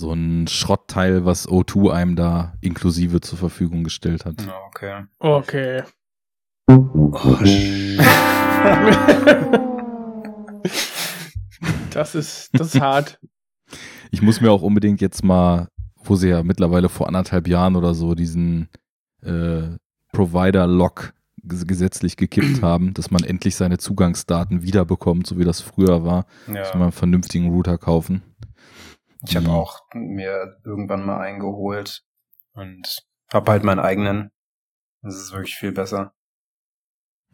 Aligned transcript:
so 0.00 0.12
ein 0.12 0.48
Schrottteil, 0.48 1.24
was 1.24 1.48
O2 1.48 1.92
einem 1.92 2.16
da 2.16 2.54
inklusive 2.60 3.20
zur 3.20 3.38
Verfügung 3.38 3.84
gestellt 3.84 4.24
hat. 4.24 4.42
Ja, 4.42 4.54
okay. 4.66 5.04
Okay. 5.18 5.82
Oh, 6.66 7.12
Das 11.90 12.14
ist, 12.14 12.50
das 12.52 12.74
ist 12.74 12.80
hart. 12.80 13.18
Ich 14.10 14.22
muss 14.22 14.40
mir 14.40 14.50
auch 14.50 14.62
unbedingt 14.62 15.00
jetzt 15.00 15.24
mal, 15.24 15.68
wo 16.02 16.16
sie 16.16 16.28
ja 16.28 16.42
mittlerweile 16.42 16.88
vor 16.88 17.06
anderthalb 17.08 17.48
Jahren 17.48 17.76
oder 17.76 17.94
so 17.94 18.14
diesen 18.14 18.68
äh, 19.22 19.62
Provider-Lock 20.12 21.12
ges- 21.46 21.66
gesetzlich 21.66 22.16
gekippt 22.16 22.62
haben, 22.62 22.94
dass 22.94 23.10
man 23.10 23.24
endlich 23.24 23.56
seine 23.56 23.78
Zugangsdaten 23.78 24.62
wiederbekommt, 24.62 25.26
so 25.26 25.38
wie 25.38 25.44
das 25.44 25.60
früher 25.60 26.04
war. 26.04 26.26
Muss 26.46 26.56
man 26.56 26.56
ja. 26.56 26.72
einen 26.82 26.92
vernünftigen 26.92 27.50
Router 27.50 27.78
kaufen. 27.78 28.22
Ich 29.26 29.36
habe 29.36 29.50
auch 29.50 29.80
mir 29.94 30.58
irgendwann 30.64 31.04
mal 31.04 31.20
eingeholt 31.20 32.04
und 32.52 33.04
habe 33.32 33.52
halt 33.52 33.64
meinen 33.64 33.80
eigenen. 33.80 34.30
Das 35.02 35.14
ist 35.16 35.32
wirklich 35.32 35.54
viel 35.56 35.72
besser. 35.72 36.14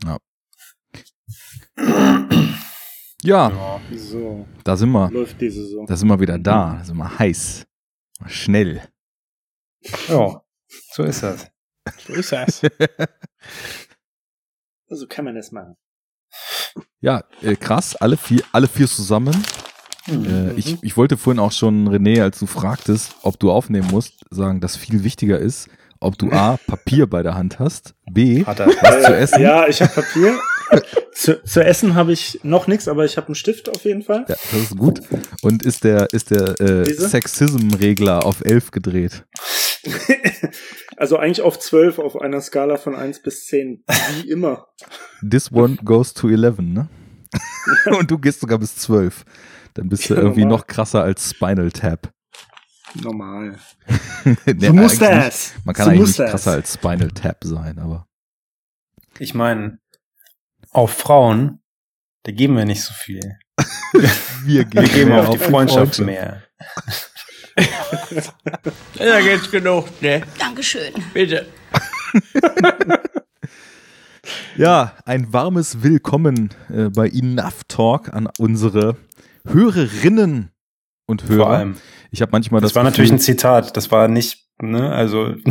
Ja. 0.04 0.18
Ja, 3.22 3.48
Ja. 3.48 3.80
So, 3.96 4.46
da 4.62 4.76
sind 4.76 4.90
wir. 4.90 5.10
läuft 5.10 5.40
die 5.40 5.50
Saison. 5.50 5.86
Da 5.86 5.96
sind 5.96 6.06
wir 6.06 6.20
wieder 6.20 6.38
da. 6.38 6.74
Da 6.78 6.84
sind 6.84 6.96
wir 6.98 7.18
heiß. 7.18 7.66
Schnell. 8.26 8.82
ja, 10.08 10.42
so 10.92 11.02
ist 11.02 11.22
das. 11.22 11.50
So 12.06 12.12
ist 12.12 12.32
das. 12.32 12.62
Also 14.88 15.08
kann 15.08 15.24
man 15.24 15.34
das 15.34 15.50
machen. 15.50 15.76
Ja, 17.00 17.24
äh, 17.42 17.56
krass. 17.56 17.96
Alle 17.96 18.16
vier, 18.16 18.42
alle 18.52 18.68
vier 18.68 18.86
zusammen. 18.86 19.34
Äh, 20.08 20.52
ich, 20.56 20.76
ich 20.82 20.96
wollte 20.96 21.16
vorhin 21.16 21.40
auch 21.40 21.52
schon, 21.52 21.88
René, 21.88 22.22
als 22.22 22.38
du 22.38 22.46
fragtest, 22.46 23.16
ob 23.22 23.38
du 23.38 23.50
aufnehmen 23.50 23.88
musst, 23.90 24.14
sagen, 24.30 24.60
dass 24.60 24.76
viel 24.76 25.04
wichtiger 25.04 25.38
ist, 25.38 25.68
ob 26.00 26.18
du 26.18 26.30
A, 26.30 26.58
Papier 26.66 27.06
bei 27.06 27.22
der 27.22 27.34
Hand 27.34 27.58
hast, 27.58 27.94
B, 28.10 28.44
Hat 28.44 28.60
er. 28.60 28.68
was 28.68 29.04
zu 29.04 29.16
essen. 29.16 29.42
Ja, 29.42 29.66
ich 29.66 29.80
habe 29.80 29.92
Papier. 29.92 30.38
zu, 31.12 31.42
zu 31.42 31.64
essen 31.64 31.94
habe 31.94 32.12
ich 32.12 32.40
noch 32.42 32.66
nichts, 32.66 32.88
aber 32.88 33.04
ich 33.04 33.16
habe 33.16 33.28
einen 33.28 33.34
Stift 33.34 33.68
auf 33.68 33.84
jeden 33.84 34.02
Fall. 34.02 34.24
Ja, 34.28 34.34
das 34.52 34.52
ist 34.52 34.76
gut. 34.76 35.00
Und 35.42 35.62
ist 35.62 35.84
der, 35.84 36.08
ist 36.12 36.30
der 36.30 36.60
äh? 36.60 36.84
Sexism-Regler 36.84 38.24
auf 38.24 38.44
11 38.44 38.70
gedreht? 38.72 39.24
also 40.96 41.16
eigentlich 41.16 41.42
auf 41.42 41.58
12 41.58 41.98
auf 41.98 42.20
einer 42.20 42.40
Skala 42.40 42.76
von 42.76 42.94
1 42.94 43.22
bis 43.22 43.46
10. 43.46 43.84
Wie 44.20 44.30
immer. 44.30 44.66
This 45.28 45.52
one 45.52 45.76
goes 45.84 46.12
to 46.14 46.28
11, 46.28 46.58
ne? 46.58 46.88
Und 47.98 48.10
du 48.10 48.18
gehst 48.18 48.40
sogar 48.40 48.58
bis 48.58 48.76
12. 48.76 49.24
Dann 49.76 49.88
bist 49.90 50.08
du 50.08 50.14
Ja, 50.14 50.20
irgendwie 50.22 50.40
normal. 50.42 50.58
noch 50.58 50.66
krasser 50.66 51.02
als 51.02 51.30
Spinal 51.30 51.70
Tap. 51.70 52.12
Normal. 52.94 53.58
Nee, 54.44 54.66
so 54.68 54.72
muss 54.72 55.00
eigentlich 55.00 55.00
nicht. 55.00 55.26
das. 55.26 55.52
Man 55.64 55.74
kann 55.74 55.84
so 55.84 55.90
eigentlich 55.90 56.06
nicht 56.08 56.18
das. 56.18 56.30
krasser 56.30 56.52
als 56.52 56.74
Spinal 56.74 57.10
Tap 57.10 57.44
sein, 57.44 57.78
aber. 57.78 58.08
Ich 59.18 59.34
meine, 59.34 59.78
auf 60.72 60.92
Frauen, 60.92 61.60
da 62.24 62.32
geben 62.32 62.56
wir 62.56 62.64
nicht 62.64 62.82
so 62.82 62.92
viel. 62.94 63.38
Wir 64.44 64.66
Wir 64.72 64.82
geben 64.82 65.10
mehr 65.10 65.28
auf 65.28 65.30
die 65.30 65.38
Freundschaft 65.38 65.98
mehr. 66.00 66.42
Ja, 68.98 69.20
geht's 69.20 69.50
genug, 69.50 70.02
ne? 70.02 70.22
Dankeschön. 70.38 70.92
Bitte. 71.14 71.46
Ja, 74.56 74.92
ein 75.06 75.32
warmes 75.32 75.82
Willkommen 75.82 76.50
äh, 76.68 76.88
bei 76.90 77.08
Enough 77.08 77.64
Talk 77.68 78.12
an 78.12 78.28
unsere 78.38 78.96
Hörerinnen 79.48 80.50
und 81.06 81.28
Hörer. 81.28 81.36
Vor 81.44 81.50
allem. 81.50 81.76
Ich 82.10 82.22
habe 82.22 82.32
manchmal 82.32 82.60
das, 82.60 82.70
Das 82.70 82.76
war 82.76 82.84
natürlich 82.84 83.10
ein 83.12 83.16
Gefühl, 83.18 83.36
Zitat. 83.36 83.76
Das 83.76 83.90
war 83.90 84.08
nicht, 84.08 84.46
ne, 84.60 84.90
also 84.92 85.34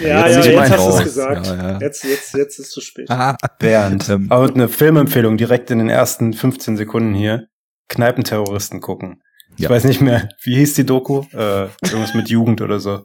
Ja, 0.00 0.26
Jetzt 0.26 0.34
ja, 0.34 0.40
ist 0.40 0.46
jetzt 0.46 0.70
hast 0.70 0.86
du 0.86 0.92
es 0.98 1.02
gesagt. 1.04 1.46
Ja, 1.46 1.54
ja. 1.72 1.78
Jetzt, 1.80 2.04
jetzt, 2.04 2.34
jetzt 2.34 2.58
ist 2.58 2.66
es 2.66 2.70
zu 2.70 2.80
spät. 2.80 3.10
Ah, 3.10 3.36
während. 3.58 4.08
Ähm. 4.08 4.26
Aber 4.30 4.48
eine 4.52 4.68
Filmempfehlung 4.68 5.36
direkt 5.36 5.70
in 5.70 5.78
den 5.78 5.88
ersten 5.88 6.32
15 6.32 6.76
Sekunden 6.76 7.14
hier. 7.14 7.46
Kneipenterroristen 7.88 8.80
gucken. 8.80 9.20
Ich 9.56 9.64
Ja. 9.64 9.70
weiß 9.70 9.84
nicht 9.84 10.00
mehr, 10.00 10.28
wie 10.44 10.54
hieß 10.56 10.74
die 10.74 10.86
Doku? 10.86 11.24
Äh, 11.32 11.64
irgendwas 11.82 12.14
mit 12.14 12.28
Jugend 12.28 12.60
oder 12.62 12.78
so. 12.78 13.04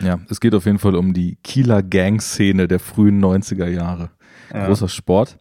ja, 0.00 0.20
es 0.28 0.40
geht 0.40 0.54
auf 0.54 0.66
jeden 0.66 0.78
Fall 0.78 0.94
um 0.94 1.14
die 1.14 1.38
Kieler 1.42 1.82
Gang-Szene 1.82 2.68
der 2.68 2.80
frühen 2.80 3.18
90er 3.24 3.66
Jahre. 3.68 4.10
Ja. 4.52 4.66
Großer 4.66 4.88
Sport. 4.88 5.38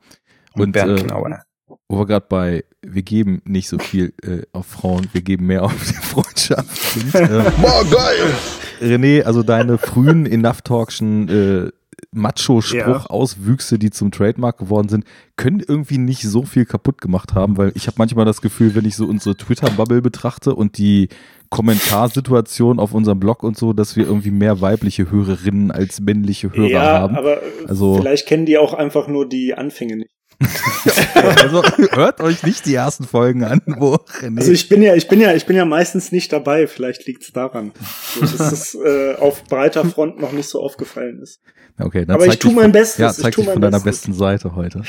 Und 0.53 0.62
Und 0.64 0.72
Bernd 0.72 1.00
äh, 1.02 1.03
Knauer. 1.03 1.42
Wo 1.88 2.00
wir 2.00 2.06
gerade 2.06 2.25
bei, 2.30 2.63
wir 2.81 3.02
geben 3.03 3.41
nicht 3.46 3.68
so 3.69 3.78
viel 3.80 4.13
äh, 4.24 4.41
auf 4.53 4.66
Frauen, 4.68 5.07
wir 5.13 5.22
geben 5.22 5.46
mehr 5.47 5.63
auf 5.63 5.74
die 5.88 5.94
Freundschaft. 5.94 6.75
Sind, 6.94 7.16
äh, 7.16 7.52
Boah, 7.62 7.84
geil! 7.90 8.34
René, 8.81 9.24
also 9.24 9.44
deine 9.44 9.78
frühen 9.78 10.25
Enough 10.25 10.62
Talkschen 10.62 11.28
äh, 11.29 11.72
Macho-Spruch 12.12 12.74
Ja. 12.78 13.06
Auswüchse, 13.08 13.78
die 13.78 13.90
zum 13.91 14.12
Trademark 14.12 14.58
geworden 14.58 14.88
sind, 14.88 15.03
können 15.35 15.62
irgendwie 15.68 15.97
nicht 15.97 16.22
so 16.22 16.44
viel 16.44 16.66
kaputt 16.66 17.02
gemacht 17.02 17.34
haben, 17.34 17.58
weil 17.58 17.72
ich 17.75 17.88
habe 17.88 17.96
manchmal 17.97 18.24
das 18.25 18.41
Gefühl, 18.41 18.74
wenn 18.74 18.85
ich 18.85 18.96
so 18.96 19.06
unsere 19.06 19.35
Twitter-Bubble 19.35 20.02
betrachte 20.02 20.56
und 20.56 20.78
die 20.78 21.09
Kommentarsituation 21.50 22.79
auf 22.79 22.94
unserem 22.94 23.19
Blog 23.19 23.44
und 23.44 23.58
so, 23.58 23.74
dass 23.74 23.96
wir 23.96 24.06
irgendwie 24.06 24.31
mehr 24.31 24.62
weibliche 24.62 25.09
Hörerinnen 25.12 25.72
als 25.72 26.00
männliche 26.00 26.52
Hörer 26.53 26.68
ja, 26.69 26.81
haben. 27.02 27.16
aber 27.16 27.40
Also- 27.68 27.96
vielleicht 27.97 28.28
kennen 28.28 28.46
die 28.46 28.58
auch 28.58 28.74
einfach 28.74 29.08
nur 29.08 29.28
die 29.28 29.53
Anfänge 29.53 29.97
nicht. 29.97 30.12
also 31.16 31.64
hört 31.92 32.22
euch 32.22 32.44
nicht 32.44 32.66
die 32.66 32.74
ersten 32.76 33.04
Folgen 33.04 33.44
an, 33.44 33.62
wo 33.66 33.96
René 33.96 34.38
Also 34.40 34.52
ich 34.52 34.70
bin 34.70 34.82
ja, 34.82 34.96
ich 34.96 35.08
bin 35.10 35.20
ja, 35.20 35.34
ich 35.34 35.46
bin 35.46 35.56
ja 35.58 35.66
meistens 35.66 36.12
nicht 36.12 36.32
dabei. 36.32 36.68
Vielleicht 36.68 37.06
liegt 37.08 37.24
es 37.24 37.32
daran, 37.34 37.74
dass 38.22 38.40
es 38.40 38.76
äh, 38.76 39.16
auf 39.16 39.44
breiter 39.44 39.84
Front 39.86 40.20
noch 40.20 40.32
nicht 40.32 40.48
so 40.48 40.62
aufgefallen 40.62 41.20
ist. 41.22 41.42
Okay, 41.78 42.06
dann 42.06 42.16
Aber 42.16 42.26
zeig 42.26 42.34
ich 42.34 42.40
tu 42.40 42.48
dich 42.50 42.58
mein 42.58 42.72
Bestes, 42.72 42.98
Ja, 42.98 43.12
ich 43.12 43.18
zeig 43.18 43.36
dich 43.36 43.46
von 43.46 43.62
deiner 43.62 43.80
Bestes. 43.80 44.02
besten 44.02 44.14
Seite 44.14 44.56
heute. 44.56 44.82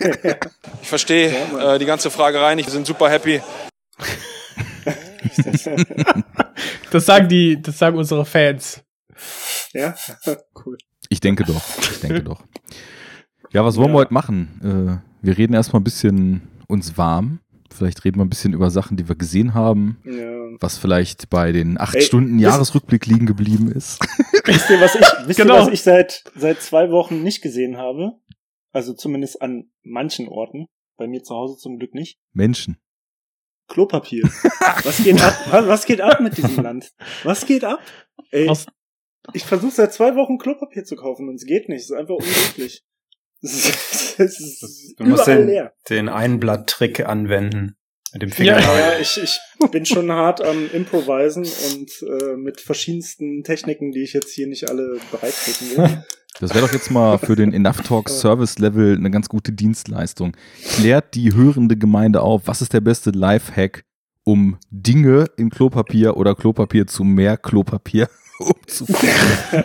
Ich 0.82 0.88
verstehe 0.88 1.32
Ja, 1.52 1.74
äh, 1.74 1.78
die 1.78 1.86
ganze 1.86 2.10
Fragerei 2.10 2.54
nicht. 2.54 2.66
Wir 2.66 2.72
sind 2.72 2.86
super 2.86 3.08
happy. 3.10 3.40
Das 6.90 7.04
sagen 7.06 7.28
die, 7.28 7.60
das 7.60 7.78
sagen 7.78 7.98
unsere 7.98 8.24
Fans. 8.24 8.82
ja, 9.72 9.94
cool. 10.64 10.78
Ich 11.08 11.20
denke 11.20 11.44
doch. 11.44 11.62
Ich 11.80 12.00
denke 12.00 12.22
doch. 12.22 12.42
Ja, 13.52 13.64
was 13.64 13.76
wollen 13.76 13.88
wir 13.90 13.94
Ja. 13.94 14.00
heute 14.00 14.14
machen? 14.14 15.02
Äh, 15.22 15.24
wir 15.26 15.38
reden 15.38 15.54
erstmal 15.54 15.80
ein 15.80 15.84
bisschen 15.84 16.42
uns 16.68 16.96
warm. 16.98 17.40
Vielleicht 17.70 18.04
reden 18.04 18.18
wir 18.18 18.24
ein 18.24 18.30
bisschen 18.30 18.52
über 18.52 18.70
Sachen, 18.70 18.96
die 18.96 19.08
wir 19.08 19.14
gesehen 19.16 19.54
haben, 19.54 19.98
Ja. 20.04 20.48
was 20.60 20.78
vielleicht 20.78 21.28
bei 21.30 21.52
den 21.52 21.78
acht 21.78 21.94
Ey, 21.94 22.02
Stunden 22.02 22.38
Jahresrückblick 22.38 23.06
liegen 23.06 23.26
geblieben 23.26 23.70
ist. 23.70 24.00
Wisst 24.46 24.70
ihr, 24.70 24.80
was 24.80 24.94
ich, 24.94 25.00
wisst 25.26 25.38
Genau. 25.40 25.54
ihr, 25.56 25.60
was 25.66 25.68
ich 25.68 25.82
seit, 25.82 26.24
seit 26.34 26.62
zwei 26.62 26.90
Wochen 26.90 27.22
nicht 27.22 27.42
gesehen 27.42 27.76
habe? 27.76 28.12
Also 28.72 28.94
zumindest 28.94 29.40
an 29.42 29.70
manchen 29.82 30.28
Orten. 30.28 30.66
Bei 30.96 31.06
mir 31.06 31.22
zu 31.22 31.34
Hause 31.34 31.56
zum 31.58 31.78
Glück 31.78 31.94
nicht. 31.94 32.18
Menschen. 32.32 32.78
Klopapier. 33.68 34.22
was 34.84 35.02
geht 35.04 35.20
ab? 35.22 35.34
Was, 35.50 35.84
geht 35.86 36.00
ab 36.00 36.20
mit 36.20 36.36
diesem 36.38 36.62
Land? 36.62 36.92
Was 37.22 37.44
geht 37.46 37.64
ab? 37.64 37.80
Ey, 38.30 38.50
ich 39.34 39.44
versuche 39.44 39.72
seit 39.72 39.92
zwei 39.92 40.16
Wochen 40.16 40.38
Klopapier 40.38 40.84
zu 40.84 40.96
kaufen 40.96 41.28
und 41.28 41.34
es 41.36 41.44
geht 41.44 41.68
nicht. 41.68 41.80
Es 41.82 41.90
ist 41.90 41.96
einfach 41.96 42.14
unmöglich. 42.16 42.82
Du 43.40 45.04
musst 45.04 45.26
den, 45.26 45.46
leer. 45.46 45.72
den 45.88 46.08
Einblatt-Trick 46.08 47.06
anwenden. 47.06 47.76
Mit 48.12 48.22
dem 48.22 48.30
Finger. 48.30 48.58
Ja, 48.58 48.78
Ja, 48.78 48.98
ich, 48.98 49.20
ich 49.22 49.38
bin 49.70 49.84
schon 49.84 50.10
hart 50.10 50.40
am 50.40 50.70
Improvisen 50.72 51.44
und 51.44 51.90
äh, 52.02 52.36
mit 52.36 52.60
verschiedensten 52.60 53.44
Techniken, 53.44 53.92
die 53.92 54.02
ich 54.02 54.12
jetzt 54.14 54.32
hier 54.32 54.46
nicht 54.46 54.68
alle 54.68 54.98
bereitreten 55.10 55.76
will. 55.76 56.04
Das 56.40 56.54
wäre 56.54 56.66
doch 56.66 56.72
jetzt 56.72 56.90
mal 56.90 57.18
für 57.18 57.36
den 57.36 57.52
Enough 57.52 57.82
Talk 57.82 58.08
Service 58.08 58.58
Level 58.58 58.96
eine 58.96 59.10
ganz 59.10 59.28
gute 59.28 59.52
Dienstleistung. 59.52 60.36
Klärt 60.76 61.14
die 61.14 61.34
hörende 61.34 61.76
Gemeinde 61.76 62.22
auf, 62.22 62.42
was 62.46 62.62
ist 62.62 62.72
der 62.72 62.80
beste 62.80 63.10
Lifehack, 63.10 63.84
um 64.24 64.58
Dinge 64.70 65.26
in 65.36 65.50
Klopapier 65.50 66.16
oder 66.16 66.34
Klopapier 66.34 66.86
zu 66.86 67.04
mehr 67.04 67.36
Klopapier 67.36 68.08
umzuführen? 68.38 69.64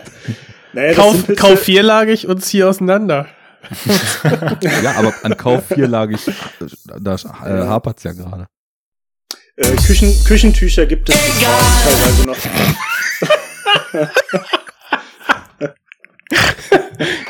Naja, 0.74 0.94
Kauf, 0.94 1.28
kauf 1.36 1.60
vierlagig 1.60 2.26
und 2.26 2.44
zieh 2.44 2.64
auseinander. 2.64 3.28
ja, 4.82 4.92
aber 4.96 5.14
an 5.22 5.36
Kauf 5.36 5.66
vierlagig, 5.66 6.20
da 7.00 7.14
äh, 7.14 7.66
hapert's 7.66 8.02
ja 8.04 8.12
gerade. 8.12 8.46
Äh, 9.56 9.76
Küchen, 9.76 10.12
Küchentücher 10.24 10.86
gibt 10.86 11.08
es 11.08 11.16
teilweise 11.16 12.26
noch. 12.26 12.36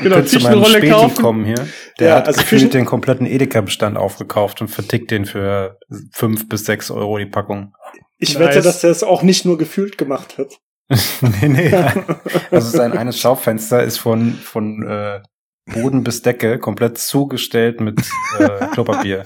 Genau, 0.02 0.20
Küchenrolle 0.20 0.88
kaufen. 0.88 1.22
kommen 1.22 1.44
hier. 1.44 1.66
Der 1.98 2.08
Ja, 2.08 2.16
hat 2.16 2.26
also 2.26 2.40
gefühlt 2.40 2.62
Küchen- 2.62 2.70
den 2.70 2.84
kompletten 2.84 3.26
Edeka-Bestand 3.26 3.96
aufgekauft 3.96 4.60
und 4.60 4.68
vertickt 4.68 5.10
den 5.10 5.24
für 5.24 5.78
fünf 6.12 6.48
bis 6.48 6.64
sechs 6.66 6.90
Euro 6.90 7.18
die 7.18 7.26
Packung. 7.26 7.74
Ich 8.18 8.34
Nice. 8.38 8.40
wette, 8.48 8.62
dass 8.62 8.80
der 8.80 8.90
es 8.90 9.02
auch 9.02 9.22
nicht 9.22 9.44
nur 9.44 9.56
gefühlt 9.58 9.96
gemacht 9.98 10.36
hat. 10.38 10.58
nee, 11.40 11.48
nee. 11.48 11.74
Also 12.50 12.76
sein 12.76 12.92
eines 12.92 13.18
Schaufenster 13.18 13.82
ist 13.82 13.98
von, 13.98 14.34
von 14.34 14.82
äh, 14.86 15.20
Boden 15.72 16.04
bis 16.04 16.22
Decke 16.22 16.58
komplett 16.58 16.98
zugestellt 16.98 17.80
mit 17.80 18.00
äh, 18.38 18.66
Klopapier. 18.72 19.24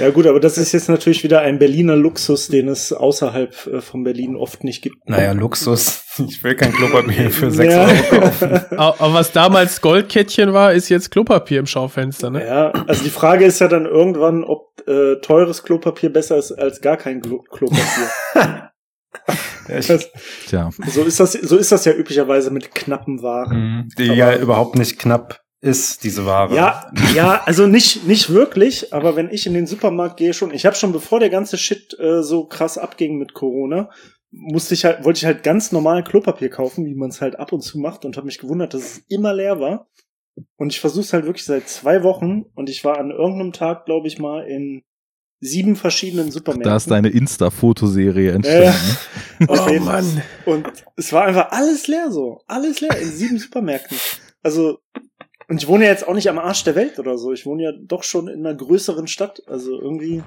Ja 0.00 0.10
gut, 0.10 0.26
aber 0.26 0.40
das 0.40 0.58
ist 0.58 0.72
jetzt 0.72 0.88
natürlich 0.88 1.22
wieder 1.22 1.40
ein 1.40 1.60
Berliner 1.60 1.94
Luxus, 1.94 2.48
den 2.48 2.66
es 2.66 2.92
außerhalb 2.92 3.66
äh, 3.68 3.80
von 3.80 4.02
Berlin 4.02 4.34
oft 4.34 4.64
nicht 4.64 4.82
gibt. 4.82 5.08
Naja, 5.08 5.32
Luxus. 5.32 6.04
Ich 6.28 6.42
will 6.42 6.56
kein 6.56 6.72
Klopapier 6.72 7.30
für 7.30 7.50
6 7.50 7.72
Ja. 7.72 7.84
Euro 7.86 8.20
kaufen. 8.20 8.60
Aber 8.76 9.00
aber 9.00 9.14
was 9.14 9.30
damals 9.32 9.80
Goldkettchen 9.80 10.52
war, 10.52 10.72
ist 10.72 10.88
jetzt 10.88 11.10
Klopapier 11.10 11.60
im 11.60 11.66
Schaufenster, 11.66 12.30
ne? 12.30 12.44
Ja, 12.44 12.70
also 12.86 13.04
die 13.04 13.10
Frage 13.10 13.44
ist 13.44 13.60
ja 13.60 13.68
dann 13.68 13.86
irgendwann, 13.86 14.42
ob 14.42 14.82
äh, 14.88 15.16
teures 15.20 15.62
Klopapier 15.62 16.12
besser 16.12 16.36
ist 16.38 16.52
als 16.52 16.80
gar 16.80 16.96
kein 16.96 17.20
Klo 17.20 17.38
Klopapier. 17.50 17.82
Ja, 19.68 19.78
ich, 19.78 19.86
Das- 19.86 20.10
Tja, 20.46 20.70
so 20.88 21.02
ist 21.04 21.20
das, 21.20 21.32
so 21.32 21.56
ist 21.56 21.70
das 21.72 21.84
ja 21.84 21.92
üblicherweise 21.92 22.50
mit 22.50 22.74
knappen 22.74 23.22
Waren. 23.22 23.56
Mhm. 23.56 23.88
die 23.98 24.04
Aber- 24.10 24.14
ja 24.16 24.36
überhaupt 24.38 24.76
nicht 24.76 24.98
knapp 24.98 25.40
ist, 25.60 26.02
diese 26.02 26.26
Ware. 26.26 26.54
Ja, 26.56 26.90
ja, 27.14 27.42
also 27.44 27.66
nicht 27.68 28.04
nicht 28.06 28.30
wirklich, 28.30 28.92
aber 28.92 29.14
wenn 29.14 29.30
ich 29.30 29.46
in 29.46 29.54
den 29.54 29.66
Supermarkt 29.68 30.16
gehe 30.16 30.34
schon, 30.34 30.52
ich 30.52 30.66
habe 30.66 30.74
schon 30.74 30.92
bevor 30.92 31.20
der 31.20 31.30
ganze 31.30 31.56
Shit 31.56 31.96
äh, 32.00 32.22
so 32.22 32.46
krass 32.46 32.78
abging 32.78 33.16
mit 33.16 33.32
Corona, 33.34 33.88
musste 34.32 34.74
ich 34.74 34.84
halt 34.84 35.04
wollte 35.04 35.18
ich 35.18 35.24
halt 35.26 35.44
ganz 35.44 35.70
normal 35.70 36.02
Klopapier 36.02 36.48
kaufen, 36.50 36.84
wie 36.86 36.96
man 36.96 37.10
es 37.10 37.20
halt 37.20 37.38
ab 37.38 37.52
und 37.52 37.60
zu 37.60 37.78
macht 37.78 38.04
und 38.04 38.16
habe 38.16 38.26
mich 38.26 38.38
gewundert, 38.38 38.74
dass 38.74 38.82
es 38.82 38.98
immer 39.08 39.32
leer 39.34 39.60
war. 39.60 39.86
Und 40.56 40.72
ich 40.72 40.80
versuche 40.80 41.04
es 41.04 41.12
halt 41.12 41.26
wirklich 41.26 41.44
seit 41.44 41.68
zwei 41.68 42.02
Wochen 42.02 42.44
und 42.54 42.68
ich 42.70 42.84
war 42.84 42.98
an 42.98 43.10
irgendeinem 43.10 43.52
Tag, 43.52 43.84
glaube 43.84 44.08
ich 44.08 44.18
mal, 44.18 44.42
in 44.48 44.82
sieben 45.42 45.74
verschiedenen 45.76 46.30
Supermärkten. 46.30 46.70
da 46.70 46.76
ist 46.76 46.90
deine 46.90 47.08
Insta-Fotoserie 47.08 48.28
Ja, 48.28 48.34
entstanden. 48.36 48.62
ja. 49.40 49.46
ne? 49.46 49.48
Auf 49.48 49.68
Oh 49.68 49.78
Mann. 49.80 50.22
Und 50.46 50.66
es 50.96 51.12
war 51.12 51.24
einfach 51.24 51.50
alles 51.50 51.88
leer 51.88 52.10
so. 52.12 52.40
Alles 52.46 52.80
leer 52.80 52.96
in 52.96 53.10
sieben 53.10 53.38
Supermärkten. 53.38 53.98
Also, 54.42 54.78
und 55.48 55.60
ich 55.60 55.66
wohne 55.66 55.84
ja 55.84 55.90
jetzt 55.90 56.06
auch 56.06 56.14
nicht 56.14 56.28
am 56.30 56.38
Arsch 56.38 56.62
der 56.64 56.76
Welt 56.76 56.98
oder 57.00 57.18
so. 57.18 57.32
Ich 57.32 57.44
wohne 57.44 57.64
ja 57.64 57.72
doch 57.82 58.04
schon 58.04 58.28
in 58.28 58.46
einer 58.46 58.54
größeren 58.56 59.08
Stadt. 59.08 59.42
Also 59.48 59.72
irgendwie. 59.80 60.22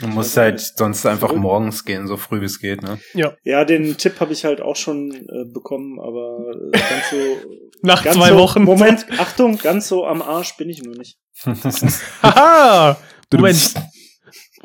Du 0.00 0.08
musst 0.08 0.36
halt 0.36 0.60
sonst 0.60 1.06
einfach 1.06 1.32
morgens 1.34 1.84
gehen, 1.84 2.08
so 2.08 2.16
früh 2.16 2.40
wie 2.40 2.46
es 2.46 2.58
geht, 2.58 2.82
ne? 2.82 2.98
Ja, 3.44 3.64
den 3.64 3.96
Tipp 3.96 4.18
habe 4.18 4.32
ich 4.32 4.44
halt 4.44 4.60
auch 4.60 4.76
schon 4.76 5.12
äh, 5.12 5.44
bekommen, 5.52 6.00
aber 6.00 6.38
äh, 6.72 6.78
ganz 6.78 7.10
so. 7.10 7.16
Nach 7.82 8.02
ganz 8.02 8.16
zwei 8.16 8.30
so, 8.30 8.36
Wochen. 8.38 8.64
Moment, 8.64 9.06
Achtung, 9.18 9.58
ganz 9.58 9.86
so 9.86 10.04
am 10.04 10.22
Arsch 10.22 10.56
bin 10.56 10.68
ich 10.68 10.82
nur 10.82 10.96
nicht. 10.96 11.18
Haha! 12.22 12.98
Moment. 13.32 13.74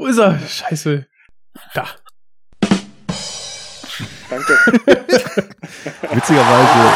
Wo 0.01 0.07
ist 0.07 0.17
er? 0.17 0.39
Scheiße. 0.39 1.05
Da. 1.75 1.85
Danke. 4.31 4.53
Witzigerweise, 6.11 6.93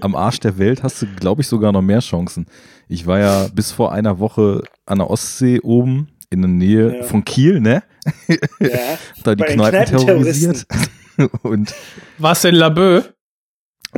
am 0.00 0.14
Arsch 0.14 0.40
der 0.40 0.56
Welt 0.56 0.82
hast 0.82 1.02
du, 1.02 1.06
glaube 1.16 1.42
ich, 1.42 1.48
sogar 1.48 1.70
noch 1.72 1.82
mehr 1.82 2.00
Chancen. 2.00 2.46
Ich 2.88 3.06
war 3.06 3.18
ja 3.18 3.48
bis 3.52 3.72
vor 3.72 3.92
einer 3.92 4.20
Woche 4.20 4.62
an 4.86 5.00
der 5.00 5.10
Ostsee 5.10 5.60
oben 5.60 6.08
in 6.30 6.40
der 6.40 6.48
Nähe 6.48 6.96
Ja. 6.96 7.02
von 7.02 7.26
Kiel, 7.26 7.60
ne? 7.60 7.82
Ja. 8.58 8.68
Da 9.22 9.34
die 9.34 9.44
Kneipen 9.44 9.84
terrorisiert. 9.84 10.66
Und 11.42 11.74
Was 12.16 12.42
in 12.46 12.54
Labö? 12.54 13.02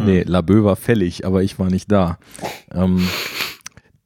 Nee, 0.01 0.25
Labö 0.25 0.65
war 0.65 0.75
fällig, 0.75 1.25
aber 1.25 1.45
ich 1.45 1.61
war 1.61 1.71
nicht 1.71 1.93
da. 1.93 2.19
Ähm, 2.75 3.09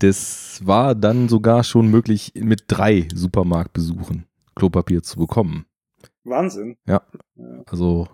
das 0.00 0.46
war 0.64 0.94
dann 0.94 1.29
sogar 1.29 1.64
schon 1.64 1.88
möglich, 1.88 2.32
mit 2.37 2.64
drei 2.69 3.08
Supermarktbesuchen 3.12 4.26
Klopapier 4.55 5.03
zu 5.03 5.19
bekommen. 5.19 5.67
Wahnsinn. 6.25 6.76
Also 7.67 8.08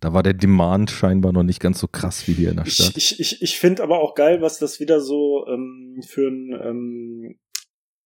da 0.00 0.12
war 0.12 0.22
der 0.22 0.34
Demand 0.34 0.90
scheinbar 0.90 1.32
noch 1.32 1.42
nicht 1.42 1.60
ganz 1.60 1.80
so 1.80 1.88
krass 1.88 2.28
wie 2.28 2.32
hier 2.34 2.50
in 2.50 2.56
der 2.58 2.66
Stadt. 2.66 2.96
ich, 2.96 3.18
ich, 3.18 3.42
ich 3.42 3.58
finde 3.58 3.82
aber 3.82 4.00
auch 4.00 4.14
geil, 4.14 4.40
was 4.40 4.58
das 4.58 4.78
wieder 4.78 5.00
so 5.00 5.44
ähm, 5.48 6.00
für 6.06 6.28
ein, 6.28 6.52
ähm, 6.62 7.38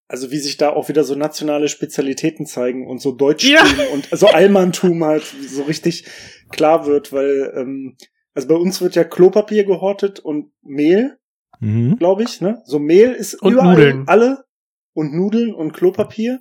also 0.09 0.31
wie 0.31 0.39
sich 0.39 0.57
da 0.57 0.71
auch 0.71 0.89
wieder 0.89 1.05
so 1.05 1.15
nationale 1.15 1.69
Spezialitäten 1.69 2.47
zeigen 2.47 2.87
und 2.87 3.01
so 3.01 3.13
Deutschtum 3.13 3.53
Ja. 3.53 3.65
und 3.93 4.09
so 4.11 4.27
Allmanntum 4.29 5.05
halt 5.05 5.25
so 5.25 5.63
richtig 5.65 6.07
klar 6.51 6.87
wird, 6.87 7.13
weil 7.13 7.53
ähm, 7.57 7.97
also 8.35 8.49
bei 8.49 8.55
uns 8.55 8.81
wird 8.81 8.95
ja 8.95 9.05
Klopapier 9.05 9.65
gehortet 9.65 10.19
und 10.19 10.51
Mehl, 10.63 11.19
Mhm. 11.63 11.97
glaube 11.97 12.25
ich, 12.25 12.41
ne? 12.41 12.61
So 12.65 12.79
Mehl 12.81 13.13
ist 13.13 13.35
Und 13.41 13.53
überall 13.53 13.77
Nudeln. 13.77 14.05
alle 14.09 14.45
und 14.95 15.15
Nudeln 15.15 15.55
und 15.55 15.73
Klopapier. 15.73 16.41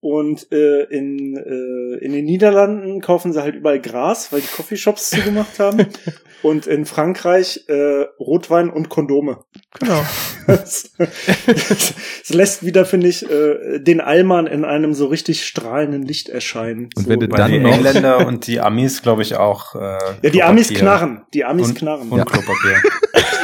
Und 0.00 0.50
äh, 0.52 0.84
in, 0.84 1.36
äh, 1.36 2.04
in 2.04 2.12
den 2.12 2.24
Niederlanden 2.24 3.00
kaufen 3.00 3.32
sie 3.32 3.42
halt 3.42 3.54
überall 3.54 3.80
Gras, 3.80 4.32
weil 4.32 4.40
die 4.40 4.46
Coffeeshops 4.48 5.10
zugemacht 5.10 5.58
haben. 5.58 5.78
Und 6.44 6.66
in 6.66 6.84
Frankreich 6.84 7.64
äh, 7.68 8.02
Rotwein 8.20 8.68
und 8.68 8.90
Kondome. 8.90 9.38
Genau. 9.80 10.04
Das, 10.46 10.90
das 10.98 11.94
lässt 12.28 12.66
wieder, 12.66 12.84
finde 12.84 13.08
ich, 13.08 13.28
äh, 13.30 13.78
den 13.80 14.02
Allmann 14.02 14.46
in 14.46 14.62
einem 14.66 14.92
so 14.92 15.06
richtig 15.06 15.46
strahlenden 15.46 16.02
Licht 16.02 16.28
erscheinen. 16.28 16.90
Und 16.94 17.04
so, 17.04 17.08
wenn 17.08 17.20
du 17.20 17.28
dann 17.28 17.50
die 17.50 17.58
noch- 17.58 17.72
Engländer 17.72 18.26
und 18.26 18.46
die 18.46 18.60
Amis, 18.60 19.00
glaube 19.00 19.22
ich, 19.22 19.36
auch. 19.36 19.74
Äh, 19.74 19.96
ja, 20.22 20.30
die 20.30 20.42
Amis 20.42 20.68
knarren. 20.68 21.22
Die 21.32 21.46
Amis 21.46 21.68
und, 21.68 21.78
knarren. 21.78 22.10
Und 22.10 22.18
Ja. 22.18 22.26
Klopapier. 22.26 22.76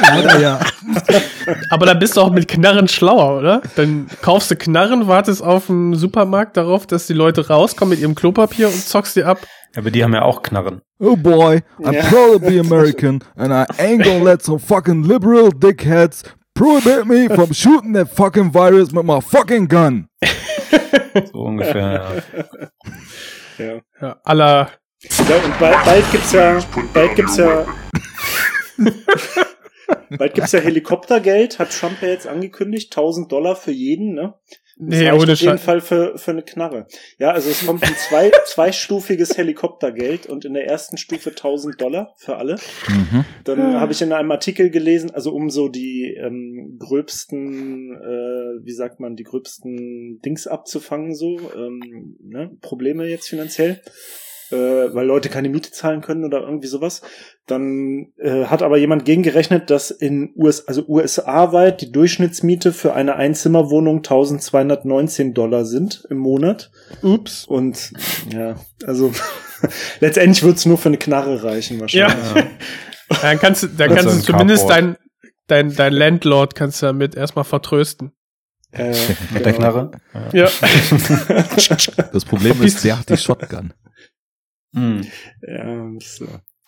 Leider 0.03 0.41
ja. 0.41 0.61
Aber 1.71 1.87
da 1.87 1.95
bist 1.95 2.19
du 2.19 2.21
auch 2.21 2.31
mit 2.33 2.49
Knarren 2.49 2.89
schlauer, 2.89 3.39
oder? 3.39 3.63
Dann 3.77 4.07
kaufst 4.21 4.51
du 4.51 4.57
Knarren, 4.57 5.07
wartest 5.07 5.43
auf 5.43 5.67
dem 5.67 5.95
Supermarkt 5.95 6.59
darauf, 6.59 6.87
dass 6.87 7.07
die 7.07 7.15
Leute 7.15 7.49
rauskommen 7.49 7.93
mit 7.93 8.01
ihrem 8.01 8.15
Klopapier 8.15 8.69
und 8.69 8.75
zockst 8.77 9.17
dir 9.17 9.27
ab. 9.27 9.39
Aber 9.77 9.91
die 9.91 10.03
haben 10.03 10.15
ja 10.15 10.23
auch 10.23 10.43
Knarren. 10.43 10.81
Oh 10.99 11.17
boy, 11.17 11.61
I'm 11.79 11.93
Ja. 11.95 12.03
proud 12.09 12.33
to 12.43 12.51
be 12.51 12.59
American 12.61 13.23
and 13.37 13.53
I 13.53 13.65
ain't 13.83 14.03
gonna 14.05 14.23
let 14.25 14.43
some 14.43 14.59
fucking 14.59 15.05
liberal 15.05 15.51
dickheads 15.51 16.23
prohibit 16.55 17.07
me 17.07 17.29
from 17.35 17.53
shooting 17.55 17.95
that 17.95 18.09
fucking 18.11 18.53
virus 18.53 18.93
with 18.93 19.05
my 19.05 19.21
fucking 19.21 19.69
gun. 19.69 20.09
So 21.33 21.41
ungefähr. 21.43 22.23
ja. 23.59 23.65
Ja. 23.65 23.81
Ja, 24.01 24.17
aller. 24.25 24.71
Ja, 25.03 25.37
und 25.45 25.59
bald, 25.59 25.85
bald 25.85 26.11
gibt's 26.13 26.33
ja, 26.33 26.59
bald 26.93 27.15
gibt's 27.17 27.37
ja, 27.39 27.65
bald 30.19 30.35
gibt's 30.35 30.53
ja 30.53 30.61
Helikoptergeld, 30.61 31.59
hat 31.59 31.71
Trump 31.71 32.03
ja 32.03 32.09
jetzt 32.09 32.27
angekündigt, 32.27 32.93
1000 32.93 33.31
Dollar 33.33 33.57
für 33.57 33.71
jeden, 33.73 34.15
ne? 34.15 34.35
Das 34.81 34.99
Nee, 34.99 35.13
ohne 35.13 35.33
auf 35.35 35.41
jeden. 35.41 35.59
Fall 35.59 35.81
für, 35.83 36.17
für 36.17 36.31
eine 36.31 36.43
Knarre. 36.43 36.87
Ja, 37.19 37.33
also 37.33 37.51
es 37.51 37.67
kommt 37.67 37.83
ein 37.85 37.95
zwei, 37.97 38.31
zweistufiges 38.47 39.37
Helikoptergeld 39.37 40.27
und 40.27 40.47
in 40.47 40.55
der 40.55 40.67
ersten 40.67 40.97
Stufe 40.97 41.31
1000 41.31 41.79
Dollar 41.81 42.15
für 42.17 42.37
alle. 42.37 42.57
Mhm. 42.89 43.25
Dann 43.45 43.81
habe 43.81 43.93
ich 43.93 44.01
in 44.01 44.13
einem 44.13 44.31
Artikel 44.31 44.71
gelesen, 44.71 45.11
also 45.11 45.33
um 45.33 45.51
so 45.51 45.69
die 45.69 46.15
ähm, 46.15 46.79
gröbsten, 46.79 47.93
äh, 47.95 48.65
wie 48.65 48.73
sagt 48.73 49.01
man, 49.01 49.17
die 49.17 49.25
gröbsten 49.25 50.21
Dings 50.25 50.47
abzufangen, 50.47 51.15
so, 51.15 51.39
ähm, 51.55 52.17
ne, 52.23 52.51
Probleme 52.63 53.07
jetzt 53.07 53.29
finanziell, 53.29 53.81
äh, 54.51 54.95
weil 54.95 55.07
Leute 55.07 55.29
keine 55.29 55.49
Miete 55.49 55.71
zahlen 55.71 56.01
können 56.01 56.25
oder 56.25 56.41
irgendwie 56.41 56.67
sowas. 56.67 57.03
Dann 57.47 58.13
äh, 58.19 58.45
hat 58.47 58.63
aber 58.63 58.79
jemand 58.79 59.05
gegengerechnet, 59.05 59.71
dass 59.71 59.91
in 59.91 60.33
US, 60.37 60.67
also 60.67 60.85
USA-weit 60.87 61.81
die 61.81 61.93
Durchschnittsmiete 61.93 62.73
für 62.73 62.95
eine 62.95 63.17
Einzimmerwohnung 63.17 63.99
1219 63.99 65.35
Dollar 65.35 65.65
sind 65.65 66.05
im 66.11 66.19
Monat. 66.19 66.71
Ups. 67.03 67.45
Und 67.45 67.93
ja, 68.33 68.57
also 68.85 69.13
letztendlich 70.01 70.43
wird's 70.43 70.67
nur 70.67 70.79
für 70.79 70.89
eine 70.89 70.99
Knarre 70.99 71.43
reichen 71.43 71.81
wahrscheinlich. 71.81 72.35
Ja. 72.35 72.43
Dann 73.23 73.41
kannst 73.41 73.65
du, 73.65 73.67
dann 73.67 73.91
Also 73.91 74.09
kannst 74.09 74.29
du 74.29 74.33
zumindest 74.33 74.69
Carport. 74.69 74.97
dein, 75.49 75.69
dein, 75.69 75.75
dein 75.75 75.93
Landlord 75.93 76.55
kannst 76.55 76.81
du 76.81 76.87
damit 76.87 77.17
erstmal 77.17 77.45
vertrösten. 77.45 78.13
Äh, 78.73 78.95
Mit 79.33 79.45
der 79.45 79.53
genau. 79.53 79.73
Knarre. 79.73 79.91
Ja. 80.33 80.49
Das 82.13 82.25
Problem 82.25 82.63
ist, 82.63 82.85
der 82.85 83.01
hat 83.01 83.09
die 83.09 83.17
Shotgun. 83.17 83.73
Hm. 84.75 85.05
Ja, 85.43 85.89
äh, 85.89 85.99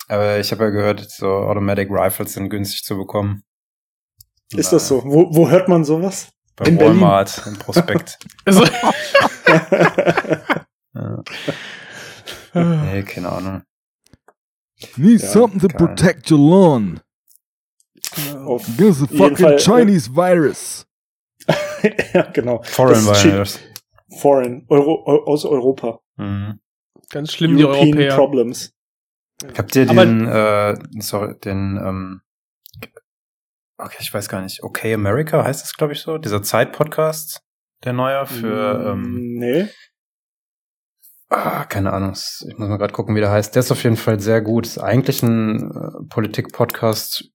Aber 0.09 0.39
ich 0.39 0.51
habe 0.51 0.65
ja 0.65 0.69
gehört, 0.69 1.09
so 1.09 1.27
Automatic 1.27 1.89
Rifles 1.89 2.33
sind 2.33 2.49
günstig 2.49 2.83
zu 2.83 2.97
bekommen. 2.97 3.43
ist 4.55 4.73
das 4.73 4.87
so? 4.87 5.03
Wo, 5.03 5.33
wo 5.33 5.49
hört 5.49 5.69
man 5.69 5.83
sowas? 5.85 6.29
Bei 6.55 6.65
In 6.65 6.77
Berlin? 6.77 6.99
Walmart 7.01 7.41
im 7.47 7.57
Prospekt. 7.57 8.19
Ja. 10.95 11.23
Nee, 12.53 13.03
keine 13.03 13.29
Ahnung. 13.31 13.63
Need 14.95 15.21
Ja, 15.21 15.27
something 15.27 15.59
to 15.59 15.67
protect 15.69 16.29
your 16.31 16.39
lawn. 16.39 16.99
Auf, 18.45 18.63
There's 18.77 19.01
a 19.01 19.07
fucking 19.07 19.37
Fall, 19.37 19.53
äh, 19.53 19.57
Chinese 19.59 20.09
virus. 20.15 20.85
ja, 22.13 22.23
genau. 22.31 22.61
Foreign. 22.63 23.03
Virus. 23.05 23.59
Foreign, 24.19 24.65
Euro, 24.69 25.03
Eu- 25.07 25.23
aus 25.25 25.45
Europa. 25.45 25.99
Mhm. 26.17 26.59
Ganz 27.13 27.31
schlimm, 27.31 27.55
die 27.57 27.63
European 27.63 27.87
Europäer. 27.89 28.15
Problems. 28.15 28.73
Habt 29.57 29.75
ihr 29.75 29.89
Aber- 29.89 30.05
den, 30.05 30.27
äh, 30.27 30.75
sorry, 31.01 31.35
den, 31.39 31.77
ähm, 31.77 32.21
okay, 33.77 33.97
ich 33.99 34.13
weiß 34.13 34.27
gar 34.29 34.41
nicht, 34.41 34.63
Okay 34.63 34.93
America 34.93 35.43
heißt 35.43 35.63
es, 35.65 35.73
glaube 35.75 35.93
ich, 35.93 36.01
so? 36.01 36.17
Dieser 36.17 36.41
Zeit-Podcast, 36.43 37.41
der 37.83 37.93
neue 37.93 38.25
für, 38.25 38.91
ähm, 38.91 39.35
Nee. 39.37 39.67
ah, 41.29 41.65
keine 41.65 41.93
Ahnung, 41.93 42.13
ich 42.13 42.57
muss 42.57 42.69
mal 42.69 42.77
gerade 42.77 42.93
gucken, 42.93 43.15
wie 43.15 43.19
der 43.19 43.31
heißt. 43.31 43.55
Der 43.55 43.61
ist 43.61 43.71
auf 43.71 43.83
jeden 43.83 43.97
Fall 43.97 44.19
sehr 44.19 44.41
gut. 44.41 44.65
Ist 44.65 44.77
eigentlich 44.77 45.23
ein 45.23 45.71
äh, 45.71 46.07
Politik-Podcast 46.09 47.25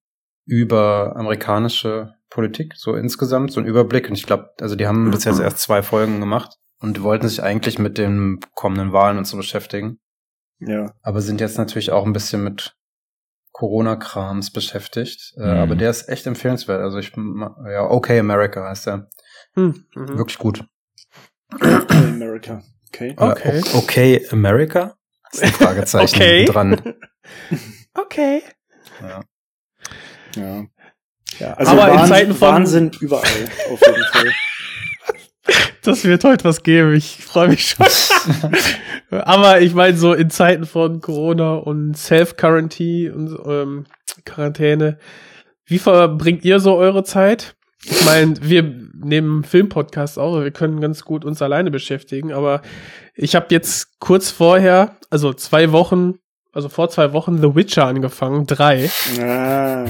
über 0.47 1.14
amerikanische 1.16 2.14
Politik, 2.30 2.75
so 2.76 2.94
insgesamt, 2.94 3.52
so 3.52 3.61
ein 3.61 3.66
Überblick. 3.66 4.08
Und 4.08 4.16
ich 4.16 4.25
glaube, 4.26 4.50
also 4.61 4.76
die 4.76 4.87
haben 4.87 5.11
bis 5.11 5.25
jetzt 5.25 5.40
erst 5.40 5.58
zwei 5.61 5.82
Folgen 5.82 6.20
gemacht 6.20 6.56
und 6.80 7.02
wollten 7.02 7.28
sich 7.28 7.42
eigentlich 7.42 7.78
mit 7.78 7.99
den 7.99 8.40
kommenden 8.54 8.92
Wahlen 8.92 9.18
und 9.18 9.26
so 9.26 9.37
beschäftigen. 9.37 9.99
Ja. 10.61 10.92
Aber 11.02 11.20
sind 11.20 11.40
jetzt 11.40 11.58
natürlich 11.58 11.90
auch 11.92 12.04
ein 12.06 12.12
bisschen 12.12 12.42
mit 12.42 12.75
Corona-Krams 13.52 14.52
beschäftigt. 14.52 15.35
Äh, 15.37 15.40
Mhm. 15.54 15.58
Aber 15.61 15.76
der 15.76 15.90
ist 15.90 16.08
echt 16.08 16.26
empfehlenswert. 16.26 16.80
Also 16.80 16.99
ich, 16.99 17.12
ja, 17.16 17.88
Okay 17.90 18.18
America 18.20 18.64
heißt 18.68 18.87
der. 18.87 19.08
Hm. 19.54 19.85
Mhm. 19.94 20.18
Wirklich 20.18 20.38
gut. 20.38 20.64
Okay, 21.54 21.78
America. 21.90 22.62
Okay. 22.88 23.14
Okay. 23.16 23.58
Äh, 23.58 23.62
o- 23.75 23.78
okay 23.78 24.26
America? 24.30 24.97
Das 25.30 25.40
ist 25.42 25.44
ein 25.44 25.52
Fragezeichen 25.52 26.16
Okay. 26.16 26.44
dran. 26.44 26.94
Okay. 27.94 28.42
Ja. 29.02 29.20
Ja. 30.37 30.64
Ja, 31.40 31.52
Also 31.54 31.73
aber 31.73 31.88
in 31.88 31.94
Wahnsinn, 31.99 32.08
Zeiten 32.08 32.35
von 32.35 32.49
Wahnsinn 32.49 32.90
überall, 33.00 33.49
auf 33.73 33.80
jeden 33.87 34.04
Fall. 34.12 34.32
Das 35.83 36.05
wird 36.05 36.25
heute 36.25 36.45
was 36.45 36.62
geben. 36.62 36.95
Ich 36.95 37.25
freue 37.25 37.49
mich 37.49 37.71
schon. 37.71 37.87
Aber 39.23 39.61
ich 39.62 39.75
meine, 39.75 39.97
so 39.97 40.12
in 40.12 40.28
Zeiten 40.28 40.67
von 40.67 41.00
Corona 41.00 41.55
und 41.55 41.97
Self-Quarantine 41.97 43.14
und 43.14 43.38
ähm, 43.47 43.87
Quarantäne, 44.26 44.99
wie 45.64 45.78
verbringt 45.78 46.45
ihr 46.45 46.61
so 46.61 46.76
eure 46.76 47.05
Zeit? 47.05 47.55
Ich 47.85 48.05
meine, 48.05 48.35
wir 48.40 48.62
nehmen 49.02 49.45
Filmpodcast 49.45 50.19
auch, 50.19 50.43
wir 50.43 50.50
können 50.50 50.81
ganz 50.81 51.05
gut 51.05 51.25
uns 51.25 51.40
alleine 51.40 51.71
beschäftigen, 51.71 52.33
aber 52.33 52.62
ich 53.14 53.37
habe 53.37 53.47
jetzt 53.50 54.00
kurz 54.00 54.31
vorher, 54.31 54.97
also 55.11 55.33
zwei 55.33 55.71
Wochen, 55.73 56.14
also 56.52 56.69
vor 56.69 56.90
zwei 56.90 57.12
Wochen 57.12 57.38
The 57.38 57.55
Witcher 57.55 57.87
angefangen, 57.87 58.47
drei. 58.47 58.90
Ah. 59.21 59.85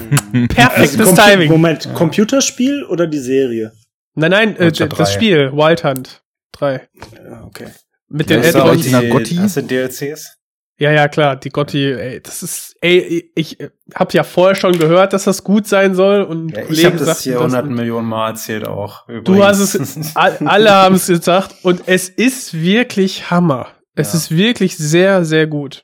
Perfektes 0.49 1.01
Also, 1.01 1.17
Timing. 1.17 1.51
Moment, 1.51 1.93
Computerspiel 1.95 2.85
oder 2.85 3.07
die 3.07 3.19
Serie? 3.19 3.73
Nein, 4.19 4.31
nein, 4.31 4.57
äh, 4.57 4.71
das 4.73 4.89
3. 4.89 5.05
Spiel, 5.07 5.53
Wild 5.53 5.85
Hunt 5.85 6.23
3. 6.53 6.89
Ja, 7.25 7.45
okay. 7.45 7.69
Mit 8.09 8.31
den 8.31 8.43
du 8.43 8.49
Add-ons. 8.49 8.93
hast 9.39 9.57
du 9.57 9.63
DLCs? 9.63 10.35
Ja, 10.81 10.93
ja, 10.93 11.09
klar, 11.09 11.35
die 11.35 11.49
Gotti, 11.51 11.91
ey, 11.93 12.21
das 12.23 12.43
ist, 12.45 12.77
ey, 12.81 13.33
ich 13.35 13.59
hab 13.97 14.15
ja 14.15 14.23
vorher 14.23 14.55
schon 14.55 14.79
gehört, 14.79 15.13
dass 15.13 15.25
das 15.25 15.43
gut 15.43 15.67
sein 15.67 15.95
soll 15.97 16.23
und 16.23 16.51
Ja, 16.51 16.61
ich 16.61 16.67
Kollegen 16.69 16.87
habe 16.95 17.05
das 17.05 17.23
hier 17.23 17.33
das 17.35 17.43
100 17.43 17.65
und 17.65 17.75
Millionen 17.75 18.09
Mal 18.09 18.29
erzählt 18.31 18.65
auch. 18.67 19.05
Du 19.09 19.13
übrigens. 19.15 19.45
hast 19.45 19.75
es, 19.75 20.17
all- 20.17 20.37
alle 20.47 20.71
haben 20.75 20.95
es 20.95 21.09
gesagt 21.09 21.57
und 21.65 21.83
es 21.87 22.09
ist 22.09 22.55
wirklich 22.55 23.29
Hammer. 23.31 23.69
Es 23.97 24.13
Ja. 24.13 24.19
ist 24.19 24.31
wirklich 24.31 24.77
sehr, 24.79 25.25
sehr 25.25 25.49
gut. 25.49 25.83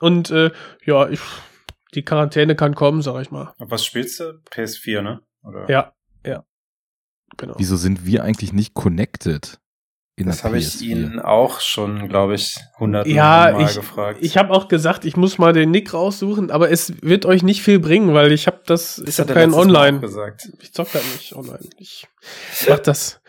Und 0.00 0.30
äh, 0.30 0.50
ja, 0.84 1.08
ich, 1.08 1.20
die 1.94 2.02
Quarantäne 2.04 2.54
kann 2.56 2.74
kommen, 2.74 3.00
sag 3.00 3.22
ich 3.22 3.30
mal. 3.30 3.54
Was 3.58 3.86
spielst 3.86 4.20
du? 4.20 4.34
PS4, 4.52 5.00
ne? 5.00 5.20
Oder? 5.42 5.64
Ja. 5.70 5.92
Genau. 7.40 7.54
Wieso 7.56 7.76
sind 7.76 8.04
wir 8.04 8.22
eigentlich 8.22 8.52
nicht 8.52 8.74
connected? 8.74 9.58
In 10.16 10.26
Das 10.26 10.44
habe 10.44 10.58
ich 10.58 10.66
PS4? 10.66 10.82
ihn 10.82 11.18
auch 11.18 11.60
schon, 11.60 12.08
glaube 12.10 12.34
ich, 12.34 12.58
100 12.74 13.06
Ja, 13.06 13.52
Mal 13.54 13.62
ich, 13.64 13.74
gefragt. 13.74 14.18
ich 14.20 14.36
habe 14.36 14.52
auch 14.52 14.68
gesagt, 14.68 15.06
ich 15.06 15.16
muss 15.16 15.38
mal 15.38 15.54
den 15.54 15.70
Nick 15.70 15.94
raussuchen, 15.94 16.50
aber 16.50 16.70
es 16.70 16.92
wird 17.02 17.24
euch 17.24 17.42
nicht 17.42 17.62
viel 17.62 17.78
bringen, 17.78 18.12
weil 18.12 18.30
ich 18.30 18.46
habe 18.46 18.60
das, 18.66 18.98
ich 18.98 19.18
hat 19.18 19.28
habe 19.30 19.40
keinen 19.40 19.54
Online. 19.54 20.00
gesagt. 20.00 20.50
Ich 20.60 20.74
zock 20.74 20.92
das 20.92 21.02
nicht 21.14 21.34
online. 21.34 21.60
Ich 21.78 22.06
mach 22.68 22.80
das 22.80 23.22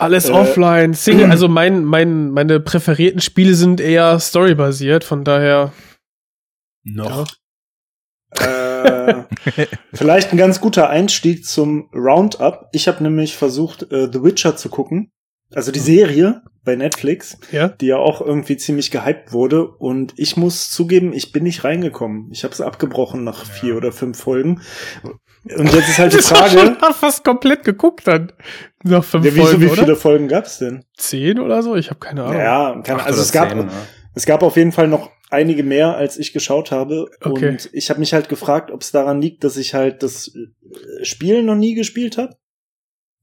alles 0.00 0.28
Äh, 0.28 0.32
offline. 0.32 0.94
Single, 0.94 1.30
also 1.30 1.46
mein, 1.46 1.84
mein, 1.84 2.30
meine 2.30 2.58
präferierten 2.58 3.20
Spiele 3.20 3.54
sind 3.54 3.80
eher 3.80 4.18
storybasiert, 4.18 5.04
von 5.04 5.22
daher. 5.22 5.72
Noch. 6.82 7.28
Äh, 8.30 8.63
vielleicht 9.92 10.32
ein 10.32 10.36
ganz 10.38 10.60
guter 10.60 10.88
Einstieg 10.90 11.44
zum 11.46 11.88
Roundup. 11.94 12.68
Ich 12.72 12.88
habe 12.88 13.02
nämlich 13.02 13.36
versucht, 13.36 13.90
äh, 13.92 14.08
The 14.12 14.22
Witcher 14.22 14.56
zu 14.56 14.68
gucken. 14.68 15.10
Also 15.54 15.70
die 15.70 15.78
Serie 15.78 16.42
bei 16.64 16.74
Netflix, 16.76 17.36
Ja. 17.52 17.68
die 17.68 17.86
ja 17.86 17.98
auch 17.98 18.20
irgendwie 18.20 18.56
ziemlich 18.56 18.90
gehypt 18.90 19.32
wurde. 19.32 19.68
Und 19.68 20.14
ich 20.16 20.36
muss 20.36 20.70
zugeben, 20.70 21.12
ich 21.12 21.30
bin 21.30 21.42
nicht 21.44 21.62
reingekommen. 21.62 22.28
Ich 22.32 22.42
habe 22.42 22.54
es 22.54 22.60
abgebrochen 22.60 23.22
nach 23.22 23.44
vier 23.44 23.76
oder 23.76 23.92
fünf 23.92 24.18
Folgen. 24.18 24.62
Und 25.44 25.72
jetzt 25.72 25.90
ist 25.90 25.98
halt 25.98 26.12
die 26.14 26.18
Frage, 26.22 26.58
schon 26.58 26.76
fast 26.94 27.22
komplett 27.22 27.64
geguckt 27.64 28.06
dann. 28.08 28.32
Nach 28.82 29.04
fünf 29.04 29.26
ja, 29.26 29.34
wie, 29.34 29.40
Folgen, 29.40 29.60
wie 29.60 29.66
oder? 29.66 29.82
viele 29.82 29.96
Folgen 29.96 30.28
gab's 30.28 30.58
denn? 30.58 30.84
Zehn 30.96 31.38
oder 31.38 31.62
so? 31.62 31.76
Ich 31.76 31.90
habe 31.90 32.00
keine 32.00 32.24
Ahnung. 32.24 32.40
Ja, 32.40 32.80
keine, 32.82 33.04
also 33.04 33.18
oder 33.18 33.22
es 33.22 33.32
gab, 33.32 33.50
zehn, 33.50 33.58
ne? 33.58 33.68
Es 34.14 34.26
gab 34.26 34.42
auf 34.42 34.56
jeden 34.56 34.72
Fall 34.72 34.88
noch 34.88 35.10
einige 35.30 35.62
mehr, 35.64 35.96
als 35.96 36.18
ich 36.18 36.32
geschaut 36.32 36.70
habe. 36.70 37.06
Okay. 37.20 37.48
Und 37.50 37.70
ich 37.72 37.90
habe 37.90 38.00
mich 38.00 38.12
halt 38.12 38.28
gefragt, 38.28 38.70
ob 38.70 38.82
es 38.82 38.92
daran 38.92 39.20
liegt, 39.20 39.44
dass 39.44 39.56
ich 39.56 39.74
halt 39.74 40.02
das 40.02 40.28
äh, 40.34 41.04
Spiel 41.04 41.42
noch 41.42 41.56
nie 41.56 41.74
gespielt 41.74 42.16
habe. 42.18 42.36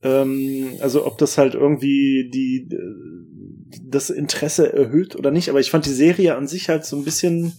Ähm, 0.03 0.77
also 0.81 1.05
ob 1.05 1.17
das 1.17 1.38
halt 1.38 1.53
irgendwie 1.53 2.29
die 2.33 2.67
äh, 2.71 3.79
das 3.83 4.10
Interesse 4.10 4.74
erhöht 4.74 5.15
oder 5.15 5.31
nicht. 5.31 5.50
Aber 5.50 5.60
ich 5.60 5.71
fand 5.71 5.86
die 5.86 5.93
Serie 5.93 6.36
an 6.36 6.48
sich 6.48 6.69
halt 6.69 6.86
so 6.86 6.98
ein 6.98 7.05
bisschen 7.05 7.53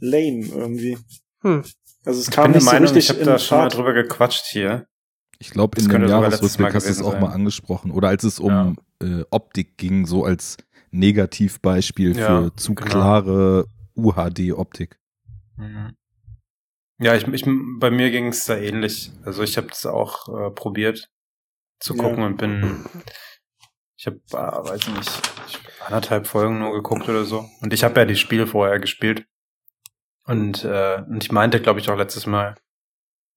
lame 0.00 0.46
irgendwie. 0.46 0.96
Hm. 1.42 1.62
Also 2.04 2.20
es 2.20 2.28
Ich 2.28 2.34
kam 2.34 2.52
bin 2.52 2.52
der 2.52 2.60
nicht 2.60 2.64
so 2.64 2.72
Meinung, 2.72 2.88
ich 2.88 2.94
richtig 2.94 3.08
habe 3.10 3.20
in 3.20 3.26
da 3.26 3.38
schon 3.38 3.58
mal 3.58 3.62
Fahrt. 3.64 3.76
drüber 3.76 3.92
gequatscht 3.92 4.46
hier. 4.46 4.86
Ich 5.38 5.50
glaube, 5.50 5.76
Das 5.76 5.84
in 5.86 5.90
dem 5.90 6.08
Jahresrückblick 6.08 6.72
hast 6.74 6.86
du 6.86 6.90
es 6.92 7.02
auch 7.02 7.18
mal 7.18 7.32
angesprochen. 7.32 7.90
Oder 7.90 8.08
als 8.08 8.22
es 8.22 8.38
um 8.38 8.78
äh, 9.02 9.24
Optik 9.30 9.76
ging, 9.76 10.06
so 10.06 10.24
als 10.24 10.56
Negativbeispiel 10.92 12.16
Ja, 12.16 12.26
für 12.42 12.56
zu 12.56 12.74
genau. 12.74 12.90
klare 12.90 13.66
UHD-Optik. 13.96 14.98
Mhm. 15.56 15.96
Ja, 16.98 17.14
ich, 17.16 17.26
ich, 17.26 17.44
bei 17.78 17.90
mir 17.90 18.10
ging 18.10 18.28
es 18.28 18.44
da 18.44 18.56
ähnlich. 18.56 19.10
Also 19.24 19.42
ich 19.42 19.56
habe 19.56 19.66
das 19.68 19.84
auch 19.86 20.28
äh, 20.28 20.50
probiert 20.50 21.08
zu 21.80 21.96
Ja. 21.96 22.02
gucken 22.02 22.22
und 22.22 22.36
bin, 22.36 22.84
ich 23.96 24.06
habe, 24.06 24.20
äh, 24.32 24.68
weiß 24.68 24.80
ich 24.86 24.94
nicht, 24.94 25.10
ich 25.48 25.54
hab 25.80 25.86
anderthalb 25.88 26.26
Folgen 26.28 26.60
nur 26.60 26.72
geguckt 26.72 27.08
oder 27.08 27.24
so. 27.24 27.48
Und 27.60 27.72
ich 27.72 27.82
habe 27.82 27.98
ja 28.00 28.06
die 28.06 28.16
Spiele 28.16 28.46
vorher 28.46 28.78
gespielt. 28.78 29.26
Und, 30.24 30.62
äh, 30.64 31.02
und 31.08 31.24
ich 31.24 31.32
meinte, 31.32 31.60
glaube 31.60 31.80
ich, 31.80 31.90
auch 31.90 31.96
letztes 31.96 32.26
Mal, 32.26 32.54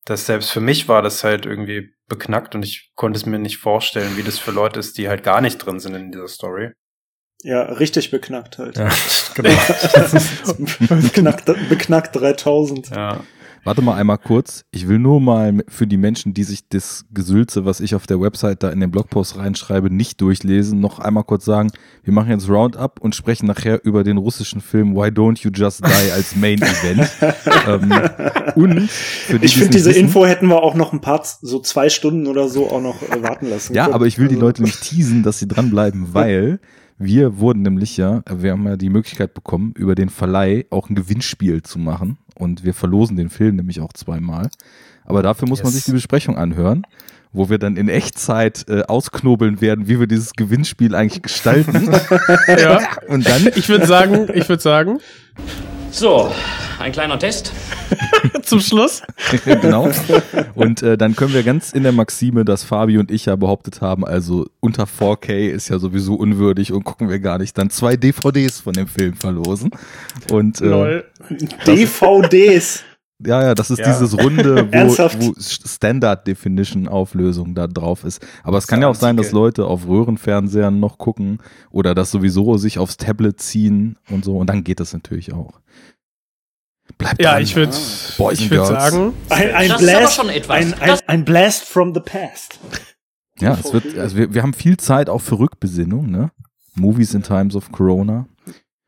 dass 0.05 0.27
selbst 0.27 0.51
für 0.51 0.61
mich 0.61 0.87
war 0.87 1.01
das 1.01 1.23
halt 1.23 1.47
irgendwie 1.47 1.91
beknackt 2.07 2.53
und 2.53 2.63
ich 2.63 2.91
konnte 2.93 3.17
es 3.17 3.25
mir 3.25 3.39
nicht 3.39 3.57
vorstellen, 3.57 4.15
wie 4.17 4.21
das 4.23 4.37
für 4.37 4.51
Leute 4.51 4.79
ist, 4.79 4.99
die 4.99 5.09
halt 5.09 5.23
gar 5.23 5.41
nicht 5.41 5.57
drin 5.57 5.79
sind 5.79 5.95
in 5.95 6.11
dieser 6.11 6.27
Story. 6.27 6.73
Ja, 7.45 7.61
richtig 7.63 8.09
beknackt 8.09 8.57
halt. 8.57 8.77
Ja, 8.77 8.89
genau. 9.35 9.49
beknackt, 11.01 11.51
beknackt 11.69 12.15
3000. 12.15 12.89
ja. 12.89 13.19
Warte 13.63 13.81
mal 13.81 13.95
einmal 13.95 14.19
kurz. 14.19 14.63
Ich 14.69 14.87
will 14.87 14.99
nur 14.99 15.19
mal 15.19 15.63
für 15.67 15.87
die 15.87 15.97
Menschen, 15.97 16.35
die 16.35 16.43
sich 16.43 16.69
das 16.69 17.03
Gesülze, 17.11 17.65
was 17.65 17.79
ich 17.79 17.95
auf 17.95 18.05
der 18.05 18.21
Website 18.21 18.61
da 18.61 18.69
in 18.69 18.79
den 18.79 18.91
Blogpost 18.91 19.37
reinschreibe, 19.39 19.89
nicht 19.91 20.21
durchlesen, 20.21 20.79
noch 20.79 20.99
einmal 20.99 21.23
kurz 21.23 21.45
sagen, 21.45 21.71
wir 22.03 22.13
machen 22.13 22.29
jetzt 22.29 22.47
Roundup 22.47 22.99
und 23.01 23.15
sprechen 23.15 23.47
nachher 23.47 23.83
über 23.83 24.03
den 24.03 24.17
russischen 24.17 24.61
Film 24.61 24.95
Why 24.95 25.07
Don't 25.07 25.41
You 25.43 25.49
Just 25.51 25.83
Die 25.83 26.11
als 26.11 26.35
Main 26.35 26.61
Event. 26.61 27.09
ähm, 27.67 27.91
und 28.53 28.87
für 28.91 29.39
die, 29.39 29.45
Ich 29.47 29.53
die 29.53 29.59
finde, 29.61 29.73
diese 29.77 29.89
wissen- 29.89 29.99
Info 30.01 30.27
hätten 30.27 30.45
wir 30.47 30.61
auch 30.61 30.75
noch 30.75 30.93
ein 30.93 31.01
paar, 31.01 31.23
so 31.41 31.59
zwei 31.59 31.89
Stunden 31.89 32.27
oder 32.27 32.49
so 32.49 32.69
auch 32.69 32.81
noch 32.81 33.01
äh, 33.01 33.23
warten 33.23 33.49
lassen 33.49 33.73
Ja, 33.73 33.85
können. 33.85 33.95
aber 33.95 34.05
ich 34.05 34.19
will 34.19 34.27
die 34.27 34.35
Also- 34.35 34.45
Leute 34.45 34.61
nicht 34.61 34.79
teasen, 34.81 35.23
dass 35.23 35.39
sie 35.39 35.47
dranbleiben, 35.47 36.09
weil 36.13 36.59
wir 36.97 37.39
wurden 37.39 37.61
nämlich 37.61 37.97
ja, 37.97 38.21
wir 38.29 38.51
haben 38.51 38.65
ja 38.67 38.77
die 38.77 38.89
Möglichkeit 38.89 39.33
bekommen, 39.33 39.73
über 39.77 39.95
den 39.95 40.09
Verleih 40.09 40.65
auch 40.69 40.89
ein 40.89 40.95
Gewinnspiel 40.95 41.61
zu 41.63 41.77
machen. 41.79 42.17
Und 42.35 42.63
wir 42.63 42.73
verlosen 42.73 43.15
den 43.17 43.29
Film 43.29 43.55
nämlich 43.55 43.79
auch 43.81 43.93
zweimal. 43.93 44.49
Aber 45.05 45.21
dafür 45.23 45.47
muss 45.47 45.59
man 45.63 45.67
Yes. 45.67 45.75
sich 45.75 45.85
die 45.85 45.91
Besprechung 45.91 46.37
anhören, 46.37 46.83
wo 47.31 47.49
wir 47.49 47.59
dann 47.59 47.77
in 47.77 47.89
Echtzeit 47.89 48.65
äh, 48.67 48.83
ausknobeln 48.83 49.61
werden, 49.61 49.87
wie 49.87 49.99
wir 49.99 50.07
dieses 50.07 50.33
Gewinnspiel 50.33 50.95
eigentlich 50.95 51.21
gestalten. 51.21 51.91
Ja. 52.59 52.79
Und 53.07 53.27
dann 53.27 53.47
Ich 53.55 53.69
würde 53.69 53.85
sagen, 53.87 54.27
ich 54.33 54.47
würde 54.49 54.61
sagen, 54.63 54.99
So, 55.95 56.29
ein 56.77 56.91
kleiner 56.91 57.17
Test. 57.17 57.53
zum 58.41 58.59
Schluss. 58.59 59.01
genau. 59.45 59.89
Und 60.53 60.83
äh, 60.83 60.97
dann 60.97 61.15
können 61.15 61.33
wir 61.33 61.41
ganz 61.43 61.71
in 61.71 61.83
der 61.83 61.93
Maxime, 61.93 62.43
dass 62.43 62.65
Fabi 62.65 62.97
und 62.97 63.11
ich 63.11 63.27
ja 63.27 63.37
behauptet 63.37 63.79
haben, 63.79 64.05
also 64.05 64.45
unter 64.59 64.83
4K 64.83 65.47
ist 65.47 65.69
ja 65.69 65.79
sowieso 65.79 66.15
unwürdig 66.15 66.73
und 66.73 66.83
gucken 66.83 67.07
wir 67.07 67.19
gar 67.19 67.37
nicht, 67.37 67.57
dann 67.57 67.69
zwei 67.69 67.95
DVDs 67.95 68.59
von 68.59 68.73
dem 68.73 68.87
Film 68.87 69.13
verlosen. 69.13 69.71
Und 70.29 70.59
äh, 70.59 70.65
Lol. 70.65 71.05
DVDs. 71.65 72.83
Ja, 73.23 73.43
ja, 73.43 73.55
das 73.55 73.71
ist 73.71 73.79
Ja. 73.79 73.85
dieses 73.87 74.17
runde, 74.17 74.67
wo, 74.73 74.87
wo 74.87 75.33
Standard 75.39 76.25
Definition 76.27 76.87
Auflösung 76.87 77.55
da 77.55 77.67
drauf 77.67 78.03
ist. 78.03 78.25
Aber 78.43 78.57
es 78.57 78.67
kann 78.67 78.81
ja 78.81 78.87
auch 78.87 78.95
sein, 78.95 79.17
dass. 79.17 79.31
Leute 79.31 79.65
auf 79.65 79.87
Röhrenfernsehern 79.87 80.79
noch 80.79 80.97
gucken 80.97 81.39
oder 81.71 81.93
das 81.95 82.11
sowieso 82.11 82.57
sich 82.57 82.77
aufs 82.79 82.97
Tablet 82.97 83.39
ziehen 83.41 83.97
und 84.09 84.25
so. 84.25 84.37
Und 84.37 84.49
dann 84.49 84.63
geht 84.63 84.79
das 84.79 84.93
natürlich 84.93 85.33
auch. 85.33 85.59
Bleibt 86.97 87.21
Ja, 87.21 87.33
dran. 87.33 87.43
ich 87.43 87.55
würde 87.55 87.73
Boys 88.17 88.39
ich 88.39 88.51
würd 88.51 88.67
sagen, 88.67 89.13
Ein, 89.29 89.53
ein 89.55 89.69
Das 89.69 89.81
ist 89.81 89.87
aber 89.89 89.97
Blast, 89.99 90.15
schon 90.15 90.29
etwas. 90.29 90.55
Ein, 90.55 90.73
ein, 90.75 90.99
ein 91.07 91.25
Blast 91.25 91.63
from 91.65 91.93
the 91.93 91.99
past. 91.99 92.59
Ja, 93.39 93.57
es 93.61 93.73
wird, 93.73 93.97
also 93.97 94.15
wir, 94.15 94.33
wir 94.33 94.43
haben 94.43 94.53
viel 94.53 94.77
Zeit 94.77 95.09
auch 95.09 95.19
für 95.21 95.39
Rückbesinnung, 95.39 96.09
ne? 96.09 96.31
Movies 96.75 97.13
in 97.13 97.23
Times 97.23 97.55
of 97.55 97.71
Corona. 97.71 98.27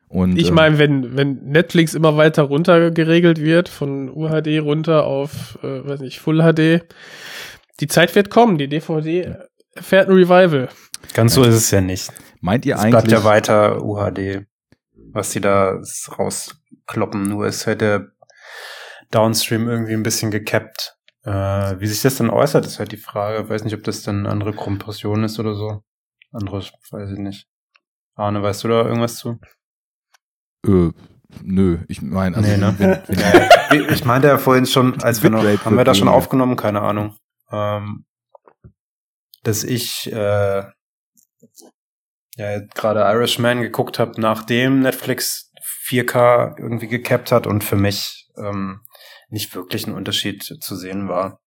Und, 0.10 0.38
Ich 0.38 0.50
ähm, 0.50 0.56
meine, 0.56 0.80
wenn, 0.80 1.18
wenn 1.18 1.36
Netflix 1.44 1.94
immer 1.94 2.16
weiter 2.16 2.44
runter 2.44 2.92
geregelt 2.92 3.42
wird, 3.42 3.68
von 3.68 4.10
UHD 4.10 4.60
runter 4.60 5.06
auf, 5.06 5.60
äh, 5.64 5.86
weiß 5.88 6.00
nicht, 6.00 6.20
Full 6.20 6.42
HD, 6.42 6.86
die 7.80 7.88
Zeit 7.88 8.16
wird 8.16 8.30
kommen, 8.30 8.58
die 8.58 8.70
DVD 8.70 9.36
erfährt 9.74 10.10
ein 10.10 10.16
Revival. 10.16 10.70
Ganz 11.14 11.34
so 11.34 11.44
ist 11.44 11.56
es 11.56 11.72
ja 11.72 11.82
nicht. 11.82 12.12
meint 12.42 12.66
ihr 12.66 12.76
Es 12.76 12.82
bleibt 12.82 12.96
eigentlich, 12.96 13.12
ja 13.12 13.24
weiter 13.24 13.84
UHD, 13.84 14.46
was 15.12 15.32
die 15.32 15.42
da 15.42 15.80
rauskloppen. 16.18 17.24
Nur 17.24 17.46
ist 17.48 17.68
halt 17.68 17.82
der 17.82 18.08
Downstream 19.12 19.68
irgendwie 19.70 19.94
ein 19.94 20.04
bisschen 20.04 20.32
gekappt. 20.32 20.96
Äh, 21.24 21.80
wie 21.80 21.88
sich 21.88 22.02
das 22.02 22.16
dann 22.16 22.30
äußert, 22.30 22.66
ist 22.66 22.80
halt 22.80 22.92
die 22.92 22.98
Frage. 22.98 23.44
Ich 23.44 23.50
weiß 23.50 23.64
nicht, 23.66 23.74
ob 23.74 23.84
das 23.84 24.02
dann 24.02 24.20
eine 24.20 24.30
andere 24.30 24.54
Kompression 24.54 25.24
ist 25.24 25.40
oder 25.40 25.56
so. 25.56 25.84
Anderes, 26.32 26.72
weiß 26.92 27.12
ich 27.12 27.20
nicht. 27.20 27.48
Arne, 28.16 28.42
weißt 28.42 28.64
du 28.64 28.70
da 28.70 28.86
irgendwas 28.86 29.18
zu? 29.18 29.40
Äh, 30.68 30.92
nö, 31.44 31.80
ich 31.88 32.02
meine, 32.02 32.38
also, 32.38 32.50
Nee, 32.50 32.58
ne? 32.58 32.76
wenn, 32.78 33.02
wenn, 33.08 33.90
Ich 33.94 34.06
meinte 34.06 34.28
ja 34.28 34.38
vorhin 34.38 34.66
schon, 34.66 35.02
als 35.02 35.24
wir 35.24 35.30
noch, 35.30 35.44
haben 35.44 35.78
wir 35.78 35.84
das 35.84 35.98
schon 35.98 36.08
aufgenommen? 36.08 36.56
Keine 36.56 36.82
Ahnung. 36.82 37.16
Ähm, 37.52 38.06
dass 39.44 39.64
ich 39.64 40.12
äh, 40.12 40.64
ja 42.36 42.60
gerade 42.76 43.02
Irishman 43.02 43.62
geguckt 43.62 44.00
habe, 44.00 44.20
nachdem 44.20 44.82
Netflix 44.82 45.52
4K 45.88 46.60
irgendwie 46.60 46.88
gecapped 46.88 47.32
hat 47.32 47.48
und 47.48 47.64
für 47.64 47.78
mich 47.78 48.30
ähm, 48.38 48.82
nicht 49.30 49.56
wirklich 49.56 49.88
ein 49.88 49.94
Unterschied 49.94 50.44
zu 50.44 50.76
sehen 50.76 51.08
war. 51.08 51.40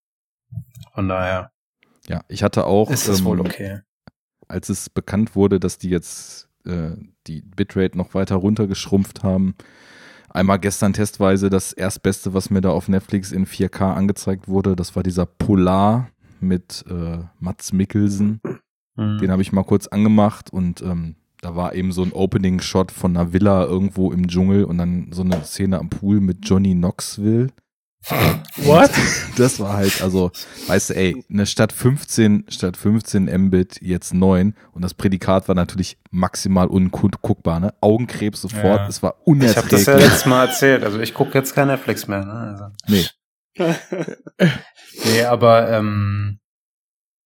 Von 0.93 1.07
daher 1.07 1.51
ja, 2.07 2.23
ich 2.27 2.43
hatte 2.43 2.65
auch, 2.65 2.89
ist 2.89 3.07
das 3.07 3.19
ähm, 3.19 3.25
wohl 3.25 3.39
okay. 3.41 3.81
als 4.47 4.69
es 4.69 4.89
bekannt 4.89 5.35
wurde, 5.35 5.59
dass 5.59 5.77
die 5.77 5.89
jetzt 5.89 6.49
äh, 6.65 6.91
die 7.27 7.41
Bitrate 7.41 7.97
noch 7.97 8.13
weiter 8.13 8.35
runtergeschrumpft 8.35 9.23
haben, 9.23 9.55
einmal 10.29 10.59
gestern 10.59 10.93
testweise 10.93 11.49
das 11.49 11.73
erstbeste, 11.73 12.33
was 12.33 12.49
mir 12.49 12.61
da 12.61 12.69
auf 12.69 12.87
Netflix 12.87 13.31
in 13.31 13.45
4K 13.45 13.93
angezeigt 13.93 14.47
wurde, 14.47 14.75
das 14.75 14.95
war 14.95 15.03
dieser 15.03 15.25
Polar 15.25 16.09
mit 16.39 16.83
äh, 16.89 17.19
Mats 17.39 17.73
Mikkelsen. 17.73 18.41
Mhm. 18.95 19.19
Den 19.19 19.31
habe 19.31 19.41
ich 19.41 19.51
mal 19.51 19.63
kurz 19.63 19.87
angemacht 19.87 20.51
und 20.51 20.81
ähm, 20.81 21.15
da 21.41 21.55
war 21.55 21.73
eben 21.73 21.91
so 21.91 22.03
ein 22.03 22.13
Opening-Shot 22.13 22.91
von 22.91 23.17
einer 23.17 23.33
Villa 23.33 23.65
irgendwo 23.65 24.11
im 24.11 24.27
Dschungel 24.27 24.63
und 24.63 24.77
dann 24.77 25.11
so 25.11 25.23
eine 25.23 25.43
Szene 25.43 25.79
am 25.79 25.89
Pool 25.89 26.19
mit 26.19 26.47
Johnny 26.47 26.75
Knoxville. 26.75 27.47
What? 28.57 28.89
Das 29.37 29.59
war 29.59 29.73
halt, 29.73 30.01
also, 30.01 30.31
weißt 30.67 30.89
du, 30.89 30.95
ey, 30.95 31.23
eine 31.29 31.45
Stadt 31.45 31.71
15, 31.71 32.45
statt 32.49 32.75
15 32.75 33.25
Mbit 33.25 33.79
jetzt 33.81 34.13
9 34.13 34.55
und 34.73 34.81
das 34.81 34.93
Prädikat 34.95 35.47
war 35.47 35.55
natürlich 35.55 35.97
maximal 36.09 36.67
unguckbar, 36.67 37.59
ne? 37.59 37.73
Augenkrebs 37.79 38.41
sofort, 38.41 38.79
Ja. 38.81 38.87
es 38.87 39.03
war 39.03 39.15
ich 39.25 39.55
habe 39.55 39.69
das 39.69 39.85
ja 39.85 39.93
unerträglich. 39.93 40.09
letztes 40.09 40.25
Mal 40.25 40.47
erzählt. 40.47 40.83
Also 40.83 40.99
ich 40.99 41.13
gucke 41.13 41.37
jetzt 41.37 41.53
kein 41.53 41.67
Netflix 41.67 42.07
mehr. 42.07 42.25
Ne? 42.25 42.31
Also. 42.33 42.65
nee, 42.87 43.05
Nee, 45.05 45.23
aber 45.23 45.69
ähm, 45.71 46.39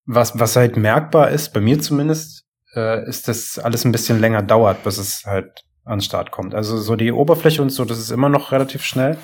was, 0.05 0.37
was 0.37 0.55
halt 0.55 0.77
merkbar 0.77 1.29
ist, 1.31 1.53
bei 1.53 1.61
mir 1.61 1.79
zumindest, 1.79 2.43
äh, 2.75 3.07
ist, 3.07 3.27
dass 3.27 3.57
alles 3.59 3.85
ein 3.85 3.91
bisschen 3.91 4.19
länger 4.19 4.41
dauert, 4.43 4.83
bis 4.83 4.97
es 4.97 5.23
halt 5.25 5.63
an 5.83 5.97
den 5.99 6.01
Start 6.01 6.31
kommt. 6.31 6.53
Also 6.53 6.77
so 6.77 6.95
die 6.95 7.11
Oberfläche 7.11 7.61
und 7.61 7.69
so, 7.69 7.85
das 7.85 7.99
ist 7.99 8.11
immer 8.11 8.29
noch 8.29 8.51
relativ 8.51 8.83
schnell, 8.83 9.17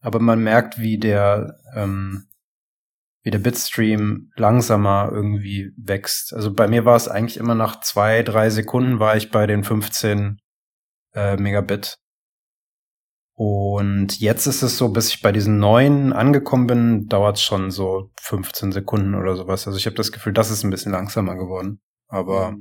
aber 0.00 0.18
man 0.20 0.42
merkt, 0.42 0.78
wie 0.78 0.98
der, 0.98 1.58
ähm, 1.74 2.26
wie 3.22 3.30
der 3.30 3.38
Bitstream 3.38 4.30
langsamer 4.36 5.10
irgendwie 5.12 5.72
wächst. 5.76 6.32
Also 6.32 6.52
bei 6.52 6.68
mir 6.68 6.84
war 6.84 6.96
es 6.96 7.08
eigentlich 7.08 7.36
immer 7.36 7.54
nach 7.54 7.80
zwei, 7.80 8.22
drei 8.22 8.50
Sekunden 8.50 8.98
war 8.98 9.16
ich 9.16 9.30
bei 9.30 9.46
den 9.46 9.62
15 9.62 10.40
äh, 11.14 11.36
Megabit. 11.36 11.98
Und 13.34 14.20
jetzt 14.20 14.46
ist 14.46 14.62
es 14.62 14.76
so, 14.76 14.90
bis 14.90 15.08
ich 15.08 15.22
bei 15.22 15.32
diesen 15.32 15.58
neuen 15.58 16.12
angekommen 16.12 16.66
bin, 16.66 17.06
dauert 17.06 17.36
es 17.36 17.42
schon 17.42 17.70
so 17.70 18.10
15 18.20 18.72
Sekunden 18.72 19.14
oder 19.14 19.34
sowas. 19.34 19.66
Also 19.66 19.78
ich 19.78 19.86
habe 19.86 19.96
das 19.96 20.12
Gefühl, 20.12 20.34
das 20.34 20.50
ist 20.50 20.62
ein 20.62 20.70
bisschen 20.70 20.92
langsamer 20.92 21.36
geworden. 21.36 21.80
Aber 22.08 22.56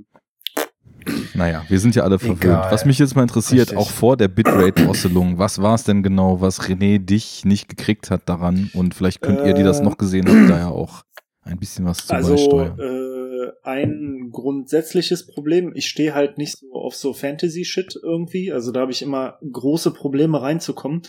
naja, 1.34 1.64
wir 1.70 1.80
sind 1.80 1.96
ja 1.96 2.04
alle 2.04 2.20
verwöhnt. 2.20 2.44
Egal. 2.44 2.72
Was 2.72 2.86
mich 2.86 3.00
jetzt 3.00 3.16
mal 3.16 3.24
interessiert, 3.24 3.70
Richtig. 3.70 3.78
auch 3.78 3.90
vor 3.90 4.18
der 4.18 4.28
Bitrate-Drosselung, 4.28 5.38
was 5.38 5.62
war 5.62 5.76
es 5.76 5.84
denn 5.84 6.04
genau, 6.04 6.42
was 6.42 6.62
René 6.62 7.00
dich 7.00 7.46
nicht 7.46 7.70
gekriegt 7.70 8.12
hat 8.12 8.22
daran? 8.28 8.70
Und 8.74 8.96
vielleicht 8.96 9.22
könnt 9.22 9.46
ihr, 9.46 9.54
die 9.54 9.64
das 9.64 9.82
noch 9.82 9.98
gesehen 9.98 10.28
habt, 10.28 10.50
da 10.50 10.58
ja 10.58 10.68
auch 10.70 11.04
ein 11.44 11.58
bisschen 11.58 11.86
was 11.86 12.06
zu 12.06 12.14
Also 12.14 12.36
beisteuern. 12.36 12.80
äh, 12.80 13.52
ein 13.64 14.30
grundsätzliches 14.32 15.28
Problem, 15.28 15.72
ich 15.76 15.88
stehe 15.88 16.14
halt 16.14 16.38
nicht 16.38 16.58
so 16.58 16.72
auf 16.74 16.96
so 16.96 17.14
Fantasy-Shit 17.14 18.00
irgendwie. 18.02 18.52
Also 18.52 18.72
da 18.72 18.82
habe 18.82 18.92
ich 18.92 19.02
immer 19.02 19.40
große 19.52 19.92
Probleme 19.92 20.42
reinzukommen. 20.42 21.02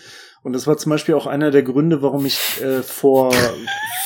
Und 0.43 0.53
das 0.55 0.67
war 0.67 0.77
zum 0.79 0.91
Beispiel 0.91 1.15
auch 1.15 1.27
einer 1.27 1.51
der 1.51 1.63
Gründe, 1.63 2.03
warum 2.03 2.25
ich 2.27 2.61
äh, 2.63 2.83
vor 2.83 3.33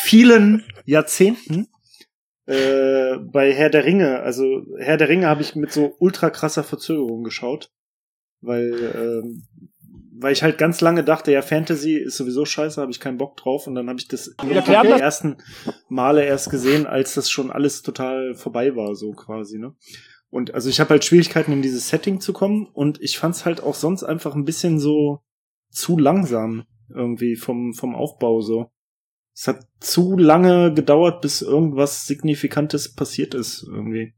vielen 0.01 0.65
Jahrzehnten 0.85 1.69
äh, 2.47 3.17
bei 3.19 3.53
Herr 3.53 3.71
der 3.71 3.85
Ringe, 3.85 4.21
also 4.21 4.63
Herr 4.79 4.97
der 4.97 5.09
Ringe 5.09 5.27
habe 5.27 5.43
ich 5.43 5.57
mit 5.57 5.73
so 5.73 5.95
ultra 5.99 6.31
krasser 6.31 6.65
Verzögerung 6.65 7.25
geschaut. 7.25 7.71
Weil, 8.41 8.75
ähm, 8.95 9.43
weil 10.17 10.33
ich 10.33 10.43
halt 10.43 10.59
ganz 10.59 10.81
lange 10.83 11.03
dachte, 11.03 11.33
ja, 11.33 11.41
Fantasy 11.41 11.97
ist 11.97 12.17
sowieso 12.17 12.45
scheiße, 12.45 12.81
habe 12.81 12.91
ich 12.91 13.01
keinen 13.01 13.17
Bock 13.17 13.37
drauf. 13.37 13.67
Und 13.67 13.75
dann 13.75 13.89
habe 13.89 13.99
ich 13.99 14.09
das 14.09 14.35
die 14.37 15.01
ersten 15.01 15.39
Male 15.89 16.25
erst 16.25 16.51
gesehen, 16.51 16.87
als 16.87 17.15
das 17.15 17.31
schon 17.31 17.51
alles 17.51 17.83
total 17.83 18.35
vorbei 18.35 18.77
war, 18.77 18.95
so 18.95 19.13
quasi, 19.13 19.59
ne? 19.59 19.75
Und 20.29 20.53
also 20.53 20.69
ich 20.69 20.81
habe 20.81 20.91
halt 20.91 21.05
Schwierigkeiten, 21.05 21.53
in 21.53 21.63
dieses 21.63 21.89
Setting 21.89 22.21
zu 22.21 22.33
kommen 22.33 22.67
und 22.67 23.01
ich 23.01 23.19
fand's 23.19 23.45
halt 23.45 23.63
auch 23.63 23.77
sonst 23.77 24.03
einfach 24.03 24.35
ein 24.35 24.45
bisschen 24.45 24.81
so 24.81 25.21
zu 25.71 25.97
langsam 25.97 26.65
irgendwie 26.93 27.37
vom, 27.37 27.73
vom 27.73 27.95
Aufbau 27.95 28.41
so. 28.41 28.71
Es 29.35 29.49
hat 29.49 29.61
zu 29.81 30.17
lange 30.17 30.73
gedauert, 30.75 31.21
bis 31.21 31.43
irgendwas 31.43 32.07
Signifikantes 32.07 32.95
passiert 32.95 33.35
ist 33.35 33.65
irgendwie. 33.69 34.15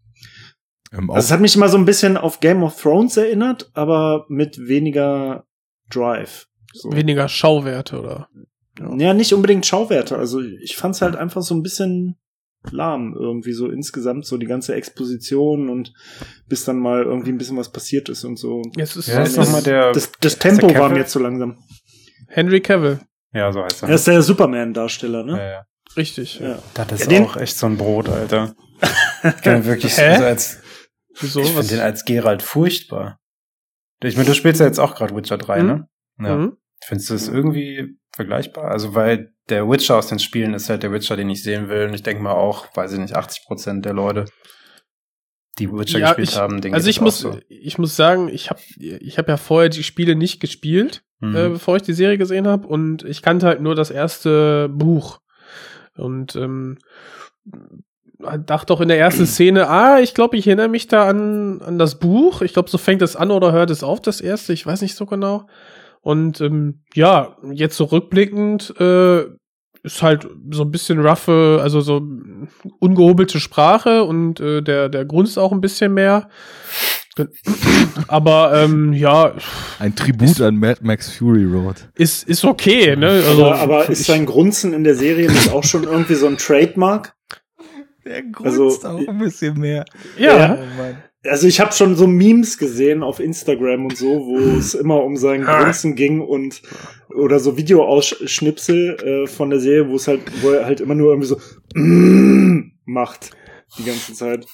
Ähm, 0.92 1.10
Also 1.10 1.26
es 1.26 1.32
hat 1.32 1.40
mich 1.40 1.56
immer 1.56 1.68
so 1.68 1.78
ein 1.78 1.86
bisschen 1.86 2.16
auf 2.16 2.40
Game 2.40 2.62
of 2.62 2.80
Thrones 2.80 3.16
erinnert, 3.16 3.70
aber 3.74 4.26
mit 4.28 4.58
weniger 4.58 5.46
Drive. 5.90 6.46
So. 6.72 6.92
Weniger 6.92 7.28
Schauwerte, 7.28 7.98
oder? 7.98 8.28
Ja, 8.98 9.14
nicht 9.14 9.32
unbedingt 9.32 9.64
Schauwerte. 9.64 10.18
Also 10.18 10.40
ich 10.42 10.76
fand's 10.76 11.00
halt 11.00 11.16
einfach 11.16 11.40
so 11.42 11.54
ein 11.54 11.62
bisschen 11.62 12.16
lahm 12.70 13.14
irgendwie 13.18 13.52
so 13.52 13.70
insgesamt 13.70 14.26
so 14.26 14.36
die 14.36 14.46
ganze 14.46 14.74
Exposition 14.74 15.70
und 15.70 15.94
bis 16.48 16.64
dann 16.64 16.78
mal 16.78 17.04
irgendwie 17.04 17.30
ein 17.30 17.38
bisschen 17.38 17.56
was 17.56 17.70
passiert 17.72 18.08
ist 18.08 18.24
und 18.24 18.36
so. 18.38 18.60
Es 18.76 18.96
ist, 18.96 19.06
Ja, 19.08 19.22
ist 19.22 19.30
es 19.30 19.36
noch 19.38 19.50
mal 19.52 19.62
der- 19.62 19.92
das, 19.92 20.10
das 20.20 20.32
ist 20.34 20.44
der 20.44 20.50
Tempo 20.56 20.74
war 20.78 20.88
mir 20.90 21.06
zu 21.06 21.20
langsam. 21.20 21.58
Henry 22.28 22.60
Cavill. 22.60 23.00
Ja, 23.36 23.52
so 23.52 23.62
heißt 23.62 23.82
er. 23.82 23.88
Er 23.90 23.94
ist 23.94 24.06
der 24.06 24.22
Superman-Darsteller, 24.22 25.22
ne? 25.24 25.32
ja, 25.38 25.50
ja. 25.50 25.66
Richtig. 25.96 26.40
Ja. 26.40 26.58
Das 26.74 26.92
ist 26.92 27.00
Ja, 27.02 27.06
den- 27.08 27.24
auch 27.24 27.36
echt 27.36 27.56
so 27.56 27.66
ein 27.66 27.76
Brot, 27.76 28.08
Alter. 28.08 28.54
Ich 29.22 29.42
kann 29.42 29.64
wirklich 29.64 29.96
Hä? 29.96 30.08
also 30.10 30.24
als, 30.24 30.58
Wieso? 31.20 31.40
ich 31.40 31.48
finde 31.50 31.66
den 31.68 31.80
als 31.80 32.04
Geralt 32.04 32.42
furchtbar. 32.42 33.18
Ich 34.02 34.16
meine, 34.16 34.28
du 34.28 34.34
spielst 34.34 34.60
ja 34.60 34.66
jetzt 34.66 34.78
auch 34.78 34.94
gerade 34.94 35.16
Witcher 35.16 35.38
3, 35.38 35.62
Mhm. 35.62 35.66
ne? 35.68 35.88
Ja. 36.20 36.36
Mhm. 36.36 36.56
Findest 36.84 37.08
du 37.10 37.14
das 37.14 37.28
irgendwie 37.28 37.96
vergleichbar? 38.14 38.70
Also, 38.70 38.94
weil 38.94 39.32
der 39.48 39.68
Witcher 39.68 39.96
aus 39.96 40.08
den 40.08 40.18
Spielen 40.18 40.52
ist 40.54 40.68
halt 40.68 40.82
der 40.82 40.92
Witcher, 40.92 41.16
den 41.16 41.30
ich 41.30 41.42
sehen 41.42 41.68
will. 41.68 41.86
Und 41.88 41.94
ich 41.94 42.02
denke 42.02 42.22
mal 42.22 42.32
auch, 42.32 42.66
weiß 42.76 42.92
ich 42.92 42.98
nicht, 42.98 43.16
80 43.16 43.44
Prozent 43.46 43.84
der 43.86 43.94
Leute, 43.94 44.26
die 45.58 45.72
Witcher 45.72 45.98
Ja, 45.98 46.08
gespielt 46.08 46.28
ich- 46.30 46.36
haben, 46.36 46.60
denken 46.60 46.74
Also 46.74 46.90
ich 46.90 47.00
muss, 47.00 47.20
So. 47.20 47.38
ich 47.48 47.78
muss 47.78 47.96
sagen, 47.96 48.28
ich 48.28 48.50
habe 48.50 48.60
ich 48.78 49.16
hab 49.18 49.28
ja 49.28 49.38
vorher 49.38 49.70
die 49.70 49.82
Spiele 49.82 50.14
nicht 50.14 50.40
gespielt, 50.40 51.02
Mhm. 51.20 51.36
äh, 51.36 51.48
bevor 51.50 51.76
ich 51.76 51.82
die 51.82 51.92
Serie 51.92 52.18
gesehen 52.18 52.46
habe 52.46 52.66
und 52.66 53.04
ich 53.04 53.22
kannte 53.22 53.46
halt 53.46 53.60
nur 53.60 53.74
das 53.74 53.90
erste 53.90 54.68
Buch 54.68 55.20
und 55.96 56.36
ähm, 56.36 56.78
dachte 58.18 58.66
doch 58.66 58.80
in 58.80 58.88
der 58.88 58.98
ersten 58.98 59.26
Szene, 59.26 59.68
ah, 59.68 60.00
ich 60.00 60.14
glaube, 60.14 60.36
ich 60.36 60.46
erinnere 60.46 60.68
mich 60.68 60.88
da 60.88 61.08
an, 61.08 61.60
an 61.62 61.78
das 61.78 61.98
Buch. 61.98 62.42
Ich 62.42 62.52
glaube, 62.52 62.70
so 62.70 62.78
fängt 62.78 63.02
es 63.02 63.16
an 63.16 63.30
oder 63.30 63.52
hört 63.52 63.70
es 63.70 63.82
auf, 63.82 64.00
das 64.00 64.20
erste. 64.20 64.52
Ich 64.52 64.66
weiß 64.66 64.82
nicht 64.82 64.96
so 64.96 65.06
genau. 65.06 65.46
Und 66.00 66.40
ähm, 66.40 66.82
ja, 66.94 67.36
jetzt 67.50 67.76
so 67.76 67.84
rückblickend 67.84 68.74
äh, 68.78 69.24
ist 69.82 70.02
halt 70.02 70.28
so 70.50 70.62
ein 70.62 70.70
bisschen 70.70 71.04
roughe, 71.04 71.60
also 71.62 71.80
so 71.80 72.02
ungehobelte 72.80 73.40
Sprache 73.40 74.04
und 74.04 74.40
äh, 74.40 74.62
der, 74.62 74.88
der 74.88 75.04
grunzt 75.04 75.38
auch 75.38 75.52
ein 75.52 75.60
bisschen 75.60 75.94
mehr. 75.94 76.28
Aber 78.08 78.52
ähm, 78.54 78.92
ja, 78.92 79.34
Ein 79.78 79.94
Tribut 79.94 80.40
an 80.40 80.56
Mad 80.56 80.80
Max 80.82 81.10
Fury 81.10 81.44
Road. 81.44 81.88
ist, 81.94 82.28
ist 82.28 82.44
okay, 82.44 82.94
ne? 82.96 83.08
Also, 83.08 83.46
aber, 83.46 83.58
aber 83.58 83.88
ist 83.88 84.04
sein 84.04 84.26
Grunzen 84.26 84.72
in 84.72 84.84
der 84.84 84.94
Serie 84.94 85.30
nicht 85.30 85.50
auch 85.50 85.64
schon 85.64 85.84
irgendwie 85.84 86.14
so 86.14 86.26
ein 86.26 86.36
Trademark? 86.36 87.14
Der 88.04 88.22
grunzt 88.22 88.86
auch 88.86 89.00
ein 89.08 89.18
bisschen 89.18 89.58
mehr. 89.58 89.84
ja, 90.16 90.58
Also 91.28 91.48
ich 91.48 91.58
habe 91.58 91.72
schon 91.72 91.96
so 91.96 92.06
Memes 92.06 92.56
gesehen 92.56 93.02
auf 93.02 93.18
Instagram 93.18 93.86
und 93.86 93.96
so, 93.96 94.26
wo 94.26 94.58
es 94.58 94.74
immer 94.74 95.02
um 95.02 95.16
sein 95.16 95.42
Grunzen 95.42 95.96
ging 95.96 96.20
und 96.20 96.62
oder 97.16 97.40
so 97.40 97.56
Videoausschnipsel 97.56 99.24
äh, 99.24 99.26
von 99.26 99.50
der 99.50 99.58
Serie, 99.58 99.88
wo 99.88 99.96
es 99.96 100.06
halt, 100.06 100.20
wo 100.42 100.50
er 100.50 100.66
halt 100.66 100.80
immer 100.80 100.94
nur 100.94 101.12
irgendwie 101.12 101.28
so 101.28 101.40
macht 102.84 103.30
die 103.78 103.84
ganze 103.84 104.12
Zeit. 104.14 104.46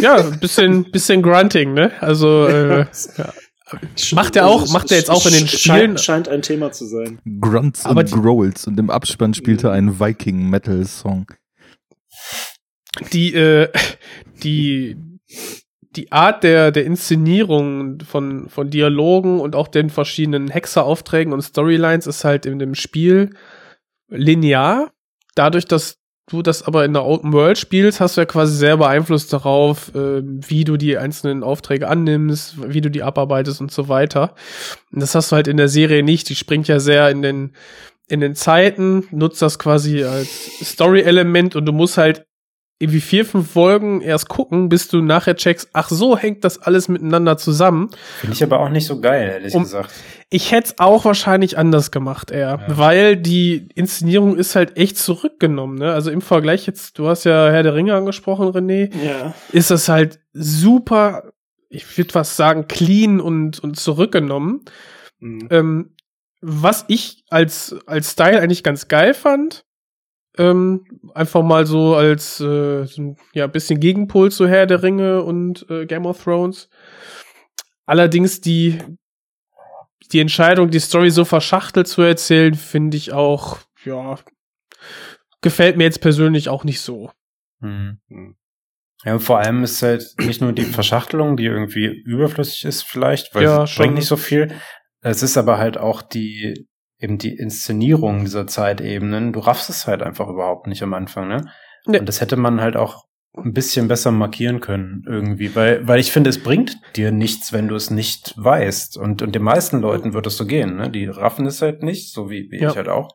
Ja, 0.00 0.16
ein 0.16 0.40
bisschen, 0.40 0.90
bisschen 0.90 1.22
Grunting, 1.22 1.74
ne? 1.74 1.92
Also, 2.00 2.46
äh, 2.46 2.86
ja. 3.16 3.32
Macht 4.12 4.36
er 4.36 4.46
auch, 4.46 4.68
macht 4.72 4.92
er 4.92 4.98
jetzt 4.98 5.10
auch 5.10 5.26
in 5.26 5.32
den 5.32 5.48
Spielen. 5.48 5.98
Scheint, 5.98 6.00
scheint 6.00 6.28
ein 6.28 6.42
Thema 6.42 6.70
zu 6.70 6.86
sein. 6.86 7.18
Grunts 7.40 7.84
Aber 7.84 8.00
und 8.00 8.10
die- 8.10 8.14
Growls 8.14 8.66
und 8.68 8.78
im 8.78 8.90
Abspann 8.90 9.34
spielte 9.34 9.72
ein 9.72 9.98
Viking-Metal-Song. 9.98 11.26
die, 13.12 13.34
äh, 13.34 13.68
die, 14.42 14.96
die 15.96 16.12
Art 16.12 16.44
der, 16.44 16.70
der 16.70 16.84
Inszenierung 16.84 17.98
von, 18.00 18.48
von 18.48 18.70
Dialogen 18.70 19.40
und 19.40 19.56
auch 19.56 19.68
den 19.68 19.90
verschiedenen 19.90 20.48
Hexeraufträgen 20.48 21.32
und 21.32 21.42
Storylines 21.42 22.06
ist 22.06 22.24
halt 22.24 22.46
in 22.46 22.58
dem 22.58 22.74
Spiel 22.74 23.30
linear. 24.08 24.92
Dadurch, 25.34 25.64
dass 25.66 25.98
du 26.28 26.42
das 26.42 26.62
aber 26.62 26.84
in 26.84 26.92
der 26.92 27.04
Open 27.04 27.32
World 27.32 27.58
spielst, 27.58 28.00
hast 28.00 28.16
du 28.16 28.20
ja 28.20 28.24
quasi 28.24 28.56
selber 28.56 28.88
Einfluss 28.88 29.28
darauf, 29.28 29.94
äh, 29.94 30.22
wie 30.22 30.64
du 30.64 30.76
die 30.76 30.98
einzelnen 30.98 31.42
Aufträge 31.42 31.88
annimmst, 31.88 32.56
wie 32.72 32.80
du 32.80 32.90
die 32.90 33.02
abarbeitest 33.02 33.60
und 33.60 33.70
so 33.70 33.88
weiter. 33.88 34.34
Und 34.92 35.00
das 35.00 35.14
hast 35.14 35.30
du 35.30 35.36
halt 35.36 35.48
in 35.48 35.56
der 35.56 35.68
Serie 35.68 36.02
nicht. 36.02 36.28
Die 36.28 36.36
springt 36.36 36.68
ja 36.68 36.80
sehr 36.80 37.10
in 37.10 37.22
den, 37.22 37.52
in 38.08 38.20
den 38.20 38.34
Zeiten, 38.34 39.06
nutzt 39.10 39.40
das 39.40 39.58
quasi 39.58 40.04
als 40.04 40.28
Story-Element 40.62 41.54
und 41.56 41.66
du 41.66 41.72
musst 41.72 41.96
halt 41.96 42.26
irgendwie 42.78 43.00
vier, 43.00 43.24
fünf 43.24 43.52
Folgen 43.52 44.02
erst 44.02 44.28
gucken, 44.28 44.68
bis 44.68 44.88
du 44.88 45.00
nachher 45.00 45.34
checkst, 45.34 45.70
ach 45.72 45.88
so 45.88 46.16
hängt 46.18 46.44
das 46.44 46.58
alles 46.60 46.88
miteinander 46.88 47.38
zusammen. 47.38 47.88
Finde 48.20 48.34
ich 48.34 48.42
aber 48.42 48.60
auch 48.60 48.68
nicht 48.68 48.86
so 48.86 49.00
geil, 49.00 49.30
ehrlich 49.30 49.54
Um- 49.54 49.62
gesagt. 49.62 49.92
Ich 50.28 50.50
hätte 50.52 50.68
es 50.70 50.78
auch 50.78 51.04
wahrscheinlich 51.04 51.56
anders 51.56 51.90
gemacht, 51.90 52.30
eher, 52.30 52.60
Ja. 52.68 52.76
weil 52.76 53.16
die 53.16 53.68
Inszenierung 53.74 54.36
ist 54.36 54.56
halt 54.56 54.76
echt 54.76 54.98
zurückgenommen, 54.98 55.78
ne? 55.78 55.92
Also 55.92 56.10
im 56.10 56.20
Vergleich 56.20 56.66
jetzt, 56.66 56.98
du 56.98 57.06
hast 57.08 57.24
ja 57.24 57.48
Herr 57.50 57.62
der 57.62 57.74
Ringe 57.74 57.94
angesprochen, 57.94 58.48
René, 58.48 58.90
Ja. 59.02 59.34
ist 59.52 59.70
das 59.70 59.88
halt 59.88 60.18
super, 60.32 61.32
ich 61.70 61.96
würde 61.96 62.12
fast 62.12 62.36
sagen, 62.36 62.66
clean 62.68 63.20
und, 63.20 63.58
und 63.60 63.78
zurückgenommen. 63.78 64.62
Mhm. 65.20 65.48
Ähm, 65.50 65.90
was 66.42 66.84
ich 66.88 67.24
als, 67.30 67.74
als 67.86 68.12
Style 68.12 68.40
eigentlich 68.40 68.62
ganz 68.64 68.88
geil 68.88 69.14
fand, 69.14 69.64
ähm, 70.38 70.84
einfach 71.14 71.42
mal 71.42 71.66
so 71.66 71.94
als 71.94 72.40
äh, 72.40 72.86
ja, 73.32 73.46
bisschen 73.46 73.80
Gegenpol 73.80 74.30
zu 74.30 74.46
Herr 74.48 74.66
der 74.66 74.82
Ringe 74.82 75.22
und 75.22 75.68
äh, 75.70 75.86
Game 75.86 76.06
of 76.06 76.22
Thrones. 76.22 76.68
Allerdings 77.86 78.40
die, 78.40 78.78
die 80.12 80.20
Entscheidung, 80.20 80.70
die 80.70 80.80
Story 80.80 81.10
so 81.10 81.24
verschachtelt 81.24 81.86
zu 81.88 82.02
erzählen, 82.02 82.54
finde 82.54 82.96
ich 82.96 83.12
auch, 83.12 83.58
ja, 83.84 84.18
gefällt 85.40 85.76
mir 85.76 85.84
jetzt 85.84 86.00
persönlich 86.00 86.48
auch 86.48 86.64
nicht 86.64 86.80
so. 86.80 87.10
Mhm. 87.60 88.00
Mhm. 88.08 88.36
Ja, 89.04 89.14
und 89.14 89.20
vor 89.20 89.38
allem 89.38 89.62
ist 89.62 89.82
halt 89.82 90.14
nicht 90.18 90.40
nur 90.40 90.52
die 90.52 90.64
Verschachtelung, 90.64 91.36
die 91.36 91.44
irgendwie 91.44 91.84
überflüssig 91.86 92.64
ist 92.64 92.82
vielleicht, 92.82 93.34
weil 93.34 93.44
Ja, 93.44 93.64
es 93.64 93.70
schon. 93.70 93.82
bringt 93.84 93.94
nicht 93.96 94.06
so 94.08 94.16
viel. 94.16 94.52
Es 95.00 95.22
ist 95.22 95.36
aber 95.36 95.58
halt 95.58 95.78
auch 95.78 96.02
die, 96.02 96.66
eben 96.98 97.18
die 97.18 97.36
Inszenierung 97.36 98.20
dieser 98.24 98.46
Zeitebenen. 98.46 99.32
Du 99.32 99.40
raffst 99.40 99.70
es 99.70 99.86
halt 99.86 100.02
einfach 100.02 100.28
überhaupt 100.28 100.66
nicht 100.66 100.82
am 100.82 100.94
Anfang, 100.94 101.28
ne? 101.28 101.46
Nee. 101.86 102.00
Und 102.00 102.08
das 102.08 102.20
hätte 102.20 102.36
man 102.36 102.60
halt 102.60 102.76
auch 102.76 103.04
ein 103.36 103.52
bisschen 103.52 103.86
besser 103.86 104.12
markieren 104.12 104.60
können 104.60 105.04
irgendwie, 105.06 105.54
weil, 105.54 105.86
weil 105.86 106.00
ich 106.00 106.10
finde, 106.10 106.30
es 106.30 106.42
bringt 106.42 106.78
dir 106.96 107.12
nichts, 107.12 107.52
wenn 107.52 107.68
du 107.68 107.74
es 107.74 107.90
nicht 107.90 108.32
weißt. 108.36 108.96
Und, 108.96 109.20
und 109.20 109.34
den 109.34 109.42
meisten 109.42 109.80
Leuten 109.80 110.14
wird 110.14 110.26
es 110.26 110.36
so 110.38 110.46
gehen, 110.46 110.76
ne? 110.76 110.90
Die 110.90 111.06
raffen 111.06 111.44
es 111.46 111.60
halt 111.60 111.82
nicht, 111.82 112.12
so 112.12 112.30
wie, 112.30 112.48
wie 112.50 112.60
Ja. 112.60 112.70
ich 112.70 112.76
halt 112.76 112.88
auch. 112.88 113.10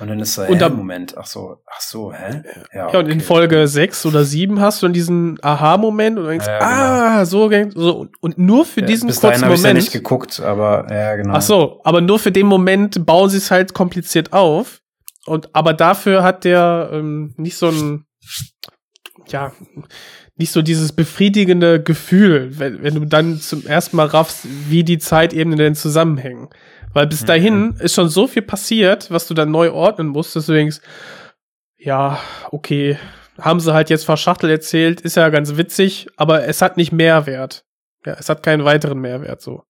Und 0.00 0.08
dann 0.08 0.18
ist 0.20 0.34
so, 0.34 0.42
Und 0.42 0.62
ab- 0.62 0.72
Moment, 0.74 1.16
ach 1.18 1.26
so, 1.26 1.58
ach 1.66 1.80
so, 1.80 2.12
hä? 2.12 2.42
Ja, 2.74 2.86
und 2.86 3.06
in 3.06 3.18
okay. 3.18 3.20
Folge 3.20 3.68
6 3.68 4.06
oder 4.06 4.24
7 4.24 4.58
hast 4.60 4.80
du 4.82 4.86
dann 4.86 4.92
diesen 4.94 5.38
Aha-Moment 5.42 6.18
und 6.18 6.26
denkst, 6.26 6.46
Ja, 6.46 6.58
genau. 6.58 6.70
ah, 6.70 7.24
so, 7.26 7.50
so, 7.74 8.06
und- 8.20 8.38
nur 8.38 8.64
für 8.64 8.80
Ja, 8.80 8.86
diesen 8.86 9.08
bis 9.08 9.20
kurzen 9.20 9.44
habe 9.44 9.54
ich 9.54 9.60
ja 9.60 9.68
Moment. 9.68 9.84
nicht 9.84 9.92
geguckt, 9.92 10.40
aber 10.40 10.86
ja, 10.90 11.16
genau. 11.16 11.34
Ach 11.34 11.42
so, 11.42 11.80
aber 11.84 12.00
nur 12.00 12.18
für 12.18 12.32
den 12.32 12.46
Moment 12.46 13.04
bauen 13.04 13.28
sie 13.28 13.36
es 13.38 13.50
halt 13.50 13.74
kompliziert 13.74 14.32
auf. 14.32 14.80
Und 15.26 15.54
aber 15.54 15.74
dafür 15.74 16.22
hat 16.22 16.44
der 16.44 16.90
ähm, 16.92 17.34
nicht 17.36 17.56
so 17.58 17.68
ein, 17.68 18.06
ja, 19.28 19.52
nicht 20.36 20.50
so 20.52 20.62
dieses 20.62 20.92
befriedigende 20.92 21.82
Gefühl, 21.82 22.58
wenn, 22.58 22.82
wenn 22.82 22.94
du 22.94 23.04
dann 23.04 23.38
zum 23.38 23.66
ersten 23.66 23.96
Mal 23.96 24.06
raffst, 24.06 24.46
wie 24.68 24.82
die 24.82 24.98
Zeitebenen 24.98 25.58
denn 25.58 25.74
zusammenhängen. 25.74 26.48
Weil 26.92 27.06
bis 27.06 27.22
Mhm. 27.22 27.26
dahin 27.26 27.72
ist 27.78 27.94
schon 27.94 28.08
so 28.08 28.26
viel 28.26 28.42
passiert, 28.42 29.10
was 29.10 29.26
du 29.28 29.34
dann 29.34 29.50
neu 29.50 29.70
ordnen 29.72 30.08
musst, 30.08 30.34
dass 30.36 30.46
du 30.46 30.52
denkst, 30.52 30.80
ja, 31.78 32.18
okay, 32.50 32.98
haben 33.40 33.60
sie 33.60 33.72
halt 33.72 33.90
jetzt 33.90 34.04
verschachtelt 34.04 34.50
erzählt, 34.50 35.00
ist 35.00 35.16
ja 35.16 35.28
ganz 35.30 35.56
witzig, 35.56 36.08
aber 36.16 36.44
es 36.46 36.60
hat 36.62 36.76
nicht 36.76 36.92
Mehrwert. 36.92 37.64
Ja, 38.04 38.14
es 38.14 38.28
hat 38.28 38.42
keinen 38.42 38.64
weiteren 38.64 38.98
Mehrwert 39.00 39.40
so. 39.40 39.62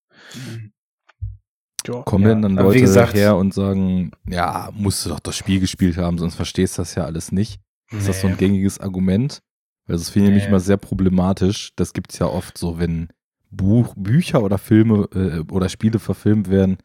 Ja. 1.86 2.02
Kommen 2.02 2.24
Ja, 2.24 2.30
denn 2.30 2.42
dann 2.42 2.54
Leute 2.56 2.80
gesagt- 2.80 3.14
her 3.14 3.36
und 3.36 3.54
sagen, 3.54 4.12
ja, 4.28 4.70
musst 4.74 5.04
du 5.04 5.08
doch 5.10 5.20
das 5.20 5.36
Spiel 5.36 5.60
gespielt 5.60 5.96
haben, 5.96 6.18
sonst 6.18 6.34
verstehst 6.34 6.76
du 6.78 6.82
das 6.82 6.94
ja 6.94 7.04
alles 7.04 7.32
nicht. 7.32 7.60
Ist 7.90 8.08
das 8.08 8.20
so 8.20 8.26
ein 8.28 8.34
Nee. 8.34 8.38
gängiges 8.38 8.78
Argument? 8.80 9.40
Weil 9.86 9.96
das 9.96 10.10
finde 10.10 10.26
ich 10.26 10.30
nämlich 10.30 10.44
Nee. 10.44 10.48
immer 10.50 10.60
sehr 10.60 10.76
problematisch. 10.76 11.70
Das 11.76 11.92
gibt's 11.92 12.18
ja 12.18 12.26
oft 12.26 12.56
so, 12.58 12.78
wenn 12.78 13.08
Buch, 13.50 13.94
Bücher 13.96 14.42
oder 14.42 14.58
Filme 14.58 15.08
äh, 15.14 15.52
oder 15.52 15.68
Spiele 15.68 15.98
verfilmt 15.98 16.50
werden, 16.50 16.76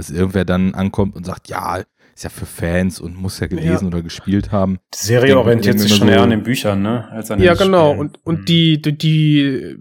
dass 0.00 0.10
irgendwer 0.10 0.44
dann 0.46 0.74
ankommt 0.74 1.14
und 1.14 1.24
sagt, 1.26 1.48
ja, 1.48 1.82
ist 2.14 2.24
ja 2.24 2.30
für 2.30 2.46
Fans 2.46 3.00
und 3.00 3.16
muss 3.16 3.38
ja 3.38 3.46
gelesen 3.46 3.86
oder 3.86 4.00
gespielt 4.02 4.50
haben. 4.50 4.78
Die 4.94 5.06
Serie 5.06 5.38
orientiert 5.38 5.78
sich 5.78 5.94
schon 5.94 6.08
so- 6.08 6.12
eher 6.14 6.22
an 6.22 6.30
den 6.30 6.42
Büchern, 6.42 6.80
ne? 6.82 7.06
Als 7.10 7.30
an 7.30 7.40
Ja, 7.40 7.54
den 7.54 7.58
genau. 7.66 7.88
Spielen. 7.90 8.00
Und, 8.00 8.18
und 8.26 8.40
Mhm. 8.40 8.44
die, 8.46 8.82
die, 8.82 8.96
die, 8.98 9.76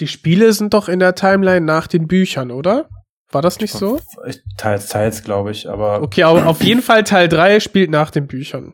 die 0.00 0.06
Spiele 0.08 0.52
sind 0.52 0.74
doch 0.74 0.88
in 0.88 0.98
der 0.98 1.14
Timeline 1.14 1.64
nach 1.64 1.86
den 1.86 2.08
Büchern, 2.08 2.50
oder? 2.50 2.88
War 3.30 3.40
das 3.42 3.60
nicht 3.60 3.72
so? 3.72 4.00
Ich- 4.26 4.42
Teils, 4.58 4.88
teils, 4.88 5.22
glaube 5.22 5.52
ich, 5.52 5.68
aber 5.68 6.02
Okay, 6.02 6.24
aber 6.24 6.46
auf 6.46 6.62
jeden 6.62 6.82
Fall 6.82 7.04
Teil 7.04 7.28
3 7.28 7.60
spielt 7.60 7.90
nach 7.90 8.10
den 8.10 8.26
Büchern. 8.26 8.72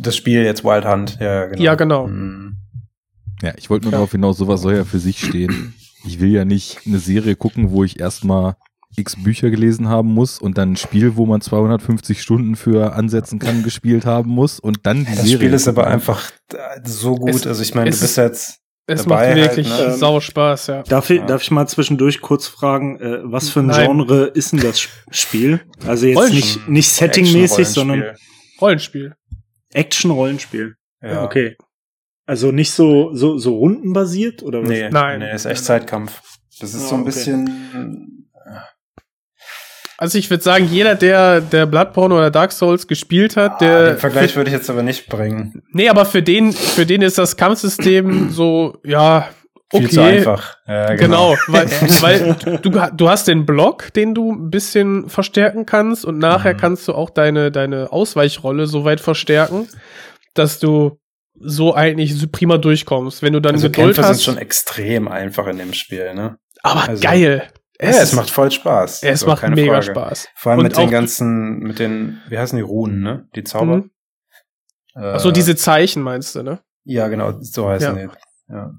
das 0.00 0.16
Spiel 0.16 0.42
jetzt 0.42 0.64
Wild 0.64 0.86
Hunt, 0.86 1.18
ja, 1.20 1.46
genau. 1.46 1.62
Ja, 1.62 1.74
genau. 1.74 2.06
Mhm. 2.06 2.56
Ja, 3.42 3.52
ich 3.56 3.68
wollte 3.70 3.84
nur 3.84 3.92
Ja. 3.92 3.98
darauf 3.98 4.12
hinaus, 4.12 4.38
sowas 4.38 4.62
soll 4.62 4.76
ja 4.76 4.84
für 4.84 4.98
sich 4.98 5.18
stehen. 5.24 5.74
Ich 6.04 6.20
will 6.20 6.30
ja 6.32 6.44
nicht 6.44 6.80
eine 6.86 6.98
Serie 6.98 7.36
gucken, 7.36 7.70
wo 7.70 7.84
ich 7.84 8.00
erstmal 8.00 8.56
x 8.96 9.16
Bücher 9.22 9.50
gelesen 9.50 9.88
haben 9.88 10.08
muss 10.12 10.38
und 10.38 10.58
dann 10.58 10.72
ein 10.72 10.76
Spiel, 10.76 11.16
wo 11.16 11.24
man 11.26 11.40
250 11.40 12.20
Stunden 12.22 12.56
für 12.56 12.92
ansetzen 12.94 13.38
kann, 13.38 13.62
gespielt 13.64 14.04
haben 14.06 14.30
muss 14.30 14.60
und 14.60 14.80
dann 14.86 15.00
die 15.00 15.04
Das 15.06 15.16
Serie. 15.24 15.36
Spiel 15.36 15.52
ist 15.54 15.68
aber 15.68 15.86
einfach 15.86 16.30
äh, 16.52 16.56
so 16.84 17.14
gut. 17.16 17.30
Es- 17.30 17.46
also 17.46 17.62
ich 17.62 17.74
meine, 17.74 17.90
du 17.90 17.94
es 17.94 18.00
bist 18.02 18.16
jetzt 18.18 18.58
Es 18.86 19.04
Dabei 19.04 19.14
macht 19.14 19.24
halt, 19.26 19.36
wirklich 19.38 19.68
ne? 19.68 19.92
sau 19.96 20.20
Spaß, 20.20 20.66
ja. 20.66 20.82
Darf 20.82 21.08
ich, 21.10 21.20
Ja. 21.20 21.26
darf 21.26 21.42
ich 21.42 21.50
mal 21.50 21.66
zwischendurch 21.68 22.20
kurz 22.20 22.46
fragen, 22.48 22.98
äh, 23.00 23.20
was 23.22 23.48
für 23.48 23.60
ein 23.60 23.66
Nein. 23.66 23.86
Genre 23.86 24.24
ist 24.26 24.52
denn 24.52 24.60
das 24.60 24.78
Sp- 24.82 24.92
Spiel? 25.10 25.60
Also 25.86 26.06
jetzt 26.06 26.16
Rollenspiel. 26.18 26.40
nicht, 26.40 26.68
nicht 26.68 26.88
settingmäßig, 26.90 27.68
sondern. 27.68 28.04
Rollenspiel. 28.60 29.14
Action-Rollenspiel. 29.72 30.74
Ja. 31.02 31.24
Okay. 31.24 31.56
Also 32.26 32.52
nicht 32.52 32.70
so, 32.70 33.14
so, 33.14 33.36
so 33.38 33.56
rundenbasiert 33.56 34.42
oder 34.42 34.62
was? 34.62 34.68
Nee, 34.68 34.88
Nein. 34.90 35.20
nee, 35.20 35.34
ist 35.34 35.44
echt 35.46 35.64
Zeitkampf. 35.64 36.20
Das 36.60 36.74
ist 36.74 36.84
Ah, 36.84 36.88
so 36.88 36.94
ein 36.96 37.00
okay. 37.00 37.10
bisschen 37.10 38.21
Also 40.02 40.18
ich 40.18 40.28
würde 40.30 40.42
sagen, 40.42 40.66
jeder, 40.68 40.96
der, 40.96 41.40
der 41.40 41.64
Bloodborne 41.66 42.14
oder 42.14 42.30
Dark 42.32 42.50
Souls 42.52 42.88
gespielt 42.88 43.36
hat, 43.36 43.52
ah, 43.52 43.58
der. 43.60 43.86
den 43.90 43.98
Vergleich 43.98 44.34
würde 44.34 44.50
ich 44.50 44.56
jetzt 44.56 44.68
aber 44.68 44.82
nicht 44.82 45.06
bringen. 45.08 45.62
nee, 45.72 45.88
aber 45.88 46.04
für 46.04 46.22
den, 46.22 46.52
für 46.52 46.84
den 46.86 47.02
ist 47.02 47.18
das 47.18 47.36
Kampfsystem 47.36 48.30
so, 48.32 48.78
ja, 48.84 49.28
Viel 49.70 49.84
okay. 49.86 49.94
zu 49.94 50.02
einfach. 50.02 50.56
Ja, 50.66 50.94
Genau, 50.96 51.36
weil, 51.46 51.66
weil 52.00 52.36
du, 52.62 52.70
du 52.96 53.08
hast 53.08 53.28
den 53.28 53.46
Block, 53.46 53.92
den 53.94 54.12
du 54.14 54.32
ein 54.32 54.50
bisschen 54.50 55.08
verstärken 55.08 55.66
kannst 55.66 56.04
und 56.04 56.18
nachher 56.18 56.54
Mhm. 56.54 56.58
kannst 56.58 56.88
du 56.88 56.94
auch 56.94 57.08
deine, 57.10 57.52
deine 57.52 57.92
Ausweichrolle 57.92 58.66
so 58.66 58.84
weit 58.84 59.00
verstärken, 59.00 59.68
dass 60.34 60.58
du 60.58 60.98
so 61.40 61.74
eigentlich 61.74 62.30
prima 62.32 62.58
durchkommst. 62.58 63.22
Wenn 63.22 63.32
du 63.34 63.40
dann 63.40 63.54
Also 63.54 63.68
Geduld 63.68 63.94
Kämpfe 63.94 64.02
hast. 64.10 64.18
sind 64.18 64.34
schon 64.34 64.38
extrem 64.42 65.06
einfach 65.08 65.46
in 65.46 65.58
dem 65.58 65.72
Spiel, 65.72 66.12
ne? 66.14 66.36
aber 66.62 66.88
also- 66.88 67.02
geil. 67.02 67.44
Ja, 67.82 67.88
es 68.02 68.12
macht 68.12 68.30
voll 68.30 68.50
Spaß. 68.50 69.02
es 69.02 69.20
So, 69.20 69.26
macht 69.26 69.46
mega 69.48 69.72
Frage. 69.72 69.86
Spaß. 69.86 70.28
Vor 70.36 70.52
allem 70.52 70.58
Und 70.60 70.64
mit 70.66 70.76
den 70.76 70.90
ganzen, 70.90 71.58
mit 71.58 71.78
den, 71.78 72.20
wie 72.28 72.38
heißen 72.38 72.56
die 72.56 72.62
Runen, 72.62 73.00
ne? 73.02 73.28
Die 73.34 73.44
Zauber. 73.44 73.78
Mhm. 73.78 73.90
Äh, 74.94 75.00
Achso, 75.00 75.30
diese 75.30 75.56
Zeichen 75.56 76.02
meinst 76.02 76.34
du, 76.34 76.42
ne? 76.42 76.60
Ja, 76.84 77.08
genau, 77.08 77.40
so 77.40 77.68
heißen 77.68 77.96
Ja. 77.98 78.06
die. 78.06 78.12
Ja. 78.52 78.72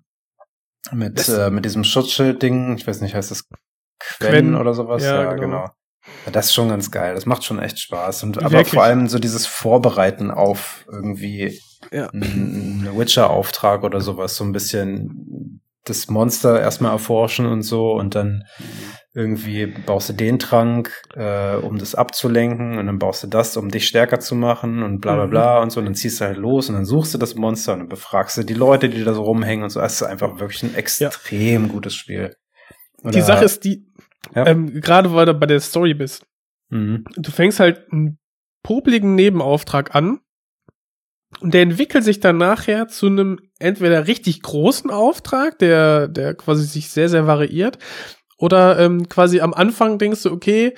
Mit, 0.91 1.17
Das- 1.17 1.29
äh, 1.29 1.49
mit 1.49 1.65
diesem 1.65 1.83
Schutzschild-Ding, 1.83 2.75
ich 2.77 2.85
weiß 2.87 3.01
nicht, 3.01 3.15
heißt 3.15 3.31
das 3.31 3.47
Quen, 3.49 4.29
Quen, 4.31 4.55
oder 4.55 4.73
sowas? 4.73 5.03
ja, 5.03 5.23
Ja, 5.23 5.33
genau. 5.33 5.45
genau. 5.61 5.69
Ja, 6.25 6.31
das 6.33 6.47
ist 6.47 6.53
schon 6.53 6.67
ganz 6.67 6.91
geil. 6.91 7.15
Das 7.15 7.25
macht 7.25 7.45
schon 7.45 7.59
echt 7.59 7.79
Spaß. 7.79 8.23
Und 8.23 8.37
aber 8.39 8.51
Wirklich. 8.51 8.73
vor 8.73 8.83
allem 8.83 9.07
so 9.07 9.19
dieses 9.19 9.45
Vorbereiten 9.47 10.31
auf 10.31 10.85
irgendwie 10.91 11.59
Ja. 11.91 12.09
einen 12.09 12.89
Witcher-Auftrag 12.97 13.83
oder 13.83 14.01
sowas, 14.01 14.35
so 14.35 14.43
ein 14.43 14.51
bisschen 14.51 15.61
das 15.85 16.07
Monster 16.09 16.59
erstmal 16.61 16.91
erforschen 16.93 17.45
und 17.45 17.61
so 17.63 17.91
und 17.93 18.15
dann 18.15 18.43
irgendwie 19.13 19.67
baust 19.67 20.09
du 20.09 20.13
den 20.13 20.39
Trank, 20.39 20.91
äh, 21.15 21.55
um 21.55 21.77
das 21.77 21.93
abzulenken 21.93 22.77
und 22.79 22.87
dann 22.87 22.97
baust 22.99 23.23
du 23.23 23.27
das, 23.27 23.55
um 23.57 23.69
dich 23.69 23.87
stärker 23.87 24.19
zu 24.19 24.33
machen 24.35 24.81
und 24.81 25.01
bla 25.01 25.15
bla 25.15 25.25
Mhm. 25.27 25.29
bla 25.29 25.61
und 25.61 25.71
so 25.71 25.79
und 25.79 25.85
dann 25.85 25.93
ziehst 25.95 26.19
du 26.21 26.25
halt 26.25 26.37
los 26.37 26.69
und 26.69 26.75
dann 26.75 26.85
suchst 26.85 27.13
du 27.13 27.17
das 27.19 27.35
Monster 27.35 27.73
und 27.73 27.79
dann 27.79 27.89
befragst 27.89 28.37
du 28.37 28.43
die 28.43 28.53
Leute, 28.55 28.89
die 28.89 29.03
da 29.03 29.13
so 29.13 29.21
rumhängen 29.23 29.63
und 29.65 29.69
so. 29.69 29.81
Es 29.81 29.93
ist 29.95 30.03
einfach 30.03 30.39
wirklich 30.39 30.63
ein 30.63 30.73
extrem 30.75 31.67
gutes 31.67 31.93
Spiel. 31.95 32.35
Die 33.03 33.21
Sache 33.21 33.45
ist 33.45 33.63
die, 33.65 33.85
Ja. 34.33 34.47
ähm, 34.47 34.79
gerade 34.81 35.13
weil 35.13 35.25
du 35.25 35.33
bei 35.33 35.45
der 35.45 35.59
Story 35.59 35.93
bist, 35.93 36.25
Mhm. 36.69 37.03
du 37.15 37.29
fängst 37.29 37.59
halt 37.59 37.91
einen 37.91 38.17
popligen 38.63 39.13
Nebenauftrag 39.15 39.93
an 39.93 40.21
und 41.41 41.53
der 41.53 41.61
entwickelt 41.63 42.03
sich 42.03 42.19
dann 42.19 42.37
nachher 42.37 42.87
zu 42.87 43.07
einem 43.07 43.37
entweder 43.63 44.07
richtig 44.07 44.41
großen 44.41 44.91
Auftrag, 44.91 45.57
der, 45.59 46.07
der 46.07 46.33
quasi 46.35 46.63
sich 46.65 46.89
sehr, 46.89 47.09
sehr 47.09 47.25
variiert, 47.27 47.77
oder 48.37 48.77
ähm, 48.79 49.07
quasi 49.09 49.39
am 49.41 49.53
Anfang 49.53 49.97
denkst 49.97 50.23
du, 50.23 50.31
okay, 50.31 50.73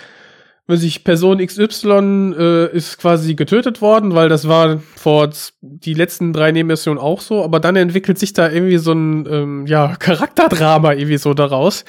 wenn 0.67 0.77
sich 0.77 1.03
Person 1.03 1.45
XY 1.45 2.33
äh, 2.37 2.75
ist 2.75 2.97
quasi 2.97 3.35
getötet 3.35 3.81
worden, 3.81 4.15
weil 4.15 4.29
das 4.29 4.47
war 4.47 4.79
vor 4.95 5.29
die 5.61 5.93
letzten 5.93 6.33
drei 6.33 6.51
Nebenmissionen 6.51 6.99
auch 6.99 7.21
so, 7.21 7.43
aber 7.43 7.59
dann 7.59 7.75
entwickelt 7.75 8.17
sich 8.17 8.33
da 8.33 8.49
irgendwie 8.49 8.77
so 8.77 8.91
ein 8.93 9.27
ähm, 9.29 9.65
ja, 9.67 9.95
Charakterdrama 9.99 10.93
irgendwie 10.93 11.17
so 11.17 11.33
daraus. 11.35 11.85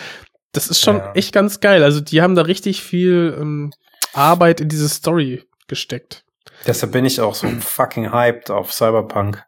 Das 0.53 0.69
ist 0.69 0.81
schon 0.81 0.97
Ja. 0.99 1.13
echt 1.15 1.33
ganz 1.33 1.61
geil. 1.61 1.83
Also 1.83 2.01
die 2.01 2.21
haben 2.21 2.35
da 2.35 2.43
richtig 2.43 2.83
viel 2.83 3.35
ähm, 3.41 3.73
Arbeit 4.13 4.61
in 4.61 4.69
diese 4.69 4.89
Story 4.91 5.43
gesteckt. 5.69 6.25
Deshalb 6.67 6.93
bin 6.93 7.05
ich 7.07 7.21
auch 7.21 7.35
so 7.35 7.47
fucking 7.49 8.13
hyped 8.13 8.51
auf 8.51 8.73
Cyberpunk. 8.73 9.43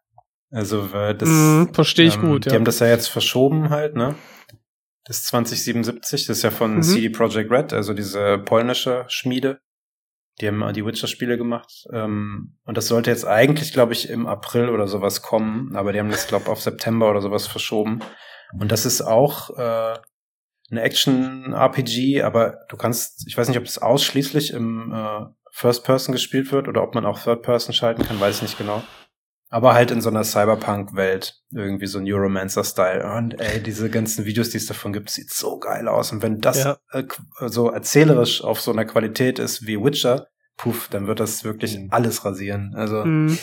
Also, 0.50 0.92
weil 0.92 1.14
das. 1.14 1.28
Mhm, 1.28 1.74
verstehe 1.74 2.06
ich 2.06 2.18
gut, 2.20 2.46
Die 2.46 2.50
ja. 2.50 2.54
haben 2.56 2.64
das 2.64 2.78
ja 2.78 2.87
jetzt 2.87 3.08
verschoben 3.08 3.70
halt, 3.70 3.94
ne? 3.96 4.14
Das 5.04 5.24
2077, 5.24 6.26
das 6.26 6.38
ist 6.38 6.42
ja 6.42 6.50
von 6.50 6.76
Mhm. 6.76 6.82
CD 6.82 7.08
Projekt 7.11 7.50
Red, 7.50 7.72
also 7.72 7.94
diese 7.94 8.38
polnische 8.38 9.04
Schmiede. 9.08 9.61
Die 10.40 10.46
haben 10.46 10.72
die 10.72 10.84
Witcher-Spiele 10.84 11.37
gemacht. 11.37 11.87
Ähm, 11.92 12.58
und 12.64 12.76
das 12.76 12.87
sollte 12.88 13.11
jetzt 13.11 13.26
eigentlich, 13.26 13.72
glaube 13.72 13.92
ich, 13.92 14.08
im 14.08 14.26
April 14.26 14.68
oder 14.68 14.87
sowas 14.87 15.20
kommen. 15.22 15.74
Aber 15.74 15.92
die 15.92 15.98
haben 15.98 16.11
das, 16.11 16.28
glaube 16.28 16.44
ich, 16.44 16.48
auf 16.50 16.61
September 16.61 17.11
oder 17.11 17.20
sowas 17.20 17.46
verschoben. 17.46 18.00
Und 18.58 18.70
das 18.70 18.87
ist 18.87 19.02
auch 19.02 19.50
äh, 19.58 19.98
eine 20.70 20.82
Action-RPG, 20.82 22.22
aber 22.22 22.58
du 22.68 22.76
kannst, 22.76 23.26
ich 23.26 23.37
weiß 23.37 23.48
nicht, 23.48 23.58
ob 23.58 23.64
das 23.64 23.78
ausschließlich 23.78 24.52
im 24.52 24.92
äh, 24.92 25.26
First 25.50 25.84
Person 25.84 26.12
gespielt 26.12 26.52
wird 26.52 26.68
oder 26.68 26.82
ob 26.82 26.94
man 26.94 27.04
auch 27.06 27.18
Third 27.20 27.42
Person 27.42 27.74
schalten 27.74 28.04
kann, 28.04 28.20
weiß 28.20 28.37
ich 28.37 28.42
nicht 28.42 28.58
genau. 28.58 28.82
Aber 29.50 29.72
halt 29.74 29.90
in 29.90 30.00
so 30.02 30.11
einer 30.11 30.24
Cyberpunk-Welt, 30.24 31.37
irgendwie 31.52 31.87
so 31.87 32.00
Neuromancer-Style. 32.00 33.11
Und 33.16 33.40
ey, 33.40 33.62
diese 33.62 33.88
ganzen 33.88 34.26
Videos, 34.26 34.50
die 34.50 34.58
es 34.58 34.66
davon 34.66 34.92
gibt, 34.92 35.08
sieht 35.11 35.32
so 35.32 35.58
geil 35.58 35.88
aus. 35.88 36.12
Und 36.12 36.22
wenn 36.22 36.40
das 36.40 36.64
Ja. 36.64 36.76
äh, 36.92 37.04
so 37.46 37.70
erzählerisch 37.70 38.42
auf 38.44 38.61
so 38.61 38.72
einer 38.72 38.84
Qualität 38.84 39.38
ist 39.38 39.66
wie 39.66 39.82
Witcher, 39.82 40.28
puff, 40.58 40.88
dann 40.90 41.06
wird 41.06 41.20
das 41.20 41.44
wirklich 41.44 41.78
alles 41.90 42.24
rasieren. 42.24 42.74
Also, 42.74 43.04
Mhm. 43.04 43.38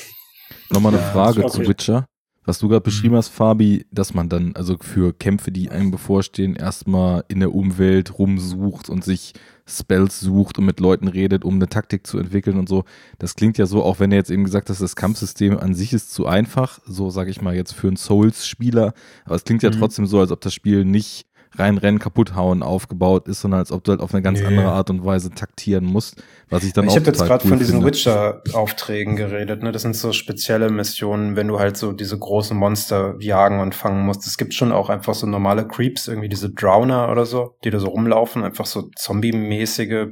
Nochmal 0.70 0.94
eine 0.94 1.02
Ja, 1.02 1.12
Frage 1.12 1.46
zu 1.48 1.68
Witcher. 1.68 2.08
Was 2.46 2.60
du 2.60 2.68
gerade 2.68 2.82
beschrieben 2.82 3.16
hast, 3.16 3.30
Fabi, 3.30 3.86
dass 3.92 4.14
man 4.14 4.30
dann 4.30 4.56
also 4.56 4.78
für 4.80 5.14
Kämpfe, 5.14 5.52
die 5.52 5.72
einem 5.72 5.90
bevorstehen, 5.90 6.56
erstmal 6.56 7.24
in 7.28 7.40
der 7.40 7.54
Umwelt 7.54 8.20
rumsucht 8.20 8.88
und 8.90 9.04
sich 9.04 9.34
Spells 9.68 10.20
sucht 10.20 10.60
und 10.60 10.66
mit 10.66 10.80
Leuten 10.80 11.08
redet, 11.08 11.44
um 11.44 11.56
eine 11.56 11.68
Taktik 11.68 12.06
zu 12.06 12.20
entwickeln 12.20 12.58
und 12.60 12.70
so. 12.70 12.84
Das 13.18 13.34
klingt 13.34 13.58
ja 13.58 13.66
so, 13.66 13.84
auch 13.84 14.00
wenn 14.00 14.12
er 14.12 14.20
jetzt 14.20 14.30
eben 14.30 14.44
gesagt 14.44 14.70
hat, 14.70 14.80
das 14.80 14.96
Kampfsystem 14.96 15.58
an 15.58 15.74
sich 15.74 15.92
ist 15.92 16.14
zu 16.14 16.28
einfach, 16.28 16.80
so 16.86 17.10
sage 17.10 17.32
ich 17.32 17.42
mal 17.42 17.56
jetzt 17.56 17.74
für 17.74 17.88
einen 17.88 17.98
Souls-Spieler, 17.98 18.94
aber 19.26 19.36
es 19.36 19.44
klingt 19.44 19.64
ja 19.64 19.72
Mhm. 19.72 19.80
trotzdem 19.80 20.06
so, 20.06 20.20
als 20.20 20.32
ob 20.32 20.42
das 20.42 20.54
Spiel 20.54 20.86
nicht 20.86 21.26
reinrennen, 21.58 22.00
kaputt 22.00 22.36
hauen 22.36 22.64
aufgebaut 22.64 23.28
ist, 23.28 23.42
sondern 23.42 23.60
als 23.60 23.72
ob 23.72 23.84
du 23.84 23.92
halt 23.92 24.02
auf 24.02 24.14
eine 24.14 24.22
ganz 24.22 24.40
Nee. 24.40 24.46
andere 24.48 24.72
Art 24.72 24.90
und 24.90 25.06
Weise 25.06 25.32
taktieren 25.32 25.86
musst, 25.86 26.22
was 26.50 26.64
ich 26.64 26.74
dann 26.74 26.86
ich 26.86 26.92
auch 26.92 26.96
habe 26.98 27.06
jetzt 27.06 27.24
gerade 27.24 27.44
cool 27.46 27.50
von 27.50 27.60
diesen. 27.60 27.84
Witcher-Aufträgen 27.84 29.16
geredet. 29.16 29.64
Ne? 29.64 29.72
Das 29.72 29.82
sind 29.82 29.96
so 29.96 30.12
spezielle 30.14 30.70
Missionen, 30.70 31.36
wenn 31.36 31.48
du 31.48 31.60
halt 31.60 31.78
so 31.78 31.92
diese 31.92 32.18
großen 32.18 32.56
Monster 32.58 33.16
jagen 33.20 33.60
und 33.60 33.76
fangen 33.76 34.06
musst. 34.06 34.26
Es 34.28 34.38
gibt 34.38 34.54
schon 34.54 34.72
auch 34.72 34.90
einfach 34.90 35.14
so 35.14 35.28
normale 35.28 35.68
Creeps, 35.68 36.08
irgendwie 36.08 36.30
diese 36.30 36.50
Drowner 36.52 37.10
oder 37.10 37.26
so, 37.26 37.56
die 37.64 37.70
da 37.70 37.80
so 37.80 37.88
rumlaufen, 37.88 38.44
einfach 38.44 38.66
so 38.66 38.90
zombie-mäßige 38.96 40.08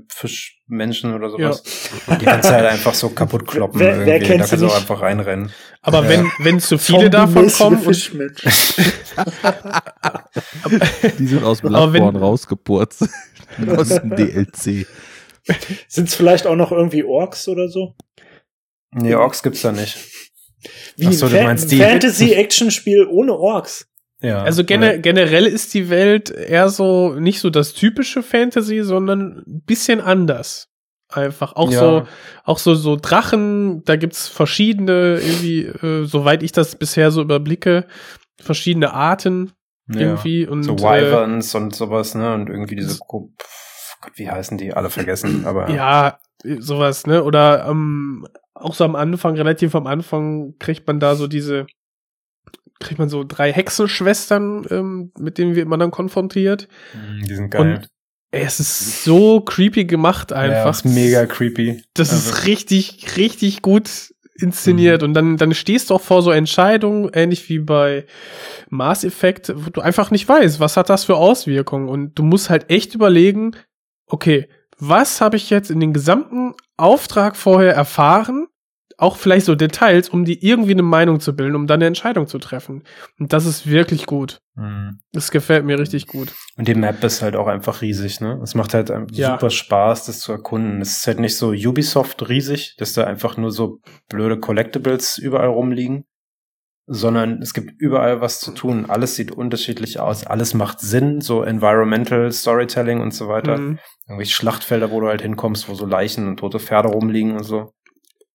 Fischmenschen 0.68 1.14
oder 1.14 1.30
sowas. 1.30 1.62
Die 2.20 2.26
kannst 2.26 2.50
du 2.50 2.54
halt 2.54 2.66
einfach 2.66 2.94
so 2.94 3.10
kaputt 3.10 3.46
kloppen. 3.48 3.80
Wer- 3.80 4.06
wer 4.06 4.16
irgendwie. 4.16 4.28
kennt 4.28 4.42
da 4.44 4.48
kannst 4.48 4.62
du 4.64 4.68
auch 4.68 4.76
einfach 4.78 5.02
reinrennen. 5.02 5.52
Aber 5.82 6.04
Ja. 6.04 6.10
wenn, 6.10 6.32
wenn 6.40 6.60
zu 6.60 6.78
viele 6.78 7.10
davon 7.10 7.52
kommen. 7.52 7.82
Die 11.20 11.28
sind 11.28 11.44
aus 11.44 11.62
Bloodborne 11.62 12.20
rausgepurzt. 12.20 13.08
aus 13.68 13.90
dem 13.90 14.16
DLC. 14.16 14.88
Sind 15.88 16.08
es 16.08 16.16
vielleicht 16.16 16.48
auch 16.48 16.56
noch 16.56 16.72
irgendwie 16.72 17.04
Orks 17.04 17.48
oder 17.48 17.68
so? 17.70 17.96
Nee, 18.92 19.16
Orks 19.16 19.44
gibt's 19.44 19.62
da 19.62 19.72
nicht. 19.72 19.98
Wie 20.96 21.08
Ach 21.08 21.12
so, 21.12 21.26
ein 21.26 21.32
du 21.34 21.38
Fa 21.38 21.44
meinst 21.44 21.72
die- 21.72 21.80
Fantasy-Action-Spiel 21.80 23.08
ohne 23.12 23.34
Orks. 23.34 23.88
Ja. 24.24 24.42
Also 24.42 24.64
gene 24.64 25.00
generell 25.02 25.46
ist 25.46 25.74
die 25.74 25.90
Welt 25.90 26.32
eher 26.32 26.70
so 26.70 27.14
nicht 27.14 27.42
so 27.42 27.50
das 27.50 27.74
typische 27.74 28.24
Fantasy, 28.24 28.82
sondern 28.84 29.44
ein 29.46 29.62
bisschen 29.66 30.00
anders. 30.00 30.70
Einfach 31.10 31.56
auch 31.56 31.70
Ja. 31.70 31.80
so 31.80 32.08
auch 32.46 32.58
so 32.58 32.74
so 32.74 32.96
Drachen, 32.96 33.84
da 33.84 33.98
gibt's 33.98 34.28
verschiedene 34.30 35.20
irgendwie 35.22 35.66
äh, 35.66 36.06
soweit 36.06 36.42
ich 36.42 36.54
das 36.54 36.76
bisher 36.76 37.12
so 37.12 37.22
überblicke, 37.22 37.86
verschiedene 38.42 38.94
Arten 38.94 39.52
ja. 39.90 40.00
irgendwie 40.00 40.48
und 40.48 40.64
so 40.64 40.76
äh, 40.76 40.80
Wyverns 40.80 41.54
und 41.54 41.76
sowas, 41.76 42.16
ne? 42.16 42.34
Und 42.34 42.50
irgendwie 42.50 42.76
diese, 42.76 42.98
Gott, 43.06 43.30
wie 44.16 44.30
heißen 44.30 44.58
die? 44.58 44.74
Alle 44.74 44.90
vergessen, 44.90 45.44
aber. 45.46 45.70
ja, 45.70 46.18
sowas, 46.60 47.06
ne? 47.06 47.24
Oder 47.24 47.68
ähm, 47.68 48.26
auch 48.54 48.74
so 48.74 48.86
am 48.86 48.96
Anfang, 48.96 49.36
relativ 49.36 49.76
am 49.76 49.88
Anfang 49.88 50.56
kriegt 50.60 50.88
man 50.88 51.00
da 51.00 51.16
so 51.16 51.28
diese 51.28 51.66
kriegt 52.84 53.00
man 53.00 53.10
so 53.10 53.24
drei 53.24 53.52
Hexenschwestern, 53.52 54.66
ähm, 54.70 55.12
mit 55.18 55.38
denen 55.38 55.56
wird 55.56 55.68
man 55.68 55.80
dann 55.80 55.92
konfrontiert. 55.92 56.68
Mm, 56.94 57.24
Die 57.26 57.36
sind 57.36 57.50
geil. 57.50 57.62
Und 57.62 57.88
ey, 58.32 58.44
es 58.44 58.60
ist 58.60 59.04
so 59.04 59.42
creepy 59.42 59.86
gemacht 59.86 60.32
Ja, 60.32 60.38
einfach. 60.38 60.72
ist 60.72 60.86
mega 60.86 61.26
creepy. 61.26 61.84
Das 61.94 62.12
Also, 62.12 62.30
ist 62.32 62.46
richtig, 62.48 63.18
richtig 63.18 63.62
gut 63.62 63.90
inszeniert. 64.40 65.02
Mhm. 65.02 65.08
Und 65.10 65.14
dann, 65.14 65.38
dann 65.38 65.54
stehst 65.54 65.90
du 65.90 65.96
auch 65.96 66.02
vor 66.02 66.22
so 66.24 66.32
Entscheidungen, 66.32 67.10
ähnlich 67.14 67.48
wie 67.50 67.60
bei 67.60 68.06
Mass 68.70 69.04
Effect, 69.04 69.54
wo 69.56 69.70
du 69.70 69.82
einfach 69.82 70.10
nicht 70.12 70.28
weißt, 70.28 70.60
was 70.60 70.76
hat 70.78 70.90
das 70.90 71.06
für 71.06 71.16
Auswirkungen. 71.16 71.88
Und 71.88 72.18
du 72.18 72.24
musst 72.24 72.50
halt 72.50 72.70
echt 72.72 72.96
überlegen, 72.96 73.52
okay, 74.08 74.50
was 74.80 75.22
habe 75.22 75.38
ich 75.38 75.50
jetzt 75.52 75.70
in 75.70 75.80
den 75.80 75.94
gesamten 75.94 76.54
Auftrag 76.78 77.38
vorher 77.38 77.74
erfahren? 77.76 78.48
Auch 78.98 79.18
vielleicht 79.18 79.46
so 79.46 79.56
Details, 79.56 80.10
um 80.10 80.26
dir 80.26 80.38
irgendwie 80.42 80.72
eine 80.72 80.84
Meinung 80.84 81.20
zu 81.20 81.36
bilden, 81.36 81.56
um 81.56 81.68
dann 81.68 81.80
eine 81.80 81.88
Entscheidung 81.88 82.28
zu 82.28 82.38
treffen. 82.40 82.84
Und 83.20 83.34
das 83.34 83.46
ist 83.46 83.68
wirklich 83.68 84.06
gut. 84.06 84.40
mm. 84.56 84.90
Das 85.12 85.32
gefällt 85.32 85.66
mir 85.66 85.80
richtig 85.80 86.08
gut. 86.08 86.34
Und 86.58 86.68
die 86.68 86.76
Map 86.76 87.04
ist 87.04 87.22
halt 87.22 87.36
auch 87.36 87.48
einfach 87.48 87.82
riesig, 87.82 88.22
ne? 88.22 88.40
Es 88.44 88.56
macht 88.56 88.74
halt 88.74 88.92
Ja. 89.12 89.32
super 89.34 89.50
Spaß, 89.50 90.06
das 90.06 90.20
zu 90.20 90.32
erkunden. 90.32 90.82
Es 90.82 90.98
ist 90.98 91.08
halt 91.08 91.20
nicht 91.20 91.38
so 91.38 91.50
Ubisoft 91.50 92.28
riesig, 92.30 92.76
dass 92.78 92.94
da 92.94 93.04
einfach 93.06 93.38
nur 93.38 93.52
so 93.52 93.80
blöde 94.10 94.40
Collectibles 94.40 95.18
überall 95.18 95.48
rumliegen, 95.50 96.06
sondern 96.86 97.42
es 97.42 97.54
gibt 97.54 97.72
überall 97.80 98.22
was 98.22 98.40
zu 98.40 98.52
tun. 98.52 98.90
Alles 98.90 99.16
sieht 99.16 99.32
unterschiedlich 99.32 100.00
aus. 100.00 100.26
Alles 100.28 100.54
macht 100.54 100.80
Sinn, 100.82 101.22
so 101.22 101.42
Environmental 101.44 102.32
Storytelling 102.32 103.00
und 103.02 103.14
so 103.14 103.28
weiter. 103.28 103.58
Mhm. 103.58 103.80
Irgendwelche 104.08 104.34
Schlachtfelder, 104.36 104.92
wo 104.92 105.00
du 105.00 105.08
halt 105.08 105.22
hinkommst, 105.22 105.70
wo 105.70 105.76
so 105.76 105.86
Leichen 105.86 106.28
und 106.28 106.38
tote 106.38 106.60
Pferde 106.60 106.90
rumliegen 106.90 107.32
und 107.38 107.44
so. 107.44 107.72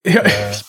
Ja, 0.07 0.23
Äh, 0.23 0.51
ich, 0.53 0.65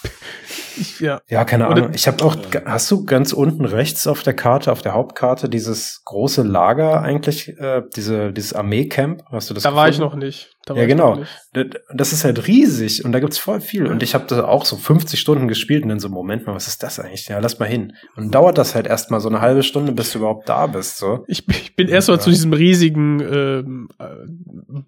ja. 1.00 1.22
Ja, 1.30 1.46
keine 1.46 1.68
Oder- 1.68 1.78
Ahnung. 1.84 1.92
Ich 1.94 2.08
habe 2.08 2.24
auch, 2.24 2.36
hast 2.65 2.89
du 2.92 3.06
ganz 3.06 3.34
unten 3.34 3.65
rechts 3.65 4.08
auf 4.08 4.24
der 4.24 4.34
Karte, 4.34 4.72
auf 4.72 4.82
der 4.82 4.94
Hauptkarte, 4.94 5.50
dieses 5.50 6.02
große 6.06 6.44
Lager 6.44 7.02
eigentlich, 7.02 7.58
äh, 7.60 7.84
diese, 7.96 8.32
dieses 8.34 8.54
Armeecamp? 8.54 9.24
Hast 9.32 9.50
du 9.50 9.54
das 9.54 9.63
Da 9.63 9.76
war 9.76 9.88
ich 9.89 9.98
gefunden? 9.98 10.18
noch 10.18 10.24
nicht. 10.26 10.52
Da 10.65 10.76
Ja, 10.76 10.84
ich 10.84 10.88
genau. 10.89 11.15
nicht. 11.15 11.80
Das 11.94 12.13
ist 12.13 12.26
halt 12.26 12.48
riesig 12.48 13.04
und 13.06 13.12
da 13.12 13.20
gibt's 13.20 13.38
voll 13.39 13.60
viel. 13.62 13.88
Und 13.88 14.04
ich 14.04 14.13
habe 14.13 14.26
das 14.28 14.39
auch 14.39 14.65
so 14.65 14.76
50 14.76 15.20
Stunden 15.20 15.48
gespielt 15.48 15.84
und 15.84 15.89
dann 15.89 16.00
so, 16.00 16.10
Moment 16.10 16.46
mal, 16.46 16.54
was 16.54 16.68
ist 16.68 16.84
das 16.84 17.00
eigentlich? 17.00 17.28
Ja, 17.28 17.39
lass 17.39 17.58
mal 17.60 17.65
hin. 17.68 17.94
Und 18.15 18.36
dauert 18.36 18.58
das 18.58 18.76
halt 18.76 18.86
erstmal 18.86 19.20
so 19.20 19.30
eine 19.30 19.42
halbe 19.42 19.63
Stunde, 19.63 19.94
bis 19.94 20.12
du 20.12 20.20
überhaupt 20.20 20.48
da 20.50 20.68
bist. 20.68 20.98
So. 20.98 21.24
Ich, 21.28 21.48
ich 21.48 21.76
bin 21.76 21.88
erst 21.88 22.10
mal 22.10 22.15
Ja. 22.15 22.20
zu 22.20 22.30
diesem 22.30 22.54
riesigen 22.54 23.20
ähm, 23.22 23.89
äh, 24.00 24.06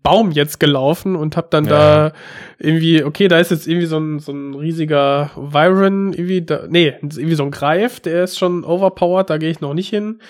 Baum 0.04 0.32
jetzt 0.32 0.60
gelaufen 0.60 1.16
und 1.16 1.36
hab 1.38 1.50
dann 1.52 1.66
Ja. 1.66 1.72
da 2.10 2.14
irgendwie, 2.60 3.04
okay, 3.04 3.28
da 3.28 3.40
ist 3.40 3.50
jetzt 3.52 3.68
irgendwie 3.68 3.88
so 3.88 3.98
ein, 3.98 4.20
so 4.20 4.32
ein 4.34 4.54
riesiger 4.54 5.32
Vyron, 5.82 6.14
irgendwie, 6.14 6.42
da, 6.44 6.66
nee, 6.70 6.88
irgendwie 7.02 7.36
so 7.36 7.44
ein 7.44 7.52
Greif, 7.52 8.00
der 8.00 8.24
ist 8.24 8.38
schon 8.38 8.64
overpowered, 8.64 9.30
da 9.30 9.38
gehe 9.38 9.50
ich 9.50 9.62
noch 9.62 9.74
nicht 9.74 9.90
hin. 9.90 10.22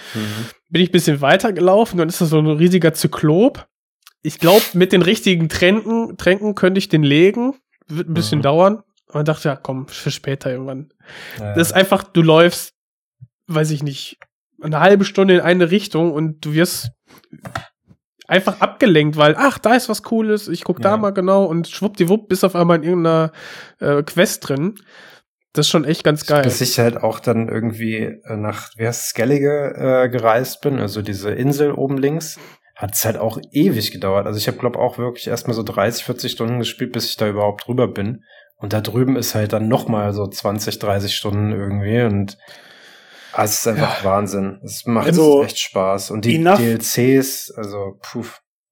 Bin 0.70 0.82
ich 0.82 0.90
ein 0.90 0.94
bisschen 0.94 1.22
weiter 1.22 1.54
gelaufen, 1.54 1.98
dann 1.98 2.10
ist 2.10 2.22
das 2.22 2.30
so 2.30 2.40
ein 2.40 2.48
riesiger 2.48 2.94
Zyklop. 2.94 3.68
Ich 4.24 4.40
glaube, 4.40 4.64
mit 4.74 4.92
den 4.94 5.02
richtigen 5.02 5.50
Tränken, 5.50 6.16
Tränken 6.18 6.56
könnte 6.56 6.78
ich 6.80 6.90
den 6.90 7.04
legen. 7.04 7.56
Wird 7.88 8.08
ein 8.10 8.14
bisschen 8.14 8.40
Mhm. 8.40 8.44
dauern. 8.44 8.84
Aber 9.10 9.24
dachte, 9.26 9.50
ja, 9.50 9.56
komm, 9.58 9.88
für 9.88 10.12
später 10.12 10.52
irgendwann. 10.52 10.94
Ja. 11.40 11.54
Das 11.56 11.68
ist 11.70 11.74
einfach, 11.74 12.04
du 12.04 12.22
läufst, 12.22 12.74
weiß 13.48 13.72
ich 13.72 13.84
nicht, 13.84 14.18
eine 14.62 14.80
halbe 14.80 15.04
Stunde 15.06 15.34
in 15.34 15.42
eine 15.42 15.72
Richtung 15.72 16.14
und 16.14 16.46
du 16.46 16.54
wirst 16.54 16.92
einfach 18.28 18.62
abgelenkt, 18.62 19.18
weil, 19.18 19.36
ach, 19.38 19.58
da 19.58 19.74
ist 19.76 19.90
was 19.90 20.04
Cooles, 20.04 20.48
ich 20.48 20.64
guck 20.64 20.82
da 20.82 20.92
Ja. 20.92 20.98
mal 20.98 21.10
genau 21.12 21.44
und 21.46 21.68
schwuppdiwupp 21.68 22.30
bist 22.30 22.46
auf 22.46 22.56
einmal 22.56 22.78
in 22.78 22.84
irgendeiner 22.84 23.32
äh, 23.80 24.04
Quest 24.04 24.48
drin. 24.48 24.76
Das 25.54 25.66
ist 25.66 25.70
schon 25.72 25.84
echt 25.86 26.04
ganz 26.04 26.26
geil. 26.26 26.44
Bis 26.44 26.62
ich 26.62 26.80
halt 26.80 26.98
auch 26.98 27.20
dann 27.20 27.50
irgendwie 27.50 27.98
äh, 27.98 28.38
nach, 28.38 28.70
wie 28.78 28.88
heißt 28.88 29.02
es, 29.02 29.08
Skellige 29.10 29.74
äh, 30.06 30.10
gereist 30.10 30.62
bin, 30.62 30.80
also 30.80 31.02
diese 31.02 31.32
Insel 31.32 31.74
oben 31.74 31.98
links, 31.98 32.40
hat 32.76 32.94
es 32.96 33.04
halt 33.06 33.18
auch 33.18 33.38
ewig 33.52 33.92
gedauert. 33.92 34.26
Also 34.28 34.38
ich 34.38 34.48
habe, 34.48 34.58
glaube 34.58 34.80
auch 34.80 34.98
wirklich 34.98 35.28
erstmal 35.28 35.54
so 35.56 35.64
30, 35.64 36.04
40 36.06 36.32
Stunden 36.32 36.60
gespielt, 36.60 36.94
bis 36.94 37.10
ich 37.10 37.18
da 37.18 37.28
überhaupt 37.28 37.68
drüber 37.68 37.88
bin. 37.88 38.24
Und 38.56 38.74
da 38.74 38.80
drüben 38.82 39.16
ist 39.18 39.36
halt 39.36 39.54
dann 39.54 39.68
noch 39.68 39.88
mal 39.88 40.14
so 40.14 40.26
20, 40.28 40.80
30 40.80 41.14
Stunden 41.16 41.52
irgendwie 41.52 42.02
und 42.02 42.38
ah, 43.34 43.44
es 43.44 43.54
ist 43.60 43.68
einfach 43.68 44.04
Wahnsinn. 44.06 44.60
Es 44.64 44.86
macht 44.86 45.08
Also, 45.08 45.44
echt 45.44 45.60
Spaß. 45.60 46.12
Und 46.12 46.26
die 46.26 46.36
enough- 46.36 46.60
DLCs, 46.60 47.52
also 47.58 47.98
puh, 48.02 48.26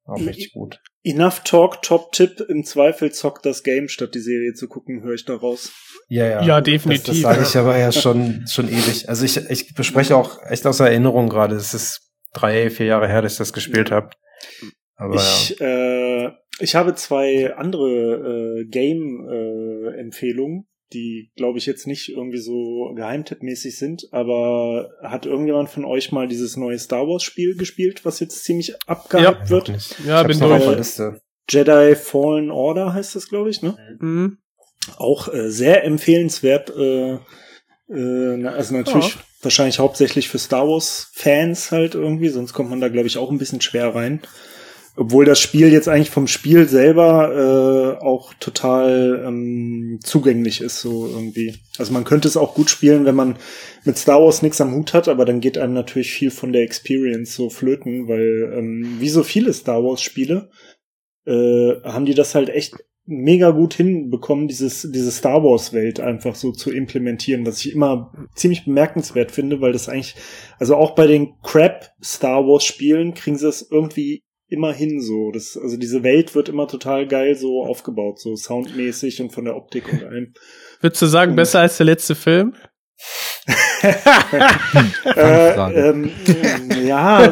auch 0.06 0.20
richtig 0.20 0.54
gut. 0.54 0.80
Enough 1.04 1.42
Talk, 1.44 1.82
Top-Tipp. 1.82 2.42
Im 2.50 2.64
Zweifel 2.64 3.12
zockt 3.12 3.46
das 3.46 3.64
Game, 3.64 3.88
statt 3.88 4.16
die 4.16 4.20
Serie 4.20 4.54
zu 4.54 4.68
gucken, 4.68 5.04
höre 5.04 5.14
ich 5.14 5.26
daraus. 5.26 5.72
Ja, 6.10 6.26
ja. 6.26 6.42
Ja, 6.44 6.62
Das, 6.62 6.74
das 6.74 6.84
definitiv. 6.84 7.22
sage 7.22 7.44
ich 7.44 7.56
aber 7.58 7.78
ja 7.78 7.92
schon, 7.92 8.46
schon 8.48 8.68
ewig. 8.68 9.08
Also 9.08 9.26
ich, 9.26 9.38
ich 9.50 9.74
bespreche 9.76 10.16
auch 10.16 10.42
echt 10.44 10.66
aus 10.66 10.80
Erinnerung 10.80 11.30
gerade. 11.30 11.56
Es 11.56 11.74
ist 11.74 12.02
drei, 12.34 12.70
vier 12.70 12.88
Jahre 12.88 13.08
her, 13.08 13.22
dass 13.22 13.34
ich 13.34 13.38
das 13.38 13.54
gespielt 13.54 13.92
habe. 13.92 14.10
Aber 14.96 15.16
ja. 15.16 15.22
Ich, 15.22 15.62
äh, 15.62 16.30
ich 16.60 16.76
habe 16.76 16.96
zwei 16.96 17.54
andere 17.56 18.60
äh, 18.62 18.66
Game-Empfehlungen, 18.66 20.68
die, 20.94 21.32
glaube 21.36 21.58
ich, 21.60 21.66
jetzt 21.66 21.86
nicht 21.88 22.10
irgendwie 22.10 22.40
so 22.40 22.94
geheimtippmäßig 22.96 23.78
sind, 23.78 24.08
aber 24.12 24.90
hat 25.04 25.26
irgendjemand 25.26 25.70
von 25.70 25.86
euch 25.86 26.12
mal 26.12 26.28
dieses 26.28 26.58
neue 26.58 26.80
Star 26.80 27.08
Wars-Spiel 27.08 27.56
gespielt, 27.56 28.06
was 28.06 28.20
jetzt 28.20 28.44
ziemlich 28.44 28.74
abgehypt 28.88 29.42
Noch 29.42 29.50
wird? 29.50 29.70
nicht. 29.70 29.96
Ja, 30.06 30.22
ich 30.22 30.28
bin 30.28 30.42
auf 30.44 30.50
durch. 30.50 30.64
der 30.66 30.76
Liste. 30.78 31.22
Jedi 31.50 31.96
Fallen 31.96 32.52
Order 32.52 32.94
heißt 32.94 33.16
das, 33.16 33.28
glaube 33.30 33.50
ich, 33.50 33.62
ne? 33.62 33.78
Mhm. 34.00 34.38
Auch 34.98 35.32
äh, 35.34 35.50
sehr 35.52 35.84
empfehlenswert. 35.84 36.70
Äh, 36.76 37.14
äh, 37.14 37.20
na, 38.38 38.52
also 38.52 38.76
natürlich 38.76 39.16
Ja. 39.16 39.22
wahrscheinlich 39.42 39.80
hauptsächlich 39.80 40.30
für 40.30 40.38
Star 40.40 40.68
Wars 40.68 41.10
Fans 41.14 41.72
halt 41.72 41.96
irgendwie, 41.96 42.30
sonst 42.30 42.54
kommt 42.54 42.70
man 42.70 42.82
da 42.82 42.88
glaube 42.90 43.08
ich 43.08 43.18
auch 43.18 43.32
ein 43.32 43.38
bisschen 43.40 43.62
schwer 43.62 43.94
rein. 43.96 44.22
Obwohl 45.00 45.24
das 45.24 45.40
Spiel 45.40 45.72
jetzt 45.72 45.88
eigentlich 45.88 46.10
vom 46.10 46.28
Spiel 46.28 46.68
selber 46.68 47.98
äh, 48.02 48.04
auch 48.04 48.34
total 48.34 49.24
ähm, 49.26 49.98
zugänglich 50.04 50.60
ist, 50.60 50.82
so 50.82 51.08
irgendwie. 51.08 51.56
Also 51.78 51.94
man 51.94 52.04
könnte 52.04 52.28
es 52.28 52.36
auch 52.36 52.54
gut 52.54 52.70
spielen, 52.70 53.06
wenn 53.06 53.16
man 53.16 53.38
mit 53.86 53.98
Star 53.98 54.22
Wars 54.22 54.42
nichts 54.42 54.60
am 54.60 54.76
Hut 54.76 54.94
hat, 54.94 55.08
aber 55.08 55.24
dann 55.24 55.40
geht 55.40 55.58
einem 55.58 55.74
natürlich 55.74 56.12
viel 56.12 56.32
von 56.32 56.52
der 56.52 56.64
Experience 56.64 57.34
so 57.34 57.50
flöten, 57.50 58.10
weil 58.10 58.54
ähm, 58.54 58.98
wie 59.00 59.08
so 59.08 59.24
viele 59.24 59.54
Star 59.54 59.82
Wars 59.86 60.02
Spiele 60.02 60.50
äh, 61.26 61.76
haben 61.86 62.06
die 62.06 62.14
das 62.14 62.36
halt 62.36 62.50
echt 62.50 62.76
mega 63.06 63.52
gut 63.52 63.76
hinbekommen, 63.76 64.50
dieses, 64.50 64.86
diese 64.92 65.12
Star 65.12 65.46
Wars 65.46 65.72
Welt 65.72 66.02
einfach 66.02 66.36
so 66.36 66.52
zu 66.52 66.74
implementieren, 66.74 67.46
was 67.46 67.66
ich 67.66 67.72
immer 67.74 68.12
ziemlich 68.36 68.66
bemerkenswert 68.66 69.32
finde, 69.32 69.62
weil 69.62 69.72
das 69.72 69.88
eigentlich, 69.88 70.16
also 70.60 70.76
auch 70.76 70.94
bei 70.94 71.08
den 71.08 71.36
Crap 71.42 71.90
Star 72.04 72.46
Wars 72.46 72.66
Spielen 72.66 73.14
kriegen 73.14 73.38
sie 73.38 73.48
es 73.48 73.66
irgendwie 73.72 74.24
immer 74.50 74.74
hin 74.74 75.02
so. 75.02 75.32
Das, 75.32 75.58
also 75.58 75.78
diese 75.78 76.04
Welt 76.04 76.36
wird 76.36 76.50
immer 76.50 76.68
total 76.68 77.08
geil 77.08 77.36
so 77.36 77.64
aufgebaut, 77.66 78.20
so 78.20 78.36
soundmäßig 78.36 79.22
und 79.22 79.32
von 79.32 79.46
der 79.46 79.56
Optik 79.56 79.92
und 79.92 80.04
allem. 80.04 80.34
Würdest 80.82 81.02
du 81.02 81.06
sagen, 81.06 81.32
Und- 81.32 81.36
besser 81.38 81.60
als 81.62 81.78
der 81.78 81.86
letzte 81.86 82.16
Film? 82.16 82.54
Äh, 85.06 85.90
ähm, 85.90 86.12
ja, 86.86 87.28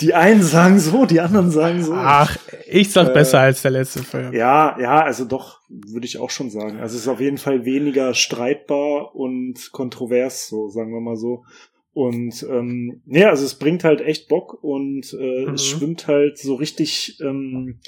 die 0.00 0.14
einen 0.14 0.42
sagen 0.42 0.78
so, 0.78 1.04
die 1.04 1.20
anderen 1.20 1.50
sagen 1.50 1.82
so. 1.82 1.94
Ach, 1.94 2.36
ich 2.68 2.92
sag 2.92 3.08
Äh, 3.08 3.12
besser 3.12 3.40
als 3.40 3.62
der 3.62 3.72
letzte 3.72 4.02
Film. 4.04 4.32
Ja, 4.32 4.76
ja, 4.80 5.02
also 5.02 5.24
doch, 5.24 5.58
würde 5.68 6.06
ich 6.06 6.18
auch 6.18 6.30
schon 6.30 6.50
sagen. 6.50 6.78
Also 6.80 6.94
es 6.96 7.02
ist 7.02 7.08
auf 7.08 7.20
jeden 7.20 7.38
Fall 7.38 7.64
weniger 7.64 8.14
streitbar 8.14 9.14
und 9.14 9.70
kontrovers, 9.72 10.48
so 10.48 10.68
sagen 10.68 10.92
wir 10.92 11.00
mal 11.00 11.16
so. 11.16 11.44
Und 11.92 12.46
ähm, 12.48 13.02
nee, 13.04 13.24
also 13.24 13.44
es 13.44 13.56
bringt 13.56 13.82
halt 13.84 14.00
echt 14.00 14.28
Bock 14.28 14.62
und 14.62 15.12
äh, 15.12 15.46
Mhm. 15.46 15.54
es 15.54 15.66
schwimmt 15.66 16.06
halt 16.06 16.38
so 16.38 16.54
richtig 16.54 17.18
ähm, 17.20 17.80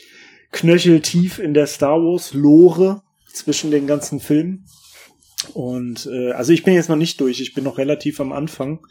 knöcheltief 0.50 1.38
in 1.38 1.54
der 1.54 1.66
Star 1.66 1.98
Wars 2.00 2.34
Lore 2.34 3.02
zwischen 3.32 3.70
den 3.70 3.86
ganzen 3.86 4.20
Filmen. 4.20 4.66
Und 5.54 6.06
äh, 6.12 6.32
also 6.32 6.52
ich 6.52 6.62
bin 6.62 6.74
jetzt 6.74 6.88
noch 6.88 6.96
nicht 6.96 7.20
durch, 7.20 7.40
ich 7.40 7.54
bin 7.54 7.64
noch 7.64 7.78
relativ 7.78 8.20
am 8.20 8.32
Anfang, 8.32 8.86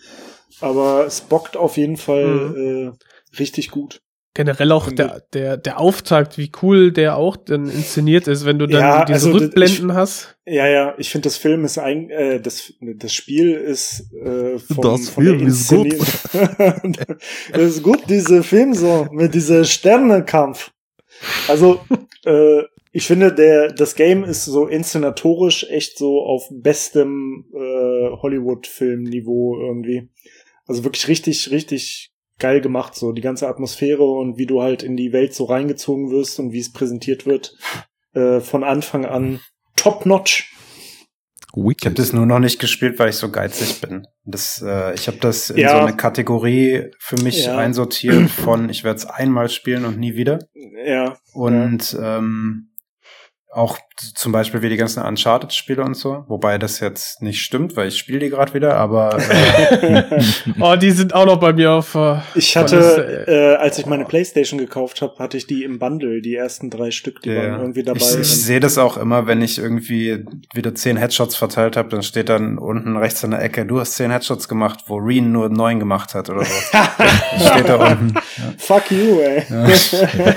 aber 0.59 1.05
es 1.05 1.21
bockt 1.21 1.55
auf 1.55 1.77
jeden 1.77 1.97
Fall 1.97 2.93
äh, 2.95 3.37
richtig 3.37 3.69
gut. 3.71 4.01
Generell 4.33 4.71
auch 4.71 4.89
der, 4.89 5.23
der, 5.33 5.57
der 5.57 5.77
Auftakt, 5.77 6.37
wie 6.37 6.49
cool 6.61 6.93
der 6.93 7.17
auch 7.17 7.35
dann 7.35 7.65
inszeniert 7.69 8.29
ist, 8.29 8.45
wenn 8.45 8.59
du 8.59 8.65
dann 8.65 8.79
Ja, 8.81 9.03
diese 9.05 9.13
also 9.15 9.33
das- 9.33 9.41
Rückblenden 9.41 9.93
hast. 9.93 10.37
Ja, 10.45 10.67
ja, 10.67 10.95
ich 10.97 11.09
finde 11.09 11.25
das 11.27 11.35
Film 11.35 11.65
ist 11.65 11.77
ein, 11.77 12.09
äh, 12.09 12.39
das, 12.39 12.73
das 12.79 13.13
Spiel 13.13 13.51
ist 13.51 14.05
äh, 14.13 14.57
von, 14.57 14.81
Das 14.83 15.09
von 15.09 15.23
Film 15.25 15.45
ist 15.47 15.67
gut. 15.67 15.95
Das 17.51 17.61
ist 17.61 17.83
gut, 17.83 18.09
dieser 18.09 18.41
Film 18.43 18.73
so, 18.73 19.07
mit 19.11 19.33
dieser 19.33 19.65
Sternenkampf. 19.65 20.71
Also, 21.49 21.81
äh, 22.25 22.61
ich 22.93 23.05
finde, 23.07 23.33
der, 23.33 23.71
das 23.73 23.95
Game 23.95 24.23
ist 24.23 24.45
so 24.45 24.65
inszenatorisch 24.67 25.65
echt 25.69 25.97
so 25.97 26.21
auf 26.21 26.47
bestem 26.51 27.45
äh, 27.53 28.09
Hollywood-Film-Niveau 28.21 29.57
irgendwie. 29.59 30.09
Also 30.67 30.83
wirklich 30.83 31.07
richtig, 31.07 31.51
richtig 31.51 32.10
geil 32.41 32.59
gemacht, 32.59 32.95
so 32.95 33.13
die 33.13 33.21
ganze 33.21 33.47
Atmosphäre 33.47 34.03
und 34.03 34.37
wie 34.37 34.45
du 34.47 34.61
halt 34.61 34.83
in 34.83 34.97
die 34.97 35.13
Welt 35.13 35.33
so 35.33 35.45
reingezogen 35.45 36.09
wirst 36.11 36.37
und 36.39 36.51
wie 36.51 36.59
es 36.59 36.73
präsentiert 36.73 37.25
wird. 37.25 37.55
Äh, 38.13 38.41
von 38.41 38.65
Anfang 38.65 39.05
an 39.05 39.39
top-notch. 39.77 40.53
Ich 41.39 41.55
habe 41.55 41.69
Wicked. 41.69 41.97
das 41.97 42.11
nur 42.11 42.25
noch 42.25 42.39
nicht 42.39 42.59
gespielt, 42.59 42.99
weil 42.99 43.07
ich 43.07 43.15
so 43.15 43.31
geizig 43.31 43.79
bin. 43.79 44.05
Das, 44.25 44.61
äh, 44.61 44.93
ich 44.95 45.07
habe 45.07 45.15
das 45.19 45.49
in 45.49 45.59
Ja. 45.59 45.69
so 45.69 45.77
eine 45.77 45.95
Kategorie 45.95 46.91
für 46.99 47.15
mich 47.21 47.45
Ja. 47.45 47.57
einsortiert 47.57 48.29
von 48.29 48.69
ich 48.69 48.83
werde 48.83 48.97
es 48.97 49.05
einmal 49.05 49.47
spielen 49.47 49.85
und 49.85 49.97
nie 49.97 50.15
wieder. 50.17 50.39
Ja. 50.85 51.15
Und 51.33 51.97
ähm, 52.01 52.73
auch 53.49 53.79
zum 54.15 54.31
Beispiel 54.31 54.61
wie 54.61 54.69
die 54.69 54.77
ganzen 54.77 55.03
Uncharted-Spiele 55.03 55.83
und 55.83 55.95
so, 55.95 56.23
wobei 56.27 56.57
das 56.57 56.79
jetzt 56.79 57.21
nicht 57.21 57.41
stimmt, 57.41 57.75
weil 57.75 57.87
ich 57.87 57.97
spiele 57.97 58.19
die 58.19 58.29
gerade 58.29 58.53
wieder, 58.53 58.75
aber 58.75 59.17
äh, 59.19 60.03
Oh, 60.59 60.75
die 60.75 60.91
sind 60.91 61.13
auch 61.13 61.25
noch 61.25 61.39
bei 61.39 61.53
mir 61.53 61.71
auf. 61.71 61.95
Äh, 61.95 62.17
Ich 62.35 62.55
hatte, 62.57 63.25
äh, 63.27 63.55
als 63.55 63.77
ich 63.77 63.85
meine 63.85 64.05
Playstation 64.05 64.59
gekauft 64.59 65.01
habe, 65.01 65.13
hatte 65.19 65.37
ich 65.37 65.47
die 65.47 65.63
im 65.63 65.79
Bundle, 65.79 66.21
die 66.21 66.35
ersten 66.35 66.69
drei 66.69 66.91
Stück, 66.91 67.21
die 67.21 67.29
Ja. 67.29 67.51
waren 67.51 67.59
irgendwie 67.61 67.83
dabei. 67.83 67.99
Ich, 67.99 68.19
ich 68.19 68.41
sehe 68.45 68.59
das 68.59 68.77
auch 68.77 68.97
immer, 68.97 69.27
wenn 69.27 69.41
ich 69.41 69.57
irgendwie 69.59 70.25
wieder 70.53 70.73
zehn 70.75 70.97
Headshots 70.97 71.35
verteilt 71.35 71.77
habe, 71.77 71.89
dann 71.89 72.03
steht 72.03 72.29
dann 72.29 72.57
unten 72.57 72.97
rechts 72.97 73.23
in 73.23 73.31
der 73.31 73.41
Ecke, 73.41 73.65
du 73.65 73.79
hast 73.79 73.95
zehn 73.95 74.11
Headshots 74.11 74.47
gemacht, 74.47 74.85
wo 74.87 74.97
Reen 74.97 75.31
nur 75.31 75.49
neun 75.49 75.79
gemacht 75.79 76.13
hat 76.13 76.29
oder 76.29 76.43
so. 76.45 76.51
steht 77.51 77.67
da 77.69 77.75
unten. 77.75 78.13
Fuck 78.57 78.91
you, 78.91 79.19
ey. 79.19 79.43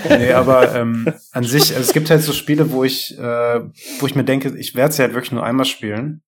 Nee, 0.09 0.33
aber 0.33 0.75
ähm, 0.75 1.13
an 1.33 1.45
sich, 1.45 1.71
also 1.75 1.81
es 1.81 1.93
gibt 1.93 2.11
halt 2.11 2.23
so 2.23 2.33
Spiele, 2.33 2.71
wo 2.71 2.85
ich, 2.85 3.17
äh, 3.19 3.54
wo 4.01 4.07
ich 4.07 4.15
mir 4.15 4.25
denke, 4.25 4.55
ich 4.59 4.75
werde 4.75 4.93
sie 4.95 5.03
halt 5.03 5.15
wirklich 5.15 5.33
nur 5.33 5.45
einmal 5.45 5.67
spielen. 5.67 6.23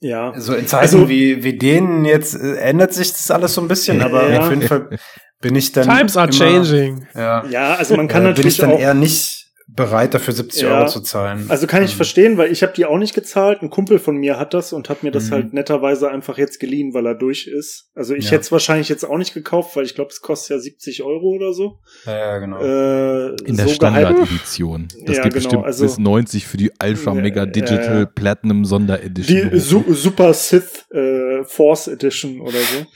Ja. 0.00 0.32
So 0.38 0.54
in 0.54 0.66
Zeiten 0.66 0.82
Also- 0.82 1.08
wie, 1.08 1.44
wie 1.44 1.58
denen 1.58 2.04
jetzt 2.04 2.34
äh, 2.34 2.56
ändert 2.56 2.94
sich 2.94 3.12
das 3.12 3.30
alles 3.30 3.54
so 3.54 3.60
ein 3.60 3.68
bisschen, 3.68 4.00
aber 4.02 4.30
Ja. 4.30 4.40
auf 4.40 4.50
jeden 4.50 4.62
Fall 4.62 4.98
bin 5.40 5.54
ich 5.56 5.72
dann. 5.72 5.86
Times 5.88 6.16
are 6.16 6.28
immer, 6.28 6.38
changing. 6.38 7.06
Ja, 7.14 7.44
Ja, 7.46 7.74
also 7.74 7.96
man 7.96 8.08
kann 8.08 8.22
äh, 8.22 8.26
bin 8.26 8.30
ich 8.32 8.36
natürlich 8.38 8.56
dann 8.58 8.72
auch. 8.72 8.78
eher 8.80 8.94
nicht 8.94 9.49
bereit, 9.80 10.14
dafür 10.14 10.34
70 10.34 10.62
Ja. 10.62 10.78
Euro 10.78 10.86
zu 10.88 11.00
zahlen. 11.00 11.46
Also 11.48 11.66
kann 11.66 11.82
ich 11.82 11.90
Ähm, 11.92 11.96
verstehen, 11.96 12.36
weil 12.38 12.52
ich 12.52 12.62
habe 12.62 12.72
die 12.74 12.84
auch 12.86 12.98
nicht 12.98 13.14
gezahlt. 13.14 13.62
Ein 13.62 13.70
Kumpel 13.70 13.98
von 13.98 14.16
mir 14.16 14.38
hat 14.38 14.54
das 14.54 14.72
und 14.72 14.88
hat 14.88 15.02
mir 15.02 15.10
das 15.10 15.28
Mhm. 15.28 15.32
halt 15.32 15.52
netterweise 15.54 16.10
einfach 16.10 16.38
jetzt 16.38 16.60
geliehen, 16.60 16.94
weil 16.94 17.06
er 17.06 17.14
durch 17.14 17.46
ist. 17.46 17.90
Also 17.94 18.14
ich 18.14 18.26
Ja. 18.26 18.32
hätte 18.32 18.42
es 18.42 18.52
wahrscheinlich 18.52 18.88
jetzt 18.88 19.04
auch 19.04 19.18
nicht 19.18 19.34
gekauft, 19.34 19.74
weil 19.76 19.84
ich 19.84 19.94
glaube, 19.94 20.10
es 20.10 20.20
kostet 20.20 20.50
ja 20.56 20.58
70 20.60 21.02
Euro 21.02 21.28
oder 21.34 21.52
so. 21.52 21.78
Ja, 22.06 22.16
ja, 22.18 22.38
genau. 22.38 22.60
Äh, 22.60 23.28
In 23.46 23.56
der 23.56 23.66
so 23.66 23.72
gehypt- 23.72 23.74
Standard-Edition. 23.74 24.88
Das 25.06 25.16
Ja, 25.16 25.22
geht 25.24 25.32
genau, 25.32 25.42
bestimmt 25.44 25.64
also- 25.64 25.84
bis 25.84 25.98
90 25.98 26.46
für 26.46 26.56
die 26.56 26.70
Ultra 26.82 27.14
Mega 27.14 27.46
Digital. 27.46 28.06
Platinum 28.06 28.64
Sonderedition. 28.64 29.50
Die 29.50 29.58
Su 29.58 29.82
Super 29.92 30.34
Sith 30.34 30.86
äh, 30.92 31.44
Force 31.44 31.88
Edition 31.88 32.40
oder 32.40 32.58
so. 32.58 32.86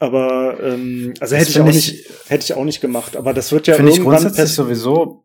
Aber 0.00 0.56
ähm, 0.62 1.12
also 1.20 1.34
Das 1.34 1.40
hätte 1.42 1.50
ich 1.50 1.60
auch 1.60 1.64
nicht, 1.66 2.06
hätte 2.28 2.44
ich 2.44 2.54
auch 2.54 2.64
nicht 2.64 2.80
gemacht. 2.80 3.16
Aber 3.16 3.34
das 3.34 3.50
wird 3.50 3.66
ja 3.66 3.74
Finde 3.74 3.90
ich 3.90 3.98
irgendwann 3.98 4.22
grundsätzlich 4.22 4.54
sowieso 4.54 5.24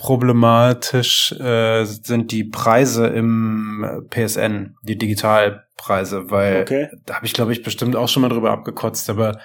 problematisch 0.00 1.32
äh, 1.38 1.84
sind 1.84 2.32
die 2.32 2.44
Preise 2.44 3.06
im 3.06 4.06
PSN, 4.10 4.74
die 4.82 4.96
Digitalpreise, 4.98 6.30
weil 6.30 6.62
Okay. 6.62 6.88
da 7.06 7.16
habe 7.16 7.26
ich 7.26 7.32
glaube 7.32 7.52
ich 7.52 7.62
bestimmt 7.62 7.96
auch 7.96 8.08
schon 8.08 8.22
mal 8.22 8.28
drüber 8.28 8.50
abgekotzt, 8.50 9.08
aber 9.10 9.38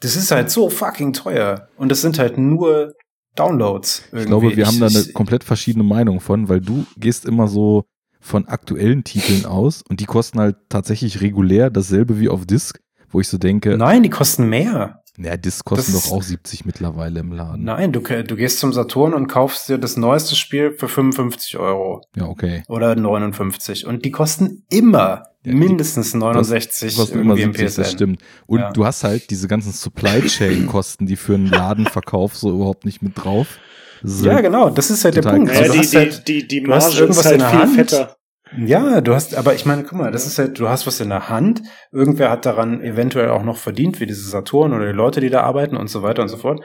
das 0.00 0.16
ist 0.16 0.30
halt 0.32 0.50
so 0.50 0.68
fucking 0.68 1.12
teuer 1.12 1.68
und 1.76 1.92
es 1.92 2.00
sind 2.02 2.18
halt 2.18 2.36
nur 2.38 2.92
Downloads. 3.36 4.02
Ich 4.12 4.26
glaube, 4.26 4.54
wir 4.56 4.66
haben 4.66 4.80
da 4.80 4.86
eine 4.88 4.98
ich- 4.98 5.14
komplett 5.14 5.44
verschiedene 5.44 5.84
Meinung 5.84 6.20
von, 6.20 6.48
weil 6.48 6.60
du 6.60 6.84
gehst 6.96 7.24
immer 7.24 7.48
so 7.48 7.84
von 8.20 8.46
aktuellen 8.48 9.04
Titeln 9.04 9.46
aus 9.46 9.82
und 9.88 10.00
die 10.00 10.04
kosten 10.06 10.38
halt 10.38 10.56
tatsächlich 10.68 11.20
regulär 11.22 11.70
dasselbe 11.70 12.20
wie 12.20 12.28
auf 12.28 12.46
Disk, 12.46 12.78
wo 13.10 13.20
ich 13.20 13.28
so 13.28 13.38
denke, 13.38 13.76
Nein, 13.78 14.02
die 14.02 14.10
kosten 14.10 14.48
mehr. 14.48 15.01
Naja, 15.18 15.36
Discs 15.36 15.62
kosten 15.64 15.92
das- 15.92 16.04
doch 16.04 16.12
auch 16.12 16.22
70 16.22 16.64
mittlerweile 16.64 17.20
im 17.20 17.32
Laden. 17.32 17.64
Nein, 17.64 17.92
du, 17.92 18.00
du 18.00 18.36
gehst 18.36 18.58
zum 18.58 18.72
Saturn 18.72 19.12
und 19.14 19.26
kaufst 19.28 19.68
dir 19.68 19.78
das 19.78 19.96
neueste 19.96 20.34
Spiel 20.36 20.72
für 20.72 20.88
55 20.88 21.58
Euro 21.58 22.02
Ja, 22.16 22.24
okay. 22.26 22.62
oder 22.68 22.94
59. 22.96 23.86
Und 23.86 24.04
die 24.04 24.10
kosten 24.10 24.64
immer 24.70 24.98
Ja, 24.98 25.22
die 25.44 25.54
mindestens 25.54 26.14
69 26.14 26.96
kosten 26.96 27.18
immer 27.18 27.36
irgendwie 27.36 27.42
im 27.42 27.68
70, 27.68 27.76
das 27.76 27.92
stimmt. 27.92 28.22
Und 28.46 28.60
Ja. 28.60 28.70
du 28.72 28.84
hast 28.86 29.04
halt 29.04 29.28
diese 29.30 29.48
ganzen 29.48 29.72
Supply 29.72 30.22
Chain 30.26 30.66
Kosten, 30.66 31.06
die 31.06 31.16
für 31.16 31.34
einen 31.34 31.46
Ladenverkauf 31.46 32.36
so 32.36 32.50
überhaupt 32.50 32.84
nicht 32.84 33.02
mit 33.02 33.12
drauf 33.22 33.58
sind. 34.02 34.26
Ja, 34.26 34.40
genau, 34.40 34.70
das 34.70 34.90
ist 34.90 35.04
halt 35.04 35.16
der 35.16 35.22
Punkt. 35.22 35.52
Ja, 35.52 35.60
Also 35.60 35.72
die, 35.72 35.78
du 35.78 35.82
hast 35.82 35.92
die, 35.92 35.96
halt, 35.98 36.28
die, 36.28 36.48
die 36.48 36.62
du 36.62 36.72
hast 36.72 36.84
Marge 36.88 36.98
irgendwas 37.00 37.18
ist 37.18 37.24
halt 37.26 37.34
in 37.34 37.38
der 37.40 37.50
viel 37.50 37.58
Hand. 37.60 37.74
fetter. 37.74 38.16
Ja, 38.58 39.00
du 39.00 39.14
hast, 39.14 39.34
aber 39.36 39.54
ich 39.54 39.64
meine, 39.66 39.82
guck 39.84 39.98
mal, 39.98 40.10
das 40.12 40.26
ist 40.26 40.38
halt, 40.38 40.58
du 40.58 40.68
hast 40.68 40.86
was 40.86 41.00
in 41.00 41.08
der 41.08 41.28
Hand. 41.28 41.62
Irgendwer 41.90 42.30
hat 42.30 42.44
daran 42.46 42.80
eventuell 42.82 43.30
auch 43.30 43.42
noch 43.42 43.56
verdient, 43.56 44.00
wie 44.00 44.06
diese 44.06 44.28
Saturn 44.28 44.72
oder 44.72 44.86
die 44.86 44.92
Leute, 44.92 45.20
die 45.20 45.30
da 45.30 45.42
arbeiten 45.42 45.76
und 45.76 45.88
so 45.88 46.02
weiter 46.02 46.22
und 46.22 46.28
so 46.28 46.36
fort. 46.36 46.60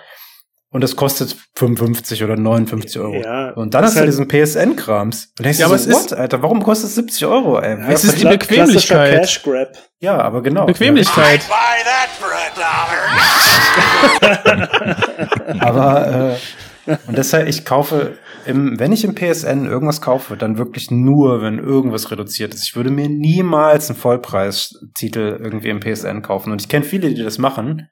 Und 0.69 0.81
das 0.81 0.97
kostet 0.97 1.37
55 1.55 2.25
oder 2.25 2.35
59 2.35 2.99
Euro. 2.99 3.15
Ja, 3.15 3.51
und 3.51 3.73
dann 3.73 3.83
ist 3.85 3.91
hast 3.91 3.95
du 3.95 3.99
halt- 4.01 4.09
diesen 4.09 4.27
PSN-Krams. 4.27 5.31
Und 5.37 5.45
denkst 5.45 5.59
Ja, 5.59 5.67
du 5.67 5.71
aber 5.71 5.79
so, 5.79 5.89
es 5.89 5.95
what, 5.95 6.05
ist- 6.07 6.13
Alter, 6.13 6.43
warum 6.43 6.61
kostet 6.61 6.89
es 6.89 6.95
70 6.95 7.25
Euro, 7.25 7.57
ey? 7.59 7.77
Wer 7.79 7.89
Es 7.89 8.03
ist 8.03 8.19
die 8.19 8.25
Bequemlichkeit. 8.25 9.21
Cash 9.21 9.43
Grab. 9.43 9.69
Ja, 9.99 10.17
aber 10.19 10.41
genau. 10.43 10.65
Bequemlichkeit. 10.65 11.41
Aber 15.59 16.07
äh, 16.33 16.35
und 17.07 17.17
deshalb, 17.17 17.47
ich 17.47 17.65
kaufe, 17.65 18.17
im, 18.45 18.79
wenn 18.79 18.91
ich 18.91 19.03
im 19.03 19.13
PSN 19.15 19.65
irgendwas 19.65 20.01
kaufe, 20.01 20.37
dann 20.37 20.57
wirklich 20.57 20.89
nur, 20.91 21.41
wenn 21.41 21.59
irgendwas 21.59 22.09
reduziert 22.11 22.53
ist. 22.53 22.63
Ich 22.63 22.75
würde 22.75 22.89
mir 22.91 23.09
niemals 23.09 23.89
einen 23.89 23.97
Vollpreistitel 23.99 25.39
irgendwie 25.41 25.69
im 25.69 25.79
PSN 25.79 26.21
kaufen. 26.21 26.51
Und 26.51 26.61
ich 26.61 26.69
kenne 26.69 26.85
viele, 26.85 27.13
die 27.13 27.23
das 27.23 27.37
machen. 27.37 27.89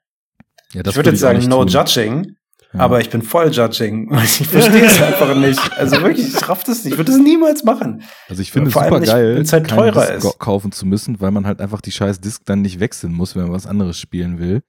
Ja, 0.72 0.82
das 0.82 0.92
ich 0.92 0.96
würde 0.96 1.10
jetzt 1.10 1.20
sagen, 1.20 1.38
no 1.48 1.64
tun. 1.64 1.68
judging, 1.68 2.36
Ja. 2.72 2.80
aber 2.80 3.00
ich 3.00 3.10
bin 3.10 3.22
voll 3.22 3.50
judging. 3.52 4.10
Ich 4.24 4.46
verstehe 4.48 4.84
es 4.84 5.00
einfach 5.00 5.34
nicht. 5.36 5.60
Also 5.78 6.00
wirklich, 6.02 6.26
ich 6.34 6.48
raff 6.48 6.64
das 6.64 6.84
nicht. 6.84 6.92
Ich 6.94 6.98
würde 6.98 7.12
das 7.12 7.20
niemals 7.20 7.62
machen. 7.64 8.02
Also 8.28 8.42
ich 8.42 8.50
finde 8.52 8.68
es 8.68 8.74
super 8.74 8.98
nicht, 9.00 9.08
geil, 9.12 9.44
halt 9.50 9.68
teurer 9.68 10.06
Disc 10.14 10.24
ist. 10.26 10.38
kaufen 10.38 10.72
zu 10.72 10.86
müssen, 10.86 11.20
weil 11.20 11.30
man 11.30 11.46
halt 11.46 11.60
einfach 11.60 11.80
die 11.80 11.92
scheiß 11.92 12.20
Disc 12.20 12.42
dann 12.46 12.62
nicht 12.62 12.80
wechseln 12.80 13.12
muss, 13.12 13.36
wenn 13.36 13.42
man 13.44 13.52
was 13.52 13.66
anderes 13.66 13.98
spielen 13.98 14.38
will. 14.38 14.62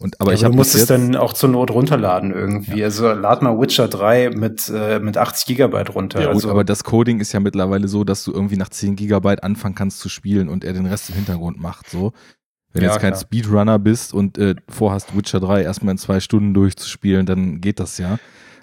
Und 0.00 0.18
aber 0.18 0.30
Aber 0.30 0.34
ich 0.34 0.40
du 0.40 0.50
musst 0.52 0.72
bis 0.72 0.82
es 0.82 0.88
dann 0.88 1.14
auch 1.14 1.34
zur 1.34 1.50
Not 1.50 1.70
runterladen 1.70 2.32
irgendwie. 2.32 2.82
Also 2.82 3.12
lad 3.12 3.42
mal 3.42 3.60
Witcher 3.60 3.86
3 3.86 4.30
mit, 4.30 4.70
äh, 4.74 4.98
mit 4.98 5.18
80 5.18 5.44
Gigabyte 5.46 5.94
runter. 5.94 6.20
ja, 6.20 6.26
gut, 6.28 6.36
also, 6.36 6.50
aber 6.50 6.64
das 6.64 6.84
Coding 6.84 7.20
ist 7.20 7.32
ja 7.32 7.40
mittlerweile 7.40 7.86
so, 7.86 8.02
dass 8.02 8.24
du 8.24 8.32
irgendwie 8.32 8.56
nach 8.56 8.70
10 8.70 8.96
Gigabyte 8.96 9.42
anfangen 9.44 9.74
kannst 9.74 10.00
zu 10.00 10.08
spielen 10.08 10.48
und 10.48 10.64
er 10.64 10.72
den 10.72 10.86
Rest 10.86 11.10
im 11.10 11.16
Hintergrund 11.16 11.60
macht. 11.60 11.90
So, 11.90 12.12
wenn 12.72 12.80
du 12.80 12.86
Ja, 12.86 12.92
jetzt 12.92 13.00
kein 13.02 13.12
klar. 13.12 13.20
Speedrunner 13.20 13.78
bist 13.78 14.14
und 14.14 14.38
äh, 14.38 14.54
vorhast 14.70 15.14
Witcher 15.14 15.38
3 15.38 15.62
erstmal 15.64 15.92
in 15.92 15.98
zwei 15.98 16.20
Stunden 16.20 16.54
durchzuspielen, 16.54 17.26
dann 17.26 17.60
geht 17.60 17.78
das 17.78 17.98
ja. 17.98 18.18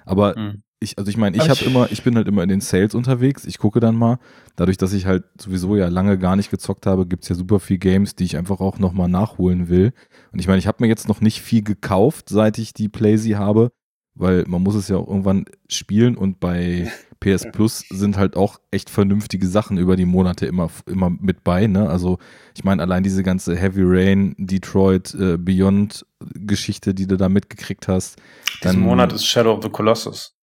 Aber 0.06 0.34
Hm. 0.34 0.62
Ich, 0.80 0.96
also 0.96 1.10
ich 1.10 1.16
meine, 1.16 1.36
ich 1.36 1.48
habe 1.48 1.64
immer, 1.64 1.90
ich 1.90 2.02
bin 2.04 2.14
halt 2.14 2.28
immer 2.28 2.42
in 2.42 2.48
den 2.48 2.60
Sales 2.60 2.94
unterwegs. 2.94 3.44
Ich 3.44 3.58
gucke 3.58 3.80
dann 3.80 3.96
mal. 3.96 4.18
Dadurch, 4.54 4.76
dass 4.76 4.92
ich 4.92 5.06
halt 5.06 5.24
sowieso 5.40 5.76
ja 5.76 5.88
lange 5.88 6.18
gar 6.18 6.36
nicht 6.36 6.50
gezockt 6.50 6.86
habe, 6.86 7.06
gibt's 7.06 7.28
ja 7.28 7.34
super 7.34 7.58
viel 7.58 7.78
Games, 7.78 8.14
die 8.14 8.24
ich 8.24 8.36
einfach 8.36 8.60
auch 8.60 8.78
nochmal 8.78 9.08
nachholen 9.08 9.68
will. 9.68 9.92
Und 10.32 10.38
ich 10.38 10.46
meine, 10.46 10.58
ich 10.58 10.66
habe 10.66 10.78
mir 10.80 10.88
jetzt 10.88 11.08
noch 11.08 11.20
nicht 11.20 11.40
viel 11.40 11.62
gekauft, 11.62 12.28
seit 12.28 12.58
ich 12.58 12.74
die 12.74 12.88
Playsee 12.88 13.36
habe, 13.36 13.72
weil 14.14 14.44
man 14.46 14.62
muss 14.62 14.76
es 14.76 14.88
ja 14.88 14.96
auch 14.96 15.08
irgendwann 15.08 15.46
spielen 15.68 16.16
und 16.16 16.38
bei 16.38 16.90
PS 17.20 17.50
Plus 17.50 17.84
sind 17.90 18.16
halt 18.16 18.36
auch 18.36 18.60
echt 18.70 18.88
vernünftige 18.88 19.48
Sachen 19.48 19.78
über 19.78 19.96
die 19.96 20.04
Monate 20.04 20.46
immer, 20.46 20.70
immer 20.86 21.10
mit 21.10 21.42
bei. 21.42 21.66
Ne? 21.66 21.90
Also 21.90 22.18
ich 22.54 22.62
meine, 22.62 22.80
allein 22.80 23.02
diese 23.02 23.24
ganze 23.24 23.56
Heavy 23.56 23.82
Rain, 23.84 24.36
Detroit, 24.38 25.12
äh, 25.14 25.36
Beyond 25.36 26.06
Geschichte, 26.34 26.94
die 26.94 27.08
du 27.08 27.16
da 27.16 27.28
mitgekriegt 27.28 27.88
hast. 27.88 28.16
diesen 28.62 28.80
Monat 28.80 29.12
ist 29.12 29.26
Shadow 29.26 29.54
of 29.54 29.64
the 29.64 29.70
Colossus. 29.70 30.37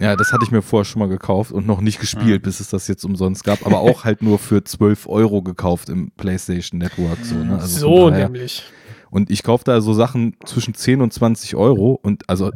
Ja, 0.00 0.14
das 0.16 0.32
hatte 0.32 0.44
ich 0.44 0.50
mir 0.52 0.62
vorher 0.62 0.84
schon 0.84 1.00
mal 1.00 1.08
gekauft 1.08 1.50
und 1.52 1.66
noch 1.66 1.80
nicht 1.80 1.98
gespielt, 2.00 2.42
Mhm. 2.42 2.44
bis 2.44 2.60
es 2.60 2.68
das 2.70 2.86
jetzt 2.88 3.04
umsonst 3.04 3.42
gab, 3.44 3.66
aber 3.66 3.80
auch 3.80 4.04
halt 4.04 4.22
nur 4.22 4.38
für 4.38 4.62
12 4.62 5.08
Euro 5.08 5.42
gekauft 5.42 5.88
im 5.88 6.12
PlayStation 6.16 6.78
Network. 6.78 7.18
So, 7.24 7.34
ne? 7.36 7.58
also 7.60 7.78
so 7.80 8.10
nämlich. 8.10 8.62
Und 9.10 9.30
ich 9.30 9.42
kaufe 9.42 9.64
da 9.64 9.80
so 9.80 9.94
Sachen 9.94 10.36
zwischen 10.44 10.74
10 10.74 11.00
und 11.00 11.14
20 11.14 11.56
Euro 11.56 11.98
und 12.02 12.28
also 12.28 12.50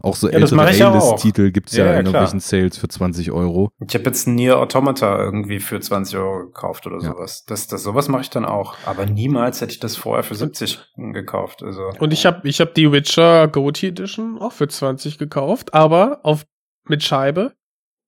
auch 0.00 0.16
so 0.16 0.26
Ja, 0.26 0.32
das 0.32 0.50
ältere 0.50 0.56
mache 0.56 0.70
ich 0.72 0.78
ja 0.80 0.90
auch. 0.90 1.10
A-List-Titel 1.12 1.52
gibt's 1.52 1.76
ja, 1.76 1.84
Ja, 1.84 1.92
ja, 1.92 2.00
in 2.00 2.06
irgendwelchen 2.06 2.40
Sales 2.40 2.76
für 2.76 2.88
20 2.88 3.30
Euro. 3.30 3.70
Ich 3.86 3.94
habe 3.94 4.06
jetzt 4.06 4.26
Nier 4.26 4.58
Automata 4.58 5.16
irgendwie 5.22 5.60
für 5.60 5.78
20 5.78 6.18
Euro 6.18 6.46
gekauft 6.46 6.88
oder 6.88 6.96
Ja. 6.96 7.12
sowas. 7.12 7.44
Das, 7.46 7.68
das, 7.68 7.84
sowas 7.84 8.08
mache 8.08 8.22
ich 8.22 8.30
dann 8.30 8.44
auch. 8.44 8.74
Aber 8.84 9.06
niemals 9.06 9.60
hätte 9.60 9.72
ich 9.74 9.78
das 9.78 9.96
vorher 9.96 10.24
für 10.24 10.34
70 10.34 10.80
gekauft. 10.96 11.62
Also. 11.62 11.92
Und 12.00 12.12
ich 12.12 12.26
habe 12.26 12.48
ich 12.48 12.60
hab 12.60 12.74
die 12.74 12.90
Witcher 12.90 13.46
Goatee 13.46 13.86
Edition 13.88 14.38
auch 14.40 14.52
für 14.52 14.66
20 14.66 15.18
gekauft, 15.18 15.72
aber 15.72 16.18
auf 16.24 16.44
mit 16.88 17.02
Scheibe. 17.02 17.52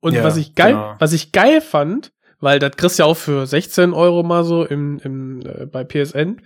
Und 0.01 0.13
Ja, 0.15 0.23
was 0.25 0.37
ich 0.37 0.55
geil, 0.55 0.73
genau. 0.73 0.95
was 0.99 1.13
ich 1.13 1.33
geil 1.33 1.61
fand, 1.61 2.13
weil 2.41 2.59
das 2.59 2.77
kriegst 2.77 2.99
du 2.99 3.05
ja 3.05 3.07
auch 3.09 3.17
für 3.17 3.47
16 3.47 3.93
Euro 3.95 4.23
mal 4.23 4.45
so 4.45 4.65
im, 4.65 4.99
im, 5.03 5.41
äh, 5.47 5.67
bei 5.67 5.83
PSN, 5.85 6.43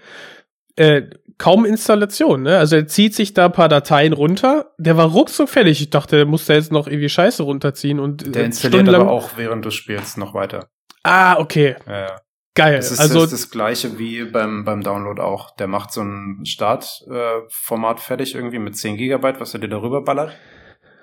äh, 0.76 1.02
kaum 1.38 1.64
Installation, 1.64 2.42
ne? 2.42 2.58
Also 2.58 2.76
er 2.76 2.86
zieht 2.86 3.14
sich 3.14 3.34
da 3.34 3.46
ein 3.46 3.52
paar 3.52 3.68
Dateien 3.68 4.12
runter, 4.12 4.72
der 4.78 4.96
war 4.96 5.06
ruckzuck 5.06 5.48
fertig. 5.48 5.80
Ich 5.80 5.90
dachte, 5.90 6.16
der 6.16 6.26
muss 6.26 6.46
da 6.46 6.54
jetzt 6.54 6.70
noch 6.70 6.86
irgendwie 6.86 7.08
Scheiße 7.08 7.42
runterziehen 7.42 7.98
und 7.98 8.32
Der 8.34 8.42
äh, 8.42 8.46
installiert 8.46 8.82
stundenlang- 8.86 9.00
aber 9.02 9.10
auch, 9.10 9.30
während 9.36 9.64
du 9.64 9.70
spielst, 9.70 10.18
noch 10.18 10.34
weiter. 10.34 10.68
Ah, 11.02 11.38
okay, 11.40 11.74
Ja, 11.86 11.98
ja. 12.00 12.20
geil. 12.54 12.76
Das 12.76 12.92
ist, 12.92 13.00
also 13.00 13.22
das, 13.22 13.32
ist 13.32 13.44
das 13.44 13.50
gleiche 13.50 13.98
wie 13.98 14.24
beim, 14.24 14.64
beim 14.64 14.82
Download 14.82 15.20
auch. 15.20 15.54
Der 15.56 15.66
macht 15.66 15.92
so 15.92 16.02
ein 16.02 16.44
Startformat 16.44 17.44
äh, 17.44 17.48
Format 17.50 18.00
fertig 18.00 18.34
irgendwie 18.36 18.58
mit 18.60 18.76
10 18.76 18.96
Gigabyte, 18.96 19.40
was 19.40 19.54
er 19.54 19.60
dir 19.60 19.68
darüber 19.68 20.02
ballert. 20.04 20.36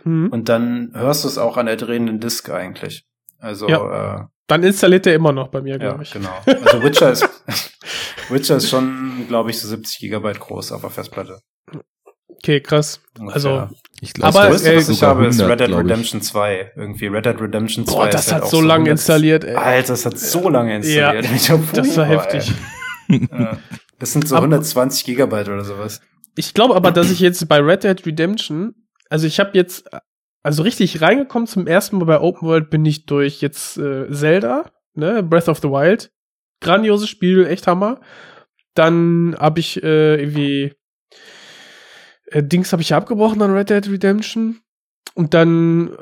Hm, 0.05 0.29
Und 0.31 0.47
dann 0.49 0.91
hörst 0.93 1.23
du 1.23 1.27
es 1.27 1.37
auch 1.37 1.57
an 1.57 1.65
der 1.65 1.75
drehenden 1.75 2.19
Disk 2.21 2.49
eigentlich. 2.49 3.05
Also, 3.39 3.67
Ja. 3.67 4.29
dann 4.47 4.63
installiert 4.63 5.05
er 5.07 5.15
immer 5.15 5.31
noch 5.33 5.49
bei 5.49 5.61
mir, 5.61 5.75
äh, 5.75 5.83
ja, 5.83 5.89
glaube 5.89 6.03
ich. 6.03 6.11
genau. 6.11 6.29
Also 6.45 6.81
Witcher 6.83 7.11
ist, 7.11 7.27
Witcher 8.29 8.55
ist 8.57 8.69
schon, 8.69 9.25
glaube 9.27 9.49
ich, 9.49 9.59
so 9.59 9.67
70 9.67 9.99
Gigabyte 9.99 10.39
groß 10.39 10.71
auf 10.71 10.81
der 10.81 10.89
Festplatte. 10.89 11.39
Okay, 12.27 12.61
krass. 12.61 13.01
Ungefähr. 13.17 13.35
Also, 13.35 13.75
Ich 14.01 14.13
glaube, 14.13 14.37
Aber, 14.37 14.49
das 14.49 14.63
größte, 14.63 14.77
was 14.77 14.89
äh, 14.89 14.91
ich 14.91 15.03
habe, 15.03 15.25
ist 15.25 15.39
Red 15.41 15.59
Dead 15.59 15.61
100, 15.61 15.67
glaub 15.69 15.79
ich. 15.79 15.85
Redemption 15.91 16.21
2. 16.21 16.71
Irgendwie 16.75 17.07
Red 17.07 17.25
Dead 17.25 17.41
Redemption 17.41 17.85
2. 17.87 17.91
Boah, 17.95 18.07
das 18.09 18.27
halt 18.31 18.35
hat 18.35 18.43
auch 18.43 18.49
so 18.51 18.61
lange 18.61 18.73
100 18.85 18.91
installiert, 18.91 19.43
ey. 19.45 19.55
Alter, 19.55 19.87
das 19.93 20.05
hat 20.05 20.19
so 20.19 20.49
lange 20.49 20.75
installiert. 20.75 21.25
Ja, 21.25 21.31
Ich 21.35 21.49
hab 21.49 21.73
Das 21.73 21.97
war 21.97 22.05
heftig. 22.05 22.51
Das 23.99 24.11
sind 24.13 24.27
so 24.27 24.35
Aber- 24.35 24.43
120 24.45 25.05
Gigabyte 25.05 25.47
oder 25.49 25.63
sowas. 25.63 26.01
Ich 26.35 26.53
glaube 26.53 26.75
aber, 26.75 26.91
dass 26.91 27.09
ich 27.09 27.19
jetzt 27.21 27.47
bei 27.47 27.59
Red 27.59 27.83
Dead 27.85 28.05
Redemption, 28.05 28.75
also 29.09 29.27
ich 29.27 29.39
habe 29.39 29.51
jetzt, 29.53 29.89
also 30.43 30.63
richtig 30.63 31.01
reingekommen 31.01 31.47
zum 31.47 31.67
ersten 31.67 31.97
Mal 31.97 32.05
bei 32.05 32.19
Open 32.19 32.47
World 32.47 32.69
bin 32.69 32.85
ich 32.85 33.05
durch 33.05 33.41
jetzt 33.41 33.77
äh, 33.77 34.11
Zelda, 34.11 34.71
ne, 34.93 35.23
Breath 35.23 35.49
of 35.49 35.59
the 35.59 35.69
Wild. 35.69 36.11
Grandioses 36.61 37.09
Spiel, 37.09 37.45
echt 37.45 37.67
Hammer. 37.67 37.99
Dann 38.73 39.35
habe 39.39 39.59
ich 39.59 39.81
äh, 39.83 40.15
irgendwie 40.15 40.73
äh, 42.27 42.43
Dings 42.43 42.71
habe 42.71 42.81
ich 42.81 42.93
abgebrochen 42.93 43.41
an 43.41 43.51
Red 43.51 43.69
Dead 43.69 43.89
Redemption. 43.89 44.61
Und 45.13 45.33
dann 45.33 45.95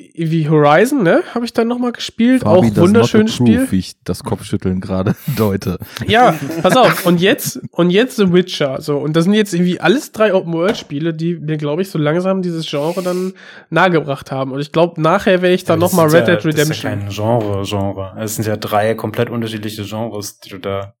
irgendwie 0.00 0.48
Horizon, 0.48 1.02
ne, 1.02 1.22
habe 1.34 1.44
ich 1.44 1.52
dann 1.52 1.66
noch 1.66 1.78
mal 1.78 1.90
gespielt. 1.90 2.42
Fabi 2.42 2.68
auch 2.70 2.76
wunderschönes 2.76 3.34
Spiel. 3.34 3.66
wie 3.72 3.80
ich 3.80 4.00
das 4.04 4.22
Kopfschütteln 4.22 4.80
gerade 4.80 5.16
deute. 5.36 5.78
Ja, 6.06 6.38
pass 6.62 6.76
auf. 6.76 7.04
Und 7.04 7.20
jetzt, 7.20 7.60
und 7.72 7.90
jetzt 7.90 8.16
The 8.16 8.32
Witcher. 8.32 8.80
So, 8.80 8.98
und 8.98 9.14
das 9.16 9.24
sind 9.24 9.34
jetzt 9.34 9.52
irgendwie 9.54 9.80
alles 9.80 10.12
drei 10.12 10.32
Open-World-Spiele, 10.32 11.14
die 11.14 11.34
mir, 11.34 11.56
glaube 11.56 11.82
ich, 11.82 11.90
so 11.90 11.98
langsam 11.98 12.42
dieses 12.42 12.68
Genre 12.70 13.02
dann 13.02 13.32
nahegebracht 13.70 14.30
haben. 14.30 14.52
Und 14.52 14.60
ich 14.60 14.70
glaube, 14.70 15.00
nachher 15.02 15.42
werde 15.42 15.54
ich 15.56 15.64
dann 15.64 15.80
Ja, 15.80 15.86
noch 15.86 15.92
mal 15.92 16.04
das 16.04 16.14
Red 16.14 16.20
ist 16.22 16.26
Dead 16.28 16.28
ja, 16.28 16.36
Das 16.36 16.44
ist 16.70 16.84
Redemption. 16.84 16.92
ja 16.92 16.98
kein 16.98 17.08
Genre, 17.10 17.62
Genre. 17.64 18.14
Es 18.22 18.36
sind 18.36 18.46
ja 18.46 18.56
drei 18.56 18.94
komplett 18.94 19.30
unterschiedliche 19.30 19.82
Genres, 19.84 20.38
die 20.38 20.50
du 20.50 20.58
da. 20.58 20.94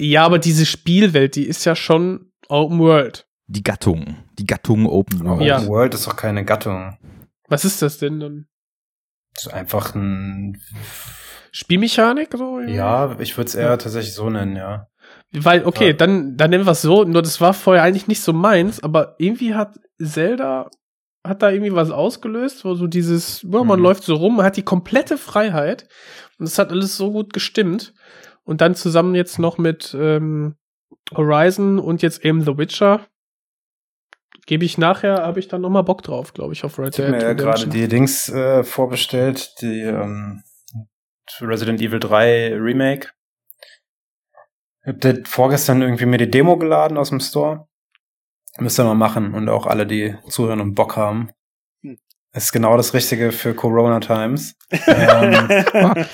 Ja, 0.00 0.24
aber 0.24 0.40
diese 0.40 0.66
Spielwelt, 0.66 1.36
die 1.36 1.44
ist 1.44 1.64
ja 1.64 1.76
schon 1.76 2.32
Open 2.48 2.80
World. 2.80 3.28
Die 3.46 3.62
Gattung. 3.62 4.16
Die 4.38 4.46
Gattung 4.46 4.86
Open 4.86 5.24
World. 5.24 5.42
Ja. 5.42 5.58
Open 5.58 5.68
World 5.68 5.94
ist 5.94 6.08
doch 6.08 6.16
keine 6.16 6.44
Gattung. 6.44 6.96
Was 7.48 7.64
ist 7.64 7.82
das 7.82 7.98
denn 7.98 8.20
dann? 8.20 8.46
Das 9.34 9.46
ist 9.46 9.52
einfach 9.52 9.94
ein. 9.94 10.60
Spielmechanik? 11.52 12.30
So? 12.36 12.60
Ja, 12.60 13.16
ich 13.20 13.36
würde 13.36 13.48
es 13.48 13.54
eher 13.54 13.78
tatsächlich 13.78 14.14
so 14.14 14.28
nennen, 14.30 14.56
ja. 14.56 14.88
Weil, 15.32 15.64
okay, 15.66 15.88
Ja. 15.88 15.92
dann, 15.92 16.36
dann 16.36 16.50
nennen 16.50 16.66
wir 16.66 16.72
es 16.72 16.82
so, 16.82 17.04
nur 17.04 17.22
das 17.22 17.40
war 17.40 17.54
vorher 17.54 17.82
eigentlich 17.82 18.08
nicht 18.08 18.22
so 18.22 18.32
meins, 18.32 18.82
aber 18.82 19.14
irgendwie 19.18 19.54
hat 19.54 19.78
Zelda, 20.02 20.70
hat 21.26 21.42
da 21.42 21.50
irgendwie 21.50 21.74
was 21.74 21.90
ausgelöst, 21.90 22.64
wo 22.64 22.74
so 22.74 22.86
dieses, 22.86 23.42
ja, 23.42 23.62
man 23.64 23.78
Mhm. 23.78 23.84
läuft 23.84 24.04
so 24.04 24.14
rum, 24.14 24.36
man 24.36 24.46
hat 24.46 24.56
die 24.56 24.62
komplette 24.64 25.18
Freiheit 25.18 25.88
und 26.38 26.46
es 26.46 26.58
hat 26.58 26.70
alles 26.70 26.96
so 26.96 27.10
gut 27.12 27.32
gestimmt. 27.32 27.94
Und 28.44 28.60
dann 28.60 28.74
zusammen 28.74 29.14
jetzt 29.14 29.38
noch 29.38 29.56
mit 29.56 29.96
ähm, 29.98 30.56
Horizon 31.14 31.78
und 31.78 32.02
jetzt 32.02 32.24
eben 32.24 32.42
The 32.42 32.58
Witcher, 32.58 33.06
gebe 34.46 34.64
ich 34.64 34.78
nachher, 34.78 35.22
habe 35.22 35.40
ich 35.40 35.48
dann 35.48 35.60
noch 35.60 35.70
mal 35.70 35.82
Bock 35.82 36.02
drauf, 36.02 36.34
glaube 36.34 36.52
ich, 36.52 36.64
auf 36.64 36.78
Red 36.78 36.98
Ich 36.98 37.04
habe 37.04 37.12
Dead 37.12 37.20
mir 37.20 37.26
ja 37.28 37.32
gerade 37.34 37.66
die 37.66 37.88
Dings 37.88 38.28
äh, 38.28 38.64
vorbestellt, 38.64 39.54
die 39.60 39.80
ähm, 39.80 40.42
Resident 41.40 41.80
Evil 41.80 42.00
3 42.00 42.54
Remake. 42.54 43.08
Ich 44.82 44.88
hab 44.88 45.00
das 45.00 45.18
vorgestern 45.24 45.80
irgendwie 45.80 46.06
mir 46.06 46.18
die 46.18 46.30
Demo 46.30 46.58
geladen 46.58 46.98
aus 46.98 47.08
dem 47.08 47.20
Store. 47.20 47.66
Müsst 48.58 48.78
ihr 48.78 48.84
mal 48.84 48.94
machen 48.94 49.34
und 49.34 49.48
auch 49.48 49.66
alle, 49.66 49.86
die 49.86 50.14
zuhören 50.28 50.60
und 50.60 50.74
Bock 50.74 50.96
haben. 50.96 51.30
Hm. 51.82 51.98
Ist 52.32 52.52
genau 52.52 52.76
das 52.76 52.94
Richtige 52.94 53.32
für 53.32 53.54
Corona 53.54 53.98
Times. 54.00 54.56
ähm, 54.70 55.48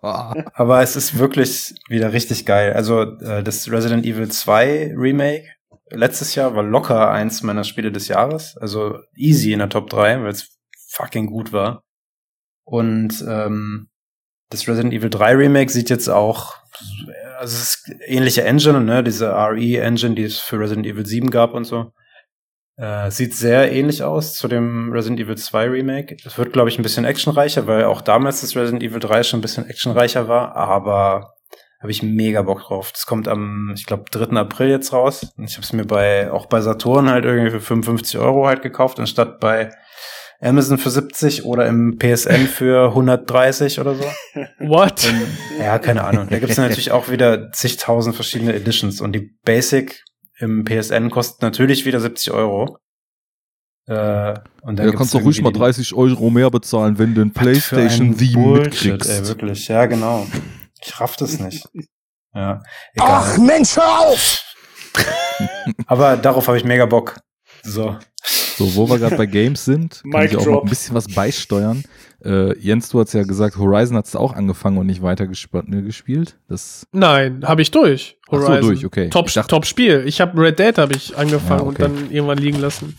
aber 0.00 0.82
es 0.82 0.96
ist 0.96 1.18
wirklich 1.18 1.74
wieder 1.88 2.12
richtig 2.12 2.46
geil. 2.46 2.72
Also 2.72 3.02
äh, 3.02 3.42
das 3.42 3.70
Resident 3.70 4.06
Evil 4.06 4.28
2 4.28 4.94
Remake 4.96 5.48
letztes 5.90 6.34
Jahr 6.34 6.54
war 6.54 6.62
locker 6.62 7.10
eins 7.10 7.42
meiner 7.42 7.64
Spiele 7.64 7.92
des 7.92 8.08
Jahres. 8.08 8.56
Also 8.56 8.98
easy 9.16 9.52
in 9.52 9.58
der 9.58 9.68
Top 9.68 9.90
3, 9.90 10.22
weil 10.22 10.30
es 10.30 10.58
fucking 10.90 11.26
gut 11.26 11.52
war. 11.52 11.82
Und 12.64 13.24
ähm, 13.28 13.88
das 14.50 14.66
Resident 14.68 14.94
Evil 14.94 15.10
3 15.10 15.34
Remake 15.34 15.70
sieht 15.70 15.90
jetzt 15.90 16.08
auch, 16.08 16.56
also 17.38 17.56
es 17.56 17.62
ist 17.62 17.92
ähnliche 18.06 18.44
Engine, 18.44 18.80
ne, 18.80 19.02
diese 19.02 19.30
RE-Engine, 19.30 20.14
die 20.14 20.24
es 20.24 20.38
für 20.38 20.58
Resident 20.58 20.86
Evil 20.86 21.04
7 21.04 21.30
gab 21.30 21.54
und 21.54 21.64
so. 21.64 21.92
Äh, 22.76 23.10
sieht 23.10 23.34
sehr 23.34 23.70
ähnlich 23.70 24.02
aus 24.02 24.34
zu 24.34 24.48
dem 24.48 24.90
Resident 24.92 25.20
Evil 25.20 25.36
2 25.36 25.68
Remake. 25.68 26.16
Es 26.24 26.38
wird, 26.38 26.52
glaube 26.52 26.68
ich, 26.70 26.78
ein 26.78 26.82
bisschen 26.82 27.04
actionreicher, 27.04 27.66
weil 27.66 27.84
auch 27.84 28.00
damals 28.00 28.40
das 28.40 28.56
Resident 28.56 28.82
Evil 28.82 28.98
3 28.98 29.22
schon 29.22 29.38
ein 29.38 29.42
bisschen 29.42 29.68
actionreicher 29.68 30.26
war, 30.26 30.56
aber 30.56 31.33
habe 31.84 31.90
ich 31.92 32.02
mega 32.02 32.40
Bock 32.40 32.62
drauf. 32.62 32.92
Das 32.92 33.04
kommt 33.04 33.28
am, 33.28 33.72
ich 33.76 33.84
glaube, 33.84 34.04
3. 34.10 34.34
April 34.38 34.70
jetzt 34.70 34.94
raus. 34.94 35.26
Und 35.36 35.44
ich 35.44 35.56
habe 35.56 35.64
es 35.64 35.74
mir 35.74 35.84
bei, 35.84 36.32
auch 36.32 36.46
bei 36.46 36.62
Saturn 36.62 37.10
halt 37.10 37.26
irgendwie 37.26 37.50
für 37.50 37.60
55 37.60 38.16
Euro 38.18 38.46
halt 38.46 38.62
gekauft, 38.62 38.98
anstatt 38.98 39.38
bei 39.38 39.70
Amazon 40.40 40.78
für 40.78 40.88
70 40.88 41.44
oder 41.44 41.66
im 41.66 41.98
PSN 41.98 42.46
für 42.46 42.88
130 42.88 43.80
oder 43.80 43.96
so. 43.96 44.04
What? 44.60 45.06
Und, 45.06 45.60
ja, 45.60 45.78
keine 45.78 46.04
Ahnung. 46.04 46.26
Da 46.30 46.38
gibt's 46.38 46.56
natürlich 46.56 46.90
auch 46.90 47.10
wieder 47.10 47.52
zigtausend 47.52 48.16
verschiedene 48.16 48.54
Editions 48.54 49.02
und 49.02 49.12
die 49.12 49.30
Basic 49.44 50.02
im 50.38 50.64
PSN 50.64 51.10
kostet 51.10 51.42
natürlich 51.42 51.84
wieder 51.84 52.00
70 52.00 52.32
Euro. 52.32 52.78
Äh, 53.86 54.34
und 54.62 54.78
dann 54.78 54.86
Ja, 54.86 54.92
kannst 54.92 55.12
du 55.12 55.18
ruhig 55.18 55.42
mal 55.42 55.52
30 55.52 55.92
Euro 55.94 56.30
mehr 56.30 56.50
bezahlen, 56.50 56.98
wenn 56.98 57.14
du 57.14 57.20
ein 57.20 57.30
PlayStation 57.34 58.14
7 58.14 58.42
Bullshit, 58.42 58.92
mitkriegst. 58.94 59.10
ey, 59.10 59.28
wirklich. 59.28 59.68
Ja, 59.68 59.84
genau. 59.84 60.26
Ich 60.84 61.00
raff 61.00 61.16
das 61.16 61.38
nicht. 61.38 61.68
Ja, 62.36 62.60
egal. 62.94 63.38
Mensch, 63.38 63.76
hör 63.76 64.00
auf! 64.00 64.42
Aber 65.86 66.16
darauf 66.16 66.48
habe 66.48 66.56
ich 66.56 66.64
mega 66.64 66.84
Bock. 66.84 67.20
So. 67.62 67.96
So, 68.56 68.74
wo 68.74 68.88
wir 68.88 68.98
gerade 68.98 69.16
bei 69.16 69.26
Games 69.26 69.64
sind, 69.64 70.02
kann 70.10 70.22
Mic 70.22 70.32
ich 70.32 70.36
auch 70.38 70.46
noch 70.46 70.62
ein 70.64 70.68
bisschen 70.68 70.96
was 70.96 71.06
beisteuern. 71.06 71.84
Äh, 72.24 72.58
Jens, 72.58 72.88
du 72.88 73.00
hast 73.00 73.12
ja 73.12 73.22
gesagt, 73.22 73.56
Horizon 73.56 73.96
hat's 73.96 74.16
auch 74.16 74.32
angefangen 74.32 74.78
und 74.78 74.86
nicht 74.86 75.00
weiter 75.02 75.28
gesp 75.28 75.54
äh, 75.54 75.82
gespielt. 75.82 76.36
Das, 76.48 76.88
Nein, 76.90 77.44
habe 77.46 77.62
ich 77.62 77.70
durch. 77.70 78.18
Ach 78.26 78.32
so, 78.40 78.48
Horizon. 78.48 78.62
durch, 78.70 78.84
okay. 78.84 79.10
Top, 79.10 79.28
Ich 79.28 79.34
dachte- 79.34 79.48
Top 79.50 79.64
Spiel. 79.66 80.02
Ich 80.04 80.20
habe 80.20 80.40
Red 80.40 80.58
Dead 80.58 80.76
habe 80.78 80.94
ich 80.96 81.16
angefangen 81.16 81.60
Ja, 81.60 81.66
und 81.66 81.74
okay. 81.80 81.82
dann 81.82 82.10
irgendwann 82.10 82.38
liegen 82.38 82.58
lassen. 82.58 82.96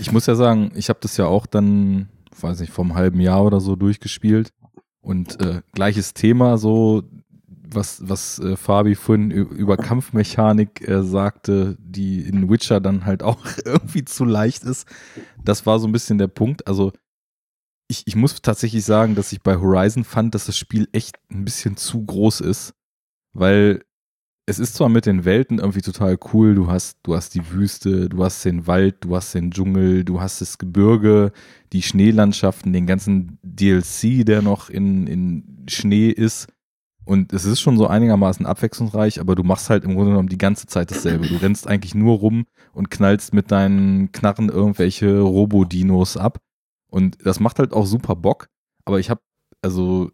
ich 0.00 0.10
muss 0.10 0.26
ja 0.26 0.34
sagen, 0.34 0.72
ich 0.74 0.88
habe 0.88 0.98
das 1.00 1.16
ja 1.16 1.26
auch 1.26 1.46
dann, 1.46 2.08
weiß 2.40 2.58
nicht, 2.58 2.72
vor 2.72 2.84
einem 2.84 2.94
halben 2.96 3.20
Jahr 3.20 3.44
oder 3.44 3.60
so 3.60 3.76
durchgespielt. 3.76 4.52
Und 5.00 5.40
äh, 5.40 5.62
gleiches 5.72 6.14
Thema, 6.14 6.58
so 6.58 7.02
was, 7.74 8.08
was 8.08 8.38
äh, 8.38 8.56
Fabi 8.56 8.94
vorhin 8.94 9.30
über 9.30 9.76
Kampfmechanik 9.76 10.86
äh, 10.86 11.02
sagte, 11.02 11.76
die 11.78 12.20
in 12.20 12.50
Witcher 12.50 12.80
dann 12.80 13.04
halt 13.04 13.22
auch 13.24 13.44
irgendwie 13.64 14.04
zu 14.04 14.24
leicht 14.24 14.64
ist. 14.64 14.86
Das 15.42 15.66
war 15.66 15.78
so 15.78 15.86
ein 15.86 15.92
bisschen 15.92 16.18
der 16.18 16.28
Punkt. 16.28 16.66
Also 16.66 16.92
ich, 17.88 18.02
ich 18.06 18.16
muss 18.16 18.40
tatsächlich 18.40 18.84
sagen, 18.84 19.14
dass 19.14 19.32
ich 19.32 19.42
bei 19.42 19.56
Horizon 19.56 20.04
fand, 20.04 20.34
dass 20.34 20.46
das 20.46 20.56
Spiel 20.56 20.88
echt 20.92 21.16
ein 21.30 21.44
bisschen 21.44 21.76
zu 21.76 22.04
groß 22.04 22.40
ist. 22.40 22.74
Weil 23.34 23.82
es 24.46 24.58
ist 24.58 24.74
zwar 24.74 24.88
mit 24.88 25.06
den 25.06 25.24
Welten 25.24 25.58
irgendwie 25.58 25.82
total 25.82 26.18
cool, 26.32 26.54
du 26.54 26.68
hast, 26.68 26.98
du 27.04 27.14
hast 27.14 27.34
die 27.34 27.50
Wüste, 27.50 28.08
du 28.08 28.24
hast 28.24 28.44
den 28.44 28.66
Wald, 28.66 28.96
du 29.00 29.14
hast 29.14 29.34
den 29.34 29.50
Dschungel, 29.52 30.04
du 30.04 30.20
hast 30.20 30.40
das 30.40 30.58
Gebirge, 30.58 31.32
die 31.72 31.82
Schneelandschaften, 31.82 32.72
den 32.72 32.86
ganzen 32.86 33.38
DLC, 33.42 34.26
der 34.26 34.42
noch 34.42 34.68
in, 34.68 35.06
in 35.06 35.64
Schnee 35.68 36.08
ist. 36.08 36.48
Und 37.04 37.32
es 37.32 37.44
ist 37.44 37.60
schon 37.60 37.76
so 37.76 37.86
einigermaßen 37.88 38.46
abwechslungsreich, 38.46 39.20
aber 39.20 39.34
du 39.34 39.42
machst 39.42 39.70
halt 39.70 39.84
im 39.84 39.94
Grunde 39.94 40.12
genommen 40.12 40.28
die 40.28 40.38
ganze 40.38 40.66
Zeit 40.66 40.90
dasselbe. 40.90 41.26
Du 41.26 41.36
rennst 41.36 41.66
eigentlich 41.66 41.94
nur 41.94 42.18
rum 42.18 42.46
und 42.72 42.90
knallst 42.90 43.34
mit 43.34 43.50
deinen 43.50 44.12
Knarren 44.12 44.48
irgendwelche 44.48 45.20
Robodinos 45.20 46.16
ab. 46.16 46.38
Und 46.88 47.18
das 47.26 47.40
macht 47.40 47.58
halt 47.58 47.72
auch 47.72 47.86
super 47.86 48.14
Bock. 48.14 48.48
Aber 48.84 49.00
ich 49.00 49.10
habe, 49.10 49.20
also, 49.62 50.10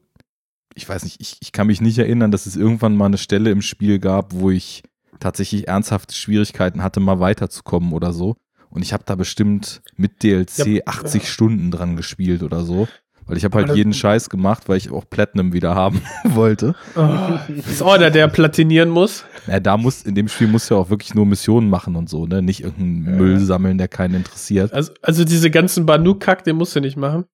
ich 0.75 0.89
weiß 0.89 1.05
nicht, 1.05 1.21
ich, 1.21 1.37
ich 1.41 1.53
kann 1.53 1.67
mich 1.67 1.81
nicht 1.81 1.99
erinnern, 1.99 2.31
dass 2.31 2.47
es 2.47 2.57
irgendwann 2.57 2.97
mal 2.97 3.07
eine 3.07 3.19
Stelle 3.19 3.51
im 3.51 3.63
Spiel 3.63 3.99
gab, 3.99 4.33
wo 4.33 4.51
ich 4.51 4.83
tatsächlich 5.21 5.69
ernsthafte 5.69 6.15
Schwierigkeiten 6.15 6.83
hatte, 6.83 7.01
mal 7.01 7.21
weiterzukommen 7.21 7.93
oder 7.93 8.13
so. 8.13 8.37
Und 8.71 8.83
ich 8.83 8.93
habe 8.93 9.05
da 9.05 9.15
bestimmt 9.15 9.83
mit 9.97 10.23
DLC 10.23 10.67
Ja, 10.67 10.83
80 10.87 11.29
Stunden 11.29 11.71
dran 11.71 11.97
gespielt 11.97 12.43
oder 12.43 12.63
so. 12.63 12.87
Weil 13.29 13.37
ich 13.37 13.45
habe 13.45 13.59
halt 13.59 13.77
jeden 13.77 13.93
Scheiß 13.93 14.31
gemacht, 14.31 14.69
weil 14.69 14.79
ich 14.79 14.91
auch 14.91 15.05
Platinum 15.09 15.53
wieder 15.53 15.75
haben 15.75 16.01
wollte. 16.25 16.75
Oh, 16.97 17.39
ist 17.49 17.83
auch 17.83 17.99
der, 17.99 18.11
der 18.11 18.27
platinieren 18.29 18.89
muss. 18.89 19.25
Ja, 19.47 19.61
da 19.61 19.77
muss, 19.77 20.03
in 20.03 20.15
dem 20.15 20.29
Spiel 20.29 20.49
musst 20.49 20.71
du 20.71 20.75
ja 20.75 20.81
auch 20.81 20.91
wirklich 20.91 21.15
nur 21.15 21.27
Missionen 21.27 21.69
machen 21.69 21.95
und 21.95 22.09
so, 22.09 22.27
ne? 22.27 22.41
Nicht 22.41 22.63
irgendeinen 22.63 23.19
Müll 23.19 23.39
sammeln, 23.39 23.77
der 23.77 23.89
keinen 23.89 24.15
interessiert. 24.15 24.73
Also, 24.73 24.93
also 25.03 25.25
diese 25.25 25.51
ganzen 25.51 25.85
Banu-Kack, 25.85 26.43
den 26.45 26.57
musst 26.57 26.75
du 26.75 26.81
nicht 26.81 26.97
machen. 26.97 27.27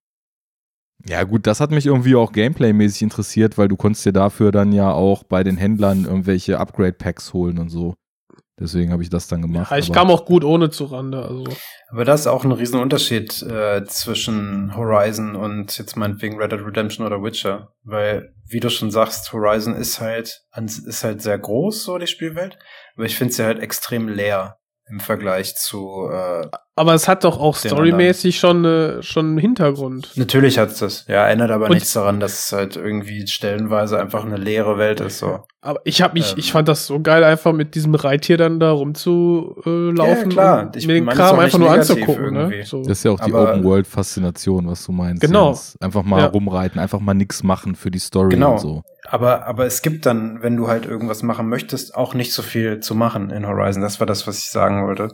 Ja, 1.07 1.23
gut, 1.23 1.47
das 1.47 1.59
hat 1.59 1.71
mich 1.71 1.85
irgendwie 1.85 2.15
auch 2.15 2.31
gameplaymäßig 2.31 3.03
interessiert, 3.03 3.57
weil 3.57 3.67
du 3.67 3.77
konntest 3.77 4.05
dir 4.05 4.13
dafür 4.13 4.51
dann 4.51 4.73
ja 4.73 4.91
auch 4.91 5.23
bei 5.23 5.43
den 5.43 5.55
Händlern 5.55 6.05
irgendwelche 6.05 6.59
Upgrade-Packs 6.59 7.33
holen 7.33 7.57
und 7.57 7.69
so. 7.69 7.95
Deswegen 8.57 8.91
habe 8.93 9.03
ich 9.03 9.09
das 9.09 9.27
dann 9.27 9.41
gemacht. 9.41 9.69
Ja, 9.71 9.77
ich 9.77 9.89
aber- 9.89 9.99
kam 9.99 10.11
auch 10.11 10.25
gut 10.25 10.45
ohne 10.45 10.69
zu 10.69 10.85
Rande. 10.85 11.21
Also. 11.21 11.43
Aber 11.89 12.05
das 12.05 12.21
ist 12.21 12.27
auch 12.27 12.45
ein 12.45 12.53
Riesenunterschied 12.53 13.41
äh, 13.43 13.83
zwischen 13.85 14.75
Horizon 14.75 15.35
und 15.35 15.77
jetzt 15.77 15.97
meinetwegen 15.97 16.39
Red 16.39 16.53
Dead 16.53 16.61
Redemption 16.65 17.05
oder 17.05 17.21
Witcher. 17.21 17.73
Weil, 17.83 18.33
wie 18.47 18.61
du 18.61 18.69
schon 18.69 18.91
sagst, 18.91 19.33
Horizon 19.33 19.75
ist 19.75 19.99
halt, 19.99 20.43
ist 20.55 21.03
halt 21.03 21.21
sehr 21.21 21.37
groß, 21.37 21.83
so 21.83 21.97
die 21.97 22.07
Spielwelt. 22.07 22.57
Aber 22.95 23.05
ich 23.05 23.17
finde 23.17 23.33
sie 23.33 23.43
halt 23.43 23.59
extrem 23.59 24.07
leer 24.07 24.57
im 24.87 24.99
Vergleich 24.99 25.55
zu 25.55 26.07
äh, 26.11 26.47
Aber 26.75 26.93
es 26.93 27.07
hat 27.07 27.23
doch 27.23 27.39
auch 27.39 27.55
storymäßig 27.55 28.37
schon, 28.39 28.65
äh, 28.65 29.01
schon 29.01 29.25
einen 29.29 29.37
Hintergrund. 29.39 30.11
Natürlich 30.15 30.59
hat's 30.59 30.77
das. 30.79 31.05
Ja, 31.07 31.27
ändert 31.27 31.49
aber 31.51 31.65
Und- 31.65 31.71
nichts 31.73 31.93
daran, 31.93 32.19
dass 32.19 32.33
es 32.45 32.51
halt 32.51 32.75
irgendwie 32.75 33.25
stellenweise 33.25 33.99
einfach 33.99 34.23
eine 34.25 34.37
leere 34.37 34.77
Welt 34.77 34.99
ist. 34.99 35.19
So. 35.19 35.39
Aber 35.61 35.79
ich 35.85 36.01
hab 36.03 36.13
mich, 36.13 36.33
Ähm. 36.33 36.37
ich 36.39 36.51
fand 36.51 36.67
das 36.67 36.85
so 36.85 36.99
geil, 36.99 37.23
einfach 37.23 37.51
mit 37.53 37.73
diesem 37.73 37.95
Reittier 37.95 38.37
dann 38.37 38.59
da 38.59 38.71
rumzulaufen 38.71 39.95
äh, 39.95 39.97
laufen 39.97 40.29
klar. 40.29 40.61
und 40.67 40.75
Ich 40.75 40.85
mir 40.85 40.93
den 40.93 41.07
Kram 41.07 41.39
einfach 41.39 41.57
nur 41.57 41.71
anzugucken. 41.71 42.33
Ne? 42.33 42.39
irgendwie. 42.41 42.63
So. 42.63 42.79
Das 42.83 42.99
ist 42.99 43.03
ja 43.05 43.11
auch 43.11 43.19
die 43.21 43.33
Open-World-Faszination, 43.33 44.67
was 44.67 44.85
du 44.85 44.91
meinst. 44.91 45.21
Genau. 45.21 45.47
Jens. 45.47 45.77
Einfach 45.81 46.03
mal 46.03 46.19
Ja. 46.21 46.25
rumreiten, 46.27 46.79
einfach 46.79 46.99
mal 46.99 47.13
nichts 47.13 47.43
machen 47.43 47.75
für 47.75 47.91
die 47.91 47.99
Story 47.99 48.29
Genau. 48.29 48.53
und 48.53 48.59
so. 48.59 48.83
Aber, 49.07 49.45
aber 49.45 49.65
es 49.65 49.81
gibt 49.81 50.05
dann, 50.05 50.41
wenn 50.41 50.55
du 50.57 50.67
halt 50.67 50.85
irgendwas 50.85 51.23
machen 51.23 51.47
möchtest, 51.49 51.95
auch 51.95 52.13
nicht 52.13 52.33
so 52.33 52.41
viel 52.41 52.79
zu 52.79 52.95
machen 52.95 53.29
in 53.29 53.47
Horizon. 53.47 53.81
Das 53.81 53.99
war 53.99 54.07
das, 54.07 54.27
was 54.27 54.39
ich 54.39 54.49
sagen 54.49 54.85
wollte. 54.85 55.09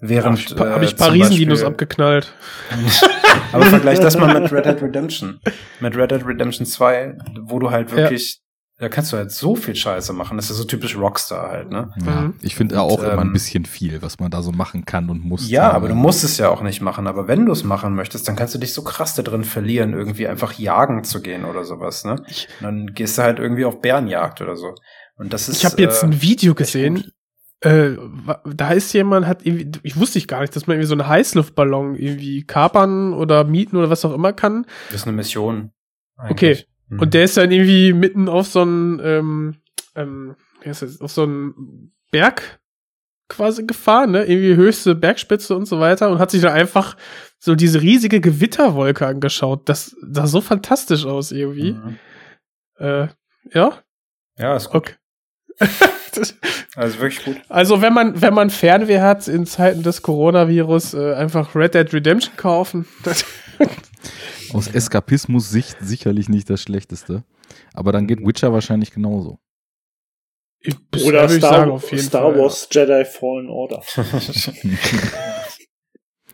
Während 0.00 0.38
Hab 0.38 0.56
ich, 0.56 0.58
hab 0.58 0.82
äh, 0.82 0.84
ich 0.84 0.96
paar 0.96 1.08
zum 1.08 1.14
Riesendinos 1.14 1.62
abgeknallt. 1.62 2.32
Aber 3.52 3.66
vergleich 3.66 4.00
das 4.00 4.16
mal 4.16 4.40
mit 4.40 4.50
Red 4.52 4.64
Dead 4.64 4.82
Redemption. 4.82 5.40
Mit 5.80 5.96
Red 5.96 6.10
Dead 6.10 6.26
Redemption 6.26 6.66
2, 6.66 7.18
wo 7.42 7.58
du 7.58 7.70
halt 7.70 7.94
wirklich, 7.94 8.40
da 8.80 8.88
kannst 8.88 9.12
du 9.12 9.16
halt 9.18 9.30
so 9.30 9.54
viel 9.54 9.76
Scheiße 9.76 10.12
machen. 10.12 10.36
Das 10.38 10.50
ist 10.50 10.56
so 10.56 10.64
typisch 10.64 10.96
Rockstar 10.96 11.50
halt, 11.50 11.70
ne? 11.70 11.92
Ja, 12.04 12.20
Mhm. 12.22 12.34
ich 12.40 12.54
finde 12.56 12.80
auch 12.80 12.98
immer 13.02 13.18
ein 13.18 13.26
ähm, 13.28 13.32
bisschen 13.32 13.64
viel, 13.66 14.00
was 14.02 14.18
man 14.18 14.30
da 14.30 14.42
so 14.42 14.52
machen 14.52 14.84
kann 14.86 15.10
und 15.10 15.22
muss. 15.24 15.48
Ja, 15.50 15.70
aber 15.72 15.88
du 15.88 15.94
musst 15.94 16.24
es 16.24 16.38
ja 16.38 16.48
auch 16.48 16.62
nicht 16.62 16.80
machen. 16.80 17.06
Aber 17.06 17.28
wenn 17.28 17.44
du 17.46 17.52
es 17.52 17.62
machen 17.62 17.94
möchtest, 17.94 18.26
dann 18.26 18.36
kannst 18.36 18.54
du 18.54 18.58
dich 18.58 18.72
so 18.72 18.82
krass 18.82 19.14
da 19.14 19.22
drin 19.22 19.44
verlieren, 19.44 19.92
irgendwie 19.92 20.26
einfach 20.26 20.54
jagen 20.54 21.04
zu 21.04 21.20
gehen 21.22 21.44
oder 21.44 21.64
sowas, 21.64 22.04
ne? 22.04 22.22
Ich- 22.26 22.48
Und 22.60 22.64
dann 22.64 22.86
gehst 22.94 23.18
du 23.18 23.22
halt 23.22 23.38
irgendwie 23.38 23.64
auf 23.66 23.80
Bärenjagd 23.80 24.40
oder 24.40 24.56
so. 24.56 24.74
Und 25.16 25.32
das 25.32 25.48
ist. 25.48 25.58
Ich 25.58 25.64
habe 25.66 25.80
jetzt 25.82 26.02
äh, 26.02 26.06
ein 26.06 26.22
Video 26.22 26.54
gesehen. 26.54 27.12
Äh, 27.62 27.90
da 28.46 28.70
ist 28.70 28.90
jemand, 28.94 29.26
hat 29.26 29.44
irgendwie, 29.44 29.70
ich 29.82 29.98
wusste 30.00 30.18
ich 30.18 30.26
gar 30.26 30.40
nicht, 30.40 30.56
dass 30.56 30.66
man 30.66 30.76
irgendwie 30.76 30.88
so 30.88 30.94
einen 30.94 31.06
Heißluftballon 31.06 31.94
irgendwie 31.96 32.44
kapern 32.44 33.12
oder 33.12 33.44
mieten 33.44 33.76
oder 33.76 33.90
was 33.90 34.02
auch 34.06 34.14
immer 34.14 34.32
kann. 34.32 34.64
Das 34.90 35.02
ist 35.02 35.06
eine 35.06 35.14
Mission. 35.14 35.72
Okay. 36.30 36.64
Mhm. 36.90 37.00
Und 37.00 37.14
der 37.14 37.24
ist 37.24 37.36
dann 37.36 37.50
irgendwie 37.50 37.92
mitten 37.94 38.28
auf 38.28 38.46
so 38.48 38.60
einen, 38.62 39.00
ähm, 39.02 39.54
ähm, 39.96 40.36
wie 40.60 40.68
heißt 40.68 40.82
das, 40.82 41.00
auf 41.00 41.10
so 41.10 41.22
einen 41.22 41.92
Berg 42.10 42.60
quasi 43.28 43.64
gefahren, 43.64 44.10
ne? 44.10 44.24
Irgendwie 44.24 44.56
höchste 44.56 44.94
Bergspitze 44.94 45.56
und 45.56 45.66
so 45.66 45.80
weiter 45.80 46.10
und 46.10 46.18
hat 46.18 46.30
sich 46.32 46.42
da 46.42 46.52
einfach 46.52 46.96
so 47.38 47.54
diese 47.54 47.80
riesige 47.80 48.20
Gewitterwolke 48.20 49.06
angeschaut. 49.06 49.68
Das 49.68 49.96
sah 50.02 50.26
so 50.26 50.40
fantastisch 50.40 51.06
aus 51.06 51.30
irgendwie. 51.32 51.72
Mhm. 51.72 51.98
Äh, 52.78 53.08
ja, 53.54 53.72
Ja, 54.36 54.56
ist 54.56 54.68
gut. 54.70 54.76
okay. 54.76 54.94
Das- 56.12 56.34
Also 56.74 56.98
wirklich 56.98 57.24
gut. 57.24 57.36
also 57.48 57.82
wenn 57.82 57.92
man, 57.94 58.20
wenn 58.20 58.34
man 58.34 58.50
Fernweh 58.50 58.98
hat 58.98 59.28
in 59.28 59.46
Zeiten 59.46 59.84
des 59.84 60.02
Coronavirus, 60.02 60.94
äh, 60.94 61.14
einfach 61.14 61.54
Red 61.54 61.74
Dead 61.74 61.92
Redemption 61.92 62.36
kaufen. 62.36 62.84
Aus 64.54 64.68
Eskapismus-Sicht 64.68 65.78
sicherlich 65.80 66.28
nicht 66.28 66.50
das 66.50 66.62
Schlechteste. 66.62 67.24
Aber 67.72 67.92
dann 67.92 68.06
geht 68.06 68.24
Witcher 68.24 68.52
wahrscheinlich 68.52 68.92
genauso. 68.92 69.38
Ich, 70.60 70.76
Oder 71.04 71.22
würde 71.22 71.34
ich 71.34 71.40
Star, 71.40 71.54
sagen, 71.54 71.70
auf 71.70 71.90
jeden 71.90 72.02
Star 72.02 72.22
Fall, 72.22 72.36
ja. 72.36 72.42
Wars 72.42 72.68
Jedi 72.70 73.04
Fallen 73.04 73.48
Order. 73.48 73.82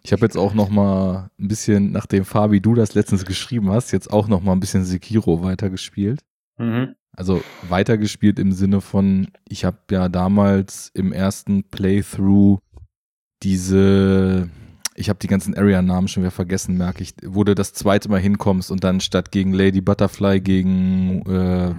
Ich 0.07 0.13
habe 0.13 0.25
jetzt 0.25 0.37
auch 0.37 0.55
noch 0.55 0.69
mal 0.69 1.31
ein 1.37 1.49
bisschen, 1.49 1.91
nachdem 1.91 2.25
Fabi 2.25 2.61
du 2.61 2.75
das 2.75 2.95
letztens 2.95 3.25
geschrieben 3.25 3.73
hast, 3.73 3.91
jetzt 3.91 4.09
auch 4.09 4.29
noch 4.29 4.41
mal 4.41 4.53
ein 4.53 4.61
bisschen 4.61 4.85
Sekiro 4.85 5.43
weitergespielt. 5.43 6.21
Mhm. 6.59 6.95
Also 7.11 7.43
weitergespielt 7.69 8.39
im 8.39 8.53
Sinne 8.53 8.81
von, 8.81 9.27
ich 9.49 9.65
habe 9.65 9.79
ja 9.91 10.09
damals 10.09 10.93
im 10.95 11.13
ersten 11.13 11.65
Playthrough 11.65 12.61
diese, 13.43 14.49
ich 14.97 15.09
habe 15.09 15.19
die 15.19 15.27
ganzen 15.27 15.57
Area-Namen 15.57 16.09
schon 16.09 16.23
wieder 16.23 16.31
vergessen, 16.31 16.77
merke 16.77 17.03
ich, 17.03 17.15
wo 17.25 17.45
du 17.45 17.55
das 17.55 17.73
zweite 17.73 18.09
Mal 18.09 18.21
hinkommst 18.21 18.71
und 18.71 18.83
dann 18.83 19.01
statt 19.01 19.31
gegen 19.31 19.53
Lady 19.53 19.81
Butterfly 19.81 20.41
gegen 20.41 21.23
äh, 21.27 21.75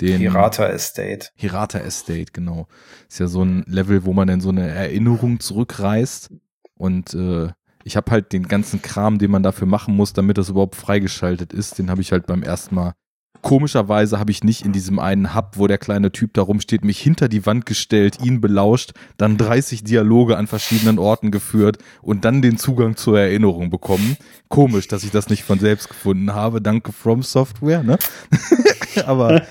den 0.00 0.20
Pirata 0.20 0.66
Estate. 0.66 1.28
Hirata 1.34 1.78
Estate, 1.78 2.32
genau. 2.32 2.66
Ist 3.08 3.20
ja 3.20 3.26
so 3.26 3.42
ein 3.42 3.64
Level, 3.66 4.04
wo 4.04 4.12
man 4.12 4.28
in 4.28 4.40
so 4.40 4.48
eine 4.48 4.66
Erinnerung 4.68 5.40
zurückreist. 5.40 6.30
Und 6.74 7.12
äh, 7.14 7.48
ich 7.84 7.96
habe 7.96 8.10
halt 8.10 8.32
den 8.32 8.48
ganzen 8.48 8.80
Kram, 8.80 9.18
den 9.18 9.30
man 9.30 9.42
dafür 9.42 9.66
machen 9.66 9.94
muss, 9.94 10.12
damit 10.12 10.38
das 10.38 10.48
überhaupt 10.48 10.76
freigeschaltet 10.76 11.52
ist, 11.52 11.78
den 11.78 11.90
habe 11.90 12.00
ich 12.00 12.12
halt 12.12 12.26
beim 12.26 12.42
ersten 12.42 12.74
Mal. 12.74 12.94
Komischerweise 13.42 14.18
habe 14.18 14.30
ich 14.30 14.44
nicht 14.44 14.64
in 14.64 14.72
diesem 14.72 14.98
einen 14.98 15.34
Hub, 15.34 15.52
wo 15.56 15.66
der 15.66 15.78
kleine 15.78 16.12
Typ 16.12 16.34
da 16.34 16.42
rumsteht, 16.42 16.84
mich 16.84 17.00
hinter 17.00 17.28
die 17.28 17.46
Wand 17.46 17.64
gestellt, 17.66 18.18
ihn 18.22 18.40
belauscht, 18.40 18.92
dann 19.16 19.36
30 19.38 19.82
Dialoge 19.84 20.36
an 20.36 20.46
verschiedenen 20.46 20.98
Orten 20.98 21.30
geführt 21.30 21.78
und 22.02 22.24
dann 22.24 22.42
den 22.42 22.58
Zugang 22.58 22.96
zur 22.96 23.18
Erinnerung 23.18 23.70
bekommen. 23.70 24.16
Komisch, 24.48 24.88
dass 24.88 25.04
ich 25.04 25.10
das 25.10 25.28
nicht 25.30 25.42
von 25.42 25.58
selbst 25.58 25.88
gefunden 25.88 26.34
habe. 26.34 26.60
Danke 26.60 26.92
From 26.92 27.22
Software, 27.22 27.82
ne? 27.82 27.98
Aber 29.06 29.42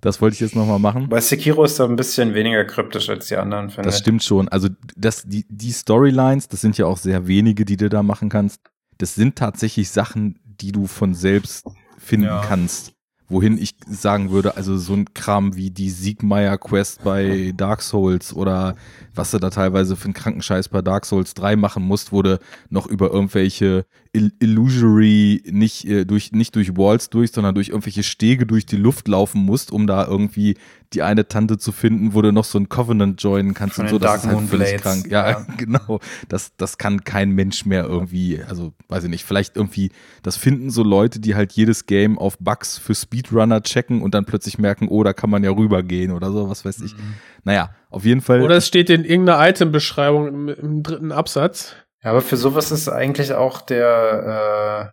das 0.00 0.20
wollte 0.20 0.34
ich 0.34 0.40
jetzt 0.40 0.54
nochmal 0.54 0.78
machen. 0.78 1.08
Bei 1.08 1.20
Sekiro 1.20 1.64
ist 1.64 1.78
er 1.78 1.86
ein 1.88 1.96
bisschen 1.96 2.34
weniger 2.34 2.64
kryptisch 2.64 3.08
als 3.10 3.26
die 3.26 3.36
anderen, 3.36 3.68
finde 3.70 3.88
Das 3.88 3.96
ich. 3.96 4.00
stimmt 4.02 4.22
schon. 4.22 4.48
Also 4.48 4.68
das, 4.96 5.24
die, 5.24 5.44
die 5.48 5.72
Storylines, 5.72 6.48
das 6.48 6.60
sind 6.60 6.78
ja 6.78 6.86
auch 6.86 6.98
sehr 6.98 7.26
wenige, 7.26 7.64
die 7.64 7.76
du 7.76 7.88
da 7.88 8.02
machen 8.02 8.28
kannst. 8.28 8.60
Das 8.98 9.14
sind 9.14 9.36
tatsächlich 9.36 9.90
Sachen, 9.90 10.38
die 10.44 10.72
du 10.72 10.86
von 10.86 11.14
selbst 11.14 11.66
finden 11.98 12.26
Ja. 12.26 12.42
kannst. 12.46 12.92
Wohin 13.28 13.58
ich 13.58 13.74
sagen 13.88 14.30
würde, 14.30 14.56
also 14.56 14.76
so 14.76 14.94
ein 14.94 15.12
Kram 15.12 15.56
wie 15.56 15.70
die 15.70 15.90
Siegmeier-Quest 15.90 17.02
bei 17.02 17.52
Dark 17.56 17.82
Souls 17.82 18.32
oder 18.32 18.76
was 19.16 19.30
du 19.30 19.38
da 19.38 19.50
teilweise 19.50 19.96
für 19.96 20.06
einen 20.06 20.14
Krankenscheiß 20.14 20.68
bei 20.68 20.82
Dark 20.82 21.06
Souls 21.06 21.34
3 21.34 21.56
machen 21.56 21.82
musst, 21.82 22.12
wo 22.12 22.22
du 22.22 22.38
noch 22.70 22.86
über 22.86 23.10
irgendwelche 23.10 23.86
Il 24.12 24.32
Illusory, 24.38 25.42
nicht, 25.50 25.84
äh, 25.84 26.04
durch, 26.04 26.32
nicht 26.32 26.54
durch 26.56 26.76
Walls 26.76 27.10
durch, 27.10 27.32
sondern 27.32 27.54
durch 27.54 27.68
irgendwelche 27.68 28.02
Stege 28.02 28.46
durch 28.46 28.64
die 28.64 28.76
Luft 28.76 29.08
laufen 29.08 29.42
musst, 29.42 29.70
um 29.70 29.86
da 29.86 30.06
irgendwie 30.06 30.56
die 30.92 31.02
eine 31.02 31.28
Tante 31.28 31.58
zu 31.58 31.72
finden, 31.72 32.14
wo 32.14 32.22
du 32.22 32.32
noch 32.32 32.44
so 32.44 32.58
ein 32.58 32.68
Covenant 32.68 33.22
joinen 33.22 33.54
kannst 33.54 33.78
und 33.78 33.88
so. 33.88 33.98
den 33.98 34.02
Das 34.02 34.10
Dark 34.10 34.20
ist 34.20 34.26
halt 34.26 34.36
Moon 34.36 34.48
völlig 34.48 34.68
Blades, 34.68 34.82
krank. 34.82 35.06
Ja, 35.10 35.30
ja. 35.30 35.46
genau. 35.56 36.00
Das, 36.28 36.52
das 36.56 36.78
kann 36.78 37.04
kein 37.04 37.32
Mensch 37.32 37.66
mehr 37.66 37.84
irgendwie, 37.84 38.40
also 38.42 38.72
weiß 38.88 39.04
ich 39.04 39.10
nicht, 39.10 39.24
vielleicht 39.24 39.56
irgendwie, 39.56 39.90
das 40.22 40.36
finden 40.36 40.70
so 40.70 40.82
Leute, 40.82 41.20
die 41.20 41.34
halt 41.34 41.52
jedes 41.52 41.86
Game 41.86 42.18
auf 42.18 42.38
Bugs 42.38 42.78
für 42.78 42.94
Speedrunner 42.94 43.62
checken 43.62 44.00
und 44.00 44.14
dann 44.14 44.24
plötzlich 44.24 44.58
merken, 44.58 44.88
oh, 44.88 45.02
da 45.02 45.12
kann 45.12 45.28
man 45.28 45.44
ja 45.44 45.50
rübergehen 45.50 46.12
oder 46.12 46.32
so, 46.32 46.48
was 46.48 46.64
weiß 46.64 46.80
ich. 46.82 46.94
Mhm. 46.94 47.14
Naja, 47.46 47.70
auf 47.90 48.04
jeden 48.04 48.22
Fall. 48.22 48.42
Oder 48.42 48.56
es 48.56 48.66
steht 48.66 48.90
in 48.90 49.04
irgendeiner 49.04 49.48
Item-Beschreibung 49.48 50.26
im, 50.26 50.48
im 50.48 50.82
dritten 50.82 51.12
Absatz. 51.12 51.76
Ja, 52.02 52.10
aber 52.10 52.20
für 52.20 52.36
sowas 52.36 52.72
ist 52.72 52.88
eigentlich 52.88 53.34
auch 53.34 53.60
der, 53.60 54.92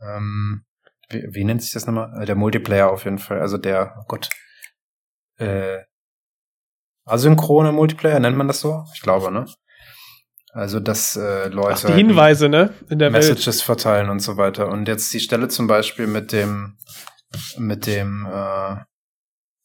äh, 0.00 0.06
ähm, 0.06 0.64
wie, 1.10 1.22
wie 1.30 1.44
nennt 1.44 1.62
sich 1.62 1.72
das 1.72 1.86
nochmal? 1.86 2.22
Äh, 2.22 2.24
Der 2.24 2.34
Multiplayer 2.34 2.90
auf 2.90 3.04
jeden 3.04 3.18
Fall. 3.18 3.42
Also 3.42 3.58
der, 3.58 3.94
oh 4.00 4.04
Gott, 4.08 4.30
äh, 5.36 5.80
asynchrone 7.04 7.72
Multiplayer, 7.72 8.18
nennt 8.18 8.38
man 8.38 8.48
das 8.48 8.60
so? 8.60 8.84
Ich 8.94 9.02
glaube, 9.02 9.30
ne? 9.30 9.44
Also, 10.54 10.80
dass 10.80 11.16
äh, 11.16 11.48
Leute 11.48 11.88
Ach, 11.88 11.90
die 11.90 11.92
Hinweise, 11.92 12.48
ne? 12.48 12.72
In 12.88 12.98
der 12.98 13.12
Welt. 13.12 13.28
Messages 13.28 13.60
verteilen 13.60 14.08
und 14.08 14.20
so 14.20 14.38
weiter. 14.38 14.68
Und 14.68 14.88
jetzt 14.88 15.12
die 15.12 15.20
Stelle 15.20 15.48
zum 15.48 15.66
Beispiel 15.66 16.06
mit 16.06 16.32
dem, 16.32 16.78
mit 17.58 17.86
dem 17.86 18.26
äh, 18.26 18.76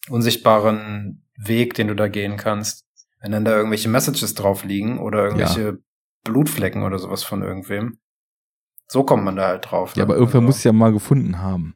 unsichtbaren 0.10 1.24
Weg, 1.38 1.74
den 1.76 1.88
du 1.88 1.96
da 1.96 2.08
gehen 2.08 2.36
kannst. 2.38 2.86
Wenn 3.22 3.32
dann 3.32 3.46
da 3.46 3.56
irgendwelche 3.56 3.90
Messages 3.90 4.34
drauf 4.34 4.64
liegen 4.64 5.00
oder 5.00 5.24
irgendwelche 5.26 5.80
Blutflecken 6.24 6.84
oder 6.84 7.00
sowas 7.00 7.24
von 7.24 7.42
irgendwem. 7.42 8.00
So 8.88 9.04
kommt 9.04 9.24
man 9.24 9.36
da 9.36 9.48
halt 9.48 9.70
drauf. 9.72 9.96
ja, 9.96 10.00
ne? 10.00 10.04
aber 10.04 10.16
irgendwer 10.16 10.40
Also- 10.40 10.46
muss 10.48 10.58
es 10.58 10.64
ja 10.64 10.72
mal 10.74 10.92
gefunden 10.94 11.40
haben. 11.42 11.76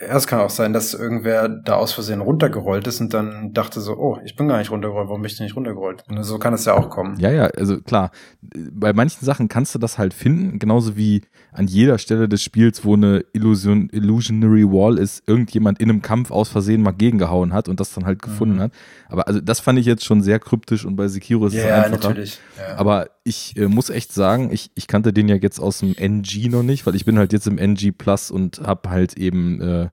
Ja, 0.00 0.16
es 0.16 0.26
kann 0.26 0.40
auch 0.40 0.48
sein, 0.50 0.72
dass 0.72 0.94
irgendwer 0.94 1.48
da 1.48 1.74
aus 1.74 1.92
Versehen 1.92 2.22
runtergerollt 2.22 2.86
ist 2.86 3.00
und 3.02 3.12
dann 3.12 3.52
dachte 3.52 3.80
so, 3.82 3.96
oh, 3.98 4.18
ich 4.24 4.34
bin 4.34 4.48
gar 4.48 4.56
nicht 4.58 4.70
runtergerollt, 4.70 5.08
warum 5.08 5.20
bin 5.20 5.30
ich 5.30 5.36
denn 5.36 5.44
nicht 5.44 5.56
runtergerollt? 5.56 6.04
Und 6.08 6.22
so 6.24 6.38
kann 6.38 6.54
es 6.54 6.64
ja 6.64 6.72
auch 6.74 6.88
kommen. 6.88 7.18
Ja, 7.20 7.30
ja, 7.30 7.44
also 7.56 7.80
klar, 7.82 8.10
bei 8.40 8.94
manchen 8.94 9.24
Sachen 9.26 9.48
kannst 9.48 9.74
du 9.74 9.78
das 9.78 9.98
halt 9.98 10.14
finden, 10.14 10.58
genauso 10.58 10.96
wie 10.96 11.20
an 11.52 11.66
jeder 11.66 11.98
Stelle 11.98 12.28
des 12.30 12.42
Spiels, 12.42 12.84
wo 12.84 12.94
eine 12.94 13.24
Illusion, 13.34 13.90
Illusionary 13.92 14.64
Wall 14.64 14.96
ist, 14.98 15.22
irgendjemand 15.28 15.80
in 15.80 15.90
einem 15.90 16.00
Kampf 16.00 16.30
aus 16.30 16.48
Versehen 16.48 16.80
mal 16.80 16.92
gegengehauen 16.92 17.52
hat 17.52 17.68
und 17.68 17.78
das 17.78 17.92
dann 17.92 18.06
halt 18.06 18.22
gefunden 18.22 18.56
Mhm. 18.56 18.60
hat. 18.60 18.72
Aber 19.08 19.28
also 19.28 19.40
das 19.40 19.60
fand 19.60 19.78
ich 19.78 19.84
jetzt 19.86 20.04
schon 20.04 20.22
sehr 20.22 20.38
kryptisch 20.38 20.86
und 20.86 20.96
bei 20.96 21.08
Sekiro 21.08 21.46
ist 21.46 21.54
es 21.54 21.62
Ja, 21.64 21.82
einfacher. 21.82 22.08
natürlich. 22.08 22.38
Ja. 22.58 22.78
Aber 22.78 23.08
ich 23.24 23.54
äh, 23.58 23.66
muss 23.68 23.90
echt 23.90 24.12
sagen, 24.14 24.50
ich, 24.50 24.70
ich 24.76 24.86
kannte 24.86 25.12
den 25.12 25.28
ja 25.28 25.36
jetzt 25.36 25.60
aus 25.60 25.80
dem 25.80 25.94
NG 25.94 26.48
noch 26.48 26.62
nicht, 26.62 26.86
weil 26.86 26.94
ich 26.94 27.04
bin 27.04 27.18
halt 27.18 27.32
jetzt 27.34 27.46
im 27.46 27.58
NG 27.58 27.92
Plus 27.92 28.30
und 28.30 28.60
habe 28.64 28.88
halt 28.88 29.18
eben 29.18 29.60
äh, 29.60 29.88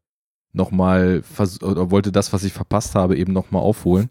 nochmal 0.54 1.24
oder 1.62 1.92
wollte 1.92 2.12
das, 2.12 2.34
was 2.34 2.44
ich 2.44 2.54
verpasst 2.54 2.96
habe, 2.96 3.18
eben 3.18 3.34
nochmal 3.34 3.62
aufholen. 3.62 4.10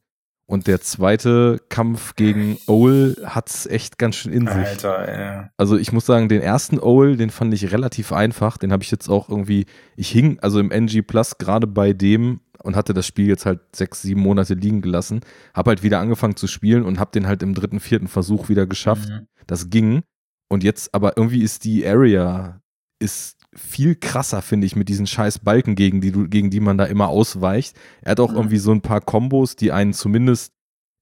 Und 0.49 0.69
der 0.69 0.81
zweite 0.81 1.61
Kampf 1.69 2.15
gegen 2.15 2.57
Owl 2.69 3.17
hat's 3.25 3.67
echt 3.67 3.99
ganz 3.99 4.15
schön 4.15 4.33
in 4.33 4.47
sich. 4.47 4.55
Alter, 4.55 5.21
ja. 5.21 5.51
Also 5.57 5.77
ich 5.77 5.93
muss 5.93 6.07
sagen, 6.07 6.29
den 6.29 6.41
ersten 6.41 6.79
Owl, 6.79 7.17
den 7.17 7.31
fand 7.31 7.53
ich 7.53 7.73
relativ 7.73 8.13
einfach. 8.13 8.57
Den 8.57 8.71
habe 8.71 8.85
ich 8.85 8.93
jetzt 8.93 9.09
auch 9.09 9.29
irgendwie, 9.29 9.67
ich 9.97 10.09
hing 10.09 10.39
also 10.41 10.61
im 10.61 10.71
NG 10.71 11.03
Plus 11.03 11.39
gerade 11.39 11.67
bei 11.67 11.93
dem 11.93 12.41
und 12.63 12.77
hatte 12.77 12.95
das 12.95 13.09
Spiel 13.09 13.27
jetzt 13.27 13.45
halt 13.45 13.59
sechs, 13.75 14.03
sieben 14.03 14.21
Monate 14.21 14.55
liegen 14.55 14.83
gelassen. 14.83 15.21
Habe 15.53 15.71
halt 15.71 15.83
wieder 15.83 15.99
angefangen 15.99 16.37
zu 16.37 16.47
spielen 16.47 16.85
und 16.85 17.01
habe 17.01 17.11
den 17.11 17.27
halt 17.27 17.43
im 17.43 17.55
dritten, 17.55 17.81
vierten 17.81 18.09
Versuch 18.09 18.49
wieder 18.49 18.69
geschafft. 18.69 19.09
Mhm. 19.09 19.27
Das 19.49 19.69
ging. 19.69 20.03
Und 20.49 20.63
jetzt, 20.63 20.95
aber 20.95 21.17
irgendwie 21.17 21.43
ist 21.43 21.65
die 21.65 21.85
Area 21.85 22.61
ist 22.99 23.36
viel 23.57 23.95
krasser, 23.97 24.43
finde 24.43 24.67
ich, 24.67 24.77
mit 24.77 24.89
diesen 24.89 25.07
scheiß 25.07 25.41
Balken, 25.41 25.75
gegen 25.75 26.01
die, 26.01 26.13
du, 26.13 26.29
gegen 26.29 26.51
die 26.51 26.61
man 26.61 26.79
da 26.79 26.85
immer 26.85 27.09
ausweicht. 27.09 27.77
Er 28.03 28.13
hat 28.13 28.21
auch 28.21 28.31
Mhm. 28.31 28.37
irgendwie 28.37 28.59
so 28.59 28.73
ein 28.73 28.81
paar 28.83 29.01
Kombos, 29.01 29.57
die 29.57 29.73
einen 29.73 29.93
zumindest 29.93 30.53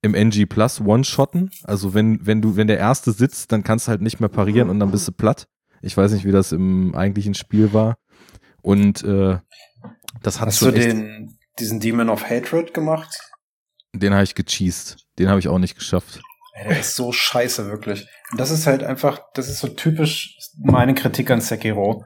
im 0.03 0.15
NG 0.15 0.47
Plus 0.47 0.81
one-shotten. 0.81 1.51
Also 1.65 1.95
wenn, 1.95 2.25
wenn 2.27 2.43
du, 2.43 2.57
wenn 2.57 2.67
der 2.67 2.79
erste 2.79 3.13
sitzt, 3.13 3.53
dann 3.53 3.63
kannst 3.65 3.87
du 3.87 3.91
halt 3.91 4.03
nicht 4.03 4.21
mehr 4.21 4.29
parieren 4.29 4.69
und 4.71 4.79
dann 4.81 4.91
bist 4.91 5.09
du 5.09 5.13
platt. 5.13 5.47
Ich 5.83 5.97
weiß 5.97 6.13
nicht, 6.13 6.25
wie 6.25 6.33
das 6.33 6.53
im 6.53 6.95
eigentlichen 6.95 7.35
Spiel 7.35 7.73
war. 7.73 7.97
Und 8.63 9.03
äh, 9.05 9.39
das 10.23 10.41
hat 10.41 10.49
Hast 10.49 10.63
du 10.63 10.71
den, 10.71 11.37
diesen 11.59 11.81
Demon 11.81 12.09
of 12.09 12.29
Hatred 12.29 12.73
gemacht? 12.75 13.19
den 13.97 14.13
habe 14.13 14.25
ich 14.25 14.35
gecheased. 14.35 15.07
Den 15.19 15.29
habe 15.29 15.39
ich 15.39 15.47
auch 15.49 15.59
nicht 15.59 15.77
geschafft. 15.77 16.21
Der 16.65 16.81
ist 16.81 16.97
so 16.97 17.13
scheiße, 17.13 17.67
wirklich. 17.67 18.07
Und 18.33 18.41
das 18.41 18.51
ist 18.51 18.67
halt 18.67 18.83
einfach, 18.83 19.21
das 19.35 19.49
ist 19.49 19.61
so 19.61 19.69
typisch 19.69 20.37
meine 20.59 20.95
Kritik 20.95 21.31
an 21.31 21.41
Sekiro. 21.41 22.05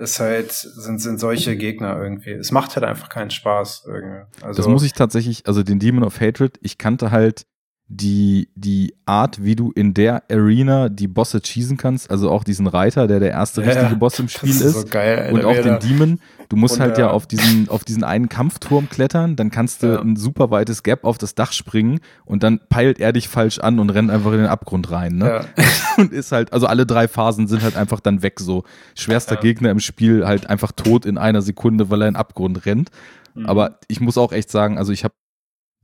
Ist 0.00 0.18
halt, 0.18 0.50
sind, 0.52 0.98
sind 0.98 1.20
solche 1.20 1.58
Gegner 1.58 2.02
irgendwie. 2.02 2.30
Es 2.30 2.52
macht 2.52 2.74
halt 2.74 2.86
einfach 2.86 3.10
keinen 3.10 3.30
Spaß 3.30 3.84
irgendwie. 3.86 4.22
Also, 4.40 4.56
Das 4.62 4.66
muss 4.66 4.82
ich 4.82 4.94
tatsächlich, 4.94 5.46
also 5.46 5.62
den 5.62 5.78
Demon 5.78 6.04
of 6.04 6.22
Hatred, 6.22 6.58
ich 6.62 6.78
kannte 6.78 7.10
halt 7.10 7.46
die, 7.92 8.48
die 8.54 8.94
Art, 9.04 9.42
wie 9.42 9.56
du 9.56 9.72
in 9.72 9.94
der 9.94 10.22
Arena 10.30 10.88
die 10.88 11.08
Bosse 11.08 11.40
cheesen 11.42 11.76
kannst, 11.76 12.08
also 12.08 12.30
auch 12.30 12.44
diesen 12.44 12.68
Reiter, 12.68 13.08
der 13.08 13.18
der 13.18 13.32
erste 13.32 13.62
Ja, 13.62 13.70
richtige 13.72 13.96
Boss 13.96 14.16
im 14.20 14.28
Spiel 14.28 14.48
ist 14.50 14.60
ist. 14.60 14.74
so 14.82 14.86
geil, 14.86 15.30
und 15.32 15.44
auch 15.44 15.54
den 15.60 15.80
Demon. 15.80 16.20
Du 16.48 16.54
musst 16.56 16.76
Und 16.76 16.82
halt 16.82 16.96
der- 16.98 17.06
ja 17.06 17.10
auf 17.10 17.26
diesen, 17.26 17.68
auf 17.68 17.82
diesen 17.84 18.04
einen 18.04 18.28
Kampfturm 18.28 18.88
klettern, 18.88 19.34
dann 19.34 19.50
kannst 19.50 19.82
du 19.82 19.88
Ja. 19.88 20.00
ein 20.00 20.14
super 20.14 20.52
weites 20.52 20.84
Gap 20.84 21.02
auf 21.04 21.18
das 21.18 21.34
Dach 21.34 21.50
springen 21.52 21.98
und 22.24 22.44
dann 22.44 22.60
peilt 22.68 23.00
er 23.00 23.12
dich 23.12 23.28
falsch 23.28 23.58
an 23.58 23.80
und 23.80 23.90
rennt 23.90 24.10
einfach 24.12 24.30
in 24.32 24.38
den 24.38 24.46
Abgrund 24.46 24.92
rein. 24.92 25.16
Ne? 25.16 25.26
Ja. 25.26 25.44
Und 25.98 26.12
ist 26.12 26.30
halt, 26.32 26.52
also 26.52 26.66
alle 26.66 26.86
drei 26.86 27.08
Phasen 27.08 27.46
sind 27.48 27.62
halt 27.62 27.76
einfach 27.76 27.98
dann 28.00 28.22
weg 28.22 28.38
so. 28.40 28.62
Schwerster 28.94 29.34
Ja. 29.34 29.40
Gegner 29.40 29.70
im 29.70 29.80
Spiel 29.80 30.24
halt 30.26 30.48
einfach 30.48 30.70
tot 30.72 31.04
in 31.04 31.18
einer 31.18 31.42
Sekunde, 31.42 31.90
weil 31.90 32.02
er 32.02 32.08
in 32.08 32.14
den 32.14 32.20
Abgrund 32.20 32.64
rennt. 32.66 32.90
Mhm. 33.34 33.46
Aber 33.46 33.78
ich 33.88 34.00
muss 34.00 34.16
auch 34.16 34.32
echt 34.32 34.50
sagen, 34.50 34.78
also 34.78 34.92
ich 34.92 35.02
habe 35.04 35.14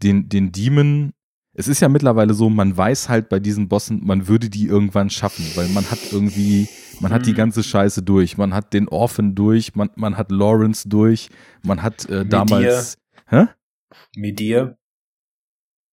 den, 0.03 0.29
den 0.29 0.53
Demon, 0.53 1.13
es 1.59 1.69
ist 1.69 1.81
ja 1.81 1.89
mittlerweile 1.89 2.35
so, 2.35 2.49
man 2.51 2.77
weiß 2.77 3.09
halt 3.09 3.29
bei 3.29 3.41
diesen 3.41 3.69
Bossen, 3.69 4.05
man 4.05 4.29
würde 4.29 4.51
die 4.51 4.67
irgendwann 4.67 5.11
schaffen, 5.11 5.45
weil 5.55 5.69
man 5.69 5.91
hat 5.91 5.99
irgendwie, 6.13 6.69
man 7.01 7.13
hat 7.13 7.27
die 7.27 7.33
Mhm. 7.33 7.37
ganze 7.37 7.63
Scheiße 7.63 8.03
durch. 8.03 8.37
Man 8.37 8.53
hat 8.55 8.73
den 8.75 8.89
Orphan 8.89 9.35
durch, 9.35 9.75
man, 9.75 9.91
man 9.97 10.17
hat 10.17 10.31
Lawrence 10.31 10.89
durch, 10.89 11.31
man 11.63 11.83
hat 11.83 12.05
äh, 12.09 12.19
Medir. 12.19 12.25
damals, 12.31 12.99
hä? 13.29 13.47
Medir. 14.17 14.77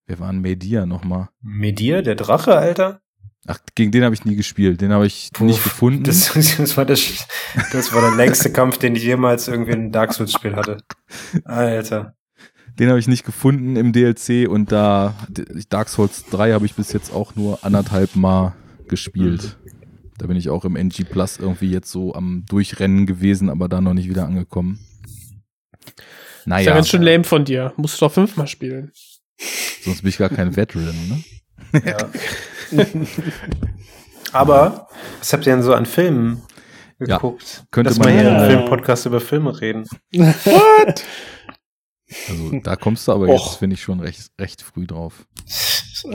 Wir 0.06 0.20
waren 0.20 0.40
Media 0.42 0.86
nochmal. 0.86 1.30
Medir, 1.42 2.02
der 2.02 2.16
Drache, 2.16 2.56
Alter? 2.58 3.00
Ach, 3.46 3.60
gegen 3.76 3.92
den 3.92 4.04
habe 4.04 4.16
ich 4.16 4.24
nie 4.26 4.36
gespielt, 4.36 4.80
den 4.82 4.92
habe 4.94 5.06
ich 5.06 5.30
Puh, 5.34 5.46
nicht 5.46 5.64
gefunden. 5.64 6.04
Das, 6.04 6.32
das, 6.58 6.78
war 6.78 6.86
der, 6.86 6.98
Sch- 6.98 7.26
das 7.72 7.94
war 7.94 8.02
der 8.02 8.16
längste 8.16 8.52
Kampf, 8.54 8.78
den 8.78 8.96
ich 8.96 9.04
jemals 9.04 9.48
irgendwie 9.48 9.72
in 9.72 9.80
einem 9.80 9.92
Dark 9.92 10.14
Souls-Spiel 10.14 10.56
hatte. 10.56 10.78
Alter. 11.46 12.16
Den 12.80 12.90
habe 12.90 13.00
ich 13.00 13.08
nicht 13.08 13.24
gefunden 13.26 13.76
im 13.76 13.94
DLC 13.94 14.50
und 14.50 14.72
da 14.72 15.14
Dark 15.70 15.90
Souls 15.90 16.26
3 16.32 16.54
habe 16.54 16.66
ich 16.66 16.74
bis 16.74 16.92
jetzt 16.92 17.14
auch 17.14 17.36
nur 17.36 17.64
anderthalb 17.64 18.16
Mal 18.16 18.54
gespielt. 18.88 19.58
Da 20.18 20.28
bin 20.28 20.38
ich 20.38 20.50
auch 20.50 20.66
im 20.66 20.76
NG 20.76 21.04
Plus 21.04 21.38
irgendwie 21.38 21.70
jetzt 21.72 21.92
so 21.92 22.14
am 22.14 22.46
Durchrennen 22.50 23.06
gewesen, 23.06 23.50
aber 23.50 23.70
da 23.70 23.80
noch 23.82 23.94
nicht 23.94 24.10
wieder 24.10 24.26
angekommen. 24.26 24.80
ist 25.86 25.94
ja 26.00 26.04
Naja, 26.46 26.74
ganz 26.76 26.90
schön 26.90 27.02
lame 27.04 27.24
von 27.24 27.46
dir. 27.46 27.74
Musst 27.78 28.00
du 28.02 28.06
doch 28.06 28.12
fünfmal 28.14 28.48
spielen. 28.48 28.92
sonst 29.84 30.02
bin 30.02 30.10
ich 30.10 30.18
gar 30.18 30.30
kein 30.30 30.56
Veteran, 30.56 30.96
ne? 31.10 31.24
Ja. 31.86 32.88
Aber 34.32 34.88
was 35.20 35.32
habt 35.34 35.46
ihr 35.46 35.54
denn 35.54 35.64
so 35.64 35.74
an 35.74 35.86
Filmen 35.86 36.42
Ja, 37.00 37.18
geguckt? 37.18 37.66
könnte 37.72 37.90
Lass 37.92 38.00
man 38.00 38.10
mal 38.10 38.14
hier 38.22 38.24
ja- 38.32 38.46
im 38.46 38.52
Filmpodcast 38.52 39.06
über 39.06 39.20
Filme 39.20 39.60
reden. 39.62 39.86
Also 42.30 42.60
da 42.64 42.76
kommst 42.76 43.08
du 43.08 43.12
aber 43.12 43.28
Och. 43.28 43.46
jetzt, 43.48 43.60
finde 43.60 43.76
ich, 43.76 43.82
schon 43.82 44.00
recht, 44.00 44.32
recht 44.40 44.62
früh 44.62 44.86
drauf. 44.88 45.26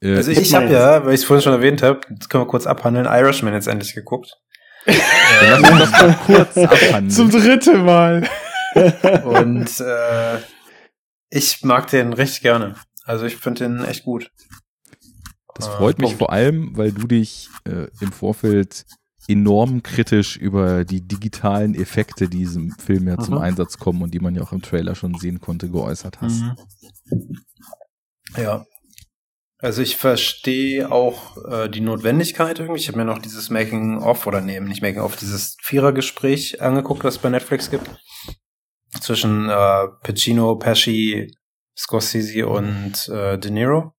äh, 0.00 0.16
Also 0.16 0.30
ich, 0.30 0.38
ich 0.38 0.54
habe 0.54 0.68
ja, 0.70 1.04
weil 1.04 1.14
ich 1.14 1.20
es 1.20 1.24
vorhin 1.26 1.42
schon 1.42 1.52
erwähnt 1.52 1.82
habe, 1.82 2.00
das 2.10 2.28
können 2.28 2.44
wir 2.44 2.48
kurz 2.48 2.66
abhandeln, 2.66 3.06
Irishman 3.06 3.54
jetzt 3.54 3.68
endlich 3.68 3.94
geguckt. 3.94 4.36
lass 4.86 5.70
uns 5.70 5.78
das 5.78 5.90
mal 5.92 6.18
kurz 6.26 6.56
abhandeln. 6.56 7.10
Zum 7.10 7.30
dritten 7.30 7.84
Mal. 7.84 8.28
Und 9.24 9.80
äh, 9.80 10.38
ich 11.30 11.62
mag 11.62 11.88
den 11.90 12.12
richtig 12.12 12.42
gerne. 12.42 12.74
Also 13.04 13.24
ich 13.26 13.36
finde 13.36 13.64
den 13.64 13.84
echt 13.84 14.04
gut. 14.04 14.30
Das 15.54 15.66
freut 15.66 15.98
mich 15.98 16.10
Punkt. 16.10 16.18
vor 16.18 16.32
allem, 16.32 16.76
weil 16.76 16.92
du 16.92 17.06
dich 17.08 17.48
äh, 17.64 17.88
im 18.00 18.12
Vorfeld 18.12 18.84
enorm 19.28 19.82
kritisch 19.82 20.36
über 20.36 20.84
die 20.84 21.06
digitalen 21.06 21.74
Effekte, 21.74 22.28
die 22.28 22.38
diesem 22.38 22.72
Film 22.72 23.08
ja 23.08 23.18
zum 23.18 23.34
Mhm. 23.34 23.40
Einsatz 23.40 23.78
kommen 23.78 24.02
und 24.02 24.14
die 24.14 24.20
man 24.20 24.34
ja 24.34 24.42
auch 24.42 24.52
im 24.52 24.62
Trailer 24.62 24.94
schon 24.94 25.14
sehen 25.14 25.40
konnte, 25.40 25.68
geäußert 25.68 26.20
hast. 26.20 26.40
Mhm. 26.40 26.56
Ja. 28.36 28.64
Also 29.60 29.82
ich 29.82 29.96
verstehe 29.96 30.90
auch 30.92 31.36
äh, 31.50 31.68
die 31.68 31.80
Notwendigkeit 31.80 32.60
irgendwie. 32.60 32.80
Ich 32.80 32.88
habe 32.88 32.98
mir 32.98 33.04
noch 33.04 33.18
dieses 33.18 33.50
Making-of 33.50 34.26
oder 34.26 34.40
nee, 34.40 34.60
nicht 34.60 34.82
Making-of, 34.82 35.16
dieses 35.16 35.56
Vierergespräch 35.62 36.62
angeguckt, 36.62 37.02
was 37.02 37.16
es 37.16 37.20
bei 37.20 37.28
Netflix 37.28 37.70
gibt. 37.70 37.90
Zwischen 39.00 39.48
äh, 39.48 39.88
Pacino, 40.02 40.56
Pesci, 40.56 41.34
Scorsese 41.76 42.46
und 42.46 43.08
äh, 43.08 43.36
De 43.36 43.50
Niro. 43.50 43.94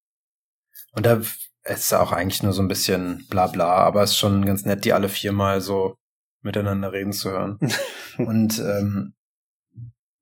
Und 0.93 1.05
da 1.05 1.21
ist 1.70 1.93
auch 1.93 2.11
eigentlich 2.11 2.43
nur 2.43 2.53
so 2.53 2.61
ein 2.61 2.67
bisschen 2.67 3.26
bla 3.30 3.47
bla, 3.47 3.70
aber 3.76 4.03
es 4.03 4.11
ist 4.11 4.17
schon 4.17 4.45
ganz 4.45 4.65
nett, 4.65 4.86
die 4.86 4.93
alle 4.93 5.09
viermal 5.09 5.61
so 5.61 5.95
miteinander 6.41 6.91
reden 6.91 7.11
zu 7.13 7.32
hören. 7.32 7.59
und 8.17 8.59
ähm, 8.59 9.13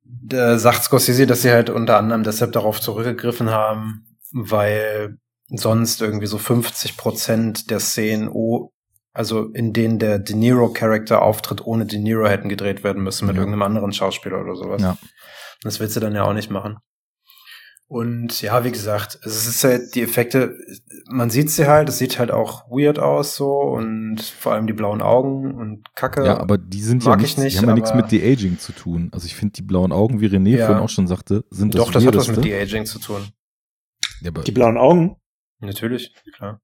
da 0.03 0.57
sagt 0.57 0.83
Scorsese, 0.83 1.27
dass 1.27 1.41
sie 1.41 1.51
halt 1.51 1.69
unter 1.69 1.97
anderem 1.97 2.23
deshalb 2.23 2.51
darauf 2.53 2.79
zurückgegriffen 2.81 3.49
haben, 3.49 4.05
weil 4.31 5.17
sonst 5.47 6.01
irgendwie 6.01 6.27
so 6.27 6.37
50 6.37 6.97
Prozent 6.97 7.69
der 7.69 7.79
Szenen, 7.79 8.29
oh, 8.29 8.71
also 9.13 9.45
in 9.53 9.73
denen 9.73 9.99
der 9.99 10.19
De 10.19 10.35
Niro-Charakter 10.35 11.21
auftritt, 11.21 11.65
ohne 11.65 11.85
De 11.85 11.99
Niro 11.99 12.27
hätten 12.27 12.49
gedreht 12.49 12.83
werden 12.83 13.03
müssen 13.03 13.25
mit 13.25 13.35
Ja. 13.35 13.41
irgendeinem 13.41 13.63
anderen 13.63 13.93
Schauspieler 13.93 14.41
oder 14.41 14.55
sowas. 14.55 14.81
Ja. 14.81 14.97
Das 15.63 15.79
willst 15.79 15.95
du 15.95 15.99
dann 15.99 16.13
ja 16.15 16.23
auch 16.23 16.33
nicht 16.33 16.51
machen. 16.51 16.77
Und 17.89 18.41
ja, 18.41 18.65
wie 18.65 18.71
gesagt, 18.71 19.17
es 19.23 19.47
ist 19.47 19.63
halt 19.63 19.95
die 19.95 20.01
Effekte, 20.03 20.57
man 21.09 21.29
sieht 21.29 21.49
sie 21.49 21.67
halt, 21.67 21.87
es 21.87 21.97
sieht 21.97 22.19
halt 22.19 22.31
auch 22.31 22.69
weird 22.69 22.99
aus 22.99 23.35
so 23.37 23.61
und 23.61 24.19
vor 24.21 24.51
allem 24.51 24.67
die 24.67 24.73
blauen 24.73 25.01
Augen 25.01 25.55
und 25.55 25.95
Kacke. 25.95 26.25
Ja, 26.25 26.37
aber 26.37 26.57
die 26.57 26.81
sind 26.81 27.05
Mag 27.05 27.19
ja 27.19 27.25
ich 27.25 27.37
nichts, 27.37 27.37
nicht, 27.37 27.53
die 27.55 27.59
haben 27.59 27.69
ja 27.69 27.75
nichts 27.75 27.93
mit 27.93 28.11
De-Aging 28.11 28.59
zu 28.59 28.73
tun. 28.73 29.09
Also 29.13 29.25
ich 29.25 29.35
finde 29.37 29.53
die 29.53 29.61
blauen 29.61 29.93
Augen, 29.93 30.19
wie 30.19 30.27
René 30.27 30.57
Ja. 30.57 30.65
vorhin 30.65 30.83
auch 30.83 30.89
schon 30.89 31.07
sagte, 31.07 31.45
sind 31.49 31.75
das 31.75 31.85
Doch, 31.85 31.91
das 31.93 32.05
hat 32.05 32.15
was 32.15 32.27
mit 32.27 32.43
De-Aging 32.43 32.85
zu 32.85 32.99
tun. 32.99 33.21
Ja, 34.21 34.31
aber 34.31 34.41
Die 34.43 34.51
blauen 34.51 34.77
Augen? 34.77 35.15
Natürlich, 35.59 36.13
klar. 36.35 36.61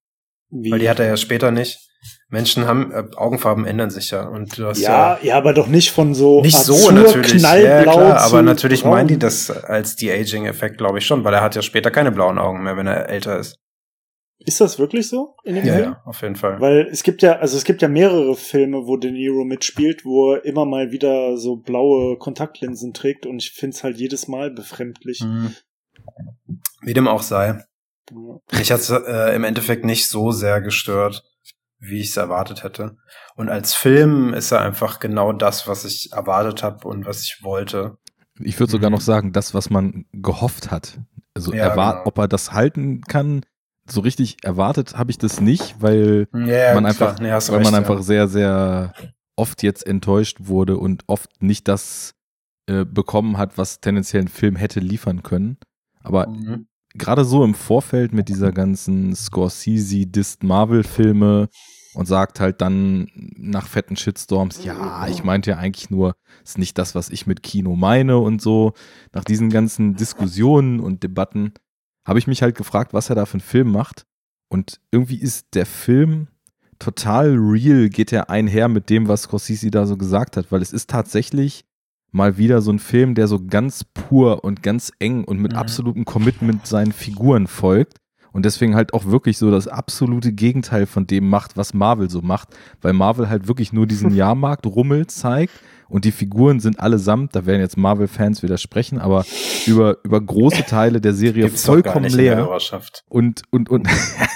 Wie? 0.49 0.71
Weil 0.71 0.79
die 0.79 0.89
hat 0.89 0.99
er 0.99 1.07
ja 1.07 1.15
später 1.15 1.51
nicht. 1.51 1.89
Menschen 2.33 2.65
haben, 2.65 2.91
äh, 2.91 3.03
Augenfarben 3.15 3.65
ändern 3.65 3.91
sich 3.91 4.09
ja. 4.09 4.27
Und 4.27 4.57
du 4.57 4.65
hast 4.65 4.79
ja, 4.79 5.19
ja, 5.21 5.37
aber 5.37 5.53
doch 5.53 5.67
nicht 5.67 5.91
von 5.91 6.15
so 6.15 6.41
nicht 6.41 6.57
so 6.57 6.73
Azur, 6.73 6.91
natürlich. 6.91 7.39
Ja, 7.41 7.83
klar, 7.83 8.21
aber 8.21 8.41
natürlich 8.41 8.81
braun. 8.81 8.93
meinen 8.93 9.07
die 9.07 9.19
das 9.19 9.51
als 9.51 9.95
De-Aging-Effekt, 9.95 10.79
glaube 10.79 10.97
ich 10.97 11.05
schon, 11.05 11.23
weil 11.23 11.35
er 11.35 11.41
hat 11.41 11.55
ja 11.55 11.61
später 11.61 11.91
keine 11.91 12.11
blauen 12.11 12.39
Augen 12.39 12.63
mehr, 12.63 12.75
wenn 12.75 12.87
er 12.87 13.07
älter 13.07 13.37
ist. 13.37 13.59
Ist 14.39 14.59
das 14.59 14.79
wirklich 14.79 15.07
so 15.07 15.35
in 15.43 15.55
dem 15.55 15.63
Ja, 15.65 15.73
Film? 15.75 15.85
ja, 15.91 16.01
auf 16.05 16.21
jeden 16.23 16.35
Fall. 16.35 16.59
Weil 16.59 16.87
es 16.91 17.03
gibt 17.03 17.21
ja, 17.21 17.33
also 17.37 17.55
es 17.55 17.63
gibt 17.65 17.83
ja 17.83 17.87
mehrere 17.87 18.35
Filme, 18.35 18.87
wo 18.87 18.97
De 18.97 19.11
Niro 19.11 19.45
mitspielt, 19.45 20.03
wo 20.03 20.33
er 20.33 20.43
immer 20.43 20.65
mal 20.65 20.91
wieder 20.91 21.37
so 21.37 21.57
blaue 21.57 22.17
Kontaktlinsen 22.17 22.93
trägt 22.93 23.27
und 23.27 23.43
ich 23.43 23.51
find's 23.51 23.83
halt 23.83 23.97
jedes 23.97 24.27
Mal 24.27 24.49
befremdlich. 24.49 25.21
Mhm. 25.23 25.53
Wie 26.81 26.93
dem 26.95 27.07
auch 27.07 27.21
sei. 27.21 27.59
Ja. 28.11 28.39
Mich 28.57 28.71
hat's 28.71 28.89
äh, 28.89 29.35
im 29.35 29.43
Endeffekt 29.43 29.85
nicht 29.85 30.09
so 30.09 30.31
sehr 30.31 30.61
gestört, 30.61 31.23
wie 31.85 31.99
ich 31.99 32.09
es 32.09 32.17
erwartet 32.17 32.63
hätte. 32.63 32.95
Und 33.35 33.49
als 33.49 33.73
Film 33.73 34.33
ist 34.33 34.51
er 34.51 34.61
einfach 34.61 34.99
genau 34.99 35.33
das, 35.33 35.67
was 35.67 35.83
ich 35.85 36.11
erwartet 36.13 36.63
habe 36.63 36.87
und 36.87 37.05
was 37.05 37.21
ich 37.23 37.39
wollte. 37.43 37.97
ich 38.39 38.59
würde 38.59 38.71
sogar 38.71 38.89
Mhm. 38.89 38.95
noch 38.95 39.01
sagen, 39.01 39.31
das, 39.33 39.53
was 39.53 39.69
man 39.69 40.05
gehofft 40.13 40.71
hat. 40.71 40.99
Also 41.35 41.53
Ja, 41.53 41.69
genau. 41.75 42.01
ob 42.05 42.17
er 42.17 42.27
das 42.27 42.51
halten 42.53 43.01
kann, 43.01 43.41
so 43.87 43.99
richtig 44.01 44.37
erwartet 44.43 44.97
habe 44.97 45.11
ich 45.11 45.17
das 45.17 45.41
nicht, 45.41 45.75
weil 45.81 46.27
Ja, 46.33 46.39
ja, 46.69 46.73
man 46.73 46.85
einfach, 46.85 47.19
Nee, 47.19 47.29
weil 47.31 47.41
man 47.49 47.57
recht, 47.59 47.71
ja. 47.71 47.77
einfach 47.77 48.01
sehr, 48.01 48.27
sehr 48.27 48.93
oft 49.35 49.61
jetzt 49.63 49.85
enttäuscht 49.85 50.37
wurde 50.41 50.77
und 50.77 51.03
oft 51.07 51.41
nicht 51.43 51.67
das 51.67 52.13
äh, 52.69 52.85
bekommen 52.85 53.37
hat, 53.37 53.57
was 53.57 53.81
tendenziell 53.81 54.23
ein 54.23 54.27
Film 54.29 54.55
hätte 54.55 54.79
liefern 54.79 55.21
können. 55.21 55.57
Aber 56.01 56.27
Mhm. 56.29 56.67
gerade 56.95 57.25
so 57.25 57.43
im 57.43 57.53
Vorfeld 57.55 58.13
mit 58.13 58.29
dieser 58.29 58.51
ganzen 58.51 59.15
Scorsese 59.15 60.05
Dist 60.07 60.43
Marvel 60.43 60.83
Filme 60.83 61.49
und 61.93 62.05
sagt 62.07 62.39
halt 62.39 62.61
dann 62.61 63.07
nach 63.37 63.67
fetten 63.67 63.95
Shitstorms, 63.95 64.63
ja, 64.63 65.07
ich 65.07 65.23
meinte 65.23 65.51
ja 65.51 65.57
eigentlich 65.57 65.89
nur, 65.89 66.15
ist 66.43 66.57
nicht 66.57 66.77
das, 66.77 66.95
was 66.95 67.09
ich 67.09 67.27
mit 67.27 67.43
Kino 67.43 67.75
meine 67.75 68.17
und 68.17 68.41
so. 68.41 68.73
Nach 69.13 69.23
diesen 69.23 69.49
ganzen 69.49 69.95
Diskussionen 69.95 70.79
und 70.79 71.03
Debatten 71.03 71.53
habe 72.05 72.19
ich 72.19 72.27
mich 72.27 72.41
halt 72.41 72.55
gefragt, 72.57 72.93
was 72.93 73.09
er 73.09 73.15
da 73.15 73.25
für 73.25 73.35
einen 73.35 73.41
Film 73.41 73.71
macht. 73.71 74.05
Und 74.49 74.79
irgendwie 74.91 75.17
ist 75.17 75.55
der 75.55 75.65
Film 75.65 76.27
total 76.79 77.35
real, 77.37 77.89
geht 77.89 78.11
er 78.11 78.29
einher 78.29 78.67
mit 78.67 78.89
dem, 78.89 79.07
was 79.07 79.23
Scorsese 79.23 79.71
da 79.71 79.85
so 79.85 79.95
gesagt 79.97 80.35
hat, 80.37 80.51
weil 80.51 80.61
es 80.61 80.73
ist 80.73 80.89
tatsächlich 80.89 81.63
mal 82.11 82.37
wieder 82.37 82.61
so 82.61 82.71
ein 82.71 82.79
Film, 82.79 83.15
der 83.15 83.27
so 83.27 83.43
ganz 83.43 83.83
pur 83.83 84.43
und 84.43 84.61
ganz 84.61 84.91
eng 84.99 85.23
und 85.23 85.39
mit 85.39 85.53
Mhm. 85.53 85.57
absolutem 85.57 86.05
Commitment 86.05 86.67
seinen 86.67 86.91
Figuren 86.91 87.47
folgt 87.47 87.97
und 88.33 88.43
deswegen 88.43 88.75
halt 88.75 88.93
auch 88.93 89.05
wirklich 89.05 89.37
so 89.37 89.49
das 89.51 89.67
absolute 89.67 90.33
Gegenteil 90.33 90.85
von 90.85 91.07
dem 91.07 91.29
macht, 91.29 91.55
was 91.55 91.73
Marvel 91.73 92.09
so 92.09 92.21
macht, 92.21 92.49
weil 92.81 92.93
Marvel 92.93 93.29
halt 93.29 93.47
wirklich 93.47 93.71
nur 93.71 93.87
diesen 93.87 94.13
Jahrmarkt-Rummel 94.15 95.07
zeigt 95.07 95.53
und 95.87 96.05
die 96.05 96.11
Figuren 96.11 96.59
sind 96.59 96.79
allesamt, 96.79 97.35
da 97.35 97.45
werden 97.45 97.61
jetzt 97.61 97.77
Marvel-Fans 97.77 98.41
widersprechen, 98.41 98.99
aber 98.99 99.25
über, 99.67 99.97
über 100.03 100.19
große 100.19 100.65
Teile 100.65 100.99
der 100.99 101.13
Serie 101.13 101.45
Gibt's 101.45 101.65
vollkommen 101.65 102.09
leer 102.09 102.49
und, 103.09 103.43
und, 103.51 103.69
und 103.69 103.87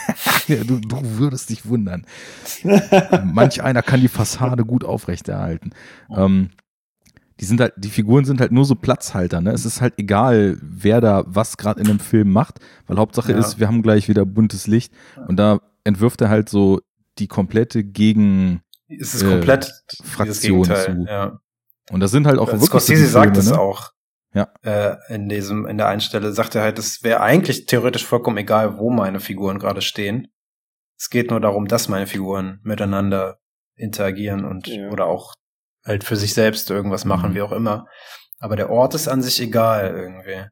ja, 0.47 0.63
du, 0.63 0.79
du 0.79 0.97
würdest 1.17 1.49
dich 1.49 1.67
wundern. 1.67 2.05
Manch 3.25 3.63
einer 3.63 3.81
kann 3.81 4.01
die 4.01 4.07
Fassade 4.07 4.65
gut 4.65 4.83
aufrechterhalten. 4.83 5.71
Ähm, 6.15 6.51
die 7.39 7.45
sind 7.45 7.61
halt, 7.61 7.73
die 7.77 7.89
Figuren 7.89 8.25
sind 8.25 8.41
halt 8.41 8.51
nur 8.51 8.65
so 8.65 8.75
Platzhalter, 8.75 9.41
ne? 9.41 9.51
Es 9.51 9.65
ist 9.65 9.81
halt 9.81 9.93
egal, 9.97 10.57
wer 10.61 11.01
da 11.01 11.23
was 11.27 11.57
gerade 11.57 11.79
in 11.81 11.87
einem 11.87 11.99
Film 11.99 12.31
macht, 12.31 12.59
weil 12.87 12.97
Hauptsache 12.97 13.31
Ja. 13.31 13.37
ist, 13.39 13.59
wir 13.59 13.67
haben 13.67 13.81
gleich 13.83 14.09
wieder 14.09 14.25
buntes 14.25 14.67
Licht 14.67 14.93
und 15.27 15.37
da 15.37 15.59
entwirft 15.83 16.21
er 16.21 16.29
halt 16.29 16.49
so 16.49 16.79
die 17.19 17.27
komplette 17.27 17.83
Gegen, 17.83 18.61
Es 18.87 19.13
ist 19.15 19.23
äh, 19.23 19.29
komplett 19.29 19.71
Fraktion 20.03 20.63
zu. 20.65 21.05
Ja. 21.07 21.39
und 21.91 21.99
das 21.99 22.11
sind 22.11 22.25
halt 22.27 22.39
auch 22.39 22.47
wirklich 22.47 22.61
so 22.61 22.67
Scorsese 22.67 23.03
die 23.03 23.07
sagt 23.09 23.35
Filme, 23.35 23.39
es 23.39 23.51
ne? 23.51 23.59
auch. 23.59 23.91
Ja. 24.33 24.49
Äh, 24.63 24.97
in 25.13 25.29
diesem, 25.29 25.65
in 25.65 25.77
der 25.77 25.87
Einstelle 25.87 26.31
sagt 26.33 26.53
er 26.55 26.61
halt, 26.61 26.77
es 26.79 27.03
wäre 27.03 27.21
eigentlich 27.21 27.65
theoretisch 27.65 28.05
vollkommen 28.05 28.37
egal, 28.37 28.77
wo 28.77 28.89
meine 28.91 29.19
Figuren 29.19 29.57
gerade 29.57 29.81
stehen. 29.81 30.27
Es 30.99 31.09
geht 31.09 31.31
nur 31.31 31.39
darum, 31.39 31.67
dass 31.67 31.87
meine 31.89 32.07
Figuren 32.07 32.59
miteinander 32.63 33.37
interagieren 33.75 34.43
und 34.45 34.67
Ja. 34.67 34.89
oder 34.89 35.05
auch 35.05 35.33
halt 35.87 36.03
für 36.03 36.15
sich 36.15 36.33
selbst 36.35 36.69
irgendwas 36.69 37.05
machen, 37.05 37.31
Mhm. 37.31 37.35
wie 37.35 37.41
auch 37.41 37.51
immer. 37.51 37.87
Aber 38.39 38.55
der 38.55 38.69
Ort 38.69 38.93
ist 38.93 39.07
an 39.07 39.23
sich 39.23 39.41
egal 39.41 39.95
irgendwie. 39.95 40.45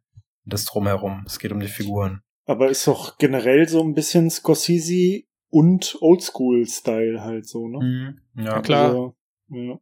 Das 0.45 0.65
drumherum. 0.65 1.23
Es 1.27 1.37
geht 1.39 1.51
um 1.51 1.59
die 1.59 1.67
Figuren. 1.67 2.21
Aber 2.47 2.69
ist 2.69 2.87
doch 2.87 3.17
generell 3.17 3.67
so 3.67 3.83
ein 3.83 3.93
bisschen 3.93 4.29
Scorsese 4.31 5.23
und 5.49 5.97
Oldschool-Style 6.01 7.21
halt 7.21 7.47
so, 7.47 7.67
ne? 7.67 8.15
Ja, 8.35 8.61
Klar. 8.61 8.85
Also, 8.87 9.15
ja. 9.49 9.79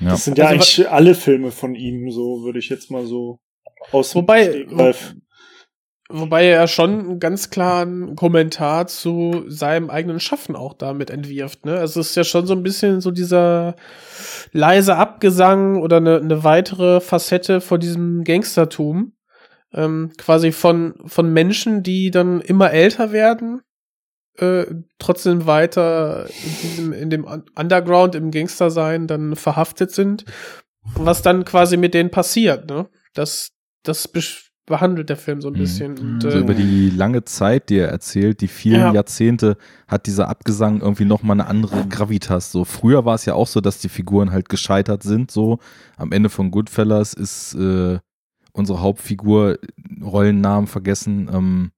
Ja. 0.00 0.10
Das 0.10 0.24
sind 0.24 0.38
ja 0.38 0.44
Also, 0.44 0.54
eigentlich 0.54 0.88
alle 0.90 1.14
Filme 1.14 1.50
von 1.50 1.74
ihm, 1.74 2.10
so 2.10 2.42
würde 2.44 2.58
ich 2.60 2.68
jetzt 2.68 2.90
mal 2.90 3.04
so 3.04 3.40
aus 3.92 4.12
dem 4.12 4.22
Wobei- 4.22 4.44
Stegreif. 4.44 5.14
Wobei 6.10 6.46
er 6.46 6.68
schon 6.68 7.00
einen 7.00 7.20
ganz 7.20 7.50
klaren 7.50 8.16
Kommentar 8.16 8.86
zu 8.86 9.44
seinem 9.46 9.90
eigenen 9.90 10.20
Schaffen 10.20 10.56
auch 10.56 10.72
damit 10.72 11.10
entwirft. 11.10 11.66
Ne? 11.66 11.78
Also 11.78 12.00
es 12.00 12.10
ist 12.10 12.16
ja 12.16 12.24
schon 12.24 12.46
so 12.46 12.54
ein 12.54 12.62
bisschen 12.62 13.02
so 13.02 13.10
dieser 13.10 13.76
leise 14.52 14.96
Abgesang 14.96 15.82
oder 15.82 15.98
eine, 15.98 16.16
eine 16.16 16.44
weitere 16.44 17.00
Facette 17.00 17.60
von 17.60 17.78
diesem 17.78 18.24
Gangstertum. 18.24 19.12
Ähm, 19.74 20.12
quasi 20.16 20.50
von, 20.50 20.94
von 21.04 21.30
Menschen, 21.30 21.82
die 21.82 22.10
dann 22.10 22.40
immer 22.40 22.70
älter 22.70 23.12
werden, 23.12 23.60
äh, 24.38 24.64
trotzdem 24.98 25.44
weiter 25.44 26.26
in, 26.26 26.56
diesem, 26.62 26.92
in 26.94 27.10
dem 27.10 27.26
Underground, 27.54 28.14
im 28.14 28.30
Gangster-Sein 28.30 29.08
dann 29.08 29.36
verhaftet 29.36 29.90
sind. 29.90 30.24
Was 30.94 31.20
dann 31.20 31.44
quasi 31.44 31.76
mit 31.76 31.92
denen 31.92 32.10
passiert. 32.10 32.70
Ne? 32.70 32.88
Das, 33.12 33.50
das 33.82 34.08
behandelt 34.68 35.08
der 35.08 35.16
Film 35.16 35.40
so 35.40 35.48
ein 35.48 35.54
Mhm. 35.54 35.58
bisschen. 35.58 35.98
Und, 35.98 36.24
Also 36.24 36.38
äh, 36.38 36.40
über 36.40 36.54
die 36.54 36.90
lange 36.90 37.24
Zeit, 37.24 37.68
die 37.68 37.78
er 37.78 37.88
erzählt, 37.88 38.40
die 38.40 38.48
vielen 38.48 38.80
Ja. 38.80 38.92
Jahrzehnte, 38.94 39.56
hat 39.86 40.06
dieser 40.06 40.28
Abgesang 40.28 40.80
irgendwie 40.80 41.04
nochmal 41.04 41.34
eine 41.40 41.46
andere 41.48 41.86
Gravitas. 41.88 42.52
So 42.52 42.64
früher 42.64 43.04
war 43.04 43.14
es 43.14 43.24
ja 43.24 43.34
auch 43.34 43.46
so, 43.46 43.60
dass 43.60 43.78
die 43.78 43.88
Figuren 43.88 44.30
halt 44.30 44.48
gescheitert 44.48 45.02
sind. 45.02 45.30
So 45.30 45.58
am 45.96 46.12
Ende 46.12 46.28
von 46.28 46.50
Goodfellas 46.50 47.14
ist 47.14 47.54
äh, 47.54 47.98
unsere 48.52 48.80
Hauptfigur 48.80 49.58
Rollennamen 50.02 50.66
vergessen, 50.66 51.28
ähm, 51.32 51.70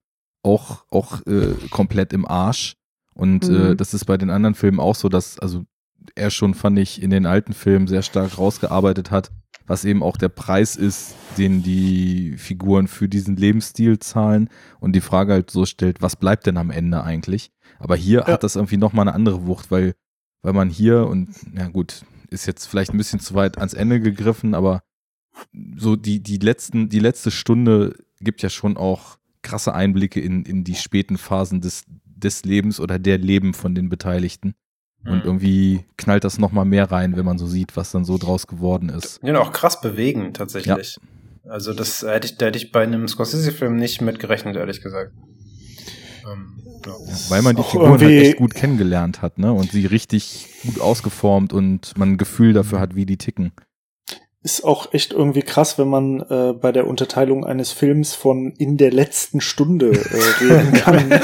auch 0.43 0.84
auch 0.91 1.24
äh, 1.26 1.55
komplett 1.70 2.12
im 2.12 2.26
Arsch. 2.26 2.74
Und 3.14 3.49
äh, 3.49 3.70
Mhm. 3.72 3.76
das 3.76 3.93
ist 3.95 4.05
bei 4.07 4.16
den 4.16 4.30
anderen 4.30 4.55
Filmen 4.55 4.80
auch 4.80 4.95
so, 4.95 5.09
dass 5.09 5.38
also 5.38 5.64
er 6.14 6.30
schon 6.30 6.55
fand 6.55 6.78
ich 6.78 7.03
in 7.03 7.11
den 7.11 7.26
alten 7.26 7.53
Filmen 7.53 7.86
sehr 7.86 8.03
stark 8.03 8.38
rausgearbeitet 8.38 9.11
hat, 9.11 9.30
was 9.71 9.85
eben 9.85 10.03
auch 10.03 10.16
der 10.16 10.31
Preis 10.31 10.75
ist, 10.75 11.14
den 11.39 11.62
die 11.62 12.35
Figuren 12.37 12.89
für 12.89 13.09
diesen 13.09 13.37
Lebensstil 13.37 14.01
zahlen 14.01 14.49
und 14.81 14.97
die 14.97 15.01
Frage 15.01 15.33
halt 15.33 15.53
so 15.53 15.64
stellt, 15.64 16.03
was 16.03 16.16
bleibt 16.16 16.47
denn 16.49 16.57
am 16.57 16.71
Ende 16.73 17.05
eigentlich? 17.05 17.53
Aber 17.79 17.95
hier 17.95 18.23
Ja. 18.23 18.27
hat 18.27 18.43
das 18.43 18.57
irgendwie 18.57 18.79
nochmal 18.79 19.07
eine 19.07 19.14
andere 19.14 19.47
Wucht, 19.47 19.71
weil, 19.71 19.95
weil 20.43 20.55
man 20.55 20.71
hier 20.71 21.07
und, 21.07 21.29
ja 21.57 21.68
gut, 21.68 22.05
ist 22.31 22.47
jetzt 22.47 22.66
vielleicht 22.66 22.93
ein 22.93 22.99
bisschen 22.99 23.21
zu 23.21 23.35
weit 23.35 23.59
ans 23.59 23.73
Ende 23.73 24.01
gegriffen, 24.01 24.57
aber 24.57 24.83
so 25.77 25.95
die, 25.95 26.21
die 26.21 26.39
letzten, 26.39 26.89
die 26.89 26.99
letzte 26.99 27.31
Stunde 27.31 27.95
gibt 28.21 28.43
ja 28.43 28.51
schon 28.51 28.77
auch 28.77 29.18
krasse 29.43 29.73
Einblicke 29.73 30.21
in, 30.21 30.45
in 30.45 30.64
die 30.64 30.75
späten 30.75 31.16
Phasen 31.16 31.61
des, 31.61 31.85
des 32.05 32.45
Lebens 32.45 32.81
oder 32.81 32.99
der 32.99 33.18
Leben 33.18 33.55
von 33.55 33.77
den 33.77 33.89
Beteiligten. 33.89 34.55
Und 35.05 35.18
Mhm. 35.18 35.22
irgendwie 35.24 35.84
knallt 35.96 36.24
das 36.24 36.38
nochmal 36.38 36.66
mehr 36.66 36.90
rein, 36.90 37.16
wenn 37.16 37.24
man 37.24 37.38
so 37.38 37.46
sieht, 37.46 37.76
was 37.76 37.90
dann 37.90 38.05
so 38.05 38.18
draus 38.18 38.46
geworden 38.46 38.90
ist. 38.90 39.18
Ja, 39.22 39.38
auch 39.40 39.53
krass 39.53 39.80
bewegen, 39.80 40.34
tatsächlich. 40.34 40.98
Also, 41.48 41.72
das 41.72 42.03
hätte 42.03 42.26
ich, 42.26 42.36
da 42.36 42.46
hätte 42.46 42.59
ich 42.59 42.70
bei 42.70 42.82
einem 42.82 43.09
Scorsese-Film 43.09 43.76
nicht 43.76 44.03
mitgerechnet, 44.03 44.57
ehrlich 44.57 44.82
gesagt. 44.82 45.12
Ähm, 46.30 46.62
ja. 46.84 46.92
Weil 47.28 47.42
man 47.42 47.57
die 47.57 47.62
Figuren 47.62 47.98
halt 47.98 48.03
echt 48.03 48.36
gut 48.36 48.55
kennengelernt 48.55 49.22
hat, 49.22 49.38
ne? 49.38 49.53
Und 49.53 49.72
sie 49.72 49.86
richtig 49.86 50.48
gut 50.64 50.80
ausgeformt 50.80 51.53
und 51.53 51.96
man 51.96 52.12
ein 52.12 52.18
Gefühl 52.18 52.53
dafür 52.53 52.78
hat, 52.80 52.94
wie 52.94 53.07
die 53.07 53.16
ticken. 53.16 53.53
Ist 54.43 54.64
auch 54.64 54.95
echt 54.95 55.12
irgendwie 55.12 55.43
krass, 55.43 55.78
wenn 55.78 55.88
man 55.88 56.20
äh, 56.20 56.55
bei 56.55 56.72
der 56.72 56.86
Unterteilung 56.86 57.45
eines 57.45 57.72
Films 57.72 58.14
von 58.14 58.53
in 58.57 58.78
der 58.78 58.91
letzten 58.91 59.43
Stunde 59.43 59.91
äh, 59.91 60.45
reden 60.45 60.72
kann. 60.72 61.20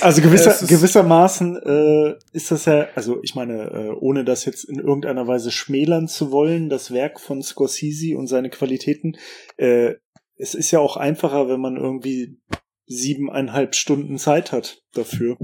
Also 0.00 0.22
gewisser, 0.22 0.66
gewissermaßen 0.66 1.56
äh, 1.56 2.14
ist 2.32 2.50
das 2.50 2.64
ja, 2.64 2.88
also 2.94 3.22
ich 3.22 3.34
meine, 3.34 3.70
äh, 3.70 3.90
ohne 4.00 4.24
das 4.24 4.46
jetzt 4.46 4.64
in 4.64 4.78
irgendeiner 4.78 5.26
Weise 5.26 5.50
schmälern 5.50 6.08
zu 6.08 6.30
wollen, 6.30 6.70
das 6.70 6.92
Werk 6.92 7.20
von 7.20 7.42
Scorsese 7.42 8.16
und 8.16 8.28
seine 8.28 8.48
Qualitäten, 8.48 9.16
äh, 9.56 9.94
es 10.36 10.54
ist 10.54 10.70
ja 10.70 10.80
auch 10.80 10.96
einfacher, 10.96 11.48
wenn 11.48 11.60
man 11.60 11.76
irgendwie 11.76 12.40
siebeneinhalb 12.86 13.74
Stunden 13.74 14.18
Zeit 14.18 14.52
hat 14.52 14.82
dafür. 14.94 15.36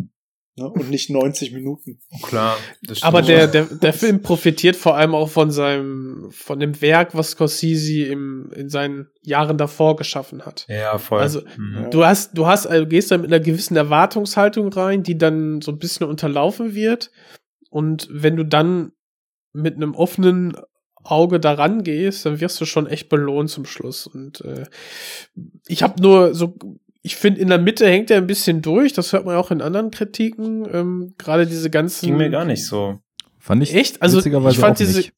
Ne? 0.60 0.68
Und 0.68 0.90
nicht 0.90 1.08
90 1.08 1.52
Minuten. 1.52 2.00
Klar. 2.22 2.56
Aber 3.00 3.22
der, 3.22 3.46
der, 3.46 3.64
der 3.64 3.92
Film 3.92 4.20
profitiert 4.20 4.76
vor 4.76 4.96
allem 4.96 5.14
auch 5.14 5.30
von 5.30 5.50
seinem, 5.50 6.28
von 6.30 6.60
dem 6.60 6.80
Werk, 6.82 7.14
was 7.14 7.30
Scorsese 7.30 8.04
im, 8.04 8.52
in 8.54 8.68
seinen 8.68 9.08
Jahren 9.22 9.56
davor 9.56 9.96
geschaffen 9.96 10.44
hat. 10.44 10.66
Ja, 10.68 10.98
voll. 10.98 11.20
Also, 11.20 11.40
Mhm. 11.56 11.90
Du 11.90 12.04
hast, 12.04 12.36
du 12.36 12.46
hast, 12.46 12.66
also 12.66 12.84
du 12.84 12.88
gehst 12.88 13.10
da 13.10 13.18
mit 13.18 13.26
einer 13.32 13.40
gewissen 13.40 13.76
Erwartungshaltung 13.76 14.72
rein, 14.72 15.02
die 15.02 15.16
dann 15.16 15.60
so 15.62 15.72
ein 15.72 15.78
bisschen 15.78 16.06
unterlaufen 16.06 16.74
wird. 16.74 17.10
Und 17.70 18.08
wenn 18.10 18.36
du 18.36 18.44
dann 18.44 18.92
mit 19.52 19.76
einem 19.76 19.94
offenen 19.94 20.56
Auge 21.02 21.40
daran 21.40 21.82
gehst, 21.82 22.26
dann 22.26 22.40
wirst 22.40 22.60
du 22.60 22.66
schon 22.66 22.86
echt 22.86 23.08
belohnt 23.08 23.50
zum 23.50 23.64
Schluss. 23.64 24.06
Und 24.06 24.42
äh, 24.42 24.66
ich 25.66 25.82
habe 25.82 26.00
nur 26.02 26.34
so, 26.34 26.54
ich 27.02 27.16
finde, 27.16 27.40
in 27.40 27.48
der 27.48 27.58
Mitte 27.58 27.86
hängt 27.86 28.10
er 28.10 28.18
ein 28.18 28.26
bisschen 28.26 28.60
durch. 28.62 28.92
Das 28.92 29.12
hört 29.12 29.24
man 29.24 29.36
auch 29.36 29.50
in 29.50 29.62
anderen 29.62 29.90
Kritiken. 29.90 30.68
Ähm, 30.72 31.14
Gerade 31.18 31.46
diese 31.46 31.70
ganzen. 31.70 32.06
Ging 32.06 32.16
mir 32.16 32.30
gar 32.30 32.44
nicht 32.44 32.66
so. 32.66 33.00
Fand 33.38 33.62
ich 33.62 33.74
Echt? 33.74 34.02
Also 34.02 34.18
ich 34.18 34.58
fand 34.58 34.74
auch 34.74 34.76
diese, 34.76 34.98
nicht. 34.98 35.12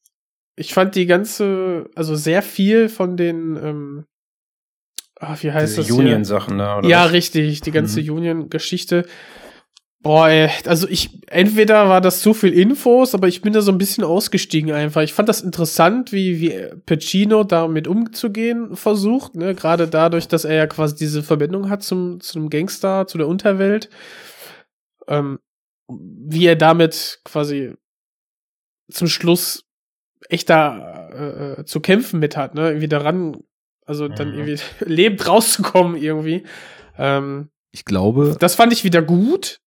ich 0.57 0.73
fand 0.75 0.95
die 0.95 1.07
ganze, 1.07 1.91
also 1.97 2.15
sehr 2.15 2.41
viel 2.43 2.89
von 2.89 3.17
den, 3.17 3.57
ähm, 3.57 4.05
ah, 5.19 5.37
wie 5.41 5.51
heißt 5.51 5.73
Diese 5.77 5.81
das 5.81 5.87
hier? 5.87 5.97
Union-Sachen 5.97 6.59
da, 6.59 6.79
oder? 6.79 6.89
Ja, 6.89 7.07
was? 7.07 7.13
richtig, 7.13 7.63
die 7.63 7.73
ganze 7.73 8.01
Mhm. 8.01 8.11
Union-Geschichte. 8.11 9.05
Boah, 10.03 10.29
ey, 10.29 10.51
also 10.67 10.89
ich, 10.89 11.11
entweder 11.29 11.89
war 11.89 12.01
das 12.01 12.23
zu 12.23 12.35
viel 12.35 12.53
Infos, 12.53 13.15
aber 13.15 13.29
ich 13.29 13.41
bin 13.41 13.53
da 13.53 13.61
so 13.61 13.71
ein 13.71 13.79
bisschen 13.79 14.03
ausgestiegen 14.03 14.73
einfach. 14.73 15.03
Ich 15.03 15.13
fand 15.13 15.29
das 15.29 15.41
interessant, 15.43 16.11
wie, 16.11 16.41
wie 16.41 16.77
Pacino 16.87 17.45
damit 17.45 17.87
umzugehen 17.87 18.75
versucht, 18.75 19.37
ne, 19.37 19.55
gerade 19.55 19.87
dadurch, 19.87 20.27
dass 20.27 20.45
er 20.45 20.55
ja 20.57 20.67
quasi 20.67 20.97
diese 20.97 21.23
Verbindung 21.23 21.71
hat 21.71 21.85
zum, 21.85 22.19
zum 22.21 22.51
Gangster, 22.51 23.07
zu 23.07 23.17
der 23.17 23.29
Unterwelt. 23.29 23.91
Ähm, 25.07 25.39
wie 25.89 26.47
er 26.47 26.57
damit 26.57 27.21
quasi 27.25 27.75
zum 28.91 29.07
Schluss 29.09 29.65
echt 30.29 30.51
da 30.51 31.09
äh, 31.11 31.61
äh, 31.61 31.65
zu 31.65 31.81
kämpfen 31.81 32.19
mit 32.19 32.37
hat, 32.37 32.55
ne, 32.55 32.69
irgendwie 32.69 32.89
daran, 32.89 33.37
also 33.87 34.09
dann 34.09 34.29
Mhm. 34.31 34.35
irgendwie 34.35 34.59
lebend 34.85 35.27
rauszukommen 35.29 35.97
irgendwie. 35.97 36.45
Ähm, 36.99 37.51
Ich 37.73 37.85
glaube, 37.85 38.37
das 38.41 38.55
fand 38.57 38.73
ich 38.73 38.85
wieder 38.85 39.03
gut, 39.03 39.61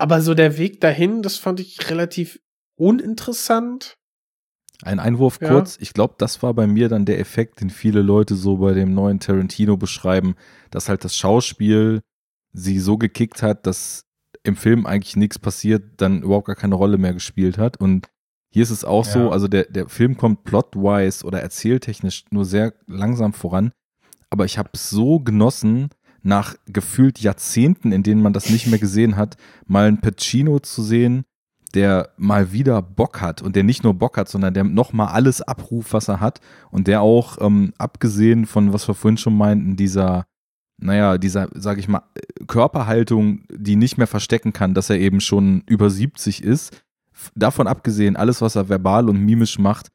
aber 0.00 0.20
so 0.22 0.34
der 0.34 0.56
Weg 0.58 0.80
dahin, 0.80 1.22
das 1.22 1.36
fand 1.36 1.60
ich 1.60 1.90
relativ 1.90 2.40
uninteressant. 2.76 3.96
Ein 4.82 4.98
Einwurf 4.98 5.38
Ja. 5.40 5.48
kurz. 5.48 5.76
Ich 5.80 5.92
glaube, 5.92 6.14
das 6.18 6.42
war 6.42 6.54
bei 6.54 6.66
mir 6.66 6.88
dann 6.88 7.04
der 7.04 7.18
Effekt, 7.20 7.60
den 7.60 7.70
viele 7.70 8.00
Leute 8.02 8.34
so 8.34 8.56
bei 8.56 8.72
dem 8.72 8.94
neuen 8.94 9.20
Tarantino 9.20 9.76
beschreiben, 9.76 10.34
dass 10.70 10.88
halt 10.88 11.04
das 11.04 11.14
Schauspiel 11.16 12.00
sie 12.52 12.78
so 12.78 12.96
gekickt 12.96 13.42
hat, 13.42 13.66
dass 13.66 14.06
im 14.42 14.56
Film 14.56 14.86
eigentlich 14.86 15.16
nichts 15.16 15.38
passiert, 15.38 15.82
dann 16.00 16.22
überhaupt 16.22 16.46
gar 16.46 16.56
keine 16.56 16.74
Rolle 16.76 16.96
mehr 16.96 17.12
gespielt 17.12 17.58
hat. 17.58 17.78
Und 17.78 18.08
hier 18.50 18.62
ist 18.62 18.70
es 18.70 18.84
auch 18.84 19.04
Ja. 19.04 19.12
so, 19.12 19.30
also 19.30 19.48
der, 19.48 19.64
der 19.64 19.88
Film 19.90 20.16
kommt 20.16 20.44
plotwise 20.44 21.24
oder 21.26 21.42
erzähltechnisch 21.42 22.24
nur 22.30 22.46
sehr 22.46 22.72
langsam 22.86 23.34
voran. 23.34 23.72
Aber 24.30 24.46
ich 24.46 24.56
habe 24.56 24.70
es 24.72 24.88
so 24.88 25.20
genossen, 25.20 25.90
nach 26.22 26.54
gefühlt 26.66 27.20
Jahrzehnten, 27.20 27.92
in 27.92 28.02
denen 28.02 28.22
man 28.22 28.32
das 28.32 28.50
nicht 28.50 28.66
mehr 28.66 28.78
gesehen 28.78 29.16
hat, 29.16 29.36
mal 29.66 29.88
einen 29.88 30.00
Pacino 30.00 30.58
zu 30.58 30.82
sehen, 30.82 31.24
der 31.74 32.10
mal 32.16 32.52
wieder 32.52 32.82
Bock 32.82 33.20
hat 33.20 33.42
und 33.42 33.56
der 33.56 33.62
nicht 33.62 33.84
nur 33.84 33.94
Bock 33.94 34.16
hat, 34.16 34.28
sondern 34.28 34.54
der 34.54 34.64
nochmal 34.64 35.08
alles 35.08 35.40
abruft, 35.40 35.92
was 35.92 36.08
er 36.08 36.20
hat 36.20 36.40
und 36.70 36.88
der 36.88 37.00
auch, 37.00 37.38
ähm, 37.40 37.72
abgesehen 37.78 38.46
von, 38.46 38.72
was 38.72 38.88
wir 38.88 38.94
vorhin 38.94 39.18
schon 39.18 39.36
meinten, 39.36 39.76
dieser, 39.76 40.26
naja, 40.78 41.18
dieser, 41.18 41.48
sag 41.54 41.78
ich 41.78 41.88
mal, 41.88 42.02
Körperhaltung, 42.46 43.44
die 43.50 43.76
nicht 43.76 43.98
mehr 43.98 44.06
verstecken 44.06 44.52
kann, 44.52 44.74
dass 44.74 44.90
er 44.90 44.98
eben 44.98 45.20
schon 45.20 45.62
über 45.66 45.90
70 45.90 46.42
ist, 46.42 46.82
davon 47.34 47.66
abgesehen, 47.66 48.16
alles, 48.16 48.40
was 48.40 48.56
er 48.56 48.68
verbal 48.68 49.08
und 49.08 49.20
mimisch 49.24 49.58
macht, 49.58 49.88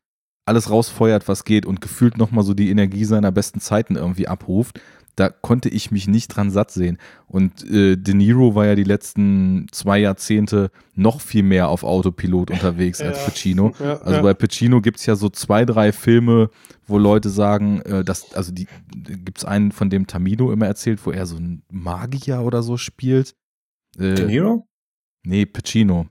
alles 0.46 0.70
rausfeuert, 0.70 1.28
was 1.28 1.44
geht 1.44 1.66
und 1.66 1.82
gefühlt 1.82 2.18
nochmal 2.18 2.44
so 2.44 2.54
die 2.54 2.70
Energie 2.70 3.04
seiner 3.04 3.32
besten 3.32 3.60
Zeiten 3.60 3.96
irgendwie 3.96 4.28
abruft, 4.28 4.80
da 5.16 5.30
konnte 5.30 5.70
ich 5.70 5.92
mich 5.92 6.08
nicht 6.08 6.28
dran 6.30 6.52
satt 6.52 6.72
sehen. 6.72 6.98
Und 7.28 7.64
äh, 7.70 7.96
De 7.96 8.14
Niro 8.14 8.54
war 8.56 8.66
ja 8.66 8.76
die 8.76 8.84
letzten 8.84 9.68
zwei 9.72 10.00
Jahrzehnte 10.00 10.72
noch 10.94 11.22
viel 11.22 11.44
mehr 11.44 11.70
auf 11.70 11.84
Autopilot 11.84 12.52
unterwegs 12.52 13.00
als 13.02 13.18
Ja. 13.20 13.24
Pacino. 13.26 13.72
Ja, 13.80 13.98
Also 14.02 14.16
ja. 14.18 14.22
bei 14.22 14.34
Pacino 14.34 14.82
gibt's 14.82 15.06
ja 15.06 15.16
so 15.16 15.30
zwei, 15.30 15.64
drei 15.66 15.92
Filme, 15.92 16.50
wo 16.88 16.98
Leute 16.98 17.30
sagen, 17.30 17.82
äh, 17.82 18.04
dass, 18.04 18.34
also 18.34 18.52
die 18.52 18.68
gibt's 18.94 19.46
einen, 19.46 19.72
von 19.72 19.90
dem 19.90 20.06
Tamino 20.08 20.52
immer 20.52 20.68
erzählt, 20.68 21.06
wo 21.06 21.12
er 21.12 21.26
so 21.26 21.38
ein 21.38 21.64
Magier 21.72 22.42
oder 22.42 22.62
so 22.62 22.76
spielt. 22.78 23.36
Äh, 23.98 24.16
De 24.16 24.26
Niro? 24.26 24.68
nee, 25.24 25.46
Pacino. 25.46 26.08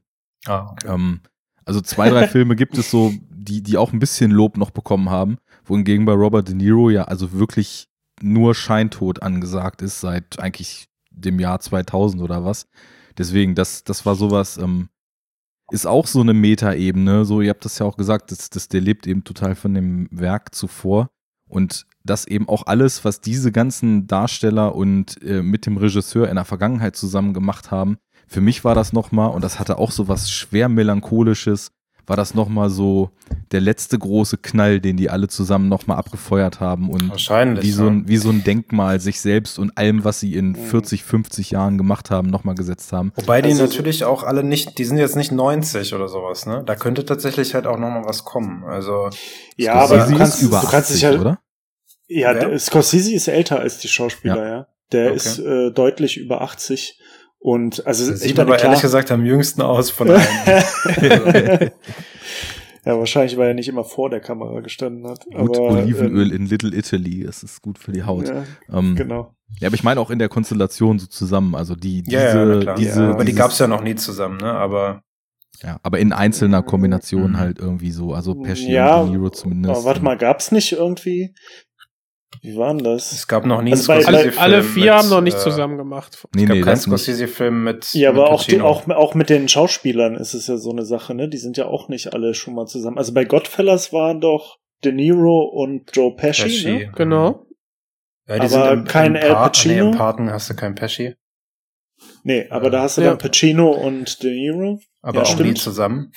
Ah, 0.47 0.71
okay. 0.73 0.89
Ähm, 0.95 1.21
also 1.67 1.81
zwei, 1.81 2.09
drei 2.11 2.27
Filme 2.29 2.57
gibt 2.57 2.77
es 2.79 2.91
so, 2.91 3.13
die, 3.31 3.63
die 3.63 3.77
auch 3.77 3.93
ein 3.93 3.99
bisschen 3.99 4.31
Lob 4.31 4.57
noch 4.57 4.71
bekommen 4.71 5.11
haben, 5.11 5.37
wohingegen 5.67 6.05
bei 6.07 6.13
Robert 6.15 6.49
De 6.49 6.55
Niro 6.55 6.89
ja 6.91 7.05
also 7.05 7.33
wirklich 7.33 7.87
nur 8.25 8.55
Scheintod 8.55 9.23
angesagt 9.23 9.83
ist 9.83 10.01
seit 10.01 10.39
eigentlich 10.41 10.89
dem 11.11 11.39
Jahr 11.39 11.61
2000 11.61 12.23
oder 12.23 12.45
was. 12.45 12.67
Deswegen, 13.17 13.55
das, 13.55 13.85
das 13.85 14.05
war 14.07 14.17
sowas, 14.17 14.57
ähm, 14.57 14.89
ist 15.71 15.87
auch 15.87 16.07
so 16.07 16.21
eine 16.21 16.35
Metaebene. 16.35 17.25
So, 17.25 17.41
ihr 17.41 17.51
habt 17.51 17.65
das 17.65 17.79
ja 17.79 17.87
auch 17.87 17.97
gesagt, 17.97 18.33
das, 18.33 18.51
das, 18.51 18.69
der 18.69 18.81
lebt 18.81 19.07
eben 19.07 19.25
total 19.25 19.55
von 19.55 19.75
dem 19.75 20.09
Werk 20.11 20.55
zuvor. 20.55 21.11
Und 21.49 21.87
das 22.05 22.27
eben 22.27 22.49
auch 22.49 22.67
alles, 22.67 23.05
was 23.05 23.21
diese 23.21 23.53
ganzen 23.53 24.07
Darsteller 24.07 24.75
und 24.75 25.23
äh, 25.23 25.43
mit 25.43 25.67
dem 25.67 25.77
Regisseur 25.77 26.29
in 26.29 26.35
der 26.35 26.45
Vergangenheit 26.45 26.97
zusammen 26.97 27.35
gemacht 27.35 27.71
haben, 27.71 27.99
für 28.27 28.41
mich 28.41 28.65
war 28.65 28.75
das 28.75 28.93
nochmal, 28.93 29.31
und 29.31 29.45
das 29.45 29.59
hatte 29.61 29.79
auch 29.79 29.91
so 29.91 30.09
was 30.09 30.31
schwer 30.31 30.69
melancholisches, 30.69 31.71
war 32.07 32.17
das 32.17 32.35
nochmal 32.35 32.71
so 32.71 33.11
der 33.53 33.61
letzte 33.61 33.99
große 33.99 34.37
Knall, 34.39 34.81
den 34.81 34.97
die 34.97 35.09
alle 35.11 35.29
zusammen 35.29 35.69
nochmal 35.69 35.97
abgefeuert 35.99 36.61
haben 36.61 36.91
und 36.91 37.09
Wahrscheinlich. 37.11 37.65
wie 37.65 37.71
so, 37.71 37.85
ja. 37.85 37.91
ein, 37.91 38.09
wie 38.09 38.17
so 38.17 38.31
ein 38.31 38.45
Denkmal 38.45 39.01
sich 39.01 39.21
selbst 39.21 39.59
und 39.59 39.77
allem, 39.79 40.05
was 40.05 40.21
sie 40.21 40.35
in 40.35 40.55
40, 40.55 41.03
50 41.05 41.51
Jahren 41.53 41.79
gemacht 41.79 42.11
haben, 42.11 42.29
nochmal 42.29 42.55
gesetzt 42.55 42.93
haben. 42.93 43.13
Wobei 43.17 43.41
die 43.43 43.51
Also- 43.51 43.63
natürlich 43.65 44.05
auch 44.05 44.23
alle 44.23 44.45
nicht, 44.45 44.79
die 44.79 44.85
sind 44.85 44.99
jetzt 44.99 45.17
nicht 45.17 45.33
90 45.33 45.95
oder 45.95 46.09
sowas, 46.09 46.47
ne? 46.47 46.63
Da 46.67 46.75
könnte 46.77 47.05
tatsächlich 47.05 47.55
halt 47.55 47.67
auch 47.67 47.79
noch 47.79 47.89
mal 47.91 48.05
was 48.05 48.25
kommen. 48.25 48.65
Also 48.65 49.09
Ja, 49.57 49.75
aber 49.75 50.07
du 50.07 50.17
kannst, 50.17 50.37
ist 50.43 50.49
über 50.49 50.61
du 50.61 50.67
kannst 50.69 50.91
80, 50.91 50.95
dich 50.97 51.05
halt, 51.05 51.21
oder? 51.21 51.39
ja, 52.09 52.35
der- 52.35 52.59
Scorsese 52.59 53.15
ist 53.15 53.29
älter 53.29 53.61
als 53.61 53.79
die 53.79 53.89
Schauspieler, 53.89 54.47
ja. 54.49 54.67
Der 54.93 55.07
Okay. 55.07 55.17
ist 55.17 55.39
äh, 55.39 55.71
deutlich 55.73 56.19
über 56.19 56.43
80 56.43 57.01
und 57.45 57.87
also 57.87 58.11
das 58.11 58.23
ich 58.23 58.29
sieht 58.29 58.39
meine, 58.39 58.49
aber 58.49 58.57
klar, 58.57 58.71
ehrlich 58.71 58.81
gesagt 58.81 59.13
am 59.13 59.27
jüngsten 59.27 59.61
aus 59.61 59.91
von 59.91 60.09
allen. 60.11 61.71
ja, 62.87 62.99
wahrscheinlich, 62.99 63.37
weil 63.37 63.49
er 63.49 63.55
nicht 63.55 63.69
immer 63.69 63.85
vor 63.85 64.09
der 64.09 64.21
Kamera 64.21 64.61
gestanden 64.61 65.07
hat. 65.07 65.27
Gut, 65.27 65.59
aber, 65.59 65.69
Olivenöl 65.83 66.31
ähm, 66.31 66.37
in 66.37 66.47
Little 66.47 66.75
Italy, 66.75 67.23
es 67.23 67.43
ist 67.43 67.61
gut 67.61 67.79
für 67.79 67.93
die 67.93 68.05
Haut. 68.05 68.29
Ja, 68.29 68.45
ähm, 68.73 68.97
genau. 68.97 69.35
Ja, 69.61 69.67
aber 69.69 69.75
ich 69.75 69.85
meine 69.85 70.01
auch 70.01 70.09
in 70.09 70.19
der 70.19 70.31
Konstellation 70.31 70.99
so 70.99 71.07
zusammen. 71.07 71.55
Also 71.55 71.75
die, 71.75 72.03
diese, 72.03 72.17
ja, 72.17 72.61
ja, 72.63 72.75
diese, 72.77 73.03
Ja, 73.03 73.11
aber 73.11 73.27
die 73.27 73.35
gab's 73.35 73.59
ja 73.59 73.67
noch 73.67 73.83
nie 73.83 73.95
zusammen, 73.95 74.39
ne? 74.39 74.51
Aber 74.51 75.03
ja, 75.63 75.79
aber 75.83 75.99
in 75.99 76.15
einzelner 76.15 76.63
Kombination 76.63 77.33
Mhm. 77.33 77.39
halt 77.39 77.59
irgendwie 77.59 77.91
so. 77.91 78.15
Also 78.15 78.35
Pesci 78.35 78.73
Ja, 78.73 79.01
und 79.03 79.09
De 79.09 79.19
Niro 79.19 79.29
zumindest. 79.29 79.77
Aber 79.77 79.85
warte 79.85 80.03
mal, 80.03 80.17
gab's 80.17 80.51
nicht 80.51 80.73
irgendwie? 80.73 81.35
Wie 82.45 82.57
war 82.57 82.75
denn 82.75 82.85
das? 82.85 83.11
es 83.13 83.27
gab 83.27 83.47
noch 83.47 83.63
nie 83.63 83.71
Also 83.73 83.91
einen 83.91 84.05
Alle, 84.05 84.19
Scorsese-Film 84.19 84.43
alle 84.43 84.63
vier 84.63 84.83
mit, 84.85 84.93
haben 84.93 85.09
noch 85.09 85.21
nicht 85.23 85.37
äh, 85.39 85.41
zusammen 85.41 85.79
gemacht. 85.79 86.19
Nee, 86.35 86.43
Es 86.43 86.49
gab 86.49 86.57
nee, 86.57 86.63
keinen. 86.63 86.77
Scorsese-Film 86.77 87.65
mit 87.65 87.93
Ja, 87.95 88.13
mit 88.13 88.21
aber 88.21 88.31
auch, 88.31 88.45
die, 88.45 88.61
auch, 88.61 88.87
auch 88.91 89.15
mit 89.15 89.31
den 89.31 89.49
Schauspielern 89.49 90.15
ist 90.17 90.35
es 90.35 90.47
ja 90.47 90.59
so 90.59 90.71
eine 90.71 90.85
Sache, 90.85 91.15
ne? 91.15 91.29
Die 91.31 91.39
sind 91.39 91.57
ja 91.57 91.65
auch 91.67 91.89
nicht 91.89 92.13
alle 92.13 92.35
schon 92.35 92.55
mal 92.55 92.67
zusammen. 92.67 92.99
Also 92.99 93.15
bei 93.15 93.25
Godfellas 93.25 93.95
waren 93.95 94.21
doch 94.21 94.59
De 94.85 94.93
Niro 94.93 95.45
und 95.55 95.91
Joe 95.97 96.15
Pesci, 96.15 96.43
Pesci. 96.43 96.67
ne? 96.73 96.93
Genau. 96.95 97.47
Ja, 98.29 98.35
die 98.35 98.41
Aber 98.41 98.49
sind 98.49 98.73
im, 98.81 98.85
kein 98.85 99.15
im 99.15 99.23
Al 99.23 99.29
Pa- 99.33 99.49
Pacino? 99.49 99.75
Nee, 99.87 99.91
im 99.93 99.97
Paten 99.97 100.31
hast 100.31 100.51
du 100.51 100.55
keinen 100.55 100.75
Pesci. 100.75 101.15
Nee, 102.25 102.47
aber 102.51 102.69
da 102.69 102.83
hast 102.83 102.99
du 102.99 103.03
Ja. 103.03 103.09
dann 103.11 103.19
Pacino 103.19 103.71
und 103.71 104.23
De 104.23 104.31
Niro. 104.31 104.81
Aber 105.01 105.17
Ja, 105.19 105.23
auch 105.23 105.27
stimmt. 105.33 105.49
nie 105.49 105.55
zusammen. 105.55 106.13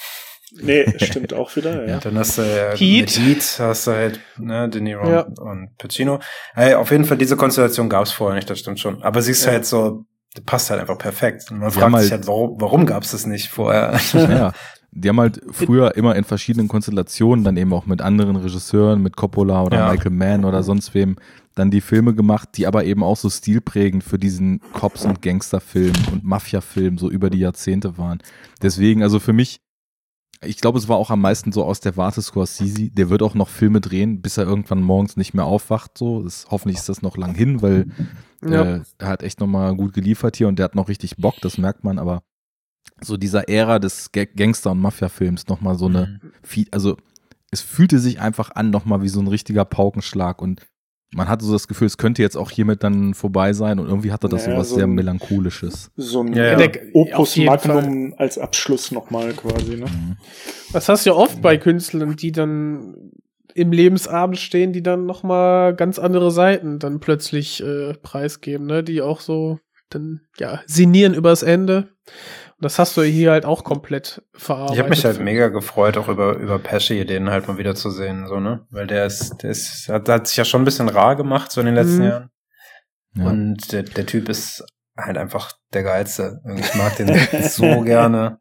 Nee, 0.53 0.85
stimmt 0.97 1.33
auch 1.33 1.55
wieder, 1.55 1.85
ja. 1.89 1.99
Dann 1.99 2.17
hast 2.17 2.37
du 2.37 2.41
äh, 2.41 2.75
Heat. 2.77 3.01
mit 3.01 3.19
Heat 3.19 3.55
hast 3.59 3.87
du 3.87 3.91
halt 3.91 4.19
ne, 4.37 4.69
De 4.69 4.81
Niro 4.81 5.09
Ja. 5.09 5.21
und 5.21 5.77
Pacino. 5.77 6.19
Hey, 6.53 6.73
auf 6.75 6.89
jeden 6.91 7.05
Fall, 7.05 7.17
diese 7.17 7.35
Konstellation 7.35 7.89
gab's 7.89 8.11
vorher 8.11 8.35
nicht, 8.35 8.49
das 8.49 8.59
stimmt 8.59 8.79
schon. 8.79 9.03
Aber 9.03 9.21
sie 9.21 9.31
ist 9.31 9.45
Ja. 9.45 9.51
halt 9.51 9.65
so, 9.65 10.05
passt 10.45 10.69
halt 10.69 10.79
einfach 10.79 10.97
perfekt. 10.97 11.51
Und 11.51 11.59
man 11.59 11.69
Die 11.69 11.75
fragt 11.79 11.91
sich 11.99 12.11
halt- 12.11 12.11
halt, 12.11 12.27
warum, 12.27 12.61
warum 12.61 12.85
gab's 12.85 13.11
das 13.11 13.25
nicht 13.25 13.49
vorher? 13.49 13.99
Ja, 14.13 14.53
die 14.91 15.09
haben 15.09 15.19
halt 15.19 15.41
früher 15.51 15.95
immer 15.97 16.15
in 16.15 16.23
verschiedenen 16.23 16.69
Konstellationen, 16.69 17.43
dann 17.43 17.57
eben 17.57 17.73
auch 17.73 17.85
mit 17.85 18.01
anderen 18.01 18.35
Regisseuren, 18.37 19.01
mit 19.03 19.15
Coppola 19.17 19.63
oder 19.63 19.77
Ja. 19.79 19.91
Michael 19.91 20.11
Mann 20.11 20.45
oder 20.45 20.63
sonst 20.63 20.93
wem, 20.93 21.17
dann 21.55 21.71
die 21.71 21.81
Filme 21.81 22.13
gemacht, 22.15 22.49
die 22.55 22.67
aber 22.67 22.85
eben 22.85 23.03
auch 23.03 23.17
so 23.17 23.29
stilprägend 23.29 24.03
für 24.03 24.17
diesen 24.17 24.61
Cops- 24.73 25.05
und 25.05 25.21
Gangsterfilm 25.21 25.93
und 26.13 26.23
Mafia-Film 26.23 26.97
so 26.97 27.09
über 27.11 27.29
die 27.29 27.39
Jahrzehnte 27.39 27.97
waren. 27.97 28.19
Deswegen, 28.61 29.03
also 29.03 29.19
für 29.19 29.33
mich, 29.33 29.59
ich 30.41 30.57
glaube, 30.57 30.77
es 30.79 30.87
war 30.87 30.97
auch 30.97 31.09
am 31.09 31.21
meisten 31.21 31.51
so 31.51 31.63
aus 31.63 31.79
der 31.79 31.97
Warte 31.97 32.21
Scorsese, 32.21 32.89
der 32.91 33.09
wird 33.09 33.21
auch 33.23 33.33
noch 33.33 33.49
Filme 33.49 33.81
drehen, 33.81 34.21
bis 34.21 34.37
er 34.37 34.45
irgendwann 34.45 34.81
morgens 34.81 35.17
nicht 35.17 35.33
mehr 35.33 35.45
aufwacht, 35.45 35.97
so. 35.97 36.23
Das, 36.23 36.45
hoffentlich 36.49 36.77
ist 36.77 36.89
das 36.89 37.01
noch 37.01 37.17
lang 37.17 37.33
hin, 37.35 37.61
weil 37.61 37.87
Ja. 38.43 38.75
äh, 38.77 38.81
er 38.99 39.07
hat 39.07 39.23
echt 39.23 39.39
nochmal 39.39 39.75
gut 39.75 39.93
geliefert 39.93 40.37
hier 40.37 40.47
und 40.47 40.59
der 40.59 40.65
hat 40.65 40.75
noch 40.75 40.89
richtig 40.89 41.17
Bock, 41.17 41.35
das 41.41 41.57
merkt 41.57 41.83
man, 41.83 41.97
aber 41.99 42.21
so 43.01 43.17
dieser 43.17 43.49
Ära 43.49 43.79
des 43.79 44.11
Ga- 44.11 44.25
Gangster- 44.25 44.71
und 44.71 44.79
Mafia-Films 44.79 45.47
nochmal 45.47 45.77
so 45.77 45.87
eine, 45.87 46.19
viel- 46.43 46.67
also 46.71 46.97
es 47.51 47.61
fühlte 47.61 47.99
sich 47.99 48.19
einfach 48.19 48.51
an, 48.55 48.69
nochmal 48.69 49.01
wie 49.01 49.09
so 49.09 49.19
ein 49.19 49.27
richtiger 49.27 49.65
Paukenschlag 49.65 50.41
und 50.41 50.67
man 51.13 51.29
hatte 51.29 51.45
so 51.45 51.53
das 51.53 51.67
Gefühl, 51.67 51.87
es 51.87 51.97
könnte 51.97 52.21
jetzt 52.21 52.35
auch 52.35 52.51
hiermit 52.51 52.83
dann 52.83 53.13
vorbei 53.13 53.53
sein 53.53 53.79
und 53.79 53.87
irgendwie 53.87 54.11
hatte 54.11 54.27
das 54.27 54.43
Naja, 54.45 54.55
so 54.55 54.59
was 54.61 54.69
so 54.69 54.75
sehr 54.75 54.85
ein- 54.85 54.91
Melancholisches. 54.93 55.89
So 55.95 56.21
ein 56.21 56.33
Ja, 56.33 56.59
ja. 56.59 56.69
Opus 56.93 57.37
Magnum 57.37 58.13
als 58.17 58.37
Abschluss 58.37 58.91
nochmal 58.91 59.33
quasi, 59.33 59.77
ne? 59.77 59.85
Das 60.73 60.89
hast 60.89 61.05
du 61.05 61.11
ja 61.11 61.15
oft 61.15 61.41
bei 61.41 61.57
Künstlern, 61.57 62.15
die 62.17 62.31
dann 62.31 63.11
im 63.53 63.71
Lebensabend 63.71 64.37
stehen, 64.37 64.73
die 64.73 64.83
dann 64.83 65.05
noch 65.05 65.23
mal 65.23 65.73
ganz 65.75 65.97
andere 65.97 66.29
Seiten 66.31 66.77
dann 66.77 66.99
plötzlich 66.99 67.63
äh, 67.63 67.93
preisgeben, 67.93 68.65
ne? 68.67 68.83
Die 68.83 69.01
auch 69.01 69.21
so 69.21 69.59
dann 69.89 70.21
ja 70.37 70.61
sinnieren 70.67 71.13
übers 71.13 71.41
Ende. 71.41 71.87
Und 72.59 72.63
das 72.65 72.79
hast 72.79 72.97
du 72.97 73.03
hier 73.03 73.31
halt 73.31 73.45
auch 73.45 73.63
komplett 73.63 74.23
verarbeitet. 74.33 74.73
Ich 74.75 74.79
habe 74.79 74.89
mich 74.89 75.05
halt 75.05 75.19
mega 75.19 75.47
gefreut, 75.49 75.95
auch 75.97 76.07
über, 76.07 76.33
über 76.37 76.57
Pesci, 76.57 77.05
den 77.05 77.29
halt 77.29 77.47
mal 77.47 77.57
wieder 77.59 77.75
zu 77.75 77.91
sehen, 77.91 78.25
so, 78.27 78.39
ne? 78.39 78.65
Weil 78.71 78.87
der 78.87 79.05
ist, 79.05 79.43
der 79.43 79.51
ist, 79.51 79.87
hat, 79.89 80.09
hat 80.09 80.27
sich 80.27 80.37
ja 80.37 80.45
schon 80.45 80.63
ein 80.63 80.65
bisschen 80.65 80.89
rar 80.89 81.15
gemacht, 81.15 81.51
so 81.51 81.61
in 81.61 81.67
den 81.67 81.75
letzten 81.75 81.97
Mhm. 81.99 82.03
Jahren. 82.09 82.29
Ja. 83.15 83.25
Und 83.25 83.71
der, 83.71 83.83
der 83.83 84.05
Typ 84.07 84.27
ist 84.29 84.63
halt 84.97 85.17
einfach 85.17 85.51
der 85.73 85.83
Geilste. 85.83 86.41
Ich 86.57 86.73
mag 86.75 86.95
den 86.95 87.15
so 87.49 87.81
gerne. 87.81 88.39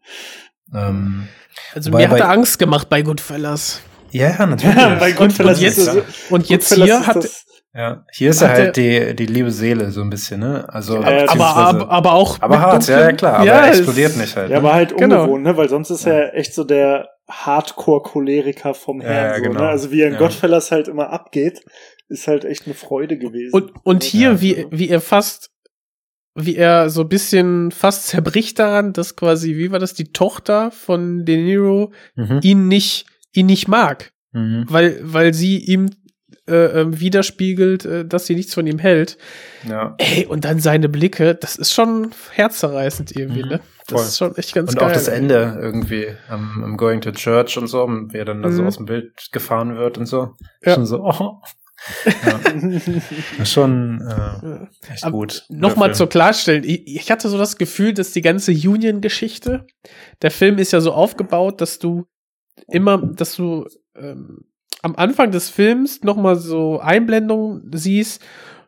Ähm, 0.75 1.29
Also 1.75 1.91
mir 1.91 2.09
hat 2.09 2.19
er 2.19 2.31
Angst 2.31 2.59
gemacht 2.59 2.89
bei 2.89 3.03
Goodfellas. 3.03 3.81
ja, 4.11 4.31
ja, 4.31 4.47
natürlich. 4.47 4.75
Bei 4.99 5.13
Goodfellas 5.13 5.59
und 5.59 5.63
jetzt- 5.65 5.79
ist 5.79 5.87
das, 5.89 5.97
Und 6.31 6.49
jetzt 6.49 6.69
Goodfellas 6.71 6.89
hier 6.89 7.01
ist 7.01 7.07
hat 7.07 7.17
das, 7.17 7.46
Ja, 7.77 8.05
hier 8.11 8.31
ist 8.31 8.41
er 8.41 8.49
halt 8.49 8.77
die, 8.77 9.15
die 9.15 9.27
liebe 9.27 9.51
Seele 9.51 9.91
so 9.91 10.01
ein 10.01 10.09
bisschen, 10.09 10.41
ne? 10.41 10.65
Also, 10.69 10.95
Ja, 11.03 11.29
aber, 11.29 11.45
aber, 11.57 11.91
aber 11.91 12.13
auch 12.15 12.41
aber 12.41 12.59
hart, 12.61 12.89
ja, 12.89 13.01
ja, 13.01 13.13
klar, 13.13 13.35
aber 13.35 13.45
Ja, 13.45 13.67
er 13.67 13.71
es- 13.73 13.79
explodiert 13.81 14.17
nicht 14.17 14.35
halt. 14.35 14.49
Ja, 14.51 14.57
ne? 14.61 14.67
aber 14.67 14.75
halt 14.75 14.97
Genau. 14.97 15.23
ungewohnt, 15.25 15.45
ne? 15.45 15.57
Weil 15.57 15.69
sonst 15.69 15.91
ist 15.91 16.07
er 16.07 16.35
echt 16.35 16.55
so 16.55 16.65
der 16.65 17.09
Hardcore-Choleriker 17.31 18.75
vom 18.75 19.01
Ja, 19.01 19.09
Herrn. 19.09 19.31
ja, 19.31 19.37
so, 19.37 19.43
genau. 19.43 19.61
ne? 19.61 19.69
Also 19.69 19.91
wie 19.91 20.01
er 20.01 20.07
in 20.09 20.13
Ja. 20.15 20.19
Godfellas 20.19 20.71
halt 20.71 20.89
immer 20.89 21.11
abgeht, 21.11 21.61
ist 22.09 22.27
halt 22.29 22.45
echt 22.45 22.67
eine 22.67 22.75
Freude 22.75 23.19
gewesen. 23.19 23.53
Und, 23.53 23.73
und 23.85 24.05
hier, 24.05 24.31
Ja. 24.33 24.41
wie, 24.41 24.67
wie 24.71 24.89
er 24.89 25.01
fast, 25.01 25.51
wie 26.35 26.57
er 26.57 26.91
so 26.91 27.03
ein 27.03 27.09
bisschen 27.09 27.71
fast 27.73 28.07
zerbricht 28.09 28.59
daran, 28.59 28.93
dass 28.93 29.17
quasi, 29.17 29.57
wie 29.57 29.71
war 29.71 29.79
das, 29.79 29.95
die 29.95 30.13
Tochter 30.13 30.71
von 30.71 31.25
De 31.25 31.37
Niro 31.37 31.93
Mhm. 32.15 32.41
ihn 32.43 32.69
nicht, 32.69 33.07
ihn 33.33 33.47
nicht 33.47 33.69
mag, 33.69 34.13
Mhm. 34.33 34.65
weil, 34.69 34.99
weil 35.03 35.35
sie 35.35 35.59
ihm 35.59 35.91
äh, 36.49 36.81
ähm, 36.81 37.01
widerspiegelt, 37.01 37.85
äh, 37.85 38.05
dass 38.07 38.27
sie 38.27 38.35
nichts 38.35 38.55
von 38.55 38.67
ihm 38.67 38.79
hält. 38.79 39.19
Ja. 39.69 39.95
Ey, 39.99 40.27
und 40.27 40.45
dann 40.45 40.61
seine 40.61 40.89
Blicke, 40.89 41.35
das 41.35 41.57
ist 41.57 41.73
schon 41.73 42.11
herzzerreißend 42.33 43.17
irgendwie, 43.17 43.43
Mhm, 43.43 43.49
ne? 43.49 43.61
Das 43.89 44.01
voll. 44.01 44.09
ist 44.09 44.17
schon 44.19 44.37
echt 44.37 44.55
ganz 44.55 44.71
Und 44.73 44.79
geil. 44.81 44.89
auch 44.89 44.93
das 44.93 45.07
Ende 45.09 45.59
irgendwie 45.61 46.09
am, 46.29 46.63
am 46.65 46.77
Going 46.77 47.01
to 47.03 47.13
Church 47.13 47.57
und 47.57 47.67
so, 47.69 47.87
wie 47.89 48.17
er 48.19 48.25
dann 48.25 48.43
da 48.43 48.51
so 48.51 48.63
Mhm. 48.63 48.69
aus 48.69 48.77
dem 48.79 48.87
Bild 48.87 49.13
gefahren 49.33 49.77
wird 49.77 49.97
und 49.99 50.07
so. 50.07 50.35
Ja. 50.65 50.75
Schon 50.75 50.87
so, 50.87 51.05
oh. 51.05 51.41
Ja, 52.25 52.39
ist 53.43 53.53
schon 53.53 54.01
äh, 54.01 54.93
echt 54.93 55.05
Aber 55.05 55.13
gut. 55.13 55.45
Nochmal 55.51 55.91
zur 55.95 56.07
Film. 56.07 56.11
Klarstellen. 56.11 56.65
Ich, 56.65 56.87
ich 56.87 57.11
hatte 57.13 57.29
so 57.29 57.39
das 57.39 57.59
Gefühl, 57.59 57.93
dass 57.93 58.13
die 58.13 58.23
ganze 58.23 58.51
Union-Geschichte, 58.53 59.67
der 60.23 60.31
Film 60.31 60.59
ist 60.59 60.73
ja 60.73 60.81
so 60.81 60.93
aufgebaut, 60.93 61.61
dass 61.61 61.79
du 61.79 62.07
immer, 62.69 62.99
dass 62.99 63.37
du 63.37 63.67
ähm, 63.95 64.47
am 64.83 64.97
Anfang 64.97 65.31
des 65.31 65.51
Films 65.51 66.03
nochmal 66.03 66.37
so 66.37 66.81
Einblendungen 66.81 67.71
siehst, 67.73 68.23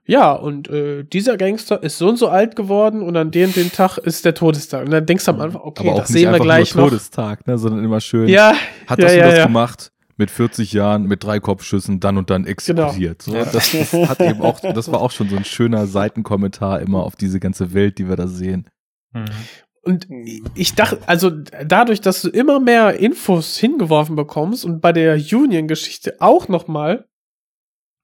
ja, 0.09 0.33
und 0.33 0.69
äh, 0.71 1.05
dieser 1.05 1.37
Gangster 1.37 1.83
ist 1.83 1.99
so 1.99 2.09
und 2.09 2.17
so 2.17 2.29
alt 2.29 2.57
geworden 2.57 3.03
und 3.03 3.15
an 3.19 3.31
dem 3.31 3.53
den 3.53 3.71
Tag 3.71 3.99
ist 3.99 4.25
der 4.25 4.33
Todestag. 4.33 4.87
Und 4.87 4.91
dann 4.91 5.05
denkst 5.05 5.27
du 5.27 5.33
am 5.33 5.41
Anfang, 5.43 5.61
okay, 5.63 5.83
aber 5.83 5.93
auch 5.93 6.01
das 6.01 6.09
nicht 6.09 6.21
sehen 6.21 6.31
wir 6.31 6.35
einfach 6.35 6.45
gleich 6.45 6.75
nur 6.75 6.85
noch. 6.85 6.91
Todestag, 6.91 7.47
ne, 7.47 7.59
sondern 7.59 7.85
immer 7.85 8.01
schön. 8.01 8.27
Ja, 8.27 8.55
Hat 8.87 8.99
ja, 9.01 9.05
das 9.05 9.15
ja, 9.15 9.25
und 9.25 9.31
das 9.31 9.39
ja. 9.39 9.47
gemacht? 9.47 9.93
Mit 10.17 10.31
40 10.31 10.73
Jahren, 10.73 11.05
mit 11.05 11.23
drei 11.23 11.41
Kopfschüssen, 11.41 12.01
dann 12.01 12.17
und 12.17 12.31
dann 12.31 12.47
explodiert. 12.47 13.21
So, 13.21 13.35
Ja. 13.37 13.45
das, 13.45 13.71
das 13.71 13.93
hat 13.93 14.21
eben 14.21 14.41
auch, 14.41 14.61
das 14.61 14.91
war 14.91 15.03
auch 15.03 15.11
schon 15.11 15.29
so 15.29 15.37
ein 15.37 15.45
schöner 15.45 15.87
Seitenkommentar 15.87 16.81
immer 16.81 17.05
auf 17.05 17.15
diese 17.15 17.39
ganze 17.39 17.75
Welt, 17.75 17.99
die 17.99 18.09
wir 18.09 18.17
da 18.17 18.29
sehen. 18.29 18.67
Mhm. 19.13 19.27
Und 19.89 20.07
ich 20.55 20.75
dachte, 20.75 21.01
also 21.07 21.31
dadurch, 21.31 22.03
dass 22.03 22.21
du 22.21 22.29
immer 22.29 22.61
mehr 22.61 23.01
Infos 23.01 23.57
hingeworfen 23.57 24.17
bekommst 24.17 24.67
und 24.67 24.83
bei 24.83 24.93
der 24.93 25.15
Union-Geschichte 25.15 26.17
auch 26.21 26.47
nochmal, 26.47 27.09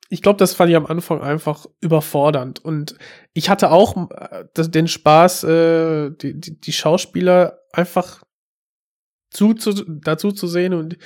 ich 0.09 0.22
glaube, 0.22 0.39
das 0.39 0.55
fand 0.55 0.70
ich 0.70 0.76
am 0.76 0.87
Anfang 0.87 1.20
einfach 1.20 1.66
überfordernd. 1.82 2.64
Und 2.64 2.97
ich 3.35 3.51
hatte 3.51 3.70
auch 3.70 4.11
äh, 4.11 4.47
den 4.66 4.89
Spaß, 4.89 5.45
äh, 5.45 6.11
die, 6.12 6.41
die, 6.41 6.59
die 6.59 6.72
Schauspieler 6.72 7.59
einfach 7.70 8.22
zu, 9.30 9.53
zu, 9.53 9.74
dazu 9.87 10.32
zu 10.32 10.47
sehen 10.47 10.72
und 10.72 10.97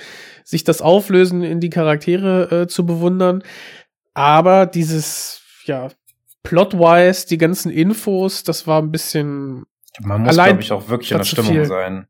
sich 0.45 0.63
das 0.63 0.81
Auflösen 0.81 1.43
in 1.43 1.59
die 1.59 1.71
Charaktere 1.71 2.61
äh, 2.61 2.67
zu 2.67 2.85
bewundern. 2.85 3.43
Aber 4.13 4.65
dieses, 4.65 5.41
ja, 5.65 5.89
plot-wise, 6.43 7.27
die 7.27 7.37
ganzen 7.37 7.69
Infos, 7.69 8.43
das 8.45 8.65
war 8.65 8.81
ein 8.81 8.91
bisschen 8.91 9.65
Man 10.01 10.21
muss, 10.23 10.35
glaube 10.35 10.61
ich, 10.61 10.71
auch 10.71 10.87
wirklich 10.89 11.11
in 11.11 11.17
der 11.17 11.23
Stimmung 11.25 11.51
viel. 11.53 11.65
sein. 11.65 12.07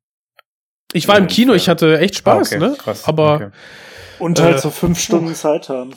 Ich 0.94 1.08
war 1.08 1.18
im 1.18 1.28
Kino, 1.28 1.54
ich 1.54 1.70
hatte 1.70 2.00
echt 2.00 2.16
Spaß, 2.16 2.52
Ah, 2.54 2.56
okay, 2.56 2.60
ne? 2.70 2.76
Krass. 2.78 3.06
Aber 3.08 3.36
okay. 3.36 3.50
Und 4.20 4.40
halt 4.42 4.56
Äh, 4.58 4.60
so 4.60 4.70
fünf 4.72 5.00
Stunden 5.00 5.34
Zeit 5.36 5.70
haben. 5.70 5.94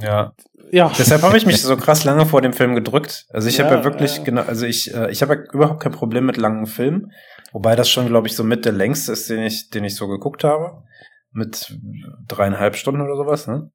Ja. 0.00 0.32
Ja. 0.70 0.90
Deshalb 0.98 1.22
habe 1.22 1.36
ich 1.36 1.44
mich 1.46 1.60
so 1.62 1.76
krass 1.76 2.04
lange 2.04 2.24
vor 2.26 2.40
dem 2.40 2.52
Film 2.54 2.74
gedrückt. 2.74 3.26
Also 3.30 3.48
ich 3.48 3.60
habe 3.60 3.70
Ja, 3.70 3.76
ja 3.78 3.84
wirklich 3.84 4.16
ja. 4.18 4.22
genau, 4.24 4.42
also 4.42 4.64
ich 4.66 4.92
äh, 4.94 5.10
ich 5.10 5.20
habe 5.22 5.34
ja 5.34 5.40
überhaupt 5.52 5.82
kein 5.82 5.92
Problem 5.92 6.24
mit 6.24 6.38
langen 6.38 6.66
Filmen, 6.66 7.12
wobei 7.52 7.76
das 7.76 7.90
schon, 7.90 8.06
glaube 8.06 8.26
ich, 8.26 8.34
so 8.34 8.42
mit 8.42 8.64
der 8.64 8.72
längste 8.72 9.12
ist, 9.12 9.28
den 9.28 9.42
ich 9.42 9.68
den 9.68 9.84
ich 9.84 9.94
so 9.96 10.08
geguckt 10.08 10.44
habe, 10.44 10.82
mit 11.30 11.78
dreieinhalb 12.26 12.76
Stunden 12.76 13.02
oder 13.02 13.16
sowas. 13.16 13.46
Ne? 13.46 13.70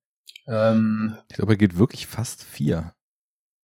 Ähm, 0.47 1.17
Ich 1.29 1.35
glaube, 1.35 1.53
er 1.53 1.57
geht 1.57 1.77
wirklich 1.77 2.07
fast 2.07 2.43
vier. 2.43 2.93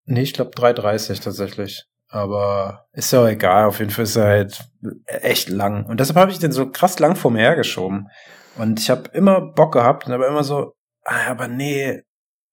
nee, 0.05 0.21
ich 0.21 0.33
glaube 0.33 0.51
3,30 0.51 1.21
tatsächlich. 1.23 1.85
Aber 2.13 2.85
ist 2.93 3.11
ja 3.11 3.23
auch 3.23 3.27
egal. 3.27 3.65
Auf 3.65 3.79
jeden 3.79 3.89
Fall 3.89 4.03
ist 4.03 4.15
er 4.17 4.25
halt 4.27 4.69
echt 5.07 5.49
lang. 5.49 5.87
Und 5.87 5.99
deshalb 5.99 6.15
habe 6.17 6.29
ich 6.29 6.37
den 6.37 6.51
so 6.51 6.69
krass 6.69 6.99
lang 6.99 7.15
vor 7.15 7.31
mir 7.31 7.39
hergeschoben. 7.41 8.07
Und 8.55 8.79
ich 8.79 8.91
habe 8.91 9.09
immer 9.13 9.41
Bock 9.41 9.73
gehabt 9.73 10.05
und 10.05 10.13
aber 10.13 10.27
immer 10.27 10.43
so, 10.43 10.75
ah, 11.05 11.25
aber 11.31 11.47
nee, 11.47 12.03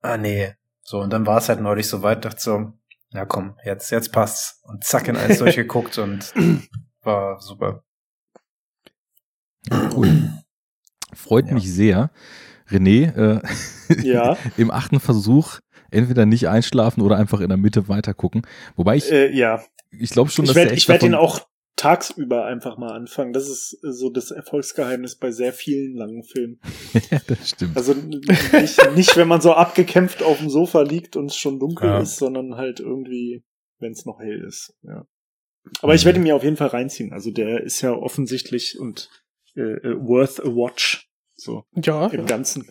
ah 0.00 0.16
nee. 0.16 0.54
So, 0.82 1.00
und 1.00 1.12
dann 1.12 1.26
war 1.26 1.36
es 1.36 1.50
halt 1.50 1.60
neulich 1.60 1.88
so 1.88 2.02
weit, 2.02 2.24
dachte 2.24 2.40
so, 2.40 2.72
ja 3.10 3.26
komm, 3.26 3.54
jetzt, 3.62 3.90
jetzt 3.90 4.12
passt's. 4.12 4.62
Und 4.62 4.82
zack 4.82 5.08
in 5.08 5.16
eins 5.18 5.38
durchgeguckt 5.40 5.98
und 5.98 6.32
war 7.02 7.38
super. 7.40 7.84
Cool. 9.94 10.30
Freut 11.12 11.48
Ja. 11.48 11.52
mich 11.54 11.70
sehr. 11.70 12.10
René, 12.70 13.14
äh, 13.14 13.42
Ja, 14.02 14.38
im 14.56 14.70
achten 14.70 15.00
Versuch 15.00 15.58
entweder 15.90 16.26
nicht 16.26 16.48
einschlafen 16.48 17.02
oder 17.02 17.16
einfach 17.16 17.40
in 17.40 17.48
der 17.48 17.58
Mitte 17.58 17.88
weitergucken. 17.88 18.42
Wobei 18.76 18.96
ich, 18.96 19.10
äh, 19.10 19.30
ja. 19.34 19.62
ich 19.90 20.10
glaube 20.10 20.30
schon, 20.30 20.44
Ich 20.44 20.50
dass 20.50 20.56
werde 20.56 20.68
der 20.68 20.76
ich 20.76 20.82
echt 20.82 20.88
werd 20.88 21.02
ihn 21.02 21.14
auch 21.14 21.46
tagsüber 21.76 22.44
einfach 22.44 22.76
mal 22.76 22.92
anfangen. 22.92 23.32
Das 23.32 23.48
ist 23.48 23.78
äh, 23.82 23.90
so 23.92 24.10
das 24.10 24.30
Erfolgsgeheimnis 24.30 25.16
bei 25.16 25.30
sehr 25.30 25.52
vielen 25.52 25.94
langen 25.96 26.22
Filmen. 26.24 26.60
ja, 27.10 27.18
das 27.26 27.50
stimmt. 27.50 27.76
Also 27.76 27.94
nicht, 27.94 28.94
nicht, 28.96 29.16
wenn 29.16 29.28
man 29.28 29.40
so 29.40 29.52
abgekämpft 29.54 30.22
auf 30.22 30.38
dem 30.38 30.50
Sofa 30.50 30.82
liegt 30.82 31.16
und 31.16 31.26
es 31.30 31.36
schon 31.36 31.58
dunkel 31.58 31.88
Ja. 31.88 32.00
ist, 32.00 32.16
sondern 32.16 32.56
halt 32.56 32.80
irgendwie, 32.80 33.44
wenn 33.78 33.92
es 33.92 34.04
noch 34.04 34.20
hell 34.20 34.44
ist. 34.46 34.74
Ja. 34.82 35.06
Aber 35.82 35.94
ich 35.94 36.04
werde 36.04 36.18
ihn 36.18 36.22
mir 36.24 36.36
auf 36.36 36.44
jeden 36.44 36.56
Fall 36.56 36.68
reinziehen. 36.68 37.12
Also 37.12 37.30
der 37.30 37.62
ist 37.62 37.80
ja 37.80 37.92
offensichtlich 37.92 38.78
und 38.78 39.08
äh, 39.56 39.60
äh, 39.60 39.96
worth 39.98 40.40
a 40.40 40.48
watch. 40.48 41.08
So 41.36 41.64
Ja. 41.74 42.08
im 42.08 42.26
Ganzen. 42.26 42.70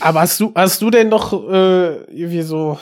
Aber 0.00 0.20
hast 0.20 0.38
du, 0.40 0.52
hast 0.54 0.80
du 0.82 0.90
denn 0.90 1.08
noch 1.08 1.32
äh, 1.32 1.96
irgendwie 2.12 2.42
so 2.42 2.78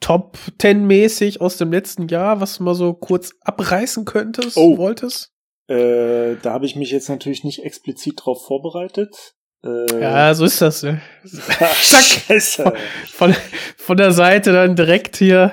Top 0.00 0.38
10 0.60 0.86
mäßig 0.86 1.40
aus 1.40 1.56
dem 1.58 1.70
letzten 1.72 2.08
Jahr, 2.08 2.40
was 2.40 2.58
du 2.58 2.64
mal 2.64 2.74
so 2.74 2.94
kurz 2.94 3.32
abreißen 3.42 4.04
könntest, 4.04 4.56
Oh. 4.56 4.78
wolltest? 4.78 5.30
Äh, 5.68 6.36
da 6.42 6.52
habe 6.52 6.66
ich 6.66 6.74
mich 6.76 6.90
jetzt 6.90 7.08
natürlich 7.08 7.44
nicht 7.44 7.64
explizit 7.64 8.14
drauf 8.24 8.44
vorbereitet. 8.46 9.34
Äh, 9.64 10.00
Ja, 10.00 10.34
so 10.34 10.44
ist 10.44 10.60
das. 10.60 10.82
Ne? 10.82 11.00
Zack. 11.24 12.02
Scheiße. 12.04 12.72
Von, 13.12 13.34
von 13.76 13.96
der 13.96 14.12
Seite 14.12 14.52
dann 14.52 14.74
direkt 14.74 15.16
hier. 15.16 15.52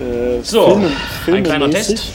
Äh, 0.00 0.42
So, 0.42 0.80
Filme, 1.24 1.38
ein 1.38 1.44
kleiner 1.44 1.64
filmemäßig. 1.70 2.00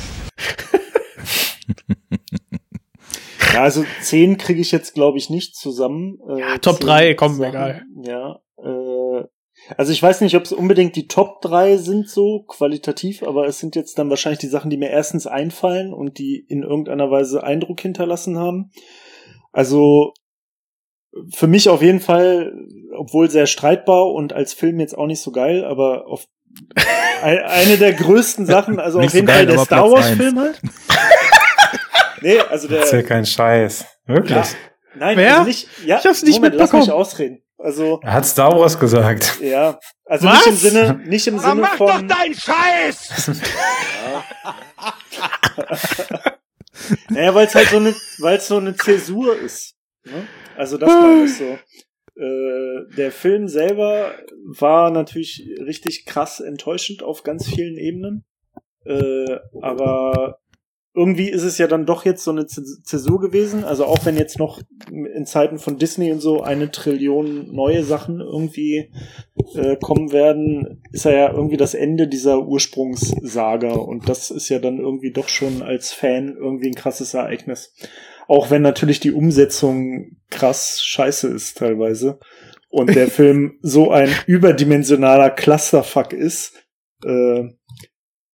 Ja, 3.54 3.62
also 3.64 3.86
zehn 4.02 4.38
kriege 4.38 4.62
ich 4.62 4.72
jetzt, 4.72 4.94
glaube 4.94 5.18
ich, 5.18 5.30
nicht 5.30 5.56
zusammen. 5.56 6.18
Äh, 6.30 6.40
Ja, 6.40 6.58
Top 6.58 6.80
drei, 6.80 7.14
komm, 7.14 7.36
Sachen. 7.36 7.50
egal. 7.50 7.82
Ja. 8.04 8.40
Äh, 8.58 9.24
also 9.78 9.92
ich 9.94 10.02
weiß 10.04 10.22
nicht, 10.22 10.36
ob 10.36 10.44
es 10.44 10.52
unbedingt 10.52 10.96
die 10.96 11.08
Top 11.08 11.40
drei 11.42 11.78
sind 11.78 12.10
so 12.10 12.44
qualitativ, 12.48 13.24
aber 13.24 13.48
es 13.48 13.60
sind 13.60 13.76
jetzt 13.76 13.98
dann 13.98 14.10
wahrscheinlich 14.10 14.40
die 14.40 14.48
Sachen, 14.48 14.70
die 14.70 14.78
mir 14.78 14.90
erstens 14.90 15.28
einfallen 15.28 15.94
und 15.94 16.18
die 16.18 16.44
in 16.50 16.64
irgendeiner 16.64 17.10
Weise 17.12 17.44
Eindruck 17.44 17.80
hinterlassen 17.80 18.38
haben. 18.38 18.72
Also 19.52 20.14
für 21.32 21.46
mich 21.48 21.70
auf 21.70 21.82
jeden 21.84 22.00
Fall, 22.00 22.54
obwohl 22.98 23.30
sehr 23.30 23.46
streitbar 23.46 24.12
und 24.12 24.34
als 24.34 24.54
Film 24.54 24.80
jetzt 24.80 24.98
auch 24.98 25.06
nicht 25.06 25.22
so 25.22 25.32
geil, 25.32 25.64
aber 25.64 26.08
auf 26.08 26.26
ein- 27.22 27.44
eine 27.44 27.78
der 27.78 27.94
größten 27.94 28.46
Sachen, 28.48 28.80
also 28.80 28.98
Nicht 28.98 29.08
auf 29.08 29.12
so 29.12 29.18
jeden 29.18 29.28
geil, 29.28 29.46
Fall 29.46 29.56
der 29.56 29.60
Star 29.66 29.92
Wars. 29.92 30.10
Film 30.10 30.40
halt. 30.40 30.60
nee, 32.24 32.40
also 32.40 32.68
der 32.68 32.80
Erzähl 32.80 33.04
keinen 33.04 33.26
Scheiß. 33.26 33.86
Wirklich? 34.08 34.32
ja, 34.36 34.44
nein, 34.96 35.18
Wer? 35.18 35.34
also 35.34 35.44
nicht, 35.48 35.68
ja, 35.86 36.00
Ich 36.00 36.06
hab's 36.06 36.24
nicht 36.24 36.36
Moment, 36.36 36.56
lass 36.56 36.72
mich 36.72 36.80
mitbekommen. 36.82 37.02
ausreden. 37.02 37.40
Also, 37.58 38.00
Er 38.04 38.14
hat 38.14 38.26
Star 38.26 38.58
Wars 38.60 38.78
gesagt. 38.80 39.40
ja, 39.42 39.80
also 40.06 40.28
Was? 40.28 40.46
nicht 40.46 40.48
im 40.48 40.56
Sinne, 40.56 41.02
nicht 41.06 41.28
im 41.28 41.40
Sinne 41.40 41.66
von. 41.78 42.10
Scheiß! 42.34 43.32
Naja, 47.10 47.34
weil 47.36 47.46
es 47.48 47.56
halt 47.56 47.70
so 47.70 47.78
eine, 47.78 47.94
weil 48.20 48.38
es 48.38 48.48
so 48.48 48.58
eine 48.58 48.76
Zäsur 48.76 49.38
ist. 49.38 49.76
Ne? 50.06 50.28
Also 50.58 50.78
das 50.78 50.90
meine 50.90 51.26
ich 51.26 51.38
so. 51.38 51.58
Äh, 52.20 52.96
der 52.98 53.12
Film 53.12 53.48
selber 53.48 54.14
war 54.60 54.92
natürlich 54.92 55.48
richtig 55.66 56.06
krass 56.06 56.40
enttäuschend 56.40 57.02
auf 57.04 57.24
ganz 57.24 57.48
vielen 57.48 57.78
Ebenen. 57.78 58.26
Äh, 58.86 59.38
aber 59.62 60.40
irgendwie 60.96 61.30
ist 61.30 61.44
es 61.44 61.58
ja 61.58 61.66
dann 61.68 61.88
doch 61.88 62.06
jetzt 62.06 62.24
so 62.24 62.32
eine 62.32 62.44
Zäs- 62.44 62.84
Zäsur 62.84 63.20
gewesen. 63.20 63.64
Also 63.64 63.86
auch 63.86 64.06
wenn 64.06 64.16
jetzt 64.16 64.38
noch 64.38 64.62
in 64.92 65.26
Zeiten 65.26 65.58
von 65.58 65.80
Disney 65.80 66.12
und 66.12 66.20
so 66.20 66.44
eine 66.44 66.70
Trillion 66.70 67.52
neue 67.52 67.84
Sachen 67.84 68.20
irgendwie 68.20 68.92
äh, 69.56 69.76
kommen 69.78 70.12
werden, 70.12 70.84
ist 70.92 71.06
er 71.06 71.14
ja 71.14 71.34
irgendwie 71.34 71.58
das 71.58 71.74
Ende 71.74 72.08
dieser 72.08 72.46
Ursprungssaga. 72.46 73.72
Und 73.72 74.08
das 74.08 74.30
ist 74.30 74.50
ja 74.50 74.60
dann 74.60 74.78
irgendwie 74.78 75.12
doch 75.12 75.30
schon 75.30 75.64
als 75.64 75.92
Fan 75.92 76.36
irgendwie 76.40 76.68
ein 76.68 76.76
krasses 76.76 77.16
Ereignis. 77.16 77.74
Auch 78.28 78.52
wenn 78.52 78.62
natürlich 78.62 79.00
die 79.00 79.12
Umsetzung 79.12 80.18
krass 80.30 80.84
scheiße 80.84 81.28
ist 81.28 81.58
teilweise. 81.58 82.20
Und 82.70 82.94
der 82.94 83.08
Film 83.10 83.58
so 83.64 83.90
ein 83.90 84.10
überdimensionaler 84.28 85.32
Clusterfuck 85.32 86.14
ist, 86.14 86.54
äh, 87.04 87.46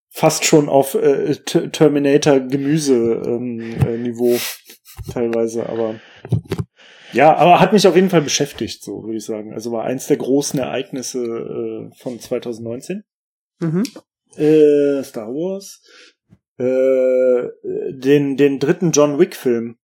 fast 0.10 0.46
schon 0.46 0.70
auf 0.70 0.96
äh, 0.96 1.36
T- 1.36 1.70
Terminator-Gemüse-Niveau 1.70 4.38
teilweise, 5.12 5.68
aber 5.70 6.00
ja, 7.14 7.36
aber 7.36 7.60
hat 7.60 7.74
mich 7.74 7.88
auf 7.88 7.96
jeden 7.96 8.10
Fall 8.10 8.22
beschäftigt, 8.22 8.84
so 8.84 9.04
würde 9.04 9.18
ich 9.18 9.26
sagen. 9.26 9.54
Also 9.54 9.72
war 9.72 9.86
eins 9.86 10.08
der 10.08 10.18
großen 10.18 10.60
Ereignisse 10.60 11.20
äh, 11.24 11.90
von 11.98 12.20
2019. 12.20 13.04
Mhm. 13.60 13.84
Äh, 14.38 15.02
Star 15.04 15.30
Wars. 15.30 15.82
Äh, 16.58 17.48
den, 17.94 18.36
den 18.38 18.60
dritten 18.60 18.92
John 18.92 19.18
Wick-Film, 19.18 19.78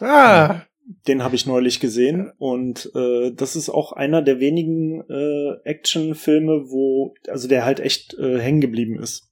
Ah, 0.00 0.62
den 1.06 1.22
habe 1.22 1.36
ich 1.36 1.46
neulich 1.46 1.78
gesehen 1.78 2.32
und 2.38 2.90
äh, 2.94 3.30
das 3.32 3.54
ist 3.54 3.68
auch 3.68 3.92
einer 3.92 4.20
der 4.22 4.40
wenigen 4.40 5.02
äh, 5.08 5.52
Actionfilme, 5.64 6.70
wo 6.70 7.14
also 7.28 7.46
der 7.46 7.64
halt 7.64 7.78
echt 7.78 8.14
äh, 8.14 8.40
hängen 8.40 8.60
geblieben 8.60 9.00
ist. 9.00 9.28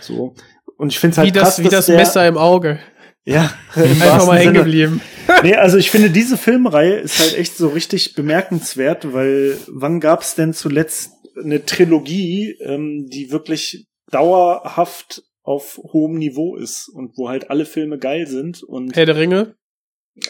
So 0.00 0.34
und 0.76 0.92
ich 0.92 0.98
finde 0.98 1.18
halt 1.18 1.28
wie 1.28 1.38
krass, 1.38 1.56
das, 1.56 1.64
wie 1.64 1.68
das 1.68 1.86
der, 1.86 1.96
Messer 1.96 2.26
im 2.26 2.36
Auge. 2.36 2.78
ja 3.24 3.52
Einfach 3.74 4.26
mal 4.26 4.38
hängen 4.38 4.54
geblieben. 4.54 5.00
Nee, 5.42 5.54
also 5.54 5.78
ich 5.78 5.90
finde, 5.90 6.10
diese 6.10 6.36
Filmreihe 6.36 6.96
ist 6.96 7.18
halt 7.18 7.38
echt 7.38 7.56
so 7.56 7.68
richtig 7.68 8.14
bemerkenswert, 8.14 9.12
weil 9.12 9.56
wann 9.68 10.00
gab's 10.00 10.34
denn 10.34 10.52
zuletzt 10.52 11.12
eine 11.42 11.64
Trilogie, 11.64 12.56
ähm, 12.60 13.06
die 13.08 13.30
wirklich 13.32 13.86
dauerhaft 14.10 15.22
auf 15.42 15.78
hohem 15.78 16.14
Niveau 16.14 16.56
ist 16.56 16.88
und 16.88 17.16
wo 17.16 17.28
halt 17.28 17.50
alle 17.50 17.66
Filme 17.66 17.98
geil 17.98 18.26
sind 18.26 18.62
und 18.62 18.96
Herr 18.96 19.06
der 19.06 19.16
Ringe. 19.16 19.56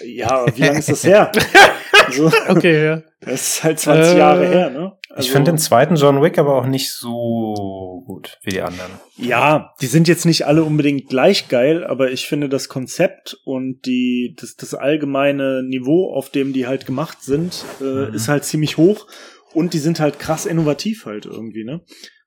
Ja, 0.05 0.47
wie 0.57 0.61
lange 0.63 0.79
ist 0.79 0.89
das 0.89 1.05
her? 1.05 1.31
so, 2.11 2.31
Okay, 2.49 2.85
ja. 2.85 3.03
das 3.21 3.49
ist 3.59 3.65
halt 3.65 3.79
20 3.79 4.15
Äh, 4.15 4.19
Jahre 4.19 4.47
her, 4.47 4.71
ne? 4.71 4.93
ich 5.17 5.31
finde 5.31 5.53
den 5.53 5.59
zweiten 5.59 5.95
John 5.97 6.21
Wick 6.23 6.39
aber 6.39 6.57
auch 6.57 6.67
nicht 6.67 6.91
so 6.93 8.03
gut 8.07 8.39
wie 8.43 8.51
die 8.51 8.63
anderen. 8.63 8.91
Ja, 9.17 9.73
die 9.81 9.87
sind 9.87 10.09
jetzt 10.09 10.25
nicht 10.27 10.47
alle 10.47 10.65
unbedingt 10.65 11.09
gleich 11.09 11.49
geil, 11.49 11.85
aber 11.85 12.11
ich 12.11 12.27
finde 12.27 12.49
das 12.49 12.69
Konzept 12.69 13.37
und 13.45 13.87
die, 13.87 14.35
das, 14.41 14.57
das 14.57 14.75
allgemeine 14.75 15.63
Niveau, 15.63 16.13
auf 16.15 16.31
dem 16.31 16.53
die 16.53 16.67
halt 16.67 16.87
gemacht 16.87 17.23
sind, 17.23 17.65
äh, 17.81 17.85
Mhm. 18.09 18.15
ist 18.15 18.29
halt 18.29 18.45
ziemlich 18.45 18.77
hoch 18.77 19.07
und 19.53 19.73
die 19.75 19.79
sind 19.79 20.01
halt 20.01 20.19
krass 20.19 20.47
innovativ 20.47 21.07
halt 21.07 21.27
irgendwie, 21.27 21.65
ne? 21.65 21.83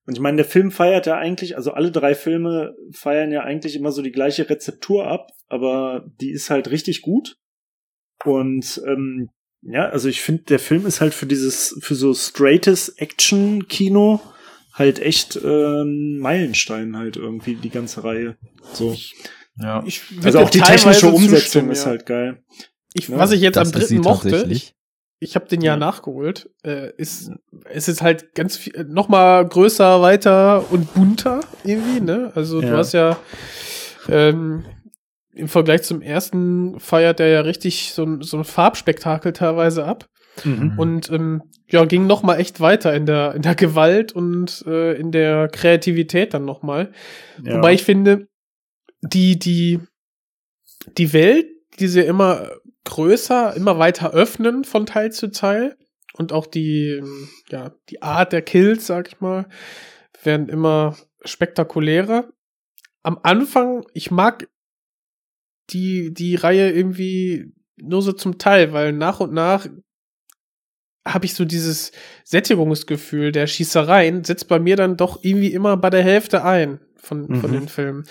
Und 0.06 0.14
ich 0.14 0.22
meine, 0.22 0.38
der 0.38 0.45
Film 0.45 0.72
feiert 0.72 1.06
ja 1.06 1.18
eigentlich, 1.18 1.57
also 1.57 1.72
alle 1.72 1.91
drei 1.91 2.15
Filme 2.15 2.73
feiern 2.94 3.30
ja 3.34 3.41
eigentlich 3.41 3.76
immer 3.76 3.91
so 3.91 4.02
die 4.02 4.14
gleiche 4.14 4.49
Rezeptur 4.49 5.06
ab, 5.06 5.32
aber 5.49 6.06
die 6.22 6.32
ist 6.32 6.49
halt 6.49 6.72
richtig 6.72 7.02
gut. 7.02 7.36
Und 8.28 8.82
ähm, 8.86 9.30
ja, 9.62 9.90
also 9.90 10.08
ich 10.08 10.22
finde, 10.22 10.44
der 10.44 10.60
Film 10.60 10.86
ist 10.86 11.02
halt 11.02 11.14
für 11.14 11.26
dieses, 11.26 11.78
für 11.82 11.95
so 11.95 12.14
straightes 12.14 12.90
Action-Kino 12.90 14.22
halt 14.74 14.99
echt 14.99 15.36
äh, 15.36 15.82
ein 15.84 16.20
Meilenstein 16.20 16.95
halt 16.95 17.18
irgendwie, 17.18 17.56
die 17.56 17.70
ganze 17.70 18.04
Reihe. 18.04 18.38
So. 18.74 18.95
Ja. 19.60 19.84
Ich 19.86 20.04
Also 20.24 20.40
auch 20.40 20.49
die 20.49 20.62
technische 20.62 21.08
Umsetzung 21.08 21.40
zustimmen, 21.40 21.72
ist 21.72 21.84
ja. 21.86 21.91
halt 21.91 22.06
geil. 22.06 22.44
Ich, 22.94 23.10
Ja, 23.10 23.18
was 23.18 23.32
ich 23.32 23.41
jetzt 23.41 23.58
am 23.58 23.72
dritten 23.72 24.02
mochte, 24.02 24.45
ich, 24.49 24.76
ich 25.20 25.36
habe 25.36 25.48
den 25.48 25.62
ja, 25.62 25.74
Ja. 25.74 25.78
nachgeholt, 25.78 26.52
äh, 26.64 26.91
ist 26.98 27.32
es 27.66 27.88
ist 27.88 28.02
halt 28.02 28.36
ganz 28.36 28.56
viel, 28.56 28.86
noch 28.88 29.10
mal 29.10 29.45
größer, 29.45 30.02
weiter 30.02 30.72
und 30.72 30.94
bunter 30.94 31.41
irgendwie, 31.64 31.99
ne? 32.02 32.32
Also 32.36 32.62
du 32.62 32.70
hast 32.72 32.94
ja 32.94 33.18
ähm, 34.10 34.64
im 35.38 35.47
Vergleich 35.47 35.84
zum 35.84 36.01
ersten 36.01 36.80
feiert 36.80 37.19
der 37.19 37.27
ja 37.27 37.41
richtig 37.41 37.93
so 37.93 38.03
ein, 38.03 38.22
so 38.22 38.38
ein 38.38 38.43
Farbspektakel 38.43 39.34
teilweise 39.34 39.85
ab. 39.85 40.09
Mhm. 40.43 40.77
und 40.77 41.09
ähm, 41.11 41.41
ja, 41.69 41.85
ging 41.85 42.07
noch 42.07 42.23
mal 42.23 42.38
echt 42.38 42.59
weiter 42.59 42.93
in 42.93 43.05
der, 43.05 43.35
in 43.35 43.41
der 43.41 43.55
Gewalt 43.55 44.14
und 44.14 44.64
äh, 44.68 44.93
in 44.93 45.11
der 45.11 45.49
Kreativität 45.49 46.34
dann 46.34 46.45
noch 46.45 46.61
mal. 46.61 46.91
Ja. 47.43 47.57
Wobei 47.57 47.73
ich 47.73 47.84
finde, 47.84 48.27
die, 49.01 49.38
die, 49.38 49.80
die 50.97 51.14
Welt, 51.14 51.47
die 51.80 51.88
sie 51.88 52.01
immer 52.01 52.51
größer, 52.85 53.55
immer 53.55 53.80
weiter 53.80 54.14
öffnen 54.14 54.64
von 54.64 54.85
Teil 54.85 55.11
zu 55.11 55.31
Teil 55.31 55.76
und 56.14 56.31
auch 56.31 56.47
die, 56.47 56.99
ähm, 56.99 57.30
ja, 57.49 57.73
die 57.89 58.01
Art 58.01 58.31
der 58.31 58.41
Kills, 58.41 58.88
sag 58.88 59.09
ich 59.09 59.19
mal, 59.19 59.47
werden 60.23 60.47
immer 60.47 60.95
spektakulärer. 61.23 62.30
Am 63.03 63.19
Anfang, 63.23 63.85
ich 63.93 64.09
mag 64.09 64.47
die, 65.69 66.14
die 66.14 66.35
Reihe 66.35 66.72
irgendwie 66.72 67.53
nur 67.77 68.02
so 68.02 68.11
zum 68.11 68.38
Teil, 68.38 68.73
weil 68.73 68.91
nach 68.94 69.19
und 69.19 69.34
nach 69.34 69.68
habe 71.07 71.26
ich 71.26 71.34
so 71.35 71.45
dieses 71.45 71.91
Sättigungsgefühl 72.26 73.31
der 73.31 73.48
Schießereien, 73.48 74.23
setzt 74.23 74.48
bei 74.48 74.60
mir 74.60 74.76
dann 74.76 74.98
doch 74.98 75.19
irgendwie 75.23 75.53
immer 75.53 75.77
bei 75.77 75.89
der 75.89 76.03
Hälfte 76.03 76.44
ein 76.44 76.80
von, 77.02 77.27
von 77.39 77.52
Mhm. 77.52 77.53
den 77.53 77.68
Filmen. 77.69 78.03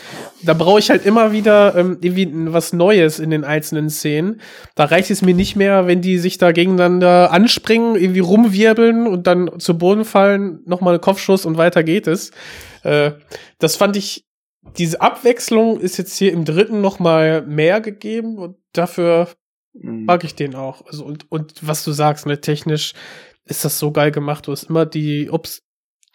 Da 0.43 0.55
brauche 0.55 0.79
ich 0.79 0.89
halt 0.89 1.05
immer 1.05 1.31
wieder 1.33 1.75
ähm, 1.77 1.99
irgendwie 2.01 2.31
was 2.53 2.73
Neues 2.73 3.19
in 3.19 3.29
den 3.29 3.45
einzelnen 3.45 3.91
Szenen. 3.91 4.41
Da 4.75 4.87
reicht 4.87 5.11
es 5.11 5.21
mir 5.21 5.35
nicht 5.35 5.57
mehr, 5.57 5.87
wenn 5.87 6.01
die 6.01 6.17
sich 6.19 6.39
da 6.39 6.53
gegeneinander 6.53 7.31
anspringen, 7.33 7.97
irgendwie 7.97 8.21
rumwirbeln 8.21 9.07
und 9.07 9.27
dann 9.27 9.51
zu 9.59 9.77
Boden 9.77 10.07
fallen, 10.07 10.61
nochmal 10.65 10.95
ein 10.95 11.01
Kopfschuss 11.03 11.45
und 11.45 11.59
weiter 11.59 11.83
geht 11.85 12.07
es. 12.07 12.31
Äh, 12.85 13.13
das 13.59 13.77
fand 13.77 13.97
ich, 13.97 14.25
diese 14.79 15.01
Abwechslung 15.01 15.81
ist 15.81 15.97
jetzt 15.97 16.17
hier 16.17 16.33
im 16.33 16.45
dritten 16.45 16.81
nochmal 16.81 17.43
mehr 17.43 17.81
gegeben 17.81 18.39
und 18.39 18.57
dafür 18.73 19.29
Mhm. 19.79 20.05
mag 20.07 20.25
ich 20.25 20.35
den 20.35 20.55
auch. 20.55 20.87
Also 20.87 21.05
und, 21.05 21.31
und 21.31 21.55
was 21.67 21.85
du 21.85 21.93
sagst, 21.93 22.25
ne, 22.27 22.41
technisch 22.41 22.95
ist 23.45 23.65
das 23.65 23.79
so 23.79 23.93
geil 23.93 24.11
gemacht. 24.11 24.47
Du 24.47 24.53
hast 24.53 24.65
immer 24.65 24.87
die, 24.87 25.29
ups, 25.31 25.63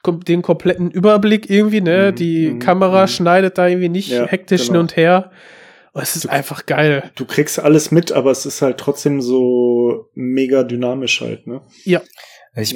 den 0.03 0.41
kompletten 0.41 0.89
Überblick 0.89 1.47
irgendwie, 1.49 1.81
ne? 1.81 2.09
Mhm, 2.11 2.15
Die 2.15 2.49
mhm, 2.51 2.59
Kamera 2.59 3.03
mhm. 3.03 3.07
schneidet 3.07 3.57
da 3.59 3.67
irgendwie 3.67 3.89
nicht 3.89 4.09
Ja, 4.09 4.25
hektisch 4.25 4.61
hin 4.63 4.69
genau. 4.69 4.79
und 4.81 4.95
her. 4.97 5.31
Und 5.93 6.01
es 6.01 6.15
ist 6.15 6.25
einfach 6.27 6.65
geil. 6.65 7.11
Du 7.15 7.25
kriegst 7.25 7.59
alles 7.59 7.91
mit, 7.91 8.11
aber 8.11 8.31
es 8.31 8.45
ist 8.47 8.61
halt 8.63 8.77
trotzdem 8.79 9.21
so 9.21 10.09
mega 10.15 10.63
dynamisch 10.63 11.21
halt, 11.21 11.45
ne? 11.45 11.61
Ich 11.75 11.85
Ja. 11.85 12.01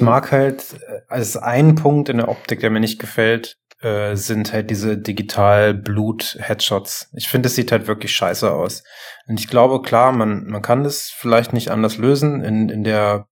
mag 0.04 0.30
halt, 0.30 0.62
äh, 0.88 1.00
als 1.08 1.36
ein 1.36 1.74
Punkt 1.74 2.08
in 2.10 2.18
der 2.18 2.28
Optik, 2.28 2.60
der 2.60 2.70
mir 2.70 2.80
nicht 2.80 3.00
gefällt, 3.00 3.56
äh, 3.80 4.16
sind 4.16 4.52
halt 4.52 4.70
diese 4.70 4.96
Digital-Blut-Headshots. 4.96 7.10
Ich 7.14 7.28
finde, 7.28 7.48
es 7.48 7.54
sieht 7.54 7.72
halt 7.72 7.86
wirklich 7.86 8.12
scheiße 8.12 8.50
aus. 8.50 8.82
Und 9.26 9.38
ich 9.38 9.48
glaube, 9.48 9.82
klar, 9.82 10.12
man, 10.12 10.46
man 10.46 10.62
kann 10.62 10.84
das 10.84 11.10
vielleicht 11.10 11.52
nicht 11.52 11.70
anders 11.70 11.98
lösen 11.98 12.42
in, 12.42 12.68
in 12.68 12.84
der 12.84 13.28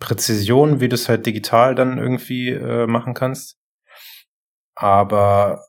Präzision, 0.00 0.80
wie 0.80 0.88
du 0.88 0.94
es 0.94 1.08
halt 1.08 1.24
digital 1.24 1.74
dann 1.74 1.98
irgendwie 1.98 2.50
äh, 2.50 2.86
machen 2.86 3.14
kannst. 3.14 3.56
Aber 4.74 5.64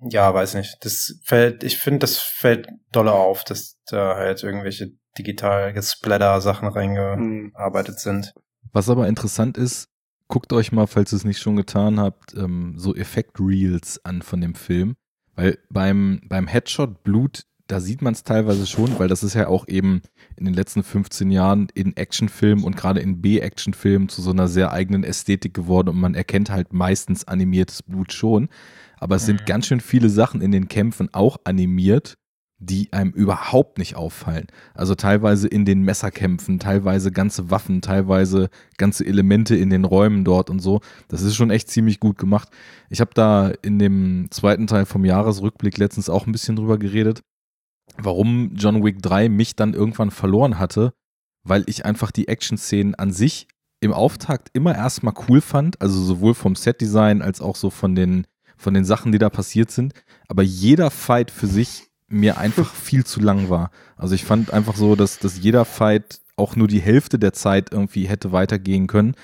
ja, 0.00 0.32
weiß 0.32 0.54
nicht. 0.54 0.84
Das 0.84 1.18
fällt, 1.24 1.64
ich 1.64 1.78
finde, 1.78 2.00
das 2.00 2.18
fällt 2.18 2.68
doller 2.92 3.14
auf, 3.14 3.44
dass 3.44 3.78
da 3.86 4.16
halt 4.16 4.42
irgendwelche 4.42 4.92
digital 5.18 5.72
gesplatter-Sachen 5.72 6.68
reingearbeitet 6.68 7.98
sind. 7.98 8.32
Was 8.72 8.90
aber 8.90 9.08
interessant 9.08 9.56
ist, 9.56 9.88
guckt 10.28 10.52
euch 10.52 10.72
mal, 10.72 10.86
falls 10.86 11.12
ihr 11.12 11.16
es 11.16 11.24
nicht 11.24 11.40
schon 11.40 11.56
getan 11.56 11.98
habt, 11.98 12.34
ähm, 12.34 12.74
so 12.76 12.94
Effekt-Reels 12.94 14.04
an 14.04 14.22
von 14.22 14.40
dem 14.40 14.54
Film. 14.54 14.94
Weil 15.34 15.58
beim, 15.70 16.20
beim 16.28 16.46
Headshot 16.46 17.02
Blut, 17.02 17.44
da 17.68 17.80
sieht 17.80 18.02
man 18.02 18.12
es 18.14 18.24
teilweise 18.24 18.66
schon, 18.66 18.98
weil 18.98 19.08
das 19.08 19.22
ist 19.22 19.34
ja 19.34 19.46
auch 19.46 19.68
eben 19.68 20.02
in 20.36 20.46
den 20.46 20.54
letzten 20.54 20.82
15 20.82 21.30
Jahren 21.30 21.68
in 21.74 21.96
Actionfilmen 21.96 22.64
und 22.64 22.76
gerade 22.76 23.00
in 23.00 23.20
B-Actionfilmen 23.20 24.08
zu 24.08 24.20
so 24.22 24.30
einer 24.30 24.48
sehr 24.48 24.72
eigenen 24.72 25.04
Ästhetik 25.04 25.54
geworden 25.54 25.88
und 25.90 26.00
man 26.00 26.14
erkennt 26.14 26.50
halt 26.50 26.72
meistens 26.72 27.26
animiertes 27.28 27.82
Blut 27.82 28.12
schon. 28.12 28.48
Aber 28.98 29.16
es 29.16 29.26
sind 29.26 29.42
Mhm. 29.42 29.46
ganz 29.46 29.66
schön 29.66 29.80
viele 29.80 30.08
Sachen 30.08 30.40
in 30.40 30.50
den 30.50 30.68
Kämpfen 30.68 31.08
auch 31.12 31.36
animiert, 31.44 32.17
die 32.60 32.92
einem 32.92 33.12
überhaupt 33.12 33.78
nicht 33.78 33.94
auffallen. 33.94 34.48
Also 34.74 34.96
teilweise 34.96 35.46
in 35.46 35.64
den 35.64 35.82
Messerkämpfen, 35.82 36.58
teilweise 36.58 37.12
ganze 37.12 37.50
Waffen, 37.50 37.82
teilweise 37.82 38.50
ganze 38.76 39.06
Elemente 39.06 39.54
in 39.54 39.70
den 39.70 39.84
Räumen 39.84 40.24
dort 40.24 40.50
und 40.50 40.58
so. 40.58 40.80
Das 41.06 41.22
ist 41.22 41.36
schon 41.36 41.50
echt 41.50 41.70
ziemlich 41.70 42.00
gut 42.00 42.18
gemacht. 42.18 42.48
Ich 42.90 43.00
habe 43.00 43.12
da 43.14 43.52
in 43.62 43.78
dem 43.78 44.26
zweiten 44.30 44.66
Teil 44.66 44.86
vom 44.86 45.04
Jahresrückblick 45.04 45.78
letztens 45.78 46.10
auch 46.10 46.26
ein 46.26 46.32
bisschen 46.32 46.56
drüber 46.56 46.78
geredet, 46.78 47.22
warum 47.96 48.52
John 48.54 48.84
Wick 48.84 49.02
3 49.02 49.28
mich 49.28 49.54
dann 49.54 49.74
irgendwann 49.74 50.10
verloren 50.10 50.58
hatte, 50.58 50.92
weil 51.44 51.62
ich 51.66 51.84
einfach 51.84 52.10
die 52.10 52.26
Action-Szenen 52.26 52.96
an 52.96 53.12
sich 53.12 53.46
im 53.80 53.92
Auftakt 53.92 54.50
immer 54.52 54.74
erstmal 54.74 55.14
cool 55.28 55.40
fand, 55.40 55.80
also 55.80 56.02
sowohl 56.02 56.34
vom 56.34 56.56
Set-Design 56.56 57.22
als 57.22 57.40
auch 57.40 57.54
so 57.54 57.70
von 57.70 57.94
den, 57.94 58.26
von 58.56 58.74
den 58.74 58.84
Sachen, 58.84 59.12
die 59.12 59.18
da 59.18 59.30
passiert 59.30 59.70
sind. 59.70 59.94
Aber 60.26 60.42
jeder 60.42 60.90
Fight 60.90 61.30
für 61.30 61.46
sich 61.46 61.87
mir 62.08 62.38
einfach 62.38 62.74
viel 62.74 63.04
zu 63.04 63.20
lang 63.20 63.48
war. 63.48 63.70
Also 63.96 64.14
ich 64.14 64.24
fand 64.24 64.52
einfach 64.52 64.76
so, 64.76 64.96
dass, 64.96 65.18
dass 65.18 65.38
jeder 65.38 65.64
Fight 65.64 66.20
auch 66.36 66.56
nur 66.56 66.68
die 66.68 66.80
Hälfte 66.80 67.18
der 67.18 67.32
Zeit 67.32 67.72
irgendwie 67.72 68.06
hätte 68.06 68.32
weitergehen 68.32 68.86
können. 68.86 69.14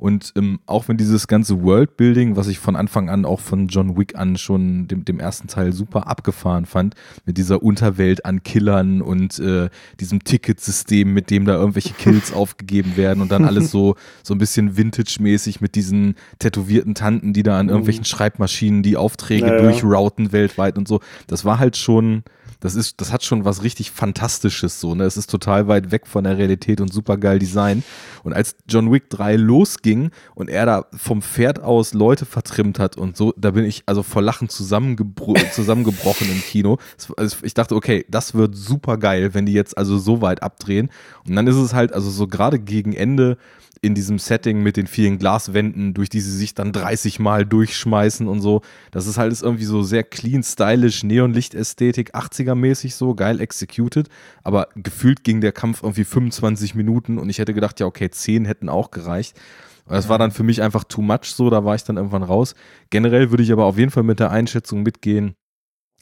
Und 0.00 0.32
ähm, 0.34 0.60
auch 0.64 0.88
wenn 0.88 0.96
dieses 0.96 1.28
ganze 1.28 1.62
Worldbuilding, 1.62 2.34
was 2.34 2.48
ich 2.48 2.58
von 2.58 2.74
Anfang 2.74 3.10
an 3.10 3.26
auch 3.26 3.38
von 3.38 3.68
John 3.68 3.98
Wick 3.98 4.16
an 4.16 4.38
schon 4.38 4.88
dem, 4.88 5.04
dem 5.04 5.20
ersten 5.20 5.46
Teil 5.46 5.74
super 5.74 6.06
abgefahren 6.08 6.64
fand, 6.64 6.94
mit 7.26 7.36
dieser 7.36 7.62
Unterwelt 7.62 8.24
an 8.24 8.42
Killern 8.42 9.02
und 9.02 9.38
äh, 9.38 9.68
diesem 10.00 10.24
Ticketsystem, 10.24 11.12
mit 11.12 11.30
dem 11.30 11.44
da 11.44 11.54
irgendwelche 11.54 11.92
Kills 11.92 12.32
aufgegeben 12.34 12.96
werden 12.96 13.20
und 13.20 13.30
dann 13.30 13.44
alles 13.44 13.70
so, 13.70 13.94
so 14.22 14.34
ein 14.34 14.38
bisschen 14.38 14.78
Vintage-mäßig 14.78 15.60
mit 15.60 15.74
diesen 15.74 16.14
tätowierten 16.38 16.94
Tanten, 16.94 17.34
die 17.34 17.42
da 17.42 17.58
an 17.58 17.68
irgendwelchen 17.68 18.06
Schreibmaschinen 18.06 18.82
die 18.82 18.96
Aufträge 18.96 19.46
Naja. 19.48 19.62
durchrouten 19.62 20.32
weltweit 20.32 20.78
und 20.78 20.88
so. 20.88 21.00
Das 21.26 21.44
war 21.44 21.58
halt 21.58 21.76
schon, 21.76 22.22
das 22.60 22.74
ist, 22.74 23.00
das 23.00 23.12
hat 23.12 23.24
schon 23.24 23.44
was 23.44 23.62
richtig 23.62 23.90
Fantastisches 23.90 24.80
so, 24.80 24.94
ne? 24.94 25.04
Es 25.04 25.16
ist 25.16 25.30
total 25.30 25.66
weit 25.66 25.90
weg 25.90 26.06
von 26.06 26.24
der 26.24 26.38
Realität 26.38 26.80
und 26.80 26.92
super 26.92 27.16
geil 27.16 27.38
Design. 27.38 27.82
Und 28.22 28.34
als 28.34 28.54
John 28.68 28.92
Wick 28.92 29.10
3 29.10 29.36
losging 29.36 30.10
und 30.34 30.48
er 30.48 30.66
da 30.66 30.86
vom 30.94 31.22
Pferd 31.22 31.62
aus 31.62 31.94
Leute 31.94 32.26
vertrimmt 32.26 32.78
hat 32.78 32.96
und 32.96 33.16
so, 33.16 33.32
da 33.36 33.50
bin 33.52 33.64
ich 33.64 33.82
also 33.86 34.02
vor 34.02 34.22
Lachen 34.22 34.48
zusammengebro 34.48 35.34
zusammengebrochen 35.52 36.30
im 36.30 36.40
Kino. 36.42 36.78
Also 37.16 37.38
ich 37.42 37.54
dachte, 37.54 37.74
okay, 37.74 38.04
das 38.08 38.34
wird 38.34 38.54
super 38.54 38.98
geil, 38.98 39.34
wenn 39.34 39.46
die 39.46 39.52
jetzt 39.52 39.76
also 39.76 39.98
so 39.98 40.20
weit 40.20 40.42
abdrehen. 40.42 40.90
Und 41.26 41.34
dann 41.36 41.46
ist 41.46 41.56
es 41.56 41.72
halt, 41.72 41.92
also 41.92 42.10
so 42.10 42.26
gerade 42.26 42.58
gegen 42.58 42.92
Ende 42.92 43.38
in 43.82 43.94
diesem 43.94 44.18
Setting 44.18 44.62
mit 44.62 44.76
den 44.76 44.86
vielen 44.86 45.18
Glaswänden, 45.18 45.94
durch 45.94 46.10
die 46.10 46.20
sie 46.20 46.36
sich 46.36 46.54
dann 46.54 46.72
30 46.72 47.18
Mal 47.18 47.46
durchschmeißen 47.46 48.28
und 48.28 48.40
so. 48.40 48.60
Das 48.90 49.06
ist 49.06 49.16
halt 49.16 49.40
irgendwie 49.40 49.64
so 49.64 49.82
sehr 49.82 50.04
clean, 50.04 50.42
stylisch, 50.42 51.02
Neonlichtästhetik, 51.02 52.14
80er-mäßig 52.14 52.94
so, 52.94 53.14
geil 53.14 53.40
executed. 53.40 54.08
Aber 54.42 54.68
gefühlt 54.76 55.24
ging 55.24 55.40
der 55.40 55.52
Kampf 55.52 55.82
irgendwie 55.82 56.04
25 56.04 56.74
Minuten 56.74 57.18
und 57.18 57.30
ich 57.30 57.38
hätte 57.38 57.54
gedacht, 57.54 57.80
ja, 57.80 57.86
okay, 57.86 58.10
10 58.10 58.44
hätten 58.44 58.68
auch 58.68 58.90
gereicht. 58.90 59.40
Und 59.86 59.94
das 59.94 60.08
war 60.08 60.18
dann 60.18 60.30
für 60.30 60.42
mich 60.42 60.60
einfach 60.60 60.84
too 60.84 61.02
much 61.02 61.24
so, 61.24 61.48
da 61.48 61.64
war 61.64 61.74
ich 61.74 61.84
dann 61.84 61.96
irgendwann 61.96 62.22
raus. 62.22 62.54
Generell 62.90 63.30
würde 63.30 63.42
ich 63.42 63.50
aber 63.50 63.64
auf 63.64 63.78
jeden 63.78 63.90
Fall 63.90 64.02
mit 64.02 64.20
der 64.20 64.30
Einschätzung 64.30 64.82
mitgehen, 64.82 65.34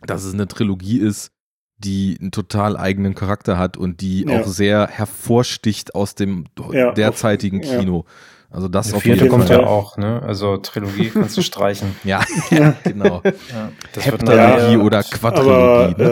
dass 0.02 0.24
es 0.24 0.34
eine 0.34 0.48
Trilogie 0.48 0.98
ist, 0.98 1.30
die 1.78 2.16
einen 2.20 2.30
total 2.32 2.76
eigenen 2.76 3.14
Charakter 3.14 3.56
hat 3.58 3.76
und 3.76 4.00
die 4.00 4.24
Ja. 4.28 4.40
auch 4.40 4.46
sehr 4.46 4.88
hervorsticht 4.88 5.94
aus 5.94 6.14
dem 6.14 6.46
Ja, 6.72 6.92
derzeitigen 6.92 7.60
auf- 7.60 7.66
ja. 7.72 7.78
Kino. 7.80 8.04
Also 8.50 8.66
das 8.66 8.94
auf 8.94 9.02
vierte 9.02 9.24
jeden 9.24 9.30
kommt 9.30 9.48
Fall. 9.48 9.60
ja 9.60 9.66
auch, 9.66 9.98
ne? 9.98 10.22
Also 10.22 10.56
Trilogie 10.56 11.10
kannst 11.10 11.36
du 11.36 11.42
streichen. 11.42 11.94
Ja, 12.04 12.22
genau. 12.84 13.20
Ja, 13.24 13.32
das 13.92 14.06
Heptalogie 14.06 14.74
Reihe. 14.74 14.78
oder 14.80 14.98
Aber 14.98 15.08
Quadrilogie. 15.10 16.02
ne? 16.02 16.08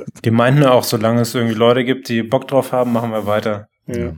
äh, 0.00 0.04
Die 0.24 0.30
meinten 0.30 0.60
ja 0.62 0.72
auch, 0.72 0.84
solange 0.84 1.22
es 1.22 1.34
irgendwie 1.34 1.54
Leute 1.54 1.84
gibt, 1.84 2.08
die 2.10 2.22
Bock 2.22 2.46
drauf 2.48 2.72
haben, 2.72 2.92
machen 2.92 3.10
wir 3.12 3.24
weiter. 3.26 3.68
ja. 3.86 4.12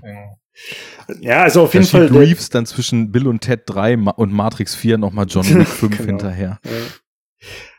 ja, 1.21 1.43
also 1.43 1.63
auf 1.63 1.71
Da 1.73 1.79
jeden 1.79 1.89
Fall. 1.89 2.09
schiebt 2.09 2.19
Reeves 2.21 2.49
dann 2.51 2.67
zwischen 2.67 3.13
Bill 3.13 3.27
und 3.29 3.41
Ted 3.43 3.63
3 3.67 3.97
Ma- 3.97 4.11
und 4.11 4.33
Matrix 4.33 4.75
4 4.75 4.99
nochmal 4.99 5.27
John 5.29 5.47
Wick 5.49 5.67
5 5.69 5.97
Genau. 5.99 6.07
hinterher. 6.11 6.59
Ja. 6.65 6.71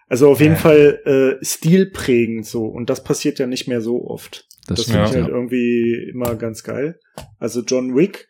Also 0.08 0.30
auf 0.30 0.40
jeden 0.40 0.54
Ja. 0.54 0.60
Fall 0.60 1.40
äh, 1.42 1.46
stilprägend 1.46 2.46
so 2.46 2.66
und 2.66 2.90
das 2.90 3.04
passiert 3.04 3.40
ja 3.40 3.48
nicht 3.48 3.68
mehr 3.68 3.82
so 3.82 4.06
oft. 4.06 4.48
Das, 4.68 4.78
Das 4.78 4.86
finde 4.86 5.06
ich 5.06 5.12
ja. 5.14 5.22
halt 5.22 5.30
irgendwie 5.30 6.10
immer 6.12 6.36
ganz 6.36 6.64
geil. 6.64 7.00
Also 7.40 7.62
John 7.62 7.96
Wick 7.96 8.28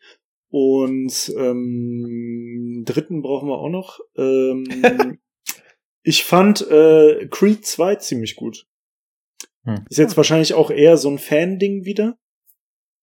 und 0.48 1.32
ähm, 1.36 2.82
dritten 2.86 3.22
brauchen 3.22 3.48
wir 3.48 3.58
auch 3.58 3.68
noch. 3.70 4.00
Ähm, 4.16 5.18
ich 6.02 6.24
fand 6.24 6.68
äh, 6.70 7.26
Creed 7.30 7.66
2 7.66 7.96
ziemlich 7.96 8.36
gut. 8.36 8.66
Hm. 9.64 9.84
Ist 9.88 9.98
jetzt 9.98 10.16
wahrscheinlich 10.16 10.54
auch 10.54 10.70
eher 10.70 10.96
so 10.96 11.08
ein 11.10 11.18
Fan-Ding 11.18 11.84
wieder. 11.84 12.18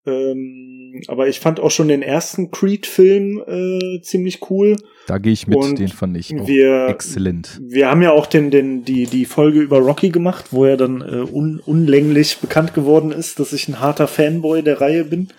Ähm, 0.06 0.81
aber 1.08 1.28
ich 1.28 1.40
fand 1.40 1.60
auch 1.60 1.72
schon 1.72 1.88
den 1.88 2.02
ersten 2.02 2.52
Creed-Film 2.52 3.42
äh, 3.48 4.02
ziemlich 4.02 4.40
cool. 4.50 4.78
Da 5.08 5.18
gehe 5.18 5.34
ich 5.34 5.48
mit, 5.48 5.58
Und 5.58 5.80
den 5.80 5.88
fand 5.88 6.16
ich 6.16 6.34
auch 6.40 6.48
wir- 6.48 6.88
exzellent. 6.90 7.60
Wir 7.64 7.90
haben 7.90 8.02
ja 8.02 8.12
auch 8.12 8.28
den, 8.28 8.52
den, 8.52 8.86
die, 8.86 9.06
die 9.08 9.26
Folge 9.26 9.60
über 9.60 9.80
Rocky 9.80 10.10
gemacht, 10.10 10.46
wo 10.52 10.66
er 10.66 10.78
dann 10.78 11.02
äh, 11.02 11.26
un, 11.32 11.60
unlänglich 11.66 12.38
bekannt 12.38 12.74
geworden 12.74 13.12
ist, 13.12 13.40
dass 13.40 13.52
ich 13.54 13.68
ein 13.68 13.80
harter 13.80 14.08
Fanboy 14.08 14.62
der 14.62 14.80
Reihe 14.80 15.04
bin. 15.06 15.30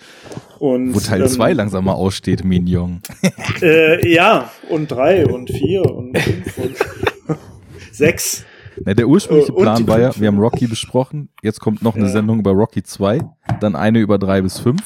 Und, 0.58 0.94
Wo 0.94 1.00
Teil 1.00 1.22
ähm, 1.22 1.28
2 1.28 1.52
langsam 1.54 1.84
mal 1.84 1.94
aussteht, 1.94 2.44
Mignon. 2.44 3.00
Äh, 3.62 4.12
ja, 4.12 4.50
und 4.70 4.90
drei 4.90 5.24
und 5.26 5.48
vier 5.50 5.82
und 5.82 6.18
fünf 6.18 6.58
und 6.58 6.76
sechs. 7.92 8.44
Na, 8.84 8.94
der 8.94 9.06
ursprüngliche 9.06 9.52
Äh, 9.52 9.56
Plan 9.62 9.86
war 9.86 10.00
ja, 10.00 10.10
wir 10.18 10.26
haben 10.28 10.38
Rocky 10.38 10.66
besprochen, 10.66 11.28
jetzt 11.42 11.60
kommt 11.60 11.82
noch 11.82 11.94
eine 11.94 12.06
Ja. 12.06 12.10
Sendung 12.10 12.40
über 12.40 12.50
Rocky 12.52 12.82
2, 12.82 13.20
dann 13.60 13.76
eine 13.76 14.00
über 14.00 14.18
3 14.18 14.42
bis 14.42 14.58
5 14.58 14.80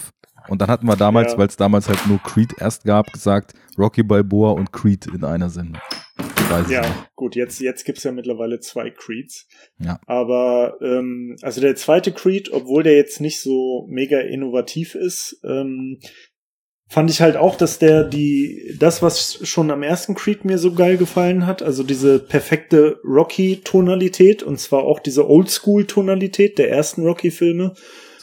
und 0.48 0.60
dann 0.60 0.68
hatten 0.68 0.86
wir 0.86 0.96
damals, 0.96 1.32
Ja. 1.32 1.38
weil 1.38 1.48
es 1.48 1.56
damals 1.56 1.88
halt 1.88 2.06
nur 2.06 2.18
Creed 2.18 2.54
erst 2.58 2.84
gab, 2.84 3.12
gesagt, 3.12 3.54
Rocky 3.78 4.02
Balboa 4.02 4.52
und 4.52 4.72
Creed 4.72 5.06
in 5.06 5.24
einer 5.24 5.50
Sendung. 5.50 5.80
Es 6.18 6.70
Ja, 6.70 6.82
gut, 7.14 7.34
jetzt, 7.34 7.60
jetzt 7.60 7.84
gibt's 7.84 8.04
ja 8.04 8.12
mittlerweile 8.12 8.60
zwei 8.60 8.90
Creeds. 8.90 9.48
Ja. 9.78 9.98
Aber 10.06 10.78
ähm, 10.80 11.36
also 11.42 11.60
der 11.60 11.76
zweite 11.76 12.12
Creed, 12.12 12.52
obwohl 12.52 12.82
der 12.82 12.94
jetzt 12.94 13.20
nicht 13.20 13.40
so 13.40 13.86
mega 13.88 14.20
innovativ 14.20 14.94
ist, 14.94 15.40
ähm, 15.44 15.98
fand 16.88 17.10
ich 17.10 17.20
halt 17.20 17.36
auch, 17.36 17.56
dass 17.56 17.78
der 17.78 18.04
die 18.04 18.76
das, 18.78 19.02
was 19.02 19.40
schon 19.46 19.70
am 19.70 19.82
ersten 19.82 20.14
Creed 20.14 20.44
mir 20.44 20.58
so 20.58 20.72
geil 20.72 20.96
gefallen 20.96 21.46
hat, 21.46 21.62
also 21.62 21.82
diese 21.82 22.20
perfekte 22.20 23.00
Rocky-Tonalität 23.04 24.42
und 24.42 24.60
zwar 24.60 24.84
auch 24.84 25.00
diese 25.00 25.28
Oldschool-Tonalität 25.28 26.58
der 26.58 26.70
ersten 26.70 27.02
Rocky-Filme, 27.02 27.74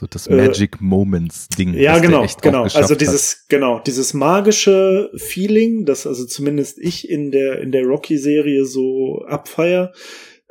So 0.04 0.08
das 0.08 0.28
Äh, 0.28 0.36
Magic 0.36 0.82
Moments 0.82 1.48
Ding. 1.48 1.74
Ja, 1.76 1.98
genau, 2.00 2.26
genau. 2.42 2.64
Also 2.64 2.94
hat. 2.94 3.00
dieses, 3.00 3.46
genau, 3.48 3.80
dieses 3.80 4.14
magische 4.14 5.10
Feeling, 5.16 5.86
das 5.86 6.06
also 6.06 6.26
zumindest 6.26 6.78
ich 6.78 7.10
in 7.10 7.32
der 7.32 7.62
in 7.62 7.72
der 7.72 7.86
Rocky-Serie 7.86 8.66
so 8.66 9.24
abfeier, 9.26 9.94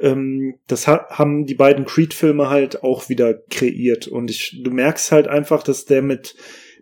ähm, 0.01 0.55
das 0.69 0.87
ha 0.87 1.07
haben 1.11 1.45
die 1.45 1.55
beiden 1.55 1.85
Creed-Filme 1.85 2.49
halt 2.49 2.83
auch 2.83 3.11
wieder 3.11 3.35
kreiert. 3.51 4.09
Und 4.09 4.31
ich, 4.31 4.63
du 4.65 4.71
merkst 4.71 5.13
halt 5.13 5.29
einfach, 5.29 5.63
dass 5.63 5.85
der 5.85 6.01
mit 6.01 6.35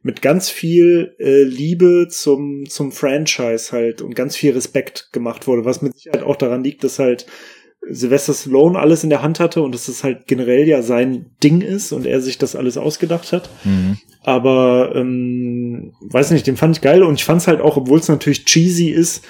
mit 0.03 0.23
ganz 0.23 0.49
viel 0.49 1.17
äh, 1.19 1.43
Liebe 1.43 2.07
zum 2.09 2.67
zum 2.69 2.93
Franchise 2.93 3.73
halt 3.73 4.01
und 4.01 4.15
ganz 4.15 4.37
viel 4.37 4.53
Respekt 4.53 5.09
gemacht 5.13 5.49
wurde, 5.49 5.65
was 5.65 5.83
mit 5.83 5.97
Sicherheit 5.97 6.23
auch 6.23 6.37
daran 6.37 6.63
liegt, 6.63 6.85
dass 6.85 7.01
halt 7.01 7.27
Sylvester 7.89 8.35
Stallone 8.35 8.79
alles 8.79 9.05
in 9.05 9.11
der 9.11 9.23
Hand 9.23 9.41
hatte 9.41 9.63
und 9.63 9.75
dass 9.75 9.89
es 9.89 10.05
halt 10.05 10.27
generell 10.27 10.69
ja 10.69 10.83
sein 10.83 11.31
Ding 11.43 11.61
ist 11.61 11.93
und 11.93 12.07
er 12.07 12.21
sich 12.21 12.39
das 12.39 12.55
alles 12.55 12.77
ausgedacht 12.77 13.33
hat. 13.33 13.49
Mhm. 13.65 13.99
Aber 14.23 14.93
ähm, 14.95 15.93
weiß 16.01 16.31
nicht, 16.33 16.47
den 16.47 16.57
fand 16.57 16.77
ich 16.77 16.83
geil 16.83 17.03
und 17.03 17.15
ich 17.15 17.25
fand 17.25 17.41
es 17.41 17.49
halt 17.49 17.61
auch, 17.61 17.77
obwohl 17.77 17.99
es 17.99 18.09
natürlich 18.09 18.45
cheesy 18.45 18.91
ist, 18.91 19.25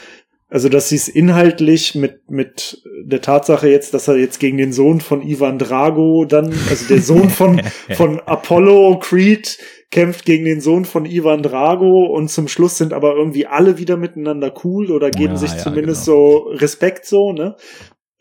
also 0.48 0.68
dass 0.68 0.89
sie 0.89 0.97
es 0.97 1.06
inhaltlich 1.09 1.94
mit 1.94 2.28
mit 2.28 2.82
der 3.05 3.20
Tatsache 3.20 3.68
jetzt, 3.68 3.94
dass 3.94 4.09
er 4.09 4.16
jetzt 4.16 4.40
gegen 4.40 4.59
den 4.59 4.72
Sohn 4.72 5.01
von 5.01 5.22
Ivan 5.22 5.59
Drago 5.59 6.24
dann, 6.24 6.52
also 6.68 6.86
der 6.89 7.01
Sohn 7.01 7.31
von 7.31 7.62
von 7.94 8.18
Apollo 8.27 8.98
Creed 8.98 9.59
kämpft 9.93 10.24
gegen 10.24 10.44
den 10.44 10.60
Sohn 10.60 10.85
von 10.85 11.05
Ivan 11.05 11.43
Drago 11.43 12.06
und 12.06 12.31
zum 12.31 12.48
Schluss 12.48 12.78
sind 12.78 12.93
aber 12.93 13.14
irgendwie 13.14 13.47
alle 13.47 13.78
wieder 13.78 13.97
miteinander 13.97 14.52
cool 14.64 14.90
oder 14.90 15.10
geben 15.10 15.35
Ja, 15.35 15.39
sich 15.39 15.52
ja, 15.52 15.59
zumindest 15.59 16.06
genau. 16.06 16.16
so 16.16 16.36
Respekt 16.51 17.06
so, 17.06 17.32
ne? 17.32 17.56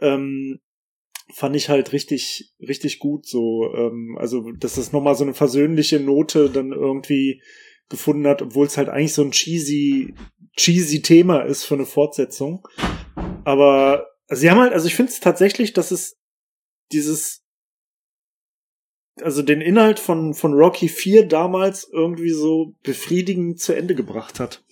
Ähm, 0.01 0.59
fand 1.33 1.55
ich 1.55 1.69
halt 1.69 1.93
richtig, 1.93 2.53
richtig 2.59 2.99
gut 2.99 3.27
so. 3.27 3.73
Ähm, 3.75 4.17
also, 4.19 4.51
dass 4.51 4.75
das 4.75 4.91
nochmal 4.91 5.15
so 5.15 5.23
eine 5.23 5.33
versöhnliche 5.33 5.99
Note 5.99 6.49
dann 6.49 6.71
irgendwie 6.71 7.41
gefunden 7.89 8.27
hat, 8.27 8.41
obwohl 8.41 8.67
es 8.67 8.77
halt 8.77 8.89
eigentlich 8.89 9.13
so 9.13 9.23
ein 9.23 9.31
cheesy, 9.31 10.13
cheesy 10.55 11.01
Thema 11.01 11.41
ist 11.41 11.63
für 11.63 11.75
eine 11.75 11.85
Fortsetzung. 11.85 12.67
Aber 13.43 14.07
also 14.29 14.41
sie 14.41 14.51
haben 14.51 14.59
halt, 14.59 14.73
also 14.73 14.87
ich 14.87 14.95
finde 14.95 15.11
es 15.11 15.19
tatsächlich, 15.19 15.73
dass 15.73 15.89
es 15.89 16.17
dieses, 16.91 17.43
also 19.21 19.41
den 19.41 19.59
Inhalt 19.59 19.99
von, 19.99 20.35
von 20.35 20.53
Rocky 20.53 20.87
4 20.87 21.27
damals 21.27 21.89
irgendwie 21.91 22.29
so 22.29 22.75
befriedigend 22.83 23.59
zu 23.59 23.73
Ende 23.73 23.95
gebracht 23.95 24.39
hat. 24.39 24.63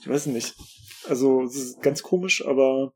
Ich 0.00 0.08
weiß 0.08 0.26
nicht. 0.26 0.54
Also, 1.08 1.42
es 1.42 1.56
ist 1.56 1.82
ganz 1.82 2.02
komisch, 2.02 2.44
aber 2.44 2.92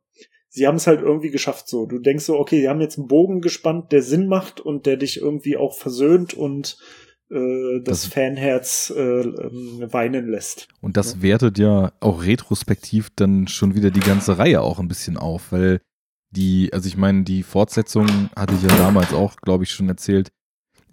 sie 0.55 0.67
haben 0.69 0.77
es 0.77 0.87
halt 0.87 1.01
irgendwie 1.01 1.31
geschafft 1.31 1.69
so. 1.69 1.85
Du 1.87 1.99
denkst 1.99 2.25
so, 2.25 2.39
okay, 2.39 2.61
sie 2.61 2.69
haben 2.69 2.81
jetzt 2.81 2.97
einen 2.99 3.09
Bogen 3.09 3.41
gespannt, 3.41 3.91
der 3.91 4.03
Sinn 4.03 4.29
macht 4.29 4.61
und 4.61 4.87
der 4.87 4.97
dich 4.97 5.21
irgendwie 5.21 5.57
auch 5.57 5.77
versöhnt 5.77 6.33
und 6.33 6.79
äh, 7.31 7.81
das, 7.83 8.03
Das- 8.03 8.07
Fanherz 8.13 8.93
äh, 8.97 9.01
ähm, 9.01 9.85
weinen 9.91 10.29
lässt. 10.29 10.69
Und 10.81 10.97
das 10.97 11.21
wertet 11.23 11.59
ja 11.59 11.93
auch 12.01 12.23
retrospektiv 12.25 13.11
dann 13.17 13.49
schon 13.49 13.75
wieder 13.75 13.91
die 13.91 14.01
ganze 14.01 14.39
Reihe 14.39 14.61
auch 14.61 14.79
ein 14.79 14.89
bisschen 14.89 15.17
auf, 15.17 15.51
weil 15.51 15.81
die, 16.31 16.71
also 16.73 16.87
ich 16.87 16.97
meine, 16.97 17.23
die 17.25 17.43
Fortsetzung 17.43 18.07
hatte 18.37 18.55
ich 18.55 18.63
ja 18.63 18.77
damals 18.77 19.13
auch, 19.13 19.37
glaube 19.37 19.65
ich, 19.65 19.71
schon 19.71 19.89
erzählt. 19.89 20.31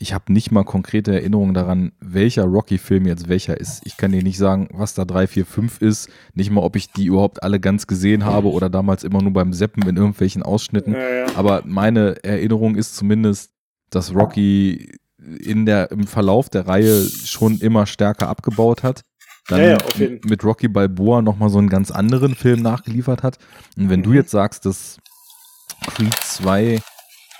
Ich 0.02 0.14
habe 0.14 0.34
nicht 0.34 0.52
mal 0.52 0.64
konkrete 0.64 1.14
Erinnerungen 1.14 1.53
daran, 1.53 1.91
welcher 1.99 2.45
Rocky-Film 2.45 3.06
jetzt 3.06 3.30
welcher 3.30 3.60
ist. 3.60 3.82
Ich 3.86 3.98
kann 3.98 4.11
dir 4.11 4.23
nicht 4.23 4.38
sagen, 4.40 4.68
was 4.73 4.95
da 4.95 5.06
3, 5.06 5.28
4, 5.28 5.45
5 5.45 5.80
ist. 5.82 6.10
Nicht 6.34 6.49
mal, 6.49 6.61
ob 6.61 6.76
ich 6.76 6.91
die 6.91 7.06
überhaupt 7.06 7.44
alle 7.44 7.60
ganz 7.60 7.86
gesehen 7.86 8.26
habe 8.26 8.49
oder 8.52 8.69
damals 8.69 9.03
immer 9.03 9.22
nur 9.22 9.32
beim 9.34 9.53
Seppen 9.53 9.88
in 9.88 9.98
irgendwelchen 9.98 10.41
Ausschnitten. 10.41 10.94
Ja, 10.94 11.10
ja. 11.10 11.26
Aber 11.36 11.61
meine 11.65 12.23
Erinnerung 12.23 12.76
ist 12.76 12.95
zumindest, 12.95 13.52
dass 13.91 14.15
Rocky 14.15 14.91
in 15.40 15.68
der, 15.68 15.91
im 15.91 16.07
Verlauf 16.07 16.49
der 16.49 16.68
Reihe 16.68 17.03
schon 17.07 17.60
immer 17.60 17.86
stärker 17.86 18.28
abgebaut 18.28 18.82
hat. 18.82 19.02
Dann 19.49 19.61
Ja, 19.61 19.78
mit- 20.26 20.44
Rocky 20.44 20.68
Balboa 20.68 21.22
nochmal 21.22 21.49
so 21.49 21.60
einen 21.60 21.69
ganz 21.69 21.91
anderen 21.91 22.34
Film 22.34 22.64
nachgeliefert 22.64 23.22
hat. 23.22 23.38
Und 23.78 23.90
wenn 23.91 24.02
du 24.02 24.10
Mhm. 24.10 24.15
jetzt 24.15 24.32
sagst, 24.32 24.65
dass 24.65 24.98
Creed 25.94 26.14
2 26.23 26.80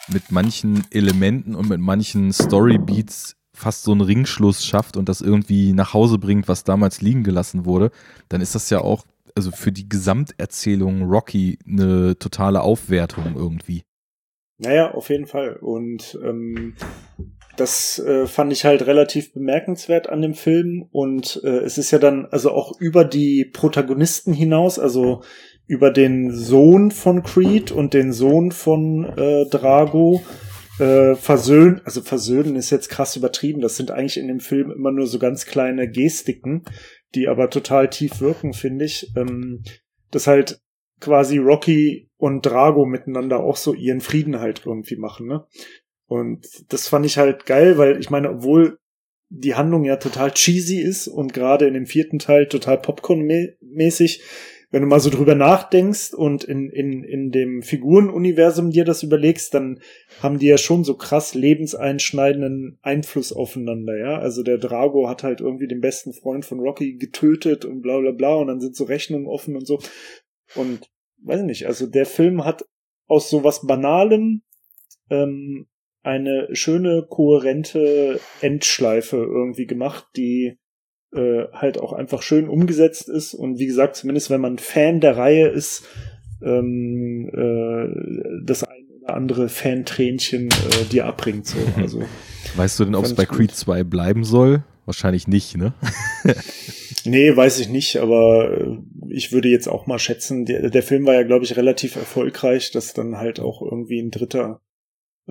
mit 0.08 0.32
manchen 0.32 0.86
Elementen 0.92 1.56
und 1.56 1.70
mit 1.70 1.80
manchen 1.80 2.32
Storybeats 2.34 3.36
fast 3.54 3.84
so 3.84 3.92
einen 3.92 4.02
Ringschluss 4.02 4.66
schafft 4.66 4.98
und 4.98 5.08
das 5.08 5.22
irgendwie 5.22 5.74
nach 5.74 5.94
Hause 5.94 6.18
bringt, 6.18 6.48
was 6.48 6.64
damals 6.64 7.02
liegen 7.02 7.24
gelassen 7.24 7.66
wurde, 7.66 7.92
dann 8.30 8.42
ist 8.42 8.56
das 8.56 8.70
ja 8.70 8.80
auch, 8.80 9.06
also 9.36 9.52
für 9.52 9.72
die 9.72 9.88
Gesamterzählung 9.88 11.04
Rocky 11.04 11.60
eine 11.68 12.18
totale 12.18 12.62
Aufwertung 12.62 13.36
irgendwie. 13.36 13.84
Naja, 14.58 14.92
auf 14.92 15.10
jeden 15.10 15.26
Fall. 15.26 15.56
Und 15.56 16.18
ähm, 16.24 16.76
das 17.58 18.00
äh, 18.00 18.28
fand 18.28 18.54
ich 18.54 18.64
halt 18.64 18.86
relativ 18.86 19.34
bemerkenswert 19.34 20.08
an 20.08 20.22
dem 20.22 20.36
Film. 20.36 20.88
Und 20.92 21.42
äh, 21.44 21.60
es 21.60 21.78
ist 21.78 21.92
ja 21.92 21.98
dann 21.98 22.28
also 22.28 22.52
auch 22.52 22.80
über 22.80 23.04
die 23.04 23.46
Protagonisten 23.46 24.34
hinaus, 24.34 24.78
also 24.78 25.24
über 25.72 25.90
den 25.90 26.32
Sohn 26.32 26.92
von 26.92 27.24
Creed 27.24 27.72
und 27.72 27.94
den 27.94 28.12
Sohn 28.12 28.52
von 28.52 29.06
äh, 29.18 29.46
Drago 29.46 30.22
äh, 30.80 31.16
versöhnen. 31.16 31.80
Also 31.86 32.02
versöhnen 32.02 32.58
ist 32.58 32.72
jetzt 32.72 32.90
krass 32.90 33.16
übertrieben. 33.16 33.62
Das 33.62 33.78
sind 33.78 33.90
eigentlich 33.90 34.18
in 34.18 34.28
dem 34.28 34.42
Film 34.42 34.70
immer 34.70 34.92
nur 34.92 35.08
so 35.08 35.18
ganz 35.18 35.46
kleine 35.46 35.90
Gestiken, 35.90 36.66
die 37.16 37.30
aber 37.30 37.50
total 37.50 37.90
tief 37.90 38.20
wirken, 38.20 38.52
finde 38.52 38.84
ich. 38.84 39.14
Ähm, 39.16 39.64
dass 40.12 40.28
halt 40.28 40.60
quasi 41.00 41.38
Rocky 41.38 42.10
und 42.18 42.46
Drago 42.46 42.86
miteinander 42.86 43.40
auch 43.40 43.56
so 43.56 43.74
ihren 43.74 44.02
Frieden 44.02 44.42
halt 44.42 44.64
irgendwie 44.66 44.98
machen, 44.98 45.26
ne? 45.26 45.46
Und 46.06 46.46
das 46.68 46.90
fand 46.90 47.06
ich 47.06 47.18
halt 47.18 47.46
geil, 47.46 47.78
weil 47.78 47.98
ich 47.98 48.10
meine, 48.10 48.30
obwohl 48.30 48.78
die 49.30 49.56
Handlung 49.56 49.86
ja 49.86 49.96
total 49.96 50.32
cheesy 50.32 50.82
ist 50.82 51.08
und 51.08 51.34
gerade 51.34 51.66
in 51.66 51.74
dem 51.74 51.86
vierten 51.86 52.20
Teil 52.20 52.48
total 52.48 52.78
Popcorn-mäßig, 52.78 54.22
wenn 54.72 54.82
du 54.82 54.88
mal 54.88 55.02
so 55.02 55.10
drüber 55.10 55.36
nachdenkst 55.36 56.14
und 56.14 56.46
in, 56.46 56.70
in, 56.70 57.04
in 57.04 57.30
dem 57.32 57.62
Figurenuniversum 57.62 58.72
dir 58.72 58.86
das 58.86 59.04
überlegst, 59.04 59.54
dann 59.54 59.82
haben 60.24 60.40
die 60.40 60.48
ja 60.48 60.58
schon 60.58 60.86
so 60.86 60.96
krass 60.96 61.36
lebenseinschneidenden 61.36 62.80
Einfluss 62.82 63.34
aufeinander, 63.34 63.98
ja. 63.98 64.18
Also 64.18 64.44
der 64.44 64.58
Drago 64.58 65.10
hat 65.10 65.24
halt 65.24 65.42
irgendwie 65.42 65.68
den 65.68 65.82
besten 65.82 66.14
Freund 66.14 66.46
von 66.46 66.62
Rocky 66.62 66.96
getötet 66.96 67.66
und 67.66 67.82
bla 67.82 68.00
bla 68.00 68.12
bla 68.12 68.36
und 68.36 68.48
dann 68.48 68.62
sind 68.62 68.76
so 68.76 68.86
Rechnungen 68.86 69.28
offen 69.28 69.58
und 69.58 69.68
so. 69.68 69.80
Und 70.56 70.90
weiß 71.24 71.42
ich 71.42 71.46
nicht, 71.46 71.68
also 71.68 71.86
der 71.86 72.06
Film 72.06 72.46
hat 72.46 72.66
aus 73.08 73.30
sowas 73.30 73.68
Banalem 73.68 74.42
ähm, 75.10 75.68
eine 76.02 76.48
schöne, 76.54 77.06
kohärente 77.08 78.20
Endschleife 78.40 79.18
irgendwie 79.18 79.68
gemacht, 79.68 80.08
die 80.16 80.58
äh, 81.14 81.46
halt 81.54 81.80
auch 81.80 81.94
einfach 81.94 82.22
schön 82.22 82.48
umgesetzt 82.48 83.10
ist. 83.10 83.34
Und 83.34 83.60
wie 83.60 83.66
gesagt, 83.66 83.96
zumindest 83.96 84.30
wenn 84.30 84.42
man 84.42 84.58
Fan 84.58 85.02
der 85.02 85.18
Reihe 85.18 85.48
ist, 85.48 85.84
ähm, 86.44 87.30
äh, 87.34 88.46
das 88.46 88.64
ein 88.64 88.86
oder 89.02 89.16
andere 89.16 89.50
Fantränchen 89.50 90.50
äh, 90.50 90.86
dir 90.90 91.06
abbringt. 91.06 91.48
So. 91.48 91.58
Also, 91.78 92.04
Weißt 92.56 92.80
du 92.80 92.86
denn, 92.86 92.96
ob 92.96 93.06
es 93.06 93.14
bei 93.14 93.26
gut. 93.26 93.38
Creed 93.38 93.52
2 93.52 93.84
bleiben 93.84 94.24
soll? 94.24 94.64
Wahrscheinlich 94.86 95.28
nicht, 95.28 95.58
ne? 95.58 95.74
nee, 97.06 97.36
weiß 97.36 97.60
ich 97.60 97.70
nicht, 97.70 97.98
aber 97.98 98.52
äh, 98.52 98.78
ich 99.10 99.32
würde 99.32 99.50
jetzt 99.50 99.68
auch 99.68 99.86
mal 99.86 100.00
schätzen, 100.00 100.46
der, 100.46 100.70
der 100.70 100.84
Film 100.84 101.06
war 101.06 101.14
ja, 101.14 101.24
glaube 101.24 101.46
ich, 101.46 101.56
relativ 101.56 101.96
erfolgreich, 101.96 102.72
dass 102.72 102.94
dann 102.94 103.18
halt 103.18 103.40
auch 103.40 103.62
irgendwie 103.62 104.02
ein 104.02 104.12
dritter 104.12 104.62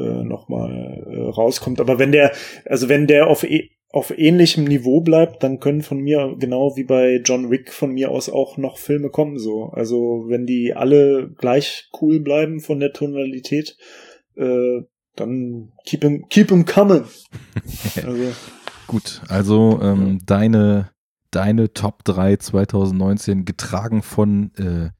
äh, 0.01 0.25
nochmal 0.25 1.05
äh, 1.07 1.21
rauskommt. 1.31 1.81
Aber 1.81 1.99
wenn 1.99 2.13
der, 2.13 2.33
also 2.65 2.89
wenn 2.89 3.07
der 3.07 3.27
auf, 3.27 3.45
e 3.45 3.71
auf 3.93 4.17
ähnlichem 4.17 4.65
Niveau 4.65 5.01
bleibt, 5.01 5.43
dann 5.43 5.59
können 5.59 5.83
von 5.83 5.99
mir, 5.99 6.37
genau 6.39 6.77
wie 6.77 6.85
bei 6.85 7.21
John 7.25 7.51
Wick, 7.51 7.73
von 7.73 7.93
mir 7.93 8.11
aus 8.11 8.31
auch 8.31 8.57
noch 8.57 8.79
Filme 8.79 9.11
kommen, 9.11 9.39
so. 9.39 9.65
Also 9.73 10.27
wenn 10.29 10.47
die 10.47 10.75
alle 10.75 11.29
gleich 11.37 11.89
cool 12.01 12.21
bleiben 12.21 12.61
von 12.61 12.79
der 12.79 12.93
Tonalität, 12.93 13.77
äh, 14.37 14.83
dann 15.17 15.73
keep 15.85 16.03
him, 16.03 16.27
keep 16.29 16.51
him 16.51 16.65
coming. 16.65 17.03
also. 17.97 18.33
Gut, 18.87 19.23
also 19.29 19.81
ähm, 19.83 20.19
ja. 20.19 20.19
deine, 20.25 20.91
deine 21.31 21.73
Top 21.73 22.05
3 22.05 22.37
2019 22.37 23.45
getragen 23.45 24.03
von 24.03 24.53
äh, 24.57 24.91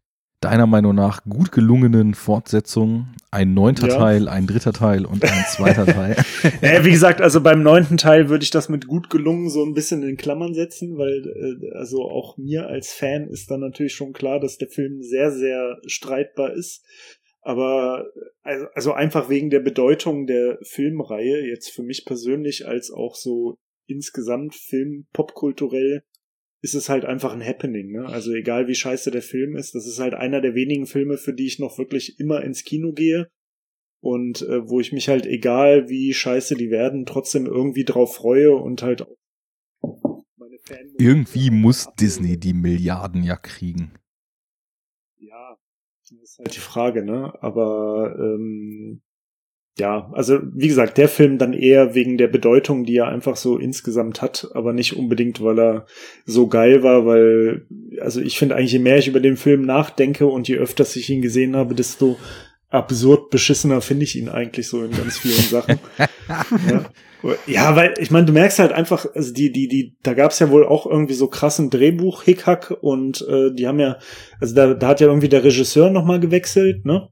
deiner 0.41 0.67
Meinung 0.67 0.95
nach 0.95 1.23
gut 1.25 1.53
gelungenen 1.53 2.15
Fortsetzungen. 2.15 3.15
Ein 3.31 3.55
neunter 3.55 3.89
ja. 3.89 3.99
Teil, 3.99 4.29
ein 4.29 4.47
dritter 4.47 4.73
Teil 4.73 5.05
und 5.05 5.23
ein 5.23 5.45
zweiter 5.51 5.87
Teil. 5.87 6.17
ja, 6.63 6.85
wie 6.85 6.91
gesagt, 6.91 7.21
also 7.21 7.43
beim 7.43 7.63
neunten 7.63 7.99
Teil 7.99 8.29
würde 8.29 8.43
ich 8.43 8.51
das 8.51 8.69
mit 8.69 8.87
gut 8.87 9.11
gelungen 9.11 9.51
so 9.51 9.63
ein 9.65 9.75
bisschen 9.75 10.03
in 10.03 10.17
Klammern 10.17 10.55
setzen, 10.55 10.97
weil 10.97 11.27
äh, 11.27 11.77
also 11.77 12.03
auch 12.03 12.39
mir 12.39 12.67
als 12.67 12.93
Fan 12.93 13.29
ist 13.29 13.51
dann 13.51 13.61
natürlich 13.61 13.95
schon 13.95 14.13
klar, 14.13 14.41
dass 14.41 14.57
der 14.57 14.69
Film 14.69 15.03
sehr, 15.03 15.31
sehr 15.31 15.77
streitbar 15.87 16.55
ist. 16.55 16.85
Aber 17.43 18.07
also, 18.43 18.67
also 18.75 18.93
einfach 18.93 19.29
wegen 19.29 19.51
der 19.51 19.61
Bedeutung 19.61 20.27
der 20.27 20.59
Filmreihe, 20.63 21.47
jetzt 21.47 21.71
für 21.71 21.83
mich 21.83 22.05
persönlich 22.05 22.67
als 22.67 22.91
auch 22.91 23.15
so 23.15 23.59
insgesamt 23.87 24.55
Film 24.55 25.07
popkulturell 25.13 26.03
ist 26.63 26.75
es 26.75 26.89
halt 26.89 27.05
einfach 27.05 27.33
ein 27.33 27.45
Happening, 27.45 27.91
ne? 27.91 28.07
Also 28.07 28.33
egal 28.33 28.69
wie 28.69 28.75
scheiße 28.75 29.11
der 29.11 29.23
Film 29.23 29.57
ist, 29.57 29.75
das 29.75 29.87
ist 29.87 29.99
halt 29.99 30.15
einer 30.15 30.41
der 30.41 30.55
wenigen 30.55 30.87
Filme, 30.87 31.17
für 31.17 31.33
die 31.33 31.47
ich 31.47 31.59
noch 31.59 31.79
wirklich 31.79 32.19
immer 32.21 32.43
ins 32.43 32.65
Kino 32.65 32.93
gehe 32.93 33.31
und 34.01 34.43
äh, 34.43 34.69
wo 34.69 34.81
ich 34.81 34.93
mich 34.93 35.09
halt 35.09 35.27
egal 35.27 35.89
wie 35.89 36.13
scheiße 36.13 36.57
die 36.57 36.71
werden, 36.71 37.07
trotzdem 37.07 37.47
irgendwie 37.47 37.85
drauf 37.85 38.15
freue 38.15 38.55
und 38.55 38.83
halt 38.83 39.03
auch 39.83 40.25
meine 40.37 40.59
Fan 40.59 40.95
Irgendwie 40.99 41.51
muss 41.51 41.89
Disney 41.99 42.39
die 42.39 42.55
Milliarden 42.55 43.23
ja 43.23 43.37
kriegen. 43.37 43.93
Ja, 45.17 45.57
das 46.03 46.19
ist 46.19 46.39
halt 46.39 46.55
die 46.55 46.61
Frage, 46.61 47.05
ne? 47.05 47.33
Aber 47.43 48.17
ähm, 48.19 49.03
ja, 49.81 50.11
also 50.13 50.39
wie 50.55 50.69
gesagt, 50.69 50.99
der 50.99 51.09
Film 51.09 51.39
dann 51.39 51.55
eher 51.55 51.95
wegen 51.95 52.19
der 52.19 52.29
Bedeutung, 52.29 52.85
die 52.85 52.99
er 52.99 53.09
einfach 53.09 53.37
so 53.37 53.57
insgesamt 53.57 54.23
hat, 54.23 54.49
aber 54.55 54.73
nicht 54.73 54.97
unbedingt, 54.97 55.43
weil 55.43 55.59
er 55.59 55.87
so 56.27 56.47
geil 56.47 56.83
war, 56.83 57.07
weil, 57.07 57.67
also 58.01 58.21
ich 58.21 58.39
finde 58.39 58.55
eigentlich, 58.55 58.73
je 58.73 58.79
mehr 58.79 58.99
ich 58.99 59.09
über 59.09 59.21
den 59.21 59.37
Film 59.37 59.63
nachdenke 59.63 60.27
und 60.27 60.47
je 60.47 60.57
öfter 60.57 60.85
ich 60.85 61.11
ihn 61.11 61.23
gesehen 61.23 61.57
habe, 61.57 61.75
desto 61.75 62.19
absurd 62.69 63.31
beschissener 63.31 63.81
finde 63.81 64.05
ich 64.05 64.17
ihn 64.17 64.29
eigentlich 64.29 64.69
so 64.69 64.85
in 64.85 64.93
ganz 64.93 65.19
vielen 65.19 65.43
Sachen. 65.43 65.79
ja. 66.71 66.85
ja. 67.47 67.77
weil 67.77 67.95
ich 67.99 68.11
meine, 68.11 68.27
du 68.27 68.33
merkst 68.33 68.59
halt 68.59 68.73
einfach, 68.73 69.07
also 69.15 69.33
die, 69.33 69.51
die, 69.51 69.67
die, 69.67 69.97
da 70.03 70.15
gab's 70.15 70.39
ja 70.39 70.51
wohl 70.51 70.65
auch 70.67 70.87
irgendwie 70.87 71.15
so 71.15 71.27
krassen 71.27 71.71
Drehbuch-Hickhack 71.71 72.71
und 72.81 73.27
äh, 73.29 73.53
die 73.53 73.67
haben 73.67 73.81
ja, 73.81 73.99
also 74.41 74.55
da, 74.55 74.75
da 74.75 74.89
hat 74.89 75.01
ja 75.01 75.09
irgendwie 75.09 75.29
der 75.29 75.43
Regisseur 75.43 75.91
nochmal 75.91 76.21
gewechselt, 76.21 76.85
ne? 76.85 77.09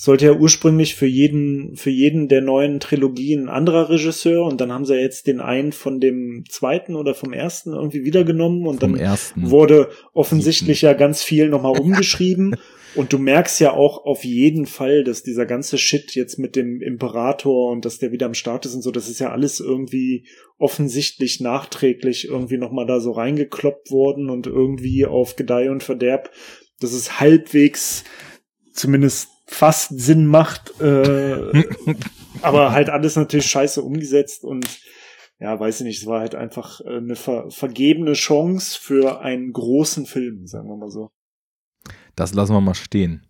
Sollte 0.00 0.26
ja 0.26 0.32
ursprünglich 0.32 0.94
für 0.94 1.08
jeden, 1.08 1.74
für 1.74 1.90
jeden 1.90 2.28
der 2.28 2.40
neuen 2.40 2.78
Trilogien 2.78 3.46
ein 3.46 3.48
anderer 3.48 3.90
Regisseur 3.90 4.44
und 4.44 4.60
dann 4.60 4.70
haben 4.70 4.84
sie 4.84 4.94
jetzt 4.94 5.26
den 5.26 5.40
einen 5.40 5.72
von 5.72 5.98
dem 5.98 6.44
zweiten 6.48 6.94
oder 6.94 7.16
vom 7.16 7.32
ersten 7.32 7.72
irgendwie 7.72 8.04
wiedergenommen 8.04 8.64
und 8.68 8.78
vom 8.78 8.92
dann 8.92 9.00
ersten. 9.00 9.50
wurde 9.50 9.90
offensichtlich 10.12 10.82
ja 10.82 10.92
ganz 10.92 11.24
viel 11.24 11.48
nochmal 11.48 11.76
umgeschrieben. 11.80 12.54
Und 12.94 13.12
du 13.12 13.18
merkst 13.18 13.58
ja 13.58 13.72
auch 13.72 14.04
auf 14.04 14.24
jeden 14.24 14.66
Fall, 14.66 15.02
dass 15.02 15.24
dieser 15.24 15.46
ganze 15.46 15.78
Shit 15.78 16.14
jetzt 16.14 16.38
mit 16.38 16.54
dem 16.54 16.80
Imperator 16.80 17.72
und 17.72 17.84
dass 17.84 17.98
der 17.98 18.12
wieder 18.12 18.26
am 18.26 18.34
Start 18.34 18.66
ist 18.66 18.74
und 18.74 18.82
so, 18.82 18.92
das 18.92 19.08
ist 19.08 19.18
ja 19.18 19.32
alles 19.32 19.58
irgendwie 19.58 20.28
offensichtlich 20.58 21.40
nachträglich 21.40 22.28
irgendwie 22.28 22.56
nochmal 22.56 22.86
da 22.86 23.00
so 23.00 23.10
reingekloppt 23.10 23.90
worden 23.90 24.30
und 24.30 24.46
irgendwie 24.46 25.06
auf 25.06 25.34
Gedeih 25.34 25.70
und 25.70 25.82
Verderb. 25.82 26.30
Das 26.78 26.92
ist 26.92 27.18
halbwegs 27.18 28.04
zumindest 28.72 29.30
fast 29.48 29.98
Sinn 29.98 30.26
macht, 30.26 30.80
äh, 30.80 31.64
aber 32.42 32.72
halt 32.72 32.90
alles 32.90 33.16
natürlich 33.16 33.46
scheiße 33.46 33.82
umgesetzt 33.82 34.44
und 34.44 34.66
ja, 35.40 35.58
weiß 35.58 35.80
ich 35.80 35.86
nicht, 35.86 36.02
es 36.02 36.06
war 36.06 36.20
halt 36.20 36.34
einfach 36.34 36.80
äh, 36.80 36.96
eine 36.96 37.16
ver 37.16 37.50
vergebene 37.50 38.12
Chance 38.12 38.78
für 38.80 39.20
einen 39.20 39.52
großen 39.52 40.06
Film, 40.06 40.46
sagen 40.46 40.68
wir 40.68 40.76
mal 40.76 40.90
so. 40.90 41.10
Das 42.14 42.34
lassen 42.34 42.52
wir 42.52 42.60
mal 42.60 42.74
stehen. 42.74 43.26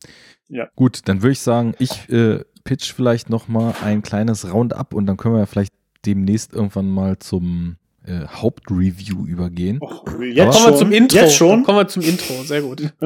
Ja. 0.49 0.69
Gut, 0.75 1.03
dann 1.05 1.23
würde 1.23 1.33
ich 1.33 1.41
sagen, 1.41 1.75
ich 1.79 2.09
äh, 2.09 2.45
pitch 2.65 2.93
vielleicht 2.93 3.31
noch 3.31 3.49
mal 3.49 3.75
ein 3.83 4.03
kleines 4.03 4.53
Roundup 4.53 4.95
und 4.95 5.07
dann 5.07 5.17
können 5.17 5.35
wir 5.35 5.41
ja 5.41 5.47
vielleicht 5.47 5.75
demnächst 6.07 6.55
irgendwann 6.55 6.91
mal 6.91 7.19
zum 7.19 7.77
äh, 8.05 8.27
Hauptreview 8.27 9.27
übergehen. 9.27 9.79
Och, 9.83 10.05
jetzt 10.21 10.57
kommen 10.57 10.73
wir 10.73 10.77
zum 10.77 10.93
Intro. 10.93 11.19
Jetzt 11.19 11.37
schon? 11.37 11.63
Kommen 11.63 11.79
wir 11.79 11.89
zum 11.89 12.03
Intro, 12.03 12.43
sehr 12.43 12.63
gut. 12.63 12.93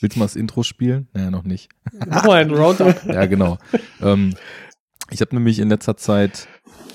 Willst 0.00 0.16
du 0.16 0.20
mal 0.20 0.24
das 0.26 0.36
Intro 0.36 0.62
spielen? 0.62 1.08
Naja, 1.12 1.30
noch 1.30 1.44
nicht. 1.44 1.68
Mach 2.08 2.24
mal 2.24 2.40
ein 2.40 2.50
Roundup. 2.50 3.04
ja, 3.06 3.26
genau. 3.26 3.58
Ähm, 4.00 4.34
ich 5.10 5.20
habe 5.20 5.34
nämlich 5.34 5.58
in 5.58 5.68
letzter 5.68 5.96
Zeit 5.96 6.48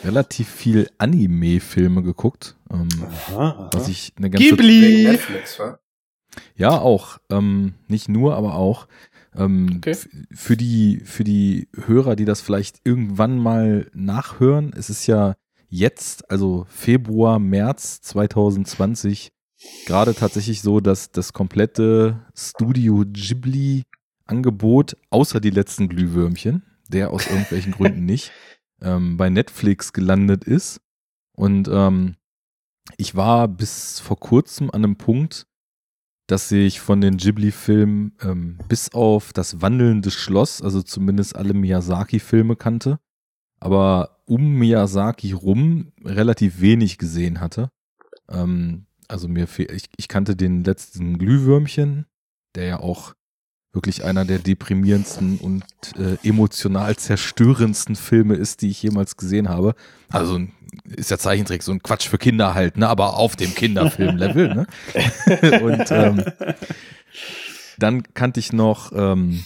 relativ 0.03 0.49
viel 0.49 0.89
Anime-Filme 0.97 2.03
geguckt. 2.03 2.55
Ähm, 2.71 2.87
aha, 3.01 3.49
aha. 3.49 3.69
Was 3.73 3.87
ich 3.87 4.13
eine 4.17 4.29
ganze 4.29 4.49
Ghibli! 4.49 5.03
Netflix, 5.03 5.59
wa? 5.59 5.79
Ja, 6.55 6.77
auch. 6.79 7.19
Ähm, 7.29 7.75
nicht 7.87 8.09
nur, 8.09 8.35
aber 8.35 8.55
auch. 8.55 8.87
Ähm, 9.35 9.75
okay. 9.77 9.95
Für 10.31 10.57
die, 10.57 11.01
für 11.03 11.23
die 11.23 11.67
Hörer, 11.85 12.15
die 12.15 12.25
das 12.25 12.41
vielleicht 12.41 12.81
irgendwann 12.83 13.37
mal 13.37 13.89
nachhören, 13.93 14.73
es 14.75 14.89
ist 14.89 15.07
ja 15.07 15.35
jetzt, 15.69 16.29
also 16.29 16.65
Februar, 16.69 17.39
März 17.39 18.01
2020, 18.01 19.31
gerade 19.85 20.13
tatsächlich 20.13 20.61
so, 20.61 20.79
dass 20.79 21.11
das 21.11 21.33
komplette 21.33 22.25
Studio 22.35 23.03
Ghibli 23.05 23.83
Angebot, 24.25 24.97
außer 25.11 25.39
die 25.39 25.51
letzten 25.51 25.87
Glühwürmchen, 25.87 26.63
der 26.87 27.11
aus 27.11 27.27
irgendwelchen 27.27 27.71
Gründen 27.73 28.05
nicht, 28.05 28.31
ähm, 28.81 29.17
bei 29.17 29.29
Netflix 29.29 29.93
gelandet 29.93 30.43
ist. 30.43 30.81
Und 31.35 31.67
ähm, 31.71 32.15
ich 32.97 33.15
war 33.15 33.47
bis 33.47 33.99
vor 33.99 34.19
kurzem 34.19 34.69
an 34.71 34.83
einem 34.83 34.95
Punkt, 34.95 35.45
dass 36.27 36.51
ich 36.51 36.79
von 36.79 37.01
den 37.01 37.17
Ghibli-Filmen 37.17 38.17
ähm, 38.21 38.57
bis 38.67 38.93
auf 38.93 39.31
das 39.31 39.61
wandelnde 39.61 40.09
Schloss, 40.09 40.61
also 40.61 40.81
zumindest 40.81 41.35
alle 41.35 41.53
Miyazaki-Filme 41.53 42.55
kannte, 42.55 42.99
aber 43.59 44.21
um 44.25 44.55
Miyazaki 44.55 45.33
rum 45.33 45.91
relativ 46.03 46.61
wenig 46.61 46.97
gesehen 46.97 47.39
hatte. 47.41 47.69
Ähm, 48.27 48.84
also 49.07 49.27
mir 49.27 49.47
fehl, 49.47 49.71
ich, 49.71 49.89
ich 49.97 50.07
kannte 50.07 50.35
den 50.35 50.63
letzten 50.63 51.17
Glühwürmchen, 51.17 52.05
der 52.55 52.65
ja 52.65 52.79
auch 52.79 53.13
wirklich 53.73 54.05
einer 54.05 54.25
der 54.25 54.39
deprimierendsten 54.39 55.37
und 55.37 55.63
äh, 55.97 56.17
emotional 56.27 56.95
zerstörendsten 56.95 57.95
Filme 57.95 58.35
ist, 58.35 58.61
die 58.61 58.69
ich 58.69 58.81
jemals 58.81 59.17
gesehen 59.17 59.49
habe. 59.49 59.75
Also 60.09 60.39
ist 60.85 61.11
ja 61.11 61.17
Zeichentrick, 61.17 61.61
so 61.61 61.73
ein 61.73 61.83
Quatsch 61.83 62.07
für 62.07 62.17
Kinder 62.17 62.53
halt, 62.53 62.77
ne? 62.77 62.87
Aber 62.87 63.17
auf 63.17 63.35
dem 63.35 63.53
Kinderfilm-Level, 63.53 64.55
ne? 64.55 64.67
und 65.61 65.91
ähm, 65.91 66.23
dann 67.77 68.03
kannte 68.13 68.39
ich 68.39 68.53
noch 68.53 68.91
ähm, 68.93 69.43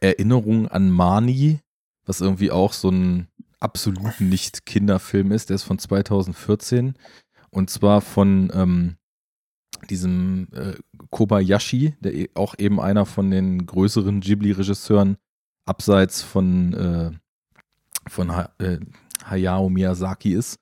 Erinnerungen 0.00 0.68
an 0.68 0.90
Mani, 0.90 1.60
was 2.06 2.20
irgendwie 2.20 2.50
auch 2.50 2.72
so 2.72 2.90
ein 2.90 3.28
absolut 3.60 4.20
nicht 4.20 4.64
Kinderfilm 4.64 5.32
ist. 5.32 5.50
Der 5.50 5.56
ist 5.56 5.64
von 5.64 5.78
2014 5.78 6.94
und 7.50 7.70
zwar 7.70 8.00
von 8.00 8.50
ähm, 8.54 8.96
diesem 9.88 10.48
äh, 10.52 10.74
Kobayashi, 11.10 11.94
der 12.00 12.14
e 12.14 12.28
auch 12.34 12.54
eben 12.58 12.80
einer 12.80 13.06
von 13.06 13.30
den 13.30 13.66
größeren 13.66 14.20
Ghibli-Regisseuren 14.20 15.16
abseits 15.64 16.22
von, 16.22 16.74
äh, 16.74 17.10
von 18.08 18.32
ha 18.34 18.50
äh, 18.58 18.78
Hayao 19.24 19.68
Miyazaki 19.68 20.32
ist. 20.32 20.58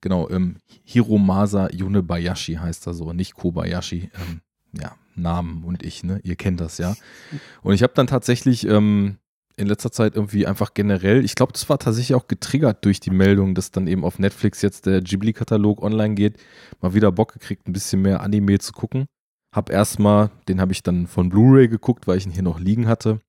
Genau, 0.00 0.28
ähm, 0.30 0.58
Hiromasa 0.84 1.68
Yunebayashi 1.72 2.54
heißt 2.54 2.86
er 2.86 2.94
so, 2.94 3.12
nicht 3.12 3.34
Kobayashi. 3.34 4.10
Ähm, 4.14 4.40
ja, 4.72 4.94
Namen 5.14 5.64
und 5.64 5.82
ich, 5.82 6.04
ne? 6.04 6.20
Ihr 6.22 6.36
kennt 6.36 6.60
das 6.60 6.78
ja. 6.78 6.94
Und 7.62 7.74
ich 7.74 7.82
habe 7.82 7.94
dann 7.94 8.06
tatsächlich 8.06 8.66
ähm, 8.66 9.18
in 9.56 9.66
letzter 9.66 9.90
Zeit 9.90 10.14
irgendwie 10.14 10.46
einfach 10.46 10.74
generell, 10.74 11.24
ich 11.24 11.34
glaube, 11.34 11.52
das 11.52 11.68
war 11.68 11.78
tatsächlich 11.78 12.14
auch 12.14 12.28
getriggert 12.28 12.84
durch 12.84 13.00
die 13.00 13.10
Meldung, 13.10 13.54
dass 13.54 13.70
dann 13.70 13.86
eben 13.86 14.04
auf 14.04 14.18
Netflix 14.18 14.60
jetzt 14.62 14.86
der 14.86 15.00
Ghibli-Katalog 15.00 15.82
online 15.82 16.14
geht, 16.14 16.38
mal 16.80 16.94
wieder 16.94 17.10
Bock 17.10 17.32
gekriegt, 17.32 17.66
ein 17.66 17.72
bisschen 17.72 18.02
mehr 18.02 18.20
Anime 18.20 18.58
zu 18.58 18.72
gucken. 18.72 19.06
Hab 19.54 19.70
erstmal, 19.70 20.30
den 20.48 20.60
habe 20.60 20.72
ich 20.72 20.82
dann 20.82 21.06
von 21.06 21.30
Blu-ray 21.30 21.68
geguckt, 21.68 22.06
weil 22.06 22.18
ich 22.18 22.26
ihn 22.26 22.32
hier 22.32 22.42
noch 22.42 22.60
liegen 22.60 22.86
hatte. 22.86 23.20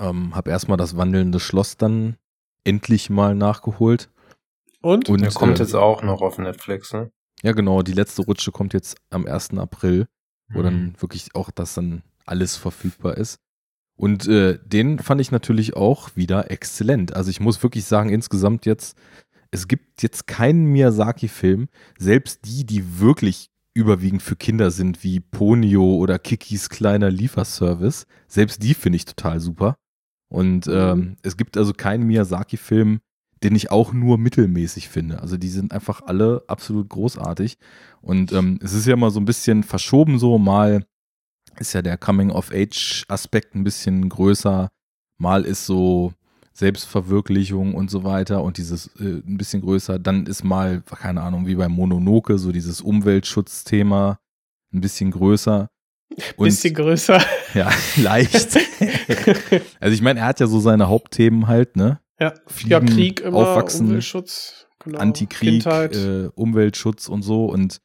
Ähm, 0.00 0.34
hab 0.34 0.48
erstmal 0.48 0.78
das 0.78 0.96
wandelnde 0.96 1.38
Schloss 1.40 1.76
dann 1.76 2.16
endlich 2.64 3.10
mal 3.10 3.34
nachgeholt. 3.34 4.08
Und? 4.80 5.10
Und 5.10 5.20
der 5.20 5.32
kommt 5.32 5.58
äh, 5.58 5.62
jetzt 5.62 5.74
auch 5.74 6.02
noch 6.02 6.22
auf 6.22 6.38
Netflix, 6.38 6.94
ne? 6.94 7.10
Ja, 7.42 7.52
genau. 7.52 7.82
Die 7.82 7.92
letzte 7.92 8.22
Rutsche 8.22 8.52
kommt 8.52 8.72
jetzt 8.72 8.96
am 9.10 9.26
1. 9.26 9.58
April, 9.58 10.06
wo 10.48 10.60
mhm. 10.60 10.64
dann 10.64 10.96
wirklich 10.98 11.34
auch 11.34 11.50
das 11.50 11.74
dann 11.74 12.02
alles 12.24 12.56
verfügbar 12.56 13.18
ist. 13.18 13.38
Und 13.96 14.26
äh, 14.26 14.58
den 14.64 14.98
fand 14.98 15.20
ich 15.20 15.30
natürlich 15.30 15.76
auch 15.76 16.10
wieder 16.16 16.50
exzellent. 16.50 17.14
Also 17.14 17.30
ich 17.30 17.40
muss 17.40 17.62
wirklich 17.62 17.84
sagen, 17.84 18.10
insgesamt 18.10 18.66
jetzt, 18.66 18.96
es 19.50 19.68
gibt 19.68 20.02
jetzt 20.02 20.26
keinen 20.26 20.66
Miyazaki-Film, 20.66 21.68
selbst 21.98 22.40
die, 22.44 22.66
die 22.66 22.98
wirklich 22.98 23.50
überwiegend 23.72 24.22
für 24.22 24.36
Kinder 24.36 24.70
sind, 24.70 25.02
wie 25.02 25.20
Ponyo 25.20 25.96
oder 25.96 26.18
Kikis 26.18 26.68
kleiner 26.68 27.10
Lieferservice, 27.10 28.06
selbst 28.28 28.62
die 28.62 28.74
finde 28.74 28.96
ich 28.96 29.04
total 29.04 29.40
super. 29.40 29.76
Und 30.28 30.66
ähm, 30.68 31.16
es 31.22 31.36
gibt 31.36 31.56
also 31.56 31.72
keinen 31.72 32.06
Miyazaki-Film, 32.06 33.00
den 33.42 33.54
ich 33.54 33.70
auch 33.70 33.92
nur 33.92 34.16
mittelmäßig 34.18 34.88
finde. 34.88 35.20
Also 35.20 35.36
die 35.36 35.48
sind 35.48 35.72
einfach 35.72 36.02
alle 36.02 36.42
absolut 36.48 36.88
großartig. 36.88 37.58
Und 38.00 38.32
ähm, 38.32 38.58
es 38.62 38.72
ist 38.72 38.86
ja 38.86 38.96
mal 38.96 39.10
so 39.10 39.20
ein 39.20 39.26
bisschen 39.26 39.62
verschoben 39.62 40.18
so, 40.18 40.38
mal 40.38 40.84
ist 41.58 41.72
ja 41.72 41.82
der 41.82 41.96
Coming-of-Age-Aspekt 41.96 43.54
ein 43.54 43.64
bisschen 43.64 44.08
größer, 44.08 44.70
mal 45.18 45.44
ist 45.44 45.66
so 45.66 46.12
Selbstverwirklichung 46.52 47.74
und 47.74 47.90
so 47.90 48.04
weiter 48.04 48.42
und 48.42 48.58
dieses 48.58 48.86
äh, 48.98 49.22
ein 49.26 49.36
bisschen 49.36 49.60
größer. 49.60 49.98
Dann 49.98 50.26
ist 50.26 50.44
mal, 50.44 50.82
keine 50.82 51.22
Ahnung, 51.22 51.46
wie 51.46 51.56
bei 51.56 51.68
Mononoke, 51.68 52.38
so 52.38 52.52
dieses 52.52 52.80
Umweltschutzthema 52.80 54.18
ein 54.72 54.80
bisschen 54.80 55.10
größer. 55.10 55.68
Und, 56.36 56.46
bisschen 56.46 56.74
größer. 56.74 57.20
Ja, 57.54 57.70
leicht. 57.96 58.34
also 59.80 59.94
ich 59.94 60.02
meine, 60.02 60.18
er 60.20 60.26
hat 60.26 60.40
ja 60.40 60.48
so 60.48 60.58
seine 60.58 60.88
Hauptthemen 60.88 61.46
halt, 61.46 61.76
ne? 61.76 62.00
Ja, 62.18 62.34
Fliegen, 62.46 62.70
ja 62.70 62.80
Krieg 62.80 63.20
immer, 63.20 63.36
Aufwachsen, 63.36 63.86
Umweltschutz, 63.86 64.66
genau. 64.80 64.98
Antikrieg, 64.98 65.64
äh, 65.64 66.30
Umweltschutz 66.34 67.08
und 67.08 67.22
so. 67.22 67.46
Und 67.46 67.80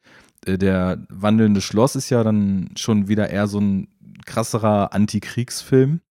der 0.46 1.06
wandelnde 1.10 1.62
Schloss 1.62 1.96
ist 1.96 2.10
ja 2.10 2.24
dann 2.24 2.72
schon 2.76 3.08
wieder 3.08 3.30
eher 3.30 3.48
so 3.48 3.60
ein 3.60 3.88
krasserer 4.26 4.94
Antikriegsfilm, 4.94 6.02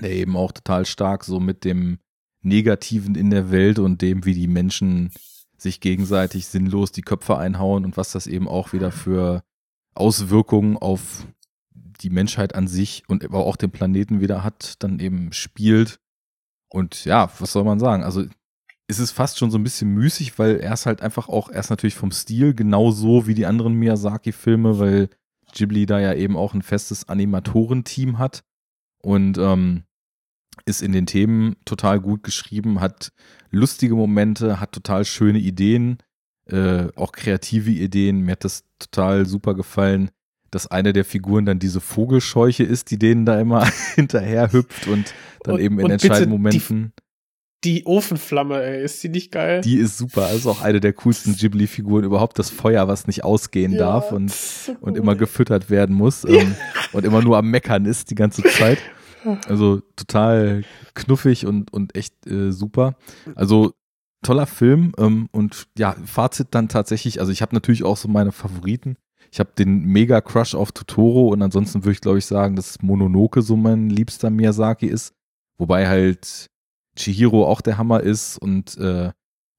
der 0.00 0.10
eben 0.10 0.36
auch 0.36 0.52
total 0.52 0.86
stark 0.86 1.24
so 1.24 1.40
mit 1.40 1.64
dem 1.64 1.98
Negativen 2.42 3.14
in 3.14 3.30
der 3.30 3.50
Welt 3.50 3.78
und 3.78 4.02
dem, 4.02 4.24
wie 4.24 4.34
die 4.34 4.48
Menschen 4.48 5.12
sich 5.56 5.80
gegenseitig 5.80 6.46
sinnlos 6.46 6.92
die 6.92 7.02
Köpfe 7.02 7.38
einhauen 7.38 7.84
und 7.84 7.96
was 7.96 8.12
das 8.12 8.26
eben 8.26 8.48
auch 8.48 8.72
wieder 8.72 8.90
für 8.90 9.44
Auswirkungen 9.94 10.76
auf 10.76 11.26
die 11.74 12.10
Menschheit 12.10 12.54
an 12.54 12.66
sich 12.66 13.04
und 13.06 13.24
aber 13.24 13.46
auch 13.46 13.56
den 13.56 13.70
Planeten 13.70 14.20
wieder 14.20 14.42
hat, 14.42 14.82
dann 14.82 14.98
eben 14.98 15.32
spielt. 15.32 16.00
Und 16.68 17.04
ja, 17.04 17.30
was 17.38 17.52
soll 17.52 17.64
man 17.64 17.78
sagen? 17.78 18.02
Also 18.02 18.24
ist 18.88 18.98
es 18.98 19.10
fast 19.10 19.38
schon 19.38 19.50
so 19.50 19.58
ein 19.58 19.64
bisschen 19.64 19.90
müßig, 19.94 20.38
weil 20.38 20.56
er 20.60 20.72
ist 20.74 20.86
halt 20.86 21.00
einfach 21.02 21.28
auch, 21.28 21.48
er 21.48 21.60
ist 21.60 21.70
natürlich 21.70 21.94
vom 21.94 22.10
Stil 22.10 22.54
genauso 22.54 23.26
wie 23.26 23.34
die 23.34 23.46
anderen 23.46 23.74
Miyazaki-Filme, 23.74 24.78
weil 24.78 25.08
Ghibli 25.54 25.86
da 25.86 26.00
ja 26.00 26.14
eben 26.14 26.36
auch 26.36 26.54
ein 26.54 26.62
festes 26.62 27.08
Animatorenteam 27.08 28.18
hat 28.18 28.42
und 29.02 29.38
ähm, 29.38 29.84
ist 30.66 30.82
in 30.82 30.92
den 30.92 31.06
Themen 31.06 31.56
total 31.64 32.00
gut 32.00 32.22
geschrieben, 32.22 32.80
hat 32.80 33.12
lustige 33.50 33.94
Momente, 33.94 34.60
hat 34.60 34.72
total 34.72 35.04
schöne 35.04 35.38
Ideen, 35.38 35.98
äh, 36.46 36.88
auch 36.96 37.12
kreative 37.12 37.70
Ideen. 37.70 38.20
Mir 38.20 38.32
hat 38.32 38.44
das 38.44 38.64
total 38.78 39.26
super 39.26 39.54
gefallen, 39.54 40.10
dass 40.50 40.66
eine 40.66 40.92
der 40.92 41.04
Figuren 41.06 41.46
dann 41.46 41.58
diese 41.58 41.80
Vogelscheuche 41.80 42.64
ist, 42.64 42.90
die 42.90 42.98
denen 42.98 43.24
da 43.24 43.40
immer 43.40 43.64
hinterher 43.94 44.52
hüpft 44.52 44.86
und 44.88 45.14
dann 45.44 45.54
Und- 45.54 45.60
eben 45.60 45.80
in 45.80 45.90
entscheidenden 45.90 46.30
Momenten. 46.30 46.92
Die 46.98 47.01
Ofenflamme, 47.84 48.62
ey, 48.62 48.84
ist 48.84 49.02
die 49.02 49.08
nicht 49.08 49.30
geil? 49.30 49.60
Die 49.60 49.76
ist 49.76 49.96
super. 49.96 50.30
Ist 50.30 50.46
auch 50.46 50.62
eine 50.62 50.80
der 50.80 50.92
coolsten 50.92 51.36
Ghibli-Figuren 51.36 52.04
überhaupt. 52.04 52.38
Das 52.38 52.50
Feuer, 52.50 52.88
was 52.88 53.06
nicht 53.06 53.24
ausgehen 53.24 53.72
Ja, 53.72 53.78
darf 53.78 54.12
und, 54.12 54.32
so 54.32 54.76
und 54.80 54.96
immer 54.96 55.14
gefüttert 55.14 55.70
werden 55.70 55.94
muss 55.94 56.24
ähm, 56.24 56.56
und 56.92 57.04
immer 57.04 57.22
nur 57.22 57.36
am 57.38 57.50
Meckern 57.50 57.86
ist 57.86 58.10
die 58.10 58.14
ganze 58.14 58.42
Zeit. 58.42 58.78
Also 59.48 59.80
total 59.94 60.64
knuffig 60.94 61.46
und, 61.46 61.72
und 61.72 61.94
echt 61.94 62.26
äh, 62.26 62.50
super. 62.50 62.96
Also 63.36 63.72
toller 64.24 64.46
Film 64.46 64.92
ähm, 64.98 65.28
und 65.32 65.68
ja, 65.78 65.94
Fazit 66.04 66.48
dann 66.50 66.68
tatsächlich, 66.68 67.20
also 67.20 67.30
ich 67.30 67.42
habe 67.42 67.54
natürlich 67.54 67.84
auch 67.84 67.96
so 67.96 68.08
meine 68.08 68.32
Favoriten. 68.32 68.96
Ich 69.30 69.40
habe 69.40 69.50
den 69.56 69.84
mega 69.84 70.20
Crush 70.20 70.54
auf 70.54 70.72
Totoro 70.72 71.28
und 71.28 71.40
ansonsten 71.40 71.84
würde 71.84 71.92
ich 71.92 72.00
glaube 72.00 72.18
ich 72.18 72.26
sagen, 72.26 72.56
dass 72.56 72.82
Mononoke 72.82 73.42
so 73.42 73.56
mein 73.56 73.88
liebster 73.90 74.30
Miyazaki 74.30 74.86
ist. 74.86 75.14
Wobei 75.58 75.88
halt 75.88 76.46
Chihiro 76.96 77.46
auch 77.46 77.60
der 77.60 77.78
Hammer 77.78 78.00
ist 78.00 78.38
und 78.38 78.76
äh, 78.78 79.12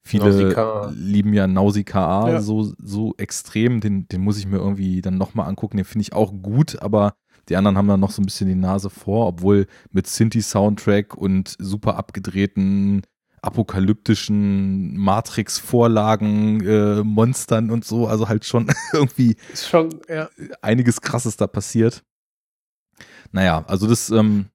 viele 0.05 0.25
Nausicaa. 0.25 0.91
lieben 0.95 1.33
ja 1.33 1.47
Nausicaa 1.47 2.29
Ja. 2.29 2.41
so, 2.41 2.73
so 2.77 3.13
extrem. 3.17 3.79
Den, 3.81 4.07
den 4.07 4.21
muss 4.21 4.37
ich 4.37 4.45
mir 4.45 4.57
irgendwie 4.57 5.01
dann 5.01 5.17
nochmal 5.17 5.47
angucken. 5.47 5.77
Den 5.77 5.85
finde 5.85 6.03
ich 6.03 6.13
auch 6.13 6.31
gut, 6.41 6.81
aber 6.81 7.13
die 7.49 7.55
anderen 7.57 7.77
haben 7.77 7.87
dann 7.87 7.99
noch 7.99 8.11
so 8.11 8.21
ein 8.21 8.25
bisschen 8.25 8.47
die 8.47 8.55
Nase 8.55 8.89
vor, 8.89 9.27
obwohl 9.27 9.67
mit 9.91 10.07
Sinti-Soundtrack 10.07 11.15
und 11.15 11.55
super 11.59 11.97
abgedrehten 11.97 13.01
apokalyptischen 13.41 14.95
Matrix-Vorlagen, 14.97 16.65
äh, 16.65 17.03
Monstern 17.03 17.71
und 17.71 17.83
so, 17.83 18.07
also 18.07 18.29
halt 18.29 18.45
schon 18.45 18.71
irgendwie 18.93 19.35
Ist 19.51 19.67
schon, 19.67 19.89
ja. 20.07 20.29
einiges 20.61 21.01
krasses 21.01 21.35
da 21.35 21.47
passiert. 21.47 22.03
Naja, 23.33 23.65
also 23.67 23.87
das 23.87 24.09
ähm, 24.11 24.45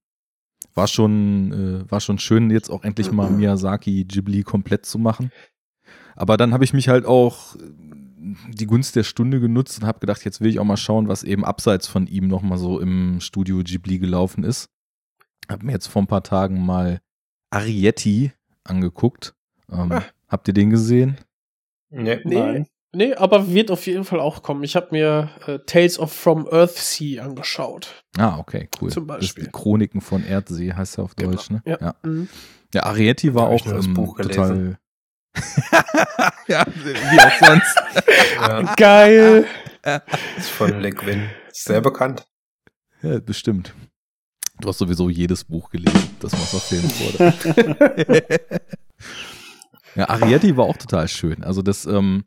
war 0.78 0.86
schon, 0.86 1.52
äh, 1.52 1.90
war 1.90 2.00
schon 2.00 2.18
schön, 2.20 2.50
jetzt 2.50 2.70
auch 2.70 2.84
endlich 2.84 3.10
mal 3.10 3.28
Miyazaki 3.38 4.04
Ghibli 4.04 4.44
komplett 4.44 4.86
zu 4.86 4.98
machen. 4.98 5.32
Aber 6.14 6.36
dann 6.36 6.52
habe 6.54 6.62
ich 6.62 6.72
mich 6.72 6.88
halt 6.88 7.04
auch 7.04 7.56
äh, 7.56 7.58
die 8.52 8.66
Gunst 8.66 8.94
der 8.94 9.02
Stunde 9.02 9.40
genutzt 9.40 9.80
und 9.80 9.86
habe 9.86 9.98
gedacht, 9.98 10.24
jetzt 10.24 10.40
will 10.40 10.48
ich 10.50 10.60
auch 10.60 10.64
mal 10.64 10.76
schauen, 10.76 11.08
was 11.08 11.24
eben 11.24 11.44
abseits 11.44 11.88
von 11.88 12.06
ihm 12.06 12.28
nochmal 12.28 12.58
so 12.58 12.78
im 12.78 13.20
Studio 13.20 13.58
Ghibli 13.64 13.98
gelaufen 13.98 14.44
ist. 14.44 14.70
Hab 15.48 15.64
mir 15.64 15.72
jetzt 15.72 15.88
vor 15.88 16.02
ein 16.02 16.06
paar 16.06 16.22
Tagen 16.22 16.64
mal 16.64 17.00
Arietti 17.50 18.32
angeguckt. 18.64 19.34
Ähm, 19.70 19.92
Ah. 19.92 20.04
Habt 20.28 20.46
ihr 20.46 20.54
den 20.54 20.70
gesehen? 20.70 21.16
Nee. 21.90 22.20
Nee, 22.24 22.38
Nein. 22.38 22.66
Nee, 22.92 23.14
aber 23.14 23.52
wird 23.52 23.70
auf 23.70 23.86
jeden 23.86 24.04
Fall 24.04 24.20
auch 24.20 24.42
kommen. 24.42 24.62
Ich 24.64 24.76
habe 24.76 24.88
mir 24.92 25.30
äh, 25.46 25.58
Tales 25.66 25.98
of 25.98 26.12
From 26.12 26.46
Earthsea 26.50 27.22
angeschaut. 27.24 28.04
Ah, 28.16 28.38
okay, 28.38 28.68
cool. 28.80 28.90
Zum 28.90 29.06
Das 29.06 29.18
ist 29.18 29.20
Beispiel. 29.34 29.44
die 29.44 29.50
Chroniken 29.50 30.00
von 30.00 30.24
Erdsee 30.26 30.72
heißt 30.72 30.98
ja 30.98 31.04
auf 31.04 31.14
Genau. 31.16 31.32
Deutsch, 31.32 31.50
ne? 31.50 31.62
Ja. 31.64 31.78
ja. 31.80 31.94
Mhm. 32.02 32.28
Ja, 32.74 32.82
Arietti 32.84 33.34
war 33.34 33.48
auch 33.48 33.60
das 33.62 33.86
ähm, 33.86 33.94
Buch 33.94 34.16
total. 34.18 34.78
ja, 36.48 36.66
wie 36.66 37.20
auch 37.20 37.38
sonst. 37.46 37.76
Ja, 38.40 38.74
Geil. 38.74 39.46
ist 40.36 40.50
von 40.50 40.80
Le 40.80 40.90
Guin. 40.92 41.30
Ist 41.50 41.64
sehr 41.64 41.80
bekannt. 41.80 42.26
Ja, 43.02 43.20
bestimmt. 43.20 43.74
Du 44.60 44.68
hast 44.68 44.78
sowieso 44.78 45.08
jedes 45.08 45.44
Buch 45.44 45.70
gelesen, 45.70 46.10
das 46.20 46.32
mal 46.32 46.38
verfilmt 46.38 46.92
wurde. 47.00 48.28
ja, 49.94 50.08
Arietti 50.08 50.56
war 50.56 50.64
auch 50.64 50.76
total 50.76 51.06
schön. 51.08 51.44
Also 51.44 51.62
das, 51.62 51.86
ähm, 51.86 52.24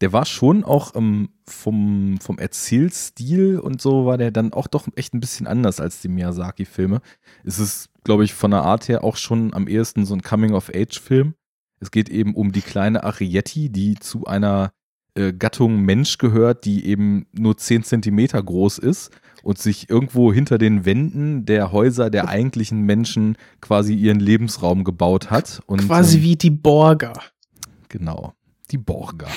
der 0.00 0.12
war 0.12 0.24
schon 0.24 0.64
auch 0.64 0.94
ähm, 0.94 1.30
vom, 1.44 2.18
vom 2.20 2.38
Erzählstil 2.38 3.58
und 3.58 3.80
so 3.80 4.06
war 4.06 4.16
der 4.16 4.30
dann 4.30 4.52
auch 4.52 4.66
doch 4.66 4.88
echt 4.96 5.14
ein 5.14 5.20
bisschen 5.20 5.46
anders 5.46 5.80
als 5.80 6.00
die 6.00 6.08
Miyazaki-Filme. 6.08 7.00
Es 7.44 7.58
ist, 7.58 7.90
glaube 8.04 8.24
ich, 8.24 8.32
von 8.32 8.50
der 8.50 8.62
Art 8.62 8.88
her 8.88 9.04
auch 9.04 9.16
schon 9.16 9.52
am 9.52 9.68
ehesten 9.68 10.06
so 10.06 10.14
ein 10.14 10.22
Coming-of-Age-Film. 10.22 11.34
Es 11.80 11.90
geht 11.90 12.08
eben 12.08 12.34
um 12.34 12.52
die 12.52 12.62
kleine 12.62 13.04
Arietti, 13.04 13.70
die 13.70 13.94
zu 13.96 14.24
einer 14.24 14.72
äh, 15.14 15.32
Gattung 15.32 15.80
Mensch 15.80 16.18
gehört, 16.18 16.64
die 16.64 16.86
eben 16.86 17.26
nur 17.32 17.56
10 17.56 17.82
Zentimeter 17.82 18.42
groß 18.42 18.78
ist 18.78 19.10
und 19.42 19.58
sich 19.58 19.90
irgendwo 19.90 20.32
hinter 20.32 20.56
den 20.56 20.84
Wänden 20.84 21.44
der 21.44 21.72
Häuser 21.72 22.10
der 22.10 22.28
eigentlichen 22.28 22.82
Menschen 22.82 23.36
quasi 23.60 23.94
ihren 23.94 24.20
Lebensraum 24.20 24.84
gebaut 24.84 25.30
hat. 25.30 25.62
Und, 25.66 25.86
Quasi 25.86 26.18
ähm, 26.18 26.22
wie 26.22 26.36
die 26.36 26.50
Borger. 26.50 27.14
Genau. 27.88 28.34
Die 28.70 28.78
Borger. 28.78 29.28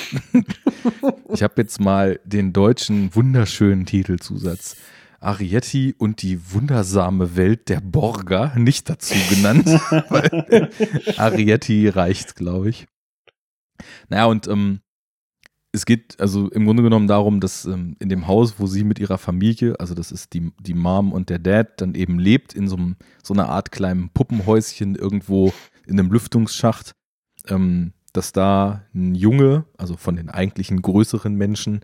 ich 1.34 1.42
habe 1.42 1.54
jetzt 1.58 1.80
mal 1.80 2.20
den 2.24 2.54
deutschen 2.54 3.16
wunderschönen 3.16 3.86
Titelzusatz 3.86 4.76
Arietti 5.24 5.96
und 5.98 6.22
die 6.22 6.52
wundersame 6.52 7.36
Welt 7.36 7.70
der 7.70 7.80
Borger 7.80 8.54
nicht 8.58 8.90
dazu 8.90 9.16
genannt, 9.30 9.68
Arietti 11.18 11.88
reicht, 11.88 12.36
glaube 12.36 12.70
ich. 12.70 12.88
Naja, 14.10 14.26
und 14.26 14.48
ähm, 14.48 14.82
es 15.72 15.86
geht 15.86 16.20
also 16.20 16.50
im 16.50 16.66
Grunde 16.66 16.84
genommen 16.84 17.08
darum, 17.08 17.40
dass 17.40 17.66
ähm, 17.66 17.96
in 18.00 18.10
dem 18.10 18.28
Haus, 18.28 18.60
wo 18.60 18.68
sie 18.68 18.84
mit 18.84 19.00
ihrer 19.00 19.18
Familie, 19.18 19.80
also 19.80 19.96
das 19.96 20.12
ist 20.12 20.34
die, 20.34 20.52
die 20.60 20.76
Mom 20.76 21.12
und 21.12 21.30
der 21.30 21.40
Dad, 21.40 21.82
dann 21.82 21.96
eben 21.96 22.20
lebt, 22.20 22.54
in 22.54 22.68
so, 22.68 22.76
einem, 22.76 22.98
so 23.24 23.34
einer 23.34 23.50
Art 23.50 23.72
kleinen 23.72 24.10
Puppenhäuschen 24.10 24.96
irgendwo 24.96 25.54
in 25.88 26.00
einem 26.00 26.12
Lüftungsschacht, 26.12 26.94
ähm, 27.48 27.94
dass 28.14 28.32
da 28.32 28.86
ein 28.94 29.16
Junge, 29.16 29.66
also 29.78 29.98
von 29.98 30.16
den 30.16 30.30
eigentlichen 30.30 30.82
größeren 30.82 31.34
Menschen, 31.36 31.82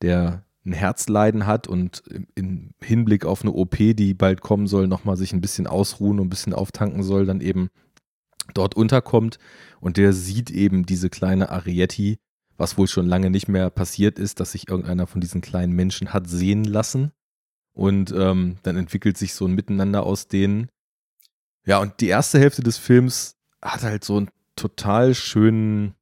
der 0.00 0.44
ein 0.64 0.72
Herzleiden 0.72 1.46
hat 1.46 1.66
und 1.66 2.02
im, 2.34 2.70
Hinblick 2.80 3.24
auf 3.24 3.42
eine 3.42 3.52
OP, 3.52 3.76
die 3.76 4.14
bald 4.14 4.40
kommen 4.40 4.66
soll, 4.66 4.86
nochmal 4.86 5.16
sich 5.16 5.32
ein 5.32 5.40
bisschen 5.40 5.66
ausruhen 5.66 6.20
und 6.20 6.26
ein 6.26 6.30
bisschen 6.30 6.54
auftanken 6.54 7.02
soll, 7.02 7.26
dann 7.26 7.40
eben 7.40 7.68
dort 8.54 8.76
unterkommt. 8.76 9.38
Und 9.80 9.96
der 9.96 10.12
sieht 10.12 10.50
eben 10.50 10.86
diese 10.86 11.10
kleine 11.10 11.50
Arietti, 11.50 12.18
was 12.56 12.78
wohl 12.78 12.86
schon 12.86 13.06
lange 13.06 13.30
nicht 13.30 13.48
mehr 13.48 13.70
passiert 13.70 14.18
ist, 14.18 14.38
dass 14.38 14.52
sich 14.52 14.68
irgendeiner 14.68 15.08
von 15.08 15.20
diesen 15.20 15.40
kleinen 15.40 15.72
Menschen 15.72 16.12
hat 16.12 16.28
sehen 16.28 16.64
lassen. 16.64 17.10
Und 17.72 18.12
ähm, 18.12 18.58
dann 18.62 18.76
entwickelt 18.76 19.16
sich 19.16 19.34
so 19.34 19.46
ein 19.46 19.54
Miteinander 19.54 20.04
aus 20.04 20.28
denen. 20.28 20.68
Ja, 21.64 21.78
und 21.78 22.00
die 22.00 22.08
erste 22.08 22.38
Hälfte 22.38 22.62
des 22.62 22.78
Films 22.78 23.36
hat 23.60 23.82
halt 23.82 24.04
so 24.04 24.16
einen 24.16 24.30
total 24.56 25.14
schönen 25.14 25.94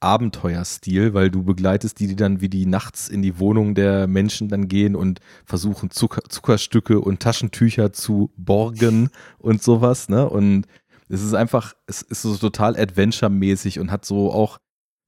Abenteuerstil, 0.00 1.14
weil 1.14 1.30
du 1.30 1.42
begleitest 1.42 1.98
die, 2.00 2.06
die 2.06 2.16
dann 2.16 2.40
wie 2.40 2.48
die 2.48 2.66
nachts 2.66 3.08
in 3.08 3.22
die 3.22 3.38
Wohnung 3.38 3.74
der 3.74 4.06
Menschen 4.06 4.48
dann 4.48 4.68
gehen 4.68 4.94
und 4.94 5.20
versuchen 5.44 5.90
Zucker, 5.90 6.22
Zuckerstücke 6.28 7.00
und 7.00 7.20
Taschentücher 7.20 7.92
zu 7.92 8.30
borgen 8.36 9.08
und 9.38 9.62
sowas, 9.62 10.08
ne? 10.08 10.28
Und 10.28 10.66
es 11.08 11.22
ist 11.22 11.34
einfach, 11.34 11.74
es 11.86 12.02
ist 12.02 12.22
so 12.22 12.36
total 12.36 12.76
Adventure-mäßig 12.76 13.78
und 13.80 13.90
hat 13.90 14.04
so 14.04 14.32
auch 14.32 14.58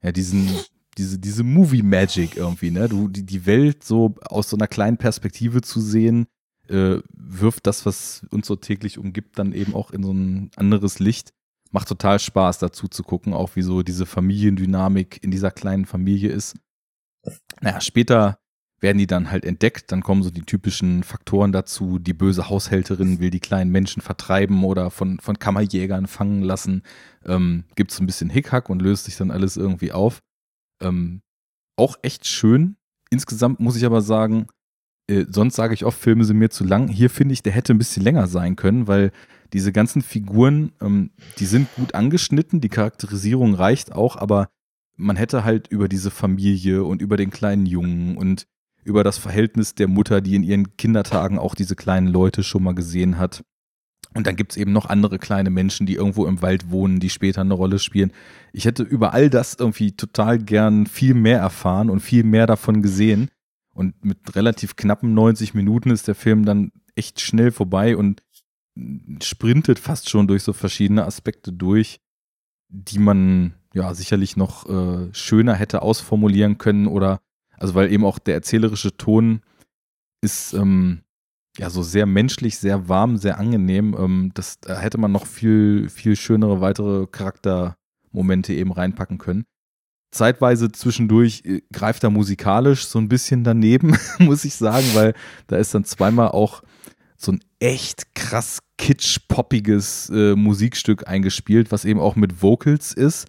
ja 0.02 0.12
diesen 0.12 0.48
diese 0.96 1.18
diese 1.18 1.44
Movie 1.44 1.82
Magic 1.82 2.36
irgendwie, 2.36 2.70
ne? 2.70 2.88
Du 2.88 3.08
die 3.08 3.26
die 3.26 3.44
Welt 3.44 3.84
so 3.84 4.14
aus 4.22 4.48
so 4.48 4.56
einer 4.56 4.68
kleinen 4.68 4.96
Perspektive 4.96 5.60
zu 5.60 5.80
sehen, 5.80 6.26
äh, 6.68 7.00
wirft 7.12 7.66
das, 7.66 7.84
was 7.84 8.26
uns 8.30 8.46
so 8.46 8.56
täglich 8.56 8.98
umgibt, 8.98 9.38
dann 9.38 9.52
eben 9.52 9.74
auch 9.74 9.90
in 9.90 10.02
so 10.02 10.12
ein 10.12 10.50
anderes 10.56 10.98
Licht 10.98 11.34
macht 11.70 11.88
total 11.88 12.18
Spaß 12.18 12.58
dazu 12.58 12.88
zu 12.88 13.02
gucken, 13.02 13.34
auch 13.34 13.56
wie 13.56 13.62
so 13.62 13.82
diese 13.82 14.06
Familiendynamik 14.06 15.22
in 15.22 15.30
dieser 15.30 15.50
kleinen 15.50 15.86
Familie 15.86 16.30
ist. 16.30 16.56
Naja, 17.60 17.80
später 17.80 18.38
werden 18.80 18.98
die 18.98 19.06
dann 19.06 19.30
halt 19.30 19.44
entdeckt, 19.44 19.90
dann 19.90 20.02
kommen 20.02 20.22
so 20.22 20.30
die 20.30 20.42
typischen 20.42 21.02
Faktoren 21.02 21.50
dazu, 21.50 21.98
die 21.98 22.14
böse 22.14 22.48
Haushälterin 22.48 23.18
will 23.18 23.30
die 23.30 23.40
kleinen 23.40 23.72
Menschen 23.72 24.02
vertreiben 24.02 24.62
oder 24.62 24.90
von, 24.90 25.18
von 25.18 25.38
Kammerjägern 25.38 26.06
fangen 26.06 26.42
lassen, 26.42 26.82
ähm, 27.24 27.64
gibt 27.74 27.90
es 27.90 28.00
ein 28.00 28.06
bisschen 28.06 28.30
Hickhack 28.30 28.70
und 28.70 28.80
löst 28.80 29.06
sich 29.06 29.16
dann 29.16 29.32
alles 29.32 29.56
irgendwie 29.56 29.92
auf. 29.92 30.20
Ähm, 30.80 31.22
auch 31.76 31.96
echt 32.02 32.26
schön. 32.26 32.76
Insgesamt 33.10 33.58
muss 33.58 33.76
ich 33.76 33.84
aber 33.84 34.00
sagen, 34.00 34.46
äh, 35.08 35.24
sonst 35.28 35.56
sage 35.56 35.74
ich 35.74 35.84
oft, 35.84 35.98
Filme 35.98 36.24
sind 36.24 36.38
mir 36.38 36.50
zu 36.50 36.64
lang. 36.64 36.88
Hier 36.88 37.10
finde 37.10 37.32
ich, 37.32 37.42
der 37.42 37.52
hätte 37.52 37.74
ein 37.74 37.78
bisschen 37.78 38.04
länger 38.04 38.26
sein 38.28 38.56
können, 38.56 38.86
weil 38.86 39.10
diese 39.52 39.72
ganzen 39.72 40.02
Figuren, 40.02 40.72
ähm, 40.80 41.10
die 41.38 41.46
sind 41.46 41.68
gut 41.74 41.94
angeschnitten, 41.94 42.60
die 42.60 42.68
Charakterisierung 42.68 43.54
reicht 43.54 43.92
auch, 43.92 44.16
aber 44.16 44.48
man 44.96 45.16
hätte 45.16 45.44
halt 45.44 45.68
über 45.68 45.88
diese 45.88 46.10
Familie 46.10 46.84
und 46.84 47.00
über 47.00 47.16
den 47.16 47.30
kleinen 47.30 47.66
Jungen 47.66 48.16
und 48.16 48.46
über 48.84 49.04
das 49.04 49.18
Verhältnis 49.18 49.74
der 49.74 49.88
Mutter, 49.88 50.20
die 50.20 50.34
in 50.34 50.42
ihren 50.42 50.76
Kindertagen 50.76 51.38
auch 51.38 51.54
diese 51.54 51.76
kleinen 51.76 52.08
Leute 52.08 52.42
schon 52.42 52.62
mal 52.62 52.74
gesehen 52.74 53.18
hat. 53.18 53.44
Und 54.14 54.26
dann 54.26 54.36
gibt's 54.36 54.56
eben 54.56 54.72
noch 54.72 54.86
andere 54.86 55.18
kleine 55.18 55.50
Menschen, 55.50 55.86
die 55.86 55.94
irgendwo 55.94 56.26
im 56.26 56.40
Wald 56.40 56.70
wohnen, 56.70 56.98
die 56.98 57.10
später 57.10 57.42
eine 57.42 57.54
Rolle 57.54 57.78
spielen. 57.78 58.12
Ich 58.52 58.64
hätte 58.64 58.82
über 58.82 59.12
all 59.12 59.28
das 59.28 59.56
irgendwie 59.58 59.92
total 59.92 60.38
gern 60.38 60.86
viel 60.86 61.14
mehr 61.14 61.38
erfahren 61.38 61.90
und 61.90 62.00
viel 62.00 62.24
mehr 62.24 62.46
davon 62.46 62.82
gesehen. 62.82 63.30
Und 63.74 64.04
mit 64.04 64.34
relativ 64.34 64.76
knappen 64.76 65.14
90 65.14 65.54
Minuten 65.54 65.90
ist 65.90 66.08
der 66.08 66.14
Film 66.14 66.44
dann 66.44 66.72
echt 66.96 67.20
schnell 67.20 67.52
vorbei 67.52 67.96
und 67.96 68.22
sprintet 69.22 69.78
fast 69.78 70.08
schon 70.08 70.26
durch 70.26 70.42
so 70.42 70.52
verschiedene 70.52 71.04
Aspekte 71.04 71.52
durch, 71.52 72.00
die 72.68 72.98
man 72.98 73.54
ja 73.74 73.94
sicherlich 73.94 74.36
noch 74.36 74.68
äh, 74.68 75.12
schöner 75.12 75.54
hätte 75.54 75.82
ausformulieren 75.82 76.58
können 76.58 76.86
oder 76.86 77.20
also 77.56 77.74
weil 77.74 77.92
eben 77.92 78.04
auch 78.04 78.18
der 78.18 78.34
erzählerische 78.34 78.96
Ton 78.96 79.42
ist 80.20 80.52
ähm, 80.52 81.02
ja 81.56 81.70
so 81.70 81.82
sehr 81.82 82.06
menschlich, 82.06 82.58
sehr 82.58 82.88
warm, 82.88 83.16
sehr 83.16 83.38
angenehm. 83.38 83.96
Ähm, 83.98 84.30
das 84.34 84.60
da 84.60 84.78
hätte 84.78 84.98
man 84.98 85.12
noch 85.12 85.26
viel 85.26 85.88
viel 85.88 86.16
schönere 86.16 86.60
weitere 86.60 87.06
Charaktermomente 87.06 88.52
eben 88.52 88.72
reinpacken 88.72 89.18
können. 89.18 89.44
Zeitweise 90.10 90.72
zwischendurch 90.72 91.42
äh, 91.44 91.62
greift 91.72 92.04
er 92.04 92.10
musikalisch 92.10 92.86
so 92.86 92.98
ein 92.98 93.08
bisschen 93.08 93.44
daneben, 93.44 93.96
muss 94.18 94.44
ich 94.44 94.54
sagen, 94.54 94.86
weil 94.94 95.14
da 95.48 95.56
ist 95.56 95.74
dann 95.74 95.84
zweimal 95.84 96.28
auch 96.28 96.62
so 97.16 97.32
ein 97.32 97.40
echt 97.58 98.14
krass 98.14 98.60
kitsch-poppiges 98.78 100.10
äh, 100.10 100.34
Musikstück 100.34 101.06
eingespielt, 101.06 101.70
was 101.70 101.84
eben 101.84 102.00
auch 102.00 102.16
mit 102.16 102.42
Vocals 102.42 102.92
ist 102.92 103.26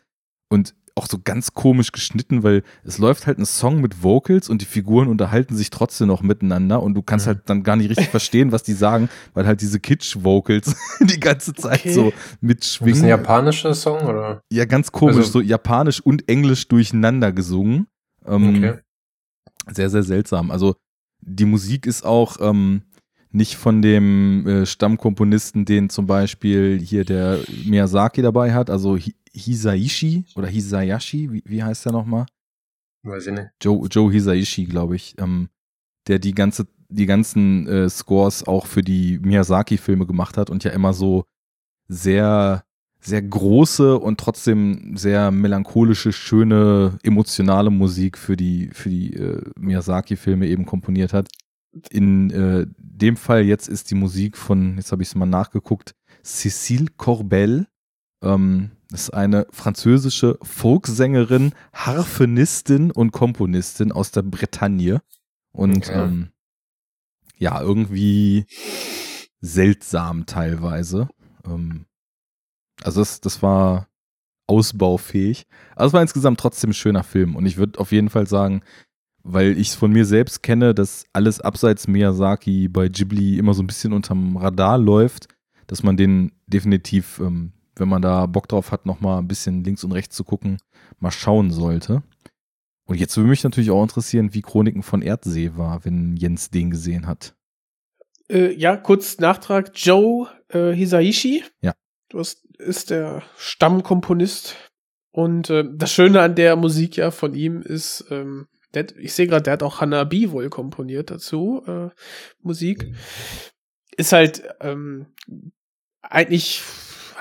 und 0.49 0.73
auch 0.99 1.07
so 1.07 1.17
ganz 1.23 1.53
komisch 1.53 1.91
geschnitten, 1.91 2.43
weil 2.43 2.63
es 2.83 2.97
läuft 2.97 3.25
halt 3.25 3.39
ein 3.39 3.45
Song 3.45 3.79
mit 3.79 4.03
Vocals 4.03 4.49
und 4.49 4.61
die 4.61 4.65
Figuren 4.65 5.07
unterhalten 5.07 5.55
sich 5.55 5.69
trotzdem 5.69 6.07
noch 6.07 6.21
miteinander 6.21 6.83
und 6.83 6.93
du 6.93 7.01
kannst 7.01 7.25
mhm. 7.25 7.29
halt 7.29 7.41
dann 7.45 7.63
gar 7.63 7.77
nicht 7.77 7.89
richtig 7.89 8.09
verstehen, 8.09 8.51
was 8.51 8.63
die 8.63 8.73
sagen, 8.73 9.09
weil 9.33 9.47
halt 9.47 9.61
diese 9.61 9.79
Kitsch-Vocals 9.79 10.75
die 10.99 11.19
ganze 11.19 11.53
Zeit 11.53 11.79
okay. 11.79 11.93
so 11.93 12.13
mitschwingen. 12.41 12.95
Ist 12.95 13.03
ein 13.03 13.09
japanischer 13.09 13.73
Song 13.73 14.01
oder? 14.01 14.41
Ja, 14.51 14.65
ganz 14.65 14.91
komisch, 14.91 15.17
also, 15.17 15.31
so 15.31 15.41
japanisch 15.41 16.01
und 16.01 16.27
englisch 16.29 16.67
durcheinander 16.67 17.31
gesungen. 17.31 17.87
Ähm, 18.25 18.55
okay. 18.55 18.79
Sehr, 19.71 19.89
sehr 19.89 20.03
seltsam. 20.03 20.51
Also 20.51 20.75
die 21.21 21.45
Musik 21.45 21.85
ist 21.85 22.03
auch, 22.05 22.37
ähm, 22.41 22.83
nicht 23.31 23.55
von 23.55 23.81
dem 23.81 24.47
äh, 24.47 24.65
Stammkomponisten, 24.65 25.65
den 25.65 25.89
zum 25.89 26.07
Beispiel 26.07 26.79
hier 26.79 27.05
der 27.05 27.39
Miyazaki 27.65 28.21
dabei 28.21 28.53
hat, 28.53 28.69
also 28.69 28.97
Hisaishi 29.33 30.25
oder 30.35 30.47
Hisayashi, 30.47 31.31
wie, 31.31 31.43
wie 31.45 31.63
heißt 31.63 31.85
der 31.85 31.91
nochmal? 31.91 32.25
Weiß 33.03 33.27
ich 33.27 33.33
nicht. 33.33 33.49
Joe, 33.61 33.87
Joe 33.87 34.11
Hisaishi, 34.11 34.65
glaube 34.65 34.95
ich, 34.95 35.15
ähm, 35.19 35.49
der 36.07 36.19
die 36.19 36.33
ganze, 36.33 36.67
die 36.89 37.05
ganzen 37.05 37.67
äh, 37.67 37.89
Scores 37.89 38.47
auch 38.47 38.65
für 38.65 38.81
die 38.81 39.19
Miyazaki-Filme 39.19 40.05
gemacht 40.07 40.37
hat 40.37 40.49
und 40.49 40.63
ja 40.63 40.71
immer 40.71 40.93
so 40.93 41.25
sehr, 41.87 42.63
sehr 42.99 43.21
große 43.21 43.97
und 43.97 44.19
trotzdem 44.19 44.97
sehr 44.97 45.29
melancholische, 45.29 46.11
schöne, 46.11 46.97
emotionale 47.03 47.69
Musik 47.69 48.17
für 48.17 48.35
die, 48.35 48.69
für 48.73 48.89
die 48.89 49.13
äh, 49.13 49.41
Miyazaki-Filme 49.57 50.47
eben 50.47 50.65
komponiert 50.65 51.13
hat. 51.13 51.29
In 51.91 52.29
äh, 52.31 52.65
dem 52.77 53.15
Fall 53.15 53.43
jetzt 53.43 53.67
ist 53.67 53.91
die 53.91 53.95
Musik 53.95 54.37
von, 54.37 54.77
jetzt 54.77 54.91
habe 54.91 55.03
ich 55.03 55.09
es 55.09 55.15
mal 55.15 55.25
nachgeguckt, 55.25 55.95
Cécile 56.23 56.87
Corbel. 56.97 57.67
Ähm, 58.23 58.71
das 58.89 59.03
ist 59.03 59.09
eine 59.11 59.45
französische 59.51 60.39
Folksängerin, 60.41 61.53
Harfenistin 61.73 62.91
und 62.91 63.11
Komponistin 63.11 63.91
aus 63.91 64.11
der 64.11 64.23
Bretagne. 64.23 65.01
Und 65.51 65.89
okay. 65.89 66.03
ähm, 66.03 66.29
ja, 67.37 67.61
irgendwie 67.61 68.45
seltsam 69.41 70.25
teilweise. 70.25 71.07
Ähm, 71.45 71.85
also 72.83 73.01
das, 73.01 73.21
das 73.21 73.43
war 73.43 73.87
ausbaufähig. 74.47 75.45
Aber 75.75 75.85
es 75.85 75.93
war 75.93 76.01
insgesamt 76.01 76.39
trotzdem 76.39 76.71
ein 76.71 76.73
schöner 76.73 77.03
Film. 77.03 77.35
Und 77.35 77.45
ich 77.45 77.57
würde 77.57 77.79
auf 77.79 77.91
jeden 77.91 78.09
Fall 78.09 78.27
sagen, 78.27 78.61
weil 79.23 79.57
ich 79.57 79.69
es 79.69 79.75
von 79.75 79.91
mir 79.91 80.05
selbst 80.05 80.43
kenne, 80.43 80.73
dass 80.73 81.05
alles 81.13 81.41
abseits 81.41 81.87
Miyazaki 81.87 82.67
bei 82.67 82.87
Ghibli 82.87 83.37
immer 83.37 83.53
so 83.53 83.63
ein 83.63 83.67
bisschen 83.67 83.93
unterm 83.93 84.37
Radar 84.37 84.77
läuft, 84.77 85.27
dass 85.67 85.83
man 85.83 85.97
den 85.97 86.31
definitiv, 86.47 87.19
ähm, 87.19 87.53
wenn 87.75 87.89
man 87.89 88.01
da 88.01 88.25
Bock 88.25 88.47
drauf 88.47 88.71
hat, 88.71 88.85
nochmal 88.85 89.19
ein 89.19 89.27
bisschen 89.27 89.63
links 89.63 89.83
und 89.83 89.91
rechts 89.91 90.15
zu 90.15 90.23
gucken, 90.23 90.57
mal 90.99 91.11
schauen 91.11 91.51
sollte. 91.51 92.03
Und 92.85 92.99
jetzt 92.99 93.15
würde 93.17 93.29
mich 93.29 93.43
natürlich 93.43 93.69
auch 93.69 93.83
interessieren, 93.83 94.33
wie 94.33 94.41
Chroniken 94.41 94.81
von 94.81 95.03
Erdsee 95.03 95.51
war, 95.55 95.85
wenn 95.85 96.15
Jens 96.15 96.49
den 96.49 96.71
gesehen 96.71 97.05
hat. 97.05 97.35
Äh, 98.29 98.53
ja, 98.53 98.77
kurz 98.77 99.19
Nachtrag. 99.19 99.71
Joe 99.75 100.27
äh, 100.49 100.71
Hisaishi. 100.71 101.43
Ja. 101.61 101.73
Du 102.09 102.17
hast, 102.17 102.45
ist 102.57 102.89
der 102.89 103.21
Stammkomponist. 103.37 104.55
Und 105.11 105.49
äh, 105.49 105.65
das 105.71 105.91
Schöne 105.91 106.21
an 106.21 106.35
der 106.35 106.55
Musik 106.55 106.97
ja 106.97 107.11
von 107.11 107.35
ihm 107.35 107.61
ist, 107.61 108.05
ähm, 108.09 108.47
der, 108.73 108.85
ich 108.97 109.13
sehe 109.13 109.27
gerade, 109.27 109.43
der 109.43 109.53
hat 109.53 109.63
auch 109.63 109.81
Hanabi 109.81 110.31
wohl 110.31 110.49
komponiert 110.49 111.11
dazu, 111.11 111.63
äh, 111.65 111.89
Musik. 112.41 112.93
Ist 113.97 114.13
halt 114.13 114.43
ähm, 114.61 115.07
eigentlich, 116.01 116.61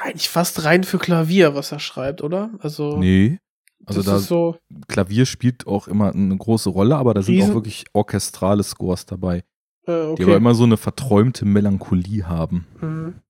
eigentlich 0.01 0.29
fast 0.29 0.65
rein 0.65 0.85
für 0.85 0.99
Klavier, 0.99 1.55
was 1.55 1.73
er 1.73 1.81
schreibt, 1.81 2.23
oder? 2.23 2.51
Also. 2.61 2.99
Nee. 2.99 3.39
Also 3.87 4.03
da 4.03 4.19
so 4.19 4.57
Klavier 4.89 5.25
spielt 5.25 5.67
auch 5.67 5.89
immer 5.89 6.13
eine 6.13 6.37
große 6.37 6.69
Rolle, 6.69 6.97
aber 6.97 7.15
da 7.15 7.23
sind 7.23 7.41
auch 7.43 7.55
wirklich 7.55 7.87
orchestrale 7.95 8.63
Scores 8.63 9.07
dabei. 9.07 9.45
Äh, 9.87 9.93
okay. 9.93 10.17
Die 10.17 10.23
aber 10.25 10.37
immer 10.37 10.55
so 10.55 10.65
eine 10.65 10.77
verträumte 10.77 11.47
Melancholie 11.47 12.29
haben. 12.29 12.67
Mhm. 12.81 13.23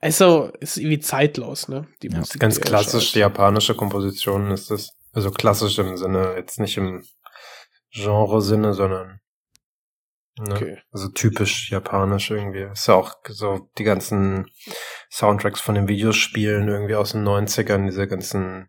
Also, 0.00 0.52
ist 0.60 0.76
irgendwie 0.76 1.00
zeitlos, 1.00 1.68
ne? 1.68 1.88
Die 2.02 2.08
ja. 2.08 2.18
Musik, 2.18 2.40
Ganz 2.40 2.60
klassisch, 2.60 3.12
die 3.12 3.18
japanische 3.18 3.74
Komposition 3.74 4.50
ist 4.50 4.70
das. 4.70 4.90
Also 5.12 5.30
klassisch 5.30 5.78
im 5.78 5.96
Sinne, 5.96 6.34
jetzt 6.36 6.60
nicht 6.60 6.76
im 6.76 7.02
Genre-Sinne, 8.02 8.74
sondern 8.74 9.20
ne? 10.38 10.54
okay. 10.54 10.78
also 10.92 11.08
typisch 11.08 11.70
japanisch 11.70 12.30
irgendwie. 12.30 12.62
Ist 12.62 12.88
ja 12.88 12.94
auch 12.94 13.16
so 13.28 13.70
die 13.78 13.84
ganzen 13.84 14.50
Soundtracks 15.10 15.60
von 15.60 15.74
den 15.74 15.88
Videospielen 15.88 16.68
irgendwie 16.68 16.94
aus 16.94 17.12
den 17.12 17.26
90ern, 17.26 17.86
diese 17.86 18.06
ganzen 18.06 18.68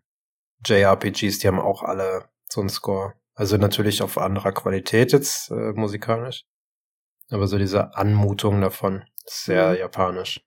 JRPGs, 0.64 1.38
die 1.38 1.48
haben 1.48 1.60
auch 1.60 1.82
alle 1.82 2.28
so 2.48 2.60
einen 2.60 2.70
Score. 2.70 3.14
Also 3.34 3.56
natürlich 3.56 4.02
auf 4.02 4.18
anderer 4.18 4.52
Qualität 4.52 5.12
jetzt 5.12 5.50
äh, 5.50 5.72
musikalisch. 5.72 6.44
Aber 7.30 7.46
so 7.46 7.58
diese 7.58 7.94
Anmutung 7.94 8.60
davon 8.60 9.04
ist 9.24 9.44
sehr 9.44 9.70
mhm. 9.70 9.76
japanisch. 9.76 10.40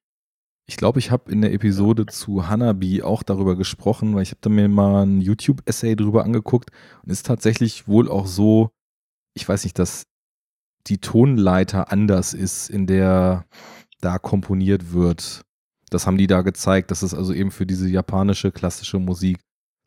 Ich 0.66 0.78
glaube, 0.78 1.00
ich 1.00 1.12
habe 1.12 1.32
in 1.32 1.42
der 1.42 1.54
Episode 1.54 2.06
zu 2.06 2.48
Hanabi 2.48 3.02
auch 3.02 3.22
darüber 3.24 3.58
gesprochen, 3.58 4.16
weil 4.16 4.24
ich 4.24 4.32
habe 4.32 4.40
da 4.42 4.50
mir 4.50 4.70
mal 4.70 5.06
ein 5.06 5.20
YouTube-Essay 5.20 5.96
drüber 5.96 6.24
angeguckt 6.24 6.70
und 7.04 7.12
ist 7.12 7.26
tatsächlich 7.26 7.88
wohl 7.88 8.10
auch 8.10 8.28
so, 8.28 8.70
ich 9.36 9.48
weiß 9.48 9.66
nicht, 9.66 9.78
dass 9.78 10.04
die 10.88 11.00
Tonleiter 11.00 11.92
anders 11.92 12.34
ist, 12.34 12.70
in 12.70 12.88
der 12.88 13.46
da 14.00 14.18
komponiert 14.20 14.94
wird. 14.94 15.42
Das 15.90 16.08
haben 16.08 16.18
die 16.18 16.28
da 16.28 16.42
gezeigt, 16.42 16.92
dass 16.92 17.04
es 17.04 17.14
also 17.14 17.34
eben 17.34 17.52
für 17.52 17.66
diese 17.66 17.88
japanische 17.90 18.52
klassische 18.52 19.00
Musik 19.00 19.40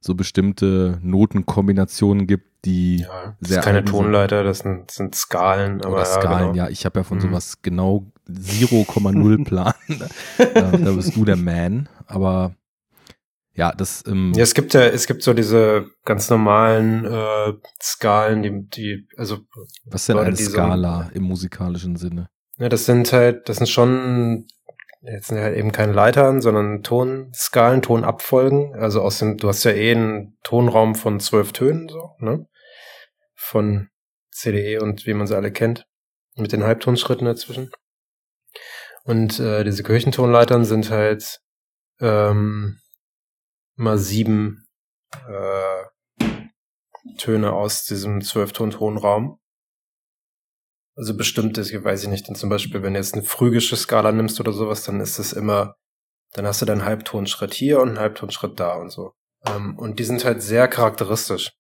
so 0.05 0.15
bestimmte 0.15 0.99
Notenkombinationen 1.03 2.27
gibt, 2.27 2.65
die 2.65 2.99
Ja, 2.99 3.37
das 3.41 3.49
sehr 3.49 3.59
ist 3.61 3.65
keine. 3.65 3.85
Tonleiter, 3.85 4.45
das 4.45 4.61
sind, 4.61 4.89
das 4.89 4.97
sind 4.97 5.15
Skalen. 5.15 5.83
Aber 5.83 5.95
Oder 5.95 6.05
Skalen, 6.05 6.55
ja, 6.55 6.65
ja. 6.67 6.71
Ich 6.71 6.85
habe 6.85 7.01
ja 7.01 7.05
von 7.05 7.19
Mhm. 7.19 7.23
sowas 7.23 7.63
genau 7.63 8.07
0,0 8.29 9.45
Plan. 9.45 9.75
da, 10.39 10.71
da 10.73 10.93
bist 10.93 11.17
du 11.17 11.25
der 11.25 11.37
Man. 11.37 11.89
Aber 12.07 12.55
ja, 13.55 13.73
das 13.73 14.05
ähm, 14.07 14.33
Ja, 14.37 14.43
es 14.43 14.55
gibt 14.55 14.75
ja, 14.75 14.83
es 14.83 15.07
gibt 15.07 15.23
so 15.23 15.33
diese 15.33 15.87
ganz 16.05 16.29
normalen 16.29 17.05
äh, 17.05 17.53
Skalen, 17.83 18.43
die, 18.43 18.69
die, 18.69 19.09
also, 19.17 19.39
was 19.87 20.03
ist 20.03 20.09
denn 20.11 20.19
eine 20.19 20.35
die 20.35 20.43
so- 20.43 20.51
Skala 20.53 21.11
im 21.15 21.23
musikalischen 21.25 21.97
Sinne? 21.97 22.29
ja, 22.59 22.69
das 22.69 22.87
sind 22.87 23.13
halt, 23.13 23.49
das 23.49 23.59
sind 23.59 23.67
schon, 23.69 24.47
jetzt 25.03 25.29
sind 25.29 25.39
halt 25.39 25.57
eben 25.57 25.73
keine 25.73 25.93
Leitern, 25.93 26.41
sondern 26.41 26.83
Tonskalen, 26.83 27.83
Tonabfolgen. 27.83 28.75
Also 28.75 29.03
aus 29.03 29.19
dem, 29.19 29.37
du 29.37 29.49
hast 29.49 29.65
ja 29.65 29.73
eh 29.73 29.93
einen 29.93 30.39
Tonraum 30.43 30.95
von 30.95 31.21
zwölf 31.21 31.53
Tönen, 31.53 31.89
so, 31.89 32.11
ne? 32.19 32.47
Von 33.35 33.89
CDE 34.31 34.79
und 34.83 35.07
wie 35.07 35.15
man 35.15 35.27
sie 35.27 35.37
alle 35.37 35.53
kennt. 35.53 35.87
Mit 36.37 36.53
den 36.53 36.65
Halbtonschritten 36.65 37.27
dazwischen. 37.27 37.71
Und 39.07 39.39
äh, 39.39 39.63
diese 39.63 39.85
Kirchentonleitern 39.85 40.65
sind 40.65 40.91
halt 40.91 41.41
ähm, 42.01 42.81
mal 43.77 43.99
sieben 43.99 44.67
äh, 45.29 46.27
Töne 47.17 47.53
aus 47.53 47.85
diesem 47.85 48.21
Zwölfton-Tonraum. 48.21 49.39
Also 50.97 51.17
bestimmtes, 51.17 51.73
weiß 51.73 52.05
ich 52.05 52.09
nicht, 52.09 52.27
denn 52.27 52.35
zum 52.35 52.49
Beispiel, 52.49 52.83
wenn 52.83 52.95
du 52.95 52.99
jetzt 52.99 53.15
eine 53.15 53.23
phrygische 53.23 53.77
Skala 53.77 54.11
nimmst 54.11 54.41
oder 54.41 54.53
sowas, 54.53 54.83
dann 54.83 55.01
ist 55.01 55.19
es 55.19 55.33
immer, 55.33 55.77
dann 56.33 56.47
hast 56.47 56.63
du 56.63 56.67
deinen 56.67 56.85
Halbtonschritt 56.85 57.55
hier 57.55 57.81
und 57.81 57.91
einen 57.91 58.01
Halbtonschritt 58.01 58.59
da 58.59 58.75
und 58.75 58.91
so. 58.91 59.13
Ähm, 59.47 59.79
und 59.79 60.01
die 60.01 60.05
sind 60.05 60.25
halt 60.25 60.43
sehr 60.43 60.67
charakteristisch 60.67 61.53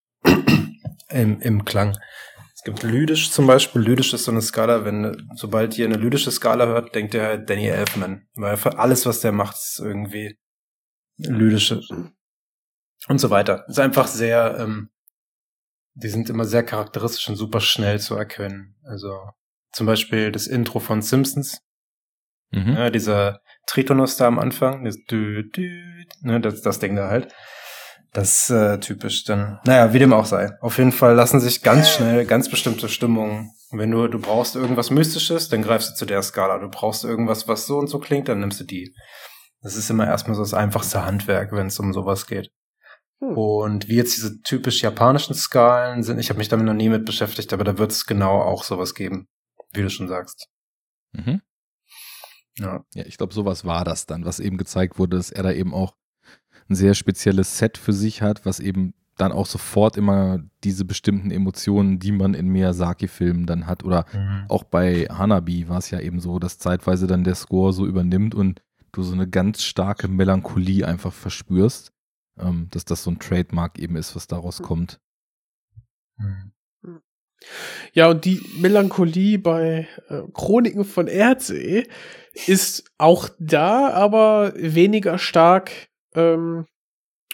im, 1.10 1.40
im 1.40 1.64
Klang. 1.64 1.96
Es 2.66 2.80
gibt 2.80 2.82
Lydisch 2.82 3.30
zum 3.30 3.46
Beispiel. 3.46 3.80
Lydisch 3.80 4.12
ist 4.12 4.24
so 4.24 4.32
eine 4.32 4.42
Skala, 4.42 4.84
wenn, 4.84 5.30
sobald 5.36 5.78
ihr 5.78 5.86
eine 5.86 5.96
lydische 5.96 6.32
Skala 6.32 6.66
hört, 6.66 6.96
denkt 6.96 7.14
ihr 7.14 7.22
halt 7.22 7.48
Danny 7.48 7.68
Elfman. 7.68 8.26
Weil 8.34 8.56
für 8.56 8.76
alles, 8.80 9.06
was 9.06 9.20
der 9.20 9.30
macht, 9.30 9.54
ist 9.54 9.78
irgendwie 9.80 10.36
lydische 11.16 11.80
und 13.06 13.18
so 13.20 13.30
weiter. 13.30 13.64
Ist 13.68 13.78
einfach 13.78 14.08
sehr, 14.08 14.58
ähm, 14.58 14.90
die 15.94 16.08
sind 16.08 16.28
immer 16.28 16.44
sehr 16.44 16.64
charakteristisch 16.64 17.28
und 17.28 17.36
super 17.36 17.60
schnell 17.60 18.00
zu 18.00 18.16
erkennen. 18.16 18.74
Also 18.82 19.16
zum 19.70 19.86
Beispiel 19.86 20.32
das 20.32 20.48
Intro 20.48 20.80
von 20.80 21.02
Simpsons, 21.02 21.60
Mhm. 22.50 22.72
ja, 22.74 22.90
dieser 22.90 23.42
Tritonus 23.66 24.16
da 24.16 24.26
am 24.26 24.40
Anfang, 24.40 24.84
das 24.84 24.96
dü, 25.08 25.48
dü, 25.50 26.04
ne, 26.22 26.40
das, 26.40 26.62
das 26.62 26.80
Ding 26.80 26.96
da 26.96 27.10
halt. 27.10 27.32
Das 28.16 28.48
ist 28.48 28.50
äh, 28.50 28.80
typisch 28.80 29.24
dann. 29.24 29.60
Naja, 29.66 29.92
wie 29.92 29.98
dem 29.98 30.14
auch 30.14 30.24
sei. 30.24 30.50
Auf 30.62 30.78
jeden 30.78 30.92
Fall 30.92 31.14
lassen 31.14 31.38
sich 31.38 31.60
ganz 31.60 31.90
schnell 31.90 32.24
ganz 32.24 32.48
bestimmte 32.48 32.88
Stimmungen. 32.88 33.50
Wenn 33.72 33.90
du, 33.90 34.08
du 34.08 34.18
brauchst 34.18 34.56
irgendwas 34.56 34.88
Mystisches, 34.88 35.50
dann 35.50 35.60
greifst 35.60 35.90
du 35.90 35.94
zu 35.96 36.06
der 36.06 36.22
Skala. 36.22 36.58
Du 36.58 36.70
brauchst 36.70 37.04
irgendwas, 37.04 37.46
was 37.46 37.66
so 37.66 37.76
und 37.76 37.88
so 37.88 37.98
klingt, 37.98 38.28
dann 38.28 38.40
nimmst 38.40 38.58
du 38.58 38.64
die. 38.64 38.94
Das 39.60 39.76
ist 39.76 39.90
immer 39.90 40.06
erstmal 40.06 40.34
so 40.34 40.40
das 40.40 40.54
einfachste 40.54 41.04
Handwerk, 41.04 41.52
wenn 41.52 41.66
es 41.66 41.78
um 41.78 41.92
sowas 41.92 42.26
geht. 42.26 42.50
Hm. 43.20 43.36
Und 43.36 43.88
wie 43.88 43.96
jetzt 43.96 44.16
diese 44.16 44.40
typisch 44.40 44.80
japanischen 44.80 45.34
Skalen 45.34 46.02
sind, 46.02 46.18
ich 46.18 46.30
habe 46.30 46.38
mich 46.38 46.48
damit 46.48 46.64
noch 46.64 46.72
nie 46.72 46.88
mit 46.88 47.04
beschäftigt, 47.04 47.52
aber 47.52 47.64
da 47.64 47.76
wird 47.76 47.92
es 47.92 48.06
genau 48.06 48.40
auch 48.40 48.64
sowas 48.64 48.94
geben, 48.94 49.28
wie 49.74 49.82
du 49.82 49.90
schon 49.90 50.08
sagst. 50.08 50.48
Mhm. 51.12 51.42
Ja. 52.56 52.82
Ja, 52.94 53.04
ich 53.04 53.18
glaube, 53.18 53.34
sowas 53.34 53.66
war 53.66 53.84
das 53.84 54.06
dann, 54.06 54.24
was 54.24 54.40
eben 54.40 54.56
gezeigt 54.56 54.98
wurde, 54.98 55.18
dass 55.18 55.30
er 55.30 55.42
da 55.42 55.52
eben 55.52 55.74
auch 55.74 55.92
ein 56.68 56.74
sehr 56.74 56.94
spezielles 56.94 57.58
Set 57.58 57.78
für 57.78 57.92
sich 57.92 58.22
hat, 58.22 58.44
was 58.44 58.60
eben 58.60 58.94
dann 59.16 59.32
auch 59.32 59.46
sofort 59.46 59.96
immer 59.96 60.40
diese 60.62 60.84
bestimmten 60.84 61.30
Emotionen, 61.30 61.98
die 61.98 62.12
man 62.12 62.34
in 62.34 62.48
Miyazaki-Filmen 62.48 63.46
dann 63.46 63.66
hat. 63.66 63.82
Oder 63.82 64.04
auch 64.48 64.64
bei 64.64 65.06
Hanabi 65.06 65.68
war 65.68 65.78
es 65.78 65.90
ja 65.90 66.00
eben 66.00 66.20
so, 66.20 66.38
dass 66.38 66.58
zeitweise 66.58 67.06
dann 67.06 67.24
der 67.24 67.34
Score 67.34 67.72
so 67.72 67.86
übernimmt 67.86 68.34
und 68.34 68.62
du 68.92 69.02
so 69.02 69.14
eine 69.14 69.28
ganz 69.28 69.62
starke 69.62 70.08
Melancholie 70.08 70.86
einfach 70.86 71.12
verspürst, 71.12 71.92
ähm, 72.38 72.68
dass 72.70 72.84
das 72.84 73.02
so 73.02 73.10
ein 73.10 73.18
Trademark 73.18 73.78
eben 73.78 73.96
ist, 73.96 74.14
was 74.16 74.26
daraus 74.26 74.62
kommt. 74.62 75.00
Mhm. 76.18 76.52
Ja, 77.92 78.08
und 78.08 78.24
die 78.24 78.40
Melancholie 78.58 79.38
bei 79.38 79.88
äh, 80.08 80.22
Chroniken 80.32 80.84
von 80.84 81.06
Erdsee 81.06 81.86
ist 82.46 82.90
auch 82.98 83.28
da, 83.38 83.90
aber 83.90 84.54
weniger 84.56 85.18
stark 85.18 85.88
ähm, 86.16 86.66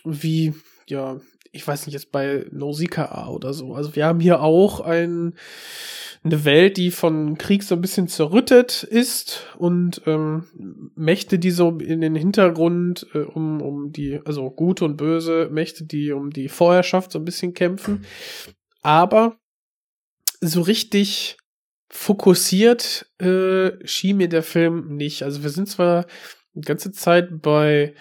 wie, 0.04 0.54
ja, 0.86 1.20
ich 1.52 1.66
weiß 1.66 1.86
nicht, 1.86 1.94
jetzt 1.94 2.12
bei 2.12 2.46
Nausicaa 2.50 3.28
oder 3.28 3.52
so. 3.52 3.74
Also 3.74 3.94
wir 3.94 4.06
haben 4.06 4.20
hier 4.20 4.40
auch 4.40 4.80
ein, 4.80 5.34
eine 6.24 6.44
Welt, 6.44 6.78
die 6.78 6.90
von 6.90 7.36
Krieg 7.36 7.62
so 7.62 7.74
ein 7.74 7.80
bisschen 7.80 8.08
zerrüttet 8.08 8.82
ist 8.82 9.46
und 9.58 10.02
ähm, 10.06 10.90
Mächte, 10.94 11.38
die 11.38 11.50
so 11.50 11.78
in 11.78 12.00
den 12.00 12.14
Hintergrund 12.14 13.06
äh, 13.14 13.18
um, 13.18 13.60
um 13.60 13.92
die, 13.92 14.20
also 14.24 14.50
gute 14.50 14.84
und 14.84 14.96
böse 14.96 15.48
Mächte, 15.50 15.84
die 15.84 16.12
um 16.12 16.30
die 16.30 16.48
Vorherrschaft 16.48 17.12
so 17.12 17.18
ein 17.18 17.24
bisschen 17.24 17.52
kämpfen. 17.54 18.06
Aber 18.80 19.36
so 20.40 20.62
richtig 20.62 21.36
fokussiert 21.90 23.06
äh, 23.18 23.72
schien 23.86 24.16
mir 24.16 24.28
der 24.28 24.42
Film 24.42 24.96
nicht. 24.96 25.22
Also 25.22 25.42
wir 25.42 25.50
sind 25.50 25.68
zwar 25.68 26.06
die 26.54 26.62
ganze 26.62 26.92
Zeit 26.92 27.42
bei 27.42 27.94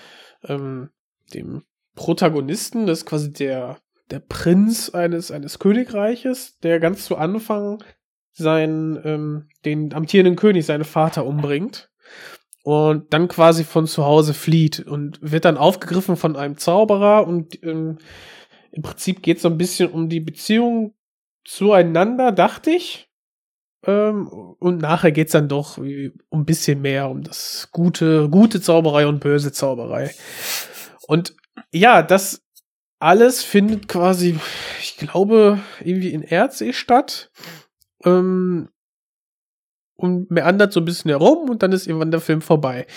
ähm, 0.48 0.90
dem 1.34 1.64
Protagonisten, 1.96 2.88
das 2.88 3.00
ist 3.00 3.06
quasi 3.06 3.32
der, 3.32 3.80
der 4.10 4.20
Prinz 4.20 4.90
eines, 4.90 5.32
eines 5.32 5.60
Königreiches, 5.60 6.58
der 6.60 6.80
ganz 6.80 7.06
zu 7.06 7.18
Anfang 7.18 7.84
seinen, 8.32 9.00
ähm, 9.06 9.50
den 9.66 9.94
amtierenden 9.94 10.36
König, 10.36 10.66
seinen 10.66 10.86
Vater 10.86 11.26
umbringt 11.26 11.90
und 12.64 13.14
dann 13.14 13.28
quasi 13.28 13.64
von 13.64 13.88
zu 13.88 14.06
Hause 14.06 14.34
flieht 14.34 14.80
und 14.80 15.20
wird 15.22 15.46
dann 15.46 15.58
aufgegriffen 15.58 16.16
von 16.16 16.36
einem 16.36 16.58
Zauberer 16.58 17.28
und 17.28 17.62
ähm, 17.64 17.98
im 18.72 18.84
Prinzip 18.84 19.22
geht 19.22 19.38
es 19.38 19.44
so 19.44 19.50
ein 19.50 19.58
bisschen 19.58 19.92
um 19.92 20.08
die 20.08 20.22
Beziehung 20.22 20.96
zueinander, 21.44 22.32
dachte 22.32 22.72
ich. 22.72 23.11
Ähm, 23.84 24.28
und 24.28 24.78
nachher 24.80 25.12
geht's 25.12 25.32
dann 25.32 25.48
doch 25.50 25.78
um 25.78 25.86
ein 26.32 26.46
bisschen 26.46 26.82
mehr 26.82 27.10
um 27.10 27.24
das 27.24 27.70
gute, 27.72 28.30
gute 28.30 28.62
Zauberei 28.62 29.08
und 29.08 29.20
böse 29.20 29.52
Zauberei. 29.52 30.14
Und 31.08 31.36
ja, 31.72 32.04
das 32.04 32.44
alles 33.00 33.44
findet 33.44 33.88
quasi, 33.88 34.40
ich 34.80 34.98
glaube, 34.98 35.60
irgendwie 35.84 36.12
in 36.14 36.22
Erdsee 36.22 36.74
statt. 36.74 37.32
Ähm, 38.06 38.70
und 39.96 40.32
meandert 40.32 40.74
so 40.74 40.80
ein 40.82 40.86
bisschen 40.86 41.10
herum 41.10 41.50
und 41.50 41.62
dann 41.62 41.72
ist 41.72 41.86
irgendwann 41.88 42.12
der 42.12 42.22
Film 42.22 42.42
vorbei. 42.42 42.88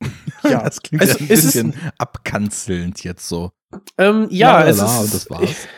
Ja, 0.42 0.62
das 0.62 0.82
klingt 0.82 1.00
also 1.00 1.16
ein 1.18 1.24
es 1.30 1.38
ist- 1.38 1.44
bisschen 1.54 1.74
abkanzelnd 1.96 3.02
jetzt 3.02 3.26
so. 3.26 3.52
Ähm, 3.96 4.26
ja, 4.30 4.58
La, 4.58 4.64
la, 4.64 4.68
es 4.68 4.76
ist, 4.76 5.14
das 5.14 5.30
war's. 5.30 5.68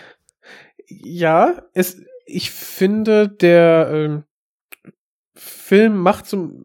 Ja, 0.88 1.62
es, 1.72 2.00
ich 2.24 2.50
finde, 2.50 3.28
der 3.28 3.90
ähm, 3.92 4.24
Film 5.46 5.96
macht 5.96 6.26
so 6.26 6.36
ein 6.36 6.64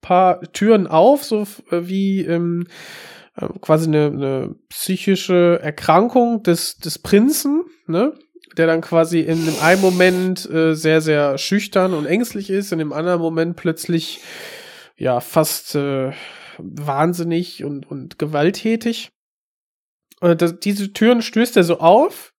paar 0.00 0.40
Türen 0.52 0.86
auf, 0.86 1.24
so 1.24 1.42
äh, 1.70 1.82
wie 1.82 2.20
ähm, 2.24 2.66
äh, 3.36 3.46
quasi 3.60 3.86
eine, 3.86 4.06
eine 4.06 4.54
psychische 4.68 5.60
Erkrankung 5.62 6.42
des, 6.42 6.76
des 6.76 6.98
Prinzen, 6.98 7.64
ne? 7.86 8.12
Der 8.56 8.66
dann 8.66 8.82
quasi 8.82 9.20
in 9.20 9.46
dem 9.46 9.58
einen 9.62 9.80
Moment 9.80 10.48
äh, 10.50 10.74
sehr, 10.74 11.00
sehr 11.00 11.38
schüchtern 11.38 11.94
und 11.94 12.04
ängstlich 12.04 12.50
ist, 12.50 12.70
in 12.70 12.78
dem 12.78 12.92
anderen 12.92 13.20
Moment 13.20 13.56
plötzlich 13.56 14.20
ja 14.96 15.20
fast 15.20 15.74
äh, 15.74 16.12
wahnsinnig 16.58 17.64
und, 17.64 17.90
und 17.90 18.18
gewalttätig. 18.18 19.10
Äh, 20.20 20.36
das, 20.36 20.58
diese 20.60 20.92
Türen 20.92 21.22
stößt 21.22 21.56
er 21.56 21.64
so 21.64 21.78
auf, 21.78 22.31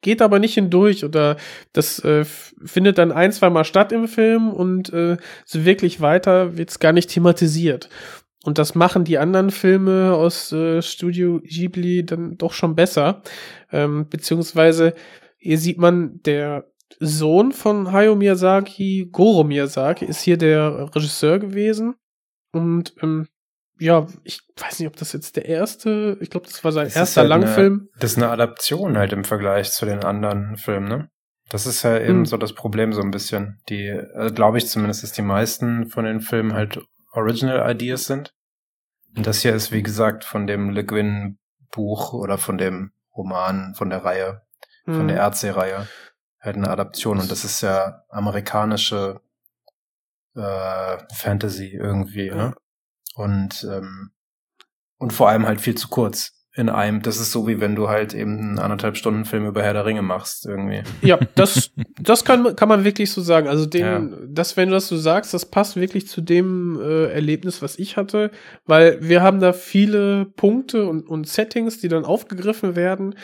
geht 0.00 0.22
aber 0.22 0.38
nicht 0.38 0.54
hindurch 0.54 1.04
oder 1.04 1.36
das 1.72 2.02
äh, 2.04 2.24
findet 2.24 2.98
dann 2.98 3.12
ein, 3.12 3.32
zwei 3.32 3.50
Mal 3.50 3.64
statt 3.64 3.92
im 3.92 4.08
Film 4.08 4.50
und 4.50 4.92
äh, 4.92 5.16
so 5.44 5.64
wirklich 5.64 6.00
weiter 6.00 6.56
wird's 6.56 6.78
gar 6.78 6.92
nicht 6.92 7.10
thematisiert. 7.10 7.88
Und 8.44 8.58
das 8.58 8.74
machen 8.74 9.04
die 9.04 9.18
anderen 9.18 9.50
Filme 9.50 10.14
aus 10.14 10.52
äh, 10.52 10.80
Studio 10.80 11.40
Ghibli 11.42 12.06
dann 12.06 12.38
doch 12.38 12.52
schon 12.52 12.74
besser. 12.74 13.22
Ähm, 13.72 14.08
beziehungsweise 14.08 14.94
hier 15.36 15.58
sieht 15.58 15.78
man, 15.78 16.22
der 16.22 16.70
Sohn 17.00 17.52
von 17.52 17.92
Hayao 17.92 18.16
Miyazaki, 18.16 19.08
Goro 19.12 19.44
Miyazaki, 19.44 20.04
ist 20.04 20.22
hier 20.22 20.36
der 20.36 20.94
Regisseur 20.94 21.38
gewesen. 21.38 21.94
Und 22.52 22.94
ähm, 23.02 23.28
ja, 23.78 24.06
ich 24.24 24.40
weiß 24.56 24.78
nicht, 24.80 24.88
ob 24.88 24.96
das 24.96 25.12
jetzt 25.12 25.36
der 25.36 25.46
erste, 25.46 26.16
ich 26.20 26.30
glaube, 26.30 26.46
das 26.46 26.62
war 26.64 26.72
sein 26.72 26.84
Das 26.86 26.96
erster 26.96 27.20
halt 27.22 27.30
Langfilm. 27.30 27.88
Eine, 27.92 28.00
das 28.00 28.12
ist 28.12 28.16
eine 28.18 28.30
Adaption 28.30 28.96
halt 28.98 29.12
im 29.12 29.24
Vergleich 29.24 29.70
zu 29.72 29.86
den 29.86 30.04
anderen 30.04 30.56
Filmen, 30.56 30.88
ne? 30.88 31.10
Das 31.50 31.64
ist 31.66 31.82
ja 31.82 31.98
eben 31.98 32.18
Hm. 32.18 32.26
so 32.26 32.36
das 32.36 32.52
Problem 32.52 32.92
so 32.92 33.00
ein 33.00 33.10
bisschen. 33.10 33.60
Die, 33.68 33.90
also 33.90 34.34
glaube 34.34 34.58
ich 34.58 34.66
zumindest, 34.68 35.02
dass 35.02 35.12
die 35.12 35.22
meisten 35.22 35.86
von 35.86 36.04
den 36.04 36.20
Filmen 36.20 36.52
halt 36.52 36.78
Original 37.12 37.70
Ideas 37.70 38.04
sind. 38.04 38.34
Und 39.16 39.26
das 39.26 39.40
hier 39.40 39.54
ist, 39.54 39.72
wie 39.72 39.82
gesagt, 39.82 40.24
von 40.24 40.46
dem 40.46 40.70
Le 40.70 40.84
Guin 40.84 41.38
Buch 41.72 42.12
oder 42.12 42.36
von 42.36 42.58
dem 42.58 42.92
Roman, 43.16 43.74
von 43.74 43.88
der 43.90 44.04
Reihe, 44.04 44.42
von 44.84 45.04
Mhm. 45.04 45.08
der 45.08 45.16
Erdsee-Reihe, 45.16 45.88
halt 46.40 46.56
eine 46.56 46.68
Adaption. 46.70 47.18
Und 47.18 47.30
das 47.30 47.44
ist 47.44 47.62
ja 47.62 48.02
amerikanische 48.10 49.20
äh, 50.36 50.98
Fantasy 51.14 51.68
irgendwie, 51.74 52.30
ne? 52.30 52.54
Und, 53.18 53.66
ähm, 53.68 54.10
und 54.98 55.12
vor 55.12 55.28
allem 55.28 55.46
halt 55.46 55.60
viel 55.60 55.74
zu 55.74 55.88
kurz 55.88 56.32
in 56.54 56.68
einem. 56.68 57.02
Das 57.02 57.18
ist 57.18 57.32
so, 57.32 57.46
wie 57.46 57.60
wenn 57.60 57.74
du 57.74 57.88
halt 57.88 58.14
eben 58.14 58.38
einen 58.38 58.58
anderthalb 58.58 58.96
Stunden 58.96 59.24
Film 59.24 59.46
über 59.46 59.62
Herr 59.62 59.72
der 59.72 59.84
Ringe 59.86 60.02
machst, 60.02 60.46
irgendwie. 60.46 60.82
Ja, 61.02 61.18
das, 61.34 61.70
das 62.00 62.24
kann, 62.24 62.54
kann 62.56 62.68
man 62.68 62.84
wirklich 62.84 63.10
so 63.12 63.20
sagen. 63.20 63.48
Also 63.48 63.66
den, 63.66 63.84
Ja. 63.84 64.18
das, 64.28 64.56
wenn 64.56 64.68
du 64.68 64.74
das 64.74 64.88
so 64.88 64.96
sagst, 64.96 65.34
das 65.34 65.46
passt 65.46 65.76
wirklich 65.76 66.08
zu 66.08 66.20
dem 66.20 66.80
äh, 66.80 67.12
Erlebnis, 67.12 67.60
was 67.60 67.78
ich 67.78 67.96
hatte, 67.96 68.30
weil 68.66 68.98
wir 69.00 69.22
haben 69.22 69.40
da 69.40 69.52
viele 69.52 70.26
Punkte 70.36 70.86
und, 70.86 71.08
und 71.08 71.28
Settings, 71.28 71.78
die 71.78 71.88
dann 71.88 72.04
aufgegriffen 72.04 72.76
werden, 72.76 73.14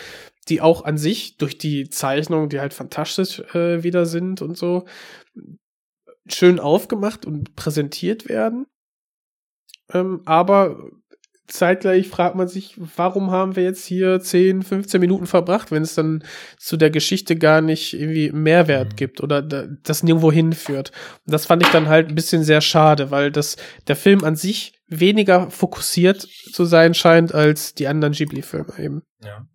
die 0.49 0.61
auch 0.61 0.85
an 0.85 0.99
sich 0.99 1.37
durch 1.37 1.57
die 1.59 1.89
Zeichnung, 1.89 2.49
die 2.49 2.61
halt 2.61 2.75
fantastisch 2.75 3.41
äh, 3.55 3.83
wieder 3.83 4.07
sind 4.07 4.43
und 4.43 4.57
so, 4.57 4.87
schön 6.29 6.61
aufgemacht 6.61 7.27
und 7.27 7.55
präsentiert 7.57 8.29
werden. 8.29 8.67
Ähm, 9.93 10.23
aber 10.25 10.77
zeitgleich 11.47 12.09
fragt 12.09 12.37
man 12.37 12.49
sich, 12.49 12.75
warum 12.97 13.31
haben 13.31 13.55
wir 13.55 13.65
jetzt 13.65 13.85
hier 13.85 14.19
10, 14.19 14.63
15 14.63 14.99
Minuten 14.99 15.27
verbracht, 15.27 15.71
wenn 15.71 15.83
es 15.83 15.95
dann 15.95 16.25
zu 16.59 16.79
der 16.79 16.91
Geschichte 16.91 17.37
gar 17.37 17.61
nicht 17.61 17.93
irgendwie 17.93 18.33
Mehrwert 18.33 18.93
Mhm. 18.93 18.97
gibt 18.97 19.21
oder 19.23 19.43
da, 19.43 19.67
das 19.83 20.03
nirgendwo 20.03 20.33
hinführt. 20.33 20.91
Und 21.27 21.33
das 21.35 21.45
fand 21.45 21.63
ich 21.63 21.69
dann 21.69 21.89
halt 21.89 22.09
ein 22.09 22.15
bisschen 22.15 22.45
sehr 22.45 22.63
schade, 22.63 23.11
weil 23.11 23.31
das 23.31 23.57
der 23.89 23.97
Film 23.97 24.25
an 24.25 24.37
sich 24.37 24.73
weniger 24.89 25.51
fokussiert 25.51 26.23
zu 26.23 26.65
sein 26.65 26.95
scheint 26.95 27.35
als 27.35 27.75
die 27.75 27.89
anderen 27.89 28.15
Ghibli-Filme 28.15 28.73
eben. 28.79 29.03
Ja. 29.23 29.47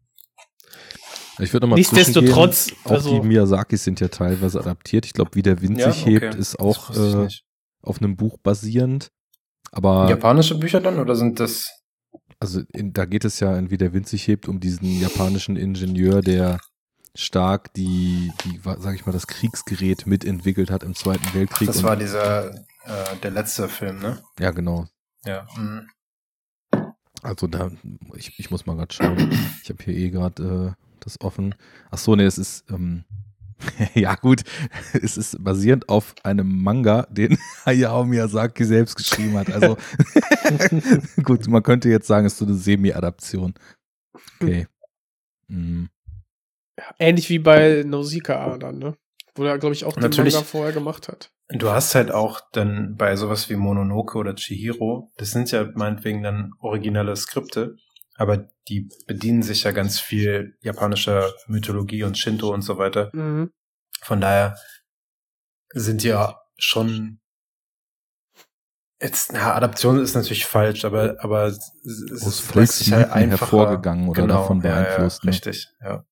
Ich 1.40 1.54
würde 1.54 1.66
nochmal 1.66 1.78
Nichtsdestotrotz, 1.80 2.68
auch 2.84 2.92
also- 2.92 3.20
die 3.22 3.28
Miyazakis 3.28 3.84
sind 3.84 4.00
ja 4.00 4.10
teilweise 4.10 4.60
adaptiert. 4.60 5.06
Ich 5.06 5.14
glaube, 5.14 5.32
wie 5.34 5.42
der 5.42 5.62
Wind 5.62 5.80
Ja, 5.80 5.92
sich 5.92 6.06
hebt, 6.06 6.26
okay. 6.26 6.38
ist 6.38 6.54
Das 6.54 6.60
auch 6.60 6.90
äh, 6.96 7.28
auf 7.82 8.00
einem 8.02 8.16
Buch 8.16 8.38
basierend. 8.44 9.10
Aber 9.72 10.10
Japanische 10.10 10.56
Bücher 10.58 10.82
dann 10.82 11.00
oder 11.00 11.16
sind 11.16 11.40
das? 11.40 11.70
also 12.40 12.62
in, 12.74 12.94
da 12.94 13.06
geht 13.06 13.26
es 13.26 13.40
ja 13.40 13.58
in 13.58 13.70
Wie 13.70 13.78
der 13.78 13.94
Wind 13.94 14.08
sich 14.08 14.28
hebt 14.28 14.48
um 14.48 14.60
diesen 14.60 15.00
japanischen 15.00 15.56
Ingenieur, 15.58 16.22
der 16.22 16.60
stark 17.16 17.74
die, 17.74 18.32
die, 18.46 18.64
wa- 18.64 18.78
sag 18.80 18.96
ich 18.96 19.06
mal, 19.06 19.12
das 19.12 19.28
Kriegsgerät 19.28 20.06
mitentwickelt 20.08 20.72
hat 20.72 20.84
im 20.84 20.96
Zweiten 20.96 21.34
Weltkrieg. 21.34 21.68
Das 21.68 21.78
und- 21.78 21.84
war 21.84 21.96
dieser 21.98 22.52
äh, 22.52 23.16
der 23.24 23.32
letzte 23.32 23.68
Film, 23.68 24.00
ne? 24.00 24.24
ja, 24.40 24.52
genau. 24.52 24.88
Ja. 25.26 25.46
mhm. 25.58 25.88
Also 27.22 27.48
da, 27.48 27.70
ich, 28.16 28.40
ich 28.40 28.50
muss 28.50 28.66
mal 28.66 28.76
gerade 28.78 28.94
schauen. 28.94 29.30
Ich 29.62 29.70
habe 29.70 29.84
hier 29.84 29.94
eh 29.94 30.10
gerade 30.10 30.76
äh, 30.78 30.84
das 31.02 31.20
offen. 31.20 31.54
Ach 31.92 31.98
so, 31.98 32.16
nee, 32.16 32.24
es 32.24 32.38
ist, 32.38 32.64
ähm, 32.72 33.04
ja 33.94 34.16
gut, 34.16 34.44
es 34.94 35.18
ist 35.18 35.44
basierend 35.44 35.90
auf 35.90 36.16
einem 36.24 36.62
Manga, 36.64 37.08
den 37.10 37.38
Hayao 37.66 38.06
Miyazaki 38.06 38.66
selbst 38.66 38.96
geschrieben 38.96 39.38
hat. 39.38 39.52
Also 39.52 39.78
gut, 41.24 41.48
man 41.48 41.64
könnte 41.64 41.90
jetzt 41.90 42.08
sagen, 42.08 42.26
es 42.26 42.34
ist 42.34 42.40
so 42.40 42.46
eine 42.46 42.56
Semi-Adaption. 42.56 43.54
Okay. 44.42 44.68
Mhm. 45.48 45.90
Ähnlich 46.98 47.30
wie 47.30 47.40
bei 47.40 47.84
Nausicaa 47.86 48.58
dann, 48.58 48.80
ne? 48.80 48.96
Wo 49.36 49.44
er, 49.44 49.58
glaube 49.58 49.76
ich, 49.76 49.86
auch 49.86 49.94
den 49.94 50.04
Natürlich. 50.04 50.34
Manga 50.34 50.46
vorher 50.46 50.74
gemacht 50.74 51.08
hat. 51.08 51.32
Du 51.50 51.70
hast 51.70 51.96
halt 51.96 52.12
auch 52.12 52.42
dann 52.52 52.96
bei 52.96 53.16
sowas 53.16 53.50
wie 53.50 53.56
Mononoke 53.56 54.18
oder 54.18 54.36
Chihiro, 54.36 55.12
das 55.18 55.32
sind 55.32 55.52
ja 55.52 55.68
meinetwegen 55.74 56.22
dann 56.22 56.54
originelle 56.60 57.16
Skripte, 57.16 57.76
aber 58.20 58.50
die 58.68 58.90
bedienen 59.08 59.42
sich 59.44 59.64
ja 59.64 59.72
ganz 59.72 60.00
viel 60.00 60.58
japanischer 60.62 61.34
Mythologie 61.48 62.04
und 62.04 62.18
Shinto 62.18 62.54
und 62.54 62.62
so 62.62 62.78
weiter. 62.78 63.10
Mhm. 63.14 63.52
Von 64.02 64.20
daher 64.20 64.58
sind 65.74 66.04
ja 66.04 66.40
schon 66.58 67.22
jetzt, 69.02 69.32
na, 69.32 69.56
Adaption 69.56 70.00
ist 70.00 70.16
natürlich 70.16 70.46
falsch, 70.46 70.84
aber, 70.84 71.16
aber 71.20 71.46
es, 71.46 71.72
es 71.86 72.22
Aus 72.24 72.38
sich 72.40 72.46
halt 72.48 73.08
Volksmythen 73.08 73.12
einfacher- 73.12 73.30
hervorgegangen 73.30 74.10
oder 74.10 74.28
davon 74.28 74.58
ja, 74.58 74.64
beeinflusst, 74.64 75.24
Ja, 75.24 75.26
ne? 75.28 75.32
richtig, 75.32 75.68
ja. 75.82 76.06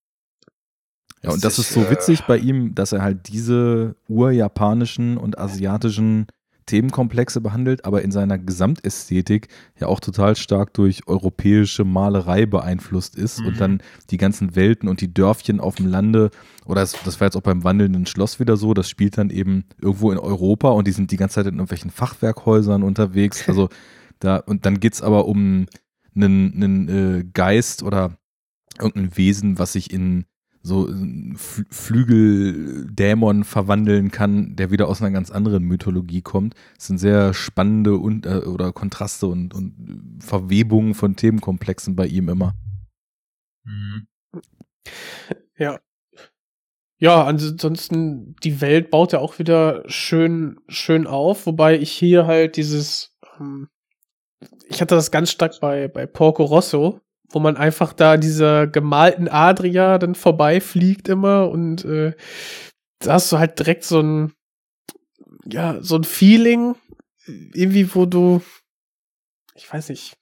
Ja, 1.22 1.30
und 1.32 1.44
das 1.44 1.58
ist 1.58 1.72
so 1.72 1.90
witzig 1.90 2.22
bei 2.26 2.38
ihm, 2.38 2.74
dass 2.74 2.92
er 2.92 3.02
halt 3.02 3.26
diese 3.28 3.96
urjapanischen 4.08 5.18
und 5.18 5.36
asiatischen 5.36 6.28
Themenkomplexe 6.68 7.40
behandelt, 7.40 7.84
aber 7.84 8.02
in 8.02 8.12
seiner 8.12 8.38
Gesamtästhetik 8.38 9.48
ja 9.80 9.88
auch 9.88 9.98
total 9.98 10.36
stark 10.36 10.72
durch 10.74 11.08
europäische 11.08 11.84
Malerei 11.84 12.46
beeinflusst 12.46 13.16
ist 13.16 13.40
Mhm. 13.40 13.46
und 13.46 13.60
dann 13.60 13.82
die 14.10 14.16
ganzen 14.18 14.54
Welten 14.54 14.88
und 14.88 15.00
die 15.00 15.12
Dörfchen 15.12 15.58
auf 15.58 15.74
dem 15.74 15.86
Lande, 15.86 16.30
oder 16.66 16.82
das, 16.82 16.96
das 17.04 17.20
war 17.20 17.26
jetzt 17.26 17.36
auch 17.36 17.42
beim 17.42 17.64
wandelnden 17.64 18.06
Schloss 18.06 18.38
wieder 18.38 18.56
so, 18.56 18.74
das 18.74 18.88
spielt 18.88 19.18
dann 19.18 19.30
eben 19.30 19.64
irgendwo 19.80 20.12
in 20.12 20.18
Europa 20.18 20.70
und 20.70 20.86
die 20.86 20.92
sind 20.92 21.10
die 21.10 21.16
ganze 21.16 21.36
Zeit 21.36 21.46
in 21.46 21.54
irgendwelchen 21.54 21.90
Fachwerkhäusern 21.90 22.82
unterwegs. 22.84 23.42
Also 23.48 23.68
da, 24.20 24.36
und 24.36 24.66
dann 24.66 24.78
geht's 24.78 25.00
aber 25.02 25.26
um 25.26 25.66
einen, 26.14 26.52
einen 26.54 26.88
äh, 26.88 27.24
Geist 27.32 27.82
oder 27.82 28.18
irgendein 28.78 29.16
Wesen, 29.16 29.58
was 29.58 29.72
sich 29.72 29.92
in 29.92 30.26
so 30.62 30.88
Flügeldämon 31.70 33.44
verwandeln 33.44 34.10
kann, 34.10 34.56
der 34.56 34.70
wieder 34.70 34.88
aus 34.88 35.00
einer 35.00 35.10
ganz 35.10 35.30
anderen 35.30 35.64
Mythologie 35.64 36.22
kommt. 36.22 36.54
Es 36.78 36.86
sind 36.86 36.98
sehr 36.98 37.32
spannende 37.34 37.96
und, 37.96 38.26
äh, 38.26 38.40
oder 38.46 38.72
Kontraste 38.72 39.26
und, 39.26 39.54
und 39.54 40.18
Verwebungen 40.20 40.94
von 40.94 41.16
Themenkomplexen 41.16 41.96
bei 41.96 42.06
ihm 42.06 42.28
immer. 42.28 42.54
Mhm. 43.64 44.06
Ja. 45.56 45.80
Ja, 47.00 47.24
ansonsten, 47.24 48.34
die 48.42 48.60
Welt 48.60 48.90
baut 48.90 49.12
ja 49.12 49.20
auch 49.20 49.38
wieder 49.38 49.84
schön, 49.86 50.58
schön 50.66 51.06
auf, 51.06 51.46
wobei 51.46 51.78
ich 51.78 51.92
hier 51.92 52.26
halt 52.26 52.56
dieses, 52.56 53.16
ähm, 53.38 53.68
ich 54.68 54.80
hatte 54.80 54.96
das 54.96 55.12
ganz 55.12 55.30
stark 55.30 55.60
bei, 55.60 55.86
bei 55.86 56.06
Porco 56.06 56.42
Rosso, 56.44 57.00
wo 57.30 57.40
man 57.40 57.56
einfach 57.56 57.92
da 57.92 58.16
dieser 58.16 58.66
gemalten 58.66 59.28
Adria 59.28 59.98
dann 59.98 60.14
vorbeifliegt 60.14 61.08
immer 61.08 61.50
und 61.50 61.84
äh, 61.84 62.12
da 63.00 63.14
hast 63.14 63.30
du 63.30 63.38
halt 63.38 63.58
direkt 63.58 63.84
so 63.84 64.00
ein, 64.00 64.32
ja, 65.44 65.78
so 65.80 65.96
ein 65.96 66.04
Feeling, 66.04 66.74
irgendwie, 67.26 67.94
wo 67.94 68.06
du, 68.06 68.42
ich 69.54 69.72
weiß 69.72 69.90
nicht, 69.90 70.16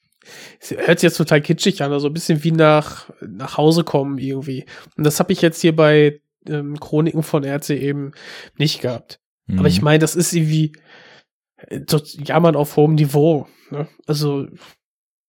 es 0.61 0.71
hört 0.73 0.99
sich 0.99 1.09
jetzt 1.09 1.17
total 1.17 1.41
kitschig 1.41 1.83
an, 1.83 1.93
also 1.93 2.09
ein 2.09 2.15
bisschen 2.15 2.43
wie 2.45 2.53
nach, 2.53 3.11
nach 3.21 3.57
Hause 3.57 3.85
kommen 3.85 4.19
irgendwie. 4.19 4.65
Und 4.97 5.05
das 5.05 5.21
habe 5.21 5.33
ich 5.33 5.41
jetzt 5.41 5.61
hier 5.61 5.75
bei 5.75 6.21
ähm, 6.49 6.79
Chroniken 6.81 7.23
von 7.23 7.45
RC 7.45 7.71
eben 7.71 8.13
nicht 8.57 8.81
gehabt. 8.81 9.21
Mhm. 9.47 9.61
Aber 9.61 9.69
ich 9.69 9.83
meine, 9.83 10.01
das 10.01 10.17
ist 10.17 10.33
irgendwie 10.33 10.73
äh, 11.57 11.81
so 11.89 11.99
Jammern 11.99 12.57
auf 12.57 12.77
hohem 12.77 12.95
Niveau. 12.95 13.47
Ne? 13.71 13.89
Also, 14.07 14.49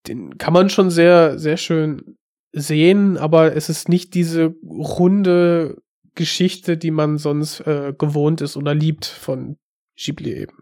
den 0.07 0.37
kann 0.37 0.53
man 0.53 0.69
schon 0.69 0.89
sehr, 0.89 1.37
sehr 1.39 1.57
schön 1.57 2.17
sehen, 2.53 3.17
aber 3.17 3.55
es 3.55 3.69
ist 3.69 3.89
nicht 3.89 4.13
diese 4.13 4.55
runde 4.63 5.81
Geschichte, 6.15 6.77
die 6.77 6.91
man 6.91 7.17
sonst 7.17 7.61
äh, 7.61 7.93
gewohnt 7.97 8.41
ist 8.41 8.57
oder 8.57 8.73
liebt 8.73 9.05
von 9.05 9.57
Ghibli 9.95 10.33
eben. 10.33 10.57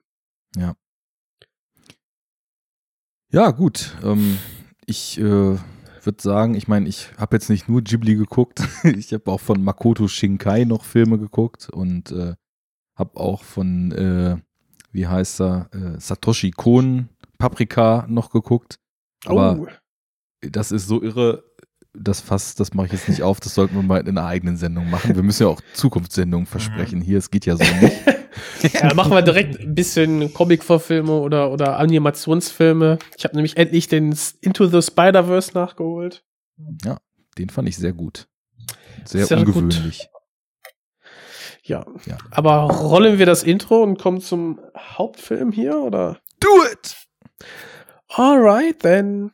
Ja, 3.31 3.51
gut. 3.51 3.97
Ähm, 4.03 4.38
ich 4.85 5.17
äh, 5.17 5.23
würde 5.23 6.22
sagen, 6.22 6.55
ich 6.55 6.67
meine, 6.67 6.88
ich 6.88 7.09
habe 7.17 7.35
jetzt 7.35 7.49
nicht 7.49 7.67
nur 7.67 7.81
Ghibli 7.81 8.15
geguckt, 8.15 8.61
ich 8.84 9.11
habe 9.13 9.31
auch 9.31 9.41
von 9.41 9.63
Makoto 9.63 10.07
Shinkai 10.07 10.63
noch 10.63 10.85
Filme 10.85 11.17
geguckt 11.17 11.69
und 11.69 12.11
äh, 12.11 12.35
habe 12.95 13.19
auch 13.19 13.43
von, 13.43 13.91
äh, 13.91 14.38
wie 14.91 15.07
heißt 15.07 15.41
er, 15.41 15.69
äh, 15.73 15.99
Satoshi 15.99 16.51
Kon 16.51 17.09
Paprika 17.38 18.05
noch 18.07 18.30
geguckt. 18.30 18.80
Aber 19.26 19.60
oh, 19.60 19.68
das 20.41 20.72
ist 20.72 20.88
so 20.88 21.02
irre, 21.02 21.43
das 21.93 22.22
Fass, 22.22 22.56
das 22.56 22.73
mache 22.73 22.88
ich 22.88 22.93
jetzt 22.93 23.10
nicht 23.10 23.23
auf, 23.23 23.39
das 23.39 23.56
sollten 23.56 23.76
wir 23.76 23.81
mal 23.81 24.02
in 24.02 24.10
einer 24.10 24.27
eigenen 24.27 24.57
Sendung 24.57 24.89
machen. 24.89 25.15
Wir 25.15 25.23
müssen 25.23 25.43
ja 25.43 25.49
auch 25.49 25.61
Zukunftssendungen 25.73 26.45
versprechen. 26.45 27.02
Hier, 27.02 27.18
es 27.18 27.31
geht 27.31 27.45
ja 27.45 27.56
so 27.56 27.64
nicht. 27.64 27.95
ja, 28.73 28.93
machen 28.93 29.11
wir 29.11 29.22
direkt 29.22 29.60
ein 29.60 29.76
bisschen 29.76 30.34
Comic-Verfilme 30.34 31.14
oder, 31.14 31.52
oder 31.52 31.77
Animationsfilme. 31.77 32.99
Ich 33.18 33.23
habe 33.23 33.35
nämlich 33.35 33.57
endlich 33.57 33.88
den 33.88 34.15
Into 34.41 34.68
the 34.68 34.81
Spider-Verse 34.81 35.53
nachgeholt. 35.53 36.23
Den 37.38 37.49
fand 37.49 37.69
ich 37.69 37.77
sehr 37.77 37.93
gut. 37.93 38.27
Sehr, 39.06 39.26
Sehr 39.26 39.38
gut. 39.43 39.56
ungewöhnlich. 39.56 40.10
Ja. 41.64 41.85
Ja. 42.06 42.18
Aber 42.31 42.64
rollen 42.72 43.18
wir 43.18 43.26
das 43.26 43.43
Intro 43.43 43.81
und 43.84 43.99
kommen 43.99 44.22
zum 44.22 44.60
Hauptfilm 44.77 45.52
hier, 45.52 45.77
oder? 45.80 46.19
Do 46.39 46.49
it! 46.72 46.95
Alright, 48.17 48.79
then. 48.79 49.31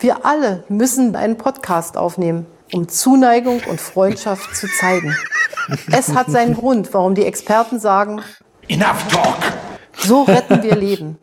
Wir 0.00 0.26
alle 0.26 0.64
müssen 0.68 1.14
einen 1.14 1.38
Podcast 1.38 1.96
aufnehmen, 1.96 2.46
um 2.72 2.88
Zuneigung 2.88 3.62
und 3.70 3.80
Freundschaft 3.80 4.56
zu 4.56 4.66
zeigen. 4.66 5.14
Es 5.92 6.14
hat 6.14 6.28
seinen 6.32 6.54
Grund, 6.54 6.92
warum 6.92 7.14
die 7.14 7.24
Experten 7.24 7.78
sagen, 7.78 8.22
Enough 8.66 9.06
talk! 9.08 9.38
so 9.98 10.22
retten 10.22 10.64
wir 10.64 10.74
Leben. 10.74 11.18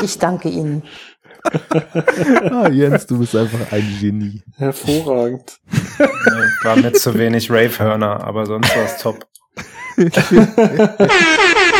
Ich 0.00 0.18
danke 0.18 0.48
Ihnen. 0.48 0.82
Ah, 2.50 2.68
Jens, 2.68 3.06
du 3.06 3.18
bist 3.18 3.36
einfach 3.36 3.70
ein 3.70 3.98
Genie. 4.00 4.42
Hervorragend. 4.56 5.58
War 6.62 6.76
mir 6.76 6.92
zu 6.94 7.12
wenig 7.18 7.50
Rave-Hörner, 7.50 8.24
aber 8.24 8.46
sonst 8.46 8.74
war 8.74 8.84
es 8.84 8.96
top. 8.96 9.26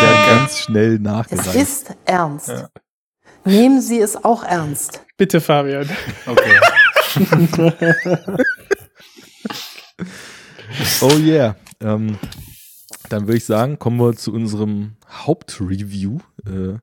Werden 0.00 0.38
ganz 0.38 0.58
schnell 0.58 0.94
Es 0.94 1.00
nachgereicht. 1.00 1.54
ist 1.54 1.94
ernst. 2.04 2.48
Ja. 2.48 2.68
Nehmen 3.44 3.80
Sie 3.80 4.00
es 4.00 4.16
auch 4.24 4.42
ernst. 4.42 5.04
Bitte, 5.16 5.40
Fabian. 5.40 5.88
Okay. 6.26 6.60
Oh 11.00 11.16
yeah. 11.18 11.56
Ähm, 11.80 12.18
dann 13.08 13.26
würde 13.26 13.36
ich 13.38 13.44
sagen, 13.44 13.78
kommen 13.78 13.98
wir 13.98 14.14
zu 14.16 14.32
unserem 14.32 14.96
Hauptreview. 15.08 16.18
Äh, 16.44 16.78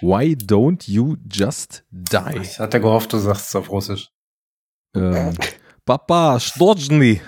Why 0.00 0.36
don't 0.40 0.88
you 0.88 1.16
just 1.30 1.84
die? 1.90 2.38
Ich 2.40 2.58
hatte 2.60 2.80
gehofft, 2.80 3.12
du 3.12 3.18
sagst 3.18 3.48
es 3.48 3.56
auf 3.56 3.68
Russisch. 3.70 4.10
Ähm, 4.94 5.34
Papa, 5.84 6.38
Stojny. 6.40 7.20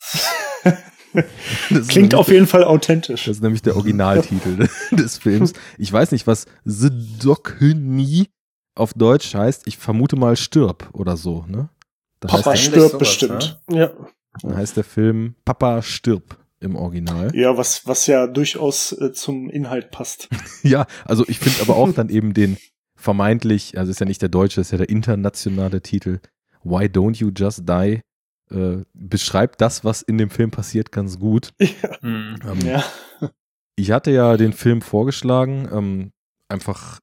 Klingt 1.88 2.14
auf 2.14 2.28
jeden 2.28 2.46
Fall 2.46 2.64
authentisch. 2.64 3.24
Das 3.24 3.36
ist 3.36 3.42
nämlich 3.42 3.62
der 3.62 3.76
Originaltitel 3.76 4.68
des 4.90 5.18
Films. 5.18 5.52
Ich 5.78 5.92
weiß 5.92 6.12
nicht, 6.12 6.26
was 6.26 6.46
The 6.64 6.90
Dokny 7.22 8.28
auf 8.74 8.94
Deutsch 8.94 9.34
heißt. 9.34 9.66
Ich 9.66 9.78
vermute 9.78 10.16
mal 10.16 10.36
Stirb 10.36 10.88
oder 10.92 11.16
so, 11.16 11.44
ne? 11.48 11.68
Da 12.20 12.28
Papa 12.28 12.56
stirbt 12.56 12.90
sowas, 12.90 12.98
bestimmt. 12.98 13.60
Ja. 13.70 13.92
da 14.42 14.56
heißt 14.56 14.76
der 14.76 14.84
Film 14.84 15.34
Papa 15.44 15.82
stirb 15.82 16.36
im 16.60 16.74
Original. 16.74 17.34
Ja, 17.34 17.56
was, 17.56 17.86
was 17.86 18.06
ja 18.06 18.26
durchaus 18.26 18.92
äh, 18.92 19.12
zum 19.12 19.48
Inhalt 19.50 19.90
passt. 19.90 20.28
Ja, 20.64 20.86
also 21.04 21.24
ich 21.28 21.38
finde 21.38 21.62
aber 21.62 21.76
auch 21.76 21.92
dann 21.92 22.08
eben 22.08 22.34
den 22.34 22.56
vermeintlich, 22.96 23.78
also 23.78 23.92
ist 23.92 24.00
ja 24.00 24.06
nicht 24.06 24.20
der 24.20 24.28
deutsche, 24.28 24.60
ist 24.60 24.72
ja 24.72 24.78
der 24.78 24.88
internationale 24.88 25.80
Titel 25.80 26.18
Why 26.64 26.86
Don't 26.86 27.16
You 27.18 27.30
Just 27.34 27.68
Die 27.68 28.00
äh, 28.50 28.84
beschreibt 28.94 29.60
das, 29.60 29.84
was 29.84 30.02
in 30.02 30.18
dem 30.18 30.30
Film 30.30 30.50
passiert, 30.50 30.92
ganz 30.92 31.18
gut. 31.18 31.52
Mhm. 32.00 32.36
Ähm, 32.44 32.60
Ja. 32.66 32.84
Ich 33.76 33.92
hatte 33.92 34.10
ja 34.10 34.36
den 34.36 34.52
Film 34.52 34.82
vorgeschlagen, 34.82 35.68
ähm, 35.72 36.12
einfach 36.48 36.98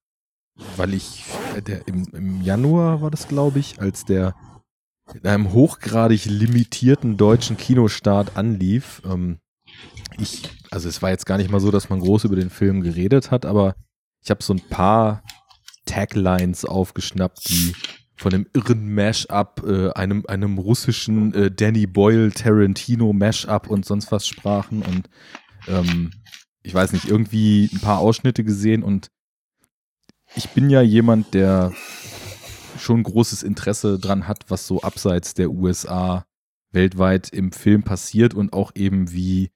weil 0.77 0.93
ich, 0.93 1.23
äh, 1.55 1.61
der 1.61 1.87
im, 1.87 2.05
im 2.13 2.41
Januar 2.41 3.01
war 3.01 3.11
das, 3.11 3.27
glaube 3.27 3.59
ich, 3.59 3.79
als 3.79 4.05
der 4.05 4.35
in 5.13 5.25
einem 5.25 5.53
hochgradig 5.53 6.25
limitierten 6.25 7.17
deutschen 7.17 7.57
Kinostart 7.57 8.37
anlief. 8.37 9.01
Ähm, 9.05 9.39
ich, 10.17 10.49
also 10.71 10.89
es 10.89 11.01
war 11.01 11.11
jetzt 11.11 11.25
gar 11.25 11.37
nicht 11.37 11.51
mal 11.51 11.59
so, 11.59 11.71
dass 11.71 11.89
man 11.89 11.99
groß 11.99 12.23
über 12.23 12.35
den 12.35 12.49
Film 12.49 12.81
geredet 12.81 13.31
hat, 13.31 13.45
aber 13.45 13.75
ich 14.23 14.29
habe 14.29 14.43
so 14.43 14.53
ein 14.53 14.61
paar 14.61 15.23
Taglines 15.85 16.65
aufgeschnappt, 16.65 17.49
die 17.49 17.75
von 18.15 18.33
einem 18.33 18.47
irren 18.53 18.93
Mash-up, 18.93 19.63
äh, 19.67 19.91
einem, 19.91 20.23
einem 20.27 20.57
russischen 20.57 21.33
äh, 21.33 21.51
Danny 21.51 21.85
Boyle 21.85 22.31
Tarantino 22.31 23.13
Mash-up 23.13 23.69
und 23.69 23.85
sonst 23.85 24.11
was 24.11 24.27
sprachen 24.27 24.81
und 24.81 25.09
ähm, 25.67 26.11
ich 26.63 26.73
weiß 26.73 26.93
nicht, 26.93 27.05
irgendwie 27.05 27.69
ein 27.71 27.79
paar 27.79 27.99
Ausschnitte 27.99 28.43
gesehen 28.43 28.83
und 28.83 29.11
ich 30.35 30.49
bin 30.49 30.69
ja 30.69 30.81
jemand, 30.81 31.33
der 31.33 31.73
schon 32.77 33.03
großes 33.03 33.43
Interesse 33.43 33.99
dran 33.99 34.27
hat, 34.27 34.45
was 34.49 34.67
so 34.67 34.81
abseits 34.81 35.33
der 35.33 35.51
USA 35.51 36.25
weltweit 36.71 37.29
im 37.29 37.51
Film 37.51 37.83
passiert 37.83 38.33
und 38.33 38.53
auch 38.53 38.71
eben 38.75 39.11
wie 39.11 39.51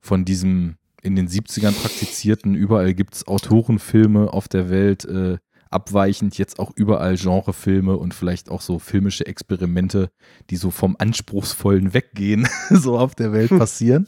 von 0.00 0.24
diesem 0.24 0.76
in 1.02 1.16
den 1.16 1.28
70ern 1.28 1.72
praktizierten, 1.72 2.54
überall 2.54 2.94
gibt's 2.94 3.26
Autorenfilme 3.26 4.32
auf 4.32 4.48
der 4.48 4.70
Welt, 4.70 5.04
äh, 5.04 5.38
abweichend 5.72 6.38
jetzt 6.38 6.58
auch 6.58 6.72
überall 6.74 7.16
Genrefilme 7.16 7.96
und 7.96 8.14
vielleicht 8.14 8.50
auch 8.50 8.60
so 8.60 8.78
filmische 8.78 9.26
Experimente, 9.26 10.10
die 10.50 10.56
so 10.56 10.70
vom 10.70 10.96
Anspruchsvollen 10.98 11.94
weggehen, 11.94 12.48
so 12.70 12.98
auf 12.98 13.14
der 13.14 13.32
Welt 13.32 13.50
passieren. 13.58 14.06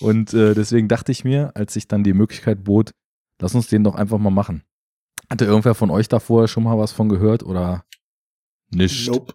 Und 0.00 0.32
äh, 0.32 0.54
deswegen 0.54 0.88
dachte 0.88 1.12
ich 1.12 1.24
mir, 1.24 1.52
als 1.54 1.74
sich 1.74 1.88
dann 1.88 2.04
die 2.04 2.14
Möglichkeit 2.14 2.64
bot, 2.64 2.92
lass 3.40 3.54
uns 3.54 3.68
den 3.68 3.84
doch 3.84 3.94
einfach 3.94 4.18
mal 4.18 4.30
machen. 4.30 4.62
Hatte 5.28 5.44
irgendwer 5.44 5.74
von 5.74 5.90
euch 5.90 6.08
da 6.08 6.18
vorher 6.18 6.48
schon 6.48 6.64
mal 6.64 6.78
was 6.78 6.92
von 6.92 7.08
gehört 7.08 7.42
oder 7.42 7.84
nicht? 8.70 9.08
Nope. 9.08 9.34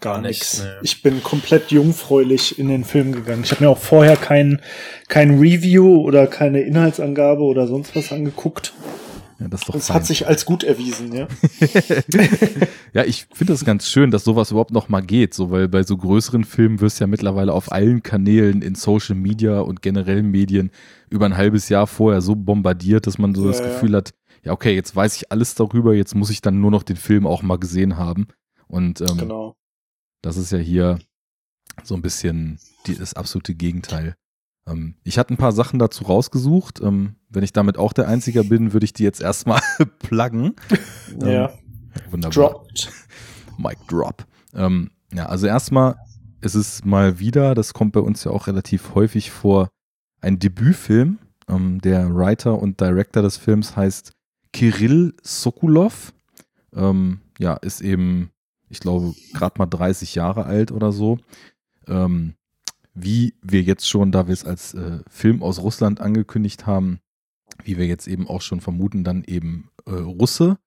Gar 0.00 0.20
Nix, 0.20 0.28
nichts. 0.28 0.62
nee. 0.62 0.68
Ich 0.82 1.02
bin 1.02 1.22
komplett 1.22 1.70
jungfräulich 1.70 2.58
in 2.58 2.68
den 2.68 2.84
Film 2.84 3.12
gegangen. 3.12 3.42
Ich 3.44 3.52
habe 3.52 3.64
mir 3.64 3.70
auch 3.70 3.78
vorher 3.78 4.16
kein, 4.16 4.60
kein 5.08 5.38
Review 5.38 6.02
oder 6.02 6.26
keine 6.26 6.60
Inhaltsangabe 6.60 7.42
oder 7.42 7.66
sonst 7.66 7.96
was 7.96 8.12
angeguckt. 8.12 8.74
Ja, 9.38 9.48
das 9.48 9.62
Das 9.62 9.90
hat 9.90 10.06
sich 10.06 10.26
als 10.26 10.46
gut 10.46 10.64
erwiesen, 10.64 11.12
ja. 11.12 11.28
ja, 12.94 13.04
ich 13.04 13.26
finde 13.32 13.52
das 13.52 13.64
ganz 13.64 13.88
schön, 13.88 14.10
dass 14.10 14.24
sowas 14.24 14.50
überhaupt 14.50 14.70
noch 14.70 14.88
mal 14.88 15.02
geht, 15.02 15.34
so 15.34 15.50
weil 15.50 15.68
bei 15.68 15.82
so 15.82 15.96
größeren 15.96 16.44
Filmen 16.44 16.80
wirst 16.80 16.98
du 17.00 17.04
ja 17.04 17.06
mittlerweile 17.08 17.52
auf 17.52 17.70
allen 17.70 18.02
Kanälen 18.02 18.62
in 18.62 18.74
Social 18.74 19.14
Media 19.14 19.60
und 19.60 19.82
generellen 19.82 20.30
Medien 20.30 20.70
über 21.10 21.26
ein 21.26 21.36
halbes 21.36 21.68
Jahr 21.68 21.86
vorher 21.86 22.22
so 22.22 22.34
bombardiert, 22.34 23.06
dass 23.06 23.18
man 23.18 23.34
so 23.34 23.44
Ja, 23.44 23.52
das. 23.52 23.62
Gefühl 23.62 23.94
hat, 23.94 24.14
ja 24.42 24.52
okay, 24.52 24.74
jetzt 24.74 24.96
weiß 24.96 25.16
ich 25.16 25.30
alles 25.30 25.54
darüber, 25.54 25.94
jetzt 25.94 26.14
muss 26.14 26.30
ich 26.30 26.40
dann 26.40 26.60
nur 26.60 26.70
noch 26.70 26.82
den 26.82 26.96
Film 26.96 27.26
auch 27.26 27.42
mal 27.42 27.58
gesehen 27.58 27.96
haben. 27.98 28.28
Und 28.68 29.00
ähm, 29.02 29.18
Genau. 29.18 29.54
das 30.22 30.36
ist 30.38 30.50
ja 30.52 30.58
hier 30.58 30.98
so 31.84 31.94
ein 31.94 32.02
bisschen 32.02 32.58
die, 32.86 32.94
das 32.94 33.14
absolute 33.14 33.54
Gegenteil. 33.54 34.14
Ähm, 34.66 34.94
ich 35.04 35.18
hatte 35.18 35.34
ein 35.34 35.36
paar 35.38 35.52
Sachen 35.52 35.78
dazu 35.78 36.04
rausgesucht. 36.04 36.80
Ähm, 36.80 37.16
wenn 37.28 37.44
ich 37.44 37.52
damit 37.52 37.78
auch 37.78 37.92
der 37.92 38.08
Einzige 38.08 38.44
bin, 38.44 38.72
würde 38.72 38.84
ich 38.84 38.92
die 38.92 39.04
jetzt 39.04 39.20
erstmal 39.20 39.60
pluggen. 39.98 40.54
Ähm, 41.20 41.28
Ja. 41.28 41.50
Wunderbar. 42.10 42.30
Dropped. 42.50 42.92
Mic 43.58 43.78
Drop. 43.88 44.26
Ähm, 44.54 44.90
ja, 45.12 45.26
also 45.26 45.46
erstmal, 45.46 45.96
es 46.40 46.54
ist 46.54 46.84
mal 46.84 47.18
wieder, 47.18 47.54
das 47.54 47.72
kommt 47.72 47.92
bei 47.92 48.00
uns 48.00 48.24
ja 48.24 48.30
auch 48.30 48.46
relativ 48.46 48.94
häufig 48.94 49.30
vor, 49.30 49.68
ein 50.20 50.38
Debütfilm. 50.38 51.18
Ähm, 51.48 51.80
der 51.80 52.14
Writer 52.14 52.58
und 52.60 52.80
Director 52.80 53.22
des 53.22 53.36
Films 53.36 53.76
heißt 53.76 54.12
Kirill 54.52 55.14
Sokulov. 55.22 56.12
Ähm, 56.74 57.20
ja, 57.38 57.54
ist 57.54 57.80
eben, 57.80 58.30
ich 58.68 58.80
glaube, 58.80 59.14
gerade 59.32 59.54
mal 59.58 59.66
30 59.66 60.14
Jahre 60.14 60.44
alt 60.44 60.72
oder 60.72 60.92
so. 60.92 61.18
Ähm, 61.86 62.34
wie 62.96 63.34
wir 63.42 63.62
jetzt 63.62 63.88
schon, 63.88 64.10
da 64.10 64.26
wir 64.26 64.32
es 64.32 64.44
als 64.44 64.74
äh, 64.74 65.00
Film 65.08 65.42
aus 65.42 65.60
Russland 65.60 66.00
angekündigt 66.00 66.66
haben, 66.66 67.00
wie 67.62 67.76
wir 67.76 67.86
jetzt 67.86 68.08
eben 68.08 68.26
auch 68.26 68.40
schon 68.40 68.60
vermuten, 68.60 69.04
dann 69.04 69.22
eben 69.22 69.68
äh, 69.84 69.92
Russe, 69.92 70.58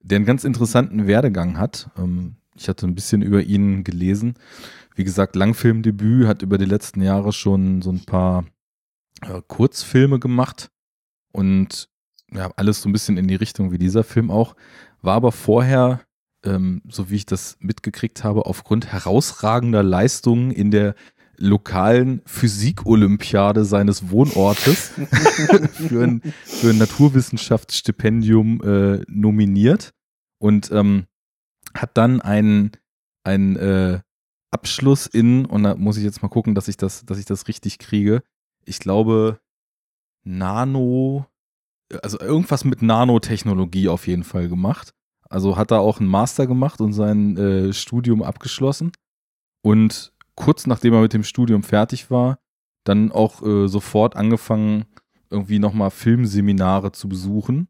der 0.00 0.16
einen 0.16 0.26
ganz 0.26 0.44
interessanten 0.44 1.06
Werdegang 1.06 1.58
hat. 1.58 1.90
Ähm, 1.96 2.36
ich 2.54 2.68
hatte 2.68 2.86
ein 2.86 2.94
bisschen 2.94 3.22
über 3.22 3.42
ihn 3.42 3.84
gelesen. 3.84 4.34
Wie 4.94 5.04
gesagt, 5.04 5.34
Langfilmdebüt, 5.34 6.26
hat 6.26 6.42
über 6.42 6.58
die 6.58 6.64
letzten 6.66 7.02
Jahre 7.02 7.32
schon 7.32 7.82
so 7.82 7.90
ein 7.90 8.04
paar 8.04 8.44
äh, 9.22 9.40
Kurzfilme 9.46 10.18
gemacht 10.18 10.70
und 11.32 11.88
ja, 12.32 12.50
alles 12.56 12.82
so 12.82 12.88
ein 12.88 12.92
bisschen 12.92 13.16
in 13.16 13.28
die 13.28 13.34
Richtung 13.34 13.72
wie 13.72 13.78
dieser 13.78 14.04
Film 14.04 14.30
auch. 14.30 14.56
War 15.00 15.14
aber 15.14 15.32
vorher, 15.32 16.02
ähm, 16.44 16.82
so 16.88 17.08
wie 17.08 17.16
ich 17.16 17.26
das 17.26 17.56
mitgekriegt 17.60 18.24
habe, 18.24 18.44
aufgrund 18.44 18.92
herausragender 18.92 19.82
Leistungen 19.82 20.50
in 20.50 20.70
der 20.70 20.94
lokalen 21.38 22.22
Physik-Olympiade 22.26 23.64
seines 23.64 24.10
Wohnortes 24.10 24.88
für 25.72 26.02
ein, 26.02 26.22
für 26.44 26.70
ein 26.70 26.78
Naturwissenschaftsstipendium 26.78 28.60
äh, 28.62 29.04
nominiert 29.08 29.92
und 30.38 30.70
ähm, 30.72 31.06
hat 31.74 31.96
dann 31.96 32.20
einen, 32.20 32.72
einen 33.24 33.56
äh, 33.56 34.00
Abschluss 34.50 35.06
in, 35.06 35.44
und 35.44 35.64
da 35.64 35.74
muss 35.74 35.96
ich 35.96 36.04
jetzt 36.04 36.22
mal 36.22 36.28
gucken, 36.28 36.54
dass 36.54 36.68
ich 36.68 36.76
das, 36.76 37.04
dass 37.04 37.18
ich 37.18 37.26
das 37.26 37.48
richtig 37.48 37.78
kriege. 37.78 38.22
Ich 38.64 38.78
glaube, 38.78 39.40
Nano, 40.24 41.26
also 42.02 42.18
irgendwas 42.18 42.64
mit 42.64 42.82
Nanotechnologie 42.82 43.88
auf 43.88 44.06
jeden 44.06 44.24
Fall 44.24 44.48
gemacht. 44.48 44.92
Also 45.28 45.56
hat 45.56 45.70
er 45.72 45.80
auch 45.80 46.00
einen 46.00 46.08
Master 46.08 46.46
gemacht 46.46 46.80
und 46.80 46.92
sein 46.92 47.36
äh, 47.36 47.72
Studium 47.72 48.22
abgeschlossen. 48.22 48.92
Und 49.62 50.12
kurz 50.36 50.66
nachdem 50.66 50.94
er 50.94 51.00
mit 51.00 51.12
dem 51.12 51.24
Studium 51.24 51.62
fertig 51.62 52.10
war, 52.10 52.38
dann 52.84 53.10
auch 53.10 53.42
äh, 53.42 53.66
sofort 53.66 54.14
angefangen, 54.14 54.84
irgendwie 55.30 55.58
nochmal 55.58 55.90
Filmseminare 55.90 56.92
zu 56.92 57.08
besuchen. 57.08 57.68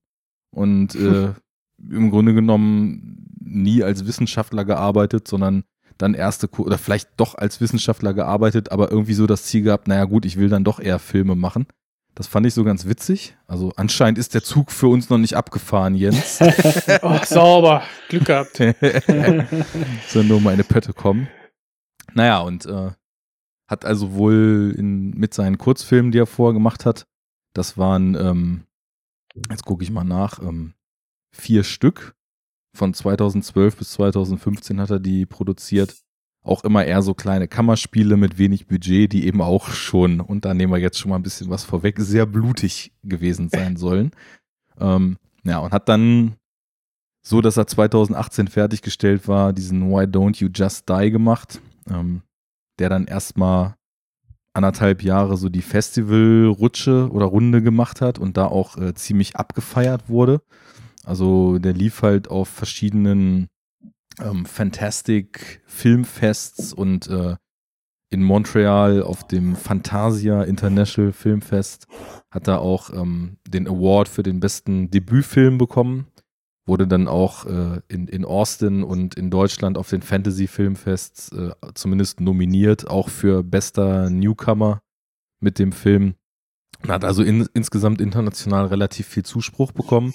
Und 0.51 0.95
äh, 0.95 1.33
im 1.91 2.11
Grunde 2.11 2.35
genommen 2.35 3.27
nie 3.41 3.83
als 3.83 4.07
Wissenschaftler 4.07 4.65
gearbeitet, 4.65 5.27
sondern 5.27 5.65
dann 5.99 6.15
erste, 6.15 6.49
Ku- 6.49 6.65
oder 6.65 6.77
vielleicht 6.77 7.09
doch 7.17 7.37
als 7.37 7.61
Wissenschaftler 7.61 8.13
gearbeitet, 8.13 8.71
aber 8.71 8.91
irgendwie 8.91 9.15
so 9.15 9.27
das 9.27 9.45
Ziel 9.45 9.63
gehabt, 9.63 9.89
naja 9.89 10.05
gut, 10.05 10.27
ich 10.27 10.37
will 10.37 10.51
dann 10.51 10.65
doch 10.65 10.79
eher 10.79 10.99
Filme 10.99 11.35
machen. 11.35 11.67
Das 12.15 12.27
fand 12.27 12.47
ich 12.47 12.55
so 12.55 12.65
ganz 12.65 12.87
witzig. 12.87 13.37
Also 13.47 13.73
anscheinend 13.77 14.19
ist 14.19 14.33
der 14.33 14.43
Zug 14.43 14.73
für 14.73 14.89
uns 14.89 15.11
noch 15.11 15.19
nicht 15.19 15.35
abgefahren, 15.35 15.95
Jens. 15.95 16.41
Oh, 17.03 17.19
sauber. 17.25 17.83
Glück 18.09 18.25
gehabt. 18.25 18.57
Sondern 20.09 20.29
nur 20.29 20.41
meine 20.41 20.65
Pötte 20.65 20.95
kommen. 20.95 21.29
Naja, 22.17 22.41
und 22.41 22.65
äh, 22.65 22.93
hat 23.69 23.85
also 23.85 24.15
wohl 24.15 24.75
in, 24.77 25.11
mit 25.11 25.35
seinen 25.35 25.59
Kurzfilmen, 25.59 26.13
die 26.13 26.19
er 26.19 26.27
vorher 26.27 26.55
gemacht 26.55 26.87
hat, 26.87 27.07
das 27.53 27.77
waren, 27.77 28.15
ähm, 28.15 28.65
jetzt 29.51 29.67
gucke 29.67 29.85
ich 29.85 29.91
mal 29.91 30.03
nach, 30.03 30.41
ähm, 30.41 30.73
vier 31.31 31.63
Stück. 31.63 32.17
Von 32.75 32.95
2012 32.95 33.77
bis 33.77 33.93
2015 33.93 34.81
hat 34.81 34.91
er 34.91 34.99
die 34.99 35.27
produziert. 35.27 35.95
Auch 36.43 36.65
immer 36.65 36.87
eher 36.87 37.03
so 37.03 37.13
kleine 37.13 37.49
Kammerspiele 37.49 38.17
mit 38.17 38.39
wenig 38.39 38.67
Budget, 38.67 39.13
die 39.13 39.27
eben 39.27 39.43
auch 39.43 39.69
schon, 39.69 40.21
und 40.21 40.47
da 40.47 40.55
nehmen 40.55 40.73
wir 40.73 40.79
jetzt 40.79 40.99
schon 40.99 41.11
mal 41.11 41.17
ein 41.17 41.23
bisschen 41.23 41.51
was 41.51 41.65
vorweg, 41.65 41.99
sehr 41.99 42.25
blutig 42.25 42.93
gewesen 43.03 43.51
sein 43.51 43.77
sollen. 43.77 44.13
ähm, 44.81 45.19
ja, 45.45 45.59
und 45.59 45.73
hat 45.73 45.89
dann 45.91 46.37
so, 47.23 47.43
dass 47.43 47.59
er 47.59 47.67
2018 47.67 48.49
fertiggestellt 48.49 49.29
war, 49.29 49.53
diesen 49.53 49.91
Why 49.91 50.05
Don't 50.05 50.39
You 50.39 50.49
Just 50.55 50.89
Die 50.89 51.11
gemacht, 51.11 51.61
ähm, 51.91 52.23
der 52.79 52.89
dann 52.89 53.07
erstmal 53.07 53.77
anderthalb 54.53 55.03
Jahre 55.03 55.37
so 55.37 55.49
die 55.49 55.63
Festivalrutsche 55.63 57.11
oder 57.11 57.27
Runde 57.27 57.63
gemacht 57.63 58.01
hat 58.01 58.19
und 58.19 58.37
da 58.37 58.47
auch 58.47 58.77
äh, 58.79 58.95
ziemlich 58.95 59.37
abgefeiert 59.37 60.09
wurde. 60.09 60.41
Also 61.05 61.59
der 61.59 61.75
lief 61.75 62.03
halt 62.03 62.29
auf 62.29 62.49
verschiedenen 62.49 63.49
ähm, 64.19 64.47
Fantastic 64.47 65.63
Filmfests 65.67 66.73
und 66.73 67.09
äh, 67.09 67.37
in 68.11 68.23
Montreal 68.23 69.03
auf 69.03 69.27
dem 69.27 69.57
Fantasia 69.57 70.43
International 70.43 71.13
Filmfest 71.13 71.87
hat 72.31 72.49
er 72.49 72.61
auch 72.61 72.91
ähm, 72.91 73.37
den 73.47 73.67
Award 73.67 74.09
für 74.09 74.23
den 74.23 74.41
besten 74.41 74.91
Debütfilm 74.91 75.59
bekommen 75.59 76.07
wurde 76.67 76.89
dann 76.89 77.07
auch 77.07 77.47
äh, 77.47 77.81
in, 77.89 78.09
in 78.09 78.25
Austin 78.25 78.83
und 78.83 79.15
in 79.15 79.31
Deutschland 79.31 79.79
auf 79.79 79.89
den 79.89 80.03
Fantasy 80.03 80.49
Filmfests 80.49 81.33
äh, 81.33 81.53
zumindest 81.75 82.21
nominiert, 82.21 82.89
auch 82.89 83.09
für 83.09 83.43
bester 83.43 84.11
Newcomer 84.11 84.83
mit 85.41 85.59
dem 85.59 85.73
Film. 85.73 86.17
Und 86.83 86.91
hat 86.91 87.05
also 87.05 87.23
in, 87.23 87.49
insgesamt 87.55 88.01
international 88.01 88.67
relativ 88.67 89.07
viel 89.07 89.25
Zuspruch 89.25 89.73
bekommen. 89.73 90.13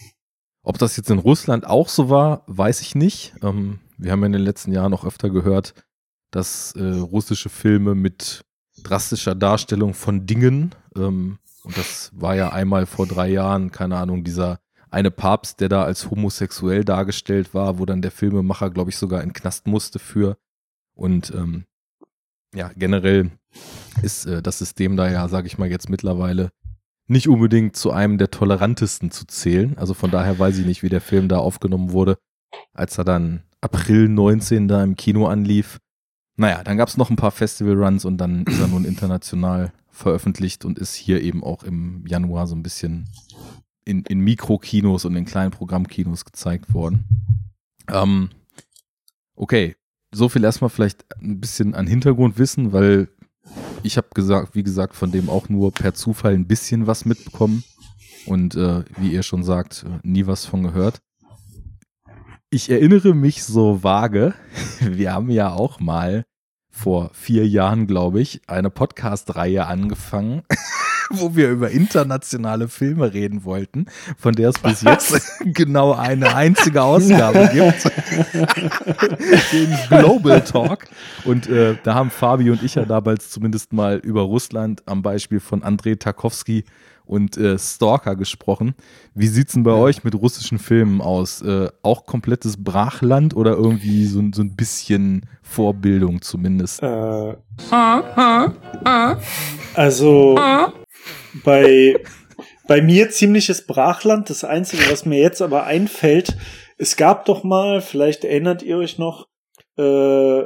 Ob 0.64 0.78
das 0.78 0.98
jetzt 0.98 1.10
in 1.10 1.19
Russland 1.19 1.65
auch 1.65 1.90
so 1.90 2.10
war, 2.10 2.44
weiß 2.48 2.82
ich 2.82 2.95
nicht. 2.95 3.34
Ähm, 3.41 3.80
wir 3.98 4.11
haben 4.11 4.19
ja 4.19 4.28
in 4.28 4.34
den 4.34 4.44
letzten 4.44 4.73
Jahren 4.73 4.94
auch 4.94 5.06
öfter 5.06 5.30
gehört, 5.30 5.73
dass 6.32 6.73
äh, 6.76 6.84
russische 6.84 7.49
Filme 7.49 7.95
mit 7.95 8.44
drastischer 8.84 9.36
Darstellung 9.36 9.94
von 9.94 10.26
Dingen, 10.26 10.76
ähm, 10.95 11.40
und 11.64 11.78
das 11.78 12.11
war 12.14 12.36
ja 12.36 12.49
einmal 12.49 12.88
vor 12.88 13.06
drei 13.06 13.30
Jahren, 13.30 13.72
keine 13.72 13.98
Ahnung, 13.98 14.23
dieser 14.23 14.60
eine 14.91 15.09
Papst, 15.09 15.61
der 15.61 15.69
da 15.69 15.84
als 15.84 16.11
homosexuell 16.11 16.84
dargestellt 16.84 17.53
war, 17.53 17.80
wo 17.80 17.85
dann 17.85 18.01
der 18.01 18.11
Filmemacher, 18.11 18.69
glaube 18.69 18.89
ich, 18.89 18.97
sogar 18.97 19.23
in 19.23 19.34
Knast 19.34 19.65
musste 19.65 19.99
für. 19.99 20.38
Und 20.93 21.31
ähm, 21.34 21.65
ja, 22.53 22.72
generell 22.76 23.31
ist 24.03 24.26
äh, 24.26 24.41
das 24.41 24.59
System 24.59 24.97
da 24.97 25.09
ja, 25.09 25.27
sage 25.30 25.47
ich 25.47 25.57
mal 25.57 25.69
jetzt 25.69 25.89
mittlerweile, 25.89 26.51
nicht 27.07 27.30
unbedingt 27.30 27.76
zu 27.76 27.91
einem 27.91 28.18
der 28.18 28.31
tolerantesten 28.31 29.11
zu 29.11 29.26
zählen. 29.26 29.77
Also 29.77 29.93
von 29.93 30.11
daher 30.11 30.38
weiß 30.38 30.57
ich 30.57 30.65
nicht, 30.65 30.84
wie 30.84 30.89
der 30.89 31.01
Film 31.01 31.30
da 31.30 31.38
aufgenommen 31.38 31.91
wurde, 31.91 32.18
als 32.73 32.97
er 32.97 33.05
dann 33.05 33.43
April 33.61 34.09
19 34.09 34.68
da 34.68 34.84
im 34.84 34.95
Kino 34.95 35.27
anlief. 35.27 35.80
Naja, 36.35 36.63
dann 36.63 36.77
gab 36.77 36.89
es 36.89 36.97
noch 36.97 37.09
ein 37.09 37.15
paar 37.15 37.31
Festival-Runs 37.31 38.03
und 38.05 38.18
dann 38.18 38.43
ist 38.45 38.59
er 38.59 38.68
nun 38.68 38.85
international 38.85 39.72
veröffentlicht 39.89 40.65
und 40.65 40.80
ist 40.80 40.95
hier 40.95 41.22
eben 41.22 41.43
auch 41.43 41.63
im 41.63 42.05
Januar 42.07 42.47
so 42.47 42.55
ein 42.55 42.63
bisschen 42.63 43.07
in, 43.86 44.03
in 44.03 44.20
Mikrokinos 44.20 45.06
und 45.06 45.16
in 45.16 45.26
kleinen 45.26 45.52
Programmkinos 45.52 46.26
gezeigt 46.26 46.74
worden. 46.74 47.06
Ähm, 47.90 48.30
okay, 49.36 49.76
so 50.14 50.30
viel 50.30 50.44
erstmal 50.44 50.70
vielleicht 50.70 51.06
ein 51.22 51.40
bisschen 51.40 51.74
an 51.74 51.88
Hintergrundwissen, 51.88 52.74
weil 52.74 53.10
ich 53.84 53.98
habe 53.98 54.08
gesagt, 54.14 54.56
wie 54.56 54.64
gesagt, 54.64 54.95
von 54.95 55.12
dem 55.12 55.30
auch 55.30 55.49
nur 55.49 55.72
per 55.72 55.94
Zufall 55.94 56.34
ein 56.34 56.48
bisschen 56.48 56.88
was 56.88 57.06
mitbekommen 57.06 57.64
und 58.26 58.56
äh, 58.56 58.84
wie 58.98 59.12
ihr 59.12 59.24
schon 59.24 59.44
sagt, 59.44 59.86
nie 60.03 60.28
was 60.28 60.45
von 60.45 60.64
gehört. 60.64 61.02
Ich 62.49 62.70
erinnere 62.70 63.16
mich 63.16 63.44
so 63.44 63.84
vage, 63.84 64.34
wir 64.80 65.14
haben 65.14 65.30
ja 65.30 65.53
auch 65.53 65.80
mal 65.80 66.26
vor 66.70 67.12
vier 67.14 67.48
Jahren, 67.48 67.88
glaube 67.88 68.22
ich, 68.22 68.41
eine 68.48 68.70
Podcast-Reihe 68.70 69.66
angefangen 69.66 70.44
wo 71.19 71.35
wir 71.35 71.49
über 71.49 71.71
internationale 71.71 72.67
Filme 72.67 73.13
reden 73.13 73.43
wollten, 73.43 73.85
von 74.17 74.33
der 74.33 74.49
es 74.49 74.59
bis 74.59 74.81
jetzt 74.81 75.39
genau 75.45 75.93
eine 75.93 76.35
einzige 76.35 76.83
Ausgabe 76.83 77.49
gibt. 77.53 77.91
Den 79.51 79.77
Global 79.89 80.41
Talk. 80.41 80.88
Und 81.25 81.47
äh, 81.47 81.75
da 81.83 81.93
haben 81.93 82.09
Fabi 82.09 82.49
und 82.49 82.63
ich 82.63 82.75
ja 82.75 82.85
damals 82.85 83.29
zumindest 83.29 83.73
mal 83.73 83.97
über 83.97 84.21
Russland 84.21 84.83
am 84.85 85.01
Beispiel 85.01 85.39
von 85.39 85.63
Andrei 85.63 85.95
Tarkovsky 85.95 86.63
und 87.11 87.38
äh, 87.38 87.59
Stalker 87.59 88.15
gesprochen. 88.15 88.73
Wie 89.13 89.27
sieht's 89.27 89.53
denn 89.53 89.63
bei 89.63 89.71
ja. 89.71 89.77
euch 89.77 90.05
mit 90.05 90.15
russischen 90.15 90.59
Filmen 90.59 91.01
aus? 91.01 91.41
Äh, 91.41 91.67
auch 91.81 92.05
komplettes 92.05 92.63
Brachland 92.63 93.35
oder 93.35 93.51
irgendwie 93.51 94.05
so, 94.05 94.23
so 94.33 94.41
ein 94.41 94.55
bisschen 94.55 95.25
Vorbildung 95.41 96.21
zumindest? 96.21 96.81
Äh, 96.81 97.35
also 99.73 100.39
bei, 101.44 102.02
bei 102.68 102.82
mir 102.82 103.10
ziemliches 103.10 103.65
Brachland. 103.65 104.30
Das 104.30 104.44
Einzige, 104.44 104.90
was 104.91 105.06
mir 105.06 105.19
jetzt 105.19 105.41
aber 105.41 105.65
einfällt, 105.65 106.38
es 106.78 106.95
gab 106.95 107.26
doch 107.26 107.44
mal, 107.44 107.82
vielleicht 107.82 108.23
erinnert 108.23 108.64
ihr 108.64 108.78
euch 108.78 108.98
noch, 108.98 109.28
äh, 109.78 110.44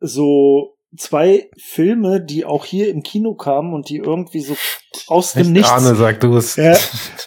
so 0.00 0.73
zwei 0.96 1.50
Filme, 1.56 2.20
die 2.20 2.44
auch 2.44 2.64
hier 2.64 2.88
im 2.88 3.02
Kino 3.02 3.34
kamen 3.34 3.74
und 3.74 3.88
die 3.88 3.96
irgendwie 3.96 4.40
so 4.40 4.56
aus 5.06 5.32
dem 5.32 5.52
Nichts. 5.52 5.70
Arne, 5.70 5.94
sag 5.94 6.20
du 6.20 6.36
es. 6.36 6.58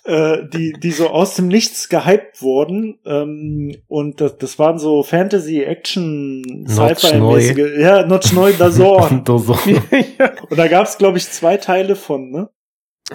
Äh, 0.07 0.48
die, 0.53 0.72
die 0.72 0.91
so 0.91 1.10
aus 1.10 1.35
dem 1.35 1.49
Nichts 1.49 1.89
gehypt 1.89 2.41
wurden. 2.41 2.98
Ähm, 3.06 3.76
und 3.88 4.22
das, 4.22 4.38
das 4.38 4.57
waren 4.57 4.80
so 4.80 5.03
Fantasy, 5.03 5.61
Action, 5.61 6.65
Sci-Fi-mäßige. 6.65 7.77
Ja, 7.77 8.06
Notch 8.06 8.31
Neu 8.31 8.53
Dazor. 8.57 9.11
und 9.11 10.57
da 10.57 10.68
gab's, 10.69 10.98
glaube 10.98 11.18
ich, 11.18 11.30
zwei 11.30 11.57
Teile 11.57 11.98
von, 11.98 12.31
ne? 12.31 12.49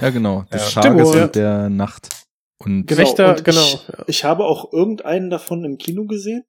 Ja, 0.02 0.10
genau. 0.10 0.44
Des 0.52 0.74
ja. 0.74 0.82
Stimmt, 0.82 1.00
und 1.00 1.34
der 1.34 1.70
Nacht. 1.70 2.08
Und 2.58 2.86
Gerechter, 2.86 3.36
genau. 3.36 3.60
Ich, 3.60 3.88
ich, 4.06 4.24
habe 4.24 4.44
auch 4.44 4.72
irgendeinen 4.72 5.30
davon 5.30 5.64
im 5.64 5.78
Kino 5.78 6.04
gesehen. 6.04 6.44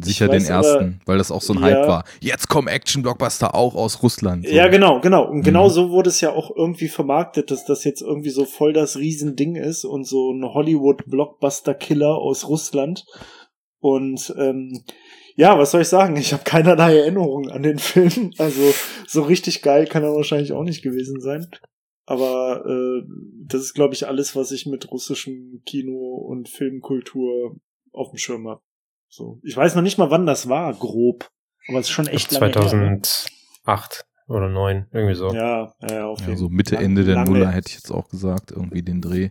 Sicher 0.00 0.28
den 0.28 0.44
ersten, 0.44 0.84
aber, 0.84 1.06
weil 1.06 1.18
das 1.18 1.30
auch 1.30 1.42
so 1.42 1.52
ein 1.52 1.60
ja, 1.60 1.66
Hype 1.66 1.86
war. 1.88 2.04
Jetzt 2.20 2.48
kommen 2.48 2.66
Action-Blockbuster 2.66 3.54
auch 3.54 3.74
aus 3.74 4.02
Russland. 4.02 4.46
So. 4.46 4.54
Ja, 4.54 4.68
genau, 4.68 5.00
genau. 5.00 5.28
Und 5.28 5.42
genau 5.42 5.68
mhm. 5.68 5.72
so 5.72 5.90
wurde 5.90 6.08
es 6.08 6.20
ja 6.20 6.32
auch 6.32 6.50
irgendwie 6.56 6.88
vermarktet, 6.88 7.50
dass 7.50 7.64
das 7.66 7.84
jetzt 7.84 8.00
irgendwie 8.00 8.30
so 8.30 8.44
voll 8.44 8.72
das 8.72 8.96
Riesending 8.96 9.56
ist 9.56 9.84
und 9.84 10.04
so 10.04 10.32
ein 10.32 10.44
Hollywood-Blockbuster-Killer 10.44 12.16
aus 12.16 12.48
Russland. 12.48 13.04
Und 13.80 14.34
ähm, 14.38 14.82
ja, 15.36 15.58
was 15.58 15.70
soll 15.70 15.82
ich 15.82 15.88
sagen? 15.88 16.16
Ich 16.16 16.32
habe 16.32 16.44
keinerlei 16.44 16.96
Erinnerung 16.96 17.50
an 17.50 17.62
den 17.62 17.78
Film. 17.80 18.32
Also 18.38 18.72
so 19.06 19.22
richtig 19.22 19.62
geil 19.62 19.86
kann 19.86 20.02
er 20.02 20.14
wahrscheinlich 20.14 20.52
auch 20.52 20.64
nicht 20.64 20.82
gewesen 20.82 21.20
sein. 21.20 21.46
Aber 22.06 22.64
äh, 22.66 23.06
das 23.46 23.60
ist, 23.60 23.74
glaube 23.74 23.94
ich, 23.94 24.08
alles, 24.08 24.34
was 24.34 24.50
ich 24.52 24.66
mit 24.66 24.90
russischem 24.90 25.62
Kino 25.64 26.14
und 26.16 26.48
Filmkultur 26.48 27.56
auf 27.92 28.10
dem 28.10 28.18
Schirm 28.18 28.48
habe. 28.48 28.62
So. 29.12 29.38
Ich 29.42 29.54
weiß 29.54 29.74
noch 29.74 29.82
nicht 29.82 29.98
mal, 29.98 30.10
wann 30.10 30.24
das 30.24 30.48
war, 30.48 30.72
grob. 30.72 31.28
Aber 31.68 31.78
es 31.78 31.86
ist 31.86 31.92
schon 31.92 32.06
echt 32.06 32.32
lange 32.32 32.50
2008 32.50 33.26
her, 33.66 34.04
ne? 34.26 34.34
oder 34.34 34.48
9, 34.48 34.86
irgendwie 34.90 35.14
so. 35.14 35.34
Ja, 35.34 35.74
ja, 35.86 36.06
auf 36.06 36.20
jeden 36.20 36.24
Fall. 36.24 36.30
Ja, 36.30 36.36
so 36.36 36.48
Mitte, 36.48 36.74
lang, 36.76 36.84
Ende 36.84 37.04
der 37.04 37.24
Nuller 37.26 37.50
hätte 37.50 37.68
ich 37.68 37.74
jetzt 37.74 37.90
auch 37.90 38.08
gesagt, 38.08 38.52
irgendwie 38.52 38.82
den 38.82 39.02
Dreh. 39.02 39.28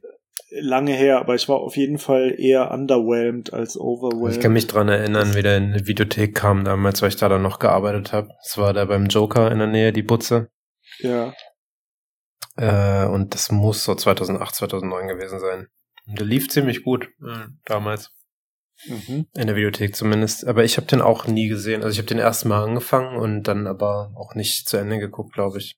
Lange 0.52 0.94
her, 0.94 1.20
aber 1.20 1.34
ich 1.34 1.50
war 1.50 1.56
auf 1.56 1.78
jeden 1.78 1.98
Fall 1.98 2.36
eher 2.38 2.70
underwhelmed 2.70 3.54
als 3.54 3.76
overwhelmed. 3.76 4.36
Ich 4.36 4.40
kann 4.40 4.54
mich 4.54 4.68
dran 4.68 4.88
erinnern, 4.88 5.34
wie 5.34 5.42
der 5.42 5.58
in 5.58 5.74
die 5.74 5.88
Videothek 5.88 6.36
kam 6.36 6.64
damals, 6.64 7.02
weil 7.02 7.10
ich 7.10 7.16
da 7.16 7.28
dann 7.28 7.42
noch 7.42 7.58
gearbeitet 7.58 8.14
habe. 8.14 8.30
Es 8.46 8.60
war 8.60 8.74
da 8.74 8.86
beim 8.86 9.08
Joker 9.08 9.52
in 9.52 9.58
der 9.58 9.68
Nähe, 9.68 9.94
die 9.94 10.04
Butze. 10.04 10.52
Ja. 11.00 11.34
Äh, 12.56 13.08
und 13.08 13.34
das 13.34 13.52
muss 13.52 13.84
so 13.84 13.96
2008, 13.96 14.54
2009 14.54 15.08
gewesen 15.08 15.40
sein. 15.40 15.70
Und 16.06 16.20
der 16.20 16.28
lief 16.28 16.50
ziemlich 16.50 16.84
gut 16.84 17.06
äh, 17.26 17.48
damals. 17.66 18.12
Mhm. 18.88 19.28
In 19.34 19.48
der 19.48 19.56
Videothek 19.56 19.96
zumindest. 19.96 20.46
Aber 20.46 20.64
ich 20.64 20.78
habe 20.78 20.88
den 20.88 21.02
auch 21.02 21.28
nie 21.28 21.48
gesehen. 21.48 21.84
Also 21.84 21.94
ich 21.94 21.98
habe 22.00 22.08
den 22.08 22.20
ersten 22.20 22.50
Mal 22.50 22.64
angefangen 22.64 23.18
und 23.18 23.44
dann 23.44 23.68
aber 23.68 24.12
auch 24.16 24.36
nicht 24.36 24.68
zu 24.68 24.78
Ende 24.78 25.00
geguckt, 25.00 25.34
glaube 25.34 25.60
ich. 25.60 25.78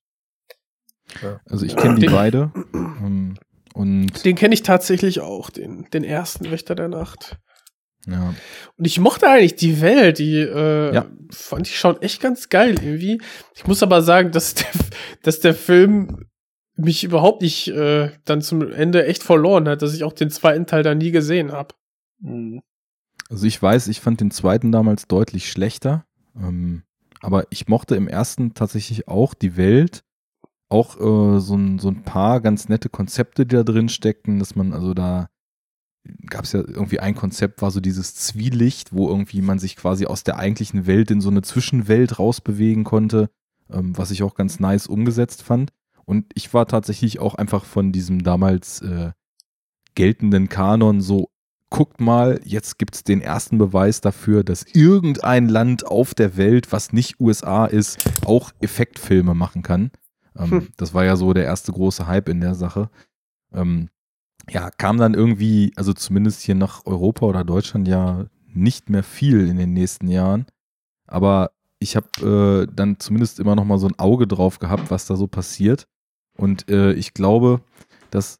Ja. 1.22 1.40
Also 1.50 1.66
ich 1.66 1.76
kenne 1.76 2.00
die 2.00 2.08
beide. 2.08 2.52
Ähm, 2.74 3.38
und 3.74 4.24
den 4.24 4.36
kenne 4.36 4.54
ich 4.54 4.64
tatsächlich 4.64 5.20
auch, 5.20 5.50
den, 5.50 5.88
den 5.92 6.04
ersten 6.04 6.50
Wächter 6.52 6.76
der 6.76 6.88
Nacht. 6.88 7.38
Ja. 8.06 8.34
Und 8.78 8.86
ich 8.86 9.00
mochte 9.00 9.28
eigentlich 9.28 9.56
die 9.56 9.82
Welt, 9.82 10.20
die 10.20 10.40
äh, 10.40 10.94
ja. 10.94 11.06
fand 11.32 11.68
ich 11.68 11.80
schon 11.80 12.02
echt 12.02 12.22
ganz 12.22 12.50
geil 12.50 12.76
irgendwie. 12.82 13.22
Ich 13.56 13.66
muss 13.66 13.82
aber 13.82 14.02
sagen, 14.02 14.32
dass 14.32 14.56
der, 14.56 14.68
dass 15.24 15.40
der 15.40 15.54
Film 15.54 16.26
mich 16.76 17.04
überhaupt 17.04 17.42
nicht 17.42 17.68
äh, 17.70 18.12
dann 18.26 18.42
zum 18.42 18.72
Ende 18.72 19.06
echt 19.06 19.24
verloren 19.24 19.68
hat, 19.70 19.82
dass 19.82 19.94
ich 19.94 20.04
auch 20.04 20.14
den 20.14 20.30
zweiten 20.30 20.66
Teil 20.66 20.84
da 20.84 20.96
nie 20.96 21.12
gesehen 21.12 21.52
habe. 21.52 21.76
Mhm. 22.20 22.62
Also 23.30 23.46
ich 23.48 23.62
weiß, 23.62 23.88
ich 23.88 24.02
fand 24.02 24.22
den 24.22 24.32
zweiten 24.32 24.72
damals 24.72 25.08
deutlich 25.08 25.50
schlechter. 25.50 26.06
Ähm, 26.36 26.84
aber 27.22 27.46
ich 27.50 27.68
mochte 27.68 27.96
im 27.96 28.08
ersten 28.08 28.54
tatsächlich 28.54 29.08
auch 29.08 29.34
die 29.34 29.56
Welt, 29.56 30.04
auch 30.70 30.98
äh, 30.98 31.40
so, 31.40 31.56
ein, 31.56 31.80
so 31.80 31.90
ein 31.90 32.04
paar 32.04 32.42
ganz 32.42 32.68
nette 32.68 32.90
Konzepte, 32.90 33.46
die 33.46 33.56
da 33.56 33.64
drin 33.64 33.90
steckten, 33.90 34.40
dass 34.40 34.56
man 34.56 34.74
also 34.74 34.94
da 34.94 35.30
gab 36.26 36.44
es 36.44 36.52
ja 36.52 36.60
irgendwie 36.60 37.00
ein 37.00 37.16
Konzept, 37.16 37.62
war 37.62 37.72
so 37.72 37.80
dieses 37.80 38.16
Zwielicht, 38.16 38.94
wo 38.94 39.08
irgendwie 39.08 39.42
man 39.42 39.60
sich 39.60 39.76
quasi 39.76 40.06
aus 40.06 40.24
der 40.24 40.38
eigentlichen 40.38 40.86
Welt 40.86 41.12
in 41.12 41.22
so 41.22 41.30
eine 41.30 41.42
Zwischenwelt 41.42 42.20
rausbewegen 42.20 42.84
konnte, 42.84 43.30
ähm, 43.72 43.98
was 43.98 44.12
ich 44.12 44.24
auch 44.24 44.36
ganz 44.36 44.60
nice 44.60 44.88
umgesetzt 44.88 45.44
fand. 45.44 45.72
Und 46.06 46.26
ich 46.36 46.54
war 46.54 46.68
tatsächlich 46.68 47.20
auch 47.20 47.36
einfach 47.36 47.64
von 47.64 47.94
diesem 47.94 48.24
damals 48.24 48.82
äh, 48.82 49.12
geltenden 49.96 50.50
Kanon 50.50 51.00
so, 51.00 51.30
guckt 51.74 52.00
mal, 52.00 52.40
jetzt 52.46 52.78
gibt's 52.78 53.04
den 53.04 53.20
ersten 53.20 53.58
Beweis 53.58 54.00
dafür, 54.00 54.44
dass 54.44 54.64
irgendein 54.74 55.50
Land 55.50 55.88
auf 55.88 56.14
der 56.14 56.38
Welt, 56.38 56.72
was 56.72 56.94
nicht 56.94 57.20
USA 57.20 57.66
ist, 57.66 57.98
auch 58.26 58.52
Effektfilme 58.62 59.34
machen 59.34 59.64
kann. 59.64 59.90
Ähm, 60.38 60.52
Hm. 60.52 60.68
Das 60.78 60.94
war 60.94 61.04
ja 61.04 61.16
so 61.16 61.34
der 61.34 61.46
erste 61.46 61.72
große 61.72 62.06
Hype 62.06 62.30
in 62.30 62.42
der 62.42 62.54
Sache. 62.54 62.92
Ähm, 63.52 63.90
ja, 64.52 64.70
kam 64.70 64.98
dann 64.98 65.16
irgendwie, 65.16 65.74
also 65.76 65.94
zumindest 65.94 66.42
hier 66.42 66.54
nach 66.54 66.86
Europa 66.86 67.26
oder 67.26 67.44
Deutschland 67.44 67.88
ja 67.88 68.28
nicht 68.46 68.92
mehr 68.92 69.04
viel 69.04 69.48
in 69.48 69.58
den 69.58 69.74
nächsten 69.74 70.08
Jahren. 70.08 70.46
Aber 71.08 71.54
ich 71.80 71.96
habe 71.96 72.68
äh, 72.70 72.72
dann 72.72 73.00
zumindest 73.00 73.40
immer 73.40 73.56
noch 73.56 73.66
mal 73.66 73.80
so 73.80 73.88
ein 73.88 73.98
Auge 73.98 74.28
drauf 74.28 74.60
gehabt, 74.60 74.92
was 74.92 75.08
da 75.08 75.16
so 75.16 75.26
passiert. 75.26 75.88
Und 76.38 76.70
äh, 76.70 76.94
ich 76.94 77.16
glaube, 77.16 77.62
dass 78.12 78.40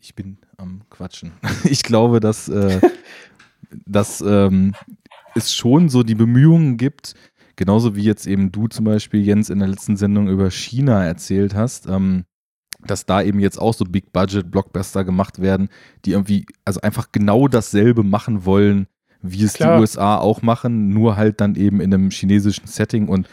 ich 0.00 0.16
bin 0.16 0.38
am 0.58 0.82
Quatschen. 0.90 1.32
Ich 1.64 1.82
glaube, 1.82 2.20
dass, 2.20 2.48
äh, 2.48 2.80
dass 3.86 4.20
ähm, 4.20 4.74
es 5.34 5.54
schon 5.54 5.88
so 5.88 6.02
die 6.02 6.14
Bemühungen 6.14 6.76
gibt, 6.76 7.14
genauso 7.56 7.96
wie 7.96 8.04
jetzt 8.04 8.26
eben 8.26 8.52
du 8.52 8.68
zum 8.68 8.84
Beispiel, 8.84 9.22
Jens, 9.22 9.50
in 9.50 9.58
der 9.58 9.68
letzten 9.68 9.96
Sendung 9.96 10.28
über 10.28 10.50
China 10.50 11.04
erzählt 11.04 11.54
hast, 11.54 11.86
ähm, 11.86 12.24
dass 12.86 13.06
da 13.06 13.22
eben 13.22 13.40
jetzt 13.40 13.58
auch 13.58 13.74
so 13.74 13.84
Big-Budget-Blockbuster 13.84 15.04
gemacht 15.04 15.40
werden, 15.40 15.68
die 16.04 16.12
irgendwie, 16.12 16.46
also 16.64 16.80
einfach 16.80 17.10
genau 17.10 17.48
dasselbe 17.48 18.02
machen 18.02 18.44
wollen, 18.44 18.86
wie 19.22 19.44
es 19.44 19.54
Klar. 19.54 19.76
die 19.76 19.80
USA 19.80 20.18
auch 20.18 20.42
machen, 20.42 20.90
nur 20.90 21.16
halt 21.16 21.40
dann 21.40 21.54
eben 21.54 21.80
in 21.80 21.92
einem 21.92 22.10
chinesischen 22.10 22.66
Setting 22.66 23.08
und 23.08 23.28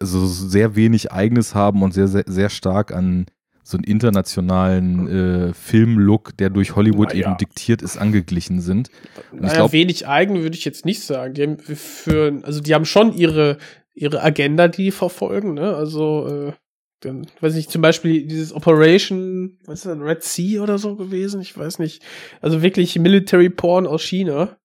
so 0.00 0.26
sehr 0.26 0.76
wenig 0.76 1.12
Eigenes 1.12 1.54
haben 1.54 1.82
und 1.82 1.94
sehr, 1.94 2.08
sehr, 2.08 2.24
sehr 2.26 2.48
stark 2.48 2.92
an 2.92 3.26
so 3.68 3.76
einen 3.76 3.84
internationalen 3.84 5.08
äh, 5.48 5.52
Filmlook, 5.52 6.36
der 6.36 6.50
durch 6.50 6.76
Hollywood 6.76 7.08
Naja. 7.08 7.26
eben 7.30 7.36
diktiert 7.36 7.82
ist, 7.82 7.96
angeglichen 7.96 8.60
sind. 8.60 8.90
Und 9.32 9.38
ich 9.38 9.42
Naja, 9.42 9.54
glaub- 9.54 9.72
wenig 9.72 10.06
eigen 10.06 10.40
würde 10.40 10.56
ich 10.56 10.64
jetzt 10.64 10.84
nicht 10.84 11.00
sagen. 11.02 11.34
Die 11.34 11.42
haben 11.42 11.58
für, 11.58 12.38
also 12.44 12.60
die 12.60 12.74
haben 12.74 12.84
schon 12.84 13.12
ihre, 13.12 13.58
ihre 13.92 14.22
Agenda, 14.22 14.68
die 14.68 14.84
die 14.84 14.90
verfolgen, 14.92 15.54
ne? 15.54 15.74
Also, 15.74 16.28
äh, 16.48 16.52
dann, 17.00 17.26
weiß 17.40 17.54
nicht, 17.56 17.70
zum 17.72 17.82
Beispiel 17.82 18.26
dieses 18.26 18.52
Operation, 18.54 19.58
was 19.66 19.80
ist 19.80 19.86
das, 19.86 19.98
Red 19.98 20.22
Sea 20.22 20.62
oder 20.62 20.78
so 20.78 20.94
gewesen? 20.94 21.40
Ich 21.40 21.56
weiß 21.58 21.80
nicht. 21.80 22.02
Also 22.40 22.62
wirklich 22.62 22.96
Military 22.98 23.50
Porn 23.50 23.86
aus 23.88 24.02
China. 24.02 24.56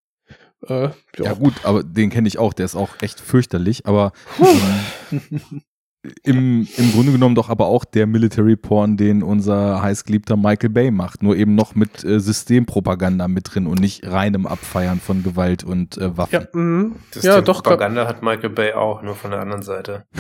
Äh, 0.68 0.90
Ja 1.18 1.34
gut, 1.34 1.54
aber 1.64 1.82
den 1.84 2.12
kenne 2.12 2.28
ich 2.28 2.38
auch, 2.38 2.54
der 2.54 2.66
ist 2.66 2.76
auch 2.76 2.90
echt 3.02 3.20
fürchterlich, 3.20 3.88
aber 3.88 4.14
ähm, 5.12 5.42
im, 6.24 6.68
im 6.78 6.92
Grunde 6.92 7.12
genommen 7.12 7.36
doch 7.36 7.50
aber 7.50 7.68
auch 7.68 7.86
der 7.86 8.08
Military 8.08 8.56
Porn, 8.56 8.98
den 8.98 9.22
unser 9.22 9.82
heißgeliebter 9.82 10.36
Michael 10.36 10.70
Bay 10.70 10.92
macht, 10.92 11.22
nur 11.22 11.36
eben 11.36 11.54
noch 11.54 11.76
mit 11.76 12.04
äh, 12.04 12.20
Systempropaganda 12.20 13.28
mit 13.28 13.54
drin 13.54 13.68
und 13.68 13.80
nicht 13.80 14.08
reinem 14.08 14.48
Abfeiern 14.48 15.00
von 15.00 15.22
Gewalt 15.24 15.64
und 15.64 15.98
äh, 15.98 16.18
Waffen. 16.18 16.34
Ja, 16.34 16.48
mhm. 16.54 16.96
Das 17.14 17.24
ja 17.24 17.42
doch. 17.42 17.62
Propaganda 17.62 18.08
hat 18.08 18.24
Michael 18.24 18.50
Bay 18.50 18.74
auch, 18.74 19.04
nur 19.04 19.16
von 19.16 19.32
der 19.32 19.42
anderen 19.42 19.64
Seite. 19.64 20.06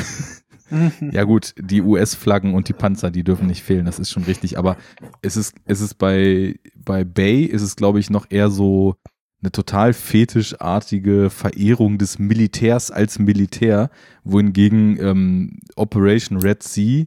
Ja 1.11 1.25
gut, 1.25 1.53
die 1.57 1.81
US-Flaggen 1.81 2.53
und 2.53 2.69
die 2.69 2.73
Panzer, 2.73 3.11
die 3.11 3.25
dürfen 3.25 3.47
nicht 3.47 3.61
fehlen, 3.61 3.85
das 3.85 3.99
ist 3.99 4.09
schon 4.09 4.23
richtig. 4.23 4.57
Aber 4.57 4.77
es 5.21 5.35
ist, 5.35 5.53
es 5.65 5.81
ist 5.81 5.95
bei, 5.95 6.55
bei 6.75 7.03
Bay 7.03 7.43
ist 7.43 7.61
es, 7.61 7.75
glaube 7.75 7.99
ich, 7.99 8.09
noch 8.09 8.27
eher 8.29 8.49
so 8.49 8.95
eine 9.41 9.51
total 9.51 9.93
fetischartige 9.93 11.29
Verehrung 11.29 11.97
des 11.97 12.19
Militärs 12.19 12.91
als 12.91 13.19
Militär, 13.19 13.89
wohingegen 14.23 14.99
ähm, 14.99 15.59
Operation 15.75 16.39
Red 16.39 16.61
Sea, 16.63 17.05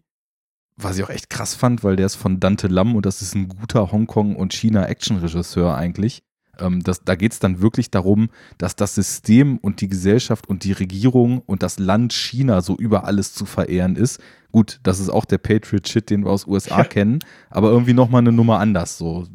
was 0.77 0.98
ich 0.98 1.05
auch 1.05 1.11
echt 1.11 1.31
krass 1.31 1.55
fand, 1.55 1.85
weil 1.85 1.97
der 1.97 2.06
ist 2.06 2.16
von 2.16 2.40
Dante 2.40 2.66
Lam 2.66 2.97
und 2.97 3.06
das 3.06 3.23
ist 3.23 3.35
ein 3.35 3.48
guter 3.48 3.93
Hongkong- 3.93 4.35
und 4.35 4.52
China-Action-Regisseur 4.52 5.77
eigentlich. 5.77 6.23
Ähm, 6.59 6.82
das, 6.82 7.05
da 7.05 7.15
geht 7.15 7.32
es 7.32 7.39
dann 7.39 7.61
wirklich 7.61 7.90
darum, 7.90 8.28
dass 8.59 8.77
das 8.77 8.94
System 8.94 9.59
und 9.59 9.81
die 9.81 9.89
Gesellschaft 9.89 10.48
und 10.48 10.65
die 10.65 10.73
Regierung 10.73 11.40
und 11.40 11.62
das 11.62 11.78
Land 11.78 12.12
China 12.12 12.61
so 12.62 12.77
über 12.77 13.05
alles 13.05 13.32
zu 13.35 13.47
verehren 13.47 13.97
ist. 13.97 14.20
Gut, 14.51 14.81
das 14.82 15.01
ist 15.01 15.09
auch 15.09 15.24
der 15.24 15.39
Patriot-Shit, 15.39 16.11
den 16.11 16.24
wir 16.24 16.31
aus 16.31 16.47
USA 16.47 16.85
kennen, 16.85 17.20
aber 17.51 17.70
irgendwie 17.70 17.94
nochmal 17.94 18.20
eine 18.20 18.32
Nummer 18.32 18.59
anders. 18.59 18.98
So, 18.98 19.27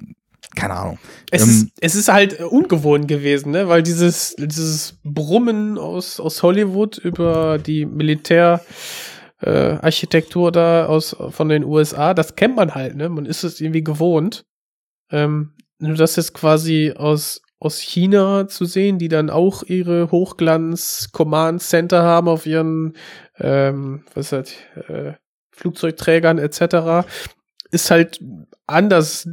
keine 0.56 0.74
Ahnung. 0.76 1.00
Es, 1.32 1.44
Ähm, 1.44 1.50
ist, 1.50 1.68
es 1.80 1.96
ist 1.96 2.12
halt 2.12 2.40
äh, 2.40 2.44
ungewohnt 2.44 3.08
gewesen, 3.08 3.52
ne? 3.52 3.68
Weil 3.68 3.84
dieses, 3.84 4.36
dieses 4.38 5.00
Brummen 5.04 5.78
aus, 5.78 6.20
aus 6.20 6.42
Hollywood 6.44 6.98
über 6.98 7.58
die 7.58 7.86
Militär 7.86 8.62
äh, 9.42 9.50
Architektur 9.82 10.52
da 10.52 10.88
aus 10.88 11.16
von 11.30 11.50
den 11.50 11.64
USA, 11.64 12.14
das 12.14 12.36
kennt 12.36 12.56
man 12.56 12.76
halt, 12.76 12.96
ne? 12.96 13.10
Man 13.10 13.26
ist 13.26 13.44
es 13.44 13.62
irgendwie 13.62 13.84
gewohnt. 13.84 14.46
Ähm, 15.12 15.54
nur 15.80 15.96
das 15.96 16.16
jetzt 16.18 16.34
quasi 16.34 16.94
aus, 16.96 17.42
aus 17.60 17.80
China 17.80 18.48
zu 18.48 18.66
sehen, 18.66 19.00
die 19.00 19.08
dann 19.08 19.30
auch 19.30 19.64
ihre 19.64 20.12
Hochglanz-Command 20.12 21.62
Center 21.62 22.04
haben 22.04 22.28
auf 22.28 22.46
ihren 22.46 22.96
ähm, 23.40 24.04
was 24.14 24.32
ist 24.32 24.60
das, 24.78 24.90
äh, 24.90 25.14
Flugzeugträgern 25.52 26.38
etc., 26.38 27.08
ist 27.72 27.92
halt 27.92 28.20
anders, 28.68 29.28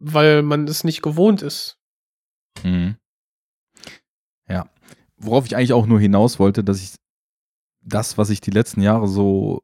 weil 0.00 0.42
man 0.42 0.66
es 0.66 0.82
nicht 0.82 1.02
gewohnt 1.02 1.42
ist. 1.42 1.78
Mhm. 2.64 2.96
Ja. 4.48 4.68
Worauf 5.16 5.46
ich 5.46 5.54
eigentlich 5.54 5.74
auch 5.74 5.86
nur 5.86 6.00
hinaus 6.00 6.38
wollte, 6.38 6.64
dass 6.64 6.82
ich 6.82 6.94
das, 7.82 8.18
was 8.18 8.30
ich 8.30 8.40
die 8.40 8.50
letzten 8.50 8.80
Jahre 8.80 9.06
so 9.06 9.62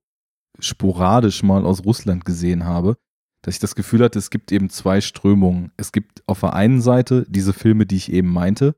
sporadisch 0.59 1.43
mal 1.43 1.65
aus 1.65 1.85
Russland 1.85 2.25
gesehen 2.25 2.65
habe, 2.65 2.97
dass 3.43 3.55
ich 3.55 3.61
das 3.61 3.75
Gefühl 3.75 4.03
hatte, 4.03 4.19
es 4.19 4.31
gibt 4.31 4.53
eben 4.53 4.71
zwei 4.71 5.01
Strömungen. 5.01 5.73
Es 5.77 5.93
gibt 5.93 6.23
auf 6.27 6.41
der 6.41 6.55
einen 6.55 6.81
Seite 6.81 7.27
diese 7.29 7.53
Filme, 7.53 7.87
die 7.87 7.97
ich 7.97 8.13
eben 8.13 8.33
meinte, 8.33 8.75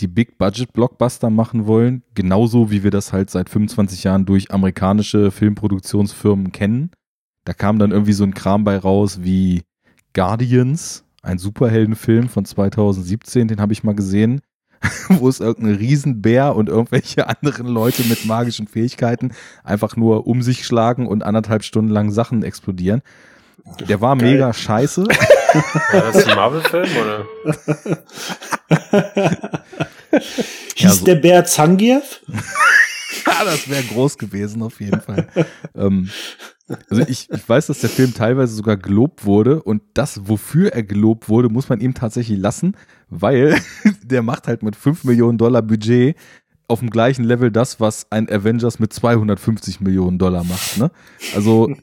die 0.00 0.08
Big-Budget-Blockbuster 0.08 1.30
machen 1.30 1.66
wollen, 1.66 2.02
genauso 2.14 2.70
wie 2.70 2.82
wir 2.82 2.90
das 2.90 3.12
halt 3.12 3.30
seit 3.30 3.48
25 3.48 4.04
Jahren 4.04 4.26
durch 4.26 4.50
amerikanische 4.50 5.30
Filmproduktionsfirmen 5.30 6.52
kennen. 6.52 6.90
Da 7.44 7.52
kam 7.54 7.78
dann 7.78 7.90
irgendwie 7.90 8.12
so 8.12 8.24
ein 8.24 8.34
Kram 8.34 8.64
bei 8.64 8.76
raus 8.76 9.22
wie 9.22 9.62
Guardians, 10.14 11.04
ein 11.22 11.38
Superheldenfilm 11.38 12.28
von 12.28 12.44
2017, 12.44 13.48
den 13.48 13.60
habe 13.60 13.72
ich 13.72 13.82
mal 13.84 13.94
gesehen, 13.94 14.40
wo 15.08 15.28
es 15.28 15.40
irgendein 15.40 15.76
Riesenbär 15.76 16.56
und 16.56 16.68
irgendwelche 16.68 17.28
anderen 17.40 17.66
Leute 17.66 18.02
mit 18.04 18.24
magischen 18.26 18.66
Fähigkeiten 18.66 19.32
einfach 19.64 19.96
nur 19.96 20.26
um 20.26 20.42
sich 20.42 20.64
schlagen 20.66 21.06
und 21.06 21.22
anderthalb 21.22 21.62
Stunden 21.64 21.90
lang 21.90 22.10
Sachen 22.10 22.42
explodieren. 22.42 23.02
Der 23.88 24.00
war 24.00 24.16
Geil. 24.16 24.32
mega 24.32 24.52
scheiße. 24.52 25.04
War 25.92 26.12
das 26.12 26.26
ein 26.26 26.34
Marvel-Film 26.34 26.88
oder? 26.96 27.26
Hieß 30.74 30.82
Ja, 30.82 30.90
so- 30.90 31.04
der 31.04 31.14
Bär 31.16 31.44
Zangief? 31.44 32.20
Ja, 33.26 33.44
das 33.44 33.68
wäre 33.68 33.82
groß 33.84 34.18
gewesen, 34.18 34.62
auf 34.62 34.80
jeden 34.80 35.00
Fall. 35.00 35.28
ähm, 35.76 36.10
also 36.88 37.02
ich, 37.06 37.28
ich 37.30 37.48
weiß, 37.48 37.66
dass 37.66 37.80
der 37.80 37.90
Film 37.90 38.14
teilweise 38.14 38.54
sogar 38.54 38.76
gelobt 38.76 39.24
wurde 39.24 39.62
und 39.62 39.82
das, 39.94 40.28
wofür 40.28 40.72
er 40.72 40.82
gelobt 40.82 41.28
wurde, 41.28 41.48
muss 41.48 41.68
man 41.68 41.80
ihm 41.80 41.94
tatsächlich 41.94 42.38
lassen, 42.38 42.76
weil 43.08 43.56
der 44.02 44.22
macht 44.22 44.46
halt 44.46 44.62
mit 44.62 44.76
5 44.76 45.04
Millionen 45.04 45.38
Dollar 45.38 45.62
Budget 45.62 46.16
auf 46.68 46.80
dem 46.80 46.90
gleichen 46.90 47.24
Level 47.24 47.50
das, 47.50 47.80
was 47.80 48.10
ein 48.10 48.30
Avengers 48.30 48.78
mit 48.78 48.92
250 48.92 49.80
Millionen 49.80 50.18
Dollar 50.18 50.44
macht. 50.44 50.78
Ne? 50.78 50.90
Also 51.34 51.74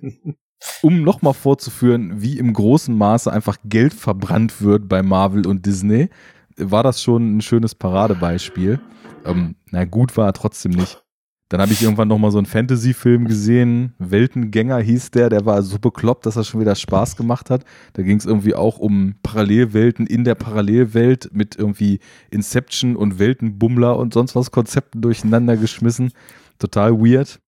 um 0.82 1.04
nochmal 1.04 1.34
vorzuführen, 1.34 2.22
wie 2.22 2.38
im 2.38 2.54
großen 2.54 2.98
Maße 2.98 3.32
einfach 3.32 3.58
Geld 3.66 3.94
verbrannt 3.94 4.62
wird 4.62 4.90
bei 4.90 5.04
Marvel 5.04 5.46
und 5.46 5.66
Disney, 5.66 6.10
war 6.58 6.84
das 6.84 7.02
schon 7.02 7.38
ein 7.38 7.42
schönes 7.42 7.76
Paradebeispiel. 7.76 8.80
Ähm, 9.26 9.56
na 9.72 9.86
gut 9.86 10.18
war 10.18 10.28
er 10.28 10.34
trotzdem 10.34 10.72
nicht. 10.72 11.02
Dann 11.50 11.62
habe 11.62 11.74
ich 11.74 11.82
irgendwann 11.82 12.08
nochmal 12.08 12.30
so 12.30 12.38
einen 12.38 12.46
Fantasy-Film 12.46 13.28
gesehen. 13.28 13.96
Weltengänger 13.98 14.78
hieß 14.78 15.10
der. 15.10 15.30
Der 15.30 15.46
war 15.46 15.64
so 15.64 15.80
bekloppt, 15.80 16.28
dass 16.28 16.36
er 16.36 16.44
schon 16.44 16.62
wieder 16.62 16.76
Spaß 16.76 17.16
gemacht 17.16 17.50
hat. 17.50 17.66
Da 17.94 18.04
ging 18.04 18.18
es 18.18 18.26
irgendwie 18.26 18.54
auch 18.54 18.78
um 18.78 19.16
Parallelwelten 19.24 20.06
in 20.06 20.24
der 20.24 20.36
Parallelwelt 20.36 21.30
mit 21.34 21.56
irgendwie 21.56 22.00
Inception 22.30 22.96
und 22.96 23.18
Weltenbummler 23.18 23.98
und 23.98 24.14
sonst 24.14 24.36
was 24.36 24.52
Konzepten 24.52 25.02
durcheinander 25.02 25.58
geschmissen. 25.58 26.14
Total 26.60 26.94
weird. 26.94 27.40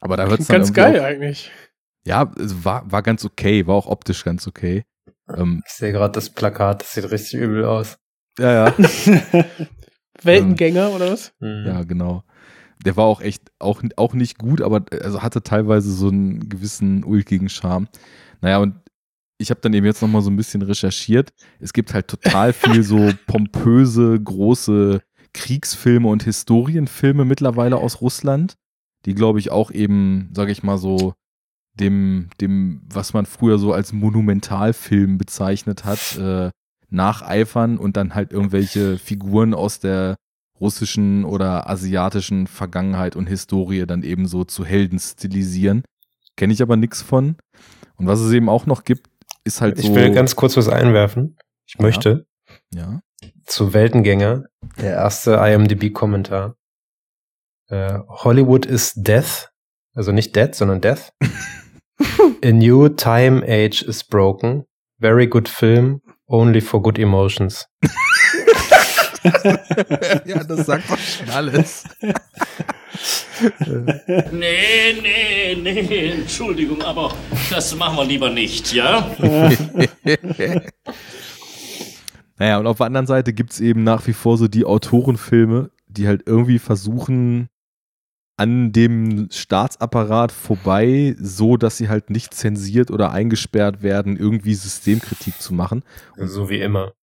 Aber 0.00 0.16
da 0.16 0.26
hört 0.26 0.40
es 0.40 0.48
Ganz 0.48 0.72
geil 0.72 0.98
Auch, 0.98 1.04
eigentlich. 1.04 1.52
ja, 2.04 2.32
es 2.36 2.64
war, 2.64 2.90
war 2.90 3.02
ganz 3.02 3.24
okay. 3.24 3.64
War 3.68 3.76
auch 3.76 3.86
optisch 3.86 4.24
ganz 4.24 4.48
okay. 4.48 4.84
Ähm, 5.32 5.62
Ich 5.66 5.72
sehe 5.74 5.92
gerade 5.92 6.12
das 6.12 6.30
Plakat, 6.30 6.82
das 6.82 6.94
sieht 6.94 7.08
richtig 7.08 7.40
übel 7.40 7.64
aus. 7.64 7.96
ja, 8.40 8.66
ja. 8.66 8.74
Weltengänger 10.22 10.90
oder 10.90 11.12
was? 11.12 11.32
Mhm. 11.38 11.64
Ja, 11.66 11.82
genau. 11.84 12.24
Der 12.84 12.96
war 12.96 13.04
auch 13.04 13.20
echt 13.20 13.50
auch, 13.58 13.82
auch 13.96 14.14
nicht 14.14 14.38
gut, 14.38 14.62
aber 14.62 14.84
also 15.02 15.22
hatte 15.22 15.42
teilweise 15.42 15.92
so 15.92 16.08
einen 16.08 16.48
gewissen 16.48 17.04
ulkigen 17.04 17.48
Charme. 17.48 17.88
Naja, 18.40 18.58
und 18.58 18.74
ich 19.38 19.50
habe 19.50 19.60
dann 19.60 19.72
eben 19.72 19.86
jetzt 19.86 20.02
nochmal 20.02 20.22
so 20.22 20.30
ein 20.30 20.36
bisschen 20.36 20.62
recherchiert. 20.62 21.32
Es 21.58 21.72
gibt 21.72 21.94
halt 21.94 22.08
total 22.08 22.52
viel 22.54 22.82
so 22.82 23.10
pompöse, 23.26 24.20
große 24.20 25.00
Kriegsfilme 25.32 26.08
und 26.08 26.22
Historienfilme 26.24 27.24
mittlerweile 27.24 27.76
aus 27.76 28.00
Russland, 28.00 28.56
die, 29.06 29.14
glaube 29.14 29.38
ich, 29.38 29.50
auch 29.50 29.70
eben, 29.70 30.30
sage 30.34 30.52
ich 30.52 30.62
mal 30.62 30.78
so, 30.78 31.14
dem, 31.74 32.28
dem, 32.40 32.82
was 32.92 33.14
man 33.14 33.26
früher 33.26 33.58
so 33.58 33.72
als 33.72 33.92
Monumentalfilm 33.92 35.18
bezeichnet 35.18 35.84
hat, 35.84 36.18
äh, 36.18 36.50
nacheifern 36.90 37.78
und 37.78 37.96
dann 37.96 38.14
halt 38.14 38.32
irgendwelche 38.32 38.98
Figuren 38.98 39.54
aus 39.54 39.78
der 39.78 40.16
russischen 40.60 41.24
oder 41.24 41.68
asiatischen 41.70 42.46
Vergangenheit 42.46 43.16
und 43.16 43.28
Historie 43.28 43.86
dann 43.86 44.02
eben 44.02 44.26
so 44.26 44.44
zu 44.44 44.64
Helden 44.64 44.98
stilisieren. 44.98 45.82
Kenne 46.36 46.52
ich 46.52 46.62
aber 46.62 46.76
nichts 46.76 47.02
von. 47.02 47.36
Und 47.96 48.06
was 48.06 48.20
es 48.20 48.32
eben 48.32 48.48
auch 48.48 48.66
noch 48.66 48.84
gibt, 48.84 49.08
ist 49.44 49.60
halt 49.60 49.78
Ich 49.78 49.86
so. 49.86 49.94
will 49.94 50.12
ganz 50.12 50.36
kurz 50.36 50.56
was 50.56 50.68
einwerfen. 50.68 51.36
Ich 51.66 51.74
Ja. 51.74 51.82
möchte 51.82 52.26
ja. 52.74 53.00
zu 53.46 53.72
Weltengänger, 53.74 54.44
der 54.80 54.92
erste 54.94 55.34
IMDb-Kommentar. 55.34 56.56
Äh, 57.68 57.98
Hollywood 58.08 58.66
is 58.66 58.92
death, 58.96 59.50
also 59.94 60.12
nicht 60.12 60.34
dead, 60.36 60.54
sondern 60.54 60.80
death. 60.80 61.12
A 62.42 62.52
new 62.52 62.88
time 62.88 63.42
age 63.46 63.82
is 63.82 64.02
broken. 64.02 64.64
Very 64.98 65.26
good 65.26 65.48
film, 65.48 66.00
only 66.26 66.60
for 66.60 66.82
good 66.82 66.98
emotions. 66.98 67.66
ja, 70.24 70.44
das 70.44 70.66
sagt 70.66 70.90
doch 70.90 70.98
schon 70.98 71.30
alles. 71.30 71.84
Nee, 74.32 75.00
nee, 75.00 75.56
nee, 75.62 76.10
Entschuldigung, 76.10 76.82
aber 76.82 77.14
das 77.48 77.74
machen 77.74 77.96
wir 77.96 78.04
lieber 78.04 78.28
nicht, 78.28 78.74
ja? 78.74 79.10
Naja, 82.36 82.58
und 82.58 82.66
auf 82.66 82.78
der 82.78 82.86
anderen 82.86 83.06
Seite 83.06 83.32
gibt 83.34 83.52
es 83.52 83.60
eben 83.60 83.84
nach 83.84 84.06
wie 84.06 84.14
vor 84.14 84.38
so 84.38 84.48
die 84.48 84.64
Autorenfilme, 84.64 85.70
die 85.88 86.06
halt 86.06 86.22
irgendwie 86.26 86.58
versuchen, 86.58 87.48
an 88.40 88.72
dem 88.72 89.28
Staatsapparat 89.30 90.32
vorbei, 90.32 91.14
so 91.18 91.58
dass 91.58 91.76
sie 91.76 91.90
halt 91.90 92.08
nicht 92.08 92.32
zensiert 92.32 92.90
oder 92.90 93.12
eingesperrt 93.12 93.82
werden, 93.82 94.16
irgendwie 94.16 94.54
Systemkritik 94.54 95.38
zu 95.38 95.52
machen. 95.52 95.82
So 96.16 96.48
wie 96.48 96.60
immer. 96.60 96.94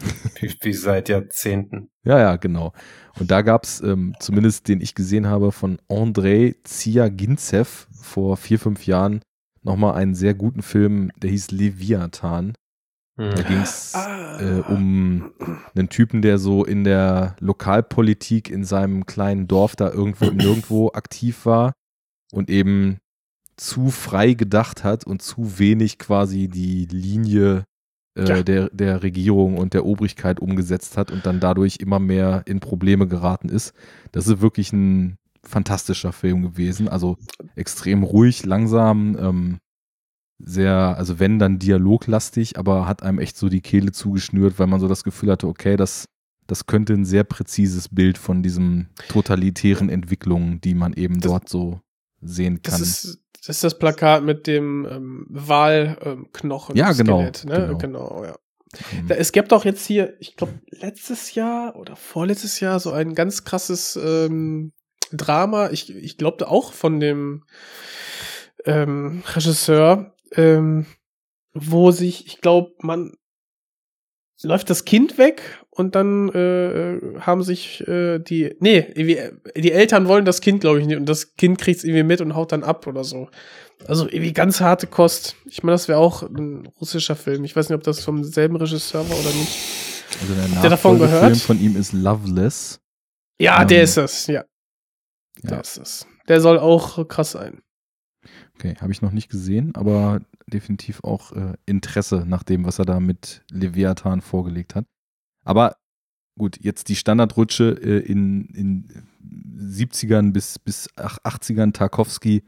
Wie, 0.40 0.52
wie 0.60 0.72
seit 0.72 1.08
Jahrzehnten. 1.08 1.88
Ja, 2.04 2.18
ja, 2.18 2.36
genau. 2.36 2.72
Und 3.18 3.30
da 3.30 3.42
gab's 3.42 3.80
ähm, 3.80 4.14
zumindest 4.18 4.66
den 4.66 4.80
ich 4.80 4.94
gesehen 4.94 5.26
habe 5.26 5.52
von 5.52 5.78
Andrei 5.88 6.56
Ziagintsev 6.64 7.86
vor 7.92 8.36
vier, 8.36 8.58
fünf 8.58 8.86
Jahren 8.86 9.20
nochmal 9.62 9.94
einen 9.94 10.14
sehr 10.14 10.34
guten 10.34 10.62
Film, 10.62 11.10
der 11.16 11.30
hieß 11.30 11.52
Leviathan. 11.52 12.54
Hm. 13.18 13.34
Da 13.34 13.42
ging's 13.42 13.94
äh, 13.94 14.62
um 14.68 15.32
einen 15.74 15.88
Typen, 15.88 16.22
der 16.22 16.38
so 16.38 16.64
in 16.64 16.84
der 16.84 17.36
Lokalpolitik 17.40 18.50
in 18.50 18.64
seinem 18.64 19.06
kleinen 19.06 19.46
Dorf 19.46 19.76
da 19.76 19.90
irgendwo 19.90 20.26
im 20.26 20.36
Nirgendwo 20.38 20.90
aktiv 20.92 21.44
war 21.46 21.72
und 22.32 22.50
eben 22.50 22.98
zu 23.56 23.90
frei 23.90 24.32
gedacht 24.32 24.82
hat 24.82 25.06
und 25.06 25.22
zu 25.22 25.58
wenig 25.58 25.98
quasi 25.98 26.48
die 26.48 26.86
Linie 26.86 27.64
äh, 28.16 28.24
Ja. 28.28 28.42
der, 28.42 28.68
der 28.70 29.02
Regierung 29.02 29.56
und 29.58 29.74
der 29.74 29.84
Obrigkeit 29.86 30.40
umgesetzt 30.40 30.96
hat 30.96 31.10
und 31.10 31.24
dann 31.26 31.40
dadurch 31.40 31.76
immer 31.80 31.98
mehr 31.98 32.42
in 32.46 32.60
Probleme 32.60 33.06
geraten 33.08 33.48
ist. 33.48 33.72
Das 34.12 34.26
ist 34.26 34.40
wirklich 34.40 34.72
ein 34.72 35.16
fantastischer 35.44 36.12
Film 36.12 36.42
gewesen. 36.42 36.88
Also 36.88 37.16
extrem 37.56 38.02
ruhig, 38.02 38.44
langsam, 38.44 39.16
ähm, 39.18 39.58
sehr, 40.44 40.96
also 40.98 41.18
wenn 41.20 41.38
dann 41.38 41.58
dialoglastig, 41.58 42.58
aber 42.58 42.86
hat 42.86 43.02
einem 43.02 43.18
echt 43.18 43.36
so 43.36 43.48
die 43.48 43.60
Kehle 43.60 43.92
zugeschnürt, 43.92 44.58
weil 44.58 44.66
man 44.66 44.80
so 44.80 44.88
das 44.88 45.04
Gefühl 45.04 45.30
hatte, 45.30 45.46
okay, 45.46 45.76
das, 45.76 46.06
das 46.48 46.66
könnte 46.66 46.94
ein 46.94 47.04
sehr 47.04 47.22
präzises 47.24 47.88
Bild 47.88 48.18
von 48.18 48.42
diesen 48.42 48.88
totalitären 49.08 49.88
Entwicklungen, 49.88 50.60
die 50.60 50.74
man 50.74 50.92
eben 50.94 51.20
Das- 51.20 51.30
dort 51.30 51.48
so 51.48 51.80
sehen 52.20 52.58
Das 52.62 52.74
kann. 52.74 52.82
ist, 52.82 53.21
das 53.46 53.56
ist 53.56 53.64
das 53.64 53.78
Plakat 53.78 54.22
mit 54.22 54.46
dem 54.46 54.86
ähm, 54.90 55.26
Wahlknochen. 55.28 56.76
Ja, 56.76 56.92
genau, 56.92 57.22
Ne? 57.22 57.32
genau. 57.44 57.78
genau. 57.78 58.24
ja. 58.24 58.36
Ähm, 58.92 59.08
Da, 59.08 59.14
es 59.16 59.32
gibt 59.32 59.52
auch 59.52 59.64
jetzt 59.64 59.84
hier, 59.84 60.14
ich 60.20 60.36
glaube, 60.36 60.54
letztes 60.70 61.34
Jahr 61.34 61.76
oder 61.76 61.96
vorletztes 61.96 62.60
Jahr 62.60 62.78
so 62.80 62.92
ein 62.92 63.14
ganz 63.14 63.44
krasses 63.44 63.96
ähm, 63.96 64.72
Drama. 65.12 65.70
Ich, 65.70 65.94
ich 65.94 66.16
glaubte 66.16 66.48
auch 66.48 66.72
von 66.72 67.00
dem 67.00 67.44
ähm, 68.64 69.22
Regisseur, 69.34 70.14
ähm, 70.32 70.86
wo 71.52 71.90
sich, 71.90 72.26
ich 72.26 72.40
glaube, 72.40 72.72
man 72.80 73.14
läuft 74.42 74.70
das 74.70 74.84
Kind 74.84 75.18
weg 75.18 75.42
und 75.70 75.94
dann 75.94 76.28
äh, 76.30 76.94
äh, 76.96 77.20
haben 77.20 77.42
sich 77.42 77.86
äh, 77.86 78.18
die, 78.18 78.54
nee, 78.60 78.78
irgendwie, 78.94 79.16
äh, 79.16 79.32
die 79.60 79.72
Eltern 79.72 80.08
wollen 80.08 80.24
das 80.24 80.40
Kind, 80.40 80.60
glaube 80.60 80.80
ich, 80.80 80.86
nicht 80.86 80.96
und 80.96 81.06
das 81.08 81.34
Kind 81.36 81.58
kriegt 81.58 81.78
es 81.78 81.84
irgendwie 81.84 82.02
mit 82.02 82.20
und 82.20 82.34
haut 82.34 82.52
dann 82.52 82.62
ab 82.64 82.86
oder 82.86 83.04
so. 83.04 83.28
Also 83.86 84.06
irgendwie 84.06 84.32
ganz 84.32 84.60
harte 84.60 84.86
Kost. 84.86 85.34
Ich 85.46 85.62
meine, 85.62 85.74
das 85.74 85.88
wäre 85.88 85.98
auch 85.98 86.22
ein 86.22 86.66
russischer 86.80 87.16
Film. 87.16 87.44
Ich 87.44 87.56
weiß 87.56 87.68
nicht, 87.68 87.76
ob 87.76 87.82
das 87.82 88.00
vom 88.04 88.22
selben 88.22 88.56
Regisseur 88.56 89.08
war 89.08 89.16
oder 89.18 89.30
nicht. 89.30 89.58
also 90.20 90.34
der 90.34 90.42
Habt 90.54 90.64
ihr 90.64 90.70
davon 90.70 90.98
gehört? 90.98 91.36
von 91.38 91.60
ihm 91.60 91.76
ist 91.76 91.92
Loveless. 91.92 92.80
Ja, 93.40 93.62
Ähm, 93.62 93.68
der 93.68 93.82
ist 93.82 93.96
es, 93.96 94.26
ja. 94.28 94.44
Der 95.42 95.50
Ja. 95.52 95.60
ist 95.60 95.78
es. 95.78 96.06
Der 96.28 96.40
soll 96.40 96.58
auch 96.60 97.08
krass 97.08 97.32
sein. 97.32 97.62
Okay, 98.62 98.76
habe 98.80 98.92
ich 98.92 99.02
noch 99.02 99.10
nicht 99.10 99.28
gesehen, 99.28 99.74
aber 99.74 100.20
definitiv 100.46 101.02
auch 101.02 101.32
äh, 101.32 101.54
Interesse 101.66 102.24
nach 102.24 102.44
dem, 102.44 102.64
was 102.64 102.78
er 102.78 102.84
da 102.84 103.00
mit 103.00 103.42
Leviathan 103.50 104.20
vorgelegt 104.20 104.76
hat. 104.76 104.86
Aber 105.44 105.78
gut, 106.38 106.60
jetzt 106.60 106.88
die 106.88 106.94
Standardrutsche 106.94 107.70
äh, 107.82 107.98
in, 107.98 108.44
in 108.54 109.08
70ern 109.58 110.30
bis, 110.32 110.60
bis 110.60 110.88
ach- 110.94 111.18
80ern 111.24 111.72
Tarkovsky, 111.72 112.44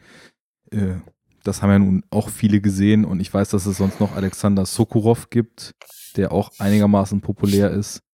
äh, 0.70 0.98
das 1.42 1.62
haben 1.62 1.70
ja 1.70 1.78
nun 1.80 2.04
auch 2.10 2.28
viele 2.28 2.60
gesehen 2.60 3.04
und 3.04 3.18
ich 3.18 3.34
weiß, 3.34 3.48
dass 3.50 3.66
es 3.66 3.78
sonst 3.78 3.98
noch 3.98 4.14
Alexander 4.14 4.66
Sokurov 4.66 5.30
gibt, 5.30 5.74
der 6.14 6.30
auch 6.30 6.52
einigermaßen 6.60 7.22
populär 7.22 7.72
ist. 7.72 8.04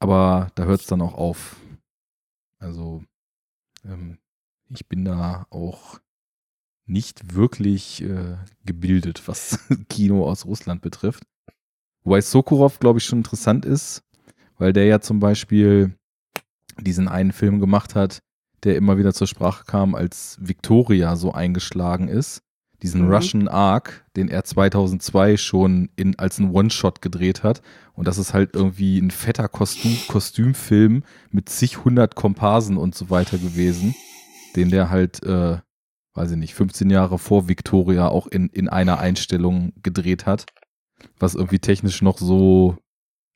Aber 0.00 0.48
da 0.56 0.64
hört 0.64 0.80
es 0.80 0.88
dann 0.88 1.00
auch 1.00 1.14
auf. 1.14 1.60
Also, 2.58 3.04
ähm, 3.84 4.18
ich 4.68 4.88
bin 4.88 5.04
da 5.04 5.46
auch 5.50 6.00
nicht 6.90 7.34
wirklich 7.34 8.02
äh, 8.02 8.36
gebildet, 8.64 9.22
was 9.26 9.58
Kino 9.88 10.28
aus 10.28 10.44
Russland 10.46 10.82
betrifft. 10.82 11.24
Wobei 12.02 12.20
Sokurov, 12.20 12.78
glaube 12.80 12.98
ich, 12.98 13.04
schon 13.04 13.20
interessant 13.20 13.64
ist, 13.64 14.02
weil 14.58 14.72
der 14.72 14.86
ja 14.86 15.00
zum 15.00 15.20
Beispiel 15.20 15.94
diesen 16.78 17.08
einen 17.08 17.32
Film 17.32 17.60
gemacht 17.60 17.94
hat, 17.94 18.20
der 18.64 18.76
immer 18.76 18.98
wieder 18.98 19.14
zur 19.14 19.26
Sprache 19.26 19.64
kam, 19.64 19.94
als 19.94 20.38
Victoria 20.40 21.16
so 21.16 21.32
eingeschlagen 21.32 22.08
ist. 22.08 22.42
Diesen 22.82 23.06
Mhm. 23.06 23.12
Russian 23.12 23.48
Ark, 23.48 24.06
den 24.16 24.28
er 24.28 24.44
2002 24.44 25.36
schon 25.36 25.90
in, 25.96 26.18
als 26.18 26.38
ein 26.38 26.50
One-Shot 26.50 27.02
gedreht 27.02 27.42
hat. 27.42 27.60
Und 27.92 28.08
das 28.08 28.16
ist 28.16 28.32
halt 28.32 28.54
irgendwie 28.54 28.98
ein 28.98 29.10
fetter 29.10 29.48
Kostüm, 29.48 29.96
Kostümfilm 30.08 31.02
mit 31.30 31.50
zig 31.50 31.84
hundert 31.84 32.14
Komparsen 32.14 32.78
und 32.78 32.94
so 32.94 33.10
weiter 33.10 33.36
gewesen, 33.36 33.94
den 34.56 34.70
der 34.70 34.88
halt, 34.88 35.22
äh, 35.22 35.58
weiß 36.14 36.32
ich 36.32 36.36
nicht, 36.36 36.54
15 36.54 36.90
Jahre 36.90 37.18
vor 37.18 37.48
Victoria 37.48 38.08
auch 38.08 38.26
in, 38.26 38.48
in 38.48 38.68
einer 38.68 38.98
Einstellung 38.98 39.72
gedreht 39.82 40.26
hat, 40.26 40.46
was 41.18 41.34
irgendwie 41.34 41.58
technisch 41.60 42.02
noch 42.02 42.18
so 42.18 42.76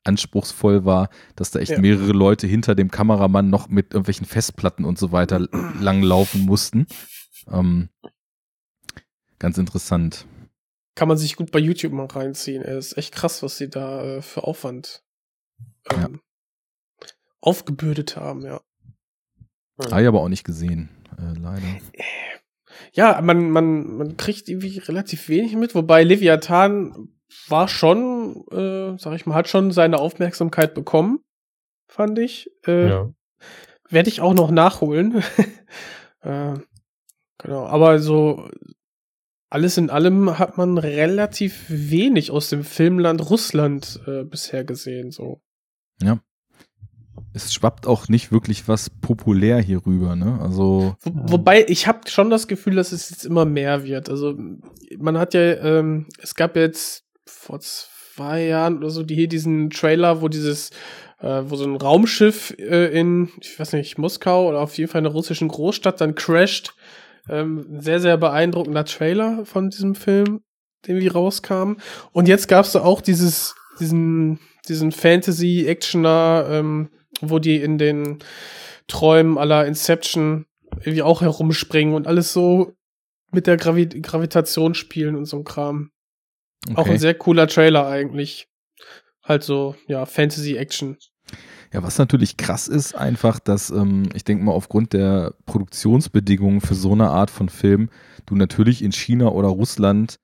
anspruchsvoll 0.03 0.85
war, 0.85 1.09
dass 1.35 1.51
da 1.51 1.59
echt 1.59 1.71
Ja. 1.71 1.79
mehrere 1.79 2.11
Leute 2.11 2.45
hinter 2.47 2.75
dem 2.75 2.91
Kameramann 2.91 3.49
noch 3.49 3.69
mit 3.69 3.93
irgendwelchen 3.93 4.27
Festplatten 4.27 4.85
und 4.85 4.99
so 4.99 5.11
weiter 5.11 5.39
langlaufen 5.79 6.41
mussten. 6.41 6.85
Ähm, 7.51 7.89
ganz 9.39 9.57
interessant. 9.57 10.27
Kann 10.95 11.07
man 11.07 11.17
sich 11.17 11.35
gut 11.35 11.51
bei 11.51 11.59
YouTube 11.59 11.91
mal 11.93 12.05
reinziehen. 12.05 12.63
Das 12.63 12.87
ist 12.87 12.97
echt 12.97 13.13
krass, 13.15 13.41
was 13.43 13.57
sie 13.57 13.69
da 13.69 14.03
äh, 14.03 14.21
für 14.21 14.43
Aufwand 14.43 15.03
Ja. 15.91 16.05
ähm, 16.05 16.21
aufgebürdet 17.41 18.15
haben, 18.15 18.41
ja. 18.43 18.61
Habe 19.91 20.01
ich 20.01 20.07
aber 20.07 20.21
auch 20.21 20.29
nicht 20.29 20.43
gesehen, 20.45 20.89
äh, 21.17 21.37
leider. 21.37 21.67
Ja, 22.93 23.21
man, 23.21 23.49
man, 23.49 23.97
man 23.97 24.17
kriegt 24.17 24.49
irgendwie 24.49 24.79
relativ 24.79 25.29
wenig 25.29 25.55
mit, 25.55 25.75
wobei 25.75 26.03
Leviathan 26.03 27.09
war 27.47 27.67
schon, 27.67 28.45
äh, 28.51 28.97
sag 28.97 29.13
ich 29.15 29.25
mal, 29.25 29.35
hat 29.35 29.49
schon 29.49 29.71
seine 29.71 29.99
Aufmerksamkeit 29.99 30.73
bekommen, 30.73 31.19
fand 31.87 32.19
ich. 32.19 32.49
Äh, 32.65 32.89
Ja. 32.89 33.09
Werde 33.89 34.09
ich 34.09 34.19
auch 34.21 34.33
noch 34.33 34.49
nachholen. 34.49 35.21
äh, 36.21 36.53
genau, 37.37 37.65
aber 37.65 37.99
so 37.99 38.49
alles 39.49 39.77
in 39.77 39.89
allem 39.89 40.39
hat 40.39 40.57
man 40.57 40.77
relativ 40.77 41.65
wenig 41.69 42.31
aus 42.31 42.49
dem 42.49 42.63
Filmland 42.63 43.29
Russland 43.29 44.01
äh, 44.07 44.23
bisher 44.23 44.65
gesehen. 44.65 45.11
So. 45.11 45.41
Es 47.33 47.53
schwappt 47.53 47.85
auch 47.87 48.07
nicht 48.07 48.31
wirklich 48.31 48.67
was 48.67 48.89
populär 48.89 49.59
hier 49.59 49.85
rüber, 49.85 50.15
ne? 50.15 50.39
Also. 50.41 50.95
Wo, 51.01 51.33
wobei, 51.33 51.65
ich 51.67 51.87
habe 51.87 52.09
schon 52.09 52.29
das 52.29 52.47
Gefühl, 52.47 52.75
dass 52.75 52.91
es 52.91 53.09
jetzt 53.09 53.25
immer 53.25 53.45
mehr 53.45 53.83
wird. 53.83 54.09
Also, 54.09 54.35
man 54.97 55.17
hat 55.17 55.33
ja, 55.33 55.41
ähm, 55.41 56.07
es 56.21 56.35
gab 56.35 56.55
jetzt 56.55 57.03
vor 57.25 57.59
zwei 57.59 58.45
Jahren 58.45 58.77
oder 58.77 58.89
so 58.89 59.03
die, 59.03 59.15
hier 59.15 59.27
diesen 59.27 59.69
Trailer, 59.69 60.21
wo 60.21 60.29
dieses, 60.29 60.69
äh, 61.19 61.43
wo 61.45 61.55
so 61.55 61.65
ein 61.65 61.75
Raumschiff 61.75 62.55
äh, 62.57 62.97
in, 62.97 63.29
ich 63.41 63.59
weiß 63.59 63.73
nicht, 63.73 63.97
Moskau 63.97 64.47
oder 64.47 64.61
auf 64.61 64.77
jeden 64.77 64.89
Fall 64.89 64.99
in 64.99 65.05
einer 65.05 65.15
russischen 65.15 65.47
Großstadt 65.47 65.99
dann 65.99 66.15
crasht. 66.15 66.73
Ähm, 67.27 67.65
sehr, 67.79 67.99
sehr 67.99 68.17
beeindruckender 68.17 68.85
Trailer 68.85 69.45
von 69.45 69.69
diesem 69.69 69.95
Film, 69.95 70.41
den 70.87 70.99
wie 70.99 71.07
rauskam. 71.07 71.73
Und 72.11 72.27
jetzt 72.27 72.47
gab's 72.47 72.73
da 72.73 72.81
auch 72.81 73.01
dieses, 73.01 73.55
diesen, 73.79 74.39
diesen 74.69 74.91
Fantasy-Actioner, 74.91 76.47
ähm, 76.51 76.89
wo 77.21 77.39
die 77.39 77.57
in 77.57 77.77
den 77.77 78.19
Träumen 78.87 79.37
aller 79.37 79.65
Inception 79.65 80.45
irgendwie 80.79 81.01
auch 81.01 81.21
herumspringen 81.21 81.95
und 81.95 82.07
alles 82.07 82.33
so 82.33 82.73
mit 83.31 83.47
der 83.47 83.57
Gravi 83.57 83.87
Gravitation 83.87 84.75
spielen 84.75 85.15
und 85.15 85.25
so 85.25 85.37
ein 85.37 85.43
Kram. 85.43 85.91
Okay. 86.67 86.81
Auch 86.81 86.87
ein 86.87 86.99
sehr 86.99 87.13
cooler 87.13 87.47
Trailer 87.47 87.87
eigentlich. 87.87 88.47
Halt 89.23 89.43
so, 89.43 89.75
ja, 89.87 90.05
Fantasy-Action. 90.05 90.97
Ja, 91.73 91.83
was 91.83 91.97
natürlich 91.97 92.37
krass 92.37 92.67
ist, 92.67 92.95
einfach, 92.95 93.39
dass 93.39 93.69
ähm, 93.69 94.09
ich 94.13 94.23
denke 94.23 94.43
mal 94.43 94.51
aufgrund 94.51 94.93
der 94.93 95.33
Produktionsbedingungen 95.45 96.61
für 96.61 96.75
so 96.75 96.93
eine 96.93 97.09
Art 97.09 97.29
von 97.29 97.49
Film 97.49 97.89
du 98.25 98.35
natürlich 98.35 98.83
in 98.83 98.91
China 98.91 99.29
oder 99.29 99.49
Russland 99.49 100.19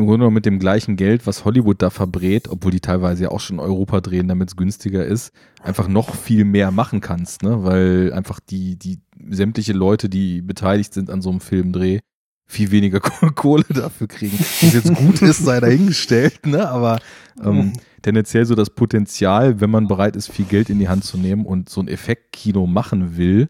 im 0.00 0.06
Grunde 0.06 0.20
genommen 0.20 0.34
mit 0.34 0.46
dem 0.46 0.58
gleichen 0.58 0.96
Geld, 0.96 1.26
was 1.26 1.44
Hollywood 1.44 1.80
da 1.80 1.90
verbrät, 1.90 2.48
obwohl 2.48 2.72
die 2.72 2.80
teilweise 2.80 3.24
ja 3.24 3.28
auch 3.30 3.40
schon 3.40 3.60
Europa 3.60 4.00
drehen, 4.00 4.28
damit 4.28 4.48
es 4.48 4.56
günstiger 4.56 5.04
ist, 5.04 5.32
einfach 5.62 5.88
noch 5.88 6.14
viel 6.14 6.44
mehr 6.44 6.70
machen 6.70 7.00
kannst, 7.00 7.42
ne? 7.42 7.64
Weil 7.64 8.12
einfach 8.12 8.40
die, 8.40 8.76
die 8.76 9.00
sämtliche 9.28 9.72
Leute, 9.72 10.08
die 10.08 10.42
beteiligt 10.42 10.94
sind 10.94 11.10
an 11.10 11.22
so 11.22 11.30
einem 11.30 11.40
Filmdreh, 11.40 12.00
viel 12.46 12.70
weniger 12.70 13.00
Kohle 13.34 13.64
dafür 13.68 14.08
kriegen. 14.08 14.38
Was 14.38 14.72
jetzt 14.72 14.94
gut 14.94 15.22
ist, 15.22 15.44
sei 15.44 15.60
dahingestellt, 15.60 16.46
ne? 16.46 16.68
Aber 16.68 16.98
ähm, 17.42 17.72
tendenziell 18.02 18.44
so 18.44 18.54
das 18.54 18.70
Potenzial, 18.70 19.60
wenn 19.60 19.70
man 19.70 19.86
bereit 19.86 20.16
ist, 20.16 20.30
viel 20.30 20.46
Geld 20.46 20.70
in 20.70 20.78
die 20.78 20.88
Hand 20.88 21.04
zu 21.04 21.16
nehmen 21.18 21.46
und 21.46 21.68
so 21.68 21.80
ein 21.80 21.88
Effektkino 21.88 22.66
machen 22.66 23.16
will, 23.16 23.48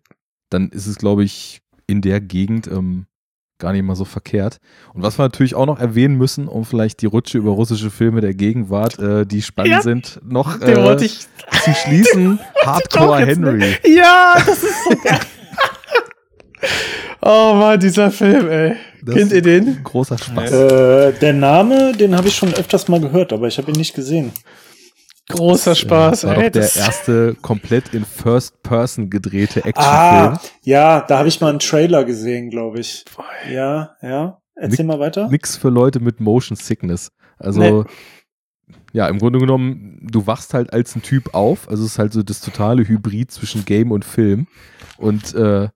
dann 0.51 0.69
ist 0.69 0.87
es, 0.87 0.97
glaube 0.97 1.25
ich, 1.25 1.63
in 1.87 2.03
der 2.03 2.21
Gegend 2.21 2.67
ähm, 2.67 3.07
gar 3.61 3.73
nicht 3.73 3.85
mal 3.85 3.95
so 3.95 4.05
verkehrt. 4.05 4.59
Und 4.93 5.03
was 5.03 5.19
wir 5.19 5.23
natürlich 5.23 5.55
auch 5.55 5.67
noch 5.67 5.79
erwähnen 5.79 6.17
müssen, 6.17 6.49
um 6.49 6.65
vielleicht 6.65 7.03
die 7.03 7.07
Rutsche 7.07 7.39
über 7.39 7.51
russische 7.51 7.91
Filme 7.91 8.21
der 8.21 8.35
Gegenwart, 8.35 8.99
äh, 8.99 9.25
die 9.25 9.43
spannend 9.43 9.73
Ja, 9.73 9.83
sind, 9.83 10.19
noch 10.27 10.61
äh, 10.61 10.83
wollte 10.83 11.05
ich. 11.05 11.21
zu 11.63 11.73
schließen. 11.73 12.41
Hardcore 12.65 13.21
ne? 13.21 13.27
Henry. 13.27 13.77
Ja, 13.87 14.35
das 14.45 14.65
ist 14.65 14.85
so 14.85 14.97
geil. 15.05 15.21
oh 17.23 17.55
Mann, 17.55 17.79
dieser 17.79 18.11
Film, 18.11 18.49
ey. 18.49 18.77
Das 19.03 19.15
Kennt 19.15 19.33
ihr 19.33 19.43
den? 19.43 19.83
Großer 19.83 20.19
Spaß. 20.19 20.53
Äh, 20.53 21.13
der 21.21 21.33
Name, 21.33 21.93
den 21.93 22.17
habe 22.17 22.29
ich 22.29 22.37
schon 22.37 22.53
öfters 22.53 22.89
mal 22.89 23.01
gehört, 23.01 23.33
aber 23.33 23.49
ich 23.49 23.57
habe 23.59 23.71
ihn 23.71 23.79
nicht 23.79 23.95
gesehen. 23.95 24.33
Großer 25.33 25.75
Spaß, 25.75 26.23
Das 26.23 26.31
war 26.31 26.37
ey. 26.39 26.51
doch 26.51 26.61
der 26.61 26.77
erste 26.77 27.37
komplett 27.43 27.95
in 27.95 28.05
First 28.05 28.63
Person 28.63 29.11
gedrehte 29.11 29.65
Actionfilm. 29.65 30.35
Ah, 30.35 30.41
ja, 30.63 31.01
da 31.03 31.19
habe 31.19 31.29
ich 31.29 31.41
mal 31.41 31.51
einen 31.51 31.59
Trailer 31.59 32.05
gesehen, 32.05 32.51
glaube 32.51 32.81
ich. 32.81 33.05
Ja, 33.51 33.97
ja. 34.03 34.39
Erzähl 34.55 34.85
mal 34.85 34.99
weiter. 35.01 35.29
Nix 35.29 35.57
für 35.57 35.71
Leute 35.71 36.01
mit 36.01 36.21
Motion 36.21 36.57
Sickness. 36.57 37.11
Also, 37.39 37.61
Nee. 37.61 37.85
ja, 38.93 39.09
im 39.09 39.19
Grunde 39.19 39.39
genommen, 39.39 40.07
du 40.11 40.27
wachst 40.27 40.53
halt 40.53 40.73
als 40.73 40.95
ein 40.95 41.03
Typ 41.03 41.35
auf. 41.35 41.69
Also, 41.69 41.85
es 41.85 41.93
ist 41.93 41.99
halt 41.99 42.13
so 42.13 42.23
das 42.23 42.41
totale 42.41 42.87
Hybrid 42.87 43.31
zwischen 43.31 43.65
Game 43.65 43.91
und 43.91 44.05
Film. 44.05 44.47
Und 44.99 45.35
äh, 45.35 45.69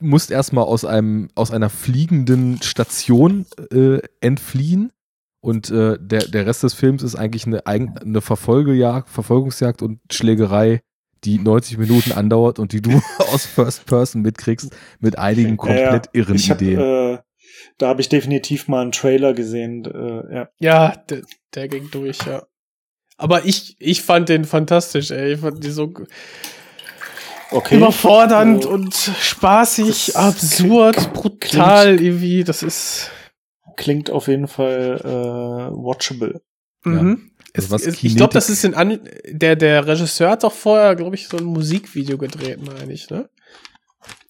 musst 0.00 0.30
erstmal 0.30 0.64
aus 0.64 0.84
einem, 0.84 1.28
aus 1.34 1.50
einer 1.50 1.68
fliegenden 1.68 2.62
Station 2.62 3.44
äh, 3.70 3.98
entfliehen. 4.20 4.90
Und 5.46 5.70
äh, 5.70 5.96
der, 6.00 6.26
der 6.26 6.44
Rest 6.44 6.64
des 6.64 6.74
Films 6.74 7.04
ist 7.04 7.14
eigentlich 7.14 7.46
eine, 7.46 7.64
eine 7.66 8.20
Verfolgejagd, 8.20 9.08
Verfolgungsjagd 9.08 9.80
und 9.80 10.00
Schlägerei, 10.10 10.80
die 11.22 11.38
90 11.38 11.78
Minuten 11.78 12.10
andauert 12.10 12.58
und 12.58 12.72
die 12.72 12.82
du 12.82 13.00
aus 13.32 13.46
First 13.46 13.86
Person 13.86 14.22
mitkriegst, 14.22 14.74
mit 14.98 15.18
einigen 15.18 15.56
komplett 15.56 16.08
irren 16.14 16.34
ich 16.34 16.50
hab, 16.50 16.60
Ideen. 16.60 16.80
Äh, 16.80 17.18
da 17.78 17.86
habe 17.86 18.00
ich 18.00 18.08
definitiv 18.08 18.66
mal 18.66 18.82
einen 18.82 18.90
Trailer 18.90 19.34
gesehen. 19.34 19.84
Äh, 19.84 20.34
ja. 20.34 20.48
Ja, 20.58 20.96
der, 21.08 21.22
der 21.54 21.68
ging 21.68 21.92
durch, 21.92 22.18
ja. 22.26 22.42
Aber 23.16 23.44
ich, 23.44 23.76
ich 23.78 24.02
fand 24.02 24.28
den 24.28 24.44
fantastisch, 24.44 25.12
ey. 25.12 25.34
Ich 25.34 25.40
fand 25.40 25.62
die 25.62 25.70
so 25.70 25.94
Okay. 27.52 27.76
überfordernd 27.76 28.64
Äh, 28.64 28.68
und 28.68 28.94
spaßig, 28.94 30.06
das 30.06 30.16
absurd, 30.16 31.12
brutal 31.12 32.00
irgendwie. 32.00 32.42
Das 32.42 32.64
ist. 32.64 33.10
Klingt 33.76 34.10
auf 34.10 34.28
jeden 34.28 34.48
Fall 34.48 35.00
äh, 35.02 35.76
watchable. 35.76 36.42
Mhm. 36.84 37.30
Also 37.54 37.66
Es, 37.66 37.70
was 37.70 37.86
es, 37.86 38.02
ich 38.02 38.16
glaube, 38.16 38.34
das 38.34 38.50
ist 38.50 38.64
in 38.64 38.74
An 38.74 39.00
der 39.28 39.56
der 39.56 39.86
Regisseur 39.86 40.30
hat 40.30 40.44
doch 40.44 40.52
vorher, 40.52 40.94
glaube 40.94 41.16
ich, 41.16 41.28
so 41.28 41.36
ein 41.36 41.44
Musikvideo 41.44 42.18
gedreht, 42.18 42.60
meine 42.64 42.92
ich, 42.92 43.10
ne? 43.10 43.28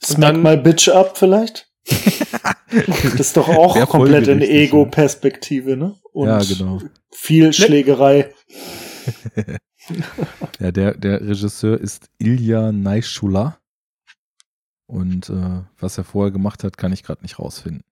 Smack 0.02 0.36
mal 0.36 0.56
Bitch 0.56 0.88
up 0.88 1.18
vielleicht? 1.18 1.70
das 1.86 3.14
ist 3.14 3.36
doch 3.36 3.48
auch 3.48 3.76
Wär 3.76 3.86
komplett 3.86 4.28
in 4.28 4.42
Ego-Perspektive, 4.42 5.76
ne? 5.76 5.96
Und 6.12 6.28
ja, 6.28 6.38
genau. 6.38 6.80
viel 7.12 7.52
Schlägerei. 7.52 8.32
Ja, 10.58 10.72
der, 10.72 10.94
der 10.94 11.20
Regisseur 11.20 11.80
ist 11.80 12.10
Ilya 12.18 12.72
Naishula. 12.72 13.58
Und 14.86 15.30
äh, 15.30 15.62
was 15.78 15.98
er 15.98 16.04
vorher 16.04 16.32
gemacht 16.32 16.64
hat, 16.64 16.76
kann 16.76 16.92
ich 16.92 17.02
gerade 17.02 17.22
nicht 17.22 17.38
rausfinden. 17.38 17.84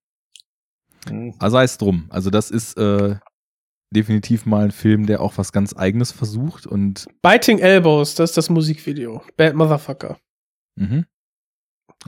Aber 1.39 1.51
sei 1.51 1.65
es 1.65 1.79
drum. 1.79 2.07
Also 2.11 2.31
das 2.31 2.51
ist 2.51 2.77
äh, 2.79 3.17
definitiv 3.95 4.47
mal 4.47 4.65
ein 4.67 4.71
Film, 4.73 5.07
der 5.07 5.21
auch 5.21 5.37
was 5.39 5.53
ganz 5.53 5.77
Eigenes 5.77 6.13
versucht. 6.13 6.67
Und 6.67 7.07
Biting 7.23 7.59
Elbows, 7.59 8.15
das 8.15 8.31
ist 8.31 8.37
das 8.37 8.51
Musikvideo. 8.51 9.23
Bad 9.37 9.55
Motherfucker. 9.55 10.19
mhm. 10.77 11.07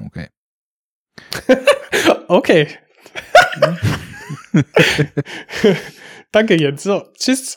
okay. 0.04 0.28
Okay. 2.28 2.68
Danke, 6.32 6.58
Jens. 6.60 6.82
So, 6.82 7.04
tschüss. 7.16 7.56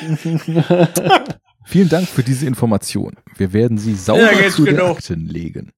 Vielen 1.64 1.88
Dank 1.88 2.08
für 2.08 2.22
diese 2.24 2.46
Information. 2.46 3.14
Wir 3.36 3.52
werden 3.52 3.78
sie 3.78 3.94
sauber 3.94 4.32
Ja, 4.32 4.50
zu 4.50 4.64
den 4.64 4.74
genau. 4.76 4.92
Akten 4.92 5.26
legen. 5.26 5.72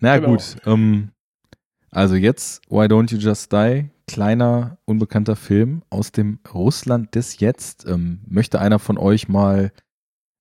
Na 0.00 0.16
Genau. 0.18 0.30
gut. 0.32 0.56
Ähm, 0.66 1.12
also 1.90 2.14
jetzt 2.14 2.62
Why 2.68 2.86
Don't 2.86 3.12
You 3.12 3.18
Just 3.18 3.52
Die? 3.52 3.90
Kleiner, 4.06 4.78
unbekannter 4.84 5.36
Film 5.36 5.82
aus 5.90 6.12
dem 6.12 6.38
Russland 6.52 7.14
des 7.14 7.40
Jetzt. 7.40 7.86
Ähm, 7.86 8.20
möchte 8.26 8.60
einer 8.60 8.78
von 8.78 8.96
euch 8.96 9.28
mal 9.28 9.72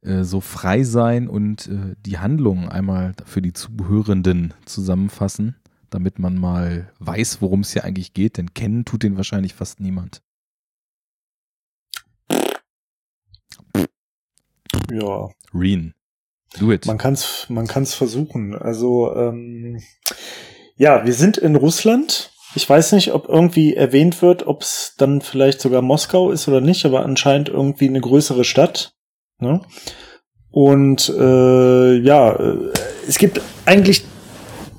äh, 0.02 0.24
so 0.24 0.42
frei 0.42 0.84
sein 0.84 1.28
und 1.28 1.68
äh, 1.68 1.96
die 2.06 2.18
Handlung 2.18 2.70
einmal 2.70 3.14
für 3.26 3.42
die 3.42 3.54
Zuhörenden 3.54 4.54
zusammenfassen, 4.66 5.58
damit 5.90 6.20
man 6.20 6.38
mal 6.38 6.94
weiß, 7.00 7.42
worum 7.42 7.62
es 7.62 7.74
hier 7.74 7.84
eigentlich 7.84 8.14
geht? 8.14 8.38
Denn 8.38 8.54
kennen 8.54 8.86
tut 8.86 9.04
den 9.04 9.18
wahrscheinlich 9.18 9.54
fast 9.54 9.80
niemand. 9.80 10.22
Ja, 14.90 15.30
Reen. 15.54 15.94
Do 16.58 16.72
it. 16.72 16.86
man 16.86 16.98
kann's, 16.98 17.48
man 17.50 17.68
kann's 17.68 17.94
versuchen. 17.94 18.56
Also 18.56 19.14
ähm, 19.14 19.82
ja, 20.78 21.06
wir 21.06 21.14
sind 21.14 21.38
in 21.38 21.56
Russland. 21.56 22.32
Ich 22.56 22.68
weiß 22.68 22.94
nicht, 22.94 23.14
ob 23.14 23.28
irgendwie 23.28 23.76
erwähnt 23.76 24.22
wird, 24.22 24.48
ob 24.48 24.62
es 24.62 24.94
dann 24.98 25.22
vielleicht 25.22 25.60
sogar 25.60 25.82
Moskau 25.82 26.32
ist 26.32 26.48
oder 26.48 26.62
nicht, 26.62 26.86
aber 26.86 27.04
anscheinend 27.04 27.50
irgendwie 27.50 27.88
eine 27.88 28.02
größere 28.02 28.44
Stadt. 28.44 28.94
Ne? 29.40 29.62
Und 30.50 31.10
äh, 31.10 31.98
ja, 31.98 32.32
äh, 32.32 32.58
es 33.08 33.18
gibt 33.18 33.42
eigentlich 33.66 34.06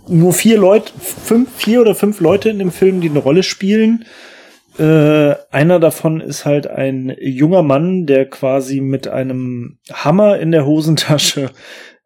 nur 0.08 0.32
vier 0.32 0.58
Leute, 0.58 0.92
fünf, 0.98 1.54
vier 1.56 1.80
oder 1.80 1.94
fünf 1.94 2.20
Leute 2.20 2.48
in 2.48 2.58
dem 2.58 2.72
Film, 2.72 3.00
die 3.00 3.10
eine 3.10 3.18
Rolle 3.18 3.42
spielen. 3.42 4.04
Äh, 4.78 5.34
einer 5.50 5.80
davon 5.80 6.20
ist 6.20 6.44
halt 6.44 6.66
ein 6.68 7.14
junger 7.20 7.62
Mann, 7.62 8.06
der 8.06 8.28
quasi 8.28 8.80
mit 8.80 9.08
einem 9.08 9.78
Hammer 9.92 10.38
in 10.38 10.52
der 10.52 10.66
Hosentasche 10.66 11.50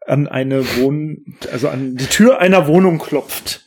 an 0.07 0.27
eine 0.27 0.65
Wohn, 0.77 1.37
also 1.53 1.69
an 1.69 1.97
die 1.97 2.07
Tür 2.07 2.41
einer 2.41 2.67
Wohnung 2.67 2.99
klopft. 2.99 3.62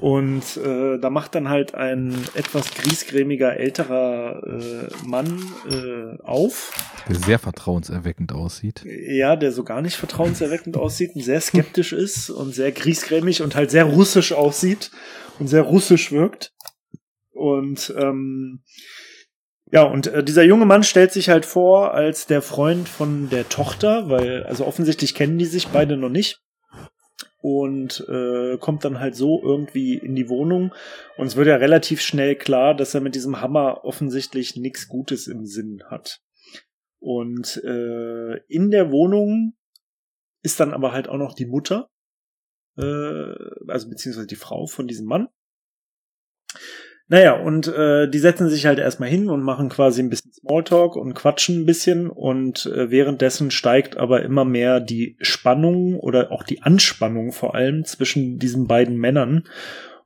Und 0.00 0.56
äh, 0.56 0.98
da 0.98 1.10
macht 1.10 1.34
dann 1.34 1.50
halt 1.50 1.74
ein 1.74 2.14
etwas 2.34 2.70
griesgrämiger 2.72 3.56
älterer 3.58 4.42
äh, 4.46 5.06
Mann 5.06 5.52
äh, 5.70 6.22
auf. 6.22 6.72
Der 7.06 7.16
sehr 7.16 7.38
vertrauenserweckend 7.38 8.32
aussieht. 8.32 8.82
Ja, 8.84 9.36
der 9.36 9.52
so 9.52 9.62
gar 9.62 9.82
nicht 9.82 9.96
vertrauenserweckend 9.96 10.78
aussieht 10.78 11.14
und 11.14 11.22
sehr 11.22 11.40
skeptisch 11.42 11.92
ist 11.92 12.30
und 12.30 12.54
sehr 12.54 12.72
griesgrämig 12.72 13.42
und 13.42 13.54
halt 13.54 13.70
sehr 13.70 13.84
russisch 13.84 14.32
aussieht 14.32 14.90
und 15.38 15.48
sehr 15.48 15.62
russisch 15.62 16.12
wirkt. 16.12 16.54
Und 17.32 17.92
ähm, 17.98 18.62
Ja, 19.72 19.82
und 19.82 20.06
äh, 20.08 20.24
dieser 20.24 20.44
junge 20.44 20.66
Mann 20.66 20.82
stellt 20.82 21.12
sich 21.12 21.28
halt 21.28 21.44
vor 21.46 21.94
als 21.94 22.26
der 22.26 22.42
Freund 22.42 22.88
von 22.88 23.28
der 23.28 23.48
Tochter, 23.48 24.08
weil, 24.08 24.44
also 24.44 24.66
offensichtlich 24.66 25.14
kennen 25.14 25.38
die 25.38 25.46
sich 25.46 25.68
beide 25.68 25.96
noch 25.96 26.08
nicht. 26.08 26.40
Und 27.42 28.06
äh, 28.08 28.58
kommt 28.58 28.84
dann 28.84 29.00
halt 29.00 29.14
so 29.14 29.42
irgendwie 29.42 29.94
in 29.94 30.14
die 30.14 30.28
Wohnung. 30.28 30.74
Und 31.16 31.26
es 31.26 31.36
wird 31.36 31.46
ja 31.48 31.56
relativ 31.56 32.02
schnell 32.02 32.36
klar, 32.36 32.74
dass 32.74 32.94
er 32.94 33.00
mit 33.00 33.14
diesem 33.14 33.40
Hammer 33.40 33.84
offensichtlich 33.84 34.56
nichts 34.56 34.88
Gutes 34.88 35.26
im 35.26 35.46
Sinn 35.46 35.82
hat. 35.86 36.20
Und 36.98 37.56
äh, 37.64 38.36
in 38.48 38.70
der 38.70 38.90
Wohnung 38.90 39.54
ist 40.42 40.60
dann 40.60 40.74
aber 40.74 40.92
halt 40.92 41.08
auch 41.08 41.16
noch 41.16 41.34
die 41.34 41.46
Mutter, 41.46 41.90
äh, 42.76 43.34
also 43.68 43.88
beziehungsweise 43.88 44.26
die 44.26 44.36
Frau 44.36 44.66
von 44.66 44.86
diesem 44.86 45.06
Mann. 45.06 45.28
Naja, 47.10 47.32
und 47.32 47.66
äh, 47.66 48.08
die 48.08 48.20
setzen 48.20 48.48
sich 48.48 48.66
halt 48.66 48.78
erstmal 48.78 49.08
hin 49.08 49.30
und 49.30 49.42
machen 49.42 49.68
quasi 49.68 50.00
ein 50.00 50.10
bisschen 50.10 50.32
Smalltalk 50.32 50.94
und 50.94 51.14
quatschen 51.14 51.62
ein 51.62 51.66
bisschen 51.66 52.08
und 52.08 52.66
äh, 52.66 52.92
währenddessen 52.92 53.50
steigt 53.50 53.96
aber 53.96 54.22
immer 54.22 54.44
mehr 54.44 54.78
die 54.78 55.16
Spannung 55.20 55.98
oder 55.98 56.30
auch 56.30 56.44
die 56.44 56.62
Anspannung 56.62 57.32
vor 57.32 57.56
allem 57.56 57.84
zwischen 57.84 58.38
diesen 58.38 58.68
beiden 58.68 58.96
Männern. 58.96 59.42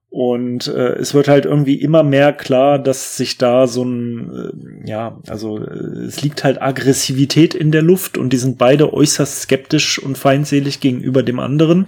Und 0.09 0.67
äh, 0.69 0.95
es 0.95 1.13
wird 1.13 1.29
halt 1.29 1.45
irgendwie 1.45 1.75
immer 1.75 2.05
mehr 2.05 2.33
klar, 2.33 2.79
dass 2.79 3.19
sich 3.19 3.37
da 3.37 3.67
so 3.67 3.85
ein, 3.85 4.83
äh, 4.87 4.89
ja, 4.89 5.21
also 5.29 5.59
äh, 5.59 6.07
es 6.07 6.23
liegt 6.23 6.43
halt 6.43 6.63
Aggressivität 6.63 7.53
in 7.53 7.71
der 7.71 7.83
Luft 7.83 8.17
und 8.17 8.33
die 8.33 8.39
sind 8.39 8.57
beide 8.57 8.95
äußerst 8.95 9.43
skeptisch 9.43 9.99
und 9.99 10.17
feindselig 10.17 10.81
gegenüber 10.81 11.23
dem 11.23 11.39
anderen. 11.39 11.85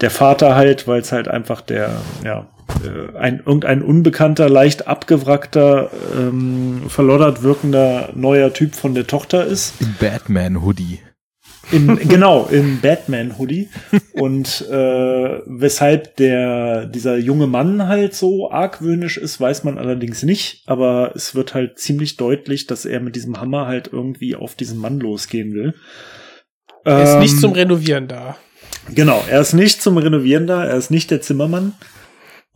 Der 0.00 0.10
Vater 0.10 0.54
halt, 0.54 0.88
weil 0.88 1.02
es 1.02 1.12
halt 1.12 1.28
einfach 1.28 1.60
der, 1.60 2.00
ja, 2.24 2.46
ein 3.18 3.42
irgendein 3.44 3.82
unbekannter, 3.82 4.48
leicht 4.48 4.86
abgewrackter, 4.88 5.90
ähm, 6.16 6.82
verloddert 6.88 7.42
wirkender 7.42 8.10
neuer 8.14 8.52
Typ 8.52 8.74
von 8.74 8.94
der 8.94 9.06
Tochter 9.06 9.46
ist. 9.46 9.74
Im 9.80 9.94
Batman-Hoodie. 10.00 11.00
Genau, 12.08 12.46
im 12.46 12.80
Batman-Hoodie. 12.80 13.68
Und 14.12 14.64
äh, 14.70 15.40
weshalb 15.46 16.16
der 16.16 16.86
dieser 16.86 17.16
junge 17.16 17.48
Mann 17.48 17.88
halt 17.88 18.14
so 18.14 18.50
argwöhnisch 18.50 19.16
ist, 19.18 19.40
weiß 19.40 19.64
man 19.64 19.76
allerdings 19.78 20.22
nicht. 20.22 20.62
Aber 20.66 21.12
es 21.16 21.34
wird 21.34 21.54
halt 21.54 21.78
ziemlich 21.78 22.16
deutlich, 22.16 22.66
dass 22.66 22.84
er 22.84 23.00
mit 23.00 23.16
diesem 23.16 23.40
Hammer 23.40 23.66
halt 23.66 23.90
irgendwie 23.92 24.36
auf 24.36 24.54
diesen 24.54 24.78
Mann 24.78 25.00
losgehen 25.00 25.54
will. 25.54 25.74
Er 26.84 27.02
ist 27.02 27.18
nicht 27.18 27.34
Ähm, 27.34 27.40
zum 27.40 27.52
Renovieren 27.52 28.06
da. 28.06 28.36
Genau, 28.94 29.24
er 29.28 29.40
ist 29.40 29.52
nicht 29.52 29.82
zum 29.82 29.98
Renovieren 29.98 30.46
da, 30.46 30.64
er 30.64 30.76
ist 30.76 30.92
nicht 30.92 31.10
der 31.10 31.20
Zimmermann. 31.20 31.72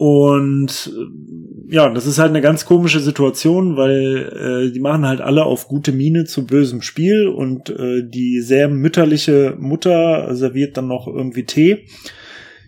Und 0.01 0.91
äh, 0.97 1.75
ja, 1.75 1.91
das 1.91 2.07
ist 2.07 2.19
halt 2.19 2.31
eine 2.31 2.41
ganz 2.41 2.65
komische 2.65 3.01
Situation, 3.01 3.77
weil 3.77 4.71
äh, 4.71 4.73
die 4.73 4.81
machen 4.81 5.07
halt 5.07 5.21
alle 5.21 5.45
auf 5.45 5.69
gute 5.69 5.93
Miene 5.93 6.25
zu 6.25 6.47
bösem 6.47 6.81
Spiel 6.81 7.29
und 7.29 7.69
äh, 7.69 8.03
die 8.03 8.41
sehr 8.41 8.71
mütterliche 8.71 9.57
Mutter 9.59 10.35
serviert 10.35 10.79
dann 10.79 10.87
noch 10.87 11.07
irgendwie 11.07 11.45
Tee. 11.45 11.85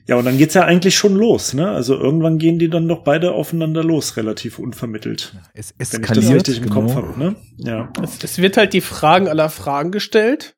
Ja, 0.06 0.16
und 0.16 0.26
dann 0.26 0.36
geht's 0.36 0.52
ja 0.52 0.66
eigentlich 0.66 0.94
schon 0.94 1.14
los, 1.14 1.54
ne? 1.54 1.70
Also 1.70 1.96
irgendwann 1.96 2.36
gehen 2.36 2.58
die 2.58 2.68
dann 2.68 2.86
doch 2.86 3.02
beide 3.02 3.32
aufeinander 3.32 3.82
los, 3.82 4.18
relativ 4.18 4.58
unvermittelt. 4.58 5.34
Es 5.54 5.72
Wenn 5.78 6.02
ich 6.02 6.08
das 6.08 6.18
eskaliert. 6.18 6.34
richtig 6.34 6.58
im 6.58 6.64
genau. 6.64 6.74
Kopf 6.74 6.94
habe, 6.96 7.18
ne? 7.18 7.36
Ja. 7.56 7.90
Es, 8.02 8.22
es 8.22 8.42
wird 8.42 8.58
halt 8.58 8.74
die 8.74 8.82
Fragen 8.82 9.26
aller 9.26 9.48
Fragen 9.48 9.90
gestellt. 9.90 10.54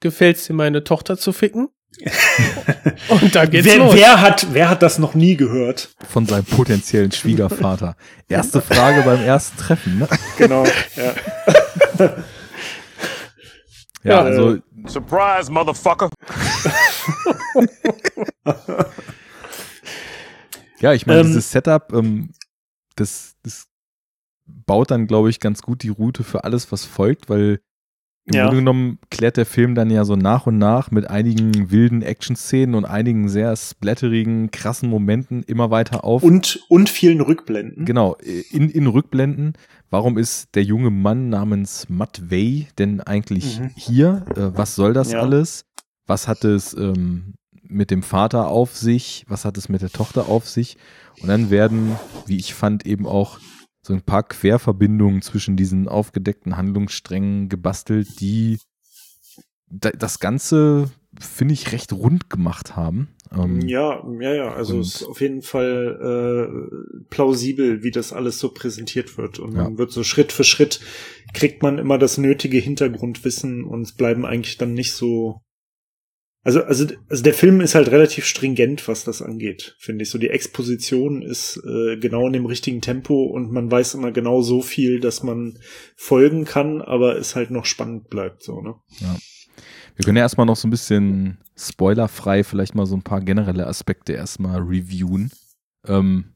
Gefällt's 0.00 0.48
dir, 0.48 0.54
meine 0.54 0.82
Tochter 0.82 1.16
zu 1.16 1.32
ficken? 1.32 1.68
Und 3.08 3.34
da 3.34 3.44
geht's 3.46 3.66
Wer, 3.66 3.78
los. 3.78 3.94
wer 3.94 4.20
hat, 4.20 4.46
wer 4.52 4.68
hat 4.70 4.82
das 4.82 4.98
noch 4.98 5.14
nie 5.14 5.36
gehört? 5.36 5.90
Von 6.08 6.26
seinem 6.26 6.44
potenziellen 6.44 7.12
Schwiegervater. 7.12 7.96
Erste 8.28 8.60
Frage 8.60 9.02
beim 9.02 9.20
ersten 9.20 9.56
Treffen, 9.58 9.98
ne? 9.98 10.08
Genau, 10.38 10.64
ja. 10.96 11.14
Ja, 11.98 12.14
Ja, 14.04 14.20
also 14.22 14.58
Surprise, 14.86 15.50
motherfucker. 15.52 16.08
Ja, 20.80 20.92
ich 20.92 21.06
meine, 21.06 21.20
Ähm, 21.20 21.26
dieses 21.28 21.50
Setup, 21.52 21.92
ähm, 21.92 22.30
das, 22.96 23.36
das 23.44 23.66
baut 24.46 24.90
dann, 24.90 25.06
glaube 25.06 25.30
ich, 25.30 25.38
ganz 25.38 25.62
gut 25.62 25.82
die 25.84 25.88
Route 25.90 26.24
für 26.24 26.42
alles, 26.44 26.72
was 26.72 26.84
folgt, 26.84 27.28
weil 27.28 27.60
im 28.24 28.34
Ja. 28.34 28.44
Grunde 28.44 28.58
genommen 28.60 28.98
klärt 29.10 29.36
der 29.36 29.46
Film 29.46 29.74
dann 29.74 29.90
ja 29.90 30.04
so 30.04 30.14
nach 30.14 30.46
und 30.46 30.56
nach 30.58 30.90
mit 30.90 31.10
einigen 31.10 31.70
wilden 31.72 32.02
Action-Szenen 32.02 32.74
und 32.76 32.84
einigen 32.84 33.28
sehr 33.28 33.54
splatterigen, 33.56 34.50
krassen 34.52 34.88
Momenten 34.88 35.42
immer 35.42 35.70
weiter 35.70 36.04
auf. 36.04 36.22
Und, 36.22 36.60
und 36.68 36.88
vielen 36.88 37.20
Rückblenden. 37.20 37.84
Genau, 37.84 38.16
in, 38.50 38.68
in 38.70 38.86
Rückblenden. 38.86 39.54
Warum 39.90 40.18
ist 40.18 40.54
der 40.54 40.62
junge 40.62 40.90
Mann 40.90 41.28
namens 41.30 41.88
Matt 41.88 42.30
Way 42.30 42.68
denn 42.78 43.00
eigentlich 43.00 43.58
Mhm. 43.60 43.70
hier? 43.76 44.24
Äh, 44.36 44.56
was 44.56 44.74
soll 44.76 44.92
das 44.92 45.12
Ja. 45.12 45.20
alles? 45.20 45.64
Was 46.06 46.28
hat 46.28 46.44
es 46.44 46.74
ähm, 46.74 47.34
mit 47.68 47.90
dem 47.90 48.02
Vater 48.02 48.48
auf 48.48 48.76
sich? 48.76 49.24
Was 49.28 49.44
hat 49.44 49.56
es 49.58 49.68
mit 49.68 49.82
der 49.82 49.90
Tochter 49.90 50.28
auf 50.28 50.48
sich? 50.48 50.76
Und 51.20 51.28
dann 51.28 51.50
werden, 51.50 51.96
wie 52.26 52.36
ich 52.36 52.54
fand, 52.54 52.86
eben 52.86 53.06
auch 53.06 53.38
so 53.82 53.92
ein 53.92 54.02
paar 54.02 54.22
Querverbindungen 54.22 55.22
zwischen 55.22 55.56
diesen 55.56 55.88
aufgedeckten 55.88 56.56
Handlungssträngen 56.56 57.48
gebastelt, 57.48 58.20
die 58.20 58.58
da, 59.68 59.90
das 59.90 60.20
Ganze, 60.20 60.90
finde 61.18 61.54
ich, 61.54 61.72
recht 61.72 61.92
rund 61.92 62.30
gemacht 62.30 62.76
haben. 62.76 63.08
Ähm, 63.32 63.60
Ja, 63.62 64.04
ja, 64.20 64.34
ja. 64.34 64.52
Also 64.52 64.78
es 64.78 64.96
ist 64.96 65.04
auf 65.04 65.20
jeden 65.20 65.42
Fall 65.42 65.98
äh, 66.00 67.04
plausibel, 67.10 67.82
wie 67.82 67.90
das 67.90 68.12
alles 68.12 68.38
so 68.38 68.50
präsentiert 68.50 69.18
wird. 69.18 69.38
Und 69.38 69.56
Ja. 69.56 69.64
man 69.64 69.78
wird 69.78 69.90
so 69.90 70.04
Schritt 70.04 70.30
für 70.32 70.44
Schritt 70.44 70.80
kriegt 71.34 71.62
man 71.62 71.78
immer 71.78 71.98
das 71.98 72.18
nötige 72.18 72.58
Hintergrundwissen 72.58 73.64
und 73.64 73.82
es 73.82 73.92
bleiben 73.94 74.24
eigentlich 74.26 74.58
dann 74.58 74.74
nicht 74.74 74.92
so. 74.92 75.40
Also, 76.44 76.62
also, 76.64 76.86
also 77.08 77.22
der 77.22 77.34
Film 77.34 77.60
ist 77.60 77.76
halt 77.76 77.88
relativ 77.92 78.24
stringent, 78.24 78.88
was 78.88 79.04
das 79.04 79.22
angeht, 79.22 79.76
finde 79.78 80.02
ich. 80.02 80.10
So 80.10 80.18
die 80.18 80.30
Exposition 80.30 81.22
ist 81.22 81.56
äh, 81.64 81.96
genau 81.98 82.26
in 82.26 82.32
dem 82.32 82.46
richtigen 82.46 82.80
Tempo 82.80 83.24
und 83.24 83.52
man 83.52 83.70
weiß 83.70 83.94
immer 83.94 84.10
genau 84.10 84.42
so 84.42 84.60
viel, 84.60 84.98
dass 84.98 85.22
man 85.22 85.58
folgen 85.94 86.44
kann, 86.44 86.82
aber 86.82 87.16
es 87.16 87.36
halt 87.36 87.52
noch 87.52 87.64
spannend 87.64 88.10
bleibt, 88.10 88.42
so, 88.42 88.60
ne? 88.60 88.74
Wir 89.94 90.04
können 90.04 90.16
ja 90.16 90.24
erstmal 90.24 90.46
noch 90.46 90.56
so 90.56 90.66
ein 90.66 90.70
bisschen 90.70 91.38
spoilerfrei 91.56 92.42
vielleicht 92.42 92.74
mal 92.74 92.86
so 92.86 92.96
ein 92.96 93.02
paar 93.02 93.20
generelle 93.20 93.66
Aspekte 93.66 94.14
erstmal 94.14 94.60
reviewen. 94.60 95.30
Ähm, 95.86 96.34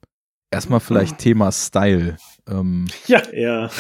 erstmal 0.51 0.81
vielleicht 0.81 1.19
Thema 1.19 1.51
Style. 1.51 2.17
Ähm, 2.49 2.87
Ja, 3.07 3.23
Ja. 3.33 3.71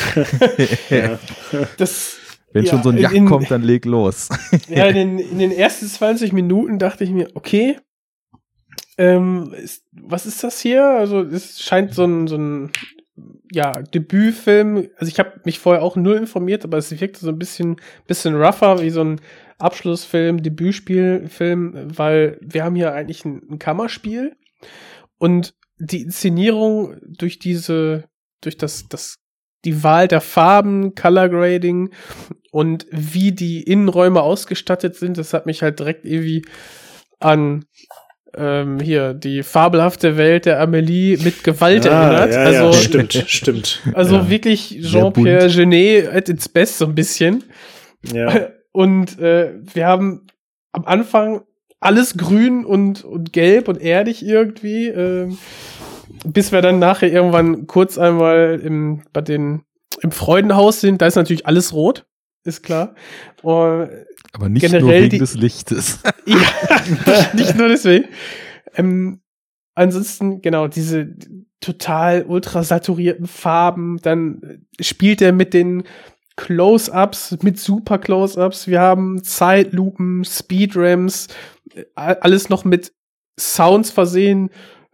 ja. 0.91 1.19
das, 1.77 2.17
wenn 2.57 2.65
Ja, 2.65 2.71
schon 2.73 2.83
so 2.83 2.89
ein 2.89 2.97
Jack 2.97 3.13
in- 3.13 3.27
kommt, 3.27 3.51
dann 3.51 3.63
leg 3.63 3.85
los. 3.85 4.31
ja, 4.69 4.87
in 4.87 4.95
den, 4.95 5.19
in 5.19 5.39
den 5.39 5.53
ersten 5.53 5.87
20 5.87 6.33
Minuten 6.33 6.79
dachte 6.79 7.05
ich 7.05 7.11
mir, 7.11 7.29
okay, 7.35 7.77
ähm, 8.97 9.53
ist, 9.55 9.85
was 9.93 10.25
ist 10.25 10.43
das 10.43 10.59
hier? 10.61 10.83
Also 10.85 11.21
es 11.21 11.61
scheint 11.61 11.93
so 11.93 12.05
ein, 12.05 12.27
so 12.27 12.37
ein 12.37 12.71
ja, 13.53 13.73
Debütfilm. 13.73 14.89
Also 14.97 15.11
ich 15.11 15.19
habe 15.19 15.41
mich 15.45 15.59
vorher 15.59 15.83
auch 15.83 15.97
null 15.97 16.17
informiert, 16.17 16.65
aber 16.65 16.79
es 16.79 16.99
wirkte 16.99 17.21
so 17.21 17.29
ein 17.29 17.39
bisschen, 17.39 17.77
bisschen 18.07 18.35
rougher, 18.35 18.81
wie 18.81 18.89
so 18.91 19.03
ein 19.05 19.21
Abschlussfilm, 19.59 20.43
Debütspielfilm, 20.43 21.99
weil 21.99 22.39
wir 22.41 22.65
haben 22.65 22.75
hier 22.75 22.95
eigentlich 22.95 23.25
ein, 23.27 23.43
ein 23.51 23.59
Kammerspiel 23.59 24.35
und 25.19 25.55
die 25.79 26.01
Inszenierung 26.01 26.97
durch 27.07 27.39
diese, 27.39 28.05
durch 28.41 28.57
das, 28.57 28.89
das, 28.89 29.17
die 29.67 29.83
Wahl 29.83 30.09
der 30.09 30.23
Farben, 30.23 30.95
Color 30.95 31.29
Grading 31.29 31.91
und 32.51 32.87
wie 32.91 33.33
die 33.33 33.63
Innenräume 33.63 34.23
ausgestattet 34.23 34.97
sind, 34.97 35.19
das 35.19 35.35
hat 35.35 35.45
mich 35.45 35.61
halt 35.63 35.79
direkt 35.79 36.07
irgendwie 36.07 36.47
an 37.21 37.67
ähm, 38.37 38.81
hier 38.81 39.15
die 39.15 39.43
fabelhafte 39.43 40.17
Welt 40.17 40.47
der 40.47 40.61
Amelie 40.61 41.17
mit 41.23 41.43
Gewalt 41.45 41.85
erinnert. 41.87 42.33
ja, 42.33 42.41
also 42.41 42.65
ja, 42.65 42.73
stimmt, 42.73 43.13
stimmt. 43.27 43.83
also 43.95 44.17
Ja. 44.17 44.31
wirklich 44.31 44.79
Jean-Pierre 44.83 45.49
Genet 45.49 46.09
at 46.09 46.29
its 46.29 46.49
best 46.49 46.79
so 46.79 46.87
ein 46.87 46.95
bisschen. 46.95 47.45
Ja. 48.13 48.49
Und 48.73 49.19
äh, 49.19 49.55
wir 49.75 49.87
haben 49.87 50.27
am 50.73 50.85
Anfang 50.85 51.43
alles 51.81 52.17
grün 52.19 52.65
und, 52.67 53.05
und 53.05 53.33
gelb 53.33 53.69
und 53.69 53.81
erdig 53.81 54.23
irgendwie, 54.23 54.89
ähm, 54.89 55.39
bis 56.33 56.53
wir 56.53 56.63
dann 56.63 56.79
nachher 56.79 57.11
irgendwann 57.11 57.67
kurz 57.67 57.99
einmal 57.99 58.61
im, 58.63 59.03
bei 59.13 59.21
den, 59.21 59.63
im 60.03 60.11
Freudenhaus 60.13 60.81
sind. 60.81 61.01
Da 61.03 61.07
ist 61.07 61.17
natürlich 61.17 61.47
alles 61.47 61.73
rot, 61.73 62.07
ist 62.45 62.63
klar. 62.63 62.95
Und 63.43 63.89
Aber 64.33 64.49
nicht 64.49 64.71
nur 64.73 64.89
wegen 64.91 65.11
die- 65.11 65.19
des 65.19 65.35
Lichtes. 65.35 66.01
ja, 66.27 66.37
nicht, 67.07 67.35
nicht 67.35 67.57
nur 67.57 67.69
deswegen. 67.69 68.07
Ähm, 68.77 69.21
ansonsten, 69.75 70.43
genau, 70.43 70.69
diese 70.69 71.15
total 71.61 72.25
ultra 72.27 72.63
saturierten 72.63 73.27
Farben. 73.27 73.99
Dann 74.03 74.65
spielt 74.81 75.23
er 75.23 75.33
mit 75.33 75.55
den 75.55 75.85
Close-Ups, 76.37 77.39
mit 77.43 77.59
super 77.59 77.99
Close-Ups. 77.99 78.67
Wir 78.69 78.81
haben 78.81 79.23
Zeitlupen, 79.25 80.25
Speedrams, 80.25 81.29
alles 81.95 82.49
noch 82.51 82.65
mit 82.65 82.93
Sounds 83.41 83.91
versehen. 83.91 84.51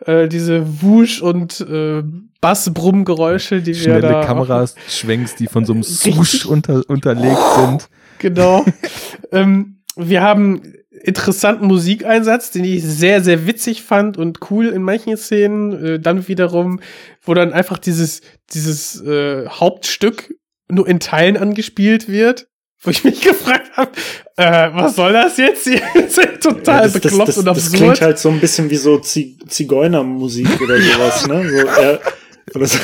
Äh, 0.07 0.29
diese 0.29 0.83
Wusch- 0.83 1.21
und 1.21 1.61
äh, 1.61 2.03
Bass-Brummgeräusche, 2.41 3.61
die 3.63 3.75
wir 3.75 3.75
Schnelle 3.75 4.01
da 4.01 4.25
Kameraschwenks, 4.25 5.35
die 5.39 5.47
von 5.47 5.65
so 5.65 5.73
einem. 5.73 5.83
Swoosh 5.83 6.47
unter, 6.47 6.83
unterlegt 6.89 7.39
sind. 7.57 7.89
Genau. 8.19 8.65
ähm, 9.33 9.83
wir 9.97 10.23
haben 10.23 10.63
interessanten 11.03 11.67
Musikeinsatz, 11.67 12.51
den 12.51 12.65
ich 12.65 12.83
sehr, 12.83 13.23
sehr 13.23 13.47
witzig 13.47 13.83
fand 13.83 14.17
und 14.17 14.51
cool 14.51 14.69
in 14.69 14.83
manchen 14.83 15.17
Szenen. 15.17 15.85
Äh, 15.85 16.01
dann 16.01 16.29
wiederum, 16.29 16.81
wo 17.23 17.35
dann 17.35 17.53
einfach 17.53 17.79
dieses, 17.79 18.23
dieses 18.53 19.01
äh, 19.03 19.49
Hauptstück 19.49 20.35
nur 20.71 20.89
in 20.89 21.01
Teilen 21.01 21.37
angespielt 21.37 22.09
wird. 22.09 22.49
Wo 22.85 22.91
ich 22.91 23.05
mich 23.05 23.21
gefragt 23.21 23.71
habe, 23.77 23.93
äh, 24.37 24.71
was 24.75 24.97
soll 24.97 25.13
das 25.13 25.37
jetzt 25.37 25.65
hier? 25.65 25.81
Das 25.95 26.05
ist 26.05 26.17
ja 26.17 26.27
total 26.39 26.83
das, 26.83 26.93
das, 26.95 27.03
bekloppt 27.03 27.29
das, 27.29 27.39
und 27.39 27.45
das 27.45 27.59
absurd. 27.59 27.77
klingt 27.81 28.01
halt 28.01 28.19
so 28.19 28.29
ein 28.29 28.41
bisschen 28.41 28.71
wie 28.71 28.77
so 28.77 28.99
Zi- 28.99 29.39
Zigeunermusik 29.49 30.61
oder 30.61 30.77
sowas, 30.81 31.27
ne? 31.29 31.49
So, 31.49 31.57
äh, 31.81 31.99
oder 32.55 32.67
so, 32.67 32.79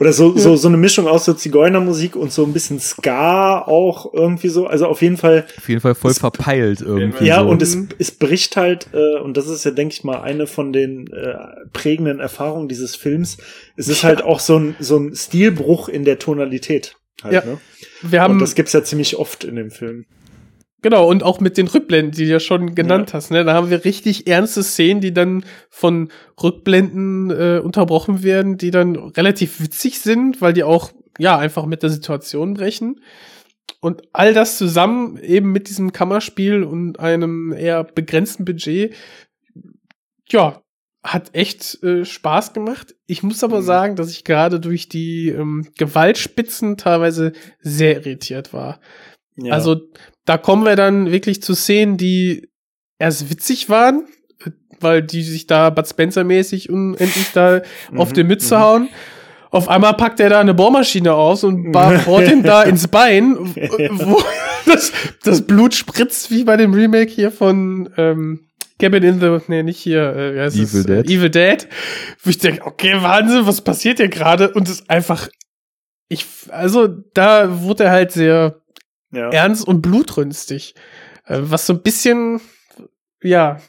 oder 0.00 0.12
so, 0.14 0.36
so, 0.38 0.56
so 0.56 0.66
eine 0.68 0.78
Mischung 0.78 1.06
aus 1.06 1.26
so 1.26 1.34
Zigeunermusik 1.34 2.16
und 2.16 2.32
so 2.32 2.44
ein 2.44 2.52
bisschen 2.54 2.80
Ska 2.80 3.60
auch 3.60 4.12
irgendwie 4.14 4.48
so. 4.48 4.66
Also 4.66 4.86
auf 4.86 5.02
jeden 5.02 5.18
Fall, 5.18 5.44
Auf 5.58 5.68
jeden 5.68 5.80
Fall 5.82 5.94
voll 5.94 6.10
Es- 6.12 6.18
verpeilt 6.18 6.80
irgendwie. 6.80 7.26
ja, 7.26 7.40
so. 7.40 7.48
und 7.48 7.60
es, 7.60 7.76
es 7.98 8.10
bricht 8.12 8.56
halt, 8.56 8.88
äh, 8.94 9.18
und 9.20 9.36
das 9.36 9.46
ist 9.46 9.64
ja, 9.64 9.70
denke 9.72 9.92
ich 9.92 10.04
mal, 10.04 10.20
eine 10.22 10.46
von 10.46 10.72
den 10.72 11.06
äh, 11.12 11.34
prägenden 11.74 12.18
Erfahrungen 12.18 12.66
dieses 12.68 12.96
Films. 12.96 13.36
Es 13.76 13.88
ist 13.88 14.04
halt 14.04 14.22
auch 14.22 14.40
so 14.40 14.58
ein, 14.58 14.74
so 14.80 14.96
ein 14.96 15.14
Stilbruch 15.14 15.88
in 15.90 16.04
der 16.06 16.18
Tonalität. 16.18 16.96
Halt, 17.24 17.34
Ja. 17.34 17.44
ne? 17.44 17.58
Wir 18.02 18.20
haben 18.20 18.34
Und 18.34 18.40
das 18.40 18.54
gibt's 18.54 18.72
ja 18.72 18.84
ziemlich 18.84 19.16
oft 19.16 19.44
in 19.44 19.56
dem 19.56 19.70
Film. 19.70 20.04
Genau, 20.82 21.08
und 21.08 21.22
auch 21.22 21.40
mit 21.40 21.56
den 21.56 21.66
Rückblenden, 21.66 22.12
die 22.12 22.26
du 22.26 22.32
ja 22.32 22.40
schon 22.40 22.74
genannt 22.74 23.14
hast, 23.14 23.30
ne? 23.30 23.42
Da 23.42 23.54
haben 23.54 23.70
wir 23.70 23.86
richtig 23.86 24.26
ernste 24.26 24.62
Szenen, 24.62 25.00
die 25.00 25.14
dann 25.14 25.44
von 25.70 26.10
Rückblenden 26.42 27.30
äh, 27.30 27.58
unterbrochen 27.64 28.22
werden, 28.22 28.58
die 28.58 28.70
dann 28.70 28.94
relativ 28.96 29.62
witzig 29.62 30.00
sind, 30.00 30.42
weil 30.42 30.52
die 30.52 30.62
auch, 30.62 30.92
ja, 31.18 31.38
einfach 31.38 31.64
mit 31.64 31.82
der 31.82 31.88
Situation 31.88 32.52
brechen. 32.52 33.00
Und 33.80 34.02
all 34.12 34.34
das 34.34 34.58
zusammen 34.58 35.16
eben 35.16 35.52
mit 35.52 35.70
diesem 35.70 35.92
Kammerspiel 35.92 36.62
und 36.62 37.00
einem 37.00 37.54
eher 37.54 37.84
begrenzten 37.84 38.44
Budget, 38.44 38.94
ja, 40.28 40.60
hat 41.04 41.34
echt 41.34 41.82
äh, 41.84 42.04
Spaß 42.06 42.54
gemacht. 42.54 42.94
Ich 43.06 43.22
muss 43.22 43.44
aber 43.44 43.60
Mhm. 43.60 43.64
sagen, 43.64 43.96
dass 43.96 44.10
ich 44.10 44.24
gerade 44.24 44.58
durch 44.58 44.88
die 44.88 45.28
ähm, 45.28 45.68
Gewaltspitzen 45.76 46.76
teilweise 46.78 47.32
sehr 47.60 47.96
irritiert 47.96 48.52
war. 48.54 48.80
Ja. 49.36 49.52
Also 49.52 49.82
da 50.24 50.38
kommen 50.38 50.64
wir 50.64 50.76
dann 50.76 51.12
wirklich 51.12 51.42
zu 51.42 51.54
Szenen, 51.54 51.98
die 51.98 52.48
erst 52.98 53.28
witzig 53.30 53.68
waren, 53.68 54.06
weil 54.80 55.02
die 55.02 55.22
sich 55.22 55.46
da 55.46 55.68
Bud 55.70 55.86
Spencer 55.86 56.24
mäßig 56.24 56.70
unendlich 56.70 57.32
da 57.34 57.60
auf 57.96 58.10
Mhm, 58.10 58.14
die 58.14 58.24
Mütze 58.24 58.56
mhm. 58.56 58.60
hauen. 58.60 58.88
Auf 59.50 59.68
einmal 59.68 59.94
packt 59.94 60.18
er 60.20 60.30
da 60.30 60.40
eine 60.40 60.54
Bohrmaschine 60.54 61.12
aus 61.12 61.44
und 61.44 61.70
bohrt 61.70 62.28
ihn 62.30 62.42
da 62.42 62.62
ins 62.64 62.88
Bein, 62.88 63.36
wo 63.92 64.20
das, 64.66 64.90
das 65.22 65.42
Blut 65.46 65.74
spritzt, 65.74 66.30
wie 66.30 66.44
bei 66.44 66.56
dem 66.56 66.72
Remake 66.72 67.12
hier 67.12 67.30
von 67.30 67.88
ähm, 67.96 68.46
Cabin 68.78 69.02
in 69.02 69.20
the, 69.20 69.38
nee, 69.48 69.62
nicht 69.62 69.78
hier, 69.78 70.14
äh, 70.14 70.34
wie 70.34 70.40
heißt 70.40 70.56
Evil 70.56 70.80
es? 70.80 70.86
Dead. 70.86 71.10
Evil 71.10 71.30
Dead. 71.30 71.68
Wo 72.22 72.30
ich 72.30 72.38
denke, 72.38 72.66
okay, 72.66 72.94
Wahnsinn, 73.00 73.46
was 73.46 73.60
passiert 73.60 73.98
hier 73.98 74.08
gerade? 74.08 74.52
Und 74.52 74.68
es 74.68 74.80
ist 74.80 74.90
einfach, 74.90 75.28
ich, 76.08 76.26
also 76.48 76.88
da 76.88 77.62
wurde 77.62 77.84
er 77.84 77.90
halt 77.92 78.12
sehr 78.12 78.60
ja. 79.12 79.30
ernst 79.30 79.66
und 79.66 79.80
blutrünstig. 79.80 80.74
Äh, 81.26 81.38
was 81.42 81.66
so 81.66 81.74
ein 81.74 81.82
bisschen, 81.82 82.40
ja, 83.22 83.60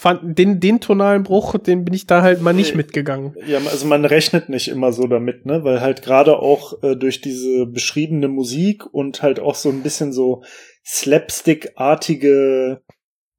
fand, 0.00 0.38
den, 0.38 0.60
den 0.60 0.80
tonalen 0.80 1.22
Bruch, 1.22 1.56
den 1.58 1.84
bin 1.84 1.94
ich 1.94 2.06
da 2.06 2.22
halt 2.22 2.40
mal 2.42 2.52
nicht 2.52 2.74
mitgegangen. 2.74 3.34
Ja, 3.46 3.58
also 3.58 3.86
man 3.86 4.04
rechnet 4.04 4.48
nicht 4.48 4.68
immer 4.68 4.92
so 4.92 5.06
damit, 5.06 5.46
ne? 5.46 5.62
Weil 5.62 5.80
halt 5.80 6.02
gerade 6.02 6.38
auch 6.38 6.82
äh, 6.82 6.96
durch 6.96 7.20
diese 7.20 7.66
beschriebene 7.66 8.28
Musik 8.28 8.86
und 8.86 9.22
halt 9.22 9.40
auch 9.40 9.54
so 9.54 9.68
ein 9.68 9.82
bisschen 9.82 10.12
so 10.12 10.42
slapstick-artige 10.86 12.82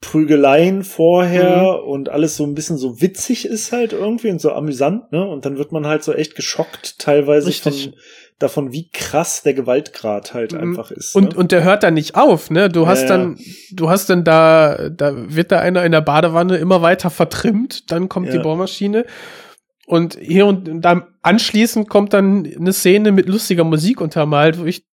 Prügeleien 0.02 0.84
vorher 0.84 1.84
und 1.86 2.10
alles 2.10 2.36
so 2.36 2.44
ein 2.44 2.56
bisschen 2.56 2.78
so 2.78 3.02
witzig 3.02 3.46
ist 3.46 3.72
halt 3.72 3.94
irgendwie 3.94 4.30
und 4.32 4.42
so 4.42 4.52
amüsant, 4.52 5.12
ne? 5.12 5.26
Und 5.26 5.46
dann 5.46 5.58
wird 5.58 5.72
man 5.72 5.86
halt 5.86 6.04
so 6.04 6.12
echt 6.14 6.36
geschockt 6.36 6.98
teilweise 7.00 7.48
Richtig. 7.48 7.84
von 7.86 7.94
davon, 8.40 8.72
wie 8.74 8.90
krass 8.90 9.44
der 9.44 9.54
Gewaltgrad 9.54 10.34
halt 10.34 10.54
Mhm. 10.54 10.60
einfach 10.60 10.90
ist. 10.90 11.16
Und, 11.16 11.34
ne? 11.34 11.38
und 11.40 11.52
der 11.52 11.64
hört 11.64 11.84
dann 11.84 11.94
nicht 11.94 12.16
auf, 12.16 12.50
ne? 12.50 12.70
Du 12.70 12.88
hast 12.88 13.04
Ja, 13.04 13.10
dann, 13.10 13.38
du 13.72 13.90
hast 13.92 14.10
dann 14.10 14.24
da, 14.24 14.90
da 14.90 15.14
wird 15.36 15.52
da 15.52 15.60
einer 15.60 15.86
in 15.86 15.92
der 15.92 16.02
Badewanne 16.02 16.58
immer 16.58 16.82
weiter 16.82 17.12
vertrimmt, 17.12 17.92
dann 17.92 18.10
kommt 18.10 18.34
die 18.34 18.38
Ja. 18.38 18.42
Bohrmaschine. 18.44 19.06
Und 19.86 20.18
hier 20.20 20.48
und 20.48 20.82
dann 20.82 21.04
anschließend 21.22 21.90
kommt 21.90 22.14
dann 22.14 22.48
eine 22.60 22.74
Szene 22.74 23.12
mit 23.12 23.28
lustiger 23.30 23.64
Musik 23.66 24.02
untermalt, 24.02 24.60
wo 24.60 24.66
ich 24.66 24.84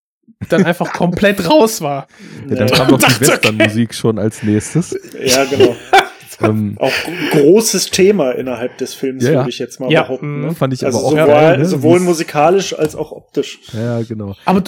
dann 0.48 0.64
einfach 0.64 0.92
komplett 0.92 1.48
raus 1.48 1.80
war. 1.80 2.06
ja, 2.48 2.56
dann 2.56 2.68
kam 2.68 2.88
doch 2.90 2.98
die 2.98 3.04
Dachte, 3.04 3.24
okay. 3.24 3.32
Western-Musik 3.32 3.94
schon 3.94 4.18
als 4.18 4.42
nächstes. 4.42 4.96
ja, 5.20 5.44
genau. 5.44 5.74
ähm, 6.42 6.76
Auch 6.78 6.92
gro- 7.32 7.40
großes 7.42 7.90
Thema 7.90 8.30
innerhalb 8.32 8.78
des 8.78 8.94
Films, 8.94 9.24
Ja, 9.24 9.32
würde 9.34 9.50
ich 9.50 9.58
jetzt 9.58 9.80
mal 9.80 9.90
Ja, 9.90 10.02
behaupten. 10.02 10.36
mhm. 10.40 10.46
Ne? 10.46 10.54
fand 10.54 10.72
ich 10.74 10.86
also 10.86 10.98
aber 10.98 11.06
auch 11.06 11.10
sowohl, 11.10 11.26
geil, 11.26 11.58
ne? 11.58 11.64
sowohl 11.64 12.00
musikalisch 12.00 12.78
als 12.78 12.94
auch 12.94 13.10
optisch. 13.10 13.58
ja, 13.72 14.00
genau. 14.02 14.36
Aber, 14.44 14.62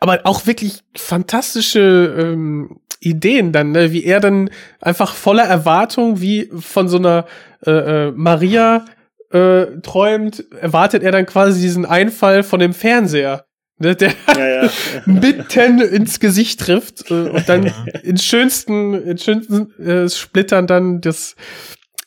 aber 0.00 0.20
auch 0.24 0.46
wirklich 0.46 0.80
fantastische 0.96 2.14
ähm, 2.18 2.80
Ideen 3.00 3.52
dann, 3.52 3.70
ne? 3.72 3.92
wie 3.92 4.04
er 4.04 4.18
dann 4.20 4.50
einfach 4.80 5.14
voller 5.14 5.44
Erwartung, 5.44 6.20
wie 6.20 6.50
von 6.58 6.88
so 6.88 6.96
einer 6.96 7.26
äh, 7.64 7.70
äh, 8.08 8.12
Maria 8.16 8.84
äh, 9.30 9.66
träumt, 9.82 10.44
erwartet 10.60 11.02
er 11.04 11.12
dann 11.12 11.26
quasi 11.26 11.60
diesen 11.60 11.86
Einfall 11.86 12.42
von 12.42 12.58
dem 12.60 12.74
Fernseher. 12.74 13.44
Ne, 13.78 13.96
der 13.96 14.14
Ja, 14.28 14.64
ja. 14.64 14.70
mitten 15.06 15.80
ins 15.80 16.20
Gesicht 16.20 16.60
trifft 16.60 17.10
äh, 17.10 17.14
und 17.28 17.48
dann 17.48 17.72
in 18.04 18.16
schönsten, 18.18 18.94
in 18.94 19.18
schönsten 19.18 19.72
äh, 19.80 20.08
Splittern 20.08 20.66
dann 20.68 21.00
das, 21.00 21.34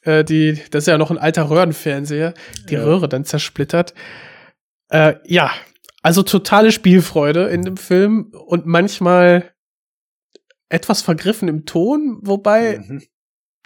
äh, 0.04 0.24
die, 0.24 0.62
das 0.72 0.84
ist 0.84 0.88
ja 0.88 0.98
noch 0.98 1.12
ein 1.12 1.18
alter 1.18 1.50
Röhrenfernseher, 1.50 2.34
die 2.70 2.76
Ja. 2.76 2.84
Röhre 2.86 3.10
dann 3.10 3.26
zersplittert. 3.26 3.94
Äh, 4.90 5.16
ja, 5.26 5.52
also 6.02 6.24
totale 6.24 6.72
Spielfreude 6.72 7.48
in 7.50 7.64
dem 7.64 7.76
Film 7.76 8.32
und 8.46 8.66
manchmal 8.66 9.52
etwas 10.70 11.02
vergriffen 11.02 11.50
im 11.50 11.66
Ton, 11.66 12.20
wobei, 12.22 12.80
Mhm. 12.80 13.04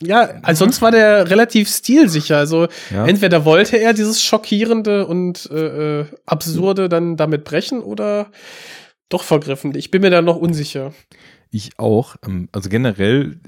Ja, 0.01 0.29
also 0.43 0.65
sonst 0.65 0.81
war 0.81 0.91
der 0.91 1.29
relativ 1.29 1.69
stilsicher. 1.69 2.37
Also 2.37 2.67
Ja. 2.91 3.05
entweder 3.05 3.45
wollte 3.45 3.77
er 3.77 3.93
dieses 3.93 4.21
schockierende 4.21 5.05
und 5.07 5.49
äh, 5.51 6.01
äh, 6.01 6.05
absurde 6.25 6.89
dann 6.89 7.17
damit 7.17 7.43
brechen 7.43 7.79
oder 7.81 8.31
doch 9.09 9.23
vergriffen. 9.23 9.75
Ich 9.75 9.91
bin 9.91 10.01
mir 10.01 10.09
da 10.09 10.21
noch 10.21 10.37
unsicher. 10.37 10.93
Ich 11.51 11.77
auch. 11.77 12.15
Ähm, 12.25 12.47
Also 12.51 12.69
generell 12.69 13.39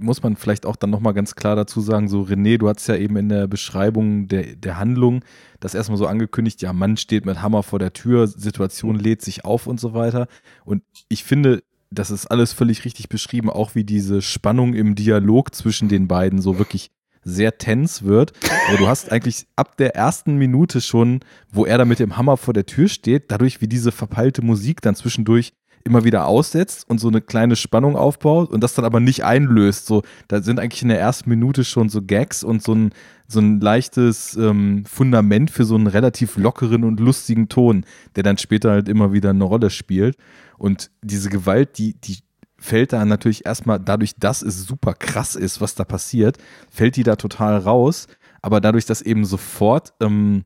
muss 0.00 0.22
man 0.22 0.36
vielleicht 0.36 0.64
auch 0.64 0.76
dann 0.76 0.90
nochmal 0.90 1.12
ganz 1.14 1.34
klar 1.34 1.56
dazu 1.56 1.80
sagen, 1.80 2.08
so 2.08 2.22
René, 2.22 2.56
du 2.58 2.68
hast 2.68 2.86
ja 2.86 2.94
eben 2.94 3.16
in 3.16 3.28
der 3.28 3.48
Beschreibung 3.48 4.28
der, 4.28 4.54
der 4.54 4.78
Handlung 4.78 5.24
das 5.58 5.74
erstmal 5.74 5.98
so 5.98 6.06
angekündigt, 6.06 6.62
ja, 6.62 6.72
Mann 6.72 6.96
steht 6.96 7.26
mit 7.26 7.42
Hammer 7.42 7.64
vor 7.64 7.80
der 7.80 7.92
Tür, 7.92 8.28
Situation 8.28 8.96
lädt 8.96 9.22
sich 9.22 9.44
auf 9.44 9.66
und 9.66 9.80
so 9.80 9.94
weiter. 9.94 10.28
Und 10.64 10.84
ich 11.08 11.24
finde, 11.24 11.64
das 11.90 12.10
ist 12.10 12.26
alles 12.26 12.52
völlig 12.52 12.84
richtig 12.84 13.08
beschrieben, 13.08 13.50
auch 13.50 13.74
wie 13.74 13.84
diese 13.84 14.22
Spannung 14.22 14.74
im 14.74 14.94
Dialog 14.94 15.54
zwischen 15.54 15.88
den 15.88 16.08
beiden 16.08 16.40
so 16.40 16.58
wirklich 16.58 16.90
sehr 17.24 17.58
tens 17.58 18.02
wird. 18.02 18.32
Du 18.78 18.86
hast 18.86 19.12
eigentlich 19.12 19.46
ab 19.56 19.76
der 19.76 19.94
ersten 19.94 20.36
Minute 20.36 20.80
schon, 20.80 21.20
wo 21.50 21.64
er 21.64 21.78
da 21.78 21.84
mit 21.84 21.98
dem 21.98 22.16
Hammer 22.16 22.36
vor 22.36 22.54
der 22.54 22.66
Tür 22.66 22.88
steht, 22.88 23.30
dadurch 23.30 23.60
wie 23.60 23.68
diese 23.68 23.92
verpeilte 23.92 24.42
Musik 24.42 24.80
dann 24.80 24.94
zwischendurch 24.94 25.52
immer 25.84 26.04
wieder 26.04 26.26
aussetzt 26.26 26.88
und 26.88 26.98
so 26.98 27.08
eine 27.08 27.20
kleine 27.20 27.56
Spannung 27.56 27.96
aufbaut 27.96 28.50
und 28.50 28.62
das 28.62 28.74
dann 28.74 28.84
aber 28.84 29.00
nicht 29.00 29.24
einlöst. 29.24 29.86
So, 29.86 30.02
da 30.28 30.42
sind 30.42 30.60
eigentlich 30.60 30.82
in 30.82 30.88
der 30.88 31.00
ersten 31.00 31.30
Minute 31.30 31.64
schon 31.64 31.88
so 31.88 32.02
Gags 32.02 32.44
und 32.44 32.62
so 32.62 32.74
ein, 32.74 32.90
so 33.26 33.40
ein 33.40 33.60
leichtes 33.60 34.36
ähm, 34.36 34.84
Fundament 34.86 35.50
für 35.50 35.64
so 35.64 35.74
einen 35.74 35.86
relativ 35.86 36.36
lockeren 36.36 36.84
und 36.84 37.00
lustigen 37.00 37.48
Ton, 37.48 37.84
der 38.16 38.22
dann 38.22 38.38
später 38.38 38.70
halt 38.70 38.88
immer 38.88 39.12
wieder 39.12 39.30
eine 39.30 39.44
Rolle 39.44 39.70
spielt. 39.70 40.16
Und 40.58 40.90
diese 41.02 41.30
Gewalt, 41.30 41.78
die, 41.78 41.94
die 41.94 42.18
fällt 42.58 42.92
da 42.92 43.04
natürlich 43.04 43.46
erstmal 43.46 43.78
dadurch, 43.80 44.16
dass 44.16 44.42
es 44.42 44.64
super 44.64 44.94
krass 44.94 45.36
ist, 45.36 45.60
was 45.60 45.74
da 45.74 45.84
passiert, 45.84 46.38
fällt 46.70 46.96
die 46.96 47.04
da 47.04 47.16
total 47.16 47.58
raus. 47.58 48.06
Aber 48.42 48.60
dadurch, 48.60 48.84
dass 48.84 49.00
eben 49.00 49.24
sofort 49.24 49.94
ähm, 50.00 50.44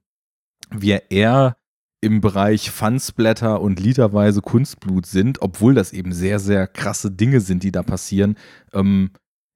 wir 0.71 1.11
eher 1.11 1.57
im 2.01 2.21
Bereich 2.21 2.71
Fansblätter 2.71 3.61
und 3.61 3.81
literweise 3.81 4.41
Kunstblut 4.41 5.07
sind, 5.07 5.41
obwohl 5.41 5.75
das 5.75 5.93
eben 5.93 6.13
sehr, 6.13 6.39
sehr 6.39 6.67
krasse 6.67 7.11
Dinge 7.11 7.41
sind, 7.41 7.63
die 7.63 7.73
da 7.73 7.83
passieren, 7.83 8.37
ähm, 8.73 9.11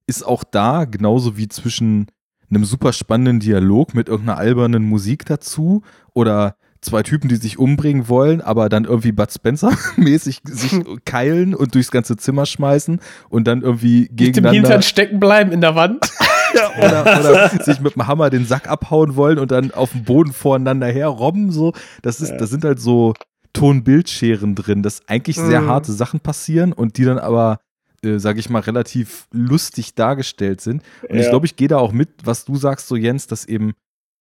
ist 0.07 0.25
auch 0.25 0.43
da, 0.45 0.85
genauso 0.85 1.37
wie 1.37 1.49
zwischen 1.49 2.07
einem 2.49 2.63
super 2.63 2.93
spannenden 2.93 3.41
Dialog 3.41 3.93
mit 3.93 4.07
irgendeiner 4.07 4.37
albernen 4.37 4.83
Musik 4.83 5.25
dazu 5.25 5.83
oder 6.13 6.55
zwei 6.81 7.03
Typen, 7.03 7.27
die 7.29 7.35
sich 7.37 7.57
umbringen 7.59 8.07
wollen, 8.09 8.41
aber 8.41 8.69
dann 8.69 8.85
irgendwie 8.85 9.11
Bud 9.11 9.29
Spencer-mäßig 9.31 10.41
sich 10.45 10.79
keilen 11.05 11.53
und 11.55 11.73
durchs 11.75 11.91
ganze 11.91 12.15
Zimmer 12.17 12.45
schmeißen 12.45 12.99
und 13.29 13.47
dann 13.47 13.61
irgendwie 13.61 14.01
Nicht 14.01 14.09
im 14.11 14.15
gegeneinander. 14.17 14.61
Hintern 14.69 14.81
stecken 14.83 15.19
bleiben 15.19 15.51
in 15.51 15.61
der 15.61 15.75
Wand. 15.75 16.09
oder, 16.77 17.01
oder 17.19 17.49
sich 17.63 17.79
mit 17.81 17.95
dem 17.95 18.07
Hammer 18.07 18.29
den 18.29 18.45
Sack 18.45 18.67
abhauen 18.69 19.15
wollen 19.15 19.37
und 19.37 19.51
dann 19.51 19.71
auf 19.71 19.91
dem 19.91 20.03
Boden 20.05 20.31
voreinander 20.31 20.87
herrobben. 20.87 21.51
So, 21.51 21.73
das 22.01 22.21
ist, 22.21 22.31
Ja. 22.31 22.37
das 22.37 22.49
sind 22.49 22.63
halt 22.63 22.79
so 22.79 23.13
Ton-Bildscheren 23.53 24.55
drin, 24.55 24.83
dass 24.83 25.01
eigentlich 25.07 25.35
sehr 25.35 25.61
Mhm. 25.61 25.67
harte 25.67 25.91
Sachen 25.91 26.19
passieren 26.19 26.73
und 26.73 26.97
die 26.97 27.05
dann 27.05 27.17
aber, 27.19 27.59
äh, 28.03 28.17
sage 28.17 28.39
ich 28.39 28.49
mal, 28.49 28.59
relativ 28.61 29.27
lustig 29.31 29.95
dargestellt 29.95 30.61
sind. 30.61 30.83
Und 31.09 31.17
ich 31.17 31.23
Ja. 31.25 31.29
glaube, 31.31 31.45
ich 31.47 31.55
gehe 31.55 31.67
da 31.67 31.77
auch 31.77 31.91
mit, 31.91 32.09
was 32.23 32.45
du 32.45 32.55
sagst, 32.55 32.87
so 32.87 32.95
Jens, 32.95 33.27
dass 33.27 33.45
eben, 33.45 33.73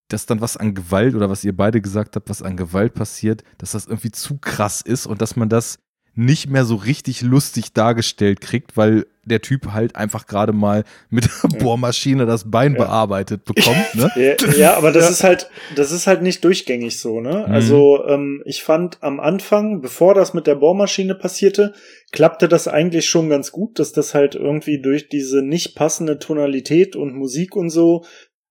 dass 0.09 0.27
dann 0.27 0.41
was 0.41 0.57
an 0.57 0.75
Gewalt 0.75 1.15
oder 1.15 1.29
was 1.31 1.45
ihr 1.45 1.57
beide 1.57 1.81
gesagt 1.81 2.17
habt, 2.17 2.29
was 2.29 2.43
an 2.43 2.57
Gewalt 2.57 2.95
passiert, 2.95 3.43
dass 3.59 3.73
das 3.73 3.87
irgendwie 3.87 4.13
zu 4.13 4.39
krass 4.39 4.81
ist 4.81 5.07
und 5.07 5.21
dass 5.21 5.37
man 5.37 5.49
das 5.49 5.79
nicht 6.19 6.49
mehr 6.49 6.65
so 6.65 6.77
richtig 6.77 7.21
lustig 7.21 7.75
dargestellt 7.75 8.41
kriegt, 8.41 8.79
weil 8.79 9.07
der 9.27 9.43
Typ 9.43 9.73
halt 9.73 9.97
einfach 9.97 10.27
gerade 10.27 10.55
mal 10.55 10.85
mit 11.11 11.29
der 11.43 11.49
Bohrmaschine 11.59 12.25
das 12.25 12.51
Bein 12.51 12.73
Ja. 12.73 12.85
bearbeitet 12.85 13.45
bekommt. 13.45 13.77
Ne? 13.95 14.11
Ja, 14.17 14.53
ja, 14.57 14.77
aber 14.77 14.93
das 14.93 15.11
ist 15.11 15.23
halt, 15.25 15.51
das 15.75 15.93
ist 15.93 16.07
halt 16.07 16.23
nicht 16.23 16.43
durchgängig 16.43 17.01
so, 17.01 17.21
ne? 17.21 17.45
Mhm. 17.47 17.53
Also 17.53 18.03
ähm, 18.07 18.43
ich 18.47 18.63
fand 18.63 19.03
am 19.03 19.21
Anfang, 19.21 19.83
bevor 19.83 20.15
das 20.15 20.33
mit 20.33 20.47
der 20.47 20.55
Bohrmaschine 20.55 21.15
passierte, 21.15 21.75
klappte 22.13 22.49
das 22.49 22.67
eigentlich 22.67 23.07
schon 23.07 23.29
ganz 23.29 23.53
gut, 23.53 23.79
dass 23.79 23.93
das 23.93 24.15
halt 24.15 24.35
irgendwie 24.37 24.81
durch 24.81 25.11
diese 25.11 25.43
nicht 25.43 25.75
passende 25.75 26.19
Tonalität 26.19 26.97
und 26.97 27.15
Musik 27.15 27.57
und 27.57 27.69
so 27.69 28.05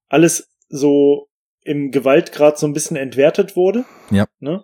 alles 0.08 0.50
so 0.70 1.30
im 1.66 1.92
Gewaltgrad 1.92 2.58
so 2.58 2.66
ein 2.68 2.74
bisschen 2.74 2.96
entwertet 2.96 3.56
wurde. 3.58 3.84
Ja. 4.12 4.26
Ne? 4.40 4.64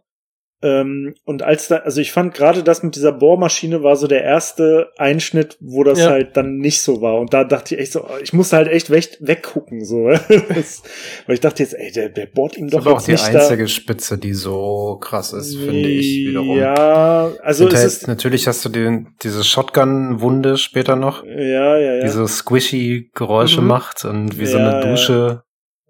Ähm, 0.64 1.16
und 1.26 1.42
als 1.42 1.70
da, 1.70 1.78
also 1.78 2.00
ich 2.02 2.12
fand 2.12 2.36
gerade 2.36 2.62
das 2.62 2.84
mit 2.84 2.96
dieser 2.96 3.12
Bohrmaschine 3.14 3.82
war 3.82 3.96
so 3.96 4.06
der 4.06 4.22
erste 4.24 4.92
Einschnitt, 5.00 5.58
wo 5.60 5.84
das 5.84 5.98
Ja. 5.98 6.12
halt 6.12 6.38
dann 6.38 6.58
nicht 6.60 6.84
so 6.84 7.02
war. 7.02 7.20
Und 7.20 7.34
da 7.34 7.44
dachte 7.44 7.74
ich 7.74 7.82
echt 7.82 7.94
so, 7.94 8.06
ich 8.22 8.32
musste 8.32 8.58
halt 8.58 8.68
echt 8.68 8.92
weg, 8.92 9.18
weggucken, 9.22 9.84
so. 9.84 10.10
das, 10.50 10.84
weil 11.26 11.34
ich 11.34 11.40
dachte 11.40 11.64
jetzt, 11.64 11.74
ey, 11.74 11.92
der, 11.92 12.10
der 12.10 12.28
bohrt 12.28 12.58
ihm 12.58 12.68
Das 12.70 12.74
doch 12.74 12.80
ist 12.82 12.86
aber 12.86 12.96
auch 12.98 13.08
jetzt 13.08 13.08
die 13.28 13.32
nicht 13.32 13.42
einzige 13.42 13.68
Spitze, 13.68 14.20
die 14.20 14.36
so 14.36 15.00
krass 15.02 15.32
da. 15.32 15.38
ist, 15.40 15.56
finde 15.58 15.90
ich 15.90 16.28
wiederum. 16.28 16.56
Ja, 16.60 17.32
also 17.42 17.66
Und 17.66 17.74
es 17.74 17.84
ist, 17.84 18.08
natürlich 18.08 18.46
hast 18.48 18.64
du 18.64 18.70
den, 18.70 19.16
diese 19.24 19.44
Shotgun-Wunde 19.44 20.58
später 20.58 20.96
noch, 20.96 21.24
ja, 21.26 21.76
ja, 21.78 21.94
ja. 21.96 22.02
die 22.04 22.10
so 22.10 22.28
squishy 22.28 23.10
Geräusche 23.16 23.62
Mhm. 23.62 23.68
macht 23.68 24.06
und 24.06 24.38
wie 24.38 24.46
so 24.46 24.60
Ja, 24.60 24.68
eine 24.70 24.78
ja. 24.78 24.82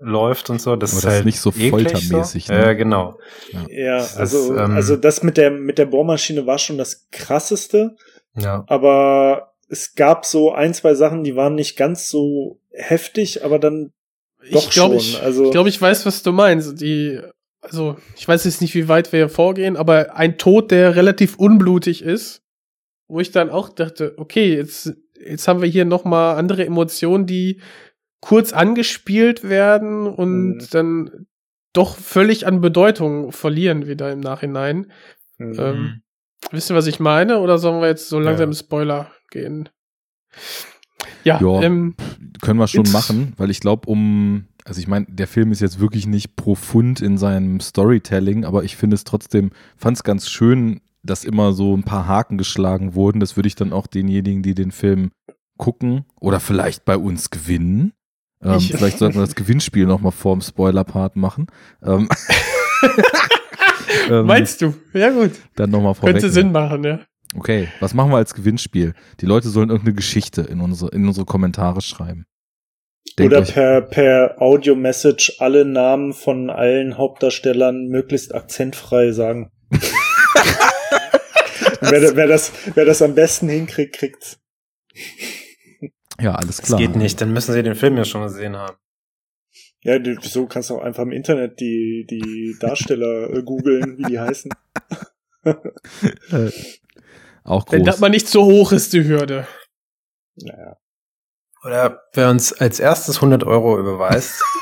Läuft 0.03 0.49
und 0.49 0.59
so. 0.61 0.75
Das 0.75 0.91
Aber 0.91 0.97
ist 0.97 1.03
das 1.05 1.11
ist 1.11 1.15
halt 1.17 1.25
nicht 1.25 1.39
so 1.39 1.51
eklig 1.51 1.69
foltermäßig, 1.69 2.47
So. 2.47 2.53
ne? 2.53 2.59
Ja, 2.59 2.73
genau. 2.73 3.19
ja, 3.69 3.97
das 3.97 4.17
also, 4.17 4.53
ist, 4.53 4.59
ähm, 4.59 4.75
also 4.75 4.95
das 4.95 5.21
mit 5.21 5.37
der, 5.37 5.51
mit 5.51 5.77
der 5.77 5.85
Bohrmaschine 5.85 6.47
war 6.47 6.57
schon 6.57 6.77
das 6.77 7.07
krasseste. 7.11 7.95
Ja. 8.33 8.63
aber 8.67 9.51
es 9.67 9.95
gab 9.95 10.25
so 10.25 10.51
ein, 10.53 10.73
zwei 10.73 10.93
Sachen, 10.95 11.23
die 11.23 11.35
waren 11.35 11.55
nicht 11.55 11.75
ganz 11.77 12.09
so 12.09 12.59
heftig, 12.71 13.43
aber 13.43 13.59
dann 13.59 13.91
doch 14.51 14.63
ich 14.63 14.69
glaube, 14.71 14.99
schon. 14.99 15.15
ich, 15.15 15.21
also 15.21 15.45
ich 15.45 15.51
glaube, 15.51 15.69
ich 15.69 15.81
weiß, 15.81 16.05
was 16.05 16.23
du 16.23 16.31
meinst. 16.31 16.81
Die, 16.81 17.19
also, 17.61 17.95
ich 18.17 18.27
weiß 18.27 18.45
jetzt 18.45 18.61
nicht, 18.61 18.73
wie 18.73 18.87
weit 18.87 19.11
wir 19.11 19.19
hier 19.19 19.29
vorgehen, 19.29 19.77
aber 19.77 20.15
ein 20.15 20.37
Tod, 20.37 20.71
der 20.71 20.95
relativ 20.95 21.35
unblutig 21.37 22.01
ist, 22.01 22.41
wo 23.07 23.19
ich 23.19 23.31
dann 23.31 23.49
auch 23.49 23.69
dachte, 23.69 24.13
okay, 24.17 24.55
jetzt, 24.55 24.93
jetzt 25.23 25.47
haben 25.47 25.61
wir 25.61 25.69
hier 25.69 25.85
noch 25.85 26.05
mal 26.05 26.35
andere 26.35 26.65
Emotionen, 26.65 27.25
die 27.25 27.61
kurz 28.21 28.53
angespielt 28.53 29.43
werden 29.49 30.07
und 30.07 30.55
Mhm. 30.57 30.67
dann 30.71 31.25
doch 31.73 31.95
völlig 31.97 32.47
an 32.47 32.61
Bedeutung 32.61 33.31
verlieren 33.31 33.87
wieder 33.87 34.11
im 34.11 34.19
Nachhinein. 34.19 34.91
hm. 35.37 35.55
Ähm, 35.59 36.01
wisst 36.51 36.69
ihr, 36.69 36.75
was 36.75 36.87
ich 36.87 36.99
meine? 36.99 37.39
Oder 37.39 37.57
sollen 37.57 37.81
wir 37.81 37.87
jetzt 37.87 38.09
so 38.09 38.19
langsam 38.19 38.51
Ja. 38.51 38.55
Spoiler 38.57 39.11
gehen? 39.31 39.69
Ja, 41.23 41.39
Ja. 41.41 41.61
ähm, 41.61 41.95
Können 42.41 42.59
wir 42.59 42.67
schon 42.67 42.91
machen, 42.91 43.33
weil 43.37 43.49
ich 43.51 43.59
glaube, 43.59 43.87
um, 43.87 44.45
also 44.65 44.79
ich 44.79 44.87
meine, 44.87 45.05
der 45.09 45.27
Film 45.27 45.51
ist 45.51 45.59
jetzt 45.61 45.79
wirklich 45.79 46.07
nicht 46.07 46.35
profund 46.35 47.01
in 47.01 47.17
seinem 47.17 47.59
Storytelling, 47.59 48.45
aber 48.45 48.63
ich 48.63 48.75
finde 48.75 48.95
es 48.95 49.03
trotzdem, 49.03 49.51
fand 49.77 49.97
es 49.97 50.03
ganz 50.03 50.29
schön, 50.29 50.81
dass 51.03 51.23
immer 51.23 51.53
so 51.53 51.75
ein 51.75 51.83
paar 51.83 52.07
Haken 52.07 52.37
geschlagen 52.37 52.93
wurden. 52.95 53.19
Das 53.19 53.35
würde 53.35 53.47
ich 53.47 53.55
dann 53.55 53.73
auch 53.73 53.87
denjenigen, 53.87 54.41
die 54.43 54.53
den 54.55 54.71
Film 54.71 55.11
gucken 55.57 56.05
oder 56.19 56.39
vielleicht 56.39 56.85
bei 56.85 56.97
uns 56.97 57.29
gewinnen. 57.29 57.93
Ähm, 58.43 58.57
Ich- 58.57 58.71
vielleicht 58.71 58.97
sollten 58.97 59.15
wir 59.19 59.25
das 59.25 59.35
Gewinnspiel 59.35 59.85
nochmal 59.85 60.11
vor 60.11 60.35
dem 60.35 60.41
Spoiler-Part 60.41 61.15
machen. 61.15 61.47
Ähm, 61.83 62.09
ähm, 64.09 64.25
meinst 64.25 64.61
du? 64.61 64.73
Ja, 64.93 65.09
gut. 65.11 65.31
dann 65.55 65.69
nochmal 65.69 65.93
vorweg. 65.95 66.13
Könnte 66.15 66.29
Sinn 66.29 66.51
machen, 66.51 66.83
ja. 66.83 66.99
Okay, 67.35 67.69
was 67.79 67.93
machen 67.93 68.11
wir 68.11 68.17
als 68.17 68.33
Gewinnspiel? 68.33 68.93
Die 69.21 69.25
Leute 69.25 69.49
sollen 69.49 69.69
irgendeine 69.69 69.95
Geschichte 69.95 70.41
in 70.41 70.59
unsere, 70.59 70.91
in 70.91 71.07
unsere 71.07 71.25
Kommentare 71.25 71.81
schreiben. 71.81 72.25
Denkt 73.17 73.33
Oder 73.33 73.41
euch- 73.43 73.53
per, 73.53 73.81
per 73.81 74.35
Audio-Message 74.41 75.37
alle 75.39 75.63
Namen 75.65 76.13
von 76.13 76.49
allen 76.49 76.97
Hauptdarstellern 76.97 77.87
möglichst 77.87 78.33
akzentfrei 78.35 79.11
sagen. 79.11 79.49
wer, 81.81 82.15
wer, 82.15 82.27
das, 82.27 82.51
wer 82.73 82.85
das 82.85 83.01
am 83.01 83.15
besten 83.15 83.49
hinkriegt, 83.49 83.95
kriegt's. 83.95 84.37
Ja, 86.19 86.35
alles 86.35 86.57
Das 86.57 86.67
klar. 86.67 86.79
geht 86.79 86.95
nicht, 86.95 87.21
dann 87.21 87.31
müssen 87.33 87.53
sie 87.53 87.63
den 87.63 87.75
Film 87.75 87.97
ja 87.97 88.05
schon 88.05 88.23
gesehen 88.23 88.55
haben. 88.57 88.77
Ja, 89.83 89.97
du, 89.99 90.15
so 90.21 90.45
kannst 90.47 90.69
du 90.69 90.75
auch 90.77 90.81
einfach 90.83 91.03
im 91.03 91.11
Internet 91.11 91.59
die, 91.59 92.05
die 92.09 92.55
Darsteller 92.59 93.29
äh, 93.31 93.43
googeln, 93.43 93.97
wie 93.97 94.03
die 94.03 94.19
heißen. 94.19 94.51
Äh, 96.31 96.51
auch 97.43 97.65
Wenn 97.71 97.83
das 97.83 97.95
groß. 97.95 98.01
mal 98.01 98.09
nicht 98.09 98.27
so 98.27 98.45
hoch 98.45 98.71
ist, 98.71 98.93
die 98.93 99.03
Hürde. 99.03 99.47
Naja. 100.35 100.77
Oder 101.63 102.01
wer 102.13 102.29
uns 102.31 102.53
als 102.53 102.79
erstes 102.79 103.17
100 103.17 103.43
Euro 103.43 103.77
überweist, 103.79 104.41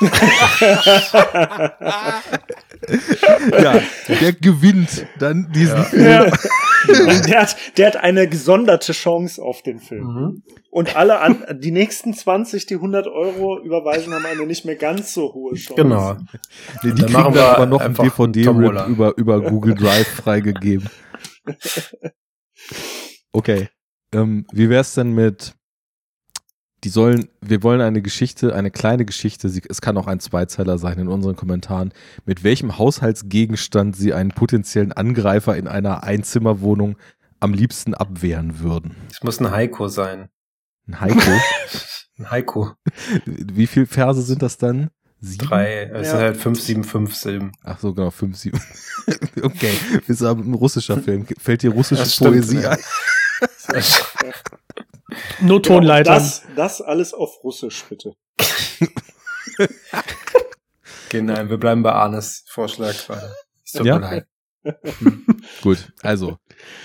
ja, 3.62 3.80
der 4.08 4.32
gewinnt 4.34 5.06
dann 5.18 5.50
diesen 5.52 5.76
Ja. 5.78 5.84
Film. 5.84 6.04
Ja. 6.04 6.30
der, 7.26 7.40
hat, 7.40 7.56
der 7.76 7.86
hat 7.88 7.96
eine 7.96 8.28
gesonderte 8.28 8.92
Chance 8.92 9.42
auf 9.42 9.62
den 9.62 9.80
Film. 9.80 10.04
Mhm. 10.04 10.42
Und 10.70 10.96
alle 10.96 11.20
an, 11.20 11.44
die 11.60 11.70
nächsten 11.72 12.14
20, 12.14 12.66
die 12.66 12.74
100 12.74 13.06
Euro 13.06 13.58
überweisen, 13.62 14.14
haben 14.14 14.24
eine 14.26 14.46
nicht 14.46 14.64
mehr 14.64 14.76
ganz 14.76 15.12
so 15.14 15.32
hohe 15.32 15.54
Chance. 15.54 15.82
genau. 15.82 16.16
Nee, 16.82 16.92
die 16.92 17.02
Dann 17.02 17.12
kriegen 17.12 17.34
wir 17.34 17.44
aber 17.44 17.66
noch 17.66 17.80
einen 17.80 17.94
DVD-Rip 17.94 18.88
über, 18.88 19.16
über 19.16 19.40
Google 19.40 19.74
Drive 19.74 20.08
freigegeben. 20.08 20.88
Okay. 23.32 23.68
Ähm, 24.12 24.44
wie 24.52 24.68
wär's 24.68 24.94
denn 24.94 25.12
mit, 25.12 25.54
die 26.84 26.88
sollen, 26.88 27.28
wir 27.40 27.62
wollen 27.62 27.80
eine 27.80 28.00
Geschichte, 28.02 28.54
eine 28.54 28.70
kleine 28.70 29.04
Geschichte, 29.04 29.48
sie, 29.48 29.62
es 29.68 29.80
kann 29.80 29.96
auch 29.98 30.06
ein 30.06 30.20
Zweizeiler 30.20 30.78
sein 30.78 30.98
in 30.98 31.08
unseren 31.08 31.36
Kommentaren, 31.36 31.92
mit 32.24 32.42
welchem 32.42 32.78
Haushaltsgegenstand 32.78 33.96
sie 33.96 34.14
einen 34.14 34.30
potenziellen 34.30 34.92
Angreifer 34.92 35.56
in 35.56 35.68
einer 35.68 36.02
Einzimmerwohnung 36.04 36.96
am 37.38 37.52
liebsten 37.52 37.94
abwehren 37.94 38.60
würden. 38.60 38.96
Es 39.10 39.22
muss 39.22 39.40
ein 39.40 39.50
Heiko 39.50 39.88
sein. 39.88 40.28
Ein 40.86 41.00
Heiko. 41.00 41.30
Ein 42.18 42.30
Heiko. 42.30 42.72
Wie 43.24 43.66
viele 43.66 43.86
Verse 43.86 44.20
sind 44.20 44.42
das 44.42 44.58
dann? 44.58 44.90
Sieben? 45.20 45.46
Drei, 45.46 45.84
es 45.84 46.06
Ja. 46.08 46.10
sind 46.12 46.20
halt 46.20 46.36
fünf, 46.36 46.60
sieben, 46.60 46.84
fünf 46.84 47.14
Silben. 47.14 47.52
Ach 47.62 47.78
so, 47.78 47.94
genau, 47.94 48.10
fünf, 48.10 48.36
sieben. 48.36 48.60
okay, 49.42 49.72
ist 50.06 50.22
aber 50.22 50.42
ein 50.42 50.52
russischer 50.52 50.98
Film. 50.98 51.26
Fällt 51.38 51.62
dir 51.62 51.70
russische 51.70 52.22
Poesie 52.22 52.60
ja. 52.60 52.70
ein? 52.72 52.78
Nur 55.40 55.60
Genau, 55.62 55.76
Tonleitern. 55.76 56.14
das, 56.14 56.42
das 56.56 56.80
alles 56.80 57.14
auf 57.14 57.42
Russisch, 57.44 57.84
bitte. 57.88 58.14
Okay, 61.06 61.22
nein, 61.22 61.48
wir 61.50 61.58
bleiben 61.58 61.82
bei 61.82 61.92
Arnes 61.92 62.44
Vorschlag. 62.48 62.94
Es 63.64 63.72
tut 63.72 63.86
Ja? 63.86 63.98
mir 63.98 64.00
leid. 64.00 64.26
Gut, 65.62 65.92
also, 66.02 66.36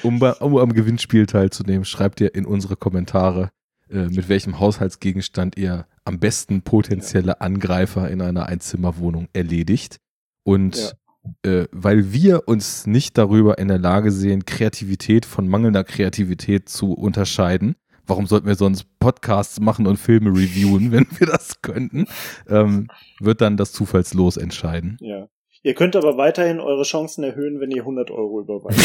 um, 0.02 0.20
bei, 0.20 0.32
um 0.36 0.58
am 0.58 0.72
Gewinnspiel 0.74 1.26
teilzunehmen, 1.26 1.84
schreibt 1.84 2.22
ihr 2.22 2.34
in 2.34 2.46
unsere 2.46 2.78
Kommentare, 2.78 3.52
äh, 3.90 4.06
mit 4.08 4.30
welchem 4.30 4.60
Haushaltsgegenstand 4.60 5.58
ihr 5.58 5.86
am 6.06 6.20
besten 6.20 6.62
potenzielle 6.62 7.42
Angreifer 7.42 8.10
in 8.10 8.22
einer 8.22 8.46
Einzimmerwohnung 8.46 9.28
erledigt. 9.34 9.98
Und 10.44 10.96
äh, 11.44 11.66
weil 11.72 12.14
wir 12.14 12.48
uns 12.48 12.86
nicht 12.88 13.18
darüber 13.18 13.58
in 13.58 13.68
der 13.68 13.80
Lage 13.80 14.12
sehen, 14.12 14.46
Kreativität 14.46 15.26
von 15.26 15.48
mangelnder 15.48 15.84
Kreativität 15.84 16.70
zu 16.70 16.94
unterscheiden, 16.94 17.76
warum 18.08 18.28
sollten 18.28 18.48
wir 18.48 18.56
sonst 18.56 18.86
Podcasts 19.00 19.60
machen 19.60 19.88
und 19.88 19.98
Filme 19.98 20.30
reviewen, 20.32 20.92
wenn 20.92 21.08
wir 21.18 21.28
das 21.28 21.62
könnten, 21.62 22.08
ähm, 22.50 22.88
wird 23.20 23.42
dann 23.42 23.58
das 23.58 23.72
Zufallslos 23.72 24.38
entscheiden. 24.38 24.98
Ja. 25.02 25.28
Ihr 25.64 25.74
könnt 25.74 25.96
aber 25.96 26.18
weiterhin 26.18 26.60
eure 26.60 26.84
Chancen 26.84 27.24
erhöhen, 27.24 27.60
wenn 27.60 27.72
ihr 27.72 27.82
100 27.82 28.12
Euro 28.12 28.42
überweist. 28.42 28.80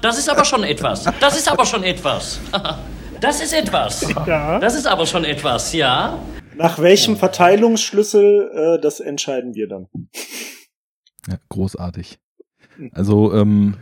Das 0.00 0.18
ist 0.18 0.28
aber 0.28 0.44
schon 0.44 0.64
etwas. 0.64 1.08
Das 1.20 1.38
ist 1.38 1.50
aber 1.50 1.64
schon 1.64 1.82
etwas. 1.84 2.40
Das 3.20 3.40
ist 3.40 3.52
etwas. 3.52 4.04
Ja. 4.26 4.58
Das 4.58 4.74
ist 4.74 4.84
aber 4.84 5.06
schon 5.06 5.24
etwas, 5.24 5.72
ja? 5.72 6.18
Nach 6.56 6.80
welchem 6.80 7.16
Verteilungsschlüssel, 7.16 8.50
äh, 8.52 8.80
das 8.80 8.98
entscheiden 8.98 9.54
wir 9.54 9.68
dann. 9.68 9.86
Ja, 11.28 11.36
großartig. 11.48 12.18
Also, 12.90 13.32
ähm, 13.32 13.76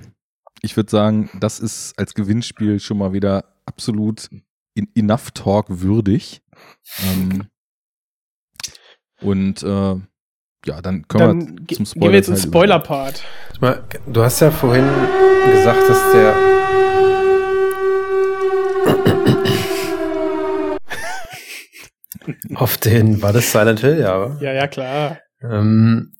ich 0.62 0.76
würde 0.76 0.90
sagen, 0.90 1.30
das 1.40 1.60
ist 1.60 1.98
als 1.98 2.14
Gewinnspiel 2.14 2.80
schon 2.80 2.98
mal 2.98 3.12
wieder 3.12 3.44
absolut 3.66 4.28
in 4.74 4.88
Enough 4.94 5.30
Talk 5.32 5.66
würdig. 5.68 6.42
Ähm, 7.02 7.46
und 9.20 9.62
äh, 9.62 9.96
ja, 10.66 10.82
dann 10.82 11.08
können 11.08 11.40
Dann 11.40 11.40
wir 11.40 11.56
zum 11.56 11.66
gehen 11.66 11.86
Spoiler. 11.86 12.12
wir 12.12 12.16
jetzt 12.18 12.28
ins 12.28 12.42
Spoiler-Part. 12.42 13.24
Du 14.06 14.22
hast 14.22 14.40
ja 14.40 14.50
vorhin 14.50 14.86
gesagt, 15.52 15.88
dass 15.88 16.12
der. 16.12 16.34
auf 22.56 22.76
den, 22.76 23.22
war 23.22 23.32
das 23.32 23.50
Silent 23.50 23.80
Hill, 23.80 24.00
ja, 24.00 24.18
oder? 24.18 24.36
Ja, 24.40 24.52
ja, 24.52 24.66
klar. 24.66 25.18
Ähm, 25.42 26.14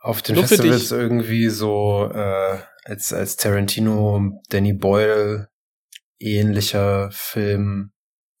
auf 0.00 0.22
den 0.22 0.36
Nur 0.36 0.46
Festivals 0.46 0.92
irgendwie 0.92 1.48
so 1.48 2.10
äh, 2.12 2.58
als, 2.84 3.12
als 3.12 3.36
Tarantino, 3.36 4.40
Danny 4.48 4.72
Boyle 4.72 5.48
ähnlicher 6.18 7.10
Film 7.12 7.92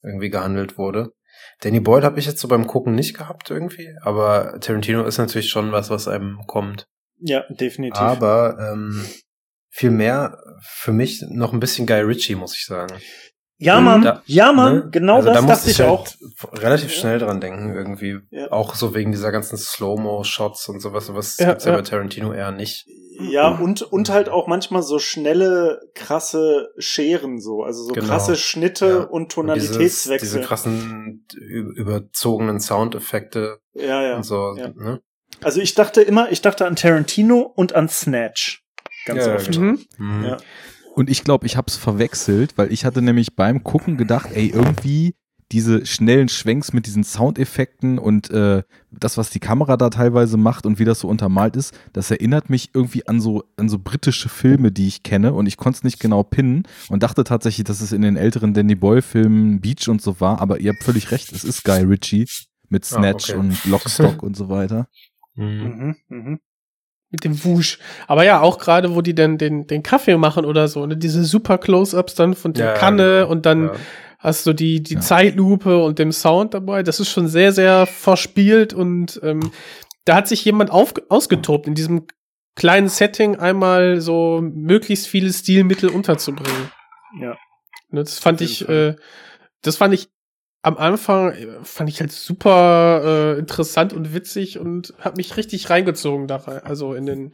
irgendwie 0.02 0.30
gehandelt 0.30 0.78
wurde. 0.78 1.12
Danny 1.60 1.80
Boyle 1.80 2.04
habe 2.04 2.18
ich 2.18 2.26
jetzt 2.26 2.40
so 2.40 2.48
beim 2.48 2.66
Gucken 2.66 2.94
nicht 2.94 3.16
gehabt 3.16 3.50
irgendwie, 3.50 3.94
aber 4.02 4.58
Tarantino 4.60 5.04
ist 5.04 5.18
natürlich 5.18 5.50
schon 5.50 5.72
was, 5.72 5.90
was 5.90 6.08
einem 6.08 6.40
kommt. 6.46 6.86
Ja, 7.18 7.44
definitiv. 7.50 8.00
Aber 8.00 8.56
ähm, 8.58 9.06
viel 9.70 9.90
mehr 9.90 10.38
für 10.60 10.92
mich 10.92 11.24
noch 11.28 11.52
ein 11.52 11.60
bisschen 11.60 11.86
Guy 11.86 12.00
Ritchie, 12.00 12.34
muss 12.34 12.56
ich 12.56 12.66
sagen. 12.66 12.94
Ja, 13.62 13.78
Mhm. 13.80 13.84
Mann, 13.84 14.02
Da- 14.02 14.22
ja, 14.26 14.52
Mann, 14.52 14.74
Ne? 14.76 14.88
genau 14.90 15.16
Also 15.16 15.28
das 15.28 15.36
da 15.36 15.40
dachte 15.42 15.52
musste 15.54 15.70
ich 15.70 15.80
halt 15.80 15.90
auch. 15.90 16.06
relativ 16.60 16.92
schnell 16.92 17.18
dran 17.18 17.40
denken 17.40 17.74
irgendwie. 17.74 18.18
Ja. 18.30 18.50
Auch 18.52 18.74
so 18.74 18.94
wegen 18.94 19.12
dieser 19.12 19.32
ganzen 19.32 19.56
Slow-Mo-Shots 19.56 20.68
und 20.68 20.80
sowas. 20.80 21.06
Sowas 21.06 21.36
Ja, 21.38 21.48
gibt's 21.50 21.64
ja 21.64 21.70
ja. 21.72 21.76
bei 21.78 21.82
Tarantino 21.82 22.32
eher 22.32 22.50
nicht. 22.52 22.86
Ja, 23.20 23.48
und, 23.48 23.82
und 23.82 24.08
halt 24.08 24.28
auch 24.30 24.46
manchmal 24.48 24.82
so 24.82 24.98
schnelle, 24.98 25.80
krasse 25.94 26.70
Scheren 26.78 27.40
so. 27.40 27.62
Also 27.62 27.84
so 27.84 27.92
Genau. 27.92 28.06
krasse 28.06 28.36
Schnitte 28.36 28.86
Ja. 28.88 28.96
und 29.04 29.36
Und 29.36 29.54
dieses, 29.54 29.70
Tonalitätswechsel. 29.72 30.28
diese 30.28 30.40
krassen 30.40 31.26
überzogenen 31.76 32.58
Soundeffekte 32.60 33.58
ja, 33.74 34.02
ja. 34.02 34.16
und 34.16 34.24
so. 34.24 34.54
ja. 34.56 34.68
Ne? 34.68 35.00
Also 35.42 35.60
ich 35.60 35.74
dachte 35.74 36.02
immer, 36.02 36.30
ich 36.32 36.40
dachte 36.42 36.66
an 36.66 36.76
Tarantino 36.76 37.40
und 37.40 37.74
an 37.74 37.88
Snatch. 37.88 38.62
Ganz 39.06 39.26
Ja, 39.26 39.34
oft. 39.34 39.50
genau. 39.52 39.60
Mhm. 39.72 39.78
Mhm. 39.98 40.24
Ja. 40.24 40.36
Und 40.94 41.08
ich 41.08 41.24
glaube, 41.24 41.46
ich 41.46 41.56
habe 41.56 41.66
es 41.68 41.76
verwechselt, 41.76 42.58
weil 42.58 42.72
ich 42.72 42.84
hatte 42.84 43.02
nämlich 43.02 43.34
beim 43.34 43.62
Gucken 43.62 43.96
gedacht, 43.96 44.30
ey, 44.32 44.48
irgendwie 44.48 45.14
diese 45.50 45.84
schnellen 45.84 46.28
Schwenks 46.30 46.72
mit 46.72 46.86
diesen 46.86 47.04
Soundeffekten 47.04 47.98
und 47.98 48.30
äh, 48.30 48.62
das, 48.90 49.18
was 49.18 49.28
die 49.28 49.38
Kamera 49.38 49.76
da 49.76 49.90
teilweise 49.90 50.38
macht 50.38 50.64
und 50.64 50.78
wie 50.78 50.86
das 50.86 51.00
so 51.00 51.08
untermalt 51.08 51.56
ist, 51.56 51.74
das 51.92 52.10
erinnert 52.10 52.48
mich 52.48 52.70
irgendwie 52.72 53.06
an 53.06 53.20
so, 53.20 53.44
an 53.56 53.68
so 53.68 53.78
britische 53.78 54.30
Filme, 54.30 54.72
die 54.72 54.88
ich 54.88 55.02
kenne 55.02 55.34
und 55.34 55.46
ich 55.46 55.58
konnte 55.58 55.78
es 55.78 55.84
nicht 55.84 56.00
genau 56.00 56.22
pinnen 56.22 56.62
und 56.88 57.02
dachte 57.02 57.22
tatsächlich, 57.24 57.64
dass 57.64 57.82
es 57.82 57.92
in 57.92 58.00
den 58.00 58.16
älteren 58.16 58.54
Danny 58.54 58.74
Boyle-Filmen 58.74 59.60
Beach 59.60 59.88
und 59.88 60.00
so 60.00 60.20
war, 60.20 60.40
aber 60.40 60.58
ihr 60.60 60.72
habt 60.72 60.82
völlig 60.84 61.10
recht, 61.10 61.32
es 61.32 61.44
ist 61.44 61.64
Guy 61.64 61.82
Ritchie 61.82 62.26
mit 62.70 62.84
Ah, 62.84 62.96
Snatch 62.96 63.30
okay. 63.30 63.38
und 63.38 63.64
Lockstock 63.66 64.22
und 64.22 64.34
so 64.34 64.48
weiter. 64.48 64.88
Mhm. 65.34 65.44
Mhm, 65.46 65.96
mhm. 66.08 66.40
Mit 67.12 67.24
dem 67.24 67.44
Wusch. 67.44 67.78
Aber 68.08 68.24
ja, 68.24 68.40
auch 68.40 68.58
gerade, 68.58 68.94
wo 68.94 69.02
die 69.02 69.14
dann 69.14 69.38
den, 69.38 69.66
den 69.66 69.82
Kaffee 69.82 70.16
machen 70.16 70.44
oder 70.44 70.66
so, 70.66 70.86
ne? 70.86 70.96
Diese 70.96 71.22
super 71.24 71.58
Close-Ups 71.58 72.14
dann 72.14 72.34
von 72.34 72.54
der 72.54 72.66
Ja, 72.68 72.72
Kanne 72.74 73.20
genau. 73.20 73.30
und 73.30 73.46
dann 73.46 73.66
Ja. 73.66 73.72
hast 74.18 74.46
du 74.46 74.52
die, 74.54 74.82
die 74.82 74.94
Ja. 74.94 75.00
Zeitlupe 75.00 75.84
und 75.84 75.98
dem 75.98 76.10
Sound 76.10 76.54
dabei. 76.54 76.82
Das 76.82 77.00
ist 77.00 77.10
schon 77.10 77.28
sehr, 77.28 77.52
sehr 77.52 77.86
verspielt 77.86 78.72
und 78.72 79.20
ähm, 79.22 79.52
da 80.06 80.16
hat 80.16 80.26
sich 80.26 80.44
jemand 80.44 80.70
auf, 80.70 80.94
ausgetobt, 81.10 81.66
in 81.66 81.74
diesem 81.74 82.06
kleinen 82.56 82.88
Setting 82.88 83.36
einmal 83.36 84.00
so 84.00 84.40
möglichst 84.42 85.06
viele 85.06 85.32
Stilmittel 85.32 85.90
unterzubringen. 85.90 86.70
Ja. 87.20 87.36
Ne, 87.90 88.02
das 88.04 88.18
fand 88.18 88.40
ich, 88.40 88.66
äh, 88.68 88.96
das 89.60 89.76
fand 89.76 89.92
ich 89.94 90.08
am 90.62 90.76
Anfang, 90.76 91.32
äh, 91.32 91.46
fand 91.62 91.90
ich 91.90 92.00
halt 92.00 92.12
super 92.12 93.02
äh, 93.04 93.38
interessant 93.38 93.92
und 93.92 94.14
witzig 94.14 94.58
und 94.58 94.94
hat 94.98 95.16
mich 95.16 95.36
richtig 95.36 95.70
reingezogen 95.70 96.26
da 96.28 96.36
also 96.36 96.94
in 96.94 97.06
den, 97.06 97.32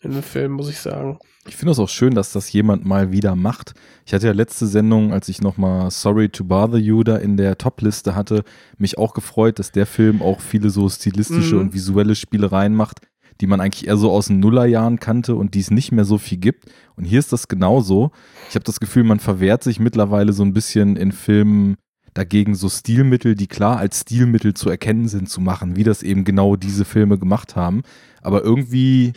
in 0.00 0.12
den 0.12 0.22
Film, 0.22 0.52
muss 0.52 0.68
ich 0.70 0.78
sagen. 0.78 1.18
Ich 1.46 1.56
finde 1.56 1.72
es 1.72 1.78
auch 1.80 1.88
schön, 1.88 2.14
dass 2.14 2.32
das 2.32 2.52
jemand 2.52 2.84
mal 2.84 3.10
wieder 3.10 3.34
macht. 3.34 3.74
Ich 4.06 4.14
hatte 4.14 4.26
ja 4.26 4.32
letzte 4.32 4.66
Sendung, 4.66 5.12
als 5.12 5.28
ich 5.28 5.40
nochmal 5.42 5.90
Sorry 5.90 6.28
to 6.28 6.44
Bother 6.44 6.78
You 6.78 7.02
da 7.02 7.16
in 7.16 7.36
der 7.36 7.58
Top-Liste 7.58 8.14
hatte, 8.14 8.44
mich 8.78 8.96
auch 8.96 9.12
gefreut, 9.12 9.58
dass 9.58 9.72
der 9.72 9.86
Film 9.86 10.22
auch 10.22 10.40
viele 10.40 10.70
so 10.70 10.88
stilistische 10.88 11.56
Mhm. 11.56 11.60
und 11.60 11.74
visuelle 11.74 12.14
Spielereien 12.14 12.74
macht, 12.74 13.00
die 13.40 13.48
man 13.48 13.60
eigentlich 13.60 13.88
eher 13.88 13.96
so 13.96 14.12
aus 14.12 14.28
den 14.28 14.38
Nullerjahren 14.38 15.00
kannte 15.00 15.34
und 15.34 15.54
die 15.54 15.60
es 15.60 15.72
nicht 15.72 15.90
mehr 15.90 16.04
so 16.04 16.16
viel 16.16 16.38
gibt. 16.38 16.66
Und 16.94 17.04
hier 17.04 17.18
ist 17.18 17.32
das 17.32 17.48
genauso. 17.48 18.12
Ich 18.48 18.54
habe 18.54 18.64
das 18.64 18.78
Gefühl, 18.78 19.02
man 19.02 19.18
verwehrt 19.18 19.64
sich 19.64 19.80
mittlerweile 19.80 20.32
so 20.32 20.44
ein 20.44 20.52
bisschen 20.52 20.94
in 20.96 21.10
Filmen 21.10 21.76
dagegen 22.14 22.54
so 22.54 22.68
Stilmittel, 22.68 23.34
die 23.34 23.46
klar 23.46 23.78
als 23.78 24.00
Stilmittel 24.00 24.54
zu 24.54 24.68
erkennen 24.68 25.08
sind, 25.08 25.28
zu 25.28 25.40
machen, 25.40 25.76
wie 25.76 25.84
das 25.84 26.02
eben 26.02 26.24
genau 26.24 26.56
diese 26.56 26.84
Filme 26.84 27.18
gemacht 27.18 27.56
haben. 27.56 27.82
Aber 28.20 28.42
irgendwie 28.42 29.14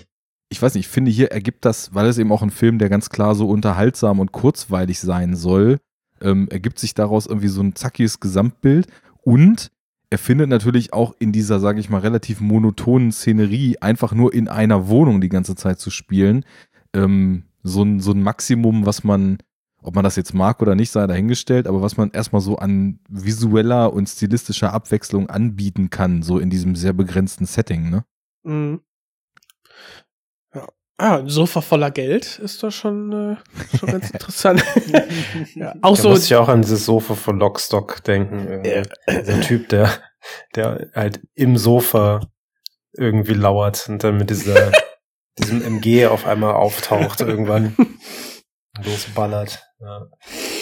ich 0.49 0.61
weiß 0.61 0.75
nicht, 0.75 0.85
ich 0.85 0.91
finde 0.91 1.11
hier 1.11 1.31
ergibt 1.31 1.65
das, 1.65 1.93
weil 1.93 2.07
es 2.07 2.17
eben 2.17 2.31
auch 2.31 2.41
ein 2.41 2.51
Film, 2.51 2.79
der 2.79 2.89
ganz 2.89 3.09
klar 3.09 3.35
so 3.35 3.49
unterhaltsam 3.49 4.19
und 4.19 4.31
kurzweilig 4.31 4.99
sein 4.99 5.35
soll, 5.35 5.79
ähm, 6.21 6.47
ergibt 6.49 6.79
sich 6.79 6.93
daraus 6.93 7.25
irgendwie 7.25 7.47
so 7.47 7.61
ein 7.61 7.75
zackiges 7.75 8.19
Gesamtbild 8.19 8.87
und 9.23 9.71
er 10.09 10.17
findet 10.17 10.49
natürlich 10.49 10.93
auch 10.93 11.13
in 11.19 11.31
dieser, 11.31 11.59
sage 11.59 11.79
ich 11.79 11.89
mal, 11.89 11.99
relativ 11.99 12.39
monotonen 12.39 13.11
Szenerie, 13.11 13.77
einfach 13.81 14.13
nur 14.13 14.33
in 14.33 14.47
einer 14.47 14.87
Wohnung 14.87 15.19
die 15.19 15.29
ganze 15.29 15.55
Zeit 15.55 15.79
zu 15.79 15.89
spielen, 15.89 16.45
ähm, 16.93 17.43
so, 17.63 17.83
ein, 17.83 17.99
so 17.99 18.11
ein 18.11 18.21
Maximum, 18.21 18.85
was 18.85 19.03
man, 19.03 19.39
ob 19.85 19.95
man 19.95 20.03
das 20.03 20.15
jetzt 20.15 20.33
mag 20.33 20.61
oder 20.61 20.75
nicht, 20.75 20.91
sei 20.91 21.05
dahingestellt, 21.05 21.67
aber 21.67 21.81
was 21.81 21.95
man 21.95 22.11
erstmal 22.11 22.41
so 22.41 22.57
an 22.57 22.99
visueller 23.07 23.93
und 23.93 24.09
stilistischer 24.09 24.73
Abwechslung 24.73 25.29
anbieten 25.29 25.89
kann, 25.89 26.23
so 26.23 26.39
in 26.39 26.49
diesem 26.49 26.75
sehr 26.75 26.93
begrenzten 26.93 27.45
Setting, 27.45 27.89
ne? 27.89 28.03
Mhm. 28.43 28.81
Ja. 30.53 30.67
Ah, 30.97 31.17
ein 31.17 31.29
Sofa 31.29 31.61
voller 31.61 31.91
Geld 31.91 32.39
ist 32.39 32.63
doch 32.63 32.71
schon, 32.71 33.11
äh, 33.11 33.77
schon 33.77 33.89
ganz 33.89 34.09
interessant. 34.11 34.63
ja, 35.55 35.75
auch 35.81 35.95
Da 35.95 36.01
so, 36.01 36.09
muss 36.09 36.25
ich 36.25 36.35
auch 36.35 36.47
an 36.47 36.63
dieses 36.63 36.85
Sofa 36.85 37.13
von 37.13 37.37
Lockstock 37.37 38.03
denken. 38.03 38.47
Irgendwie. 38.47 38.89
So 39.23 39.31
ein 39.33 39.41
Typ, 39.41 39.69
der, 39.69 39.89
der 40.55 40.89
halt 40.95 41.21
im 41.35 41.57
Sofa 41.57 42.21
irgendwie 42.93 43.33
lauert 43.33 43.87
und 43.87 44.03
dann 44.03 44.17
mit 44.17 44.29
dieser, 44.31 44.71
diesem 45.37 45.61
MG 45.61 46.07
auf 46.07 46.25
einmal 46.25 46.53
auftaucht 46.53 47.21
irgendwann. 47.21 47.75
Losballert. 48.83 49.61
Ja. 49.79 50.07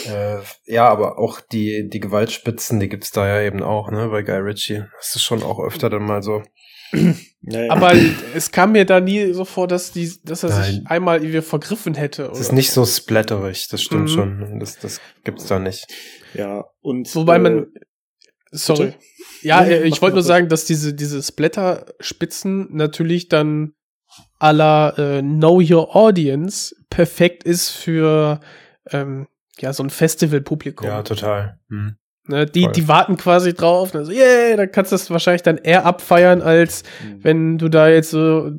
Äh, 0.05 0.41
ja, 0.65 0.87
aber 0.89 1.17
auch 1.17 1.39
die, 1.41 1.89
die 1.89 1.99
Gewaltspitzen, 1.99 2.79
die 2.79 2.89
gibt's 2.89 3.11
da 3.11 3.27
ja 3.27 3.41
eben 3.45 3.63
auch, 3.63 3.89
ne, 3.91 4.09
bei 4.09 4.21
Guy 4.21 4.35
Ritchie. 4.37 4.83
Das 4.97 5.15
ist 5.15 5.23
schon 5.23 5.43
auch 5.43 5.59
öfter 5.59 5.89
dann 5.89 6.03
mal 6.03 6.21
so. 6.21 6.43
Ja, 7.41 7.61
ja. 7.63 7.71
aber 7.71 7.93
es 8.35 8.51
kam 8.51 8.73
mir 8.73 8.85
da 8.85 8.99
nie 8.99 9.33
so 9.33 9.45
vor, 9.45 9.67
dass 9.67 9.91
die, 9.91 10.11
dass 10.23 10.43
er 10.43 10.49
sich 10.49 10.75
Nein. 10.77 10.85
einmal 10.87 11.23
irgendwie 11.23 11.41
vergriffen 11.41 11.95
hätte. 11.95 12.29
Es 12.31 12.39
ist 12.39 12.51
nicht 12.51 12.69
so 12.71 12.85
splatterig, 12.85 13.67
das 13.69 13.81
stimmt 13.81 14.03
Mhm. 14.03 14.13
schon. 14.13 14.59
Das, 14.59 14.77
das 14.77 15.01
gibt's 15.23 15.47
da 15.47 15.57
nicht. 15.57 15.87
ja, 16.35 16.65
und 16.81 17.13
Wobei 17.15 17.37
äh, 17.37 17.39
man, 17.39 17.67
sorry. 18.51 18.85
bitte? 18.87 18.97
Ja, 19.41 19.61
Nee, 19.63 19.73
äh, 19.73 19.83
ich 19.87 20.01
wollte 20.03 20.15
nur 20.15 20.23
sagen, 20.23 20.49
dass 20.49 20.65
diese, 20.65 20.93
diese 20.93 21.21
Splatter-Spitzen 21.23 22.67
natürlich 22.75 23.27
dann 23.27 23.73
la 24.51 24.89
äh, 24.97 25.21
Know 25.21 25.61
Your 25.61 25.95
Audience 25.95 26.75
perfekt 26.89 27.43
ist 27.43 27.69
für 27.69 28.39
ähm, 28.91 29.27
ja, 29.59 29.73
so 29.73 29.83
ein 29.83 29.89
Festivalpublikum. 29.89 30.87
Ja, 30.87 31.03
total. 31.03 31.59
Hm. 31.69 31.95
Ne, 32.25 32.45
die, 32.45 32.63
voll. 32.63 32.71
die 32.71 32.87
warten 32.87 33.17
quasi 33.17 33.53
drauf. 33.53 33.93
Also, 33.93 34.13
yeah, 34.13 34.55
dann 34.55 34.71
kannst 34.71 34.93
du 34.93 34.95
das 34.95 35.09
wahrscheinlich 35.11 35.41
dann 35.41 35.57
eher 35.57 35.85
abfeiern, 35.85 36.41
als 36.41 36.83
Mhm. 37.03 37.19
wenn 37.21 37.57
du 37.57 37.67
da 37.67 37.89
jetzt 37.89 38.11
so 38.11 38.51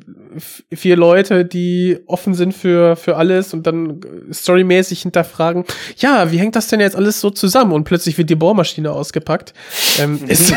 vier 0.71 0.95
Leute, 0.95 1.45
die 1.45 1.97
offen 2.05 2.35
sind 2.35 2.53
für, 2.53 2.95
für 2.95 3.15
alles 3.17 3.55
und 3.55 3.65
dann 3.65 4.01
äh, 4.01 4.33
storymäßig 4.33 5.01
hinterfragen, 5.01 5.65
ja, 5.97 6.31
wie 6.31 6.37
hängt 6.37 6.55
das 6.55 6.67
denn 6.67 6.79
jetzt 6.79 6.95
alles 6.95 7.19
so 7.19 7.31
zusammen? 7.31 7.71
Und 7.71 7.85
plötzlich 7.85 8.19
wird 8.19 8.29
die 8.29 8.35
Bohrmaschine 8.35 8.91
ausgepackt. 8.91 9.55
Ähm, 9.99 10.19
ist, 10.27 10.53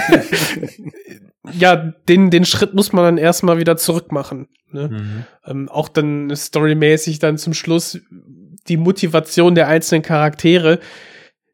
ja, 1.53 1.77
den, 1.77 2.31
den 2.31 2.45
Schritt 2.45 2.75
muss 2.75 2.93
man 2.93 3.05
dann 3.05 3.19
erstmal 3.19 3.59
wieder 3.59 3.77
zurückmachen. 3.77 4.49
Ne? 4.71 4.89
Mhm. 4.89 5.25
Ähm, 5.47 5.69
auch 5.69 5.89
dann 5.89 6.35
storymäßig 6.35 7.19
dann 7.19 7.39
zum 7.39 7.55
Schluss 7.55 8.01
die 8.69 8.77
Motivation 8.77 9.55
der 9.55 9.69
einzelnen 9.69 10.03
Charaktere, 10.03 10.79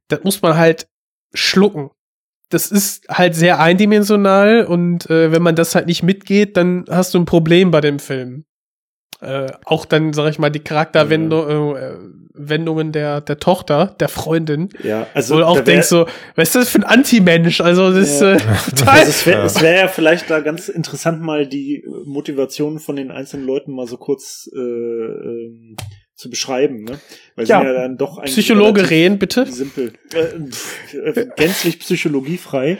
das 0.08 0.24
muss 0.24 0.42
man 0.42 0.56
halt 0.56 0.88
schlucken. 1.32 1.90
Das 2.50 2.70
ist 2.70 3.08
halt 3.08 3.34
sehr 3.34 3.60
eindimensional 3.60 4.64
und 4.64 5.08
äh, 5.10 5.32
wenn 5.32 5.42
man 5.42 5.56
das 5.56 5.74
halt 5.74 5.86
nicht 5.86 6.02
mitgeht, 6.02 6.56
dann 6.56 6.84
hast 6.90 7.14
du 7.14 7.18
ein 7.18 7.24
Problem 7.24 7.70
bei 7.70 7.80
dem 7.80 7.98
Film. 7.98 8.44
Äh, 9.20 9.52
auch 9.64 9.84
dann, 9.86 10.12
sag 10.12 10.28
ich 10.30 10.38
mal, 10.38 10.50
die 10.50 10.60
Charakterwendungen 10.60 11.76
äh, 11.76 12.23
Wendungen 12.36 12.90
der, 12.90 13.20
der 13.20 13.38
Tochter, 13.38 13.94
der 14.00 14.08
Freundin, 14.08 14.68
ja, 14.82 15.06
also 15.14 15.34
wo 15.36 15.38
du 15.38 15.46
auch 15.46 15.60
denkst 15.60 15.86
so, 15.86 16.06
was 16.34 16.48
ist 16.48 16.54
das 16.56 16.68
für 16.70 16.78
ein 16.78 16.84
Anti-Mensch? 16.84 17.60
Also 17.60 17.92
das 17.92 18.10
ist 18.10 18.20
Ja. 18.20 18.34
äh, 18.34 18.38
total. 18.70 18.98
Also 18.98 19.10
es 19.10 19.26
wäre 19.26 19.42
es 19.46 19.62
wär 19.62 19.76
ja 19.76 19.88
vielleicht 19.88 20.28
da 20.30 20.40
ganz 20.40 20.68
interessant, 20.68 21.22
mal 21.22 21.46
die 21.46 21.84
Motivationen 22.04 22.80
von 22.80 22.96
den 22.96 23.10
einzelnen 23.12 23.46
Leuten 23.46 23.72
mal 23.72 23.86
so 23.86 23.96
kurz 23.96 24.50
äh, 24.52 24.58
ähm, 24.58 25.76
zu 26.16 26.28
beschreiben, 26.30 26.84
ne? 26.84 26.98
Weil 27.36 27.46
Ja, 27.46 27.60
sie 27.60 27.66
ja 27.66 27.72
dann 27.72 27.96
doch 27.96 28.18
eigentlich 28.18 28.32
Psychologe 28.32 28.90
reden, 28.90 29.18
bitte. 29.18 29.46
Simpel. 29.46 29.92
Äh, 30.12 30.96
äh, 30.96 31.26
gänzlich 31.36 31.78
psychologiefrei. 31.80 32.78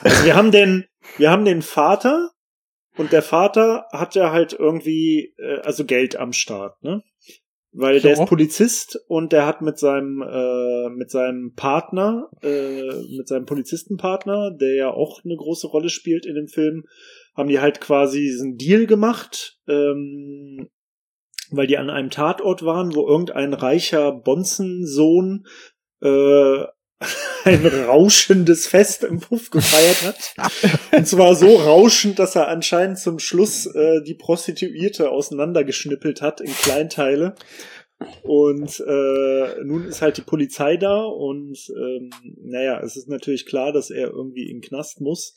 Also 0.00 0.24
wir 0.24 0.34
haben 0.36 0.50
den, 0.52 0.84
wir 1.16 1.30
haben 1.30 1.44
den 1.44 1.62
Vater 1.62 2.30
und 2.96 3.12
der 3.12 3.22
Vater 3.22 3.86
hat 3.92 4.14
ja 4.14 4.32
halt 4.32 4.52
irgendwie, 4.52 5.34
äh, 5.38 5.60
also 5.64 5.84
Geld 5.84 6.16
am 6.16 6.32
Start, 6.32 6.82
ne? 6.82 7.02
Weil 7.78 8.00
der 8.00 8.16
So. 8.16 8.22
ist 8.22 8.28
Polizist 8.28 8.98
und 9.06 9.32
der 9.32 9.44
hat 9.44 9.60
mit 9.60 9.78
seinem, 9.78 10.22
äh, 10.22 10.88
mit 10.88 11.10
seinem 11.10 11.52
Partner, 11.54 12.30
äh, 12.42 12.90
mit 13.16 13.28
seinem 13.28 13.44
Polizistenpartner, 13.44 14.50
der 14.50 14.74
ja 14.74 14.90
auch 14.90 15.22
eine 15.22 15.36
große 15.36 15.66
Rolle 15.66 15.90
spielt 15.90 16.24
in 16.24 16.36
dem 16.36 16.48
Film, 16.48 16.84
haben 17.36 17.50
die 17.50 17.60
halt 17.60 17.82
quasi 17.82 18.20
diesen 18.20 18.56
Deal 18.56 18.86
gemacht, 18.86 19.58
ähm, 19.68 20.70
weil 21.50 21.66
die 21.66 21.76
an 21.76 21.90
einem 21.90 22.08
Tatort 22.08 22.64
waren, 22.64 22.94
wo 22.94 23.06
irgendein 23.06 23.52
reicher 23.52 24.10
Bonzensohn 24.10 25.44
äh, 26.00 26.64
ein 27.44 27.66
rauschendes 27.66 28.66
Fest 28.66 29.04
im 29.04 29.20
Puff 29.20 29.50
gefeiert 29.50 30.02
hat. 30.02 30.92
Und 30.92 31.06
zwar 31.06 31.34
so 31.34 31.56
rauschend, 31.56 32.18
dass 32.18 32.36
er 32.36 32.48
anscheinend 32.48 32.98
zum 32.98 33.18
Schluss 33.18 33.66
äh, 33.66 34.02
die 34.02 34.14
Prostituierte 34.14 35.10
auseinandergeschnippelt 35.10 36.22
hat 36.22 36.40
in 36.40 36.52
Kleinteile. 36.52 37.34
Und 38.22 38.80
äh, 38.80 39.64
nun 39.64 39.86
ist 39.86 40.02
halt 40.02 40.18
die 40.18 40.22
Polizei 40.22 40.76
da 40.76 41.04
und 41.04 41.58
ähm, 41.70 42.10
naja, 42.42 42.78
es 42.82 42.96
ist 42.96 43.08
natürlich 43.08 43.46
klar, 43.46 43.72
dass 43.72 43.90
er 43.90 44.08
irgendwie 44.08 44.50
in 44.50 44.60
den 44.60 44.68
Knast 44.68 45.00
muss. 45.00 45.34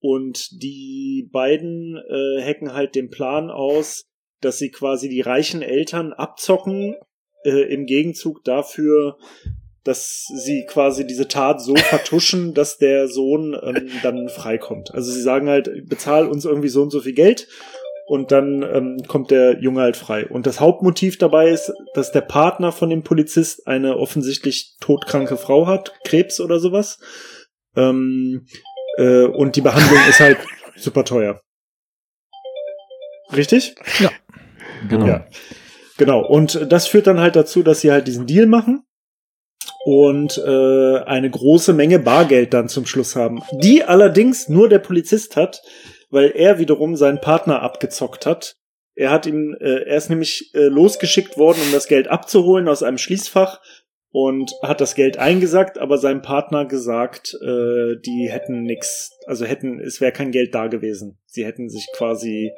Und 0.00 0.62
die 0.62 1.28
beiden 1.30 1.96
äh, 1.96 2.42
hacken 2.42 2.72
halt 2.72 2.94
den 2.94 3.10
Plan 3.10 3.50
aus, 3.50 4.04
dass 4.40 4.58
sie 4.58 4.70
quasi 4.70 5.08
die 5.08 5.20
reichen 5.20 5.62
Eltern 5.62 6.12
abzocken, 6.12 6.96
äh, 7.44 7.72
im 7.72 7.86
Gegenzug 7.86 8.42
dafür, 8.42 9.18
dass 9.84 10.26
sie 10.26 10.64
quasi 10.66 11.06
diese 11.06 11.28
Tat 11.28 11.60
so 11.60 11.74
vertuschen, 11.74 12.54
dass 12.54 12.78
der 12.78 13.08
Sohn 13.08 13.56
ähm, 13.60 13.90
dann 14.02 14.28
freikommt. 14.28 14.94
Also 14.94 15.10
sie 15.10 15.22
sagen 15.22 15.48
halt, 15.48 15.70
bezahl 15.88 16.26
uns 16.28 16.44
irgendwie 16.44 16.68
so 16.68 16.82
und 16.82 16.90
so 16.90 17.00
viel 17.00 17.14
Geld 17.14 17.48
und 18.06 18.30
dann 18.30 18.62
ähm, 18.62 19.02
kommt 19.08 19.30
der 19.30 19.60
Junge 19.60 19.82
halt 19.82 19.96
frei. 19.96 20.26
Und 20.26 20.46
das 20.46 20.60
Hauptmotiv 20.60 21.18
dabei 21.18 21.48
ist, 21.48 21.72
dass 21.94 22.12
der 22.12 22.20
Partner 22.20 22.72
von 22.72 22.90
dem 22.90 23.02
Polizist 23.02 23.66
eine 23.66 23.96
offensichtlich 23.96 24.76
todkranke 24.80 25.36
Frau 25.36 25.66
hat, 25.66 25.94
Krebs 26.04 26.40
oder 26.40 26.58
sowas. 26.58 26.98
Ähm, 27.76 28.46
äh, 28.98 29.24
und 29.24 29.56
die 29.56 29.60
Behandlung 29.60 29.98
ist 30.08 30.20
halt 30.20 30.38
super 30.76 31.04
teuer. 31.04 31.40
Richtig? 33.34 33.74
Genau. 34.88 35.06
Ja. 35.06 35.26
Genau. 35.96 36.26
Und 36.26 36.70
das 36.70 36.86
führt 36.86 37.06
dann 37.06 37.20
halt 37.20 37.34
dazu, 37.36 37.62
dass 37.62 37.80
sie 37.80 37.90
halt 37.90 38.06
diesen 38.06 38.26
Deal 38.26 38.46
machen 38.46 38.84
und 39.84 40.38
äh, 40.38 40.98
eine 41.04 41.30
große 41.30 41.72
Menge 41.72 41.98
Bargeld 41.98 42.54
dann 42.54 42.68
zum 42.68 42.86
Schluss 42.86 43.16
haben. 43.16 43.42
Die 43.52 43.82
allerdings 43.84 44.48
nur 44.48 44.68
der 44.68 44.78
Polizist 44.78 45.36
hat, 45.36 45.62
weil 46.10 46.32
er 46.34 46.58
wiederum 46.58 46.96
seinen 46.96 47.20
Partner 47.20 47.62
abgezockt 47.62 48.26
hat. 48.26 48.56
Er 48.94 49.10
hat 49.10 49.26
ihm, 49.26 49.56
äh, 49.60 49.84
er 49.84 49.96
ist 49.96 50.10
nämlich 50.10 50.50
äh, 50.54 50.64
losgeschickt 50.68 51.36
worden, 51.38 51.58
um 51.66 51.72
das 51.72 51.88
Geld 51.88 52.08
abzuholen 52.08 52.68
aus 52.68 52.82
einem 52.82 52.98
Schließfach 52.98 53.60
und 54.10 54.52
hat 54.62 54.80
das 54.82 54.94
Geld 54.94 55.18
eingesackt, 55.18 55.78
aber 55.78 55.96
seinem 55.96 56.20
Partner 56.20 56.66
gesagt, 56.66 57.34
äh, 57.42 57.96
die 58.04 58.28
hätten 58.30 58.62
nix, 58.62 59.10
also 59.26 59.46
hätten, 59.46 59.80
es 59.80 60.00
wäre 60.02 60.12
kein 60.12 60.30
Geld 60.30 60.54
da 60.54 60.66
gewesen. 60.66 61.18
Sie 61.26 61.46
hätten 61.46 61.70
sich 61.70 61.86
quasi 61.96 62.52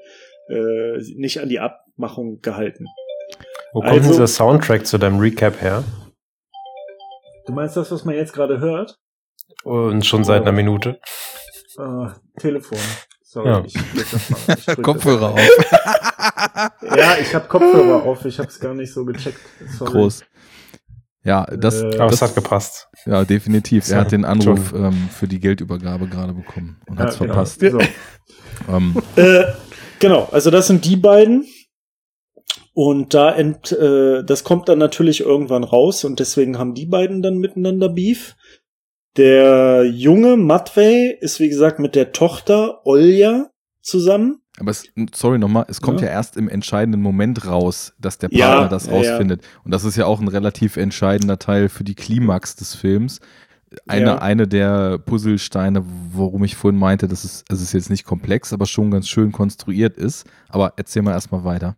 äh, 0.51 0.99
nicht 1.17 1.41
an 1.41 1.49
die 1.49 1.61
Abmachung 1.61 2.41
gehalten. 2.41 2.87
Wo 3.73 3.81
kommt 3.81 3.93
Also- 3.93 4.11
dieser 4.11 4.27
Soundtrack 4.27 4.87
zu 4.87 4.99
deinem 4.99 5.21
Recap 5.21 5.63
her? 5.63 5.85
Du 7.47 7.53
meinst 7.53 7.77
das, 7.77 7.91
was 7.91 8.05
man 8.05 8.15
jetzt 8.15 8.33
gerade 8.33 8.59
hört? 8.61 8.99
Und 9.65 10.05
schon 10.07 10.25
seit 10.25 10.43
einer 10.43 10.53
Minute. 10.53 10.99
Äh, 11.79 12.07
Telefon. 12.39 12.79
Sorry, 13.23 13.49
Ja. 13.49 13.63
ich, 13.65 13.75
das 14.47 14.67
mal. 14.69 14.77
Kopfhörer 14.77 15.31
auf. 15.31 15.41
Ja, 16.97 17.17
ich 17.21 17.35
habe 17.35 17.47
Kopfhörer 17.49 18.03
auf. 18.05 18.25
Ich 18.25 18.39
habe 18.39 18.49
es 18.49 18.59
gar 18.61 18.75
nicht 18.75 18.93
so 18.93 19.05
gecheckt. 19.05 19.41
Sorry. 19.79 19.91
Groß. 19.93 20.25
Ja, 21.25 21.45
das, 21.47 21.81
Äh, 21.83 21.87
Aber 21.97 22.07
das 22.07 22.15
es 22.15 22.23
hat 22.23 22.35
gepasst. 22.35 22.89
ja 23.07 23.25
definitiv. 23.25 23.89
Er 23.89 24.01
hat 24.01 24.13
den 24.13 24.25
Anruf 24.25 24.73
ähm, 24.75 25.09
für 25.11 25.27
die 25.27 25.41
Geldübergabe 25.41 26.07
gerade 26.07 26.35
bekommen 26.35 26.81
und 26.87 26.99
Ja, 26.99 27.07
hat's 27.07 27.19
genau. 27.19 27.33
verpasst. 27.35 27.61
So. 27.61 27.79
Ähm, 28.73 28.95
Äh, 29.17 29.45
genau, 29.99 30.29
also 30.31 30.51
das 30.51 30.67
sind 30.69 30.85
die 30.85 30.97
beiden. 30.97 31.47
Und 32.77 33.15
da 33.15 33.33
ent, 33.33 33.71
äh, 33.73 34.25
das 34.25 34.43
kommt 34.45 34.69
dann 34.69 34.79
natürlich 34.79 35.21
irgendwann 35.21 35.63
raus 35.65 36.05
und 36.05 36.19
deswegen 36.19 36.59
haben 36.59 36.75
die 36.75 36.87
beiden 36.87 37.23
dann 37.23 37.39
miteinander 37.39 37.89
Beef. 37.89 38.35
Der 39.17 39.85
junge 39.85 40.37
Matvey 40.37 41.17
ist 41.21 41.39
wie 41.39 41.49
gesagt 41.49 41.79
mit 41.79 41.95
der 41.95 42.11
Tochter 42.13 42.85
Olja 42.85 43.49
zusammen. 43.81 44.41
aber 44.59 44.73
es, 44.73 44.89
sorry 45.15 45.39
nochmal, 45.39 45.67
es 45.69 45.81
kommt 45.81 46.01
ja. 46.01 46.09
Ja. 46.09 46.13
erst 46.15 46.37
im 46.37 46.49
entscheidenden 46.49 47.01
Moment 47.01 47.47
raus, 47.47 47.95
dass 48.01 48.19
der 48.19 48.31
Ja, 48.33 48.49
Partner 48.49 48.69
das 48.69 48.87
ja, 48.87 48.93
ja. 48.93 48.99
rausfindet. 48.99 49.43
Und 49.65 49.73
das 49.73 49.85
ist 49.85 49.95
ja 49.97 50.07
auch 50.07 50.21
ein 50.21 50.27
relativ 50.29 50.77
entscheidender 50.77 51.39
Teil 51.39 51.69
für 51.69 51.85
die 51.85 51.95
Klimax 51.95 52.57
des 52.57 52.75
Films. 52.75 53.21
Eine, 53.87 54.07
Ja. 54.07 54.19
eine 54.19 54.49
der 54.49 54.99
Puzzlesteine, 54.99 55.85
worum 56.13 56.43
ich 56.43 56.57
vorhin 56.57 56.79
meinte, 56.81 57.07
dass 57.07 57.23
es, 57.23 57.45
es 57.49 57.61
ist 57.61 57.73
jetzt 57.73 57.91
nicht 57.91 58.05
komplex, 58.05 58.53
aber 58.53 58.67
schon 58.67 58.91
ganz 58.91 59.07
schön 59.09 59.31
konstruiert 59.31 59.97
ist. 59.97 60.25
Aber 60.49 60.73
erzähl 60.77 61.03
mal 61.03 61.13
erstmal 61.13 61.45
weiter. 61.45 61.77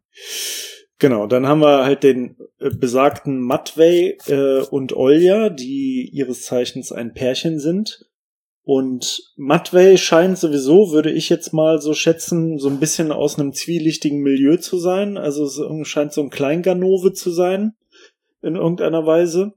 Genau, 0.98 1.26
dann 1.26 1.46
haben 1.46 1.60
wir 1.60 1.84
halt 1.84 2.02
den 2.02 2.36
äh, 2.58 2.70
besagten 2.70 3.40
Matvey 3.40 4.16
äh, 4.28 4.62
und 4.70 4.94
Olja, 4.94 5.50
die 5.50 6.08
ihres 6.10 6.42
Zeichens 6.42 6.90
ein 6.90 7.12
Pärchen 7.12 7.58
sind. 7.58 8.06
Und 8.62 9.22
Matvey 9.36 9.96
scheint 9.98 10.38
sowieso, 10.38 10.90
würde 10.90 11.12
ich 11.12 11.28
jetzt 11.28 11.52
mal 11.52 11.80
so 11.80 11.94
schätzen, 11.94 12.58
so 12.58 12.68
ein 12.68 12.80
bisschen 12.80 13.12
aus 13.12 13.38
einem 13.38 13.52
zwielichtigen 13.52 14.22
Milieu 14.22 14.56
zu 14.56 14.78
sein. 14.78 15.18
Also 15.18 15.44
es 15.44 15.60
scheint 15.86 16.12
so 16.12 16.22
ein 16.22 16.30
Kleinganove 16.30 17.12
zu 17.12 17.30
sein, 17.30 17.74
in 18.42 18.56
irgendeiner 18.56 19.06
Weise. 19.06 19.52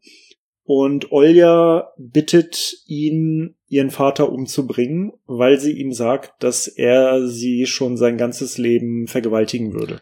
Und 0.64 1.11
Olja 1.11 1.92
bittet 1.98 2.84
ihn, 2.85 3.56
ihren 3.68 3.90
Vater 3.90 4.32
umzubringen, 4.32 5.14
weil 5.26 5.59
sie 5.59 5.72
ihm 5.72 5.93
sagt, 5.93 6.43
dass 6.43 6.68
er 6.68 7.27
sie 7.27 7.66
schon 7.66 7.98
sein 7.98 8.18
ganzes 8.18 8.59
Leben 8.59 9.08
vergewaltigen 9.08 9.74
würde. 9.74 10.01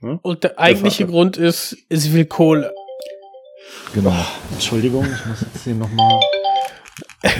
Und 0.00 0.44
der 0.44 0.58
eigentliche 0.58 1.04
Vater. 1.04 1.12
Grund 1.12 1.36
ist, 1.36 1.76
es 1.88 2.12
will 2.12 2.26
Kohle. 2.26 2.72
Genau. 3.94 4.14
Entschuldigung, 4.52 5.04
ich 5.04 5.26
muss 5.26 5.40
jetzt 5.40 5.64
hier 5.64 5.74
nochmal. 5.74 6.20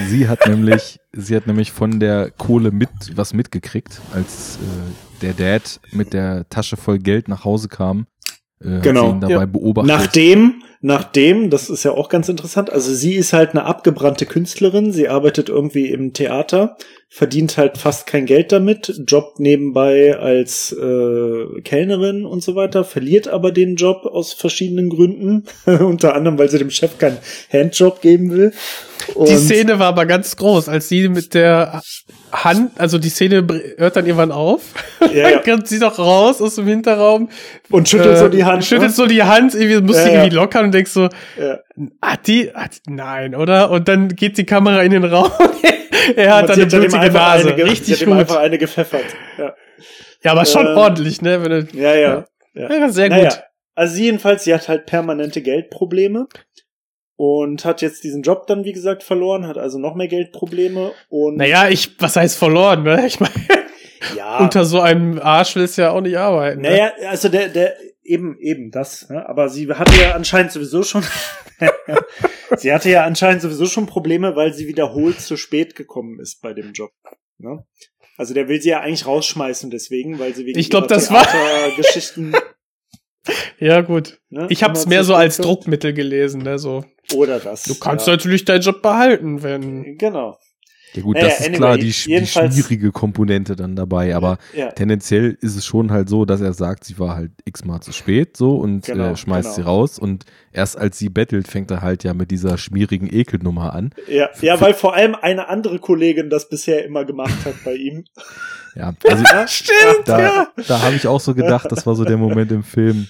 Sie 0.09 0.29
hat 0.29 0.47
nämlich, 0.49 0.99
sie 1.13 1.37
hat 1.37 1.47
nämlich 1.47 1.71
von 1.71 2.01
der 2.01 2.31
Kohle 2.31 2.71
mit 2.71 2.89
was 3.15 3.35
mitgekriegt, 3.35 4.01
als 4.13 4.57
äh, 4.57 5.23
der 5.23 5.33
Dad 5.35 5.81
mit 5.93 6.13
der 6.13 6.49
Tasche 6.49 6.77
voll 6.77 6.99
Geld 6.99 7.29
nach 7.29 7.45
Hause 7.45 7.69
kam. 7.69 8.07
Äh, 8.61 8.81
Genau, 8.81 9.03
hat 9.03 9.09
sie 9.09 9.15
ihn 9.17 9.21
dabei 9.21 9.35
ja. 9.35 9.47
beobachtet. 9.47 9.89
Nachdem, 9.89 10.63
nachdem, 10.81 11.51
das 11.51 11.69
ist 11.69 11.85
ja 11.85 11.93
auch 11.93 12.09
ganz 12.09 12.29
interessant, 12.29 12.71
also 12.71 12.93
sie 12.93 13.15
ist 13.15 13.33
halt 13.33 13.51
eine 13.51 13.65
abgebrannte 13.65 14.27
Künstlerin, 14.27 14.93
sie 14.93 15.09
arbeitet 15.09 15.49
irgendwie 15.49 15.91
im 15.91 16.13
Theater, 16.13 16.77
verdient 17.09 17.57
halt 17.57 17.79
fast 17.79 18.07
kein 18.07 18.27
Geld 18.27 18.53
damit, 18.53 18.93
jobbt 19.07 19.39
nebenbei 19.41 20.19
als 20.19 20.73
äh, 20.73 21.61
Kellnerin 21.63 22.27
und 22.27 22.43
so 22.43 22.57
weiter, 22.57 22.85
verliert 22.85 23.29
aber 23.29 23.53
den 23.53 23.77
Job 23.77 24.05
aus 24.05 24.33
verschiedenen 24.33 24.91
Gründen, 24.91 25.45
unter 25.67 26.15
anderem, 26.15 26.37
weil 26.39 26.51
sie 26.51 26.59
dem 26.59 26.71
Chef 26.71 26.99
keinen 26.99 27.17
Handjob 27.51 28.01
geben 28.03 28.33
will. 28.33 28.53
Und 29.15 29.29
Die 29.29 29.37
Szene 29.37 29.79
war 29.79 29.87
aber 29.87 30.05
ganz 30.05 30.37
groß, 30.37 30.69
als 30.69 30.89
sie 30.89 31.09
mit 31.09 31.33
der 31.33 31.81
Hand, 32.33 32.73
also 32.79 32.99
die 32.99 33.09
Szene 33.09 33.47
hört 33.79 33.95
dann 33.97 34.05
irgendwann 34.05 34.33
auf, 34.33 34.63
Ja, 35.15 35.29
ja. 35.31 35.39
kommt 35.39 35.69
sie 35.69 35.79
doch 35.79 35.99
raus 35.99 36.43
aus 36.43 36.57
dem 36.57 36.67
Hinterraum, 36.67 37.29
und 37.71 37.89
schüttelt 37.89 38.17
äh, 38.17 38.19
so 38.19 38.29
die 38.29 38.45
Hand. 38.45 38.65
schüttelt 38.65 38.91
ne? 38.91 38.95
so 38.97 39.07
die 39.07 39.23
Hand, 39.23 39.55
irgendwie 39.55 39.81
muss 39.81 39.97
Ja, 39.97 40.03
sie 40.03 40.09
ja. 40.09 40.15
irgendwie 40.17 40.37
lockern 40.37 40.65
und 40.67 40.75
denkst 40.75 40.91
so, 40.91 41.09
Ja. 41.41 41.59
hat 42.03 42.27
die, 42.27 42.51
hat, 42.53 42.73
nein, 42.89 43.35
oder? 43.37 43.71
Und 43.71 43.87
dann 43.89 44.09
geht 44.09 44.37
die 44.39 44.45
Kamera 44.45 44.83
in 44.83 44.91
den 44.91 45.05
Raum, 45.05 45.31
er 46.17 46.37
hat 46.37 46.49
dann 46.49 46.61
eine 46.61 46.67
blutige 46.67 47.11
Nase, 47.11 47.53
eine 47.53 47.65
richtig 47.65 48.05
gut. 48.05 48.15
einfach 48.15 48.39
eine 48.39 48.59
gepfeffert. 48.59 49.05
Ja, 49.39 49.55
Ja, 50.23 50.33
aber 50.33 50.45
schon 50.45 50.67
Ähm, 50.67 50.77
ordentlich, 50.77 51.23
ne? 51.23 51.43
Wenn 51.43 51.51
du, 51.51 51.79
ja. 51.79 51.95
ja. 51.95 52.25
ja. 52.55 52.73
ja, 52.73 52.89
sehr 52.89 53.09
naja, 53.09 53.29
gut. 53.29 53.43
Also 53.75 53.95
sie 53.95 54.05
jedenfalls, 54.05 54.45
sie 54.45 54.55
hat 54.55 54.69
halt 54.69 54.87
permanente 54.87 55.43
Geldprobleme 55.43 56.29
und 57.17 57.65
hat 57.65 57.83
jetzt 57.83 58.05
diesen 58.05 58.23
Job 58.23 58.47
dann, 58.47 58.65
wie 58.65 58.73
gesagt, 58.73 59.03
verloren, 59.03 59.47
hat 59.47 59.59
also 59.59 59.79
noch 59.79 59.95
mehr 59.95 60.09
Geldprobleme 60.09 60.93
und 61.09 61.37
Naja, 61.37 61.69
ich, 61.69 62.01
was 62.01 62.17
heißt 62.17 62.39
verloren, 62.39 62.83
ne? 62.83 63.07
Ich 63.07 63.21
meine, 63.21 63.35
ja, 64.17 64.39
unter 64.39 64.65
so 64.65 64.81
einem 64.81 65.19
Arsch 65.19 65.57
willst 65.57 65.79
du 65.79 65.83
ja 65.83 65.91
auch 65.91 66.01
nicht 66.01 66.19
arbeiten. 66.19 66.61
Ne? 66.61 66.71
naja, 66.71 66.93
also 67.09 67.29
der, 67.29 67.49
der, 67.49 67.75
eben, 68.07 68.39
eben 68.39 68.71
das, 68.71 69.09
ne? 69.09 69.29
aber 69.29 69.49
sie 69.49 69.69
hatte 69.73 70.01
ja 70.01 70.15
anscheinend 70.15 70.53
sowieso 70.53 70.83
schon, 70.83 71.05
sie 72.57 72.73
hatte 72.73 72.91
ja 72.91 73.05
anscheinend 73.05 73.43
sowieso 73.43 73.67
schon 73.67 73.87
Probleme, 73.87 74.37
weil 74.37 74.53
sie 74.55 74.69
wiederholt 74.69 75.21
zu 75.21 75.37
spät 75.37 75.75
gekommen 75.75 76.21
ist 76.21 76.41
bei 76.43 76.55
dem 76.55 76.73
Job, 76.73 76.93
ne? 77.39 77.65
Also 78.19 78.33
der 78.33 78.49
will 78.49 78.63
sie 78.63 78.71
ja 78.71 78.81
eigentlich 78.81 79.05
rausschmeißen 79.07 79.71
deswegen, 79.71 80.19
weil 80.19 80.35
sie 80.35 80.47
wegen 80.47 80.59
Ich 80.59 80.71
glaub, 80.71 80.89
das 80.89 81.13
war- 81.13 81.27
Geschichten 81.77 82.35
Ja, 83.59 83.81
gut. 83.81 84.21
Ne? 84.31 84.47
Ich 84.51 84.63
hab's 84.63 84.81
Kümmert 84.81 84.89
mehr 84.91 85.05
so 85.05 85.15
als. 85.15 85.37
Druckmittel 85.39 85.93
gelesen, 85.93 86.43
ne, 86.43 86.59
so. 86.59 86.85
Oder 87.15 87.39
das. 87.41 87.65
Du 87.65 87.75
kannst 87.79 88.07
ja. 88.07 88.13
natürlich 88.15 88.45
deinen 88.45 88.63
Job 88.63 88.83
behalten, 88.83 89.43
wenn. 89.43 89.97
Genau. 89.99 90.39
Ja 90.97 91.03
gut, 91.03 91.15
Naja, 91.17 91.29
das 91.29 91.41
ist 91.41 91.47
anyway, 91.47 91.57
klar 91.59 91.77
die, 91.79 91.85
die 91.85 92.27
schwierige 92.27 92.91
Komponente 92.91 93.55
dann 93.55 93.77
dabei, 93.77 94.17
aber 94.17 94.39
Ja. 94.55 94.73
tendenziell 94.73 95.37
ist 95.41 95.55
es 95.57 95.65
schon 95.67 95.91
halt 95.93 96.09
so, 96.09 96.25
dass 96.25 96.41
er 96.41 96.55
sagt, 96.55 96.85
sie 96.85 96.99
war 96.99 97.17
halt 97.17 97.33
x-mal 97.45 97.81
zu 97.81 97.93
spät 97.93 98.37
so 98.37 98.57
und 98.57 98.87
Genau, 98.87 99.13
äh, 99.13 99.17
schmeißt 99.17 99.49
genau. 99.49 99.55
sie 99.57 99.63
raus 99.63 99.99
und 99.99 100.25
erst 100.53 100.79
als 100.79 100.99
sie 100.99 101.11
bettelt, 101.11 101.49
fängt 101.49 101.71
er 101.71 101.83
halt 101.83 102.03
ja 102.03 102.15
mit 102.15 102.31
dieser 102.31 102.57
schmierigen 102.57 103.13
Ekelnummer 103.13 103.75
an. 103.75 103.91
Ja, 104.09 104.31
ja, 104.41 104.59
weil 104.61 104.73
vor 104.75 104.95
allem 104.95 105.15
eine 105.15 105.49
andere 105.49 105.79
Kollegin 105.79 106.31
das 106.31 106.49
bisher 106.49 106.85
immer 106.85 107.05
gemacht 107.05 107.45
hat 107.45 107.55
bei 107.65 107.75
ihm. 107.75 108.05
Ja, 108.75 108.93
also 109.09 109.25
Stimmt, 109.47 110.07
da, 110.07 110.49
da 110.69 110.83
habe 110.83 110.97
ich 110.97 111.07
auch 111.07 111.19
so 111.21 111.35
gedacht, 111.35 111.73
das 111.73 111.87
war 111.87 111.95
so 111.95 112.05
der 112.05 112.19
Moment 112.19 112.53
im 112.53 112.63
Film, 112.63 113.07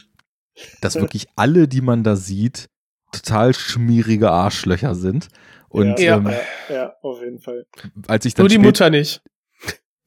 dass 0.80 0.94
wirklich 0.94 1.26
alle, 1.34 1.66
die 1.66 1.80
man 1.80 2.04
da 2.04 2.14
sieht, 2.14 2.68
total 3.10 3.52
schmierige 3.52 4.30
Arschlöcher 4.30 4.94
sind. 4.94 5.26
Und 5.68 5.98
Ja. 5.98 6.16
ähm, 6.16 6.26
ja, 6.68 6.74
ja, 6.74 6.92
auf 7.02 7.20
jeden 7.22 7.38
Fall. 7.38 7.66
als 8.08 8.24
ich 8.24 8.34
dann 8.34 8.44
Nur 8.44 8.48
die 8.48 8.54
spät- 8.56 8.64
Mutter 8.64 8.90
nicht. 8.90 9.22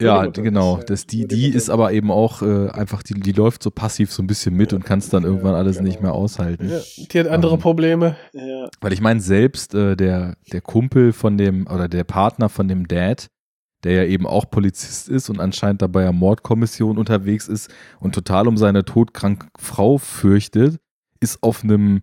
Ja, 0.02 0.24
genau. 0.26 0.78
ja. 0.78 0.84
Das, 0.84 1.06
die, 1.06 1.28
die 1.28 1.48
ist 1.50 1.68
aber 1.68 1.92
eben 1.92 2.10
auch 2.10 2.40
äh, 2.40 2.70
einfach, 2.70 3.02
die, 3.02 3.12
die 3.12 3.32
läuft 3.32 3.62
so 3.62 3.70
passiv 3.70 4.10
so 4.10 4.22
ein 4.22 4.26
bisschen 4.26 4.54
mit 4.54 4.72
und 4.72 4.82
kann 4.82 4.98
es 5.00 5.10
dann 5.10 5.24
Ja, 5.24 5.28
irgendwann 5.28 5.54
alles 5.54 5.76
genau. 5.76 5.88
nicht 5.88 6.00
mehr 6.00 6.14
aushalten. 6.14 6.70
Ja, 6.70 6.80
die 7.12 7.20
hat 7.20 7.26
andere 7.28 7.54
Ähm, 7.56 7.60
Probleme. 7.60 8.16
Ja, 8.32 8.70
Weil 8.80 8.94
ich 8.94 9.02
meine, 9.02 9.20
selbst 9.20 9.74
äh, 9.74 9.96
der, 9.96 10.36
der 10.52 10.62
Kumpel 10.62 11.12
von 11.12 11.36
dem, 11.36 11.66
oder 11.66 11.86
der 11.86 12.04
Partner 12.04 12.48
von 12.48 12.66
dem 12.66 12.88
Dad, 12.88 13.26
der 13.84 13.92
ja 13.92 14.04
eben 14.04 14.26
auch 14.26 14.48
Polizist 14.50 15.10
ist 15.10 15.28
und 15.28 15.38
anscheinend 15.38 15.82
dabei 15.82 16.02
der 16.04 16.12
Mordkommission 16.12 16.96
unterwegs 16.96 17.46
ist 17.46 17.70
und 17.98 18.14
total 18.14 18.48
um 18.48 18.56
seine 18.56 18.86
todkranke 18.86 19.48
Frau 19.58 19.98
fürchtet, 19.98 20.78
ist 21.20 21.42
auf 21.42 21.62
einem 21.62 22.00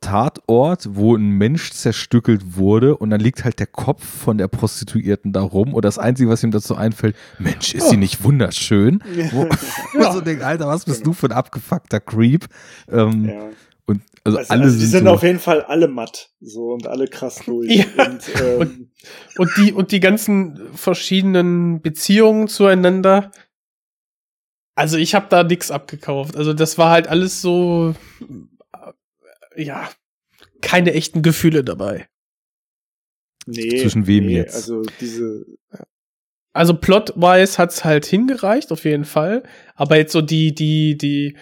Tatort, 0.00 0.88
wo 0.90 1.16
ein 1.16 1.30
Mensch 1.30 1.72
zerstückelt 1.72 2.56
wurde 2.56 2.96
und 2.96 3.10
dann 3.10 3.20
liegt 3.20 3.44
halt 3.44 3.58
der 3.58 3.66
Kopf 3.66 4.04
von 4.04 4.38
der 4.38 4.48
Prostituierten 4.48 5.32
da 5.32 5.40
rum 5.40 5.74
und 5.74 5.84
das 5.84 5.98
Einzige, 5.98 6.30
was 6.30 6.42
ihm 6.42 6.50
dazu 6.50 6.74
einfällt, 6.74 7.16
Mensch, 7.38 7.74
ist 7.74 7.90
sie 7.90 7.96
nicht 7.96 8.24
wunderschön? 8.24 9.02
Wo, 9.32 9.48
man 9.98 10.12
so 10.12 10.20
denkt, 10.20 10.42
Alter, 10.42 10.68
was 10.68 10.84
bist 10.84 11.06
du 11.06 11.12
für 11.12 11.26
ein 11.26 11.32
abgefuckter 11.32 12.00
Creep? 12.00 12.46
Ähm, 12.88 13.28
ja. 13.28 13.48
Und 13.86 14.02
also, 14.22 14.38
Also, 14.38 14.52
alle 14.52 14.62
also 14.64 14.74
die 14.76 14.82
sind, 14.82 14.90
sind 14.90 15.04
so, 15.06 15.10
auf 15.10 15.22
jeden 15.22 15.40
Fall 15.40 15.62
alle 15.62 15.88
matt. 15.88 16.30
So 16.40 16.72
und 16.72 16.86
alle 16.86 17.08
krass 17.08 17.42
durch. 17.44 17.70
Ja. 17.70 18.06
Und, 18.06 18.22
ähm, 18.40 18.90
Und 19.36 19.50
die, 19.56 19.72
und 19.72 19.90
die 19.92 20.00
ganzen 20.00 20.60
verschiedenen 20.74 21.82
Beziehungen 21.82 22.46
zueinander. 22.46 23.32
Also 24.76 24.96
ich 24.96 25.14
habe 25.14 25.26
da 25.28 25.42
nix 25.42 25.70
abgekauft. 25.70 26.36
Also 26.36 26.54
das 26.54 26.78
war 26.78 26.90
halt 26.90 27.08
alles 27.08 27.42
so, 27.42 27.94
ja, 29.60 29.88
keine 30.62 30.92
echten 30.94 31.22
Gefühle 31.22 31.64
dabei. 31.64 32.06
nee, 33.46 33.80
Zwischen 33.80 34.06
wem 34.06 34.26
nee, 34.26 34.36
jetzt? 34.36 34.54
Also 34.54 34.82
diese, 35.00 35.44
Also 36.52 36.74
plot-wise 36.74 37.58
hat's 37.58 37.84
halt 37.84 38.06
hingereicht, 38.06 38.72
auf 38.72 38.84
jeden 38.84 39.04
Fall. 39.04 39.42
Aber 39.74 39.96
jetzt 39.96 40.12
so 40.12 40.20
die, 40.20 40.54
die, 40.54 40.96
die 40.98 41.36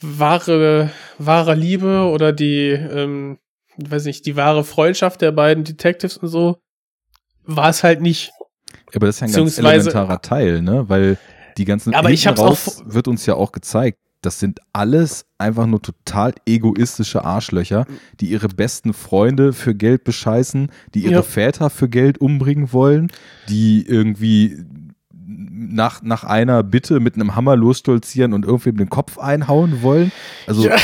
wahre, 0.00 0.90
wahre 1.18 1.54
Liebe 1.54 2.08
oder 2.10 2.32
die, 2.32 2.68
ähm, 2.70 3.38
weiß 3.76 4.04
nicht, 4.04 4.26
die 4.26 4.36
wahre 4.36 4.64
Freundschaft 4.64 5.20
der 5.20 5.32
beiden 5.32 5.64
Detectives 5.64 6.16
und 6.18 6.28
so, 6.28 6.56
war 7.44 7.70
es 7.70 7.82
halt 7.84 8.00
nicht. 8.00 8.32
aber 8.94 9.06
das 9.06 9.16
ist 9.16 9.20
ja 9.20 9.26
ein 9.28 9.32
ganz 9.32 9.56
beziehungsweise- 9.56 9.90
elementarer 9.90 10.20
Teil, 10.22 10.62
ne? 10.62 10.88
Weil 10.88 11.18
die 11.56 11.64
ganzen, 11.64 11.94
aber 11.94 12.10
ich 12.10 12.26
hab's 12.26 12.40
auch- 12.40 12.46
raus 12.50 12.82
wird 12.86 13.08
uns 13.08 13.26
ja 13.26 13.34
auch 13.34 13.52
gezeigt, 13.52 13.98
das 14.22 14.38
sind 14.40 14.60
alles 14.72 15.26
einfach 15.38 15.66
nur 15.66 15.82
total 15.82 16.32
egoistische 16.46 17.24
Arschlöcher, 17.24 17.86
die 18.20 18.26
ihre 18.30 18.48
besten 18.48 18.92
Freunde 18.94 19.52
für 19.52 19.74
Geld 19.74 20.04
bescheißen, 20.04 20.70
die 20.94 21.00
ihre 21.04 21.12
Ja. 21.14 21.22
Väter 21.22 21.68
für 21.70 21.88
Geld 21.88 22.18
umbringen 22.18 22.72
wollen, 22.72 23.10
die 23.48 23.84
irgendwie 23.86 24.64
nach, 25.24 26.02
nach 26.02 26.24
einer 26.24 26.62
Bitte 26.62 27.00
mit 27.00 27.14
einem 27.14 27.34
Hammer 27.36 27.56
losstolzieren 27.56 28.32
und 28.32 28.44
irgendwem 28.44 28.76
den 28.76 28.88
Kopf 28.90 29.18
einhauen 29.18 29.82
wollen. 29.82 30.12
Also, 30.46 30.66
Ja. 30.68 30.76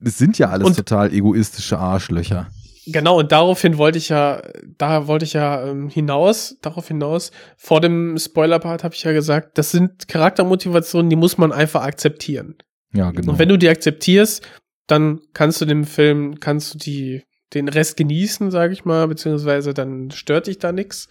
das 0.00 0.18
sind 0.18 0.38
ja 0.38 0.50
alles 0.50 0.66
Und- 0.68 0.76
total 0.76 1.12
egoistische 1.12 1.78
Arschlöcher. 1.78 2.48
Genau, 2.88 3.18
und 3.18 3.32
daraufhin 3.32 3.78
wollte 3.78 3.98
ich 3.98 4.10
ja, 4.10 4.40
da 4.78 5.08
wollte 5.08 5.24
ich 5.24 5.32
ja 5.32 5.66
ähm, 5.66 5.88
hinaus, 5.88 6.56
darauf 6.62 6.86
hinaus. 6.86 7.32
Vor 7.56 7.80
dem 7.80 8.16
Spoiler-Part 8.16 8.84
habe 8.84 8.94
ich 8.94 9.02
ja 9.02 9.10
gesagt, 9.12 9.58
das 9.58 9.72
sind 9.72 10.06
Charaktermotivationen, 10.06 11.10
die 11.10 11.16
muss 11.16 11.36
man 11.36 11.50
einfach 11.50 11.82
akzeptieren. 11.82 12.54
Ja, 12.96 13.10
genau. 13.10 13.32
Und 13.32 13.38
wenn 13.38 13.48
du 13.48 13.56
die 13.56 13.68
akzeptierst, 13.68 14.46
dann 14.86 15.20
kannst 15.32 15.60
du 15.60 15.64
dem 15.64 15.84
Film, 15.84 16.40
kannst 16.40 16.74
du 16.74 16.78
die, 16.78 17.22
den 17.54 17.68
Rest 17.68 17.96
genießen, 17.96 18.50
sage 18.50 18.72
ich 18.72 18.84
mal, 18.84 19.06
beziehungsweise 19.08 19.74
dann 19.74 20.10
stört 20.10 20.46
dich 20.46 20.58
da 20.58 20.72
nix. 20.72 21.08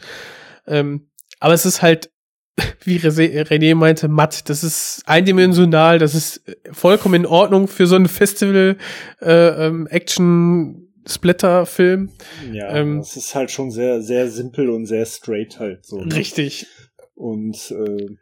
Ähm, 0.67 1.09
aber 1.39 1.53
es 1.53 1.65
ist 1.65 1.81
halt, 1.81 2.09
wie 2.83 2.97
René 2.97 3.75
meinte, 3.75 4.07
matt. 4.07 4.49
Das 4.49 4.63
ist 4.63 5.03
eindimensional, 5.05 5.99
das 5.99 6.15
ist 6.15 6.41
vollkommen 6.71 7.15
in 7.15 7.25
Ordnung 7.25 7.67
für 7.67 7.85
so 7.85 7.95
einen 7.95 8.07
Festival 8.07 8.77
äh, 9.21 9.67
ähm, 9.67 9.87
Action 9.87 10.85
Splatter-Film. 11.07 12.09
ja, 12.51 12.69
Ähm, 12.75 12.97
das 12.97 13.15
ist 13.15 13.35
halt 13.35 13.51
schon 13.51 13.71
sehr, 13.71 14.01
sehr 14.01 14.29
simpel 14.29 14.69
und 14.69 14.85
sehr 14.85 15.05
straight 15.05 15.59
halt 15.59 15.85
so. 15.85 16.01
ne? 16.01 16.15
Richtig. 16.15 16.67
Und 17.13 17.71
äh, 17.71 18.15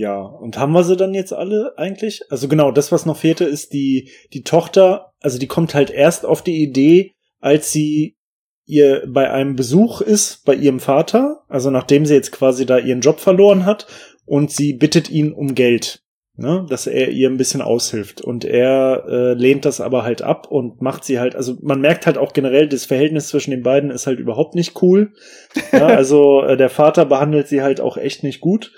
ja, 0.00 0.22
und 0.22 0.56
haben 0.56 0.72
wir 0.72 0.82
sie 0.82 0.96
dann 0.96 1.12
jetzt 1.12 1.34
alle 1.34 1.74
eigentlich? 1.76 2.22
Also 2.30 2.48
genau, 2.48 2.72
das, 2.72 2.90
was 2.90 3.04
noch 3.04 3.18
fehlte, 3.18 3.44
ist 3.44 3.74
die, 3.74 4.08
die 4.32 4.44
Tochter, 4.44 5.12
also 5.20 5.38
die 5.38 5.46
kommt 5.46 5.74
halt 5.74 5.90
erst 5.90 6.24
auf 6.24 6.40
die 6.40 6.62
Idee, 6.62 7.12
als 7.38 7.70
sie 7.70 8.16
ihr 8.64 9.04
bei 9.06 9.30
einem 9.30 9.56
Besuch 9.56 10.00
ist 10.00 10.46
bei 10.46 10.54
ihrem 10.54 10.80
Vater, 10.80 11.42
also 11.48 11.70
nachdem 11.70 12.06
sie 12.06 12.14
jetzt 12.14 12.32
quasi 12.32 12.64
da 12.64 12.78
ihren 12.78 13.02
Job 13.02 13.20
verloren 13.20 13.66
hat 13.66 13.88
und 14.24 14.50
sie 14.50 14.72
bittet 14.72 15.10
ihn 15.10 15.34
um 15.34 15.54
Geld, 15.54 16.02
ne, 16.34 16.64
dass 16.70 16.86
er 16.86 17.10
ihr 17.10 17.28
ein 17.28 17.36
bisschen 17.36 17.60
aushilft 17.60 18.22
und 18.22 18.46
er 18.46 19.04
äh, 19.06 19.34
lehnt 19.34 19.66
das 19.66 19.82
aber 19.82 20.02
halt 20.02 20.22
ab 20.22 20.50
und 20.50 20.80
macht 20.80 21.04
sie 21.04 21.20
halt, 21.20 21.36
also 21.36 21.58
man 21.60 21.82
merkt 21.82 22.06
halt 22.06 22.16
auch 22.16 22.32
generell, 22.32 22.70
das 22.70 22.86
Verhältnis 22.86 23.28
zwischen 23.28 23.50
den 23.50 23.62
beiden 23.62 23.90
ist 23.90 24.06
halt 24.06 24.18
überhaupt 24.18 24.54
nicht 24.54 24.80
cool. 24.80 25.12
Ja, 25.72 25.86
also 25.88 26.42
äh, 26.42 26.56
der 26.56 26.70
Vater 26.70 27.04
behandelt 27.04 27.48
sie 27.48 27.60
halt 27.60 27.82
auch 27.82 27.98
echt 27.98 28.22
nicht 28.22 28.40
gut. 28.40 28.72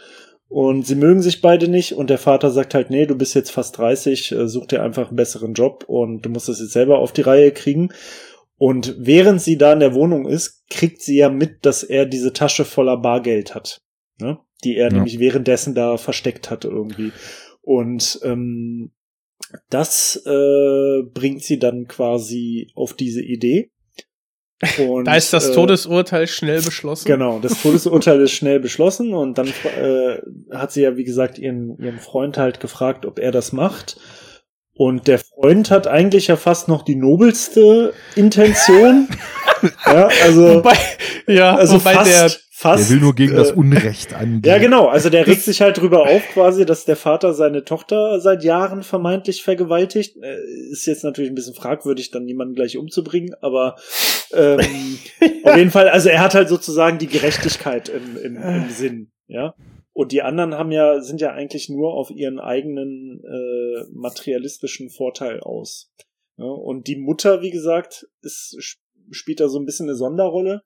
Und 0.52 0.86
sie 0.86 0.96
mögen 0.96 1.22
sich 1.22 1.40
beide 1.40 1.66
nicht 1.66 1.94
und 1.94 2.10
der 2.10 2.18
Vater 2.18 2.50
sagt 2.50 2.74
halt, 2.74 2.90
nee, 2.90 3.06
du 3.06 3.14
bist 3.16 3.34
jetzt 3.34 3.50
fast 3.50 3.78
30, 3.78 4.32
äh, 4.32 4.48
such 4.48 4.66
dir 4.66 4.82
einfach 4.82 5.08
einen 5.08 5.16
besseren 5.16 5.54
Job 5.54 5.84
und 5.86 6.26
du 6.26 6.28
musst 6.28 6.46
das 6.46 6.60
jetzt 6.60 6.72
selber 6.72 6.98
auf 6.98 7.10
die 7.12 7.22
Reihe 7.22 7.52
kriegen. 7.52 7.88
Und 8.58 8.94
während 8.98 9.40
sie 9.40 9.56
da 9.56 9.72
in 9.72 9.80
der 9.80 9.94
Wohnung 9.94 10.28
ist, 10.28 10.62
kriegt 10.68 11.00
sie 11.00 11.16
ja 11.16 11.30
mit, 11.30 11.64
dass 11.64 11.82
er 11.82 12.04
diese 12.04 12.34
Tasche 12.34 12.66
voller 12.66 12.98
Bargeld 12.98 13.54
hat, 13.54 13.80
ne? 14.20 14.40
die 14.62 14.76
er 14.76 14.88
Ja. 14.88 14.92
nämlich 14.92 15.18
währenddessen 15.18 15.74
da 15.74 15.96
versteckt 15.96 16.50
hatte 16.50 16.68
irgendwie. 16.68 17.12
Und 17.62 18.20
ähm, 18.22 18.92
das 19.70 20.16
äh, 20.26 21.02
bringt 21.14 21.42
sie 21.42 21.58
dann 21.58 21.86
quasi 21.88 22.70
auf 22.74 22.92
diese 22.92 23.22
Idee. 23.22 23.70
Und, 24.78 25.06
Da 25.06 25.16
ist 25.16 25.32
das 25.32 25.48
äh, 25.48 25.54
Todesurteil 25.54 26.26
schnell 26.28 26.62
beschlossen. 26.62 27.06
Genau, 27.06 27.40
das 27.40 27.60
Todesurteil 27.62 28.20
ist 28.20 28.32
schnell 28.32 28.60
beschlossen 28.60 29.12
und 29.12 29.36
dann 29.38 29.48
äh, 29.48 30.18
hat 30.56 30.72
sie 30.72 30.82
ja, 30.82 30.96
wie 30.96 31.04
gesagt, 31.04 31.38
ihren, 31.38 31.76
ihren 31.78 31.98
Freund 31.98 32.38
halt 32.38 32.60
gefragt, 32.60 33.04
ob 33.04 33.18
er 33.18 33.32
das 33.32 33.52
macht. 33.52 33.96
Und 34.74 35.06
der 35.06 35.18
Freund 35.18 35.70
hat 35.70 35.86
eigentlich 35.86 36.28
ja 36.28 36.36
fast 36.36 36.68
noch 36.68 36.82
die 36.82 36.96
nobelste 36.96 37.92
Intention. 38.16 39.08
ja, 39.86 40.08
also, 40.24 40.56
Wobei, 40.56 40.76
ja, 41.26 41.54
also 41.54 41.74
wobei 41.74 41.94
fast, 41.94 42.10
der, 42.10 42.30
fast. 42.50 42.84
Der 42.84 42.96
will 42.96 43.02
nur 43.02 43.14
gegen 43.14 43.36
das 43.36 43.50
äh, 43.50 43.54
Unrecht 43.54 44.14
angehen. 44.14 44.42
ja, 44.44 44.58
genau. 44.58 44.86
Also 44.88 45.10
der 45.10 45.26
regt 45.26 45.42
sich 45.42 45.60
halt 45.60 45.78
drüber 45.78 46.08
auf, 46.08 46.22
quasi, 46.32 46.64
dass 46.64 46.86
der 46.86 46.96
Vater 46.96 47.34
seine 47.34 47.64
Tochter 47.64 48.18
seit 48.20 48.44
Jahren 48.44 48.82
vermeintlich 48.82 49.42
vergewaltigt. 49.42 50.16
Äh, 50.22 50.36
Ist 50.70 50.86
jetzt 50.86 51.04
natürlich 51.04 51.30
ein 51.30 51.34
bisschen 51.34 51.54
fragwürdig, 51.54 52.10
dann 52.10 52.26
jemanden 52.26 52.54
gleich 52.54 52.78
umzubringen, 52.78 53.34
aber 53.42 53.76
ähm, 54.34 54.60
auf 55.44 55.56
jeden 55.56 55.70
Fall, 55.70 55.88
also 55.88 56.08
er 56.08 56.20
hat 56.20 56.34
halt 56.34 56.48
sozusagen 56.48 56.98
die 56.98 57.06
Gerechtigkeit 57.06 57.88
im, 57.88 58.16
im, 58.16 58.36
im 58.36 58.70
Sinn, 58.70 59.12
ja. 59.26 59.54
Und 59.94 60.12
die 60.12 60.22
anderen 60.22 60.54
haben 60.54 60.72
ja, 60.72 61.02
sind 61.02 61.20
ja 61.20 61.32
eigentlich 61.32 61.68
nur 61.68 61.92
auf 61.92 62.10
ihren 62.10 62.40
eigenen 62.40 63.22
äh, 63.24 63.84
materialistischen 63.92 64.88
Vorteil 64.88 65.40
aus. 65.40 65.92
Ja, 66.38 66.46
und 66.46 66.86
die 66.86 66.96
Mutter, 66.96 67.42
wie 67.42 67.50
gesagt, 67.50 68.08
ist, 68.22 68.56
sp- 68.58 68.80
spielt 69.10 69.40
da 69.40 69.48
so 69.48 69.58
ein 69.58 69.66
bisschen 69.66 69.88
eine 69.88 69.96
Sonderrolle 69.96 70.62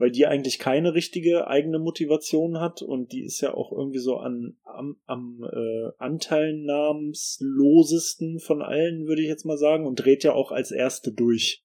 weil 0.00 0.10
die 0.10 0.26
eigentlich 0.26 0.58
keine 0.58 0.94
richtige 0.94 1.46
eigene 1.46 1.78
Motivation 1.78 2.58
hat 2.58 2.80
und 2.80 3.12
die 3.12 3.22
ist 3.22 3.42
ja 3.42 3.52
auch 3.52 3.70
irgendwie 3.70 3.98
so 3.98 4.16
an 4.16 4.56
am, 4.64 4.96
am 5.04 5.44
äh, 5.44 5.90
anteilnahmslosesten 5.98 8.40
von 8.40 8.62
allen, 8.62 9.06
würde 9.06 9.20
ich 9.20 9.28
jetzt 9.28 9.44
mal 9.44 9.58
sagen, 9.58 9.86
und 9.86 9.96
dreht 9.96 10.24
ja 10.24 10.32
auch 10.32 10.52
als 10.52 10.70
erste 10.70 11.12
durch, 11.12 11.62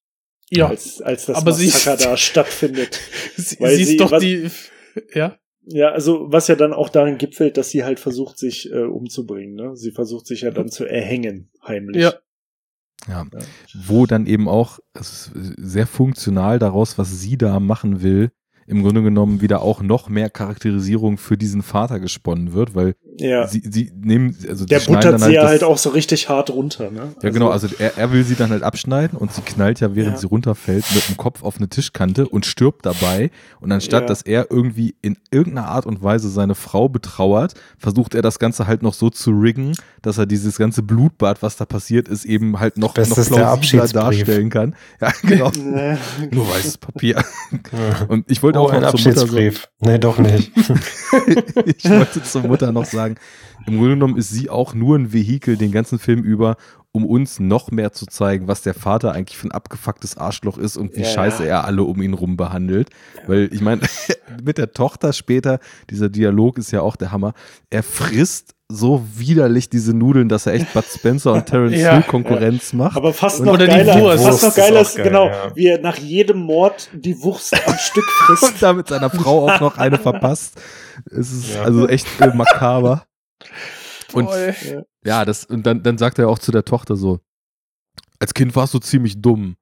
ja, 0.51 0.67
als, 0.67 1.01
als 1.01 1.25
das 1.25 1.38
aber 1.38 1.51
sie 1.51 1.67
Massaker 1.67 1.95
ist- 1.98 2.06
da 2.06 2.17
stattfindet. 2.17 2.99
sie, 3.38 3.59
weil 3.59 3.75
sie 3.75 3.82
ist 3.83 3.88
sie- 3.90 3.98
doch 3.98 4.11
was- 4.11 4.22
die, 4.22 4.49
ja, 5.14 5.38
Ja, 5.67 5.90
also 5.90 6.32
was 6.32 6.48
ja 6.48 6.56
dann 6.56 6.74
auch 6.74 6.90
darin 6.90 7.17
gipfelt, 7.17 7.57
dass 7.57 7.69
sie 7.72 7.83
halt 7.83 7.99
versucht, 7.99 8.38
sich 8.38 8.72
äh, 8.72 8.83
umzubringen. 8.83 9.56
Ne? 9.56 9.75
Sie 9.75 9.91
versucht 9.91 10.27
sich 10.27 10.41
ja 10.41 10.51
dann 10.51 10.69
zu 10.69 10.85
erhängen, 10.85 11.49
heimlich. 11.65 12.03
Ja. 12.03 12.14
Ja, 13.07 13.25
wo 13.85 14.06
dann 14.07 14.25
eben 14.25 14.48
auch 14.48 14.80
es 14.93 15.27
ist 15.27 15.32
sehr 15.57 15.85
funktional 15.85 16.57
daraus, 16.59 16.98
was 16.98 17.19
sie 17.19 17.38
da 17.38 17.59
machen 17.59 18.01
will, 18.01 18.32
im 18.68 18.82
Grunde 18.82 19.03
genommen 19.03 19.42
wieder 19.42 19.61
auch 19.61 19.82
noch 19.82 20.10
mehr 20.10 20.30
Charakterisierung 20.30 21.18
für 21.18 21.38
diesen 21.38 21.61
Vater 21.61 22.00
gesponnen 22.00 22.53
wird, 22.53 22.74
weil 22.74 22.95
Ja. 23.19 23.48
sie, 23.48 23.61
sie 23.69 23.92
nehmen, 23.95 24.35
also 24.50 24.66
Der 24.66 24.80
buttert 24.80 25.06
dann 25.06 25.19
sie 25.19 25.34
ja 25.34 25.42
das- 25.44 25.52
halt 25.52 25.64
auch 25.64 25.77
so 25.77 25.90
richtig 25.90 26.30
hart 26.30 26.50
runter, 26.50 26.90
ne? 26.90 27.14
Ja, 27.22 27.30
genau, 27.30 27.50
also 27.50 27.68
er, 27.77 27.98
er 27.98 28.11
will 28.11 28.24
sie 28.24 28.35
dann 28.35 28.50
halt 28.50 28.64
abschneiden 28.64 29.19
und 29.19 29.32
sie 29.32 29.42
knallt 29.42 29.80
ja, 29.82 29.95
während 29.95 30.14
Ja. 30.16 30.18
sie 30.19 30.27
runterfällt, 30.27 30.84
mit 30.95 31.08
dem 31.08 31.16
Kopf 31.18 31.44
auf 31.44 31.58
eine 31.58 31.69
Tischkante 31.69 32.27
und 32.27 32.45
stirbt 32.45 32.85
dabei. 32.88 33.30
Und 33.61 33.72
anstatt, 33.72 34.02
Ja. 34.03 34.08
dass 34.08 34.24
er 34.24 34.48
irgendwie 34.50 34.95
in 35.02 35.18
irgendeiner 35.32 35.68
Art 35.68 35.85
und 35.85 36.02
Weise 36.02 36.30
seine 36.30 36.56
Frau 36.56 36.90
betrauert, 36.90 37.53
versucht 37.77 38.16
er 38.16 38.24
das 38.24 38.40
Ganze 38.40 38.66
halt 38.68 38.82
noch 38.82 38.95
so 38.95 39.10
zu 39.11 39.30
riggen, 39.32 39.74
dass 40.02 40.18
er 40.18 40.26
dieses 40.26 40.58
ganze 40.58 40.82
Blutbad, 40.82 41.44
was 41.44 41.56
da 41.56 41.66
passiert 41.66 42.08
ist, 42.08 42.26
eben 42.26 42.60
halt 42.60 42.77
noch, 42.77 42.95
Das 42.95 43.10
noch 43.10 43.16
plausibler 43.27 43.88
darstellen 43.88 44.50
kann. 44.50 44.76
Ja, 45.00 45.11
genau. 45.22 45.52
Nur 46.32 46.50
weißes 46.50 46.80
Papier. 46.80 47.24
Und 48.08 48.26
ich 48.30 48.42
wollte 48.44 48.55
Oh, 48.58 48.66
auch 48.66 48.72
ein 48.72 48.82
noch 48.82 48.95
zur 48.95 49.00
Mutter 49.00 49.14
so, 49.14 49.25
Abschiedsbrief. 49.25 49.69
Nee, 49.80 50.00
doch 50.00 50.17
nicht. 50.17 50.51
ich 51.66 51.90
wollte 51.90 52.24
zur 52.24 52.43
Mutter 52.43 52.72
noch 52.72 52.85
sagen, 52.85 53.16
im 53.67 53.77
Grunde 53.77 53.95
genommen 53.95 54.17
ist 54.17 54.30
sie 54.30 54.50
auch 54.50 54.74
nur 54.74 54.98
ein 54.98 55.11
Vehikel 55.14 55.58
den 55.58 55.72
ganzen 55.72 56.00
Film 56.00 56.24
über, 56.24 56.58
um 56.92 57.06
uns 57.06 57.40
noch 57.40 57.72
mehr 57.72 57.92
zu 57.92 58.06
zeigen, 58.06 58.48
was 58.48 58.61
der 58.61 58.74
Vater 58.74 59.11
eigentlich 59.11 59.38
für 59.38 59.48
ein 59.48 59.51
abgefucktes 59.51 60.17
Arschloch 60.17 60.58
ist 60.58 60.77
und 60.77 60.95
wie 60.95 61.01
Ja, 61.01 61.08
scheiße 61.08 61.43
ja. 61.43 61.50
er 61.50 61.66
alle 61.66 61.84
um 61.84 62.01
ihn 62.01 62.14
rum 62.14 62.38
behandelt. 62.38 62.90
Weil 63.27 63.50
ich 63.51 63.61
meine, 63.61 63.82
mit 64.43 64.58
der 64.58 64.72
Tochter 64.72 65.11
später, 65.14 65.59
dieser 65.90 66.09
Dialog 66.09 66.58
ist 66.58 66.72
ja 66.72 66.82
auch 66.82 66.95
der 66.95 67.11
Hammer, 67.11 67.34
er 67.69 67.84
frisst 67.84 68.55
so 68.72 69.06
widerlich 69.16 69.69
diese 69.69 69.94
Nudeln, 69.95 70.27
dass 70.27 70.48
er 70.48 70.53
echt 70.53 70.74
Bud 70.74 70.85
Spencer 70.85 71.34
und 71.34 71.45
Terence 71.48 71.80
Ja, 71.80 71.94
Hill 71.94 72.03
Konkurrenz 72.03 72.74
macht. 72.74 72.98
Aber 72.98 73.14
fast 73.14 73.40
Und- 73.40 73.45
noch 73.45 73.53
oder 73.53 73.68
die 73.68 73.76
geiler, 73.76 74.02
Wurst. 74.02 74.24
fast 74.26 74.44
noch 74.44 74.56
geiler 74.56 74.82
ist, 74.82 74.95
geil, 74.95 75.06
genau, 75.06 75.27
ja. 75.27 75.56
wie 75.56 75.68
er 75.68 75.80
nach 75.80 75.98
jedem 75.98 76.40
Mord 76.40 76.90
die 76.94 77.22
Wurst 77.22 77.53
am 77.68 77.74
Stück 77.77 78.03
und 78.30 78.38
frisst. 78.38 78.61
damit 78.64 78.88
seiner 78.88 79.10
Frau 79.10 79.48
auch 79.50 79.60
noch 79.61 79.77
eine 79.77 79.98
verpasst. 80.00 80.60
Es 81.11 81.32
ist 81.32 81.53
Ja. 81.56 81.64
also 81.64 81.88
echt 81.88 82.08
äh, 82.19 82.34
makaber. 82.34 83.06
Und. 84.14 84.30
Ja, 85.03 85.26
das, 85.26 85.44
und 85.45 85.66
dann, 85.66 85.84
dann 85.84 85.98
sagt 85.98 86.18
er 86.19 86.30
auch 86.30 86.40
zu 86.40 86.52
der 86.52 86.64
Tochter 86.64 86.95
so, 86.95 87.19
als 88.19 88.34
Kind 88.34 88.56
warst 88.56 88.74
du 88.74 88.80
ziemlich 88.80 89.22
dumm. 89.22 89.56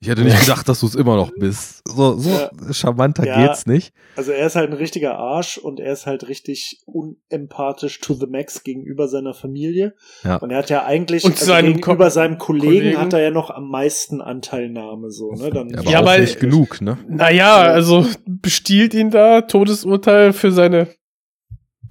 Ich 0.00 0.08
hätte 0.08 0.22
nicht 0.24 0.34
Ja. 0.34 0.40
gedacht, 0.40 0.68
dass 0.68 0.80
du 0.80 0.86
es 0.86 0.94
immer 0.94 1.16
noch 1.16 1.30
bist. 1.38 1.80
So, 1.88 2.18
so 2.18 2.28
Ja. 2.28 2.50
charmanter 2.74 3.26
Ja. 3.26 3.46
geht's 3.46 3.64
nicht. 3.64 3.94
Also 4.14 4.30
er 4.30 4.46
ist 4.46 4.54
halt 4.54 4.68
ein 4.70 4.76
richtiger 4.76 5.16
Arsch 5.16 5.56
und 5.56 5.80
er 5.80 5.90
ist 5.92 6.04
halt 6.04 6.28
richtig 6.28 6.82
unempathisch 6.84 8.00
to 8.00 8.12
the 8.12 8.26
max 8.26 8.62
gegenüber 8.62 9.08
seiner 9.08 9.32
Familie. 9.32 9.94
Ja. 10.22 10.36
Und 10.36 10.50
er 10.50 10.58
hat 10.58 10.68
ja 10.68 10.84
eigentlich 10.84 11.24
Und 11.24 11.32
also 11.32 11.46
seinem 11.46 11.76
gegenüber 11.76 12.04
Ko- 12.04 12.10
seinem 12.10 12.36
Kollegen, 12.36 12.66
Kollegen. 12.68 12.98
hat 12.98 13.12
er 13.14 13.20
ja 13.22 13.30
noch 13.30 13.48
am 13.50 13.70
meisten 13.70 14.20
Anteilnahme 14.20 15.10
so, 15.10 15.32
ne? 15.32 15.48
Dann 15.50 15.74
Aber 15.74 15.90
Ja, 15.90 16.00
auch 16.00 16.04
weil- 16.04 16.20
nicht 16.20 16.40
genug, 16.40 16.82
ne? 16.82 16.98
Naja, 17.08 17.56
also 17.62 18.06
bestiehlt 18.26 18.92
ihn 18.92 19.10
da, 19.10 19.40
Todesurteil 19.40 20.34
für 20.34 20.52
seine 20.52 20.88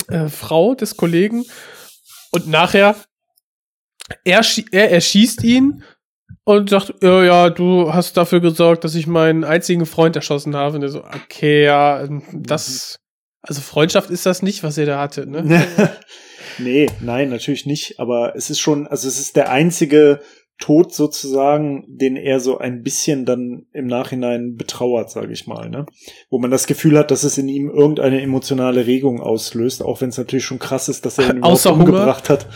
äh, 0.10 0.28
Frau 0.28 0.76
des 0.76 0.96
Kollegen. 0.96 1.44
Und 2.32 2.48
nachher, 2.48 2.96
er, 4.24 4.42
er 4.72 4.92
erschießt 4.92 5.44
ihn 5.44 5.82
und 6.44 6.70
sagt, 6.70 6.94
ja, 7.02 7.24
ja, 7.24 7.50
du 7.50 7.94
hast 7.94 8.18
dafür 8.18 8.40
gesorgt, 8.40 8.84
dass 8.84 8.96
ich 8.96 9.08
meinen 9.08 9.44
einzigen 9.44 9.86
Freund 9.86 10.16
erschossen 10.16 10.56
habe. 10.56 10.78
Und 10.78 10.84
er 10.84 10.90
so, 10.90 11.04
okay, 11.04 11.64
ja, 11.66 12.04
ähm, 12.04 12.24
das, 12.34 13.00
also 13.42 13.62
Freundschaft 13.62 14.10
ist 14.10 14.26
das 14.26 14.42
nicht, 14.42 14.64
was 14.64 14.78
er 14.78 14.86
da 14.86 15.00
hatte, 15.00 15.28
ne? 15.28 15.66
nee, 16.60 16.88
nein, 17.02 17.30
natürlich 17.30 17.66
nicht. 17.66 18.00
Aber 18.00 18.36
es 18.36 18.50
ist 18.50 18.60
schon, 18.60 18.88
also 18.88 19.08
es 19.08 19.20
ist 19.20 19.36
der 19.36 19.52
einzige 19.52 20.22
Tod 20.58 20.94
sozusagen, 20.94 21.84
den 21.88 22.16
er 22.16 22.40
so 22.40 22.60
ein 22.60 22.82
bisschen 22.82 23.26
dann 23.26 23.66
im 23.74 23.88
Nachhinein 23.88 24.56
betrauert, 24.56 25.12
sage 25.12 25.34
ich 25.34 25.48
mal, 25.48 25.70
ne? 25.70 25.86
Wo 26.30 26.40
man 26.40 26.50
das 26.50 26.66
Gefühl 26.66 26.98
hat, 26.98 27.12
dass 27.12 27.24
es 27.24 27.38
in 27.38 27.50
ihm 27.50 27.70
irgendeine 27.70 28.22
emotionale 28.22 28.86
Regung 28.88 29.20
auslöst, 29.20 29.84
auch 29.84 30.00
wenn 30.00 30.10
es 30.10 30.18
natürlich 30.18 30.46
schon 30.46 30.60
krass 30.60 30.88
ist, 30.88 31.06
dass 31.06 31.18
er 31.18 31.36
ihn 31.36 31.44
Außer 31.44 31.72
Hunger? 31.72 31.86
umgebracht 31.86 32.30
hat. 32.30 32.48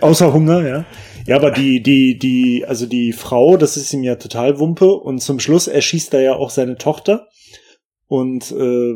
Außer 0.00 0.32
Hunger, 0.32 0.66
ja. 0.66 0.84
Ja, 1.26 1.36
aber 1.36 1.50
die, 1.50 1.82
die, 1.82 2.18
die, 2.18 2.64
also 2.66 2.86
die 2.86 3.12
Frau, 3.12 3.56
das 3.56 3.76
ist 3.76 3.92
ihm 3.92 4.02
ja 4.02 4.16
total 4.16 4.58
Wumpe 4.58 4.92
und 4.92 5.20
zum 5.20 5.38
Schluss 5.40 5.68
erschießt 5.68 6.14
er 6.14 6.22
ja 6.22 6.34
auch 6.34 6.50
seine 6.50 6.76
Tochter. 6.76 7.28
Und 8.08 8.52
äh, 8.52 8.94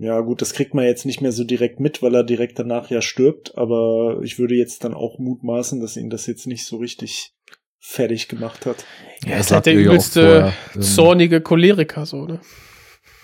ja 0.00 0.20
gut, 0.20 0.40
das 0.40 0.54
kriegt 0.54 0.72
man 0.72 0.86
jetzt 0.86 1.04
nicht 1.04 1.20
mehr 1.20 1.32
so 1.32 1.44
direkt 1.44 1.80
mit, 1.80 2.02
weil 2.02 2.14
er 2.14 2.24
direkt 2.24 2.58
danach 2.58 2.88
ja 2.90 3.02
stirbt, 3.02 3.58
aber 3.58 4.20
ich 4.22 4.38
würde 4.38 4.54
jetzt 4.54 4.84
dann 4.84 4.94
auch 4.94 5.18
mutmaßen, 5.18 5.80
dass 5.80 5.98
ihn 5.98 6.08
das 6.08 6.26
jetzt 6.26 6.46
nicht 6.46 6.64
so 6.64 6.78
richtig 6.78 7.34
fertig 7.78 8.28
gemacht 8.28 8.64
hat. 8.64 8.86
Er 9.26 9.40
ist 9.40 9.50
halt 9.52 9.66
der 9.66 9.74
ja 9.74 9.80
übelste 9.80 10.22
vorher, 10.22 10.52
ähm, 10.74 10.80
zornige 10.80 11.40
Choleriker, 11.42 12.06
so, 12.06 12.24
ne? 12.24 12.40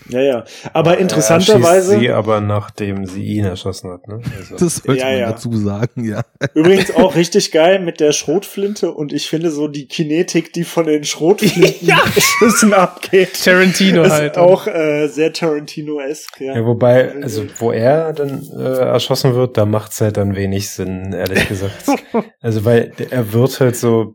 Ja, 0.08 0.20
ja. 0.20 0.44
Aber 0.72 0.94
Er 0.94 0.98
interessanterweise, 1.00 1.98
sie 1.98 2.10
aber 2.10 2.40
nachdem 2.40 3.06
sie 3.06 3.22
ihn 3.24 3.44
erschossen 3.44 3.90
hat, 3.90 4.08
ne? 4.08 4.20
Also, 4.38 4.56
Das 4.56 4.76
sollte 4.76 5.00
Ja, 5.00 5.06
man 5.06 5.18
ja. 5.18 5.30
dazu 5.32 5.56
sagen, 5.56 6.04
ja. 6.04 6.22
übrigens 6.54 6.94
auch 6.94 7.14
richtig 7.14 7.52
geil 7.52 7.80
mit 7.80 8.00
der 8.00 8.12
Schrotflinte 8.12 8.92
und 8.92 9.12
ich 9.12 9.28
finde 9.28 9.50
so 9.50 9.68
die 9.68 9.86
Kinetik, 9.86 10.52
die 10.52 10.64
von 10.64 10.86
den 10.86 11.04
Schrotflinten 11.04 12.72
abgeht, 12.72 13.44
Tarantino 13.44 14.02
ist 14.02 14.12
halt. 14.12 14.38
auch 14.38 14.66
äh, 14.66 15.06
sehr 15.08 15.32
Tarantino-esque, 15.32 16.44
ja. 16.44 16.54
ja, 16.56 16.64
wobei, 16.64 17.14
also 17.22 17.44
wo 17.58 17.72
er 17.72 18.12
dann 18.12 18.42
äh, 18.56 18.62
erschossen 18.62 19.34
wird, 19.34 19.56
da 19.56 19.66
macht's 19.66 20.00
halt 20.00 20.16
dann 20.16 20.34
wenig 20.34 20.70
Sinn, 20.70 21.12
ehrlich 21.12 21.46
gesagt. 21.48 21.84
Also 22.40 22.64
weil 22.64 22.92
er 23.10 23.32
wird 23.32 23.60
halt 23.60 23.76
so 23.76 24.14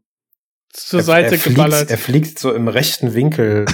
zur 0.73 0.99
er, 0.99 1.03
Seite 1.03 1.35
er 1.35 1.39
fliegt, 1.39 1.55
geballert. 1.55 1.91
Er 1.91 1.97
fliegt 1.97 2.39
so 2.39 2.51
im 2.53 2.67
rechten 2.67 3.13
Winkel 3.13 3.65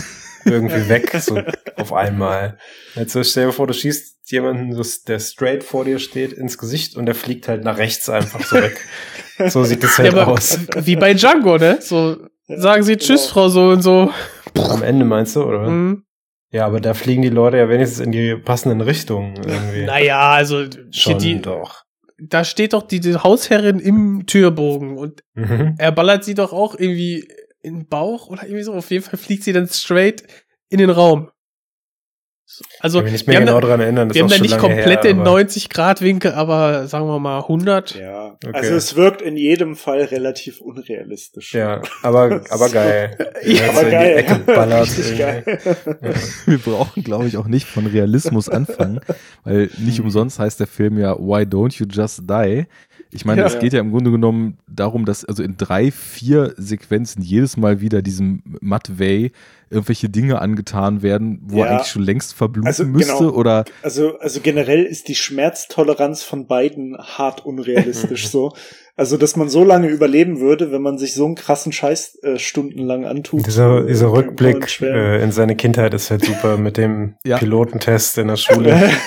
irgendwie 0.45 0.89
weg, 0.89 1.11
so 1.19 1.39
auf 1.77 1.93
einmal. 1.93 2.57
Also 2.95 3.23
stell 3.23 3.47
dir 3.47 3.51
vor, 3.53 3.67
du 3.67 3.73
schießt 3.73 4.29
jemanden, 4.31 4.79
der 5.07 5.19
straight 5.19 5.63
vor 5.63 5.83
dir 5.85 5.99
steht, 5.99 6.33
ins 6.33 6.57
Gesicht 6.57 6.95
und 6.95 7.05
der 7.05 7.15
fliegt 7.15 7.47
halt 7.47 7.63
nach 7.63 7.77
rechts 7.77 8.09
einfach 8.09 8.43
so 8.43 8.55
weg. 8.57 8.77
So 9.47 9.63
sieht 9.63 9.83
das 9.83 9.97
ja, 9.97 10.03
halt 10.05 10.13
aber 10.15 10.27
aus. 10.27 10.59
wie 10.85 10.95
bei 10.95 11.13
Django, 11.13 11.57
ne? 11.57 11.79
So, 11.81 12.17
sagen 12.47 12.83
sie 12.83 12.95
Tschüss, 12.97 13.21
genau. 13.23 13.33
Frau 13.33 13.49
so 13.49 13.69
und 13.69 13.81
so. 13.81 14.11
Am 14.69 14.83
Ende 14.83 15.03
meinst 15.05 15.35
du, 15.35 15.43
oder? 15.43 15.69
Mhm. 15.69 16.03
Ja, 16.51 16.65
aber 16.65 16.79
da 16.81 16.93
fliegen 16.93 17.21
die 17.21 17.29
Leute 17.29 17.57
ja 17.57 17.69
wenigstens 17.69 18.01
in 18.01 18.11
die 18.11 18.35
passenden 18.35 18.81
Richtungen 18.81 19.35
irgendwie. 19.37 19.85
Naja, 19.85 20.31
also 20.31 20.65
Schon 20.91 21.17
die, 21.17 21.41
doch. 21.41 21.83
da 22.19 22.43
steht 22.43 22.73
doch 22.73 22.83
die, 22.83 22.99
die 22.99 23.15
Hausherrin 23.15 23.79
im 23.79 24.25
Türbogen 24.27 24.97
und 24.97 25.23
Mhm. 25.33 25.75
er 25.77 25.91
ballert 25.93 26.23
sie 26.25 26.33
doch 26.35 26.51
auch 26.53 26.75
irgendwie 26.77 27.27
in 27.61 27.75
den 27.75 27.87
Bauch 27.87 28.27
oder 28.27 28.43
irgendwie 28.43 28.63
so. 28.63 28.73
Auf 28.73 28.91
jeden 28.91 29.03
Fall 29.03 29.17
fliegt 29.19 29.43
sie 29.43 29.53
dann 29.53 29.67
straight 29.67 30.23
in 30.69 30.79
den 30.79 30.89
Raum. 30.89 31.31
Also, 32.79 32.99
ich 32.99 33.03
kann 33.05 33.11
mich 33.11 33.21
nicht 33.21 33.27
wir 33.27 33.31
mehr 33.31 33.39
haben, 33.41 33.45
genau 33.47 33.59
da, 33.61 33.67
dran 33.67 33.79
erinnern. 33.79 34.07
Das 34.09 34.15
wir 34.15 34.23
haben 34.23 34.29
da 34.29 34.37
nicht 34.39 34.57
komplett 34.57 34.85
her, 34.87 34.97
den 35.13 35.19
aber- 35.21 35.31
90-Grad-Winkel, 35.31 36.31
aber 36.33 36.87
sagen 36.87 37.05
wir 37.07 37.19
mal 37.19 37.39
100. 37.41 37.95
Ja, 37.95 38.37
Okay. 38.43 38.49
also 38.53 38.73
es 38.73 38.95
wirkt 38.95 39.21
in 39.21 39.37
jedem 39.37 39.75
Fall 39.75 40.01
relativ 40.03 40.61
unrealistisch. 40.61 41.53
Ja, 41.53 41.81
aber, 42.03 42.41
aber 42.49 42.69
geil. 42.69 43.17
Ja, 43.43 43.61
er 43.63 43.69
aber 43.71 43.89
geil. 43.89 44.17
Ecke 44.17 44.35
ballert. 44.45 44.89
Geil. 45.17 45.43
Wir 46.45 46.57
brauchen, 46.59 47.03
glaube 47.03 47.27
ich, 47.27 47.37
auch 47.37 47.47
nicht 47.47 47.67
von 47.67 47.85
Realismus 47.87 48.49
anfangen, 48.49 48.99
weil 49.43 49.69
nicht 49.77 49.97
Hm. 49.97 50.05
umsonst 50.05 50.39
heißt 50.39 50.59
der 50.59 50.67
Film 50.67 50.97
ja 50.99 51.15
Why 51.17 51.43
Don't 51.43 51.77
You 51.79 51.85
Just 51.89 52.29
Die? 52.29 52.65
Ich 53.13 53.25
meine, 53.25 53.41
Ja. 53.41 53.47
es 53.47 53.59
geht 53.59 53.73
ja 53.73 53.79
im 53.81 53.91
Grunde 53.91 54.09
genommen 54.11 54.57
darum, 54.67 55.03
dass 55.05 55.25
also 55.25 55.43
in 55.43 55.57
drei, 55.57 55.91
vier 55.91 56.53
Sequenzen 56.57 57.21
jedes 57.21 57.57
Mal 57.57 57.81
wieder 57.81 58.01
diesem 58.01 58.41
Matt 58.61 58.99
Way 58.99 59.31
irgendwelche 59.69 60.09
Dinge 60.09 60.39
angetan 60.39 61.01
werden, 61.01 61.39
wo 61.43 61.59
Ja. 61.59 61.65
er 61.65 61.71
eigentlich 61.75 61.87
schon 61.87 62.03
längst 62.03 62.33
verbluten 62.41 62.67
Also, 62.67 62.85
müsste 62.85 63.17
genau. 63.17 63.31
oder 63.31 63.65
Also, 63.83 64.17
also 64.17 64.39
generell 64.41 64.83
ist 64.83 65.07
die 65.07 65.15
Schmerztoleranz 65.15 66.23
von 66.23 66.47
beiden 66.47 66.97
hart 66.97 67.45
unrealistisch 67.45 68.27
so. 68.31 68.53
Also, 68.97 69.17
dass 69.17 69.35
man 69.35 69.47
so 69.47 69.63
lange 69.63 69.87
überleben 69.87 70.39
würde, 70.39 70.71
wenn 70.71 70.81
man 70.81 70.97
sich 70.97 71.13
so 71.13 71.25
einen 71.25 71.35
krassen 71.35 71.71
Scheiß 71.71 72.19
äh, 72.23 72.39
stundenlang 72.39 73.05
antut. 73.05 73.45
Dieser, 73.45 73.83
dieser 73.83 74.07
äh, 74.07 74.09
kann 74.09 74.17
man 74.17 74.25
Rückblick 74.29 74.81
äh, 74.81 75.23
in 75.23 75.31
seine 75.31 75.55
Kindheit 75.55 75.93
ist 75.93 76.09
halt 76.11 76.25
super 76.25 76.57
mit 76.57 76.77
dem 76.77 77.15
Ja. 77.23 77.37
Pilotentest 77.37 78.17
in 78.17 78.27
der 78.27 78.37
Schule. 78.37 78.91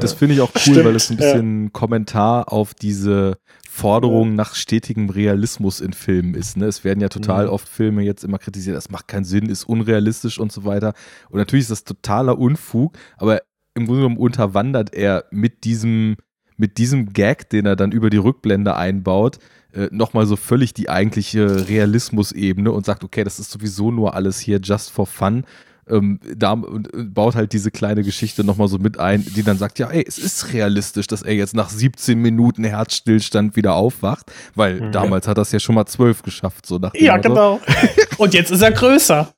Das 0.00 0.14
finde 0.14 0.34
ich 0.34 0.40
auch 0.40 0.50
cool, 0.54 0.60
Stimmt, 0.60 0.84
weil 0.84 0.96
es 0.96 1.10
ein 1.10 1.16
bisschen 1.16 1.72
Kommentar 1.72 2.52
auf 2.52 2.74
diese 2.74 3.38
Forderung 3.76 4.34
nach 4.34 4.54
stetigem 4.54 5.10
Realismus 5.10 5.80
in 5.82 5.92
Filmen 5.92 6.34
ist. 6.34 6.56
Ne? 6.56 6.64
Es 6.64 6.82
werden 6.82 7.00
ja 7.00 7.10
total 7.10 7.44
Mhm. 7.46 7.52
oft 7.52 7.68
Filme 7.68 8.02
jetzt 8.02 8.24
immer 8.24 8.38
kritisiert, 8.38 8.74
das 8.74 8.90
macht 8.90 9.06
keinen 9.06 9.24
Sinn, 9.24 9.50
ist 9.50 9.64
unrealistisch 9.64 10.40
und 10.40 10.50
so 10.50 10.64
weiter. 10.64 10.94
Und 11.28 11.38
natürlich 11.38 11.64
ist 11.64 11.70
das 11.70 11.84
totaler 11.84 12.38
Unfug, 12.38 12.96
aber 13.18 13.42
im 13.74 13.84
Grunde 13.84 14.00
genommen 14.02 14.16
unterwandert 14.16 14.94
er 14.94 15.24
mit 15.30 15.64
diesem, 15.64 16.16
mit 16.56 16.78
diesem 16.78 17.12
Gag, 17.12 17.50
den 17.50 17.66
er 17.66 17.76
dann 17.76 17.92
über 17.92 18.08
die 18.08 18.16
Rückblende 18.16 18.74
einbaut, 18.76 19.38
äh, 19.74 19.88
nochmal 19.92 20.24
so 20.24 20.36
völlig 20.36 20.72
die 20.72 20.88
eigentliche 20.88 21.68
Realismusebene 21.68 22.72
und 22.72 22.86
sagt, 22.86 23.04
okay, 23.04 23.24
das 23.24 23.38
ist 23.38 23.50
sowieso 23.50 23.90
nur 23.90 24.14
alles 24.14 24.40
hier 24.40 24.58
just 24.62 24.90
for 24.90 25.06
fun. 25.06 25.44
Ähm, 25.88 26.18
da 26.36 26.52
und, 26.52 26.92
und 26.92 27.14
baut 27.14 27.34
halt 27.34 27.52
diese 27.52 27.70
kleine 27.70 28.02
Geschichte 28.02 28.42
nochmal 28.44 28.68
so 28.68 28.78
mit 28.78 28.98
ein, 28.98 29.24
die 29.24 29.42
dann 29.42 29.56
sagt, 29.58 29.78
ja, 29.78 29.88
ey, 29.88 30.04
es 30.06 30.18
ist 30.18 30.52
realistisch, 30.52 31.06
dass 31.06 31.22
er 31.22 31.34
jetzt 31.34 31.54
nach 31.54 31.68
17 31.70 32.18
Minuten 32.18 32.64
Herzstillstand 32.64 33.54
wieder 33.56 33.74
aufwacht, 33.74 34.32
weil 34.54 34.80
Mhm. 34.80 34.92
damals 34.92 35.28
hat 35.28 35.38
er 35.38 35.42
es 35.42 35.52
ja 35.52 35.60
schon 35.60 35.74
mal 35.76 35.86
12 35.86 36.22
geschafft, 36.22 36.66
so 36.66 36.78
nach 36.78 36.92
Ja, 36.94 37.16
Motto. 37.16 37.28
genau. 37.28 37.60
Und 38.18 38.34
jetzt 38.34 38.50
ist 38.50 38.62
er 38.62 38.72
größer. 38.72 39.32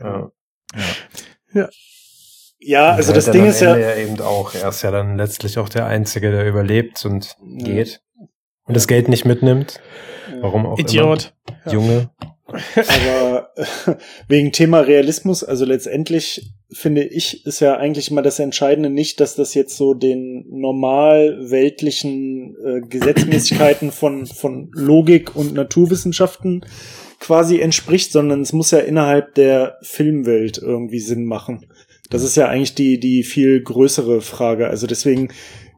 Ja. 0.00 0.30
Ja, 2.62 2.90
also 2.92 3.10
Und 3.10 3.16
das 3.16 3.30
Ding 3.30 3.46
ist 3.46 3.60
ja, 3.60 3.74
Ende 3.74 4.02
eben 4.02 4.20
auch, 4.20 4.54
er 4.54 4.68
ist 4.68 4.82
ja 4.82 4.90
dann 4.90 5.16
letztlich 5.16 5.58
auch 5.58 5.68
der 5.70 5.86
Einzige, 5.86 6.30
der 6.30 6.46
überlebt 6.46 7.04
und 7.06 7.36
Ja. 7.42 7.64
geht. 7.64 8.02
Und 8.64 8.76
das 8.76 8.86
Geld 8.86 9.08
nicht 9.08 9.24
mitnimmt. 9.24 9.80
Warum 10.40 10.66
auch 10.66 10.78
Idiot. 10.78 11.32
immer. 11.64 11.72
Junge. 11.72 12.10
Aber 12.74 13.50
wegen 14.28 14.52
Thema 14.52 14.80
Realismus, 14.80 15.44
also 15.44 15.64
letztendlich 15.64 16.52
finde 16.72 17.04
ich, 17.04 17.46
ist 17.46 17.60
ja 17.60 17.76
eigentlich 17.76 18.10
mal 18.10 18.22
das 18.22 18.38
Entscheidende 18.38 18.90
nicht, 18.90 19.20
dass 19.20 19.34
das 19.34 19.54
jetzt 19.54 19.76
so 19.76 19.94
den 19.94 20.46
normal 20.50 21.50
weltlichen 21.50 22.56
äh, 22.64 22.80
Gesetzmäßigkeiten 22.80 23.92
von, 23.92 24.26
von 24.26 24.70
Logik 24.72 25.34
und 25.34 25.54
Naturwissenschaften 25.54 26.64
quasi 27.18 27.60
entspricht, 27.60 28.12
sondern 28.12 28.40
es 28.40 28.52
muss 28.52 28.70
ja 28.70 28.78
innerhalb 28.78 29.34
der 29.34 29.78
Filmwelt 29.82 30.58
irgendwie 30.58 31.00
Sinn 31.00 31.24
machen. 31.24 31.66
Das 32.08 32.24
ist 32.24 32.36
ja 32.36 32.48
eigentlich 32.48 32.74
die, 32.74 32.98
die 32.98 33.22
viel 33.22 33.62
größere 33.62 34.20
Frage. 34.20 34.68
Also 34.68 34.86
deswegen 34.86 35.28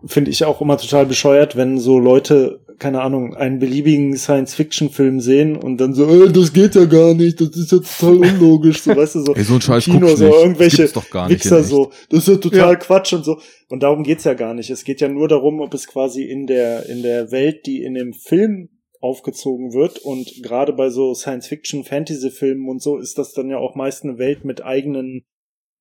finde 0.06 0.30
ich 0.30 0.44
auch 0.44 0.60
immer 0.60 0.78
total 0.78 1.06
bescheuert, 1.06 1.56
wenn 1.56 1.78
so 1.78 1.98
Leute, 1.98 2.60
keine 2.78 3.02
Ahnung, 3.02 3.34
einen 3.34 3.58
beliebigen 3.58 4.16
Science-Fiction-Film 4.16 5.20
sehen 5.20 5.56
und 5.56 5.78
dann 5.78 5.94
so, 5.94 6.08
äh, 6.08 6.32
das 6.32 6.52
geht 6.52 6.74
ja 6.74 6.84
gar 6.84 7.14
nicht, 7.14 7.40
das 7.40 7.56
ist 7.56 7.72
ja 7.72 7.78
total 7.78 8.16
unlogisch, 8.16 8.82
so 8.82 8.96
weißt 8.96 9.14
du, 9.16 9.24
so 9.24 9.34
Ey, 9.36 9.44
so 9.44 9.54
ein 9.54 9.60
Scheiß 9.60 9.84
Kino, 9.84 10.08
so 10.14 10.24
nicht. 10.24 10.34
irgendwelche 10.34 10.82
das 10.82 10.92
gibt's 10.92 11.06
doch 11.06 11.10
gar 11.10 11.28
nicht. 11.28 11.44
in 11.44 11.50
Wichser 11.50 11.64
so, 11.64 11.92
das 12.08 12.20
ist 12.20 12.28
ja 12.28 12.36
total 12.36 12.78
Quatsch 12.78 13.12
und 13.12 13.24
so. 13.24 13.40
Und 13.68 13.82
darum 13.82 14.02
geht's 14.02 14.24
ja 14.24 14.34
gar 14.34 14.54
nicht. 14.54 14.70
Es 14.70 14.84
geht 14.84 15.00
ja 15.00 15.08
nur 15.08 15.28
darum, 15.28 15.60
ob 15.60 15.72
es 15.74 15.86
quasi 15.86 16.24
in 16.24 16.46
der, 16.46 16.86
in 16.86 17.02
der 17.02 17.30
Welt, 17.30 17.66
die 17.66 17.82
in 17.82 17.94
dem 17.94 18.12
Film 18.12 18.68
aufgezogen 19.00 19.72
wird 19.72 19.98
und 19.98 20.42
gerade 20.42 20.72
bei 20.72 20.88
so 20.88 21.12
Science-Fiction, 21.14 21.84
Fantasy-Filmen 21.84 22.68
und 22.68 22.80
so 22.80 22.98
ist 22.98 23.18
das 23.18 23.32
dann 23.32 23.50
ja 23.50 23.58
auch 23.58 23.74
meist 23.74 24.04
eine 24.04 24.16
Welt 24.16 24.44
mit 24.44 24.64
eigenen 24.64 25.24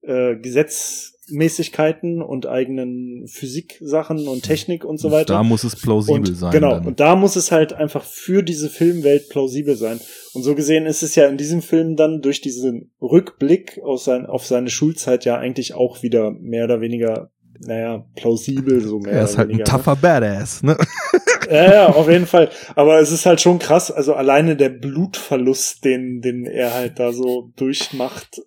äh, 0.02 0.36
Gesetzmäßigkeiten 1.32 2.22
und 2.22 2.46
eigenen 2.46 3.28
Physiksachen 3.28 4.28
und 4.28 4.44
Technik 4.44 4.86
und 4.86 5.00
so 5.00 5.12
weiter. 5.12 5.34
Da 5.34 5.44
muss 5.44 5.64
es 5.64 5.76
plausibel 5.76 6.20
und, 6.20 6.36
sein. 6.36 6.52
Genau, 6.52 6.76
dann. 6.76 6.86
und 6.86 7.00
da 7.00 7.16
muss 7.16 7.36
es 7.36 7.52
halt 7.52 7.74
einfach 7.74 8.04
für 8.04 8.44
diese 8.44 8.70
Filmwelt 8.70 9.30
plausibel 9.30 9.76
sein. 9.76 10.00
Und 10.34 10.44
so 10.44 10.56
gesehen 10.56 10.86
ist 10.86 11.04
es 11.04 11.16
ja 11.16 11.28
in 11.28 11.38
diesem 11.38 11.62
Film 11.62 11.96
dann 11.96 12.22
durch 12.22 12.42
diesen 12.42 12.92
Rückblick 13.02 13.80
aus 13.84 14.06
sein, 14.06 14.26
auf 14.26 14.46
seine 14.46 14.70
Schulzeit 14.70 15.26
ja 15.26 15.38
eigentlich 15.38 15.74
auch 15.74 16.04
wieder 16.04 16.32
mehr 16.32 16.66
oder 16.66 16.82
weniger, 16.82 17.32
naja, 17.60 18.06
plausibel, 18.16 18.82
so 18.82 19.00
mehr 19.00 19.14
er 19.14 19.24
ist 19.24 19.38
halt 19.38 19.50
ein 19.50 19.58
weniger. 19.58 19.72
ne? 19.72 19.78
tougher 19.78 19.96
Badass, 19.96 20.64
ne? 20.64 20.78
Ja, 21.50 21.74
ja, 21.74 21.88
auf 21.90 22.10
jeden 22.10 22.28
Fall. 22.28 22.50
Aber 22.76 23.02
es 23.02 23.12
ist 23.12 23.26
halt 23.26 23.42
schon 23.42 23.60
krass. 23.60 23.92
Also 23.92 24.14
alleine 24.14 24.56
der 24.56 24.70
Blutverlust, 24.70 25.84
den, 25.84 26.22
den 26.22 26.46
er 26.46 26.74
halt 26.74 26.98
da 26.98 27.12
so 27.12 27.52
durchmacht, 27.58 28.42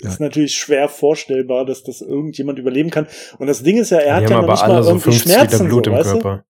äh, 0.00 0.04
Ja. 0.04 0.10
ist 0.10 0.20
natürlich 0.20 0.54
schwer 0.54 0.88
vorstellbar, 0.88 1.64
dass 1.64 1.82
das 1.82 2.00
irgendjemand 2.00 2.58
überleben 2.58 2.90
kann. 2.90 3.06
Und 3.38 3.46
das 3.46 3.62
Ding 3.62 3.78
ist 3.78 3.90
ja, 3.90 3.98
er 3.98 4.16
hat 4.16 4.24
haben 4.24 4.30
ja 4.30 4.36
noch 4.42 4.44
aber 4.44 4.52
nicht 4.52 4.68
mal 4.68 4.82
so 4.82 4.90
irgendwie 4.90 5.04
50 5.10 5.24
Liter 5.26 5.38
Schmerzen, 5.38 5.68
Blut 5.68 5.84
so, 5.84 5.90
im? 5.92 6.02
Körper. 6.02 6.44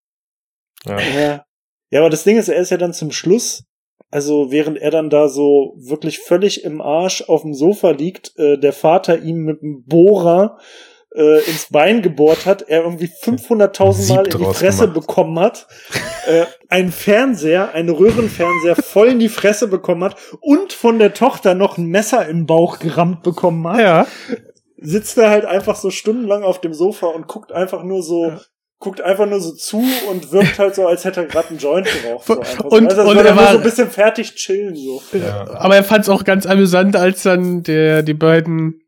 Ja. 0.87 1.01
Ja. 1.01 1.45
ja, 1.91 2.01
aber 2.01 2.11
das 2.11 2.25
Ding 2.25 2.39
ist, 2.39 2.49
er 2.49 2.61
ist 2.61 2.71
ja 2.71 2.77
dann 2.77 2.93
zum 2.93 3.13
Schluss, 3.13 3.65
also 4.11 4.51
während 4.51 4.79
er 4.79 4.91
dann 4.91 5.11
da 5.11 5.29
so 5.29 5.75
wirklich 5.79 6.19
völlig 6.19 6.65
im 6.65 6.81
Arsch 6.81 7.23
auf 7.23 7.43
dem 7.43 7.55
Sofa 7.55 7.91
liegt, 7.91 8.37
äh, 8.39 8.59
der 8.59 8.73
Vater 8.73 9.21
ihm 9.21 9.45
mit 9.45 9.63
dem 9.63 9.85
Bohrer 9.85 10.59
äh, 11.15 11.41
ins 11.51 11.67
Bein 11.71 12.03
gebohrt 12.03 12.47
hat, 12.47 12.63
er 12.63 12.83
irgendwie 12.85 13.11
500.000 13.25 13.93
Sieb 13.95 14.17
Mal 14.17 14.27
in 14.27 14.39
die 14.39 14.45
Fresse 14.55 14.89
gemacht. 14.89 14.95
bekommen 15.07 15.39
hat, 15.41 15.67
äh, 16.29 16.45
einen 16.69 16.93
Fernseher, 16.93 17.73
einen 17.75 17.89
Röhrenfernseher 17.91 18.77
voll 18.77 19.09
in 19.09 19.19
die 19.19 19.29
Fresse 19.29 19.69
bekommen 19.69 20.05
hat 20.05 20.17
und 20.41 20.73
von 20.73 20.99
der 20.99 21.13
Tochter 21.15 21.55
noch 21.55 21.79
ein 21.79 21.87
Messer 21.87 22.27
im 22.29 22.47
Bauch 22.47 22.79
gerammt 22.79 23.23
bekommen 23.23 23.67
hat 23.69 23.81
Ja. 23.81 24.07
sitzt 24.79 25.19
er 25.19 25.31
halt 25.31 25.45
einfach 25.45 25.77
so 25.77 25.91
stundenlang 25.91 26.43
auf 26.43 26.61
dem 26.61 26.75
Sofa 26.75 27.07
und 27.07 27.27
guckt 27.27 27.53
einfach 27.53 27.83
nur 27.83 28.03
so, 28.03 28.33
guckt 28.79 29.01
einfach 29.03 29.27
nur 29.27 29.41
so 29.41 29.53
zu 29.53 29.83
und 30.11 30.33
wirkt 30.33 30.59
halt 30.59 30.75
so, 30.75 30.87
als 30.87 31.05
hätte 31.05 31.21
er 31.21 31.27
gerade 31.27 31.49
einen 31.51 31.59
Joint 31.59 31.87
geraucht. 32.03 32.25
So. 32.27 32.35
Und- 32.69 32.89
also, 32.89 33.03
als 33.03 33.11
und 33.11 33.17
er 33.27 33.37
war- 33.37 33.53
so 33.53 33.59
ein 33.59 33.63
bisschen 33.63 33.91
fertig 33.91 34.35
chillen, 34.37 34.75
so. 34.77 35.03
Ja. 35.13 35.47
Aber 35.59 35.77
er 35.77 35.85
fand 35.85 36.05
es 36.05 36.09
auch 36.09 36.25
ganz 36.25 36.47
amüsant, 36.47 36.97
als 36.97 37.25
dann 37.25 37.63
der, 37.63 38.03
die 38.03 38.15
beiden 38.15 38.81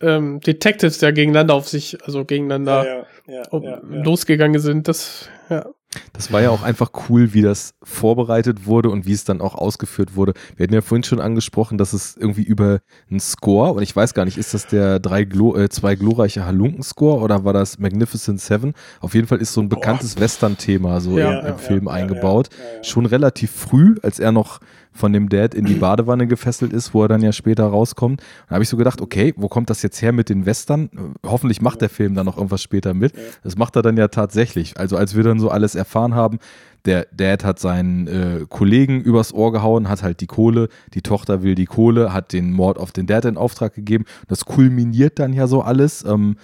ähm, 0.00 0.40
Detectives 0.40 1.00
ja 1.00 1.10
gegeneinander 1.10 1.54
auf 1.54 1.68
sich, 1.68 1.98
also 2.04 2.24
gegeneinander 2.24 3.06
ja, 3.26 3.34
ja, 3.34 3.42
ja, 3.52 3.60
ja. 3.62 3.80
losgegangen 4.02 4.60
sind. 4.60 4.88
Das, 4.88 5.28
ja. 5.48 5.66
Das 6.12 6.30
war 6.30 6.42
ja 6.42 6.50
auch 6.50 6.62
einfach 6.62 6.90
cool, 7.08 7.32
wie 7.32 7.40
das 7.40 7.72
vorbereitet 7.82 8.66
wurde 8.66 8.90
und 8.90 9.06
wie 9.06 9.12
es 9.12 9.24
dann 9.24 9.40
auch 9.40 9.54
ausgeführt 9.54 10.14
wurde. 10.14 10.34
Wir 10.54 10.64
hatten 10.64 10.74
ja 10.74 10.82
vorhin 10.82 11.04
schon 11.04 11.20
angesprochen, 11.20 11.78
dass 11.78 11.94
es 11.94 12.16
irgendwie 12.16 12.42
über 12.42 12.80
einen 13.08 13.20
Score, 13.20 13.72
und 13.72 13.82
ich 13.82 13.96
weiß 13.96 14.12
gar 14.12 14.26
nicht, 14.26 14.36
ist 14.36 14.52
das 14.52 14.66
der 14.66 14.98
drei 14.98 15.24
Glo 15.24 15.56
äh, 15.56 15.70
zwei 15.70 15.94
glorreiche 15.94 16.44
Halunken-Score 16.44 17.20
oder 17.22 17.44
war 17.44 17.54
das 17.54 17.78
Magnificent 17.78 18.40
Seven? 18.40 18.74
Auf 19.00 19.14
jeden 19.14 19.26
Fall 19.26 19.38
ist 19.38 19.54
so 19.54 19.62
ein 19.62 19.70
bekanntes 19.70 20.20
Western-Thema 20.20 21.00
so 21.00 21.16
Ja, 21.18 21.38
im, 21.38 21.46
ja, 21.46 21.52
im 21.52 21.58
Film 21.58 21.86
ja, 21.86 21.92
eingebaut. 21.92 22.48
ja, 22.52 22.64
ja, 22.64 22.76
ja. 22.76 22.84
Schon 22.84 23.06
relativ 23.06 23.50
früh, 23.52 23.94
als 24.02 24.18
er 24.18 24.32
noch 24.32 24.60
von 24.96 25.12
dem 25.12 25.28
Dad 25.28 25.54
in 25.54 25.64
die 25.64 25.74
Badewanne 25.74 26.26
gefesselt 26.26 26.72
ist, 26.72 26.94
wo 26.94 27.02
er 27.02 27.08
dann 27.08 27.22
ja 27.22 27.32
später 27.32 27.64
rauskommt. 27.64 28.22
Da 28.48 28.54
habe 28.54 28.62
ich 28.62 28.68
so 28.68 28.76
gedacht, 28.76 29.00
okay, 29.00 29.34
wo 29.36 29.48
kommt 29.48 29.70
das 29.70 29.82
jetzt 29.82 30.02
her 30.02 30.12
mit 30.12 30.28
den 30.28 30.46
Western? 30.46 30.90
Hoffentlich 31.24 31.60
macht 31.60 31.80
der 31.80 31.88
Film 31.88 32.14
dann 32.14 32.26
noch 32.26 32.36
irgendwas 32.36 32.62
später 32.62 32.94
mit. 32.94 33.12
Das 33.42 33.56
macht 33.56 33.76
er 33.76 33.82
dann 33.82 33.96
ja 33.96 34.08
tatsächlich. 34.08 34.78
Also 34.78 34.96
als 34.96 35.14
wir 35.16 35.22
dann 35.22 35.38
so 35.38 35.50
alles 35.50 35.74
erfahren 35.74 36.14
haben, 36.14 36.38
der 36.86 37.06
Dad 37.12 37.44
hat 37.44 37.58
seinen 37.58 38.06
äh, 38.06 38.46
Kollegen 38.48 39.00
übers 39.00 39.34
Ohr 39.34 39.52
gehauen, 39.52 39.88
hat 39.88 40.02
halt 40.02 40.20
die 40.20 40.26
Kohle, 40.26 40.68
die 40.94 41.02
Tochter 41.02 41.42
will 41.42 41.56
die 41.56 41.66
Kohle, 41.66 42.12
hat 42.12 42.32
den 42.32 42.52
Mord 42.52 42.78
auf 42.78 42.92
den 42.92 43.06
Dad 43.06 43.24
in 43.24 43.36
Auftrag 43.36 43.74
gegeben. 43.74 44.04
Das 44.28 44.44
kulminiert 44.44 45.18
dann 45.18 45.32
ja 45.32 45.46
so 45.48 45.62
alles. 45.62 46.04
Ähm, 46.04 46.36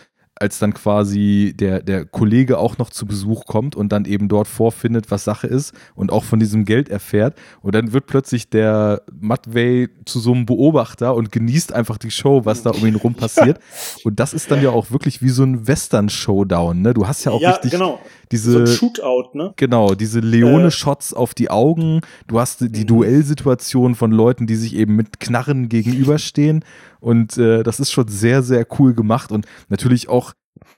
als 0.42 0.58
dann 0.58 0.74
quasi 0.74 1.54
der, 1.56 1.80
der 1.80 2.04
Kollege 2.04 2.58
auch 2.58 2.76
noch 2.76 2.90
zu 2.90 3.06
Besuch 3.06 3.46
kommt 3.46 3.76
und 3.76 3.92
dann 3.92 4.06
eben 4.06 4.26
dort 4.26 4.48
vorfindet, 4.48 5.08
was 5.12 5.22
Sache 5.22 5.46
ist 5.46 5.72
und 5.94 6.10
auch 6.10 6.24
von 6.24 6.40
diesem 6.40 6.64
Geld 6.64 6.88
erfährt. 6.88 7.38
Und 7.60 7.76
dann 7.76 7.92
wird 7.92 8.06
plötzlich 8.06 8.50
der 8.50 9.02
Matvey 9.20 9.88
zu 10.04 10.18
so 10.18 10.32
einem 10.32 10.44
Beobachter 10.44 11.14
und 11.14 11.30
genießt 11.30 11.72
einfach 11.72 11.96
die 11.96 12.10
Show, 12.10 12.44
was 12.44 12.64
da 12.64 12.70
um 12.70 12.84
ihn 12.84 12.96
rum 12.96 13.14
passiert. 13.22 13.60
Und 14.02 14.18
das 14.18 14.34
ist 14.34 14.50
dann 14.50 14.60
ja 14.60 14.70
auch 14.70 14.90
wirklich 14.90 15.22
wie 15.22 15.28
so 15.28 15.44
ein 15.44 15.68
Western-Showdown, 15.68 16.82
ne? 16.82 16.92
Du 16.92 17.06
hast 17.06 17.22
ja 17.22 17.30
auch 17.30 17.40
ja, 17.40 17.50
richtig 17.52 17.70
genau. 17.70 18.00
Diese. 18.32 18.50
So 18.52 18.58
ein 18.60 18.66
Shootout, 18.66 19.30
ne? 19.34 19.52
Genau, 19.56 19.94
diese 19.94 20.20
Leone-Shots 20.20 21.14
auf 21.14 21.34
die 21.34 21.50
Augen. 21.50 22.00
Du 22.26 22.40
hast 22.40 22.60
die 22.62 22.80
Mhm. 22.82 22.86
Duellsituation 22.86 23.94
von 23.94 24.10
Leuten, 24.10 24.46
die 24.46 24.56
sich 24.56 24.74
eben 24.74 24.96
mit 24.96 25.20
Knarren 25.20 25.68
gegenüberstehen. 25.68 26.64
Und 27.00 27.36
äh, 27.38 27.62
das 27.62 27.78
ist 27.80 27.92
schon 27.92 28.08
sehr, 28.08 28.42
sehr 28.42 28.66
cool 28.78 28.94
gemacht. 28.94 29.30
Und 29.30 29.46
natürlich 29.68 30.08
auch 30.08 30.32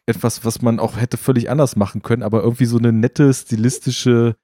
etwas, 0.06 0.44
was 0.44 0.60
man 0.60 0.80
auch 0.80 0.98
hätte 0.98 1.16
völlig 1.16 1.48
anders 1.50 1.76
machen 1.76 2.02
können, 2.02 2.22
aber 2.22 2.42
irgendwie 2.42 2.66
so 2.66 2.76
eine 2.78 2.92
nette 2.92 3.32
stilistische 3.32 4.36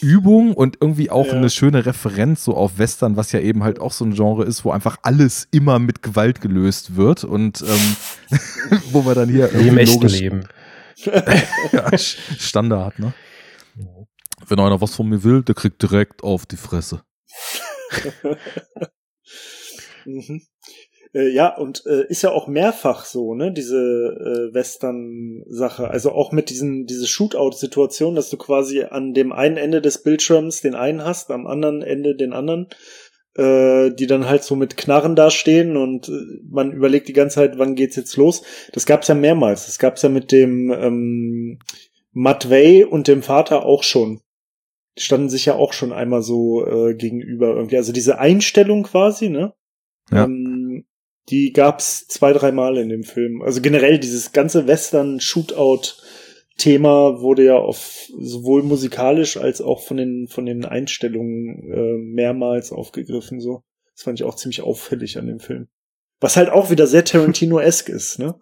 Übung 0.00 0.52
und 0.52 0.78
irgendwie 0.80 1.10
auch 1.10 1.26
Ja. 1.26 1.32
eine 1.34 1.48
schöne 1.50 1.86
Referenz 1.86 2.44
so 2.44 2.54
auf 2.56 2.78
Western, 2.78 3.16
was 3.16 3.30
ja 3.32 3.40
eben 3.40 3.62
halt 3.62 3.80
auch 3.80 3.92
so 3.92 4.04
ein 4.04 4.14
Genre 4.14 4.44
ist, 4.44 4.64
wo 4.64 4.70
einfach 4.72 4.98
alles 5.02 5.46
immer 5.52 5.78
mit 5.78 6.02
Gewalt 6.02 6.40
gelöst 6.40 6.96
wird 6.96 7.22
und 7.24 7.62
ähm, 7.62 8.38
wo 8.92 9.04
wir 9.06 9.14
dann 9.14 9.28
hier 9.28 9.52
irgendwie 9.52 9.78
echten 9.78 9.94
logisch 9.94 10.20
Leben. 10.20 10.40
Standard, 11.96 12.98
ne? 12.98 13.14
Wenn 14.46 14.60
einer 14.60 14.80
was 14.80 14.94
von 14.94 15.08
mir 15.08 15.24
will, 15.24 15.42
der 15.42 15.54
kriegt 15.54 15.82
direkt 15.82 16.22
auf 16.22 16.46
die 16.46 16.56
Fresse. 16.56 17.02
Mhm. 20.08 20.42
Äh, 21.16 21.30
ja, 21.30 21.56
und 21.56 21.84
äh, 21.86 22.06
ist 22.08 22.22
ja 22.22 22.30
auch 22.30 22.46
mehrfach 22.46 23.04
so, 23.04 23.34
ne, 23.34 23.52
diese 23.52 23.76
äh, 23.76 24.54
Western-Sache. 24.54 25.88
Also 25.88 26.12
auch 26.12 26.30
mit 26.32 26.50
diesen, 26.50 26.86
diese 26.86 27.06
Shootout-Situation, 27.06 28.14
dass 28.14 28.30
du 28.30 28.36
quasi 28.36 28.82
an 28.82 29.14
dem 29.14 29.32
einen 29.32 29.56
Ende 29.56 29.80
des 29.80 30.02
Bildschirms 30.02 30.60
den 30.60 30.74
einen 30.74 31.04
hast, 31.04 31.30
am 31.30 31.46
anderen 31.46 31.82
Ende 31.82 32.16
den 32.16 32.32
anderen, 32.32 32.68
äh, 33.36 33.90
die 33.90 34.06
dann 34.06 34.28
halt 34.28 34.42
so 34.42 34.56
mit 34.56 34.76
Knarren 34.76 35.16
da 35.16 35.30
stehen 35.30 35.76
und 35.76 36.08
äh, 36.08 36.12
man 36.48 36.72
überlegt 36.72 37.08
die 37.08 37.12
ganze 37.12 37.36
Zeit, 37.36 37.58
wann 37.58 37.74
geht's 37.74 37.96
jetzt 37.96 38.16
los. 38.16 38.42
Das 38.72 38.86
gab's 38.86 39.08
ja 39.08 39.14
mehrmals. 39.14 39.66
Das 39.66 39.78
gab's 39.78 40.02
ja 40.02 40.08
mit 40.08 40.32
dem 40.32 40.70
ähm, 40.72 41.58
Matvey 42.12 42.84
und 42.84 43.08
dem 43.08 43.22
Vater 43.22 43.64
auch 43.64 43.82
schon. 43.82 44.20
Die 44.98 45.02
standen 45.02 45.28
sich 45.28 45.44
ja 45.44 45.54
auch 45.54 45.74
schon 45.74 45.92
einmal 45.92 46.22
so 46.22 46.66
äh, 46.66 46.94
gegenüber 46.94 47.54
irgendwie. 47.54 47.76
Also 47.76 47.92
diese 47.92 48.18
Einstellung 48.18 48.84
quasi, 48.84 49.28
ne? 49.28 49.52
Ja. 50.10 50.24
Ähm, 50.24 50.86
die 51.28 51.52
gab's 51.52 52.06
zwei, 52.06 52.32
dreimal 52.32 52.78
in 52.78 52.88
dem 52.88 53.02
Film. 53.02 53.42
Also 53.42 53.60
generell 53.60 53.98
dieses 53.98 54.32
ganze 54.32 54.66
Western-Shootout-Thema 56.56 57.20
wurde 57.20 57.44
ja 57.44 57.56
auf 57.56 58.08
sowohl 58.18 58.62
musikalisch 58.62 59.36
als 59.36 59.60
auch 59.60 59.82
von 59.82 59.96
den 59.96 60.28
von 60.28 60.46
den 60.46 60.64
Einstellungen 60.64 61.72
äh, 61.72 61.98
mehrmals 61.98 62.72
aufgegriffen. 62.72 63.40
So, 63.40 63.62
das 63.94 64.02
fand 64.02 64.20
ich 64.20 64.24
auch 64.24 64.36
ziemlich 64.36 64.62
auffällig 64.62 65.18
an 65.18 65.26
dem 65.26 65.40
Film. 65.40 65.68
Was 66.20 66.36
halt 66.36 66.48
auch 66.48 66.70
wieder 66.70 66.86
sehr 66.86 67.04
Tarantino-esque 67.04 67.90
ist, 67.90 68.18
ne? 68.18 68.34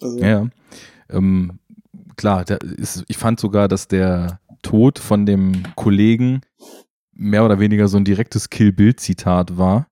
Also, 0.00 0.18
Ja. 0.18 0.48
Ähm, 1.10 1.60
klar, 2.16 2.44
der 2.44 2.60
ist, 2.60 3.04
ich 3.08 3.16
fand 3.16 3.40
sogar, 3.40 3.68
dass 3.68 3.88
der 3.88 4.40
Tod 4.62 4.98
von 4.98 5.24
dem 5.24 5.62
Kollegen 5.76 6.40
mehr 7.12 7.44
oder 7.44 7.60
weniger 7.60 7.88
so 7.88 7.96
ein 7.96 8.04
direktes 8.04 8.50
Kill-Bill-Zitat 8.50 9.56
war, 9.56 9.86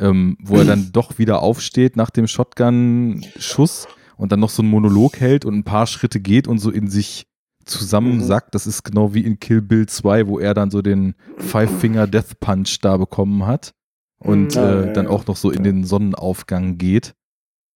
ähm, 0.00 0.36
wo 0.42 0.56
er 0.56 0.64
dann 0.64 0.90
doch 0.92 1.18
wieder 1.18 1.42
aufsteht 1.42 1.96
nach 1.96 2.10
dem 2.10 2.26
Shotgun-Schuss 2.26 3.86
und 4.18 4.32
dann 4.32 4.40
noch 4.40 4.50
so 4.50 4.62
einen 4.62 4.70
Monolog 4.70 5.18
hält 5.20 5.46
und 5.46 5.54
ein 5.54 5.64
paar 5.64 5.86
Schritte 5.86 6.20
geht 6.20 6.46
und 6.46 6.58
so 6.58 6.70
in 6.70 6.88
sich 6.88 7.26
zusammensackt. 7.64 8.54
Das 8.54 8.66
ist 8.66 8.82
genau 8.82 9.14
wie 9.14 9.24
in 9.24 9.38
Kill 9.40 9.62
Bill 9.62 9.86
2, 9.86 10.26
wo 10.26 10.38
er 10.38 10.52
dann 10.52 10.70
so 10.70 10.82
den 10.82 11.14
Five-Finger-Death 11.38 12.40
Punch 12.40 12.78
da 12.82 12.96
bekommen 12.96 13.46
hat 13.46 13.72
und 14.18 14.56
Mhm. 14.56 14.62
Äh, 14.62 14.92
dann 14.92 15.06
auch 15.06 15.26
noch 15.26 15.36
so 15.36 15.50
in 15.50 15.62
den 15.62 15.84
Sonnenaufgang 15.84 16.76
geht. 16.78 17.14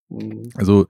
Mhm. 0.08 0.50
Also 0.54 0.86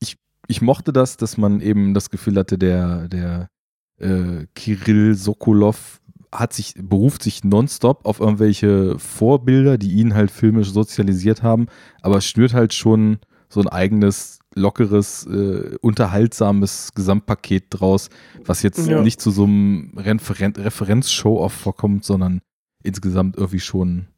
ich, 0.00 0.16
ich 0.46 0.62
mochte 0.62 0.92
das, 0.92 1.16
dass 1.16 1.36
man 1.36 1.60
eben 1.60 1.94
das 1.94 2.10
Gefühl 2.10 2.36
hatte, 2.36 2.58
der, 2.58 3.08
der 3.08 3.50
äh, 3.98 4.46
Kirill 4.54 5.14
Sokolov 5.14 6.00
hat 6.32 6.52
sich, 6.52 6.74
beruft 6.76 7.22
sich 7.22 7.42
nonstop 7.44 8.04
auf 8.04 8.20
irgendwelche 8.20 8.98
Vorbilder, 8.98 9.78
die 9.78 9.92
ihn 9.92 10.14
halt 10.14 10.30
filmisch 10.30 10.72
sozialisiert 10.72 11.42
haben, 11.42 11.66
aber 12.02 12.20
schnürt 12.20 12.52
halt 12.54 12.74
schon 12.74 13.18
so 13.48 13.60
ein 13.60 13.68
eigenes, 13.68 14.37
lockeres, 14.54 15.26
äh, 15.26 15.76
unterhaltsames 15.80 16.92
Gesamtpaket 16.94 17.64
draus, 17.70 18.08
was 18.44 18.62
jetzt 18.62 18.86
Ja. 18.88 19.02
nicht 19.02 19.20
zu 19.20 19.30
so 19.30 19.44
einem 19.44 19.92
Referen 19.96 20.54
Referenz-Show-Off 20.56 21.52
vorkommt, 21.52 22.04
sondern 22.04 22.40
insgesamt 22.82 23.36
irgendwie 23.36 23.60
schon 23.60 24.08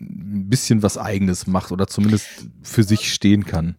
ein 0.00 0.48
bisschen 0.48 0.82
was 0.82 0.96
Eigenes 0.98 1.46
macht 1.46 1.72
oder 1.72 1.86
zumindest 1.86 2.26
für 2.62 2.82
sich 2.82 3.12
stehen 3.12 3.44
kann. 3.46 3.76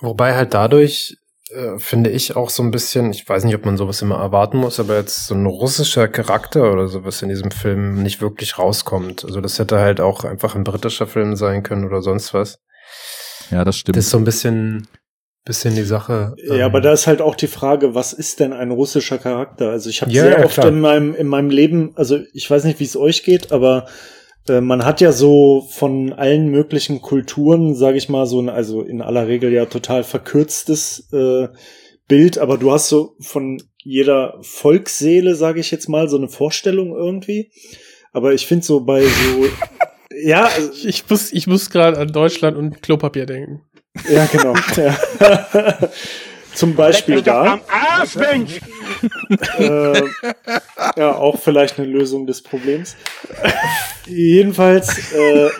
Wobei 0.00 0.34
halt 0.34 0.52
dadurch, 0.54 1.16
äh, 1.50 1.78
finde 1.78 2.10
ich 2.10 2.36
auch 2.36 2.50
so 2.50 2.62
ein 2.62 2.70
bisschen, 2.70 3.10
ich 3.12 3.26
weiß 3.28 3.44
nicht, 3.44 3.54
ob 3.54 3.64
man 3.64 3.76
sowas 3.76 4.02
immer 4.02 4.16
erwarten 4.16 4.58
muss, 4.58 4.78
aber 4.80 4.96
jetzt 4.96 5.26
so 5.26 5.34
ein 5.34 5.46
russischer 5.46 6.08
Charakter 6.08 6.72
oder 6.72 6.88
sowas 6.88 7.22
in 7.22 7.28
diesem 7.28 7.50
Film 7.50 8.02
nicht 8.02 8.20
wirklich 8.20 8.58
rauskommt. 8.58 9.24
Also 9.24 9.40
das 9.40 9.58
hätte 9.58 9.78
halt 9.78 10.00
auch 10.00 10.24
einfach 10.24 10.54
ein 10.54 10.64
britischer 10.64 11.06
Film 11.06 11.36
sein 11.36 11.62
können 11.62 11.84
oder 11.84 12.02
sonst 12.02 12.34
was. 12.34 12.58
Ja, 13.50 13.64
das 13.64 13.76
stimmt. 13.78 13.96
Das 13.96 14.06
ist 14.06 14.10
so 14.10 14.18
ein 14.18 14.24
bisschen, 14.24 14.86
bisschen 15.44 15.74
die 15.74 15.84
Sache. 15.84 16.34
Ja, 16.42 16.54
ähm, 16.54 16.62
aber 16.62 16.80
da 16.80 16.92
ist 16.92 17.06
halt 17.06 17.20
auch 17.20 17.34
die 17.34 17.46
Frage, 17.46 17.94
was 17.94 18.12
ist 18.12 18.40
denn 18.40 18.52
ein 18.52 18.70
russischer 18.70 19.18
Charakter? 19.18 19.70
Also 19.70 19.90
ich 19.90 20.00
habe 20.00 20.10
Ja, 20.10 20.22
sehr 20.22 20.38
ja, 20.38 20.44
oft 20.44 20.54
klar. 20.54 20.68
in 20.68 20.80
meinem 20.80 21.14
in 21.14 21.26
meinem 21.26 21.50
Leben, 21.50 21.92
also 21.96 22.18
ich 22.32 22.50
weiß 22.50 22.64
nicht, 22.64 22.80
wie 22.80 22.84
es 22.84 22.96
euch 22.96 23.22
geht, 23.24 23.52
aber 23.52 23.86
äh, 24.48 24.60
man 24.60 24.84
hat 24.84 25.00
ja 25.00 25.12
so 25.12 25.66
von 25.70 26.12
allen 26.12 26.48
möglichen 26.48 27.02
Kulturen, 27.02 27.74
sage 27.74 27.98
ich 27.98 28.08
mal, 28.08 28.26
so 28.26 28.40
ein, 28.40 28.48
also 28.48 28.82
in 28.82 29.02
aller 29.02 29.28
Regel 29.28 29.52
ja 29.52 29.66
total 29.66 30.02
verkürztes 30.02 31.08
äh, 31.12 31.48
Bild, 32.08 32.38
aber 32.38 32.58
du 32.58 32.72
hast 32.72 32.88
so 32.88 33.14
von 33.20 33.62
jeder 33.82 34.38
Volksseele, 34.40 35.34
sage 35.34 35.60
ich 35.60 35.70
jetzt 35.70 35.88
mal, 35.88 36.08
so 36.08 36.16
eine 36.16 36.28
Vorstellung 36.28 36.94
irgendwie. 36.96 37.50
Aber 38.12 38.32
ich 38.32 38.46
finde 38.46 38.64
so 38.64 38.80
bei 38.80 39.02
so 39.02 39.46
ja, 40.22 40.46
also, 40.46 40.70
ich 40.86 41.08
muss, 41.08 41.32
ich 41.32 41.46
muss 41.46 41.70
gerade 41.70 41.98
an 41.98 42.08
Deutschland 42.08 42.56
und 42.56 42.82
Klopapier 42.82 43.26
denken. 43.26 43.62
Ja 44.08 44.26
genau. 44.26 44.54
ja. 44.76 45.78
Zum 46.54 46.76
Beispiel 46.76 47.20
da. 47.20 47.60
Arsch, 47.66 48.14
Mensch! 48.14 48.60
äh, 49.58 50.02
ja, 50.96 51.16
auch 51.16 51.40
vielleicht 51.40 51.78
eine 51.78 51.88
Lösung 51.88 52.28
des 52.28 52.42
Problems. 52.42 52.94
Jedenfalls, 54.06 55.12
äh, 55.12 55.50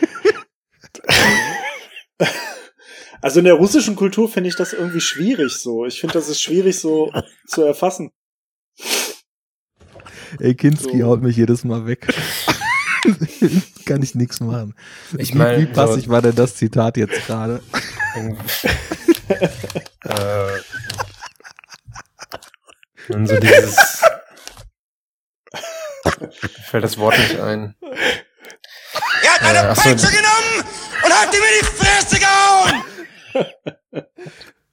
also 3.20 3.40
in 3.40 3.44
der 3.44 3.54
russischen 3.54 3.96
Kultur 3.96 4.28
finde 4.28 4.50
ich 4.50 4.56
das 4.56 4.72
irgendwie 4.72 5.00
schwierig 5.00 5.54
so. 5.54 5.84
Ich 5.84 6.00
finde, 6.00 6.12
das 6.12 6.28
ist 6.28 6.40
schwierig 6.40 6.78
so 6.78 7.10
zu 7.48 7.62
erfassen. 7.62 8.12
Ey, 10.38 10.54
Kinski 10.54 11.00
So. 11.00 11.06
haut 11.06 11.22
mich 11.22 11.36
jedes 11.36 11.64
Mal 11.64 11.86
weg. 11.86 12.06
Kann 13.86 14.02
ich 14.02 14.14
nichts 14.14 14.40
machen. 14.40 14.74
Ich 15.18 15.34
wie, 15.34 15.38
mein, 15.38 15.60
wie 15.60 15.66
passig 15.66 16.04
so- 16.06 16.10
war 16.10 16.22
denn 16.22 16.34
das 16.34 16.56
Zitat 16.56 16.96
jetzt 16.96 17.26
gerade? 17.26 17.60
äh, 20.04 20.48
und 23.12 23.26
so 23.26 23.36
dieses. 23.38 24.02
Mir 26.04 26.30
fällt 26.70 26.84
das 26.84 26.96
Wort 26.98 27.18
nicht 27.18 27.38
ein. 27.40 27.74
Er 29.22 29.34
hat 29.34 29.42
eine 29.42 29.58
Äh, 29.58 29.70
ach 29.70 29.76
so. 29.76 29.82
Peitsche 29.90 30.06
genommen 30.08 30.64
und 31.04 31.12
hat 31.12 31.34
ihm 31.34 31.40
in 31.42 31.60
die 31.60 31.66
Fresse 31.66 32.18
gehauen! 32.18 32.82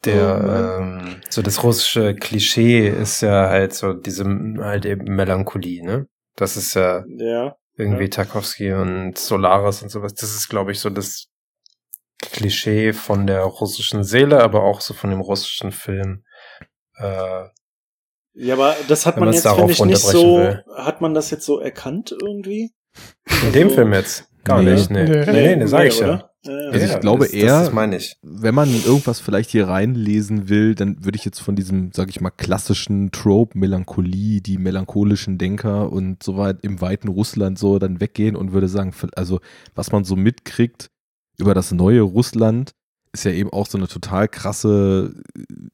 Der, 0.05 0.77
ähm, 0.79 1.21
so 1.29 1.41
das 1.41 1.61
russische 1.63 2.15
Klischee 2.15 2.87
ist 2.89 3.21
ja 3.21 3.49
halt 3.49 3.73
so 3.73 3.93
diese 3.93 4.25
halt 4.59 4.85
eben 4.85 5.03
Melancholie, 5.15 5.83
ne? 5.85 6.07
Das 6.35 6.57
ist 6.57 6.73
ja 6.73 7.03
Ja. 7.07 7.55
Irgendwie 7.77 8.03
Ja. 8.03 8.09
Tarkovsky 8.09 8.73
und 8.73 9.17
Solaris 9.17 9.81
und 9.81 9.89
sowas. 9.89 10.13
Das 10.15 10.35
ist, 10.35 10.49
glaube 10.49 10.71
ich, 10.71 10.79
so 10.79 10.89
das 10.89 11.27
Klischee 12.21 12.93
von 12.93 13.25
der 13.27 13.41
russischen 13.43 14.03
Seele, 14.03 14.43
aber 14.43 14.63
auch 14.63 14.81
so 14.81 14.93
von 14.93 15.09
dem 15.09 15.21
russischen 15.21 15.71
Film. 15.71 16.23
Äh, 16.97 17.45
Ja, 18.33 18.53
aber 18.53 18.75
das 18.87 19.05
hat 19.05 19.17
man 19.17 19.33
jetzt, 19.33 19.47
finde 19.47 19.71
ich, 19.73 19.83
nicht 19.83 19.97
so, 19.99 20.37
will. 20.37 20.63
hat 20.75 21.01
man 21.01 21.13
das 21.13 21.31
jetzt 21.31 21.45
so 21.45 21.59
erkannt 21.59 22.11
irgendwie? 22.11 22.73
in 23.43 23.53
dem 23.53 23.63
Also- 23.67 23.75
Film 23.75 23.93
jetzt. 23.93 24.27
Gar 24.43 24.63
Nee. 24.63 24.73
nicht, 24.73 24.89
nee. 24.89 25.03
Nee. 25.07 25.25
Nee, 25.31 25.55
nee, 25.57 25.65
sag 25.67 25.85
ich 25.85 25.99
ja. 25.99 26.05
oder? 26.07 26.27
Ja, 26.43 26.51
ja. 26.59 26.69
Also 26.71 26.85
ich 26.95 26.99
glaube 26.99 27.25
das, 27.25 27.33
eher- 27.33 27.45
Das, 27.47 27.65
das 27.65 27.73
meine 27.73 27.97
ich. 27.97 28.15
Wenn 28.23 28.55
man 28.55 28.69
irgendwas 28.69 29.19
vielleicht 29.19 29.51
hier 29.51 29.67
reinlesen 29.67 30.49
will, 30.49 30.73
dann 30.73 31.05
würde 31.05 31.15
ich 31.17 31.25
jetzt 31.25 31.39
von 31.39 31.55
diesem, 31.55 31.91
sag 31.93 32.09
ich 32.09 32.19
mal, 32.21 32.31
klassischen 32.31 33.11
Trope, 33.11 33.57
Melancholie, 33.57 34.41
die 34.41 34.57
melancholischen 34.57 35.37
Denker 35.37 35.91
und 35.91 36.23
so 36.23 36.37
weit 36.37 36.57
im 36.63 36.81
weiten 36.81 37.09
Russland 37.09 37.59
so 37.59 37.77
dann 37.77 38.01
weggehen 38.01 38.35
und 38.35 38.53
würde 38.53 38.67
sagen, 38.67 38.93
also 39.15 39.39
was 39.75 39.91
man 39.91 40.03
so 40.03 40.15
mitkriegt 40.15 40.89
über 41.37 41.53
das 41.53 41.71
neue 41.71 42.01
Russland, 42.01 42.71
ist 43.13 43.25
ja 43.25 43.31
eben 43.31 43.49
auch 43.51 43.67
so 43.67 43.77
eine 43.77 43.87
total 43.87 44.27
krasse 44.27 45.13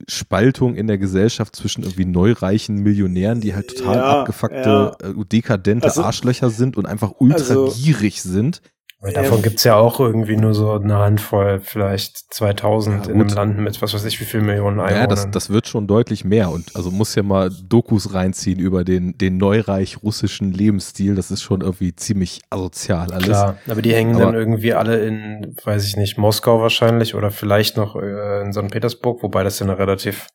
Spaltung 0.08 0.76
in 0.76 0.88
der 0.88 0.98
Gesellschaft 0.98 1.56
zwischen 1.56 1.84
irgendwie 1.84 2.06
neureichen 2.06 2.78
Millionären, 2.78 3.42
die 3.42 3.54
halt 3.54 3.76
total 3.78 3.96
Ja, 3.98 4.20
abgefuckte, 4.22 4.92
äh, 5.04 5.26
dekadente 5.26 5.86
Also- 5.88 6.04
Arschlöcher 6.04 6.50
sind 6.50 6.78
und 6.78 6.86
einfach 6.86 7.14
ultra 7.20 7.38
Also- 7.38 7.74
gierig 7.76 8.22
sind. 8.22 8.62
Aber 9.00 9.12
davon 9.12 9.38
Ja. 9.38 9.44
gibt's 9.44 9.64
ja 9.64 9.76
auch 9.76 10.00
irgendwie 10.00 10.36
nur 10.38 10.56
so 10.56 10.72
eine 10.72 10.98
Handvoll, 10.98 11.60
vielleicht 11.60 12.34
2000 12.34 13.06
Ja, 13.06 13.14
in 13.14 13.22
einem. 13.22 13.30
Land 13.30 13.58
mit 13.60 13.80
was 13.82 13.94
weiß 13.94 14.04
ich 14.06 14.20
wie 14.20 14.26
viel 14.26 14.42
Millionen 14.42 14.80
Einwohnern. 14.80 15.02
Ja, 15.02 15.08
das, 15.08 15.30
das 15.30 15.50
wird 15.52 15.68
schon 15.68 15.86
deutlich 15.86 16.26
mehr 16.26 16.50
und 16.50 16.76
also 16.76 16.90
muss 16.90 17.14
ja 17.14 17.22
mal 17.22 17.52
Dokus 17.70 18.16
reinziehen 18.16 18.60
über 18.60 18.84
den, 18.84 19.16
den 19.18 19.38
neureich 19.38 20.02
russischen 20.02 20.52
Lebensstil. 20.52 21.14
Das 21.14 21.30
ist 21.30 21.44
schon 21.44 21.62
irgendwie 21.62 21.96
ziemlich 21.96 22.42
asozial 22.50 23.12
alles. 23.12 23.26
Klar, 23.28 23.58
aber 23.70 23.84
die 23.84 23.94
hängen 23.94 24.16
Aber- 24.16 24.26
dann 24.26 24.34
irgendwie 24.36 24.74
alle 24.74 25.06
in, 25.06 25.56
weiß 25.64 25.86
ich 25.86 25.96
nicht, 25.96 26.18
Moskau 26.18 26.60
wahrscheinlich 26.62 27.14
oder 27.14 27.30
vielleicht 27.30 27.78
noch 27.78 27.96
äh, 27.96 28.42
in 28.42 28.52
St. 28.52 28.70
Petersburg, 28.72 29.22
wobei 29.22 29.44
das 29.44 29.60
ja 29.60 29.66
eine 29.68 29.78
relativ 29.78 30.28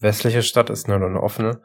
westliche 0.00 0.42
Stadt 0.42 0.70
ist, 0.70 0.88
ne, 0.88 0.96
oder 0.96 1.06
eine 1.06 1.22
offene. 1.22 1.60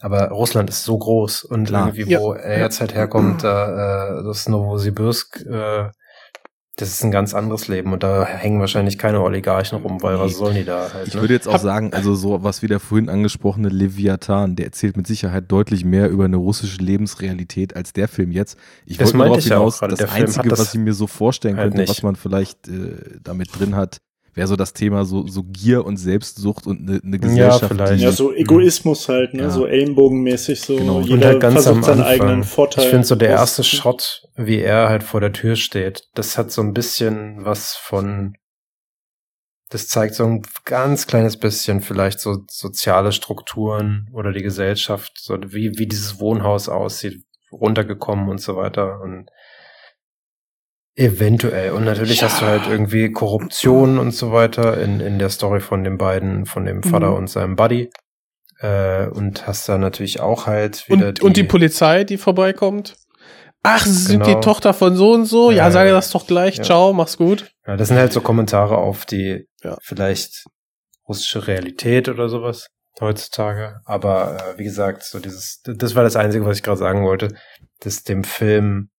Aber 0.00 0.28
Russland 0.28 0.70
ist 0.70 0.84
so 0.84 0.96
groß 0.98 1.44
und 1.44 1.66
Klar. 1.66 1.88
irgendwie, 1.88 2.12
Ja. 2.12 2.20
wo 2.20 2.32
er 2.32 2.60
jetzt 2.60 2.80
halt 2.80 2.94
herkommt, 2.94 3.42
da, 3.44 4.20
äh, 4.20 4.24
das 4.24 4.48
Novosibirsk, 4.48 5.44
äh, 5.46 5.88
das 6.76 6.88
ist 6.88 7.04
ein 7.04 7.10
ganz 7.10 7.34
anderes 7.34 7.68
Leben 7.68 7.92
und 7.92 8.02
da 8.02 8.24
hängen 8.24 8.58
wahrscheinlich 8.58 8.96
keine 8.96 9.20
Oligarchen 9.20 9.76
rum, 9.82 10.02
weil 10.02 10.18
was 10.18 10.36
sollen 10.38 10.54
die 10.54 10.64
da 10.64 10.88
halt? 10.94 11.08
Ich 11.08 11.14
ne? 11.14 11.20
würde 11.20 11.34
jetzt 11.34 11.46
auch 11.46 11.58
sagen, 11.58 11.92
also 11.92 12.14
so 12.14 12.42
was 12.42 12.62
wie 12.62 12.68
der 12.68 12.80
vorhin 12.80 13.10
angesprochene 13.10 13.68
Leviathan, 13.68 14.56
der 14.56 14.66
erzählt 14.66 14.96
mit 14.96 15.06
Sicherheit 15.06 15.44
deutlich 15.52 15.84
mehr 15.84 16.08
über 16.08 16.24
eine 16.24 16.36
russische 16.36 16.78
Lebensrealität 16.78 17.76
als 17.76 17.92
der 17.92 18.08
Film 18.08 18.30
jetzt. 18.32 18.56
Ich 18.86 18.96
Das 18.96 19.08
wollte 19.08 19.16
nur 19.18 19.26
darauf 19.26 19.38
ich 19.40 19.46
ja 19.46 19.56
auch 19.58 19.60
hinaus, 19.60 19.78
gerade. 19.80 19.90
das 19.90 19.98
Der 19.98 20.08
Film 20.08 20.20
hat 20.22 20.28
Einzige, 20.28 20.48
das 20.48 20.58
was 20.60 20.74
ich 20.74 20.80
mir 20.80 20.94
so 20.94 21.06
vorstellen 21.06 21.56
halt 21.58 21.64
könnte, 21.72 21.78
nicht. 21.82 21.90
was 21.90 22.02
man 22.02 22.16
vielleicht 22.16 22.66
äh, 22.68 23.18
damit 23.22 23.58
drin 23.58 23.76
hat, 23.76 23.98
wäre 24.34 24.46
so 24.46 24.56
das 24.56 24.72
Thema 24.72 25.04
so, 25.04 25.26
so 25.26 25.42
Gier 25.42 25.84
und 25.84 25.96
Selbstsucht 25.96 26.66
und 26.66 26.88
eine, 26.88 27.00
Ja, 27.02 27.18
Gesellschaft, 27.18 27.64
vielleicht. 27.68 28.00
die 28.00 28.04
Ja, 28.04 28.12
so 28.12 28.32
Egoismus 28.32 29.08
halt, 29.08 29.34
ne? 29.34 29.42
Ja. 29.44 29.50
So 29.50 29.66
ellenbogenmäßig, 29.66 30.60
so 30.60 30.76
Genau. 30.76 30.96
Und 30.98 31.04
jeder 31.04 31.14
und 31.16 31.24
halt 31.24 31.40
ganz 31.40 31.56
am 31.66 31.82
versucht 31.82 31.84
seinen 31.84 32.00
Anfang. 32.00 32.12
eigenen 32.28 32.44
Vorteil. 32.44 32.84
Ich 32.84 32.90
finde 32.90 33.06
so 33.06 33.14
der 33.16 33.30
erste. 33.30 33.64
Shot, 33.64 34.22
wie 34.36 34.58
er 34.60 34.88
halt 34.88 35.02
vor 35.02 35.20
der 35.20 35.32
Tür 35.32 35.56
steht, 35.56 36.02
das 36.14 36.38
hat 36.38 36.50
so 36.50 36.62
ein 36.62 36.72
bisschen 36.72 37.44
was 37.44 37.74
von, 37.74 38.34
das 39.70 39.88
zeigt 39.88 40.14
so 40.14 40.24
ein 40.24 40.42
ganz 40.64 41.06
kleines 41.06 41.36
bisschen 41.36 41.80
vielleicht 41.80 42.20
so 42.20 42.38
soziale 42.48 43.12
Strukturen 43.12 44.08
oder 44.12 44.32
die 44.32 44.42
Gesellschaft, 44.42 45.12
so 45.20 45.36
wie, 45.46 45.72
wie 45.78 45.86
dieses 45.86 46.20
Wohnhaus 46.20 46.68
aussieht, 46.68 47.22
runtergekommen 47.52 48.28
und 48.28 48.40
so 48.40 48.56
weiter 48.56 49.00
und 49.00 49.26
eventuell. 50.96 51.72
Und 51.72 51.84
natürlich 51.84 52.22
hast 52.22 52.40
du 52.42 52.46
halt 52.46 52.66
irgendwie 52.68 53.10
Korruption 53.12 53.98
und 53.98 54.12
so 54.12 54.32
weiter 54.32 54.80
in, 54.80 55.00
in 55.00 55.18
der 55.18 55.30
Story 55.30 55.60
von 55.60 55.84
den 55.84 55.98
beiden, 55.98 56.46
von 56.46 56.64
dem 56.64 56.82
Vater 56.82 57.10
Mhm. 57.10 57.16
und 57.16 57.30
seinem 57.30 57.56
Buddy. 57.56 57.90
Äh, 58.60 59.06
und 59.06 59.46
hast 59.46 59.68
da 59.68 59.78
natürlich 59.78 60.20
auch 60.20 60.46
halt 60.46 60.88
wieder 60.88 61.08
Und, 61.08 61.22
und 61.22 61.36
die 61.36 61.44
Polizei, 61.44 62.04
die 62.04 62.18
vorbeikommt. 62.18 62.96
Ach, 63.62 63.84
sie 63.84 63.90
sind 63.92 64.22
Genau. 64.24 64.34
die 64.38 64.44
Tochter 64.44 64.74
von 64.74 64.96
so 64.96 65.12
und 65.12 65.24
so. 65.26 65.50
Ja, 65.50 65.56
Ja, 65.64 65.70
sage 65.70 65.90
ja. 65.90 65.94
das 65.94 66.10
doch 66.10 66.26
gleich. 66.26 66.56
Ja. 66.56 66.64
Ciao, 66.64 66.92
mach's 66.92 67.16
gut. 67.16 67.50
Ja, 67.66 67.76
das 67.76 67.88
sind 67.88 67.96
halt 67.98 68.12
so 68.12 68.20
Kommentare 68.20 68.76
auf 68.76 69.06
die 69.06 69.46
Ja. 69.62 69.76
vielleicht 69.82 70.44
russische 71.08 71.46
Realität 71.46 72.08
oder 72.08 72.28
sowas 72.28 72.68
heutzutage. 73.00 73.80
Aber 73.84 74.36
äh, 74.54 74.58
wie 74.58 74.64
gesagt, 74.64 75.04
so 75.04 75.18
dieses, 75.20 75.60
das 75.64 75.94
war 75.94 76.02
das 76.04 76.16
Einzige, 76.16 76.44
was 76.44 76.56
ich 76.58 76.62
gerade 76.62 76.78
sagen 76.78 77.04
wollte, 77.04 77.34
dass 77.80 78.02
dem 78.02 78.24
Film 78.24 78.90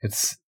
jetzt 0.00 0.38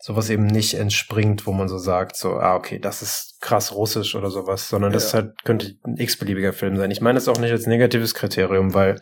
sowas 0.00 0.30
eben 0.30 0.46
nicht 0.46 0.74
entspringt, 0.74 1.46
wo 1.46 1.52
man 1.52 1.68
so 1.68 1.78
sagt, 1.78 2.16
so, 2.16 2.34
ah, 2.34 2.54
okay, 2.54 2.78
das 2.78 3.02
ist 3.02 3.38
krass 3.40 3.74
russisch 3.74 4.14
oder 4.14 4.30
sowas, 4.30 4.68
sondern 4.68 4.92
das 4.92 5.12
Ja. 5.12 5.20
halt 5.20 5.44
könnte 5.44 5.74
ein 5.84 5.96
x-beliebiger 5.96 6.52
Film 6.52 6.76
sein. 6.76 6.90
Ich 6.90 7.00
meine 7.00 7.16
das 7.16 7.26
auch 7.28 7.38
nicht 7.40 7.50
als 7.50 7.66
negatives 7.66 8.14
Kriterium, 8.14 8.74
weil 8.74 9.00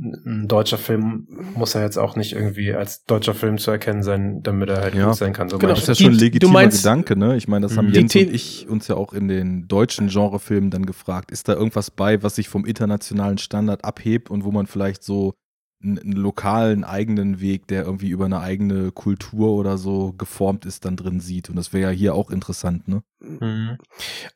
ein 0.00 0.46
deutscher 0.46 0.78
Film 0.78 1.26
muss 1.56 1.72
ja 1.74 1.80
jetzt 1.82 1.96
auch 1.96 2.14
nicht 2.14 2.32
irgendwie 2.32 2.72
als 2.72 3.02
deutscher 3.04 3.34
Film 3.34 3.58
zu 3.58 3.72
erkennen 3.72 4.04
sein, 4.04 4.42
damit 4.44 4.68
er 4.68 4.80
halt 4.82 4.94
Ja. 4.94 5.06
gut 5.06 5.16
sein 5.16 5.32
kann. 5.32 5.48
So 5.48 5.58
Genau. 5.58 5.72
Das 5.74 5.80
ist 5.80 5.88
ja 5.88 5.94
schon 5.96 6.12
ein 6.12 6.18
legitimer 6.18 6.52
meinst- 6.52 6.84
Gedanke, 6.84 7.16
ne? 7.16 7.36
Ich 7.36 7.48
meine, 7.48 7.66
das 7.66 7.76
haben 7.76 7.88
Mhm. 7.88 7.94
Jens 7.94 8.12
Die 8.12 8.26
und 8.26 8.32
ich 8.34 8.68
uns 8.68 8.86
ja 8.86 8.94
auch 8.94 9.12
in 9.12 9.26
den 9.26 9.66
deutschen 9.66 10.06
Genrefilmen 10.08 10.70
dann 10.70 10.86
gefragt. 10.86 11.32
Ist 11.32 11.48
da 11.48 11.54
irgendwas 11.54 11.90
bei, 11.90 12.22
was 12.22 12.36
sich 12.36 12.48
vom 12.48 12.64
internationalen 12.64 13.38
Standard 13.38 13.84
abhebt 13.84 14.30
und 14.30 14.44
wo 14.44 14.52
man 14.52 14.68
vielleicht 14.68 15.02
so 15.02 15.34
einen, 15.82 16.12
lokalen 16.12 16.84
eigenen 16.84 17.40
Weg, 17.40 17.66
der 17.68 17.84
irgendwie 17.84 18.08
über 18.08 18.24
eine 18.24 18.40
eigene 18.40 18.92
Kultur 18.92 19.52
oder 19.52 19.78
so 19.78 20.12
geformt 20.12 20.64
ist, 20.64 20.84
dann 20.84 20.96
drin 20.96 21.20
sieht? 21.20 21.48
Und 21.50 21.56
das 21.56 21.72
wäre 21.72 21.92
ja 21.92 21.96
hier 21.96 22.14
auch 22.14 22.30
interessant, 22.30 22.88
ne? 22.88 23.02
Mhm. 23.20 23.78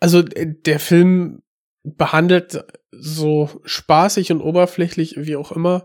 Also 0.00 0.20
äh, 0.20 0.54
der 0.54 0.78
Film 0.78 1.42
behandelt 1.84 2.64
so 2.92 3.50
spaßig 3.64 4.30
und 4.30 4.40
oberflächlich 4.40 5.16
wie 5.16 5.36
auch 5.36 5.52
immer 5.52 5.84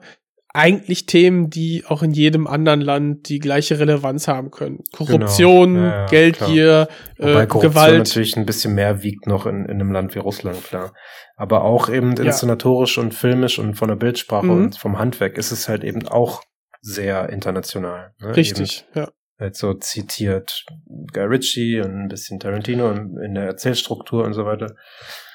eigentlich 0.54 1.06
Themen, 1.06 1.50
die 1.50 1.84
auch 1.88 2.02
in 2.04 2.12
jedem 2.12 2.48
anderen 2.48 2.82
Land 2.82 3.30
die 3.30 3.40
gleiche 3.40 3.80
Relevanz 3.80 4.28
haben 4.28 4.50
können. 4.50 4.80
Korruption, 4.92 5.74
Genau. 5.76 5.86
Ja, 5.88 5.96
ja, 6.02 6.06
Geldgier, 6.08 6.88
Wobei 7.18 7.30
äh, 7.44 7.48
Korruption 7.48 7.62
Gewalt. 7.74 7.98
natürlich 7.98 8.38
ein 8.38 8.46
bisschen 8.46 8.74
mehr 8.74 9.04
wiegt 9.04 9.28
noch 9.28 9.46
in, 9.46 9.66
in 9.66 9.72
einem 9.82 9.92
Land 9.92 10.16
wie 10.16 10.20
Russland, 10.20 10.64
klar. 10.64 10.94
Aber 11.36 11.64
auch 11.64 11.90
eben 11.90 12.16
Ja. 12.16 12.24
inszenatorisch 12.24 12.98
und 12.98 13.14
filmisch 13.14 13.60
und 13.60 13.76
von 13.76 13.90
der 13.90 13.96
Bildsprache 13.98 14.46
Mhm. 14.48 14.52
und 14.52 14.78
vom 14.78 14.98
Handwerk 14.98 15.38
ist 15.38 15.52
es 15.52 15.68
halt 15.70 15.84
eben 15.84 16.08
auch 16.08 16.42
sehr 16.82 17.30
international. 17.30 18.14
Ne? 18.20 18.36
Richtig, 18.36 18.86
ja. 18.96 19.04
Eben 19.04 19.12
halt 19.40 19.56
so 19.56 19.74
zitiert 19.76 20.66
Guy 21.14 21.24
Ritchie 21.26 21.80
und 21.82 21.92
ein 22.04 22.08
bisschen 22.08 22.40
Tarantino 22.40 22.90
in, 22.92 23.16
in 23.24 23.36
der 23.36 23.44
Erzählstruktur 23.46 24.24
und 24.24 24.34
so 24.34 24.46
weiter. 24.46 24.74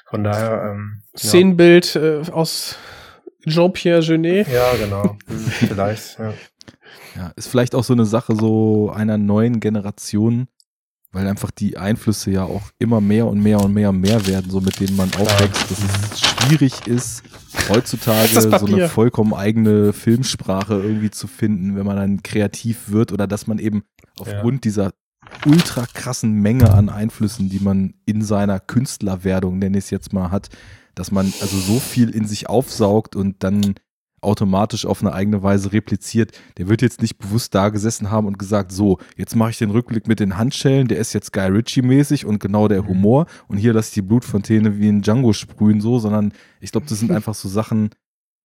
Von 0.09 0.23
daher, 0.25 0.71
ähm, 0.71 1.03
ja. 1.13 1.19
Szenenbild 1.19 1.95
äh, 1.95 2.21
aus 2.31 2.77
Jean-Pierre 3.47 4.01
Jeunet. 4.01 4.47
Ja, 4.47 4.73
genau. 4.75 5.17
Vielleicht, 5.27 6.19
ja. 6.19 6.33
Ja, 7.15 7.31
ist 7.35 7.47
vielleicht 7.47 7.75
auch 7.75 7.83
so 7.83 7.93
eine 7.93 8.05
Sache 8.05 8.35
so 8.35 8.91
einer 8.91 9.17
neuen 9.17 9.59
Generation, 9.59 10.47
weil 11.11 11.27
einfach 11.27 11.51
die 11.51 11.77
Einflüsse 11.77 12.31
ja 12.31 12.43
auch 12.43 12.63
immer 12.79 13.01
mehr 13.01 13.27
und 13.27 13.41
mehr 13.41 13.59
und 13.59 13.73
mehr 13.73 13.89
und 13.89 13.99
mehr 13.99 14.25
werden, 14.25 14.49
so 14.49 14.61
mit 14.61 14.79
denen 14.79 14.95
man 14.95 15.09
aufwächst, 15.13 15.69
dass 15.69 15.79
es 15.79 16.19
schwierig 16.21 16.87
ist, 16.87 17.23
heutzutage 17.69 18.41
so 18.41 18.65
eine 18.65 18.89
vollkommen 18.89 19.33
eigene 19.33 19.93
Filmsprache 19.93 20.73
irgendwie 20.73 21.11
zu 21.11 21.27
finden, 21.27 21.75
wenn 21.75 21.85
man 21.85 21.97
dann 21.97 22.23
kreativ 22.23 22.89
wird 22.89 23.11
oder 23.11 23.27
dass 23.27 23.45
man 23.45 23.59
eben 23.59 23.83
aufgrund 24.17 24.63
dieser 24.63 24.91
ultra 25.45 25.85
krassen 25.93 26.33
Menge 26.33 26.73
an 26.73 26.89
Einflüssen, 26.89 27.49
die 27.49 27.59
man 27.59 27.93
in 28.05 28.23
seiner 28.23 28.59
Künstlerwerdung, 28.59 29.59
nenne 29.59 29.77
ich 29.77 29.85
es 29.85 29.89
jetzt 29.91 30.13
mal, 30.13 30.31
hat, 30.31 30.49
dass 30.95 31.11
man 31.11 31.31
also 31.41 31.57
so 31.57 31.79
viel 31.79 32.09
in 32.09 32.25
sich 32.25 32.49
aufsaugt 32.49 33.15
und 33.15 33.43
dann 33.43 33.75
automatisch 34.23 34.85
auf 34.85 35.01
eine 35.01 35.13
eigene 35.13 35.43
Weise 35.43 35.73
repliziert. 35.73 36.31
Der 36.57 36.69
wird 36.69 36.81
jetzt 36.81 37.01
nicht 37.01 37.17
bewusst 37.17 37.53
da 37.53 37.69
gesessen 37.69 38.09
haben 38.09 38.27
und 38.27 38.39
gesagt, 38.39 38.71
so, 38.71 38.97
jetzt 39.17 39.35
mache 39.35 39.51
ich 39.51 39.57
den 39.57 39.69
Rückblick 39.69 40.07
mit 40.07 40.19
den 40.19 40.37
Handschellen, 40.37 40.87
der 40.87 40.97
ist 40.97 41.13
jetzt 41.13 41.33
Guy 41.33 41.47
Ritchie-mäßig 41.47 42.25
und 42.25 42.39
genau 42.39 42.67
der 42.67 42.87
Humor 42.87 43.25
und 43.47 43.57
hier 43.57 43.73
lasse 43.73 43.89
ich 43.89 43.93
die 43.95 44.01
Blutfontäne 44.01 44.79
wie 44.79 44.89
ein 44.89 45.01
Django 45.01 45.33
sprühen, 45.33 45.81
so, 45.81 45.99
sondern 45.99 46.33
ich 46.59 46.71
glaube, 46.71 46.87
das 46.87 46.99
sind 46.99 47.11
einfach 47.11 47.33
so 47.33 47.49
Sachen, 47.49 47.89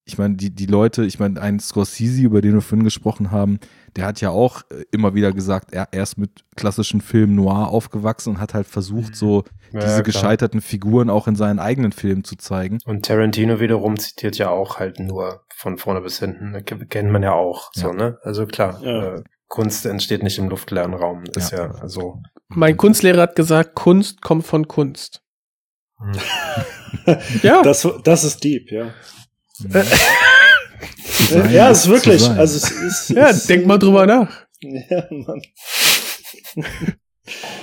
ich 0.04 0.16
meine, 0.16 0.36
die, 0.36 0.50
die 0.50 0.66
Leute, 0.66 1.04
ich 1.04 1.18
meine, 1.18 1.40
ein 1.40 1.60
Scorsese, 1.60 2.22
über 2.22 2.40
den 2.40 2.54
wir 2.54 2.62
vorhin 2.62 2.84
gesprochen 2.84 3.30
haben, 3.30 3.58
der 3.94 4.06
hat 4.06 4.20
ja 4.22 4.30
auch 4.30 4.62
äh, 4.70 4.84
immer 4.90 5.14
wieder 5.14 5.32
gesagt, 5.32 5.72
er, 5.72 5.88
er 5.92 6.02
ist 6.02 6.16
mit 6.16 6.44
klassischen 6.56 7.02
Filmen 7.02 7.34
noir 7.34 7.68
aufgewachsen 7.68 8.30
und 8.30 8.40
hat 8.40 8.54
halt 8.54 8.66
versucht, 8.66 9.14
so 9.14 9.44
Ja, 9.72 9.80
diese 9.80 9.86
klar. 9.94 10.02
gescheiterten 10.02 10.60
Figuren 10.60 11.10
auch 11.10 11.26
in 11.28 11.36
seinen 11.36 11.58
eigenen 11.58 11.92
Filmen 11.92 12.24
zu 12.24 12.36
zeigen. 12.36 12.78
Und 12.86 13.04
Tarantino 13.06 13.60
wiederum 13.60 13.98
zitiert 13.98 14.38
ja 14.38 14.50
auch 14.50 14.78
halt 14.78 14.98
nur 15.00 15.42
von 15.56 15.78
vorne 15.78 16.00
bis 16.00 16.18
hinten. 16.18 16.64
Kennt 16.88 17.10
man 17.10 17.22
ja 17.22 17.32
auch. 17.32 17.70
So, 17.74 17.88
Ja. 17.88 17.94
ne? 17.94 18.18
Also 18.22 18.46
klar, 18.46 18.80
Ja. 18.82 19.14
äh, 19.16 19.22
Kunst 19.48 19.86
entsteht 19.86 20.22
nicht 20.22 20.38
im 20.38 20.48
luftleeren 20.48 20.94
Raum. 20.94 21.24
Ist 21.34 21.52
ja, 21.52 21.70
also. 21.80 22.20
Mein 22.48 22.76
Kunstlehrer 22.76 23.22
hat 23.22 23.36
gesagt, 23.36 23.74
Kunst 23.74 24.20
kommt 24.22 24.46
von 24.46 24.68
Kunst. 24.68 25.22
hm. 25.98 26.12
Ja, 27.42 27.62
Das, 27.62 27.86
das 28.04 28.24
ist 28.24 28.42
deep, 28.44 28.70
ja. 28.70 28.92
Sein 29.58 29.84
ja, 31.50 31.70
es 31.70 31.84
ist 31.84 31.88
wirklich. 31.90 32.28
Also 32.28 32.56
es 32.56 32.70
ist. 32.70 33.10
ja 33.10 33.28
es, 33.30 33.46
denk 33.46 33.66
mal 33.66 33.78
drüber 33.78 34.06
nach. 34.06 34.46
Ja, 34.60 35.04
Mann. 35.10 35.40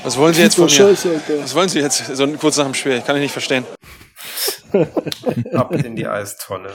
Was 0.03 0.17
wollen 0.17 0.33
Sie 0.33 0.41
jetzt 0.41 0.55
von 0.55 0.67
So 0.69 0.83
mir? 0.83 0.95
scheiße. 0.95 1.21
Was 1.41 1.55
wollen 1.55 1.69
Sie 1.69 1.79
jetzt 1.79 2.05
so 2.15 2.27
kurz 2.37 2.57
nach 2.57 2.65
dem 2.65 2.73
Spiel? 2.73 2.93
Ich 2.93 3.05
kann 3.05 3.15
ich 3.15 3.21
nicht 3.23 3.31
verstehen. 3.31 3.65
Ab 5.53 5.71
in 5.73 5.95
die 5.95 6.07
Eistonne. 6.07 6.69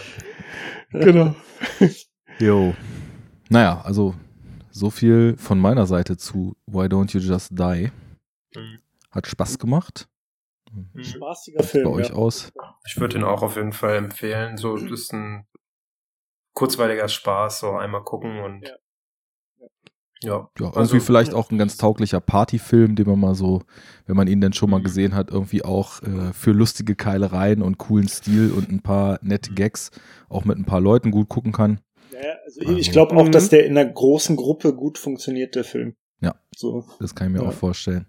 Genau. 0.92 1.34
Jo. 2.38 2.74
Naja, 3.48 3.80
also 3.84 4.14
so 4.70 4.90
viel 4.90 5.36
von 5.36 5.58
meiner 5.58 5.86
Seite 5.86 6.16
zu 6.16 6.56
Why 6.66 6.86
Don't 6.86 7.12
You 7.12 7.20
Just 7.20 7.50
Die. 7.58 7.90
Mhm. 8.56 8.78
Hat 9.10 9.26
Spaß 9.26 9.58
gemacht. 9.58 10.08
Spaßiger 11.00 11.58
Bei 11.58 11.64
Film. 11.64 11.86
euch 11.88 12.08
Ja. 12.10 12.14
aus. 12.14 12.52
Ich 12.86 12.98
würde 13.00 13.18
ihn 13.18 13.24
auch 13.24 13.42
auf 13.42 13.56
jeden 13.56 13.72
Fall 13.72 13.96
empfehlen. 13.96 14.56
So, 14.56 14.76
das 14.76 14.90
ist 14.90 15.12
ein 15.12 15.46
kurzweiliger 16.54 17.08
Spaß, 17.08 17.60
so 17.60 17.72
einmal 17.72 18.02
gucken 18.04 18.38
und 18.40 18.66
Ja. 18.66 18.74
Ja. 20.22 20.30
Ja, 20.32 20.48
irgendwie 20.58 20.78
Also- 20.78 21.00
vielleicht 21.00 21.34
auch 21.34 21.50
ein 21.50 21.58
ganz 21.58 21.76
tauglicher 21.76 22.20
Partyfilm, 22.20 22.94
den 22.96 23.06
man 23.08 23.18
mal 23.20 23.34
so, 23.34 23.62
wenn 24.06 24.16
man 24.16 24.28
ihn 24.28 24.40
denn 24.40 24.52
schon 24.52 24.70
mal 24.70 24.78
Mhm. 24.80 24.84
gesehen 24.84 25.14
hat, 25.14 25.30
irgendwie 25.30 25.64
auch 25.64 26.02
äh, 26.02 26.32
für 26.32 26.52
lustige 26.52 26.94
Keilereien 26.96 27.62
und 27.62 27.78
coolen 27.78 28.08
Stil 28.08 28.52
und 28.52 28.70
ein 28.70 28.82
paar 28.82 29.18
nette 29.22 29.52
Gags 29.54 29.90
auch 30.28 30.44
mit 30.44 30.58
ein 30.58 30.64
paar 30.64 30.80
Leuten 30.80 31.10
gut 31.10 31.28
gucken 31.28 31.52
kann. 31.52 31.80
Ja, 32.12 32.18
also 32.44 32.60
Also- 32.60 32.76
ich 32.76 32.90
glaube 32.92 33.16
auch, 33.16 33.26
Mhm. 33.26 33.32
dass 33.32 33.48
der 33.48 33.64
in 33.66 33.76
einer 33.78 33.90
großen 33.90 34.36
Gruppe 34.36 34.74
gut 34.74 34.98
funktioniert, 34.98 35.54
der 35.54 35.64
Film. 35.64 35.94
Ja. 36.20 36.34
So. 36.54 36.84
Das 37.00 37.14
kann 37.14 37.28
ich 37.28 37.32
mir 37.38 37.42
Ja. 37.42 37.48
auch 37.48 37.54
vorstellen. 37.54 38.06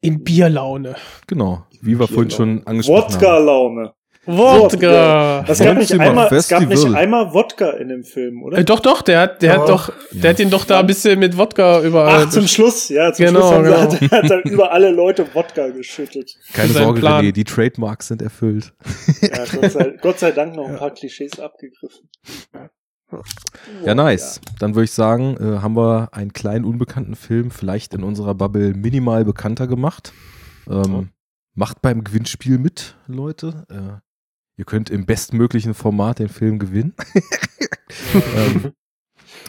In 0.00 0.22
Bierlaune. 0.24 0.96
Genau, 1.26 1.64
wie 1.82 1.98
wir 1.98 2.06
vorhin 2.08 2.30
schon 2.30 2.66
angesprochen 2.66 3.02
haben. 3.04 3.14
Wodka-Laune. 3.14 3.92
Wodka. 4.28 5.44
Es 5.48 5.58
gab, 5.58 5.78
nicht 5.78 5.98
einmal, 5.98 6.28
es 6.32 6.48
gab 6.48 6.66
nicht 6.66 6.84
einmal 6.84 7.32
Wodka 7.32 7.70
in 7.70 7.88
dem 7.88 8.04
Film, 8.04 8.42
oder? 8.42 8.58
Äh, 8.58 8.64
doch, 8.64 8.80
doch, 8.80 9.00
der 9.00 9.20
hat, 9.20 9.42
der 9.42 9.54
hat 9.54 9.68
doch, 9.68 9.88
Ja. 9.88 10.20
der 10.20 10.30
hat 10.30 10.40
ihn 10.40 10.50
doch 10.50 10.66
da 10.66 10.80
ein 10.80 10.86
bisschen 10.86 11.18
mit 11.18 11.38
Wodka 11.38 11.80
überall. 11.80 12.24
Ach, 12.26 12.30
zum 12.30 12.46
Schluss, 12.46 12.90
ja, 12.90 13.10
zum 13.12 13.24
Genau, 13.26 13.40
Schluss 13.40 13.52
haben 13.52 13.64
genau. 13.64 13.90
sie, 13.90 13.96
hat, 14.10 14.12
hat 14.24 14.30
er 14.30 14.44
über 14.44 14.70
alle 14.72 14.90
Leute 14.90 15.26
Wodka 15.34 15.68
geschüttet. 15.68 16.36
Keine 16.52 16.72
Sorge, 16.74 17.00
Plan. 17.00 17.24
René, 17.24 17.32
die 17.32 17.44
Trademarks 17.44 18.08
sind 18.08 18.20
erfüllt. 18.20 18.74
Ja, 19.22 19.44
Gott, 19.50 19.72
sei, 19.72 19.94
Gott 20.02 20.18
sei 20.18 20.30
Dank 20.32 20.54
noch 20.54 20.68
ein 20.68 20.76
paar 20.76 20.90
Klischees 20.90 21.40
abgegriffen. 21.40 22.10
Ja, 23.84 23.94
nice. 23.94 24.40
Dann 24.58 24.74
würde 24.74 24.84
ich 24.84 24.92
sagen, 24.92 25.36
äh, 25.40 25.60
haben 25.62 25.74
wir 25.76 26.10
einen 26.12 26.34
kleinen 26.34 26.66
unbekannten 26.66 27.14
Film 27.14 27.50
vielleicht 27.50 27.94
in 27.94 28.02
unserer 28.04 28.34
Bubble 28.34 28.74
minimal 28.74 29.24
bekannter 29.24 29.66
gemacht. 29.66 30.12
Ähm, 30.68 31.08
Macht 31.54 31.82
beim 31.82 32.04
Gewinnspiel 32.04 32.58
mit, 32.58 32.94
Leute. 33.06 33.66
Äh, 33.70 34.00
ihr 34.58 34.64
könnt 34.66 34.90
im 34.90 35.06
bestmöglichen 35.06 35.72
Format 35.72 36.18
den 36.18 36.28
Film 36.28 36.58
gewinnen. 36.58 36.94
ähm, 38.36 38.72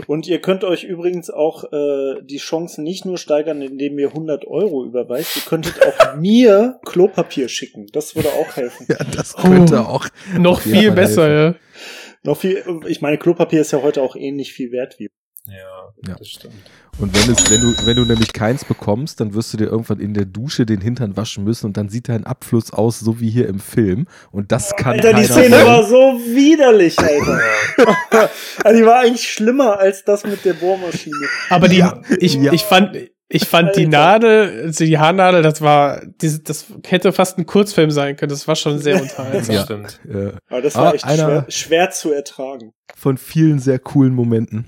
Und 0.07 0.27
ihr 0.27 0.39
könnt 0.39 0.63
euch 0.63 0.83
übrigens 0.83 1.29
auch 1.29 1.65
äh, 1.73 2.21
die 2.23 2.37
Chancen 2.37 2.83
nicht 2.83 3.05
nur 3.05 3.17
steigern, 3.17 3.61
indem 3.61 3.99
ihr 3.99 4.09
100 4.09 4.45
Euro 4.45 4.85
überweist, 4.85 5.35
ihr 5.35 5.41
könntet 5.41 5.75
auch 5.85 6.15
mir 6.17 6.79
Klopapier 6.85 7.49
schicken. 7.49 7.87
Das 7.91 8.15
würde 8.15 8.29
auch 8.29 8.55
helfen. 8.55 8.85
ja, 8.87 9.03
das 9.03 9.35
könnte 9.35 9.85
auch. 9.87 10.07
Noch 10.37 10.61
viel 10.61 10.91
besser, 10.91 11.27
helfen. 11.27 11.59
ja. 11.59 12.19
Noch 12.23 12.37
viel, 12.37 12.63
ich 12.87 13.01
meine, 13.01 13.17
Klopapier 13.17 13.61
ist 13.61 13.71
ja 13.71 13.81
heute 13.81 14.01
auch 14.01 14.15
ähnlich 14.15 14.53
viel 14.53 14.71
wert 14.71 14.99
wie. 14.99 15.09
Ja, 15.49 16.09
Ja. 16.09 16.15
das 16.17 16.27
stimmt. 16.27 16.53
Und 16.99 17.13
wenn, 17.15 17.33
es, 17.33 17.49
wenn, 17.49 17.61
du, 17.61 17.85
wenn 17.85 17.95
du 17.95 18.05
nämlich 18.05 18.33
keins 18.33 18.65
bekommst, 18.65 19.19
dann 19.21 19.33
wirst 19.33 19.53
du 19.53 19.57
dir 19.57 19.65
irgendwann 19.65 19.99
in 19.99 20.13
der 20.13 20.25
Dusche 20.25 20.65
den 20.65 20.81
Hintern 20.81 21.15
waschen 21.17 21.43
müssen 21.43 21.65
und 21.67 21.77
dann 21.77 21.89
sieht 21.89 22.09
dein 22.09 22.25
Abfluss 22.25 22.71
aus, 22.73 22.99
so 22.99 23.19
wie 23.19 23.29
hier 23.29 23.47
im 23.47 23.59
Film. 23.59 24.05
Und 24.31 24.51
das 24.51 24.75
kann 24.75 24.93
Alter, 24.93 25.13
die 25.13 25.23
Szene 25.23 25.51
wollen. 25.57 25.65
war 25.65 25.83
so 25.85 25.95
widerlich, 26.25 26.97
Alter. 26.99 27.39
also 28.63 28.79
die 28.79 28.85
war 28.85 28.99
eigentlich 29.01 29.29
schlimmer 29.31 29.79
als 29.79 30.03
das 30.03 30.23
mit 30.25 30.43
der 30.45 30.53
Bohrmaschine. 30.53 31.15
Aber 31.49 31.67
die, 31.67 31.77
Ja. 31.77 32.01
ich, 32.19 32.33
Ja. 32.35 32.51
ich 32.53 32.63
fand, 32.63 32.97
ich 33.31 33.45
fand 33.47 33.75
die. 33.75 33.87
Nadel, 33.87 34.63
also 34.65 34.83
die 34.83 34.97
Haarnadel, 34.97 35.41
das 35.43 35.61
war, 35.61 36.01
diese, 36.21 36.39
das 36.39 36.65
hätte 36.85 37.11
fast 37.13 37.37
ein 37.37 37.45
Kurzfilm 37.45 37.91
sein 37.91 38.15
können. 38.17 38.31
Das 38.31 38.47
war 38.47 38.55
schon 38.55 38.79
sehr 38.79 38.93
Das 38.99 39.03
unterhaltsam. 39.03 39.55
Ja. 39.55 39.63
stimmt. 39.63 39.99
Äh, 40.09 40.31
Aber 40.49 40.61
das 40.61 40.75
Ah, 40.75 40.81
war 40.85 40.95
echt 40.95 41.05
einer- 41.05 41.27
schwer, 41.27 41.45
schwer 41.49 41.89
zu 41.91 42.11
ertragen. 42.11 42.73
von 42.95 43.17
vielen 43.17 43.59
sehr 43.59 43.79
coolen 43.79 44.13
Momenten. 44.15 44.65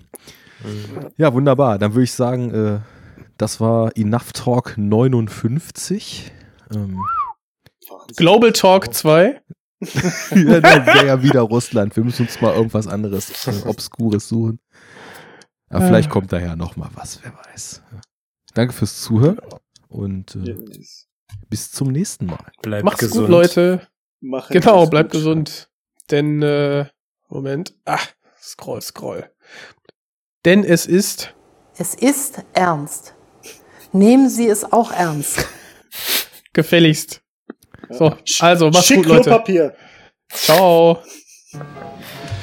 Ja, 1.18 1.34
wunderbar. 1.34 1.78
Dann 1.80 1.94
würde 1.94 2.04
ich 2.04 2.12
sagen, 2.14 2.54
äh, 2.54 2.80
das 3.38 3.60
war 3.60 3.96
Enough 3.98 4.34
Talk 4.34 4.78
59. 4.78 6.32
Ähm, 6.74 7.00
Global 8.16 8.52
Talk 8.52 8.94
2. 8.94 9.42
ja, 9.82 10.60
dann 10.62 10.86
wäre 10.86 11.08
ja 11.08 11.24
wieder 11.24 11.42
Russland. 11.42 11.96
Wir 11.96 12.04
müssen 12.04 12.28
uns 12.28 12.40
mal 12.42 12.54
irgendwas 12.54 12.88
anderes, 12.88 13.48
äh, 13.48 13.68
Obskures 13.68 14.28
suchen. 14.28 14.60
Aber 15.70 15.84
Ah. 15.84 15.88
vielleicht 15.88 16.10
kommt 16.10 16.32
daher 16.32 16.56
noch 16.56 16.76
mal 16.76 16.90
was, 16.94 17.20
wer 17.24 17.34
weiß. 17.34 17.82
Danke 18.54 18.74
fürs 18.74 19.02
Zuhören 19.02 19.40
und 19.88 20.36
äh, 20.36 20.56
bis 21.50 21.72
zum 21.72 21.88
nächsten 21.90 22.26
Mal. 22.28 22.46
Bleibt 22.62 22.84
Macht's 22.86 23.00
gesund. 23.00 23.22
gut, 23.22 23.30
Leute. 23.30 23.88
Machen 24.20 24.54
Genau, 24.54 24.86
bleibt 24.86 25.12
gut. 25.12 25.20
gesund. 25.22 25.70
Denn, 26.12 26.42
äh, 26.44 26.86
Moment. 27.30 27.74
Ah, 27.86 27.98
scroll, 28.40 28.82
scroll. 28.82 29.32
Denn 30.46 30.64
es 30.64 30.86
ist 30.86 31.34
Es 31.78 31.94
ist 31.94 32.44
ernst. 32.54 33.14
Nehmen 33.92 34.30
Sie 34.30 34.48
es 34.48 34.72
auch 34.72 34.92
ernst. 34.92 35.46
gefälligst. 36.54 37.22
So, 37.90 38.16
also, 38.40 38.70
macht's 38.70 38.88
Schick 38.88 38.98
gut, 38.98 39.08
Leute. 39.08 39.30
Klopapier. 39.30 39.76
Ciao. 40.30 41.00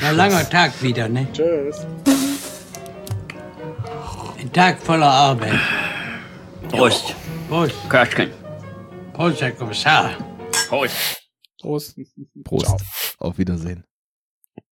Ein 0.02 0.16
langer 0.16 0.48
Tag 0.48 0.80
wieder, 0.82 1.08
ne? 1.08 1.26
Tschüss. 1.32 1.86
Ein 4.38 4.52
Tag 4.52 4.80
voller 4.80 5.10
Arbeit. 5.10 5.58
Prost. 6.68 7.14
Prost. 7.48 7.74
Köstchen. 7.88 8.30
Prost, 9.14 9.40
Herr 9.40 9.52
Kommissar. 9.52 10.10
Prost. 10.68 10.94
Prost. 11.60 11.98
Prost. 12.44 12.76
Auf 13.18 13.38
Wiedersehen. 13.38 13.88